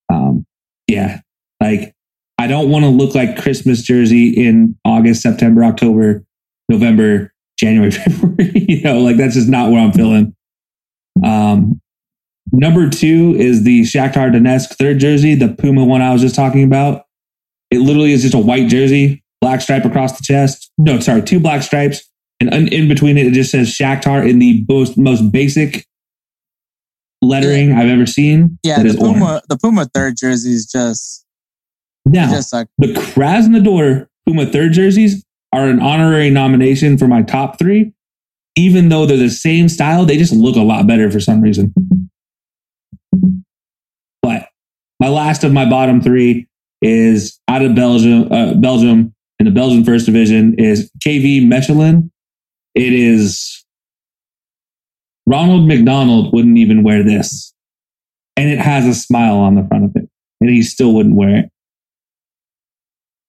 Um, 0.09 0.45
yeah, 0.87 1.21
like 1.61 1.93
I 2.37 2.47
don't 2.47 2.69
want 2.69 2.83
to 2.83 2.89
look 2.89 3.15
like 3.15 3.41
Christmas 3.41 3.83
jersey 3.83 4.29
in 4.29 4.75
August, 4.83 5.21
September, 5.21 5.63
October, 5.63 6.23
November, 6.69 7.31
January, 7.57 7.91
February. 7.91 8.65
you 8.67 8.81
know, 8.81 8.99
like 8.99 9.17
that's 9.17 9.35
just 9.35 9.49
not 9.49 9.71
what 9.71 9.79
I'm 9.79 9.93
feeling. 9.93 10.35
Um, 11.23 11.79
number 12.51 12.89
two 12.89 13.35
is 13.37 13.63
the 13.63 13.81
Shakhtar 13.81 14.33
Donetsk 14.33 14.75
third 14.75 14.99
jersey, 14.99 15.35
the 15.35 15.49
Puma 15.49 15.85
one 15.85 16.01
I 16.01 16.11
was 16.11 16.21
just 16.21 16.35
talking 16.35 16.63
about. 16.63 17.05
It 17.69 17.79
literally 17.79 18.11
is 18.11 18.23
just 18.23 18.33
a 18.33 18.39
white 18.39 18.67
jersey, 18.67 19.20
black 19.41 19.61
stripe 19.61 19.84
across 19.85 20.18
the 20.18 20.23
chest. 20.23 20.72
No, 20.77 20.99
sorry, 20.99 21.22
two 21.22 21.39
black 21.39 21.63
stripes, 21.63 22.07
and 22.39 22.53
in, 22.72 22.88
between 22.88 23.18
it, 23.18 23.27
it 23.27 23.34
just 23.34 23.51
says 23.51 23.68
Shakhtar 23.69 24.27
in 24.27 24.39
the 24.39 24.63
most 24.69 24.97
most 24.97 25.31
basic 25.31 25.85
lettering 27.22 27.73
I've 27.73 27.89
ever 27.89 28.05
seen. 28.05 28.57
Yeah, 28.63 28.81
the 28.81 28.95
Puma, 28.97 29.26
orange. 29.26 29.43
the 29.49 29.57
Puma 29.57 29.85
third 29.93 30.15
jersey 30.18 30.53
is 30.53 30.65
just, 30.65 31.26
Now, 32.05 32.31
just 32.31 32.49
suck. 32.49 32.68
the 32.77 32.88
Krasnodar 32.88 34.07
Puma 34.26 34.45
third 34.45 34.73
jerseys 34.73 35.23
are 35.53 35.68
an 35.68 35.80
honorary 35.81 36.30
nomination 36.30 36.97
for 36.97 37.07
my 37.07 37.22
top 37.22 37.59
three. 37.59 37.93
Even 38.57 38.89
though 38.89 39.05
they're 39.05 39.18
the 39.18 39.30
same 39.30 39.69
style, 39.69 40.05
they 40.05 40.18
just 40.18 40.34
look 40.34 40.55
a 40.55 40.61
lot 40.61 40.85
better 40.85 41.09
for 41.09 41.19
some 41.19 41.41
reason. 41.41 41.73
But 44.22 44.49
my 44.99 45.07
last 45.07 45.43
of 45.43 45.53
my 45.53 45.69
bottom 45.69 46.01
three 46.01 46.47
is 46.81 47.39
out 47.47 47.61
of 47.61 47.76
Belgium. 47.76 48.31
Uh, 48.31 48.53
Belgium 48.55 49.13
in 49.41 49.45
the 49.45 49.51
Belgian 49.51 49.84
First 49.84 50.05
Division 50.05 50.53
is 50.59 50.91
KV 51.03 51.47
Mechelen. 51.47 52.11
It 52.76 52.93
is 52.93 53.65
Ronald 55.26 55.68
McDonald 55.68 56.31
wouldn't 56.31 56.59
even 56.59 56.84
wear 56.84 57.03
this, 57.03 57.51
and 58.38 58.49
it 58.51 58.59
has 58.59 58.85
a 58.85 58.93
smile 58.93 59.38
on 59.38 59.55
the 59.55 59.65
front 59.68 59.85
of 59.85 59.91
it, 59.95 60.07
and 60.39 60.49
he 60.51 60.61
still 60.61 60.93
wouldn't 60.93 61.15
wear 61.15 61.38
it. 61.38 61.45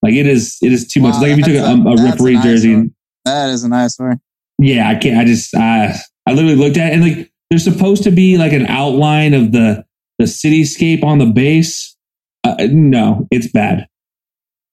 Like 0.02 0.12
it 0.14 0.26
is, 0.26 0.58
it 0.62 0.70
is 0.72 0.86
too 0.92 1.00
much. 1.00 1.14
Like 1.22 1.30
if 1.32 1.38
you 1.38 1.44
took 1.44 1.54
a, 1.54 1.64
a- 1.64 1.94
a 1.94 2.04
referee 2.04 2.40
jersey, 2.42 2.74
one. 2.74 2.94
That 3.24 3.48
is 3.50 3.64
a 3.64 3.68
nice 3.70 3.98
one. 3.98 4.20
yeah, 4.58 4.88
I 4.90 4.96
can't. 4.96 5.16
I 5.18 5.24
just, 5.24 5.54
I, 5.54 5.94
I 6.26 6.32
literally 6.32 6.56
looked 6.56 6.76
at 6.76 6.88
it 6.92 6.94
and 6.94 7.02
like 7.02 7.32
there's 7.48 7.64
supposed 7.64 8.02
to 8.02 8.10
be 8.10 8.36
like 8.36 8.52
an 8.52 8.66
outline 8.66 9.32
of 9.32 9.52
the 9.52 9.84
the 10.18 10.26
cityscape 10.26 11.02
on 11.04 11.18
the 11.18 11.26
base. 11.26 11.96
Uh, 12.44 12.56
no, 12.70 13.26
it's 13.30 13.50
bad. 13.50 13.86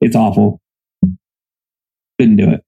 It's 0.02 0.16
awful. 0.18 0.60
Couldn't 2.20 2.36
do 2.38 2.50
it. 2.52 2.62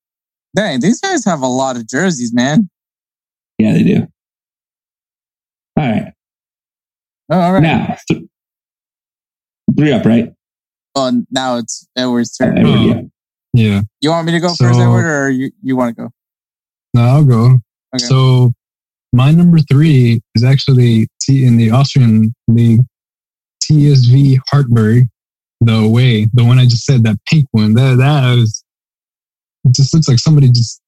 Dang, 0.55 0.79
these 0.79 0.99
guys 0.99 1.23
have 1.25 1.41
a 1.41 1.47
lot 1.47 1.75
of 1.75 1.87
jerseys, 1.87 2.33
man. 2.33 2.69
Yeah, 3.57 3.73
they 3.73 3.83
do. 3.83 4.07
All 5.77 5.87
right, 5.89 6.13
Oh, 7.31 7.39
all 7.39 7.53
right. 7.53 7.63
now 7.63 7.95
th- 8.09 8.23
three 9.77 9.91
up, 9.93 10.05
right? 10.05 10.31
Oh, 10.95 11.23
now 11.31 11.57
it's 11.57 11.87
Edward's 11.95 12.35
turn. 12.35 12.57
Edward, 12.57 12.71
Oh. 12.77 12.85
yeah. 12.85 13.01
Yeah. 13.53 13.81
You 14.01 14.09
want 14.11 14.25
me 14.25 14.33
to 14.33 14.39
go 14.39 14.49
So- 14.49 14.65
first, 14.65 14.79
Edward, 14.79 15.05
or 15.05 15.29
you, 15.29 15.51
you 15.61 15.75
want 15.75 15.95
to 15.95 16.03
go? 16.03 16.09
No, 16.93 17.01
I'll 17.01 17.23
go. 17.25 17.45
Okay. 17.95 18.05
So 18.05 18.53
my 19.13 19.31
number 19.31 19.59
three 19.59 20.21
is 20.35 20.43
actually 20.43 21.07
T 21.21 21.45
in 21.45 21.57
the 21.57 21.71
Austrian 21.71 22.33
league, 22.47 22.81
TSV 23.63 24.37
Hartberg, 24.53 25.03
the 25.61 25.73
away, 25.75 26.27
the 26.33 26.43
one 26.43 26.59
I 26.59 26.65
just 26.65 26.83
said, 26.85 27.03
that 27.03 27.17
pink 27.29 27.45
one. 27.51 27.73
That 27.73 27.97
that 27.97 28.35
was 28.35 28.60
it 29.65 29.73
just 29.73 29.93
looks 29.93 30.07
like 30.07 30.19
somebody 30.19 30.49
just 30.49 30.81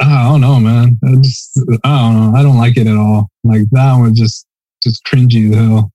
I 0.00 0.24
don't 0.24 0.40
know, 0.40 0.58
man. 0.58 0.98
I 1.04 1.14
just 1.16 1.60
I 1.84 1.98
don't 2.00 2.32
know. 2.32 2.38
I 2.38 2.42
don't 2.42 2.58
like 2.58 2.76
it 2.76 2.86
at 2.86 2.96
all. 2.96 3.28
Like 3.44 3.62
that 3.70 3.96
one 3.96 4.14
just 4.14 4.46
just 4.82 5.04
cringy 5.04 5.50
as 5.50 5.56
hell 5.56 5.92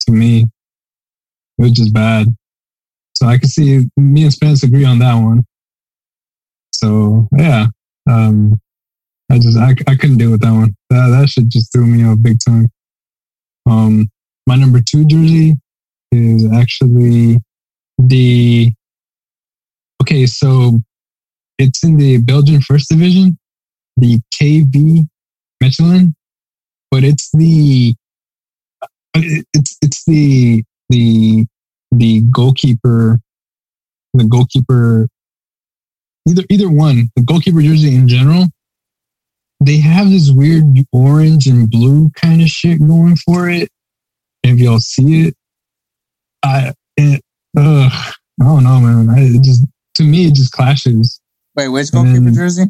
to 0.00 0.12
me. 0.12 0.46
It 1.58 1.62
was 1.62 1.72
just 1.72 1.94
bad. 1.94 2.26
So 3.14 3.26
I 3.26 3.38
can 3.38 3.48
see 3.48 3.86
me 3.96 4.24
and 4.24 4.32
Spence 4.32 4.62
agree 4.62 4.84
on 4.84 4.98
that 4.98 5.14
one. 5.14 5.44
So 6.72 7.28
yeah. 7.36 7.66
Um 8.08 8.60
I 9.30 9.38
just 9.38 9.58
I, 9.58 9.74
I 9.88 9.96
couldn't 9.96 10.18
deal 10.18 10.30
with 10.30 10.42
that 10.42 10.52
one. 10.52 10.74
That 10.90 11.08
that 11.08 11.28
shit 11.28 11.48
just 11.48 11.72
threw 11.72 11.86
me 11.86 12.04
off 12.04 12.18
big 12.22 12.38
time. 12.46 12.66
Um, 13.66 14.08
my 14.46 14.56
number 14.56 14.80
two 14.80 15.04
jersey 15.04 15.54
is 16.12 16.50
actually 16.52 17.38
the 17.98 18.72
okay. 20.02 20.26
So 20.26 20.78
it's 21.58 21.82
in 21.84 21.96
the 21.96 22.18
Belgian 22.18 22.60
First 22.60 22.88
Division, 22.90 23.38
the 23.96 24.20
KV 24.34 25.06
Mechelen, 25.62 26.14
but 26.90 27.04
it's 27.04 27.30
the 27.32 27.94
it- 29.14 29.46
it's 29.54 29.76
it's 29.82 30.04
the 30.04 30.62
the 30.90 31.46
the 31.92 32.20
goalkeeper 32.30 33.20
the 34.14 34.24
goalkeeper 34.24 35.08
either 36.28 36.42
either 36.50 36.70
one 36.70 37.08
the 37.16 37.22
goalkeeper 37.22 37.62
jersey 37.62 37.94
in 37.94 38.06
general 38.08 38.46
they 39.64 39.78
have 39.78 40.10
this 40.10 40.30
weird 40.30 40.64
orange 40.92 41.46
and 41.46 41.70
blue 41.70 42.10
kind 42.10 42.42
of 42.42 42.48
shit 42.48 42.78
going 42.78 43.16
for 43.16 43.48
it. 43.48 43.70
If 44.42 44.58
y'all 44.58 44.80
see 44.80 45.28
it, 45.28 45.34
I, 46.44 46.74
it, 46.96 47.22
ugh, 47.56 47.90
I 47.92 48.44
don't 48.44 48.64
know, 48.64 48.80
man. 48.80 49.10
I, 49.10 49.22
it 49.22 49.42
just 49.42 49.64
to 49.94 50.02
me, 50.02 50.26
it 50.26 50.34
just 50.34 50.52
clashes. 50.52 51.20
Wait, 51.56 51.68
which 51.68 51.92
goalkeeper 51.92 52.20
then- 52.20 52.34
jersey? 52.34 52.64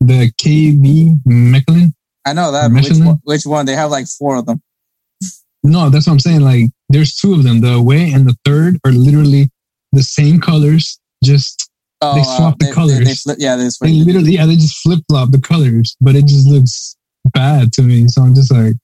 The 0.00 0.30
KV 0.40 1.20
Mechelen. 1.26 1.92
I 2.24 2.32
know 2.32 2.52
that. 2.52 2.70
Which 2.70 2.90
one, 2.90 3.18
which 3.24 3.46
one? 3.46 3.66
They 3.66 3.74
have 3.74 3.90
like 3.90 4.06
four 4.06 4.36
of 4.36 4.46
them. 4.46 4.60
No, 5.64 5.90
that's 5.90 6.06
what 6.06 6.12
I'm 6.12 6.20
saying. 6.20 6.40
Like, 6.40 6.66
there's 6.88 7.16
two 7.16 7.34
of 7.34 7.42
them. 7.42 7.60
The 7.60 7.74
away 7.74 8.12
and 8.12 8.26
the 8.28 8.36
third 8.44 8.78
are 8.84 8.92
literally 8.92 9.50
the 9.92 10.02
same 10.02 10.40
colors, 10.40 11.00
just 11.24 11.68
Oh, 12.00 12.14
They 12.14 12.22
swap 12.22 12.58
the 12.58 12.66
they, 12.66 12.72
colors. 12.72 12.98
They, 12.98 13.04
they 13.04 13.14
flip, 13.14 13.36
yeah, 13.40 13.56
they 13.56 13.68
they 13.82 13.92
literally, 13.92 14.32
yeah, 14.32 14.46
they 14.46 14.54
just 14.54 14.78
flip 14.82 15.00
flop 15.08 15.30
the 15.32 15.40
colors, 15.40 15.96
but 16.00 16.14
it 16.14 16.26
just 16.26 16.46
looks 16.46 16.96
bad 17.32 17.72
to 17.72 17.82
me. 17.82 18.06
So 18.06 18.22
I'm 18.22 18.34
just 18.34 18.52
like, 18.52 18.74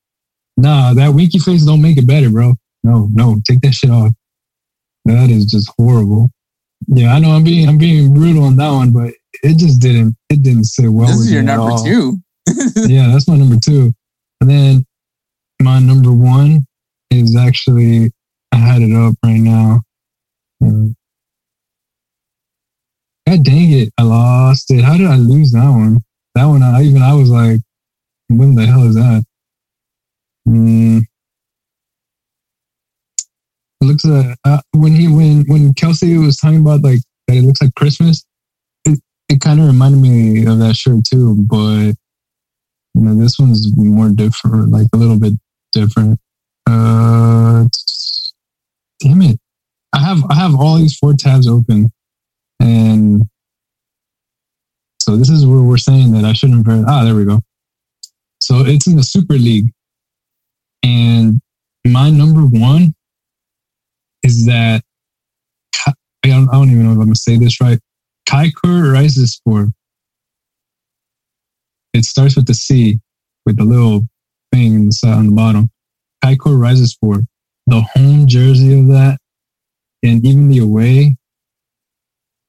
nah, 0.57 0.95
that 0.95 1.15
winky 1.15 1.39
face 1.39 1.65
don't 1.65 1.81
make 1.83 1.97
it 1.97 2.09
better, 2.09 2.29
bro. 2.31 2.55
No, 2.83 3.09
no, 3.13 3.37
take 3.49 3.61
that 3.61 3.75
shit 3.75 3.91
off. 3.91 4.11
That 5.05 5.31
is 5.31 5.47
just 5.47 5.71
horrible. 5.79 6.29
Yeah, 6.89 7.15
I 7.15 7.19
know 7.19 7.31
I'm 7.31 7.45
being 7.45 7.69
I'm 7.69 7.79
being 7.79 8.15
brutal 8.15 8.45
on 8.45 8.57
that 8.57 8.71
one, 8.71 8.93
but 8.93 9.13
it 9.43 9.59
just 9.59 9.81
didn't 9.81 10.17
it 10.31 10.43
didn't 10.43 10.65
sit 10.65 10.89
well. 10.89 11.07
this 11.07 11.21
is 11.21 11.33
your 11.33 11.43
number 11.43 11.77
two. 11.83 12.19
yeah, 12.89 13.09
that's 13.09 13.29
my 13.29 13.37
number 13.37 13.57
two. 13.63 13.93
And 14.41 14.51
then 14.51 14.87
my 15.63 15.79
number 15.79 16.13
one 16.13 16.67
is 17.11 17.37
actually 17.37 18.13
I 18.53 18.57
had 18.57 18.83
it 18.83 18.95
up 18.95 19.15
right 19.25 19.41
now. 19.41 19.83
Um, 20.63 20.97
God 23.27 23.45
dang 23.45 23.73
it, 23.73 23.93
I 23.99 24.03
lost 24.03 24.71
it. 24.71 24.85
How 24.85 24.97
did 24.97 25.07
I 25.07 25.17
lose 25.17 25.53
that 25.53 25.69
one? 25.69 26.01
That 26.35 26.45
one, 26.45 26.63
I 26.63 26.83
even 26.83 27.03
I 27.03 27.15
was 27.15 27.31
like, 27.31 27.61
what 28.29 28.55
the 28.57 28.67
hell 28.67 28.87
is 28.87 28.97
that? 28.97 29.25
Hmm. 30.45 30.99
It 33.85 33.89
looks 33.89 34.05
like 34.07 34.39
uh, 34.45 34.63
when 34.73 34.93
he 34.93 35.09
when 35.09 35.45
when 35.47 35.75
Kelcey 35.75 36.19
was 36.25 36.39
talking 36.39 36.61
about 36.61 36.83
like 36.83 37.01
that, 37.29 37.37
it 37.37 37.43
looks 37.43 37.61
like 37.61 37.75
Christmas. 37.75 38.25
It, 38.87 38.99
it 39.29 39.43
kind 39.43 39.61
of 39.61 39.67
reminded 39.67 40.01
me 40.01 40.47
of 40.47 40.59
that 40.61 40.75
shirt 40.75 41.05
too, 41.05 41.37
but 41.47 41.93
you 42.95 43.03
know, 43.03 43.15
this 43.15 43.39
one's 43.39 43.77
more 43.77 44.09
different, 44.09 44.71
like 44.71 44.87
a 44.95 44.97
little 44.97 45.19
bit 45.19 45.35
different. 45.73 46.19
Uh, 46.67 47.67
damn 49.01 49.21
it! 49.21 49.39
I 49.93 49.99
have 49.99 50.25
I 50.31 50.35
have 50.35 50.55
all 50.55 50.79
these 50.79 50.97
four 50.97 51.13
tabs 51.13 51.47
open, 51.47 51.93
and 52.61 53.23
so 54.99 55.15
this 55.19 55.29
is 55.29 55.45
where 55.45 55.61
we're 55.61 55.77
saying 55.77 56.13
that 56.13 56.25
I 56.25 56.33
shouldn't. 56.33 56.67
Ah, 56.89 57.05
there 57.05 57.15
we 57.15 57.27
go. 57.27 57.43
So 58.41 58.61
it's 58.61 58.87
in 58.87 58.97
the 58.97 59.03
Super 59.03 59.35
League. 59.35 59.71
And 60.83 61.43
my 61.87 62.09
number 62.09 62.43
one 62.43 62.95
is 64.25 64.47
that 64.47 64.83
I 65.87 65.93
don't, 66.29 66.49
I 66.49 66.53
don't 66.55 66.71
even 66.71 66.85
know 66.85 66.93
if 66.93 66.99
I'm 66.99 67.05
gonna 67.05 67.15
say 67.15 67.37
this 67.37 67.61
right. 67.61 67.79
Çaykur 68.29 68.93
Rizespor. 68.93 69.71
It 71.93 72.05
starts 72.05 72.35
with 72.35 72.47
the 72.47 72.55
C 72.55 72.99
with 73.47 73.59
the 73.59 73.65
little 73.65 74.03
thing 74.53 74.75
on 74.75 74.87
the 74.87 74.93
side 74.93 75.15
on 75.15 75.27
the 75.27 75.33
bottom. 75.33 75.71
Çaykur 76.25 76.57
Rizespor. 76.59 77.27
The 77.67 77.83
home 77.95 78.27
jersey 78.27 78.79
of 78.79 78.89
that 78.89 79.19
and 80.03 80.25
even 80.25 80.49
the 80.49 80.59
away, 80.59 81.17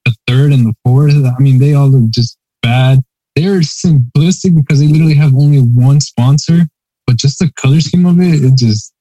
the 0.06 0.15
third 0.27 0.52
and 0.52 0.65
the 0.65 0.73
fourth, 0.85 1.14
I 1.14 1.41
mean, 1.41 1.60
they 1.60 1.73
all 1.73 1.88
look 1.88 2.10
just 2.10 2.38
bad. 2.61 2.99
They're 3.35 3.61
simplistic 3.61 4.56
because 4.56 4.80
they 4.80 4.88
literally 4.88 5.15
have 5.15 5.34
only 5.35 5.60
one 5.60 5.99
sponsor, 5.99 6.68
but 7.07 7.18
just 7.18 7.39
the 7.39 7.52
color 7.53 7.81
scheme 7.81 8.06
of 8.06 8.19
it, 8.19 8.43
it 8.43 8.57
just 8.57 8.93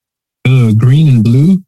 uh, 0.46 0.72
green 0.72 1.08
and 1.08 1.24
blue. 1.24 1.62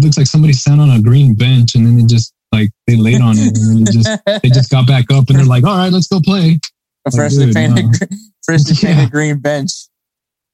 It 0.00 0.04
looks 0.04 0.16
like 0.16 0.26
somebody 0.26 0.54
sat 0.54 0.78
on 0.78 0.88
a 0.88 1.02
green 1.02 1.34
bench 1.34 1.74
and 1.74 1.84
then 1.84 1.98
they 1.98 2.04
just 2.04 2.32
like 2.52 2.70
they 2.86 2.96
laid 2.96 3.20
on 3.20 3.34
it 3.36 3.54
and 3.54 3.68
then 3.68 3.84
they 3.84 3.92
just 3.92 4.42
they 4.42 4.48
just 4.48 4.70
got 4.70 4.86
back 4.86 5.10
up 5.10 5.28
and 5.28 5.38
they're 5.38 5.44
like, 5.44 5.62
all 5.62 5.76
right, 5.76 5.92
let's 5.92 6.06
go 6.08 6.20
play. 6.24 6.58
A 7.06 7.10
freshly 7.10 7.46
like, 7.46 7.54
painted, 7.54 7.84
no. 7.84 8.06
freshly 8.42 8.76
yeah. 8.76 8.94
painted 8.94 9.10
green 9.12 9.38
bench. 9.40 9.72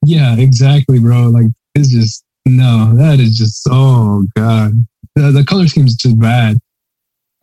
Yeah, 0.05 0.35
exactly, 0.37 0.99
bro. 0.99 1.29
Like 1.29 1.45
it's 1.75 1.87
just 1.87 2.25
no, 2.45 2.91
that 2.95 3.21
is 3.21 3.37
just 3.37 3.65
oh 3.71 4.25
god. 4.35 4.73
The, 5.15 5.31
the 5.31 5.45
color 5.45 5.65
scheme 5.67 5.85
is 5.85 5.95
just 5.95 6.19
bad. 6.19 6.57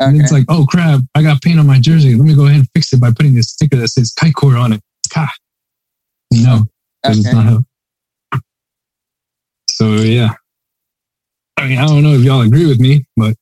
Okay. 0.03 0.11
And 0.11 0.21
it's 0.21 0.31
like, 0.31 0.45
oh 0.51 0.67
crap, 0.67 1.01
I 1.15 1.23
got 1.23 1.41
paint 1.41 1.59
on 1.59 1.67
my 1.67 1.81
jersey. 1.81 2.15
Let 2.17 2.27
me 2.27 2.35
go 2.35 2.45
ahead 2.45 2.59
and 2.59 2.69
fix 2.75 2.93
it 2.93 3.01
by 3.01 3.13
putting 3.13 3.35
this 3.35 3.49
sticker 3.49 3.77
that 3.77 3.89
says 3.89 4.13
Çaykur 4.21 4.61
on 4.61 4.75
it. 4.75 4.83
Ka. 5.11 5.27
No, 6.33 6.65
okay. 7.07 7.19
it's 7.19 7.33
not 7.33 7.63
So 9.69 9.93
yeah. 9.95 10.35
I 11.57 11.69
mean, 11.69 11.79
I 11.79 11.87
don't 11.87 12.03
know 12.03 12.13
if 12.13 12.23
y'all 12.23 12.43
agree 12.43 12.67
with 12.67 12.81
me, 12.81 13.07
but 13.17 13.35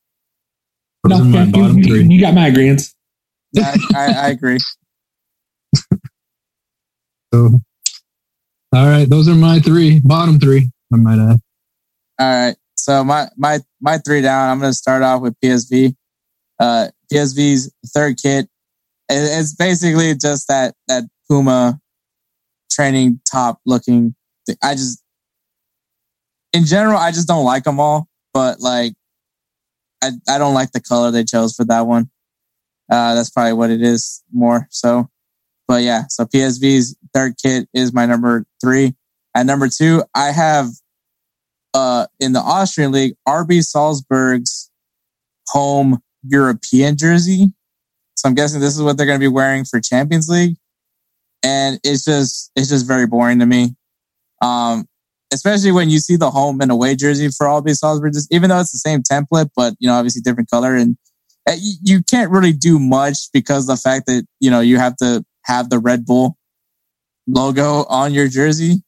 no, 1.06 1.24
my 1.24 1.46
bottom 1.46 1.78
you, 1.78 1.84
three. 1.84 2.04
You 2.04 2.20
got 2.20 2.34
my 2.34 2.46
agreement. 2.46 2.82
I, 3.56 3.76
I, 3.94 4.12
I 4.12 4.28
agree. 4.28 4.58
so, 7.34 7.58
all 8.72 8.86
right, 8.86 9.08
those 9.08 9.28
are 9.28 9.34
my 9.34 9.58
three, 9.58 10.00
bottom 10.00 10.38
three. 10.38 10.70
I 10.92 10.96
might 10.96 11.18
add. 11.18 11.40
All 12.18 12.46
right. 12.46 12.56
So 12.76 13.02
my 13.04 13.28
my 13.36 13.60
my 13.80 13.98
three 13.98 14.22
down. 14.22 14.50
I'm 14.50 14.58
going 14.58 14.70
to 14.70 14.76
start 14.76 15.02
off 15.02 15.22
with 15.22 15.34
PSV. 15.42 15.94
Uh, 16.58 16.88
PSV's 17.12 17.72
third 17.88 18.16
kit. 18.22 18.48
It's 19.08 19.54
basically 19.54 20.14
just 20.14 20.48
that 20.48 20.74
that 20.88 21.04
Puma 21.28 21.80
training 22.70 23.20
top 23.30 23.60
looking. 23.66 24.14
Thing. 24.46 24.56
I 24.62 24.74
just, 24.74 25.02
in 26.52 26.64
general, 26.64 26.98
I 26.98 27.10
just 27.10 27.28
don't 27.28 27.44
like 27.44 27.64
them 27.64 27.80
all. 27.80 28.08
But 28.34 28.60
like, 28.60 28.94
I 30.02 30.10
I 30.28 30.38
don't 30.38 30.54
like 30.54 30.72
the 30.72 30.80
color 30.80 31.10
they 31.10 31.24
chose 31.24 31.54
for 31.54 31.64
that 31.66 31.86
one. 31.86 32.10
Uh, 32.90 33.14
that's 33.14 33.30
probably 33.30 33.54
what 33.54 33.70
it 33.70 33.82
is 33.82 34.22
more. 34.32 34.66
So, 34.70 35.08
but 35.68 35.82
yeah. 35.82 36.04
So 36.08 36.24
PSV's 36.24 36.96
third 37.14 37.34
kit 37.42 37.68
is 37.72 37.92
my 37.92 38.06
number 38.06 38.44
three. 38.62 38.94
At 39.34 39.46
number 39.46 39.68
two, 39.68 40.02
I 40.14 40.26
have 40.26 40.68
uh, 41.74 42.06
in 42.20 42.32
the 42.32 42.40
Austrian 42.40 42.92
league, 42.92 43.14
RB 43.26 43.62
Salzburg's 43.62 44.70
home 45.48 46.02
European 46.22 46.96
jersey. 46.96 47.52
So 48.14 48.28
I'm 48.28 48.34
guessing 48.34 48.60
this 48.60 48.76
is 48.76 48.82
what 48.82 48.96
they're 48.96 49.06
going 49.06 49.18
to 49.18 49.24
be 49.24 49.32
wearing 49.32 49.64
for 49.64 49.80
Champions 49.80 50.28
League. 50.28 50.56
And 51.42 51.80
it's 51.82 52.04
just, 52.04 52.52
it's 52.54 52.68
just 52.68 52.86
very 52.86 53.06
boring 53.06 53.38
to 53.40 53.46
me. 53.46 53.74
Um, 54.42 54.86
especially 55.32 55.72
when 55.72 55.90
you 55.90 55.98
see 55.98 56.16
the 56.16 56.30
home 56.30 56.60
and 56.60 56.70
away 56.70 56.94
jersey 56.94 57.28
for 57.28 57.46
RB 57.46 57.76
Salzburg, 57.76 58.12
just, 58.12 58.32
even 58.32 58.50
though 58.50 58.60
it's 58.60 58.72
the 58.72 58.78
same 58.78 59.02
template, 59.02 59.50
but 59.56 59.74
you 59.78 59.88
know, 59.88 59.94
obviously 59.94 60.22
different 60.22 60.50
color 60.50 60.74
and 60.74 60.96
you 61.56 62.02
can't 62.02 62.30
really 62.30 62.52
do 62.52 62.78
much 62.78 63.18
because 63.32 63.66
the 63.66 63.76
fact 63.76 64.06
that, 64.06 64.24
you 64.40 64.50
know, 64.50 64.60
you 64.60 64.76
have 64.76 64.96
to 64.96 65.24
have 65.44 65.70
the 65.70 65.78
Red 65.78 66.06
Bull 66.06 66.36
logo 67.26 67.84
on 67.84 68.14
your 68.14 68.28
jersey. 68.28 68.82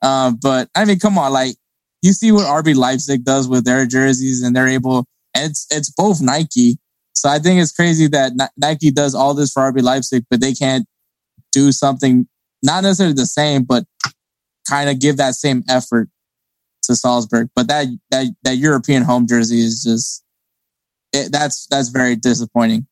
Uh, 0.00 0.32
but 0.40 0.68
I 0.74 0.84
mean, 0.84 0.98
come 0.98 1.18
on, 1.18 1.32
like 1.32 1.56
you 2.02 2.12
see 2.12 2.32
what 2.32 2.46
RB 2.46 2.74
Leipzig 2.74 3.24
does 3.24 3.46
with 3.48 3.64
their 3.64 3.86
jerseys, 3.86 4.42
and 4.42 4.54
they're 4.54 4.68
able. 4.68 5.04
And 5.34 5.50
it's 5.50 5.66
it's 5.70 5.90
both 5.90 6.20
Nike, 6.20 6.78
so 7.14 7.28
I 7.28 7.38
think 7.38 7.60
it's 7.60 7.72
crazy 7.72 8.08
that 8.08 8.32
Nike 8.56 8.90
does 8.90 9.14
all 9.14 9.34
this 9.34 9.52
for 9.52 9.70
RB 9.70 9.82
Leipzig, 9.82 10.24
but 10.28 10.40
they 10.40 10.52
can't 10.54 10.86
do 11.52 11.70
something 11.70 12.26
not 12.62 12.82
necessarily 12.82 13.14
the 13.14 13.26
same, 13.26 13.64
but 13.64 13.84
kind 14.68 14.88
of 14.90 15.00
give 15.00 15.16
that 15.16 15.34
same 15.34 15.64
effort 15.68 16.08
to 16.84 16.96
Salzburg. 16.96 17.48
But 17.54 17.68
that 17.68 17.86
that 18.10 18.26
that 18.42 18.56
European 18.56 19.02
home 19.02 19.26
jersey 19.26 19.60
is 19.60 19.82
just 19.82 20.24
it, 21.12 21.30
that's 21.32 21.66
that's 21.70 21.88
very 21.88 22.16
disappointing. 22.16 22.86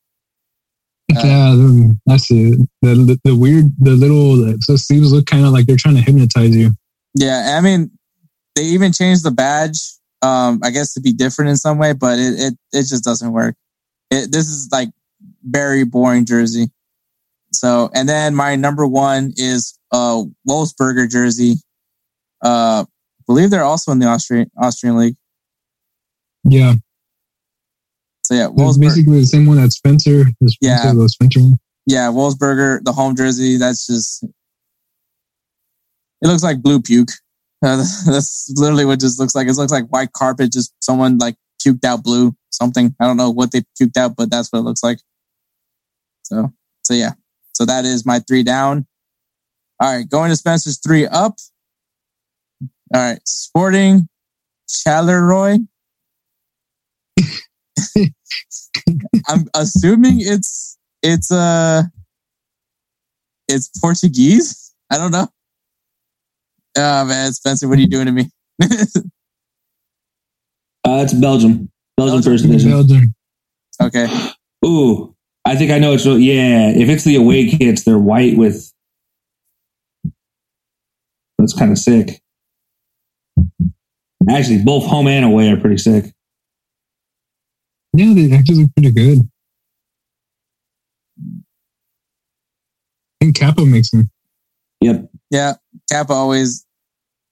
Uh, 1.17 1.23
yeah, 1.25 1.89
that's 2.07 2.31
it. 2.31 2.61
The, 2.83 2.95
the, 2.95 3.21
the 3.25 3.35
weird, 3.35 3.65
the 3.81 3.93
little 3.93 4.37
the 4.37 4.79
sleeves 4.79 5.13
look 5.13 5.27
kind 5.27 5.45
of 5.45 5.53
like 5.53 5.67
they're 5.67 5.77
trying 5.77 5.97
to 5.97 6.03
hypnotize 6.03 6.55
you. 6.55 6.71
Yeah, 7.15 7.57
I 7.59 7.61
mean, 7.61 7.91
they 8.55 8.63
even 8.63 8.93
changed 8.93 9.25
the 9.25 9.33
badge. 9.33 9.79
Um, 10.23 10.61
I 10.63 10.71
guess 10.71 10.95
to 10.95 11.01
be 11.01 11.13
different 11.13 11.49
in 11.49 11.57
some 11.57 11.79
way, 11.79 11.95
but 11.95 12.19
it 12.19 12.39
it, 12.39 12.55
it 12.73 12.83
just 12.83 13.03
doesn't 13.03 13.33
work. 13.33 13.57
It, 14.11 14.31
this 14.31 14.49
is 14.49 14.69
like 14.71 14.91
very 15.43 15.85
boring 15.85 16.27
jersey. 16.27 16.71
So, 17.53 17.91
and 17.95 18.09
then 18.09 18.35
my 18.35 18.55
number 18.55 18.87
one 18.87 19.33
is 19.37 19.77
uh 19.93 20.23
Wolfsberger 20.49 21.09
jersey. 21.09 21.55
Uh, 22.43 22.85
I 22.87 23.23
believe 23.27 23.51
they're 23.51 23.65
also 23.65 23.93
in 23.93 23.99
the 23.99 24.07
Austrian 24.07 24.51
Austrian 24.61 24.97
league. 24.97 25.17
Yeah. 26.45 26.75
So 28.23 28.35
yeah, 28.35 28.49
Wolfsburg- 28.49 28.81
basically 28.81 29.21
the 29.21 29.27
same 29.27 29.47
one 29.47 29.57
that 29.57 29.73
Spencer. 29.73 30.23
Spencer 30.23 30.57
yeah, 30.61 30.93
the 30.93 31.09
Spencer 31.09 31.41
one. 31.41 31.59
Yeah, 31.87 32.09
Wolfsberger, 32.09 32.83
the 32.85 32.93
home 32.93 33.17
jersey. 33.17 33.57
That's 33.57 33.87
just. 33.87 34.25
It 36.23 36.29
looks 36.29 36.43
like 36.43 36.63
blue 36.63 36.81
puke. 36.81 37.11
Uh, 37.63 37.77
that's 38.07 38.53
literally 38.57 38.85
what 38.85 38.95
it 38.95 39.01
just 39.01 39.19
looks 39.19 39.35
like. 39.35 39.49
It 39.49 39.55
looks 39.55 39.73
like 39.73 39.87
white 39.89 40.13
carpet, 40.13 40.53
just 40.53 40.73
someone 40.81 41.19
like 41.19 41.35
puked 41.61 41.85
out 41.85 42.05
blue, 42.05 42.35
something. 42.51 42.95
I 43.01 43.07
don't 43.07 43.17
know 43.17 43.31
what 43.31 43.53
they 43.53 43.63
puked 43.81 43.97
out, 43.97 44.17
but 44.17 44.31
that's 44.31 44.53
what 44.53 44.61
it 44.61 44.63
looks 44.63 44.83
like. 44.83 44.99
So, 46.23 46.53
so 46.83 46.95
yeah. 46.95 47.13
So 47.53 47.65
that 47.65 47.85
is 47.85 48.07
my 48.07 48.21
three 48.21 48.43
down. 48.43 48.87
All 49.81 49.97
right, 49.97 50.09
going 50.09 50.31
to 50.31 50.37
Spencer's 50.37 50.79
three 50.79 51.07
up. 51.07 51.39
All 52.95 53.01
right, 53.01 53.21
Sporting 53.27 54.09
Charleroi. 54.69 55.67
I'm 59.29 59.47
assuming 59.55 60.21
it's 60.21 60.77
it's 61.03 61.31
uh 61.31 61.83
it's 63.49 63.69
Portuguese. 63.81 64.75
I 64.91 64.99
don't 64.99 65.13
know. 65.13 65.29
Oh 66.77 67.05
man, 67.05 67.33
Spencer, 67.33 67.69
what 67.69 67.79
are 67.79 67.83
you 67.83 67.89
doing 67.89 68.07
to 68.07 68.13
me? 68.13 68.31
uh, 68.63 68.67
it's 70.85 71.15
Belgium. 71.15 71.71
Belgium, 71.97 72.23
first 72.23 72.45
division. 72.45 72.71
Belgium. 72.71 73.15
Okay. 73.83 74.09
Ooh, 74.65 75.15
I 75.45 75.57
think 75.57 75.71
I 75.71 75.79
know 75.79 75.93
it's. 75.95 76.05
Yeah, 76.05 76.71
if 76.71 76.89
it's 76.89 77.05
the 77.05 77.17
away 77.17 77.49
kits, 77.49 77.85
they're 77.85 77.99
white 77.99 78.37
with. 78.37 78.73
That's 81.41 81.55
kind 81.55 81.73
of 81.73 81.79
sick. 81.79 82.21
Actually, 84.29 84.63
both 84.63 84.85
home 84.85 85.09
and 85.09 85.25
away 85.25 85.51
are 85.51 85.57
pretty 85.57 85.79
sick. 85.79 86.13
Yeah, 87.95 88.13
they 88.15 88.37
actually 88.37 88.65
look 88.65 88.75
pretty 88.75 88.93
good. 88.93 89.19
I 93.21 93.25
think 93.25 93.37
Kappa 93.37 93.65
makes 93.65 93.91
them. 93.91 94.11
Yep. 94.83 95.11
Yeah, 95.31 95.55
Kappa 95.91 96.13
always. 96.13 96.67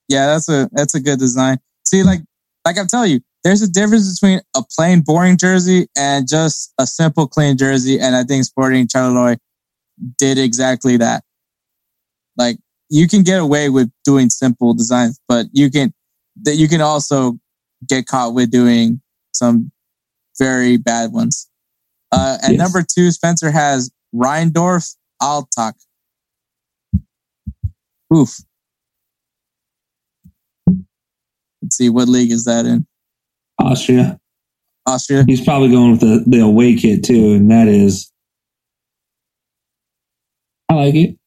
Yeah, 0.09 0.27
that's 0.27 0.49
a 0.49 0.71
that's 0.73 0.95
a 0.95 1.01
good 1.01 1.19
design. 1.19 1.59
See, 1.85 2.03
like 2.03 2.21
like 2.65 2.79
I'm 2.79 2.87
telling 2.87 3.11
you, 3.11 3.21
there's 3.45 3.61
a 3.61 3.71
difference 3.71 4.19
between 4.19 4.41
a 4.57 4.63
plain 4.75 5.03
boring 5.03 5.37
jersey 5.37 5.89
and 5.97 6.27
just 6.27 6.73
a 6.79 6.87
simple 6.87 7.29
clean 7.29 7.59
jersey, 7.59 8.01
and 8.01 8.17
I 8.17 8.25
think 8.25 8.45
Sporting 8.45 8.87
Charleroi 8.89 9.37
did 10.19 10.39
exactly 10.39 10.97
that. 10.97 11.25
Like 12.39 12.57
you 12.91 13.09
can 13.09 13.23
get 13.23 13.41
away 13.41 13.69
with 13.69 13.91
doing 14.05 14.31
simple 14.31 14.75
designs, 14.75 15.21
but 15.29 15.47
you 15.53 15.71
can 15.71 15.93
that 16.43 16.57
you 16.57 16.69
can 16.69 16.81
also 16.81 17.39
get 17.87 18.07
caught 18.07 18.35
with 18.35 18.51
doing 18.51 19.01
some 19.33 19.71
very 20.39 20.77
bad 20.77 21.13
ones. 21.13 21.49
Uh, 22.11 22.39
at 22.43 22.53
yes. 22.53 22.59
number 22.59 22.83
two, 22.83 23.11
Spencer 23.11 23.51
has 23.51 23.91
Rheindorf 24.15 24.97
Altach. 25.23 25.75
Oof. 28.15 28.39
Let's 31.61 31.77
see, 31.77 31.91
what 31.91 32.09
league 32.09 32.31
is 32.31 32.45
that 32.45 32.65
in? 32.65 32.87
Austria. 33.59 34.19
Austria. 34.87 35.25
He's 35.27 35.45
probably 35.45 35.71
going 35.71 35.91
with 35.91 36.01
the, 36.01 36.25
the 36.27 36.41
away 36.41 36.77
kit 36.77 37.05
too, 37.05 37.35
and 37.35 37.51
that 37.51 37.69
is. 37.69 38.11
I 40.71 40.75
like 40.75 40.95
it. 40.95 41.18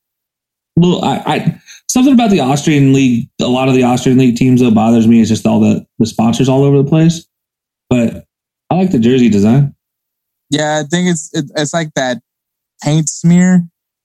Little. 0.78 1.04
I, 1.04 1.18
I 1.26 1.62
something 1.88 2.14
about 2.14 2.30
the 2.32 2.40
Austrian 2.40 2.94
league. 2.94 3.30
A 3.42 3.46
lot 3.48 3.68
of 3.68 3.74
the 3.76 3.84
Austrian 3.84 4.18
league 4.18 4.36
teams 4.38 4.62
that 4.62 4.74
bothers 4.74 5.08
me 5.08 5.20
is 5.20 5.30
just 5.30 5.46
all 5.46 5.60
the 5.60 5.86
the 6.00 6.06
sponsors 6.06 6.50
all 6.50 6.64
over 6.64 6.78
the 6.82 6.90
place. 6.90 7.26
But 7.90 8.26
I 8.70 8.76
like 8.76 8.92
the 8.92 9.00
jersey 9.00 9.30
design. 9.30 9.76
Yeah, 10.50 10.82
I 10.84 10.88
think 10.88 11.10
it's 11.10 11.30
it, 11.34 11.46
it's 11.56 11.74
like 11.74 11.94
that 11.96 12.22
paint 12.84 13.10
smear 13.10 13.64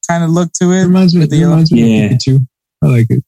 kind 0.08 0.22
of 0.24 0.30
look 0.30 0.52
to 0.54 0.70
it. 0.72 0.82
It 0.82 0.86
reminds 0.86 1.14
me, 1.14 1.20
with 1.20 1.32
it 1.32 1.36
the 1.36 1.44
reminds 1.44 1.72
me 1.72 1.98
Yeah. 2.00 2.04
of 2.06 2.12
Pikachu. 2.12 2.46
I 2.82 2.86
like 2.86 3.06
it. 3.10 3.24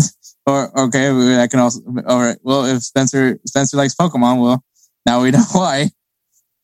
Or 0.46 0.78
okay, 0.78 1.08
I 1.40 1.46
can 1.46 1.58
also. 1.58 1.80
All 2.06 2.18
right. 2.20 2.36
Well, 2.42 2.66
if 2.66 2.82
Spencer 2.82 3.38
Spencer 3.46 3.78
likes 3.78 3.94
Pokemon, 3.94 4.42
well, 4.42 4.62
now 5.06 5.22
we 5.22 5.30
know 5.30 5.42
why. 5.52 5.88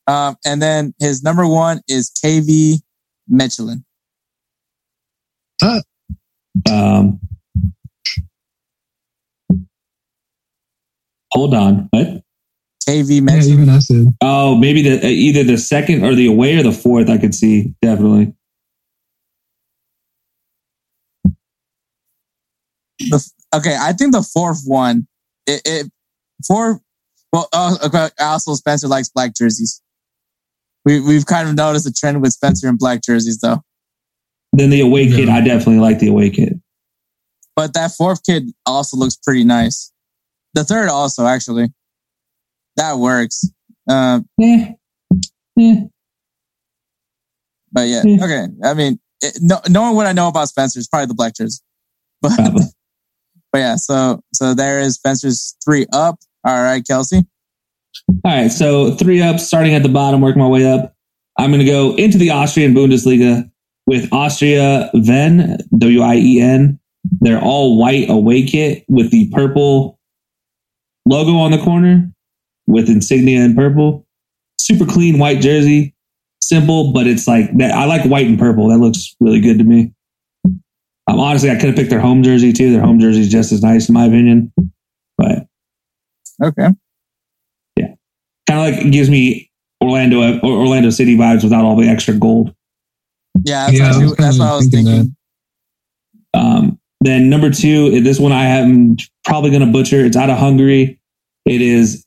Um, 0.06 0.36
and 0.44 0.60
then 0.60 0.92
his 0.98 1.22
number 1.22 1.46
one 1.46 1.80
is 1.88 2.10
KV 2.22 2.74
Mechelen. 3.32 3.82
Um, 5.62 7.20
hold 11.32 11.55
on. 11.55 11.89
What? 11.90 12.22
KV 12.89 13.28
Yeah, 13.28 13.52
even 13.52 13.68
I 13.68 13.78
said. 13.78 14.06
Oh, 14.20 14.56
maybe 14.56 14.82
the 14.82 15.06
either 15.06 15.44
the 15.44 15.58
second 15.58 16.05
or 16.05 16.14
the 16.14 16.26
away 16.26 16.58
or 16.58 16.62
the 16.62 16.72
fourth. 16.72 17.08
I 17.08 17.18
could 17.18 17.34
see 17.34 17.74
definitely. 17.82 18.34
The, 22.98 23.30
okay, 23.55 23.76
I 23.78 23.92
think 23.92 24.12
the 24.12 24.22
fourth 24.22 24.62
one, 24.66 25.06
it, 25.47 25.62
it 25.64 25.92
four. 26.47 26.80
Well, 27.32 27.48
uh, 27.52 27.76
okay, 27.84 28.08
also 28.18 28.55
Spencer 28.55 28.89
likes 28.89 29.08
black 29.08 29.34
jerseys. 29.36 29.80
We 30.84 31.00
we've 31.00 31.26
kind 31.26 31.48
of 31.48 31.55
noticed 31.55 31.86
a 31.86 31.92
trend 31.92 32.20
with 32.22 32.32
Spencer 32.32 32.68
and 32.68 32.78
black 32.78 33.02
jerseys 33.02 33.39
though. 33.40 33.62
Then 34.52 34.70
the 34.70 34.80
away 34.80 35.06
kit. 35.08 35.28
Yeah. 35.28 35.34
I 35.36 35.40
definitely 35.40 35.78
like 35.78 35.98
the 36.00 36.08
away 36.08 36.30
kit. 36.30 36.54
But 37.56 37.74
that 37.74 37.92
fourth 37.92 38.24
kid 38.24 38.50
also 38.66 38.96
looks 38.96 39.16
pretty 39.16 39.44
nice. 39.44 39.92
The 40.54 40.64
third 40.64 40.88
also 40.88 41.26
actually, 41.26 41.68
that 42.76 42.98
works. 42.98 43.44
Uh, 43.88 44.20
Yeah. 44.38 44.72
Yeah. 45.56 45.74
but 47.72 47.88
yeah, 47.88 48.02
Hmm. 48.02 48.22
okay. 48.22 48.46
I 48.64 48.74
mean, 48.74 48.98
it, 49.20 49.38
no, 49.40 49.60
knowing 49.68 49.94
what 49.96 50.06
I 50.06 50.12
know 50.12 50.28
about 50.28 50.48
Spencer 50.48 50.78
is 50.80 50.88
probably 50.88 51.06
the 51.06 51.14
black 51.14 51.34
jersey. 51.36 51.60
But 52.22 52.32
Probably. 52.36 52.64
but 53.52 53.58
yeah, 53.58 53.76
so 53.76 54.20
so 54.34 54.54
there 54.54 54.80
is 54.80 54.94
Spencer's 54.94 55.56
three 55.64 55.86
up. 55.92 56.18
All 56.44 56.62
right, 56.62 56.82
Kelcey. 56.82 57.24
All 58.08 58.20
right, 58.24 58.50
so 58.50 58.94
three 58.96 59.20
up, 59.22 59.38
starting 59.40 59.74
at 59.74 59.82
the 59.82 59.88
bottom, 59.88 60.20
working 60.20 60.40
my 60.40 60.48
way 60.48 60.70
up. 60.70 60.94
I'm 61.38 61.50
going 61.50 61.60
to 61.64 61.66
go 61.70 61.94
into 61.96 62.18
the 62.18 62.30
Austrian 62.30 62.74
Bundesliga 62.74 63.50
with 63.91 64.09
Austria 64.12 64.89
Wien, 64.94 65.59
W 65.77 66.01
I 66.01 66.15
E 66.15 66.41
N. 66.41 66.78
They're 67.20 67.43
all 67.43 67.77
white 67.77 68.09
away 68.09 68.47
kit 68.47 68.85
with 68.89 69.10
the 69.10 69.28
purple 69.31 69.99
logo 71.07 71.33
on 71.33 71.51
the 71.51 71.59
corner 71.59 72.09
with 72.69 72.89
insignia 72.89 73.41
in 73.41 73.57
purple. 73.57 74.07
Super 74.60 74.86
clean 74.86 75.19
white 75.19 75.41
jersey, 75.41 75.93
simple, 76.41 76.93
but 76.93 77.09
it's 77.09 77.27
like 77.27 77.51
that. 77.59 77.73
I 77.73 77.86
like 77.86 78.05
white 78.05 78.28
and 78.28 78.39
purple. 78.39 78.69
That 78.69 78.78
looks 78.78 79.17
really 79.19 79.41
good 79.41 79.59
to 79.59 79.65
me. 79.65 79.93
Um, 80.44 81.19
honestly, 81.19 81.51
I 81.51 81.57
could 81.57 81.70
have 81.70 81.75
picked 81.75 81.91
their 81.91 81.99
home 81.99 82.23
jersey 82.23 82.52
too. 82.52 82.70
Their 82.70 82.83
home 82.83 83.01
jersey 83.01 83.23
is 83.23 83.28
just 83.28 83.51
as 83.51 83.60
nice 83.60 83.89
in 83.89 83.94
my 83.94 84.05
opinion, 84.05 84.52
but 85.19 85.49
Okay. 86.41 86.69
Yeah, 87.77 87.94
kind 88.47 88.60
of 88.60 88.75
like 88.77 88.86
it 88.86 88.91
gives 88.93 89.10
me 89.10 89.51
Orlando 89.83 90.39
Orlando 90.44 90.91
City 90.91 91.17
vibes 91.17 91.43
without 91.43 91.65
all 91.65 91.75
the 91.75 91.89
extra 91.89 92.15
gold. 92.15 92.55
Yeah, 93.44 93.67
that's, 93.67 93.78
Yeah, 93.78 93.86
actually, 93.89 94.15
that's 94.17 94.39
what 94.39 94.49
I 94.49 94.57
was 94.57 94.69
thinking. 94.69 95.17
Um, 96.35 96.78
then 97.01 97.31
number 97.31 97.51
two, 97.51 98.01
this 98.02 98.19
one 98.19 98.33
I 98.33 98.44
am 98.44 98.97
probably 99.25 99.51
going 99.51 99.65
to 99.65 99.73
butcher. 99.73 100.05
It's 100.05 100.17
out 100.17 100.31
of 100.31 100.39
Hungary. 100.39 101.01
It 101.47 101.62
is 101.62 102.07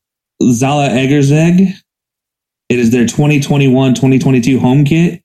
Zala 0.51 0.89
Egersveg. 0.89 1.73
It 2.69 2.79
is 2.79 2.91
their 2.91 3.05
2021-2022 3.05 4.59
home 4.59 4.85
kit. 4.85 5.21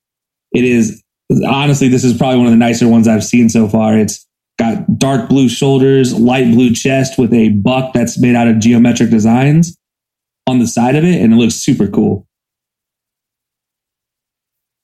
It 0.52 0.64
is 0.64 1.02
honestly, 1.46 1.88
this 1.88 2.04
is 2.04 2.16
probably 2.16 2.38
one 2.38 2.46
of 2.46 2.52
the 2.52 2.58
nicer 2.58 2.88
ones 2.88 3.06
I've 3.06 3.24
seen 3.24 3.48
so 3.48 3.68
far. 3.68 3.98
It's 3.98 4.26
got 4.58 4.98
dark 4.98 5.28
blue 5.28 5.48
shoulders, 5.48 6.18
light 6.18 6.50
blue 6.50 6.72
chest 6.72 7.18
with 7.18 7.32
a 7.32 7.50
buck 7.50 7.92
that's 7.92 8.20
made 8.20 8.34
out 8.34 8.48
of 8.48 8.58
geometric 8.58 9.10
designs 9.10 9.76
on 10.46 10.58
the 10.58 10.66
side 10.66 10.96
of 10.96 11.04
it, 11.04 11.20
and 11.20 11.32
it 11.32 11.36
looks 11.36 11.54
super 11.54 11.86
cool. 11.86 12.26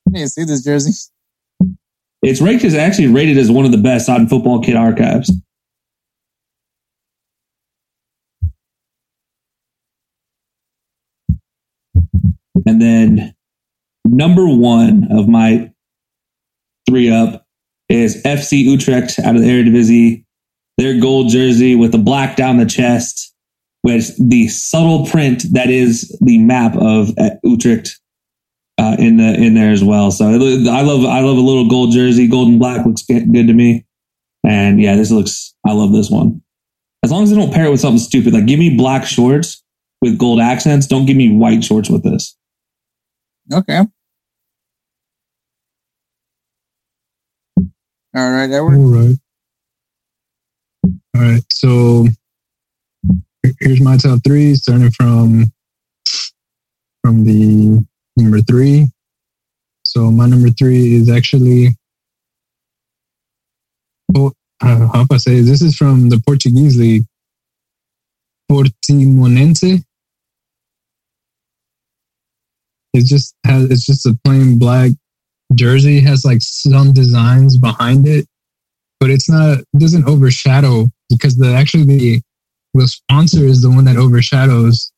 I 0.08 0.18
to 0.18 0.28
see 0.28 0.44
this 0.44 0.62
jersey. 0.62 0.92
It's 2.24 2.40
ranked 2.40 2.64
as 2.64 2.74
actually 2.74 3.08
rated 3.08 3.36
as 3.36 3.50
one 3.50 3.66
of 3.66 3.70
the 3.70 3.76
best 3.76 4.08
on 4.08 4.26
Football 4.26 4.62
Kit 4.62 4.76
archives. 4.76 5.30
And 12.66 12.80
then 12.80 13.34
number 14.06 14.48
one 14.48 15.08
of 15.10 15.28
my 15.28 15.70
three 16.88 17.10
up 17.10 17.44
is 17.90 18.22
FC 18.22 18.64
Utrecht 18.64 19.18
out 19.18 19.36
of 19.36 19.42
the 19.42 19.48
Eredivisie. 19.48 20.24
Their 20.78 20.98
gold 20.98 21.28
jersey 21.28 21.74
with 21.76 21.92
the 21.92 21.98
black 21.98 22.36
down 22.36 22.56
the 22.56 22.64
chest 22.64 23.34
with 23.82 24.16
the 24.30 24.48
subtle 24.48 25.04
print 25.06 25.44
that 25.52 25.68
is 25.68 26.16
the 26.22 26.38
map 26.38 26.74
of 26.76 27.10
Utrecht 27.44 28.00
uh, 28.78 28.96
in 28.98 29.16
the 29.18 29.34
in 29.34 29.54
there 29.54 29.70
as 29.70 29.84
well. 29.84 30.10
So 30.10 30.30
it, 30.30 30.68
I 30.68 30.82
love 30.82 31.04
I 31.04 31.20
love 31.20 31.36
a 31.36 31.40
little 31.40 31.68
gold 31.68 31.92
jersey. 31.92 32.26
Gold 32.26 32.48
and 32.48 32.58
black 32.58 32.84
looks 32.84 33.02
good 33.02 33.32
good 33.32 33.46
to 33.46 33.52
me. 33.52 33.86
And 34.46 34.80
yeah, 34.80 34.96
this 34.96 35.10
looks 35.10 35.54
I 35.66 35.72
love 35.72 35.92
this 35.92 36.10
one. 36.10 36.42
As 37.02 37.10
long 37.10 37.22
as 37.22 37.30
they 37.30 37.36
don't 37.36 37.52
pair 37.52 37.66
it 37.66 37.70
with 37.70 37.80
something 37.80 37.98
stupid, 37.98 38.32
like 38.32 38.46
give 38.46 38.58
me 38.58 38.76
black 38.76 39.04
shorts 39.04 39.62
with 40.00 40.18
gold 40.18 40.40
accents. 40.40 40.86
Don't 40.86 41.06
give 41.06 41.16
me 41.16 41.36
white 41.36 41.62
shorts 41.62 41.88
with 41.88 42.02
this. 42.02 42.36
Okay. 43.52 43.82
All 48.16 48.30
right, 48.30 48.50
Edward. 48.50 48.76
All 48.76 48.90
right. 48.90 49.16
All 51.16 51.22
right. 51.22 51.42
So 51.52 52.06
here's 53.60 53.80
my 53.80 53.96
top 53.96 54.20
three, 54.24 54.54
starting 54.54 54.90
from 54.90 55.52
from 57.02 57.24
the 57.24 57.84
number 58.16 58.40
three. 58.40 58.88
So 59.82 60.10
my 60.10 60.26
number 60.26 60.50
three 60.50 60.94
is 60.94 61.10
actually. 61.10 61.76
Oh, 64.16 64.32
uh, 64.62 64.88
how 64.92 65.06
I 65.10 65.16
say 65.16 65.40
this 65.40 65.62
is 65.62 65.76
from 65.76 66.08
the 66.08 66.22
Portuguese 66.26 66.78
league, 66.78 67.04
Portimonense. 68.50 69.82
It 72.92 73.06
just 73.06 73.34
has 73.44 73.70
it's 73.70 73.86
just 73.86 74.06
a 74.06 74.16
plain 74.24 74.58
black 74.58 74.92
jersey 75.54 76.00
has 76.00 76.24
like 76.24 76.38
some 76.40 76.92
designs 76.92 77.56
behind 77.56 78.06
it, 78.06 78.26
but 79.00 79.10
it's 79.10 79.28
not 79.28 79.58
it 79.58 79.78
doesn't 79.78 80.08
overshadow 80.08 80.86
because 81.10 81.36
the 81.36 81.48
actually 81.54 81.84
the 81.84 82.22
the 82.74 82.88
sponsor 82.88 83.44
is 83.44 83.62
the 83.62 83.70
one 83.70 83.84
that 83.84 83.96
overshadows 83.96 84.92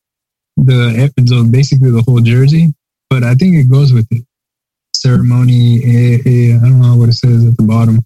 the, 0.57 1.11
the 1.17 1.47
basically 1.51 1.91
the 1.91 2.01
whole 2.01 2.19
jersey. 2.19 2.73
But 3.09 3.23
I 3.23 3.35
think 3.35 3.55
it 3.55 3.69
goes 3.69 3.93
with 3.93 4.07
it. 4.11 4.25
Ceremony, 4.93 5.81
eh, 5.83 6.17
eh, 6.25 6.55
I 6.57 6.59
don't 6.59 6.81
know 6.81 6.95
what 6.95 7.09
it 7.09 7.13
says 7.13 7.45
at 7.45 7.55
the 7.55 7.63
bottom, 7.63 7.99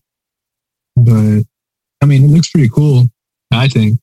but 0.95 1.43
I 2.01 2.05
mean 2.05 2.25
it 2.25 2.27
looks 2.27 2.49
pretty 2.49 2.69
cool. 2.69 3.05
I 3.51 3.67
think. 3.67 3.99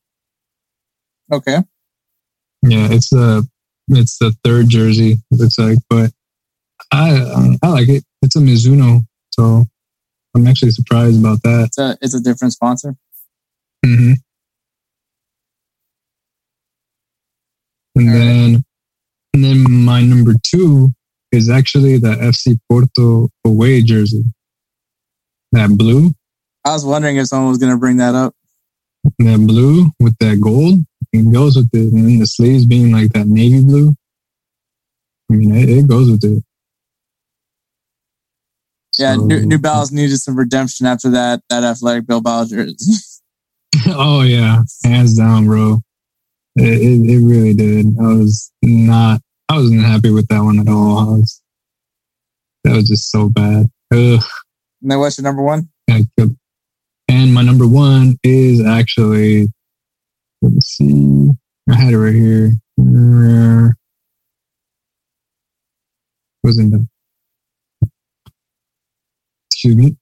Okay. 1.32 1.58
Yeah, 2.62 2.88
it's 2.90 3.10
the 3.10 3.46
it's 3.88 4.18
the 4.18 4.34
third 4.44 4.68
jersey. 4.68 5.12
It 5.30 5.38
looks 5.38 5.58
like, 5.58 5.78
but 5.88 6.12
I 6.92 7.56
I 7.62 7.68
like 7.68 7.88
it. 7.88 8.04
It's 8.22 8.36
a 8.36 8.40
Mizuno, 8.40 9.06
so 9.30 9.64
I'm 10.34 10.46
actually 10.46 10.70
surprised 10.72 11.20
about 11.20 11.42
that. 11.42 11.66
It's 11.66 11.78
a 11.78 11.98
it's 12.00 12.14
a 12.14 12.20
different 12.20 12.52
sponsor. 12.54 12.96
hmm 13.84 14.12
And 17.96 18.08
All 18.08 18.14
right. 18.14 18.62
Then 19.34 19.44
and 19.44 19.64
then 19.66 19.72
my 19.84 20.02
number 20.02 20.34
two 20.44 20.92
is 21.32 21.50
actually 21.50 21.98
the 21.98 22.14
FC 22.16 22.58
Porto 22.70 23.28
away 23.44 23.82
jersey. 23.82 24.24
That 25.52 25.70
blue, 25.70 26.12
I 26.64 26.72
was 26.72 26.84
wondering 26.84 27.16
if 27.16 27.26
someone 27.28 27.48
was 27.48 27.58
gonna 27.58 27.78
bring 27.78 27.96
that 27.98 28.14
up. 28.14 28.34
that 29.18 29.44
blue 29.46 29.90
with 30.00 30.16
that 30.18 30.40
gold, 30.40 30.80
it 31.12 31.32
goes 31.32 31.56
with 31.56 31.70
it, 31.72 31.92
and 31.92 32.06
then 32.06 32.18
the 32.18 32.26
sleeves 32.26 32.66
being 32.66 32.92
like 32.92 33.12
that 33.12 33.26
navy 33.26 33.62
blue. 33.62 33.94
I 35.30 35.34
mean, 35.34 35.54
it, 35.54 35.68
it 35.70 35.88
goes 35.88 36.10
with 36.10 36.24
it. 36.24 36.42
Yeah, 38.98 39.14
So- 39.14 39.24
New, 39.24 39.40
New 39.46 39.58
Balance 39.58 39.92
needed 39.92 40.18
some 40.18 40.36
redemption 40.36 40.86
after 40.86 41.10
that 41.10 41.40
that 41.48 41.64
athletic 41.64 42.06
Bilbao 42.06 42.44
jersey. 42.46 42.92
oh 43.88 44.22
yeah, 44.22 44.62
hands 44.84 45.16
down, 45.16 45.46
bro. 45.46 45.80
It, 46.60 46.82
it, 46.82 47.10
it 47.10 47.24
really 47.24 47.54
did. 47.54 47.86
I 48.00 48.14
was 48.14 48.50
not. 48.62 49.20
I 49.48 49.56
wasn't 49.56 49.82
happy 49.82 50.10
with 50.10 50.28
that 50.28 50.42
one 50.42 50.58
at 50.58 50.68
all. 50.68 50.98
I 50.98 51.04
was. 51.04 51.40
That 52.64 52.74
was 52.74 52.88
just 52.88 53.10
so 53.10 53.28
bad. 53.28 53.66
Ugh. 53.92 54.20
and 54.82 54.90
then 54.90 54.98
what's 54.98 55.16
your 55.16 55.22
number 55.22 55.42
one? 55.42 55.68
And 57.10 57.32
my 57.32 57.42
number 57.42 57.66
one 57.66 58.18
is 58.22 58.64
actually, 58.64 59.48
let 60.42 60.52
me 60.52 60.60
see, 60.60 61.30
I 61.70 61.74
had 61.74 61.94
it 61.94 61.98
right 61.98 62.14
here. 62.14 62.52
Was 66.42 66.58
in 66.58 66.70
the, 66.70 66.86
excuse 69.50 69.76
me. 69.76 69.96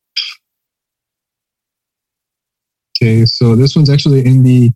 Okay, 2.96 3.24
so 3.26 3.54
this 3.54 3.76
one's 3.76 3.90
actually 3.90 4.26
in 4.26 4.42
the, 4.42 4.72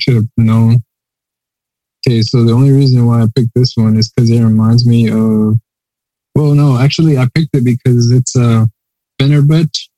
should 0.00 0.14
have 0.14 0.28
known. 0.36 0.82
Okay, 2.06 2.22
so 2.22 2.44
the 2.44 2.52
only 2.52 2.70
reason 2.70 3.04
why 3.06 3.22
I 3.22 3.26
picked 3.34 3.50
this 3.54 3.72
one 3.76 3.96
is 3.96 4.10
because 4.10 4.30
it 4.30 4.42
reminds 4.42 4.86
me 4.86 5.08
of, 5.08 5.58
well, 6.34 6.54
no, 6.54 6.78
actually 6.78 7.18
I 7.18 7.26
picked 7.34 7.54
it 7.54 7.64
because 7.64 8.10
it's 8.10 8.36
a, 8.36 8.42
uh, 8.42 8.66
Fenerbahce 9.20 9.88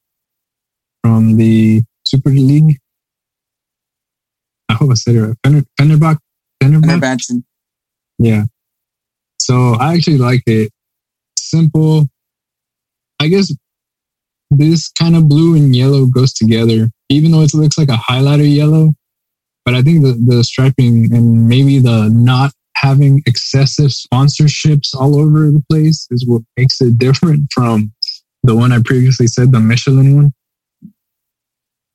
from 1.02 1.36
the 1.36 1.82
Super 2.04 2.30
League. 2.30 2.78
I 4.68 4.74
hope 4.74 4.90
I 4.90 4.94
said 4.94 5.16
it 5.16 5.22
right. 5.22 5.36
Fener, 5.44 5.64
Fenerbahce. 5.80 6.18
Fenerbahce. 6.62 7.42
Yeah. 8.18 8.44
So 9.40 9.74
I 9.74 9.94
actually 9.94 10.18
like 10.18 10.42
it. 10.46 10.70
Simple. 11.36 12.08
I 13.20 13.28
guess 13.28 13.52
this 14.50 14.88
kind 14.88 15.16
of 15.16 15.28
blue 15.28 15.56
and 15.56 15.74
yellow 15.74 16.06
goes 16.06 16.32
together, 16.32 16.90
even 17.08 17.32
though 17.32 17.42
it 17.42 17.54
looks 17.54 17.78
like 17.78 17.88
a 17.88 17.92
highlighter 17.92 18.48
yellow. 18.48 18.94
But 19.68 19.74
I 19.74 19.82
think 19.82 20.02
the, 20.02 20.18
the 20.26 20.42
striping 20.44 21.14
and 21.14 21.46
maybe 21.46 21.78
the 21.78 22.08
not 22.10 22.52
having 22.76 23.22
excessive 23.26 23.90
sponsorships 23.90 24.94
all 24.94 25.20
over 25.20 25.50
the 25.50 25.62
place 25.70 26.06
is 26.10 26.26
what 26.26 26.40
makes 26.56 26.80
it 26.80 26.96
different 26.96 27.52
from 27.52 27.92
the 28.44 28.56
one 28.56 28.72
I 28.72 28.80
previously 28.82 29.26
said, 29.26 29.52
the 29.52 29.58
Mechelen 29.58 30.14
one. 30.14 30.32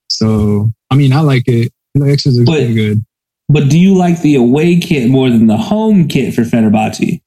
So, 0.08 0.70
I 0.92 0.96
mean, 0.96 1.14
I 1.14 1.22
like 1.22 1.48
it. 1.48 1.74
The 1.96 2.12
X's 2.12 2.40
are 2.40 2.46
pretty 2.46 2.76
good. 2.76 3.04
But 3.50 3.70
do 3.70 3.80
you 3.80 3.96
like 3.96 4.22
the 4.22 4.36
away 4.36 4.80
kit 4.80 5.10
more 5.10 5.32
than 5.32 5.48
the 5.48 5.58
home 5.58 6.08
kit 6.08 6.36
for 6.36 6.42
Fenerbahce? 6.42 7.23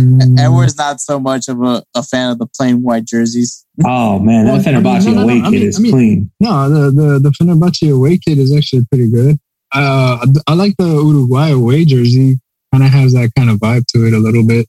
Mm. 0.00 0.38
Edward's 0.38 0.76
not 0.76 1.00
so 1.00 1.20
much 1.20 1.48
of 1.48 1.62
a, 1.62 1.82
a 1.94 2.02
fan 2.02 2.30
of 2.30 2.38
the 2.38 2.46
plain 2.46 2.82
white 2.82 3.04
jerseys. 3.04 3.64
Oh 3.84 4.18
man, 4.18 4.46
that 4.46 4.52
well, 4.52 4.62
Fenerbahce 4.62 5.02
I 5.02 5.04
mean, 5.06 5.14
no, 5.14 5.20
no, 5.20 5.22
away 5.22 5.38
no, 5.38 5.42
kit 5.42 5.46
I 5.46 5.50
mean, 5.50 5.62
is 5.62 5.78
I 5.78 5.82
mean, 5.82 5.92
clean. 5.92 6.30
No, 6.40 6.68
the, 6.68 6.90
the 6.90 7.18
the 7.18 7.30
Fenerbahce 7.30 7.92
away 7.92 8.18
kit 8.18 8.38
is 8.38 8.56
actually 8.56 8.84
pretty 8.86 9.10
good. 9.10 9.38
Uh, 9.72 10.26
I 10.46 10.54
like 10.54 10.76
the 10.78 10.86
Uruguay 10.86 11.50
away 11.50 11.84
jersey. 11.84 12.40
Kind 12.72 12.84
of 12.84 12.90
has 12.90 13.12
that 13.14 13.32
kind 13.36 13.50
of 13.50 13.58
vibe 13.58 13.84
to 13.94 14.06
it 14.06 14.14
a 14.14 14.18
little 14.18 14.46
bit. 14.46 14.66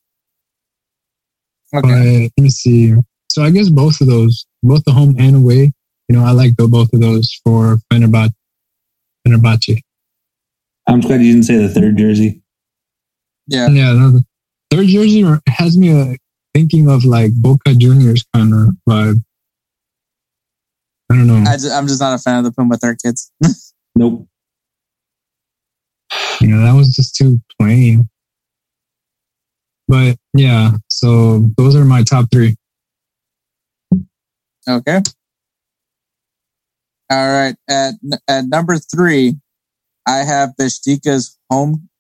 Okay. 1.73 1.81
But 1.81 2.31
let 2.37 2.43
me 2.43 2.49
see. 2.49 2.95
So 3.29 3.43
I 3.43 3.51
guess 3.51 3.69
both 3.69 4.01
of 4.01 4.07
those, 4.07 4.45
both 4.63 4.83
the 4.85 4.91
home 4.91 5.15
and 5.17 5.35
away, 5.37 5.71
you 6.09 6.15
know, 6.15 6.25
I 6.25 6.31
like 6.31 6.55
the, 6.57 6.67
both 6.67 6.91
of 6.93 6.99
those 6.99 7.31
for 7.43 7.77
Fenerbahce. 7.91 8.33
Fenerbahce. 9.25 9.81
I'm 10.87 10.99
glad 10.99 11.21
you 11.21 11.31
didn't 11.31 11.45
say 11.45 11.57
the 11.57 11.69
third 11.69 11.97
jersey. 11.97 12.41
Yeah. 13.47 13.69
Yeah. 13.69 13.93
No, 13.93 14.11
the 14.11 14.25
third 14.71 14.87
jersey 14.87 15.23
has 15.47 15.77
me 15.77 15.91
uh, 15.91 16.15
thinking 16.53 16.89
of 16.89 17.05
like 17.05 17.33
Boca 17.33 17.75
Juniors 17.75 18.23
kind 18.33 18.53
of 18.53 18.69
vibe. 18.87 19.23
I 21.11 21.15
don't 21.15 21.27
know. 21.27 21.43
I 21.45 21.55
am 21.77 21.87
just 21.87 21.99
not 21.99 22.13
a 22.13 22.17
fan 22.17 22.37
of 22.37 22.45
the 22.45 22.51
Puma 22.51 22.77
third 22.77 22.97
kids. 23.03 23.31
nope. 23.95 24.27
You 26.39 26.47
know, 26.47 26.61
that 26.61 26.73
was 26.73 26.95
just 26.95 27.15
too 27.15 27.39
plain. 27.59 28.09
But 29.87 30.15
yeah, 30.33 30.71
so 30.89 31.49
those 31.57 31.75
are 31.75 31.83
my 31.83 32.03
top 32.03 32.25
three. 32.31 32.55
Okay. 34.67 35.01
All 37.09 37.31
right. 37.31 37.55
At 37.69 37.95
at 38.29 38.45
number 38.45 38.77
three, 38.77 39.35
I 40.07 40.19
have 40.19 40.51
Benfica's 40.59 41.37
home 41.49 41.73
kit. 41.73 41.90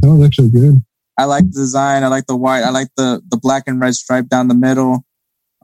That 0.00 0.10
was 0.10 0.26
actually 0.26 0.50
good. 0.50 0.82
I 1.18 1.24
like 1.24 1.44
the 1.44 1.60
design. 1.60 2.02
I 2.02 2.08
like 2.08 2.26
the 2.26 2.36
white. 2.36 2.62
I 2.62 2.70
like 2.70 2.88
the 2.96 3.22
the 3.28 3.36
black 3.36 3.64
and 3.66 3.80
red 3.80 3.94
stripe 3.94 4.28
down 4.28 4.48
the 4.48 4.54
middle. 4.54 5.04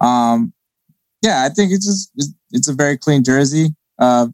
Um, 0.00 0.52
yeah, 1.22 1.44
I 1.44 1.48
think 1.48 1.72
it's 1.72 1.86
just 1.86 2.10
it's, 2.14 2.34
it's 2.50 2.68
a 2.68 2.74
very 2.74 2.98
clean 2.98 3.24
jersey. 3.24 3.68
Uh, 3.98 4.28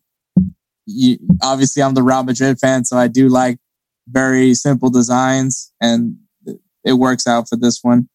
you, 0.86 1.18
obviously, 1.42 1.82
I'm 1.82 1.94
the 1.94 2.02
Real 2.02 2.24
Madrid 2.24 2.58
fan, 2.58 2.84
so 2.84 2.96
I 2.96 3.06
do 3.06 3.28
like 3.28 3.58
very 4.08 4.54
simple 4.54 4.90
designs, 4.90 5.72
and 5.80 6.16
it 6.84 6.94
works 6.94 7.26
out 7.26 7.48
for 7.48 7.56
this 7.56 7.80
one. 7.82 8.08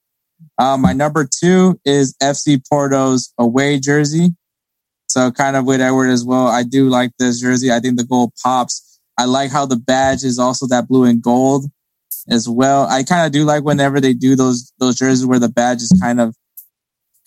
Uh, 0.57 0.77
my 0.77 0.91
number 0.91 1.25
two 1.25 1.79
is 1.85 2.15
FC 2.21 2.61
Porto's 2.69 3.33
away 3.37 3.79
jersey. 3.79 4.35
So 5.07 5.31
kind 5.31 5.55
of 5.55 5.65
with 5.65 5.79
Edward 5.79 6.09
as 6.09 6.25
well. 6.25 6.47
I 6.47 6.63
do 6.63 6.89
like 6.89 7.11
this 7.17 7.39
jersey. 7.39 7.71
I 7.71 7.79
think 7.79 7.97
the 7.97 8.03
gold 8.03 8.33
pops. 8.43 8.99
I 9.17 9.25
like 9.25 9.51
how 9.51 9.65
the 9.65 9.77
badge 9.77 10.23
is 10.23 10.37
also 10.37 10.67
that 10.67 10.87
blue 10.87 11.05
and 11.05 11.21
gold 11.21 11.71
as 12.29 12.47
well. 12.49 12.87
I 12.87 13.03
kind 13.03 13.25
of 13.25 13.31
do 13.31 13.43
like 13.43 13.63
whenever 13.63 13.99
they 13.99 14.13
do 14.13 14.35
those 14.35 14.71
those 14.79 14.97
jerseys 14.97 15.25
where 15.25 15.39
the 15.39 15.49
badge 15.49 15.81
is 15.81 15.97
kind 16.01 16.19
of 16.19 16.35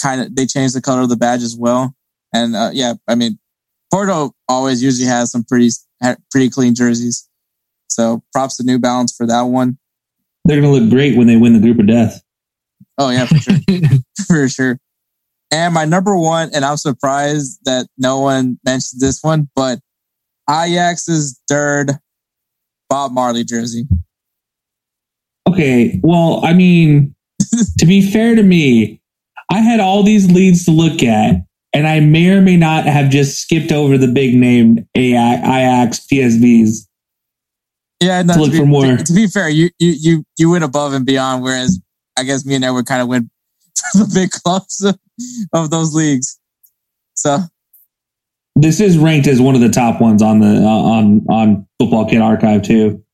kind 0.00 0.20
of 0.20 0.34
they 0.34 0.46
change 0.46 0.72
the 0.72 0.80
color 0.80 1.02
of 1.02 1.08
the 1.08 1.16
badge 1.16 1.42
as 1.42 1.56
well. 1.56 1.94
And 2.32 2.54
uh, 2.54 2.70
yeah, 2.72 2.94
I 3.08 3.14
mean 3.14 3.38
Porto 3.90 4.32
always 4.48 4.82
usually 4.82 5.08
has 5.08 5.30
some 5.30 5.44
pretty 5.44 5.70
pretty 6.30 6.50
clean 6.50 6.74
jerseys. 6.74 7.28
So 7.88 8.22
props 8.32 8.56
to 8.56 8.64
New 8.64 8.78
Balance 8.78 9.14
for 9.14 9.26
that 9.26 9.42
one. 9.42 9.78
They're 10.44 10.60
going 10.60 10.72
to 10.72 10.80
look 10.80 10.90
great 10.90 11.16
when 11.16 11.26
they 11.26 11.36
win 11.36 11.52
the 11.52 11.60
group 11.60 11.78
of 11.78 11.86
death. 11.86 12.22
Oh, 12.96 13.10
yeah, 13.10 13.26
for 13.26 13.36
sure. 13.36 13.58
for 14.26 14.48
sure. 14.48 14.78
And 15.50 15.74
my 15.74 15.84
number 15.84 16.16
one, 16.16 16.50
and 16.54 16.64
I'm 16.64 16.76
surprised 16.76 17.58
that 17.64 17.88
no 17.98 18.20
one 18.20 18.58
mentioned 18.64 19.00
this 19.00 19.22
one, 19.22 19.50
but 19.54 19.80
Ajax's 20.48 21.40
third 21.48 21.92
Bob 22.88 23.12
Marley 23.12 23.44
jersey. 23.44 23.86
Okay. 25.48 26.00
Well, 26.02 26.44
I 26.44 26.52
mean, 26.52 27.14
to 27.78 27.86
be 27.86 28.02
fair 28.02 28.34
to 28.34 28.42
me, 28.42 29.00
I 29.50 29.58
had 29.58 29.80
all 29.80 30.02
these 30.02 30.30
leads 30.30 30.64
to 30.66 30.70
look 30.70 31.02
at, 31.02 31.36
and 31.72 31.86
I 31.86 32.00
may 32.00 32.30
or 32.30 32.40
may 32.40 32.56
not 32.56 32.84
have 32.84 33.10
just 33.10 33.40
skipped 33.40 33.72
over 33.72 33.98
the 33.98 34.06
big 34.06 34.34
name 34.34 34.86
Ajax 34.94 36.06
PSVs 36.06 36.86
yeah, 38.00 38.22
no, 38.22 38.34
to, 38.34 38.44
to, 38.44 38.50
be, 38.50 38.58
for 38.58 38.66
more. 38.66 38.96
To, 38.96 39.04
to, 39.04 39.12
be 39.12 39.26
fair, 39.26 39.48
you, 39.48 39.70
you 39.78 39.94
you 39.98 40.24
you 40.38 40.50
went 40.50 40.64
above 40.64 40.94
and 40.94 41.04
beyond, 41.04 41.42
whereas 41.42 41.78
I 42.18 42.24
guess 42.24 42.46
me 42.46 42.54
and 42.54 42.64
Edward 42.64 42.86
kind 42.86 43.02
of 43.02 43.08
went 43.08 43.30
for 43.92 43.98
the 43.98 44.10
big 44.14 44.30
clubs 44.30 44.82
of, 44.82 44.98
of 45.52 45.70
those 45.70 45.94
leagues. 45.94 46.38
So 47.14 47.38
this 48.56 48.80
is 48.80 48.96
ranked 48.96 49.26
as 49.26 49.40
one 49.40 49.54
of 49.54 49.60
the 49.60 49.68
top 49.68 50.00
ones 50.00 50.22
on 50.22 50.40
the 50.40 50.62
uh, 50.64 50.66
on 50.66 51.26
on 51.28 51.66
Football 51.78 52.08
Kit 52.08 52.22
Archive 52.22 52.62
too. 52.62 53.04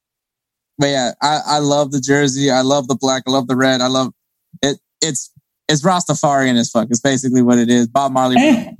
But 0.78 0.86
yeah, 0.86 1.12
I, 1.22 1.40
I 1.46 1.58
love 1.58 1.92
the 1.92 2.00
jersey. 2.00 2.50
I 2.50 2.60
love 2.60 2.88
the 2.88 2.96
black. 2.96 3.22
I 3.26 3.30
love 3.30 3.48
the 3.48 3.56
red. 3.56 3.80
I 3.80 3.86
love 3.86 4.12
it. 4.62 4.78
It's 5.00 5.32
it's 5.68 5.82
Rastafarian 5.82 6.56
as 6.56 6.70
fuck. 6.70 6.88
It's 6.90 7.00
basically 7.00 7.42
what 7.42 7.58
it 7.58 7.70
is. 7.70 7.88
Bob 7.88 8.12
Marley. 8.12 8.36
Eh, 8.38 8.72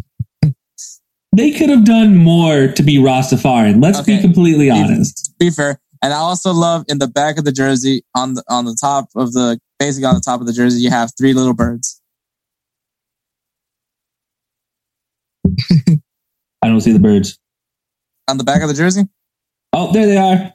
they 1.34 1.50
could 1.50 1.68
have 1.68 1.84
done 1.84 2.16
more 2.16 2.68
to 2.68 2.82
be 2.82 2.96
Rastafarian. 2.96 3.82
Let's 3.82 4.00
okay. 4.00 4.16
be 4.16 4.22
completely 4.22 4.70
honest. 4.70 5.34
Be, 5.38 5.46
be 5.46 5.50
fair. 5.50 5.80
And 6.02 6.12
I 6.12 6.18
also 6.18 6.52
love 6.52 6.84
in 6.88 6.98
the 6.98 7.08
back 7.08 7.38
of 7.38 7.44
the 7.44 7.52
jersey 7.52 8.04
on 8.14 8.34
the 8.34 8.44
on 8.48 8.64
the 8.64 8.76
top 8.78 9.08
of 9.16 9.32
the 9.32 9.58
basically 9.78 10.06
on 10.06 10.14
the 10.14 10.20
top 10.20 10.40
of 10.40 10.46
the 10.46 10.52
jersey 10.52 10.80
you 10.80 10.90
have 10.90 11.10
three 11.18 11.32
little 11.32 11.54
birds. 11.54 12.00
I 15.70 16.68
don't 16.68 16.80
see 16.80 16.92
the 16.92 16.98
birds. 16.98 17.38
On 18.28 18.38
the 18.38 18.44
back 18.44 18.62
of 18.62 18.68
the 18.68 18.74
jersey? 18.74 19.04
Oh, 19.72 19.92
there 19.92 20.06
they 20.06 20.16
are. 20.16 20.52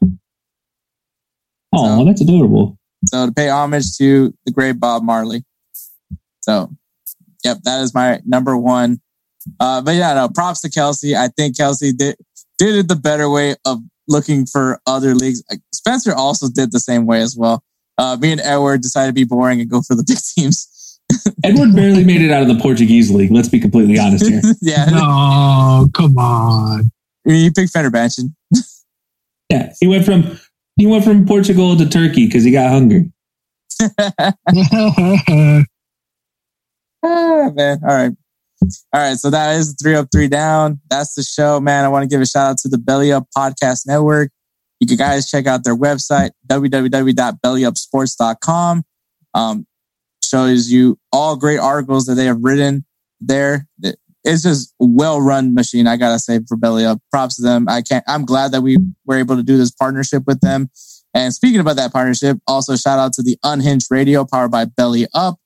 Oh, 1.73 1.99
so, 1.99 2.05
that's 2.05 2.21
adorable. 2.21 2.77
So 3.05 3.25
to 3.25 3.31
pay 3.31 3.49
homage 3.49 3.97
to 3.97 4.33
the 4.45 4.51
great 4.51 4.79
Bob 4.79 5.03
Marley. 5.03 5.43
So, 6.41 6.71
yep, 7.43 7.59
that 7.63 7.81
is 7.81 7.93
my 7.93 8.19
number 8.25 8.57
one. 8.57 9.01
Uh, 9.59 9.81
but 9.81 9.95
yeah, 9.95 10.13
no, 10.13 10.29
props 10.29 10.61
to 10.61 10.69
Kelcey. 10.69 11.15
I 11.15 11.29
think 11.29 11.55
Kelcey 11.55 11.95
did 11.95 12.15
did 12.59 12.75
it 12.75 12.87
the 12.87 12.95
better 12.95 13.29
way 13.29 13.55
of 13.65 13.79
looking 14.07 14.45
for 14.45 14.79
other 14.85 15.15
leagues. 15.15 15.43
Spencer 15.73 16.13
also 16.13 16.47
did 16.47 16.71
the 16.71 16.79
same 16.79 17.05
way 17.05 17.21
as 17.21 17.35
well. 17.35 17.63
Uh, 17.97 18.17
me 18.19 18.31
and 18.31 18.41
Edward 18.41 18.81
decided 18.81 19.09
to 19.09 19.13
be 19.13 19.23
boring 19.23 19.61
and 19.61 19.69
go 19.69 19.81
for 19.81 19.95
the 19.95 20.03
big 20.07 20.17
teams. 20.35 20.99
Edward 21.43 21.75
barely 21.75 22.03
made 22.03 22.21
it 22.21 22.31
out 22.31 22.41
of 22.41 22.47
the 22.47 22.59
Portuguese 22.61 23.09
league. 23.11 23.31
Let's 23.31 23.49
be 23.49 23.59
completely 23.59 23.97
honest 23.97 24.27
here. 24.27 24.41
yeah. 24.61 24.85
No, 24.85 25.87
come 25.93 26.17
on. 26.17 26.91
You 27.25 27.51
picked 27.51 27.73
Fenerbahce. 27.73 28.23
yeah, 29.49 29.73
he 29.79 29.87
went 29.87 30.05
from 30.05 30.39
he 30.81 30.87
went 30.87 31.03
from 31.03 31.27
Portugal 31.27 31.77
to 31.77 31.87
Turkey 31.87 32.25
because 32.25 32.43
he 32.43 32.49
got 32.49 32.71
hungry. 32.71 33.11
ah, 37.03 37.03
man. 37.03 37.79
All 37.83 37.93
right. 37.93 38.11
All 38.91 38.99
right, 38.99 39.15
so 39.15 39.29
that 39.29 39.57
is 39.57 39.75
three 39.79 39.93
up, 39.93 40.07
three 40.11 40.27
down. 40.27 40.79
That's 40.89 41.13
the 41.13 41.21
show, 41.21 41.59
man. 41.59 41.85
I 41.85 41.87
want 41.87 42.01
to 42.01 42.07
give 42.07 42.19
a 42.19 42.25
shout 42.25 42.49
out 42.49 42.57
to 42.59 42.67
the 42.67 42.79
Belly 42.79 43.11
Up 43.11 43.27
Podcast 43.37 43.85
Network. 43.85 44.31
You 44.79 44.87
can 44.87 44.97
guys 44.97 45.29
check 45.29 45.45
out 45.45 45.63
their 45.63 45.77
website, 45.77 46.31
www.bellyupsports.com. 46.47 48.83
Um, 49.35 49.67
shows 50.23 50.71
you 50.71 50.97
all 51.13 51.35
great 51.35 51.59
articles 51.59 52.07
that 52.07 52.15
they 52.15 52.25
have 52.25 52.39
written 52.41 52.87
there. 53.19 53.67
It's 54.23 54.43
just 54.43 54.73
well 54.79 55.19
run 55.19 55.53
machine. 55.53 55.87
I 55.87 55.97
gotta 55.97 56.19
say 56.19 56.39
for 56.47 56.57
Belly 56.57 56.85
Up, 56.85 56.99
props 57.11 57.37
to 57.37 57.41
them. 57.41 57.67
I 57.67 57.81
can't. 57.81 58.03
I'm 58.07 58.25
glad 58.25 58.51
that 58.51 58.61
we 58.61 58.77
were 59.05 59.17
able 59.17 59.35
to 59.35 59.43
do 59.43 59.57
this 59.57 59.71
partnership 59.71 60.23
with 60.27 60.41
them. 60.41 60.69
And 61.13 61.33
speaking 61.33 61.59
about 61.59 61.75
that 61.75 61.91
partnership, 61.91 62.37
also 62.47 62.75
shout 62.75 62.99
out 62.99 63.13
to 63.13 63.23
the 63.23 63.37
Unhinged 63.43 63.87
Radio 63.89 64.23
powered 64.25 64.51
by 64.51 64.65
Belly 64.65 65.07
Up. 65.13 65.37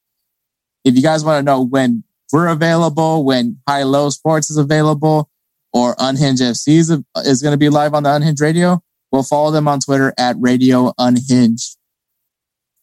If 0.83 0.95
you 0.95 1.01
guys 1.01 1.23
want 1.23 1.39
to 1.39 1.43
know 1.43 1.65
when 1.65 2.03
we're 2.31 2.47
available, 2.47 3.23
when 3.23 3.59
High 3.67 3.83
Low 3.83 4.09
Sports 4.09 4.51
is 4.51 4.57
available, 4.57 5.29
or 5.75 5.95
Unhinged 5.99 6.41
FC 6.41 6.77
is, 6.77 6.89
is 7.25 7.41
going 7.41 7.51
to 7.51 7.57
be 7.57 7.69
live 7.69 7.93
on 7.93 8.03
the 8.03 8.13
Unhinged 8.13 8.41
Radio, 8.41 8.81
we'll 9.11 9.23
follow 9.23 9.51
them 9.51 9.67
on 9.67 9.81
Twitter 9.81 10.13
at 10.17 10.35
Radio 10.39 10.93
Unhinged. 10.97 11.77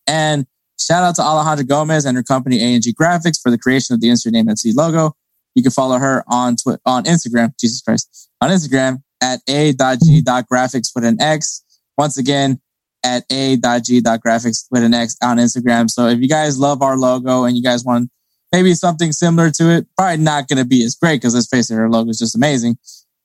And 0.06 0.46
shout 0.78 1.02
out 1.02 1.14
to 1.16 1.22
Alejandra 1.22 1.66
Gomez 1.66 2.04
and 2.04 2.16
her 2.16 2.22
company 2.22 2.60
ANG 2.60 2.82
Graphics 2.82 3.40
for 3.40 3.50
the 3.50 3.58
creation 3.58 3.94
of 3.94 4.00
the 4.00 4.10
Insert 4.10 4.34
Name 4.34 4.46
FC 4.46 4.74
logo. 4.74 5.16
You 5.55 5.62
can 5.62 5.72
follow 5.72 5.98
her 5.98 6.24
on 6.26 6.56
Twitter, 6.56 6.81
on 6.86 7.05
Instagram, 7.05 7.52
Jesus 7.58 7.82
Christ, 7.82 8.31
on 8.40 8.50
Instagram 8.50 9.02
at 9.22 9.40
a.g.graphics 9.48 10.89
with 10.94 11.05
an 11.05 11.20
X. 11.20 11.62
Once 11.97 12.16
again, 12.18 12.60
at 13.05 13.24
a.g.graphics 13.31 14.66
with 14.70 14.82
an 14.82 14.94
X 14.94 15.16
on 15.22 15.36
Instagram. 15.36 15.90
So 15.90 16.08
if 16.08 16.20
you 16.20 16.28
guys 16.28 16.58
love 16.58 16.82
our 16.82 16.97
logo 16.97 17.44
and 17.44 17.56
you 17.56 17.62
guys 17.62 17.84
want 17.84 18.10
maybe 18.52 18.74
something 18.74 19.12
similar 19.12 19.50
to 19.50 19.70
it, 19.70 19.86
probably 19.97 20.22
not 20.22 20.48
going 20.48 20.58
to 20.58 20.64
be 20.64 20.84
as 20.84 20.94
great 20.94 21.16
because 21.16 21.34
let's 21.34 21.48
face 21.48 21.70
it, 21.70 21.76
our 21.76 21.90
logo 21.90 22.10
is 22.10 22.18
just 22.18 22.36
amazing. 22.36 22.76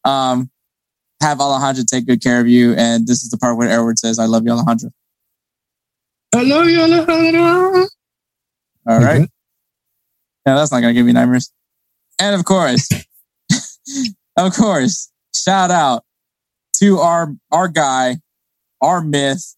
Um, 0.03 0.49
have 1.21 1.39
Alejandra 1.39 1.85
take 1.85 2.05
good 2.05 2.21
care 2.21 2.39
of 2.39 2.47
you. 2.47 2.73
And 2.73 3.07
this 3.07 3.23
is 3.23 3.29
the 3.29 3.37
part 3.37 3.57
where 3.57 3.69
Edward 3.69 3.99
says, 3.99 4.19
I 4.19 4.25
love 4.25 4.43
you, 4.45 4.51
Alejandra. 4.51 4.91
I 6.35 6.43
love 6.43 6.65
you, 6.67 6.79
Alejandra. 6.79 7.87
All 8.87 8.99
right. 8.99 9.21
Okay. 9.21 9.27
Yeah, 10.45 10.55
that's 10.55 10.71
not 10.71 10.79
going 10.79 10.93
to 10.93 10.97
give 10.97 11.05
me 11.05 11.11
nightmares. 11.11 11.51
And 12.19 12.35
of 12.35 12.45
course, 12.45 12.89
of 14.37 14.53
course, 14.53 15.11
shout 15.33 15.71
out 15.71 16.03
to 16.79 16.99
our, 16.99 17.33
our 17.51 17.67
guy, 17.67 18.17
our 18.81 19.01
myth, 19.01 19.55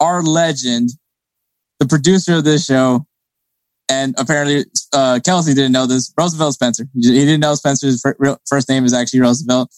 our 0.00 0.22
legend, 0.22 0.90
the 1.80 1.86
producer 1.86 2.36
of 2.36 2.44
this 2.44 2.64
show. 2.64 3.06
And 3.90 4.14
apparently, 4.18 4.66
uh, 4.92 5.18
Kelcey 5.24 5.54
didn't 5.54 5.72
know 5.72 5.86
this. 5.86 6.12
Roosevelt 6.18 6.54
Spencer. 6.54 6.86
He 6.94 7.00
didn't 7.00 7.40
know 7.40 7.54
Spencer's 7.54 8.02
first 8.46 8.68
name 8.68 8.84
is 8.84 8.92
actually 8.92 9.20
Roosevelt. 9.20 9.72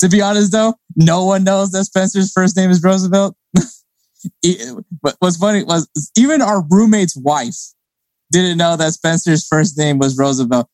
To 0.00 0.08
be 0.08 0.20
honest, 0.20 0.52
though, 0.52 0.74
no 0.96 1.24
one 1.24 1.44
knows 1.44 1.70
that 1.70 1.84
Spencer's 1.84 2.32
first 2.32 2.56
name 2.56 2.70
is 2.70 2.82
Roosevelt. 2.82 3.36
but 5.02 5.16
what's 5.20 5.36
funny 5.36 5.62
was 5.62 5.88
even 6.16 6.42
our 6.42 6.64
roommate's 6.68 7.16
wife 7.16 7.56
didn't 8.32 8.58
know 8.58 8.76
that 8.76 8.92
Spencer's 8.92 9.46
first 9.46 9.78
name 9.78 9.98
was 9.98 10.18
Roosevelt. 10.18 10.68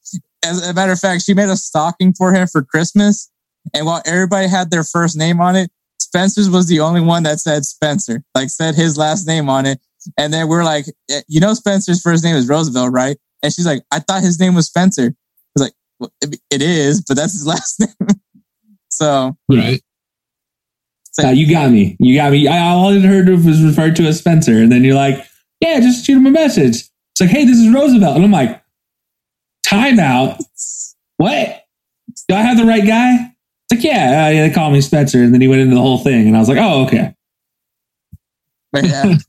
As 0.44 0.66
a 0.66 0.74
matter 0.74 0.92
of 0.92 0.98
fact, 0.98 1.22
she 1.22 1.34
made 1.34 1.48
a 1.48 1.56
stocking 1.56 2.12
for 2.12 2.32
him 2.32 2.46
for 2.48 2.62
Christmas. 2.62 3.30
And 3.74 3.86
while 3.86 4.02
everybody 4.04 4.48
had 4.48 4.70
their 4.70 4.84
first 4.84 5.16
name 5.16 5.40
on 5.40 5.54
it, 5.56 5.70
Spencer's 6.00 6.50
was 6.50 6.66
the 6.66 6.80
only 6.80 7.00
one 7.00 7.22
that 7.22 7.38
said 7.38 7.64
Spencer, 7.64 8.22
like 8.34 8.50
said 8.50 8.74
his 8.74 8.98
last 8.98 9.26
name 9.26 9.48
on 9.48 9.66
it. 9.66 9.80
And 10.18 10.32
then 10.32 10.48
we're 10.48 10.64
like, 10.64 10.86
you 11.28 11.40
know, 11.40 11.54
Spencer's 11.54 12.02
first 12.02 12.24
name 12.24 12.34
is 12.34 12.48
Roosevelt, 12.48 12.92
right? 12.92 13.16
And 13.42 13.52
she's 13.52 13.66
like, 13.66 13.82
I 13.92 14.00
thought 14.00 14.22
his 14.22 14.38
name 14.40 14.54
was 14.54 14.66
Spencer. 14.66 15.06
I 15.06 15.14
was 15.54 15.62
like, 15.62 15.72
well, 16.00 16.12
it 16.20 16.62
is, 16.62 17.02
but 17.02 17.16
that's 17.16 17.32
his 17.32 17.46
last 17.46 17.80
name. 17.80 18.08
So 18.88 19.36
right. 19.48 19.80
So, 21.12 21.28
you 21.28 21.50
got 21.50 21.70
me. 21.70 21.96
You 22.00 22.16
got 22.16 22.32
me. 22.32 22.48
I 22.48 22.70
all 22.70 22.88
I 22.88 22.98
heard 23.00 23.28
was 23.28 23.62
referred 23.62 23.96
to 23.96 24.04
as 24.04 24.18
Spencer, 24.18 24.52
and 24.52 24.72
then 24.72 24.82
you're 24.82 24.94
like, 24.94 25.26
"Yeah, 25.60 25.78
just 25.80 26.06
shoot 26.06 26.16
him 26.16 26.26
a 26.26 26.30
message." 26.30 26.88
It's 27.12 27.20
like, 27.20 27.28
"Hey, 27.28 27.44
this 27.44 27.58
is 27.58 27.72
Roosevelt," 27.72 28.16
and 28.16 28.24
I'm 28.24 28.30
like, 28.30 28.61
"Time 29.72 29.98
out. 29.98 30.38
What? 31.16 31.64
Do 32.28 32.34
I 32.34 32.42
have 32.42 32.56
the 32.56 32.64
right 32.64 32.86
guy?" 32.86 33.34
It's 33.70 33.78
like, 33.78 33.84
"Yeah, 33.84 34.26
uh, 34.26 34.30
yeah." 34.30 34.48
They 34.48 34.54
call 34.54 34.70
me 34.70 34.80
Spencer, 34.80 35.22
and 35.22 35.32
then 35.32 35.40
he 35.40 35.48
went 35.48 35.62
into 35.62 35.74
the 35.74 35.80
whole 35.80 35.98
thing, 35.98 36.26
and 36.28 36.36
I 36.36 36.40
was 36.40 36.48
like, 36.48 36.58
"Oh, 36.58 36.84
okay." 36.84 37.14
But 38.72 38.84
yeah, 38.84 39.14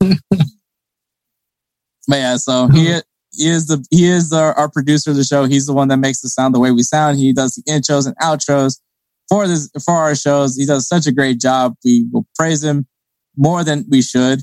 but 2.08 2.16
yeah. 2.16 2.36
So 2.36 2.68
he 2.68 3.00
he 3.36 3.48
is 3.48 3.66
the 3.66 3.84
he 3.90 4.06
is 4.06 4.30
the, 4.30 4.54
our 4.56 4.70
producer 4.70 5.10
of 5.10 5.16
the 5.16 5.24
show. 5.24 5.44
He's 5.44 5.66
the 5.66 5.72
one 5.72 5.88
that 5.88 5.98
makes 5.98 6.20
the 6.20 6.28
sound 6.28 6.54
the 6.54 6.60
way 6.60 6.70
we 6.70 6.82
sound. 6.82 7.18
He 7.18 7.32
does 7.32 7.54
the 7.54 7.62
intros 7.70 8.06
and 8.06 8.16
outros 8.18 8.80
for 9.28 9.46
this 9.46 9.70
for 9.84 9.94
our 9.94 10.14
shows. 10.14 10.56
He 10.56 10.66
does 10.66 10.88
such 10.88 11.06
a 11.06 11.12
great 11.12 11.40
job. 11.40 11.74
We 11.84 12.06
will 12.12 12.26
praise 12.36 12.62
him 12.62 12.86
more 13.36 13.64
than 13.64 13.84
we 13.88 14.02
should. 14.02 14.42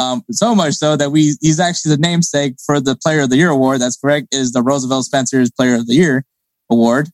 Um, 0.00 0.22
so 0.30 0.54
much 0.54 0.74
so 0.74 0.96
that 0.96 1.10
we 1.10 1.36
he's 1.42 1.60
actually 1.60 1.94
the 1.94 2.00
namesake 2.00 2.54
for 2.64 2.80
the 2.80 2.96
Player 2.96 3.20
of 3.20 3.30
the 3.30 3.36
Year 3.36 3.50
award. 3.50 3.82
That's 3.82 3.98
correct. 3.98 4.28
It 4.32 4.38
is 4.38 4.52
the 4.52 4.62
Roosevelt 4.62 5.04
Spencer's 5.04 5.50
Player 5.50 5.74
of 5.74 5.86
the 5.86 5.94
Year 5.94 6.24
award, 6.70 7.10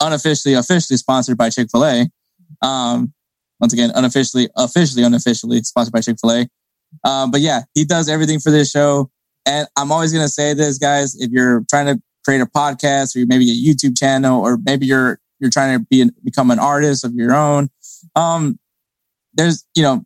unofficially, 0.00 0.54
officially 0.54 0.96
sponsored 0.96 1.36
by 1.36 1.50
Chick 1.50 1.68
Fil 1.72 1.84
A. 1.84 2.06
Um, 2.64 3.12
once 3.58 3.72
again, 3.72 3.90
unofficially, 3.94 4.48
officially, 4.56 5.02
unofficially 5.02 5.62
sponsored 5.62 5.92
by 5.92 6.00
Chick 6.00 6.16
Fil 6.20 6.30
A. 6.30 7.08
Um, 7.08 7.32
but 7.32 7.40
yeah, 7.40 7.62
he 7.74 7.84
does 7.84 8.08
everything 8.08 8.38
for 8.38 8.52
this 8.52 8.70
show. 8.70 9.10
And 9.44 9.66
I'm 9.76 9.90
always 9.90 10.12
going 10.12 10.24
to 10.24 10.28
say 10.28 10.54
this, 10.54 10.78
guys, 10.78 11.16
if 11.16 11.30
you're 11.32 11.64
trying 11.68 11.86
to 11.86 12.00
create 12.24 12.40
a 12.40 12.46
podcast 12.46 13.16
or 13.16 13.26
maybe 13.26 13.50
a 13.50 13.54
YouTube 13.54 13.98
channel, 13.98 14.40
or 14.40 14.58
maybe 14.64 14.86
you're 14.86 15.18
you're 15.40 15.50
trying 15.50 15.76
to 15.76 15.84
be 15.90 16.08
become 16.22 16.52
an 16.52 16.60
artist 16.60 17.04
of 17.04 17.14
your 17.14 17.34
own. 17.34 17.68
Um, 18.14 18.60
there's, 19.34 19.66
you 19.74 19.82
know, 19.82 20.04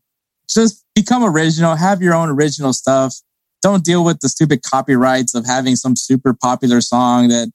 just 0.48 0.85
become 0.96 1.22
original, 1.22 1.76
have 1.76 2.02
your 2.02 2.14
own 2.14 2.28
original 2.28 2.72
stuff. 2.72 3.14
Don't 3.62 3.84
deal 3.84 4.04
with 4.04 4.18
the 4.20 4.28
stupid 4.28 4.62
copyrights 4.62 5.34
of 5.34 5.46
having 5.46 5.76
some 5.76 5.94
super 5.94 6.34
popular 6.34 6.80
song 6.80 7.28
that, 7.28 7.52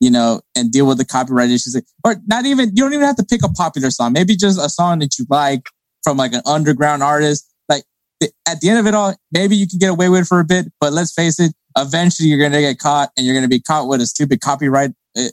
you 0.00 0.10
know, 0.10 0.40
and 0.56 0.72
deal 0.72 0.86
with 0.86 0.96
the 0.96 1.04
copyright 1.04 1.50
issues. 1.50 1.80
Or 2.04 2.16
not 2.26 2.46
even, 2.46 2.70
you 2.74 2.82
don't 2.82 2.94
even 2.94 3.06
have 3.06 3.16
to 3.16 3.24
pick 3.24 3.44
a 3.44 3.48
popular 3.48 3.90
song. 3.90 4.12
Maybe 4.14 4.34
just 4.34 4.58
a 4.58 4.70
song 4.70 5.00
that 5.00 5.18
you 5.18 5.26
like 5.28 5.68
from 6.02 6.16
like 6.16 6.32
an 6.32 6.42
underground 6.46 7.02
artist. 7.02 7.52
Like 7.68 7.84
at 8.46 8.60
the 8.60 8.70
end 8.70 8.78
of 8.78 8.86
it 8.86 8.94
all, 8.94 9.14
maybe 9.32 9.56
you 9.56 9.66
can 9.66 9.78
get 9.78 9.90
away 9.90 10.08
with 10.08 10.22
it 10.22 10.26
for 10.26 10.40
a 10.40 10.44
bit, 10.44 10.66
but 10.80 10.92
let's 10.92 11.12
face 11.12 11.38
it, 11.38 11.52
eventually 11.76 12.28
you're 12.28 12.38
going 12.38 12.52
to 12.52 12.60
get 12.60 12.78
caught 12.78 13.10
and 13.16 13.26
you're 13.26 13.34
going 13.34 13.44
to 13.44 13.48
be 13.48 13.60
caught 13.60 13.88
with 13.88 14.00
a 14.00 14.06
stupid 14.06 14.40
copyright 14.40 14.90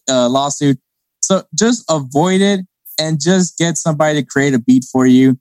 uh, 0.10 0.30
lawsuit 0.30 0.80
so 1.26 1.44
just 1.56 1.84
avoid 1.90 2.42
it 2.42 2.62
and 3.00 3.20
just 3.20 3.58
get 3.58 3.78
somebody 3.78 4.22
to 4.22 4.26
create 4.26 4.54
a 4.54 4.60
beat 4.60 4.86
for 4.92 5.08
you. 5.08 5.40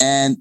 And 0.00 0.38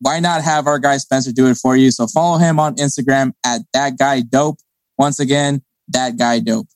why 0.00 0.20
not 0.20 0.42
have 0.42 0.66
our 0.66 0.78
guy 0.78 0.96
Spencer 0.98 1.32
do 1.32 1.48
it 1.48 1.56
for 1.56 1.76
you? 1.76 1.90
So 1.90 2.06
follow 2.06 2.38
him 2.38 2.60
on 2.60 2.76
Instagram 2.76 3.32
at 3.44 3.62
that 3.72 3.98
guy 3.98 4.20
dope. 4.20 4.58
Once 4.96 5.18
again, 5.20 5.62
that 5.88 6.16
guy 6.16 6.40
dope. 6.40 6.68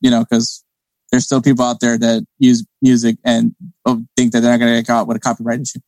You 0.00 0.10
know, 0.10 0.20
because 0.20 0.64
there's 1.10 1.24
still 1.24 1.42
people 1.42 1.64
out 1.64 1.80
there 1.80 1.98
that 1.98 2.24
use 2.38 2.64
music 2.80 3.16
and 3.24 3.54
oh, 3.84 4.04
think 4.16 4.32
that 4.32 4.40
they're 4.40 4.50
not 4.50 4.58
going 4.58 4.72
to 4.72 4.78
get 4.78 4.86
caught 4.86 5.06
with 5.06 5.16
a 5.16 5.20
copyright 5.20 5.60
issue. 5.60 5.80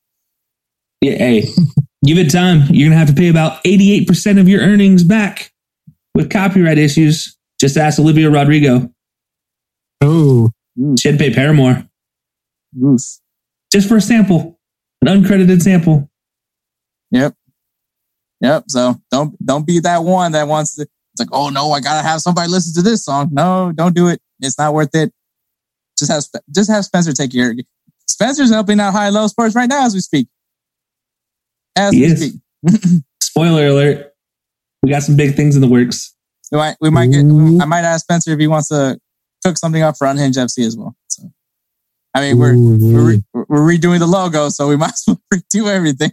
Yeah, 1.00 1.12
hey, 1.12 1.40
give 2.04 2.18
it 2.18 2.30
time. 2.30 2.62
You're 2.70 2.88
going 2.88 2.92
to 2.92 2.98
have 2.98 3.08
to 3.08 3.14
pay 3.14 3.28
about 3.28 3.62
88% 3.64 4.40
of 4.40 4.48
your 4.48 4.60
earnings 4.60 5.04
back 5.04 5.52
with 6.14 6.30
copyright 6.30 6.78
issues. 6.78 7.36
Just 7.60 7.76
ask 7.76 7.98
Olivia 7.98 8.30
Rodrigo. 8.30 8.90
Oh, 10.00 10.50
she'd 10.98 11.18
pay 11.18 11.32
Paramore. 11.32 11.86
Oof. 12.82 13.00
Just 13.70 13.88
for 13.88 13.96
a 13.96 14.00
sample, 14.00 14.58
an 15.02 15.22
uncredited 15.22 15.60
sample. 15.60 16.08
Yep. 17.10 17.34
Yep. 18.40 18.64
So 18.68 18.94
don't 19.10 19.44
don't 19.44 19.66
be 19.66 19.80
that 19.80 20.04
one 20.04 20.32
that 20.32 20.48
wants 20.48 20.76
to. 20.76 20.82
It's 20.82 21.20
like, 21.20 21.28
oh 21.32 21.50
no, 21.50 21.72
I 21.72 21.80
gotta 21.80 22.06
have 22.06 22.20
somebody 22.20 22.50
listen 22.50 22.74
to 22.74 22.88
this 22.88 23.04
song. 23.04 23.28
No, 23.32 23.72
don't 23.74 23.94
do 23.94 24.08
it. 24.08 24.20
It's 24.40 24.58
not 24.58 24.72
worth 24.72 24.94
it. 24.94 25.12
Just 25.98 26.10
have 26.10 26.42
just 26.50 26.70
have 26.70 26.84
Spencer 26.84 27.12
take 27.12 27.32
care. 27.32 27.54
Spencer's 28.08 28.50
helping 28.50 28.80
out 28.80 28.92
High 28.92 29.10
Low 29.10 29.26
Sports 29.26 29.54
right 29.54 29.68
now 29.68 29.84
as 29.84 29.94
we 29.94 30.00
speak. 30.00 30.28
As 31.76 31.92
he 31.92 32.00
we 32.00 32.06
is. 32.06 32.20
speak. 32.20 33.02
Spoiler 33.22 33.66
alert: 33.68 34.12
We 34.82 34.90
got 34.90 35.02
some 35.02 35.16
big 35.16 35.34
things 35.34 35.54
in 35.54 35.60
the 35.60 35.68
works. 35.68 36.14
We 36.50 36.58
might 36.58 36.76
we 36.80 36.90
might 36.90 37.10
get. 37.10 37.20
I 37.20 37.64
might 37.66 37.84
ask 37.84 38.04
Spencer 38.04 38.32
if 38.32 38.38
he 38.38 38.46
wants 38.46 38.68
to 38.68 38.98
took 39.42 39.58
something 39.58 39.82
up 39.82 39.96
for 39.96 40.06
Unhinged 40.06 40.38
FC 40.38 40.66
as 40.66 40.76
well. 40.76 40.96
So, 41.08 41.30
I 42.14 42.20
mean, 42.20 42.38
we're 42.38 42.54
Ooh, 42.54 42.78
we're, 42.80 43.08
re- 43.08 43.22
we're 43.32 43.76
redoing 43.76 43.98
the 43.98 44.06
logo, 44.06 44.48
so 44.48 44.68
we 44.68 44.76
might 44.78 44.92
as 44.92 45.04
well 45.06 45.20
redo 45.32 45.68
everything. 45.68 46.12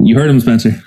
you 0.00 0.16
heard 0.16 0.30
him, 0.30 0.40
Spencer. 0.40 0.82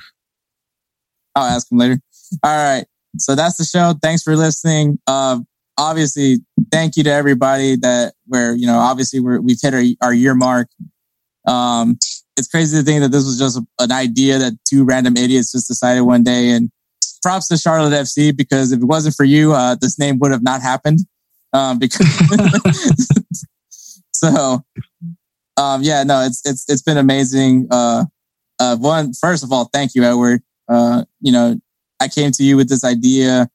I'll 1.35 1.43
ask 1.43 1.71
him 1.71 1.77
later. 1.77 1.99
All 2.43 2.55
right. 2.55 2.85
So 3.17 3.35
that's 3.35 3.57
the 3.57 3.65
show. 3.65 3.93
Thanks 4.01 4.23
for 4.23 4.35
listening. 4.35 4.99
Uh, 5.07 5.39
obviously, 5.77 6.37
thank 6.71 6.97
you 6.97 7.03
to 7.03 7.11
everybody 7.11 7.75
that 7.77 8.13
where, 8.27 8.55
you 8.55 8.67
know, 8.67 8.77
obviously 8.79 9.19
we're, 9.19 9.39
we've 9.39 9.59
hit 9.61 9.73
our, 9.73 9.83
our 10.01 10.13
year 10.13 10.35
mark. 10.35 10.67
Um, 11.47 11.97
it's 12.37 12.47
crazy 12.47 12.77
to 12.77 12.83
think 12.83 13.01
that 13.01 13.11
this 13.11 13.25
was 13.25 13.37
just 13.37 13.59
an 13.79 13.91
idea 13.91 14.37
that 14.37 14.53
two 14.67 14.83
random 14.83 15.17
idiots 15.17 15.51
just 15.51 15.67
decided 15.67 16.01
one 16.01 16.23
day 16.23 16.51
and 16.51 16.69
props 17.21 17.47
to 17.49 17.57
Charlotte 17.57 17.93
FC 17.93 18.35
because 18.35 18.71
if 18.71 18.81
it 18.81 18.85
wasn't 18.85 19.15
for 19.15 19.25
you, 19.25 19.53
uh, 19.53 19.75
this 19.79 19.99
name 19.99 20.19
would 20.19 20.31
have 20.31 20.43
not 20.43 20.61
happened. 20.61 20.99
Um, 21.53 21.79
because 21.79 22.07
so, 24.11 24.63
um, 25.57 25.81
yeah, 25.83 26.03
no, 26.03 26.21
it's 26.21 26.41
it's 26.45 26.69
it's 26.69 26.81
been 26.81 26.97
amazing. 26.97 27.67
Uh, 27.71 28.05
uh, 28.59 28.75
one 28.77 29.13
first 29.13 29.43
of 29.43 29.51
all, 29.51 29.69
thank 29.73 29.95
you, 29.95 30.03
Edward. 30.03 30.41
Uh, 30.67 31.03
you 31.21 31.31
know, 31.31 31.59
I 31.99 32.07
came 32.07 32.31
to 32.31 32.43
you 32.43 32.57
with 32.57 32.69
this 32.69 32.83
idea, 32.83 33.49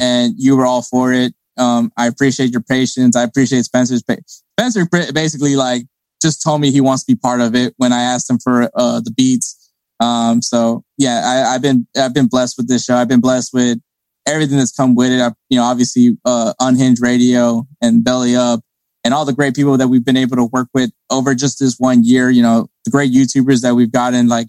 and 0.00 0.34
you 0.36 0.56
were 0.56 0.66
all 0.66 0.82
for 0.82 1.12
it. 1.12 1.34
Um, 1.56 1.92
I 1.96 2.06
appreciate 2.06 2.50
your 2.50 2.62
patience. 2.62 3.16
I 3.16 3.22
appreciate 3.22 3.64
Spencer's. 3.64 4.02
Pa- 4.02 4.16
Spencer 4.26 4.86
basically 5.12 5.56
like 5.56 5.84
just 6.22 6.42
told 6.42 6.60
me 6.60 6.70
he 6.70 6.80
wants 6.80 7.04
to 7.04 7.12
be 7.12 7.16
part 7.16 7.40
of 7.40 7.54
it 7.54 7.74
when 7.76 7.92
I 7.92 8.02
asked 8.02 8.30
him 8.30 8.38
for 8.38 8.70
uh, 8.74 9.00
the 9.00 9.10
beats. 9.10 9.72
Um, 10.00 10.40
so 10.40 10.84
yeah, 10.96 11.44
I, 11.48 11.52
have 11.52 11.62
been 11.62 11.86
I've 11.96 12.14
been 12.14 12.28
blessed 12.28 12.56
with 12.56 12.68
this 12.68 12.84
show. 12.84 12.96
I've 12.96 13.08
been 13.08 13.20
blessed 13.20 13.52
with 13.52 13.78
everything 14.26 14.58
that's 14.58 14.72
come 14.72 14.94
with 14.94 15.10
it. 15.10 15.20
I, 15.20 15.32
you 15.48 15.58
know, 15.58 15.64
obviously 15.64 16.16
uh, 16.24 16.52
Unhinged 16.60 17.02
Radio 17.02 17.66
and 17.80 18.04
Belly 18.04 18.36
Up 18.36 18.60
and 19.04 19.14
all 19.14 19.24
the 19.24 19.32
great 19.32 19.54
people 19.54 19.76
that 19.76 19.88
we've 19.88 20.04
been 20.04 20.16
able 20.16 20.36
to 20.36 20.44
work 20.44 20.68
with 20.74 20.90
over 21.10 21.34
just 21.34 21.58
this 21.58 21.76
one 21.78 22.04
year. 22.04 22.30
You 22.30 22.42
know, 22.42 22.68
the 22.84 22.90
great 22.90 23.12
YouTubers 23.12 23.62
that 23.62 23.74
we've 23.74 23.92
gotten, 23.92 24.28
like 24.28 24.48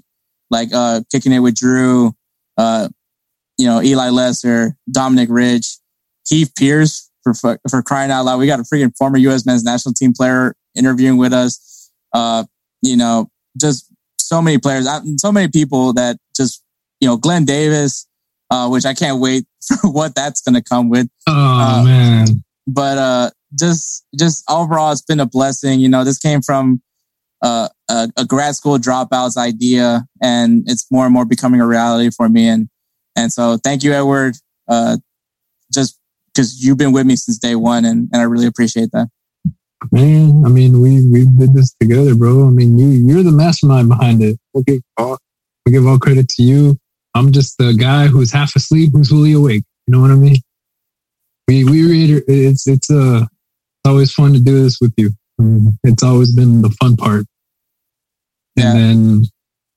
like 0.49 0.69
uh, 0.73 1.01
kicking 1.11 1.31
it 1.31 1.39
with 1.39 1.55
Drew, 1.55 2.13
uh, 2.57 2.89
you 3.57 3.65
know, 3.65 3.81
Eli 3.81 4.09
Lesser, 4.09 4.75
Dominic 4.91 5.29
Rich, 5.31 5.77
Heath 6.27 6.51
Pearce 6.55 7.09
for 7.23 7.33
for 7.69 7.81
crying 7.81 8.11
out 8.11 8.25
loud. 8.25 8.39
We 8.39 8.47
got 8.47 8.59
a 8.59 8.63
freaking 8.63 8.95
former 8.97 9.17
U.S. 9.17 9.45
men's 9.45 9.63
national 9.63 9.93
team 9.93 10.13
player 10.13 10.55
interviewing 10.75 11.17
with 11.17 11.33
us. 11.33 11.91
Uh, 12.13 12.43
you 12.81 12.97
know, 12.97 13.29
just 13.59 13.87
so 14.19 14.41
many 14.41 14.57
players, 14.57 14.87
so 15.17 15.31
many 15.31 15.47
people 15.47 15.93
that 15.93 16.17
just 16.35 16.63
you 17.01 17.07
know, 17.07 17.17
Glenn 17.17 17.43
Davis, 17.43 18.07
uh, 18.51 18.67
which 18.67 18.85
I 18.85 18.93
can't 18.93 19.19
wait 19.19 19.45
for 19.81 19.89
what 19.89 20.13
that's 20.13 20.41
going 20.41 20.55
to 20.55 20.61
come 20.61 20.89
with. 20.89 21.09
Oh 21.27 21.33
uh, 21.33 21.83
man! 21.83 22.43
But 22.67 22.97
uh, 22.97 23.31
just 23.57 24.05
just 24.17 24.43
overall, 24.49 24.91
it's 24.91 25.01
been 25.01 25.19
a 25.19 25.25
blessing. 25.25 25.79
You 25.79 25.89
know, 25.89 26.03
this 26.03 26.19
came 26.19 26.41
from 26.41 26.81
uh, 27.41 27.69
a, 27.89 28.09
a, 28.17 28.25
grad 28.25 28.55
school 28.55 28.77
dropout's 28.77 29.37
idea, 29.37 30.05
and 30.21 30.63
it's 30.67 30.85
more 30.91 31.05
and 31.05 31.13
more 31.13 31.25
becoming 31.25 31.61
a 31.61 31.67
reality 31.67 32.11
for 32.15 32.29
me. 32.29 32.47
And 32.47 32.69
and 33.15 33.31
so, 33.31 33.57
thank 33.57 33.83
you, 33.83 33.93
Edward. 33.93 34.35
Uh, 34.67 34.97
just 35.73 35.97
because 36.33 36.63
you've 36.63 36.77
been 36.77 36.91
with 36.91 37.05
me 37.05 37.15
since 37.15 37.37
day 37.37 37.55
one, 37.55 37.85
and, 37.85 38.09
and 38.11 38.21
I 38.21 38.25
really 38.25 38.45
appreciate 38.45 38.91
that. 38.91 39.09
Man, 39.91 40.43
I 40.45 40.49
mean, 40.49 40.79
we 40.79 41.05
we 41.07 41.25
did 41.25 41.53
this 41.53 41.73
together, 41.79 42.13
bro. 42.15 42.47
I 42.47 42.51
mean, 42.51 42.77
you 42.77 42.87
you're 42.89 43.23
the 43.23 43.31
mastermind 43.31 43.89
behind 43.89 44.21
it. 44.21 44.37
We'll 44.53 44.63
give 44.63 44.81
all 44.97 45.17
we 45.65 45.71
give 45.71 45.87
all 45.87 45.97
credit 45.97 46.29
to 46.29 46.43
you. 46.43 46.77
I'm 47.15 47.31
just 47.31 47.57
the 47.57 47.73
guy 47.73 48.07
who's 48.07 48.31
half 48.31 48.55
asleep, 48.55 48.91
who's 48.93 49.09
fully 49.09 49.33
awake. 49.33 49.63
You 49.87 49.93
know 49.93 50.01
what 50.01 50.11
I 50.11 50.15
mean? 50.15 50.37
We 51.47 51.63
we 51.65 51.89
reiter- 51.89 52.23
it's 52.27 52.67
it's 52.67 52.89
uh 52.89 53.21
it's 53.23 53.89
always 53.89 54.13
fun 54.13 54.33
to 54.33 54.39
do 54.39 54.63
this 54.63 54.79
with 54.79 54.93
you. 54.97 55.11
Um, 55.39 55.77
it's 55.83 56.03
always 56.03 56.33
been 56.33 56.61
the 56.61 56.69
fun 56.79 56.95
part. 56.95 57.25
Yeah. 58.55 58.71
And 58.71 58.79
then 58.79 59.23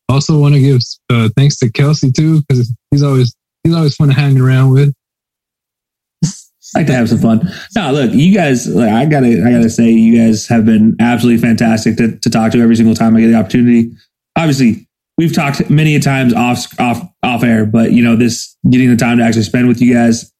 also 0.09 0.39
want 0.39 0.55
to 0.55 0.61
give 0.61 0.81
uh, 1.11 1.29
thanks 1.37 1.57
to 1.59 1.67
Kelcey 1.67 2.15
too 2.15 2.43
because 2.43 2.73
he's 2.91 3.03
always 3.03 3.35
he's 3.63 3.75
always 3.75 3.97
fun 3.97 4.09
to 4.09 4.15
hang 4.15 4.41
around 4.41 4.71
with. 4.71 4.93
like 6.75 6.87
to 6.87 6.95
have 6.95 7.09
some 7.09 7.19
fun. 7.19 7.49
No, 7.75 7.93
look, 7.93 8.13
you 8.13 8.35
guys. 8.35 8.67
Like, 8.67 8.91
I 8.91 9.07
gotta, 9.07 9.43
I 9.45 9.51
gotta 9.51 9.71
say, 9.71 9.91
you 9.91 10.19
guys 10.19 10.47
have 10.49 10.65
been 10.65 10.97
absolutely 11.01 11.43
fantastic 11.43 11.97
to, 11.97 12.17
to 12.19 12.31
talk 12.31 12.53
to 12.53 12.61
every 12.61 12.77
single 12.77 12.95
time 12.95 13.17
I 13.17 13.21
get 13.21 13.29
the 13.29 13.39
opportunity. 13.39 13.93
Obviously, 14.37 14.87
we've 15.19 15.35
talked 15.35 15.71
many 15.71 15.95
a 15.95 16.01
times 16.01 16.35
off, 16.35 16.67
off, 16.79 17.03
off 17.23 17.43
air, 17.43 17.67
but 17.67 17.93
you 17.93 18.03
know, 18.03 18.17
this 18.17 18.57
getting 18.71 18.91
the 18.91 18.97
time 18.97 19.19
to 19.19 19.25
actually 19.25 19.43
spend 19.43 19.69
with 19.69 19.81
you 19.81 19.95
guys. 19.95 20.31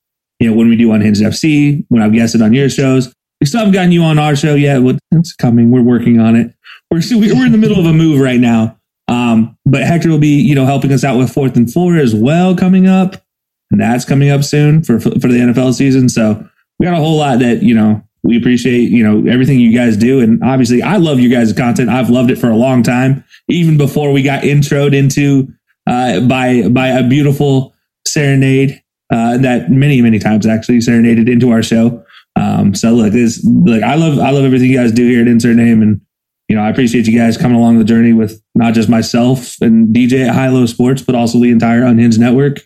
You 0.41 0.51
know, 0.51 0.57
when 0.57 0.69
we 0.69 0.77
do 0.77 0.93
Unhinged 0.93 1.23
FC, 1.23 1.85
when 1.89 2.03
I've 2.03 2.13
guested 2.13 2.43
on 2.43 2.53
your 2.53 2.69
shows, 2.69 3.15
we 3.41 3.47
still 3.47 3.61
haven't 3.61 3.75
gotten 3.75 3.93
you 3.93 4.03
on 4.03 4.19
our 4.19 4.35
show 4.35 4.55
yet. 4.55 4.83
Well, 4.83 4.99
it's 5.13 5.35
coming. 5.35 5.71
We're 5.71 5.83
working 5.83 6.19
on 6.19 6.37
it. 6.37 6.55
We're 6.91 7.01
we're 7.13 7.47
in 7.47 7.53
the 7.53 7.59
middle 7.59 7.79
of 7.79 7.87
a 7.87 7.93
move 7.93 8.21
right 8.21 8.41
now. 8.41 8.79
Um, 9.09 9.57
but 9.67 9.83
Hector 9.83 10.11
will 10.11 10.19
be, 10.19 10.41
you 10.41 10.55
know, 10.55 10.65
helping 10.67 10.93
us 10.93 11.05
out 11.05 11.19
with 11.19 11.33
fourth 11.33 11.57
and 11.57 11.71
four 11.71 11.97
as 11.97 12.15
well 12.15 12.57
coming 12.57 12.87
up. 12.87 13.23
And 13.71 13.81
that's 13.81 14.05
coming 14.05 14.31
up 14.31 14.45
soon 14.45 14.83
for, 14.83 15.01
for 15.01 15.11
the 15.11 15.39
NFL 15.39 15.75
season. 15.75 16.09
So 16.09 16.49
we 16.79 16.87
got 16.87 16.95
a 16.95 17.03
whole 17.03 17.17
lot 17.17 17.39
that, 17.41 17.63
you 17.63 17.75
know, 17.75 18.04
we 18.25 18.37
appreciate, 18.37 18.91
you 18.91 19.05
know, 19.05 19.31
everything 19.31 19.61
you 19.61 19.77
guys 19.77 19.97
do. 19.97 20.21
And 20.21 20.43
obviously 20.43 20.83
I 20.83 20.97
love 20.97 21.21
you 21.21 21.29
guys' 21.29 21.53
content. 21.53 21.91
I've 21.91 22.11
loved 22.11 22.31
it 22.31 22.37
for 22.37 22.49
a 22.51 22.57
long 22.57 22.83
time, 22.83 23.23
even 23.49 23.77
before 23.77 24.13
we 24.13 24.23
got 24.23 24.43
introed 24.43 24.95
into, 24.95 25.49
uh, 25.87 26.21
by, 26.21 26.69
by 26.69 26.89
a 26.89 27.07
beautiful 27.07 27.75
serenade, 28.09 28.83
uh, 29.13 29.37
that 29.39 29.71
many, 29.71 30.01
many 30.01 30.19
times 30.19 30.47
actually 30.47 30.81
serenaded 30.81 31.29
into 31.29 31.51
our 31.51 31.63
show. 31.63 32.05
Um, 32.37 32.75
so 32.75 32.93
look, 32.93 33.13
this 33.13 33.45
like 33.45 33.83
I 33.83 33.95
love 33.95 34.19
I 34.19 34.31
love 34.31 34.45
everything 34.45 34.71
you 34.71 34.77
guys 34.77 34.93
do 34.93 35.07
here 35.07 35.23
at 35.23 35.29
Insert 35.29 35.57
Name, 35.57 35.83
and 35.83 36.01
you 36.49 36.57
know 36.57 36.63
I 36.63 36.69
appreciate 36.69 37.07
you 37.07 37.17
guys 37.17 37.37
coming 37.37 37.57
along 37.57 37.79
the 37.79 37.85
journey 37.85 38.13
with 38.13 38.43
not 38.55 38.75
just 38.75 38.89
myself 38.89 39.61
and 39.61 39.95
DJ 39.95 40.27
at 40.27 40.35
High 40.35 40.49
Low 40.49 40.67
Sports, 40.67 41.03
but 41.03 41.15
also 41.15 41.39
the 41.39 41.51
entire 41.51 41.85
Unhinged 41.85 42.19
network. 42.19 42.61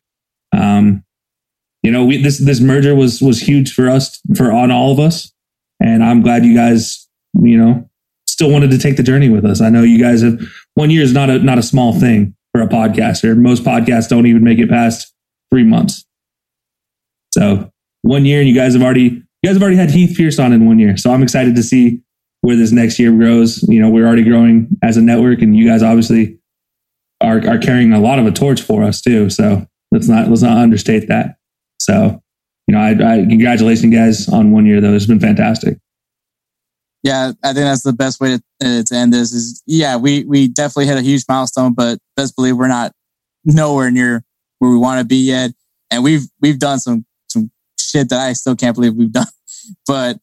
Um, 0.57 1.05
you 1.83 1.91
know, 1.91 2.05
we 2.05 2.23
this 2.23 2.39
this 2.39 2.61
merger 2.61 2.95
was 2.95 3.21
was 3.21 3.41
huge 3.41 3.75
for 3.75 3.89
us 3.89 4.21
for 4.35 4.53
on 4.53 4.71
all 4.71 4.91
of 4.91 4.99
us, 4.99 5.33
and 5.81 6.03
I'm 6.05 6.23
glad 6.23 6.45
you 6.45 6.55
guys 6.55 7.09
you 7.35 7.57
know 7.57 7.89
still 8.27 8.51
wanted 8.51 8.71
to 8.71 8.79
take 8.79 8.97
the 8.97 9.03
journey 9.03 9.29
with 9.29 9.45
us. 9.45 9.61
I 9.61 9.71
know 9.71 9.83
you 9.83 9.99
guys 9.99 10.23
have 10.23 10.41
one 10.75 10.91
year 10.91 11.03
is 11.03 11.13
not 11.13 11.31
a 11.31 11.39
not 11.39 11.59
a 11.59 11.63
small 11.63 11.99
thing 11.99 12.35
for 12.53 12.61
a 12.61 12.69
podcaster. 12.69 13.37
Most 13.37 13.65
podcasts 13.65 14.09
don't 14.09 14.27
even 14.27 14.45
make 14.45 14.59
it 14.59 14.69
past 14.69 15.13
three 15.51 15.65
months. 15.65 16.05
So 17.33 17.71
one 18.03 18.25
year, 18.25 18.41
and 18.41 18.49
you 18.49 18.55
guys 18.55 18.75
have 18.75 18.83
already 18.83 19.23
you 19.43 19.47
guys 19.47 19.55
have 19.55 19.63
already 19.63 19.77
had 19.77 19.91
Heath 19.91 20.17
Pearce 20.17 20.39
on 20.39 20.53
in 20.53 20.67
one 20.67 20.79
year. 20.79 20.97
So 20.97 21.13
I'm 21.13 21.23
excited 21.23 21.55
to 21.57 21.63
see 21.63 22.01
where 22.41 22.57
this 22.57 22.73
next 22.73 22.99
year 22.99 23.13
grows. 23.13 23.63
You 23.69 23.81
know, 23.81 23.91
we're 23.91 24.07
already 24.07 24.25
growing 24.25 24.69
as 24.83 24.97
a 24.97 25.03
network 25.03 25.43
and 25.43 25.57
you 25.57 25.67
guys 25.69 25.83
obviously 25.83 26.39
are, 27.21 27.39
are 27.49 27.59
carrying 27.59 27.93
a 27.93 28.01
lot 28.01 28.19
of 28.19 28.27
a 28.27 28.31
torch 28.31 28.61
for 28.63 28.83
us 28.83 29.01
too. 29.01 29.31
So 29.31 29.67
let's 29.93 30.09
not, 30.09 30.29
let's 30.29 30.43
not 30.43 30.57
understate 30.57 31.09
that. 31.09 31.37
So, 31.81 32.23
you 32.69 32.75
know, 32.75 32.81
I, 32.81 32.91
I 32.91 33.17
congratulations 33.27 33.95
guys 33.95 34.29
on 34.29 34.53
one 34.53 34.67
year 34.67 34.81
though. 34.81 34.93
It's 34.93 35.07
been 35.07 35.19
fantastic. 35.19 35.79
Yeah, 37.03 37.33
I 37.43 37.53
think 37.55 37.65
that's 37.65 37.83
the 37.83 37.95
best 37.95 38.21
way 38.21 38.37
to, 38.37 38.43
uh, 38.63 38.83
to 38.83 38.95
end 38.95 39.13
this 39.13 39.33
is, 39.33 39.63
yeah, 39.67 39.97
we, 39.97 40.25
we 40.25 40.49
definitely 40.49 40.87
hit 40.87 40.99
a 40.99 41.03
huge 41.03 41.25
milestone, 41.29 41.73
but 41.73 41.99
best 42.17 42.37
believe 42.37 42.57
we're 42.57 42.69
not 42.69 42.93
nowhere 43.45 43.91
near 43.91 44.23
where 44.59 44.71
we 44.71 44.77
want 44.77 45.01
to 45.01 45.07
be 45.07 45.17
yet. 45.17 45.53
And 45.91 46.05
we've, 46.05 46.25
we've 46.43 46.59
done 46.59 46.79
some 46.79 47.07
some 47.29 47.51
shit 47.81 48.11
that 48.11 48.21
I 48.21 48.35
still 48.35 48.55
can't 48.55 48.75
believe 48.75 48.95
we've 48.95 49.13
done. 49.13 49.27
But 49.87 50.19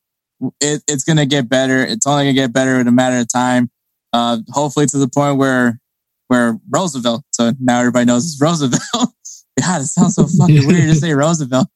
it, 0.62 0.84
it's 0.88 1.04
going 1.04 1.18
to 1.18 1.26
get 1.26 1.50
better. 1.50 1.84
It's 1.84 2.06
only 2.06 2.26
going 2.26 2.36
to 2.36 2.42
get 2.42 2.54
better 2.54 2.80
in 2.80 2.88
a 2.88 2.92
matter 2.92 3.18
of 3.18 3.28
time. 3.28 3.72
Uh, 4.14 4.40
hopefully 4.50 4.86
to 4.88 4.98
the 4.98 5.10
point 5.10 5.38
where 5.38 5.80
where 6.28 6.60
Roosevelt. 6.70 7.24
So 7.32 7.54
now 7.60 7.80
everybody 7.80 8.06
knows 8.06 8.26
it's 8.26 8.40
Roosevelt. 8.40 9.10
God, 9.60 9.82
it 9.82 9.86
sounds 9.86 10.16
so 10.16 10.28
fucking 10.28 10.68
weird 10.68 10.90
to 10.90 10.96
say 10.96 11.14
Roosevelt. 11.14 11.68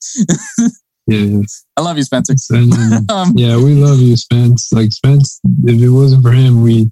yeah, 1.07 1.41
I 1.77 1.81
love 1.81 1.97
you, 1.97 2.03
Spencer. 2.03 2.33
um, 3.09 3.33
yeah, 3.35 3.57
we 3.57 3.75
love 3.75 3.99
you, 3.99 4.15
Spence. 4.15 4.71
Like 4.71 4.91
Spence, 4.91 5.39
if 5.65 5.81
it 5.81 5.89
wasn't 5.89 6.23
for 6.23 6.31
him, 6.31 6.61
we 6.61 6.91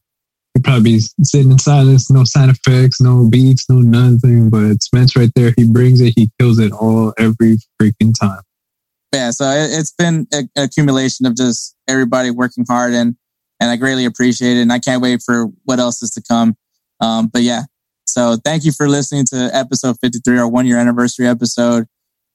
would 0.55 0.63
probably 0.63 0.83
be 0.83 0.99
sitting 1.23 1.51
in 1.51 1.59
silence, 1.59 2.09
no 2.09 2.23
sound 2.23 2.51
effects, 2.51 3.01
no 3.01 3.29
beats, 3.29 3.69
no 3.69 3.79
nothing. 3.79 4.49
But 4.49 4.81
Spence 4.81 5.15
right 5.15 5.31
there, 5.35 5.53
he 5.57 5.69
brings 5.69 6.01
it, 6.01 6.13
he 6.15 6.29
kills 6.39 6.59
it 6.59 6.71
all 6.71 7.13
every 7.17 7.57
freaking 7.81 8.13
time 8.17 8.41
yeah, 9.13 9.31
so 9.31 9.49
it, 9.49 9.71
has 9.71 9.93
been 9.97 10.27
an 10.31 10.49
accumulation 10.55 11.25
of 11.25 11.35
just 11.35 11.75
everybody 11.87 12.29
working 12.29 12.65
hard 12.67 12.93
and 12.93 13.15
and 13.59 13.71
I 13.71 13.75
greatly 13.75 14.05
appreciate 14.05 14.57
it. 14.57 14.61
And 14.61 14.71
I 14.71 14.77
can't 14.77 15.01
wait 15.01 15.21
for 15.25 15.47
what 15.63 15.79
else 15.79 16.03
is 16.03 16.11
to 16.11 16.21
come. 16.21 16.55
Um, 16.99 17.27
but 17.27 17.41
yeah, 17.41 17.63
so 18.17 18.35
thank 18.43 18.65
you 18.65 18.71
for 18.71 18.89
listening 18.89 19.25
to 19.25 19.49
episode 19.53 19.97
53, 20.01 20.39
our 20.39 20.47
one 20.47 20.65
year 20.65 20.77
anniversary 20.77 21.27
episode. 21.27 21.85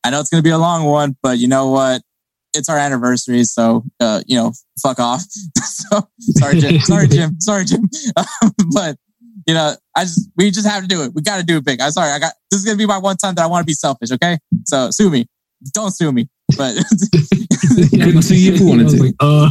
I 0.05 0.11
know 0.11 0.21
it's 0.21 0.31
going 0.31 0.41
to 0.41 0.47
be 0.47 0.53
a 0.53 0.59
long 0.59 0.85
one, 0.85 1.17
but 1.23 1.39
you 1.39 1.49
know 1.49 1.71
what? 1.71 2.03
It's 2.55 2.69
our 2.69 2.79
anniversary. 2.79 3.43
So, 3.43 3.83
uh, 3.99 4.23
you 4.27 4.37
know, 4.37 4.53
fuck 4.81 5.01
off. 5.01 5.23
so 5.59 6.09
sorry, 6.21 6.61
Jim. 6.61 6.79
sorry, 6.79 7.09
Jim. 7.09 7.41
Sorry, 7.41 7.65
Jim. 7.67 7.89
but, 8.73 8.97
you 9.45 9.55
know, 9.55 9.75
I 9.97 10.05
just, 10.05 10.31
we 10.37 10.53
just 10.53 10.69
have 10.69 10.83
to 10.83 10.89
do 10.89 11.03
it. 11.03 11.15
We 11.15 11.23
got 11.23 11.39
to 11.39 11.45
do 11.45 11.57
it 11.57 11.65
big. 11.65 11.81
I'm 11.81 11.91
sorry. 11.91 12.13
I 12.13 12.21
got, 12.21 12.35
this 12.51 12.61
is 12.61 12.65
going 12.65 12.79
to 12.79 12.83
be 12.83 12.87
my 12.87 12.99
one 12.99 13.17
time 13.17 13.35
that 13.35 13.43
I 13.43 13.47
want 13.47 13.63
to 13.63 13.67
be 13.67 13.75
selfish. 13.75 14.13
Okay. 14.13 14.39
So 14.67 14.91
sue 14.93 15.11
me. 15.11 15.27
Don't 15.75 15.91
sue 15.91 16.13
me 16.13 16.29
but 16.57 16.75
couldn't 17.91 18.23
see 18.23 18.49
if 18.49 18.61
you 18.61 18.67
wanted 18.67 18.89
to. 18.91 19.03
Like, 19.03 19.15
uh, 19.21 19.51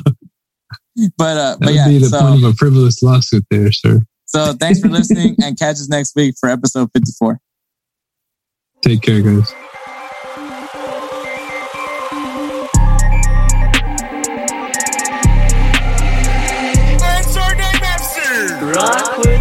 but 1.17 1.37
uh, 1.37 1.57
but 1.59 1.73
yeah, 1.73 1.87
be 1.87 1.97
the 1.97 2.07
so, 2.07 2.19
point 2.19 2.43
of 2.43 2.51
a 2.51 2.53
frivolous 2.53 3.01
lawsuit 3.01 3.45
there, 3.49 3.71
sir. 3.71 3.99
So 4.33 4.53
thanks 4.53 4.79
for 4.79 4.87
listening, 4.87 5.35
and 5.43 5.59
catch 5.59 5.73
us 5.75 5.89
next 5.89 6.15
week 6.15 6.35
for 6.39 6.47
episode 6.47 6.89
fifty-four. 6.93 7.41
Take 8.81 9.01
care, 9.01 9.21
guys. 9.21 9.53
Rock 18.61 19.17
with 19.17 19.40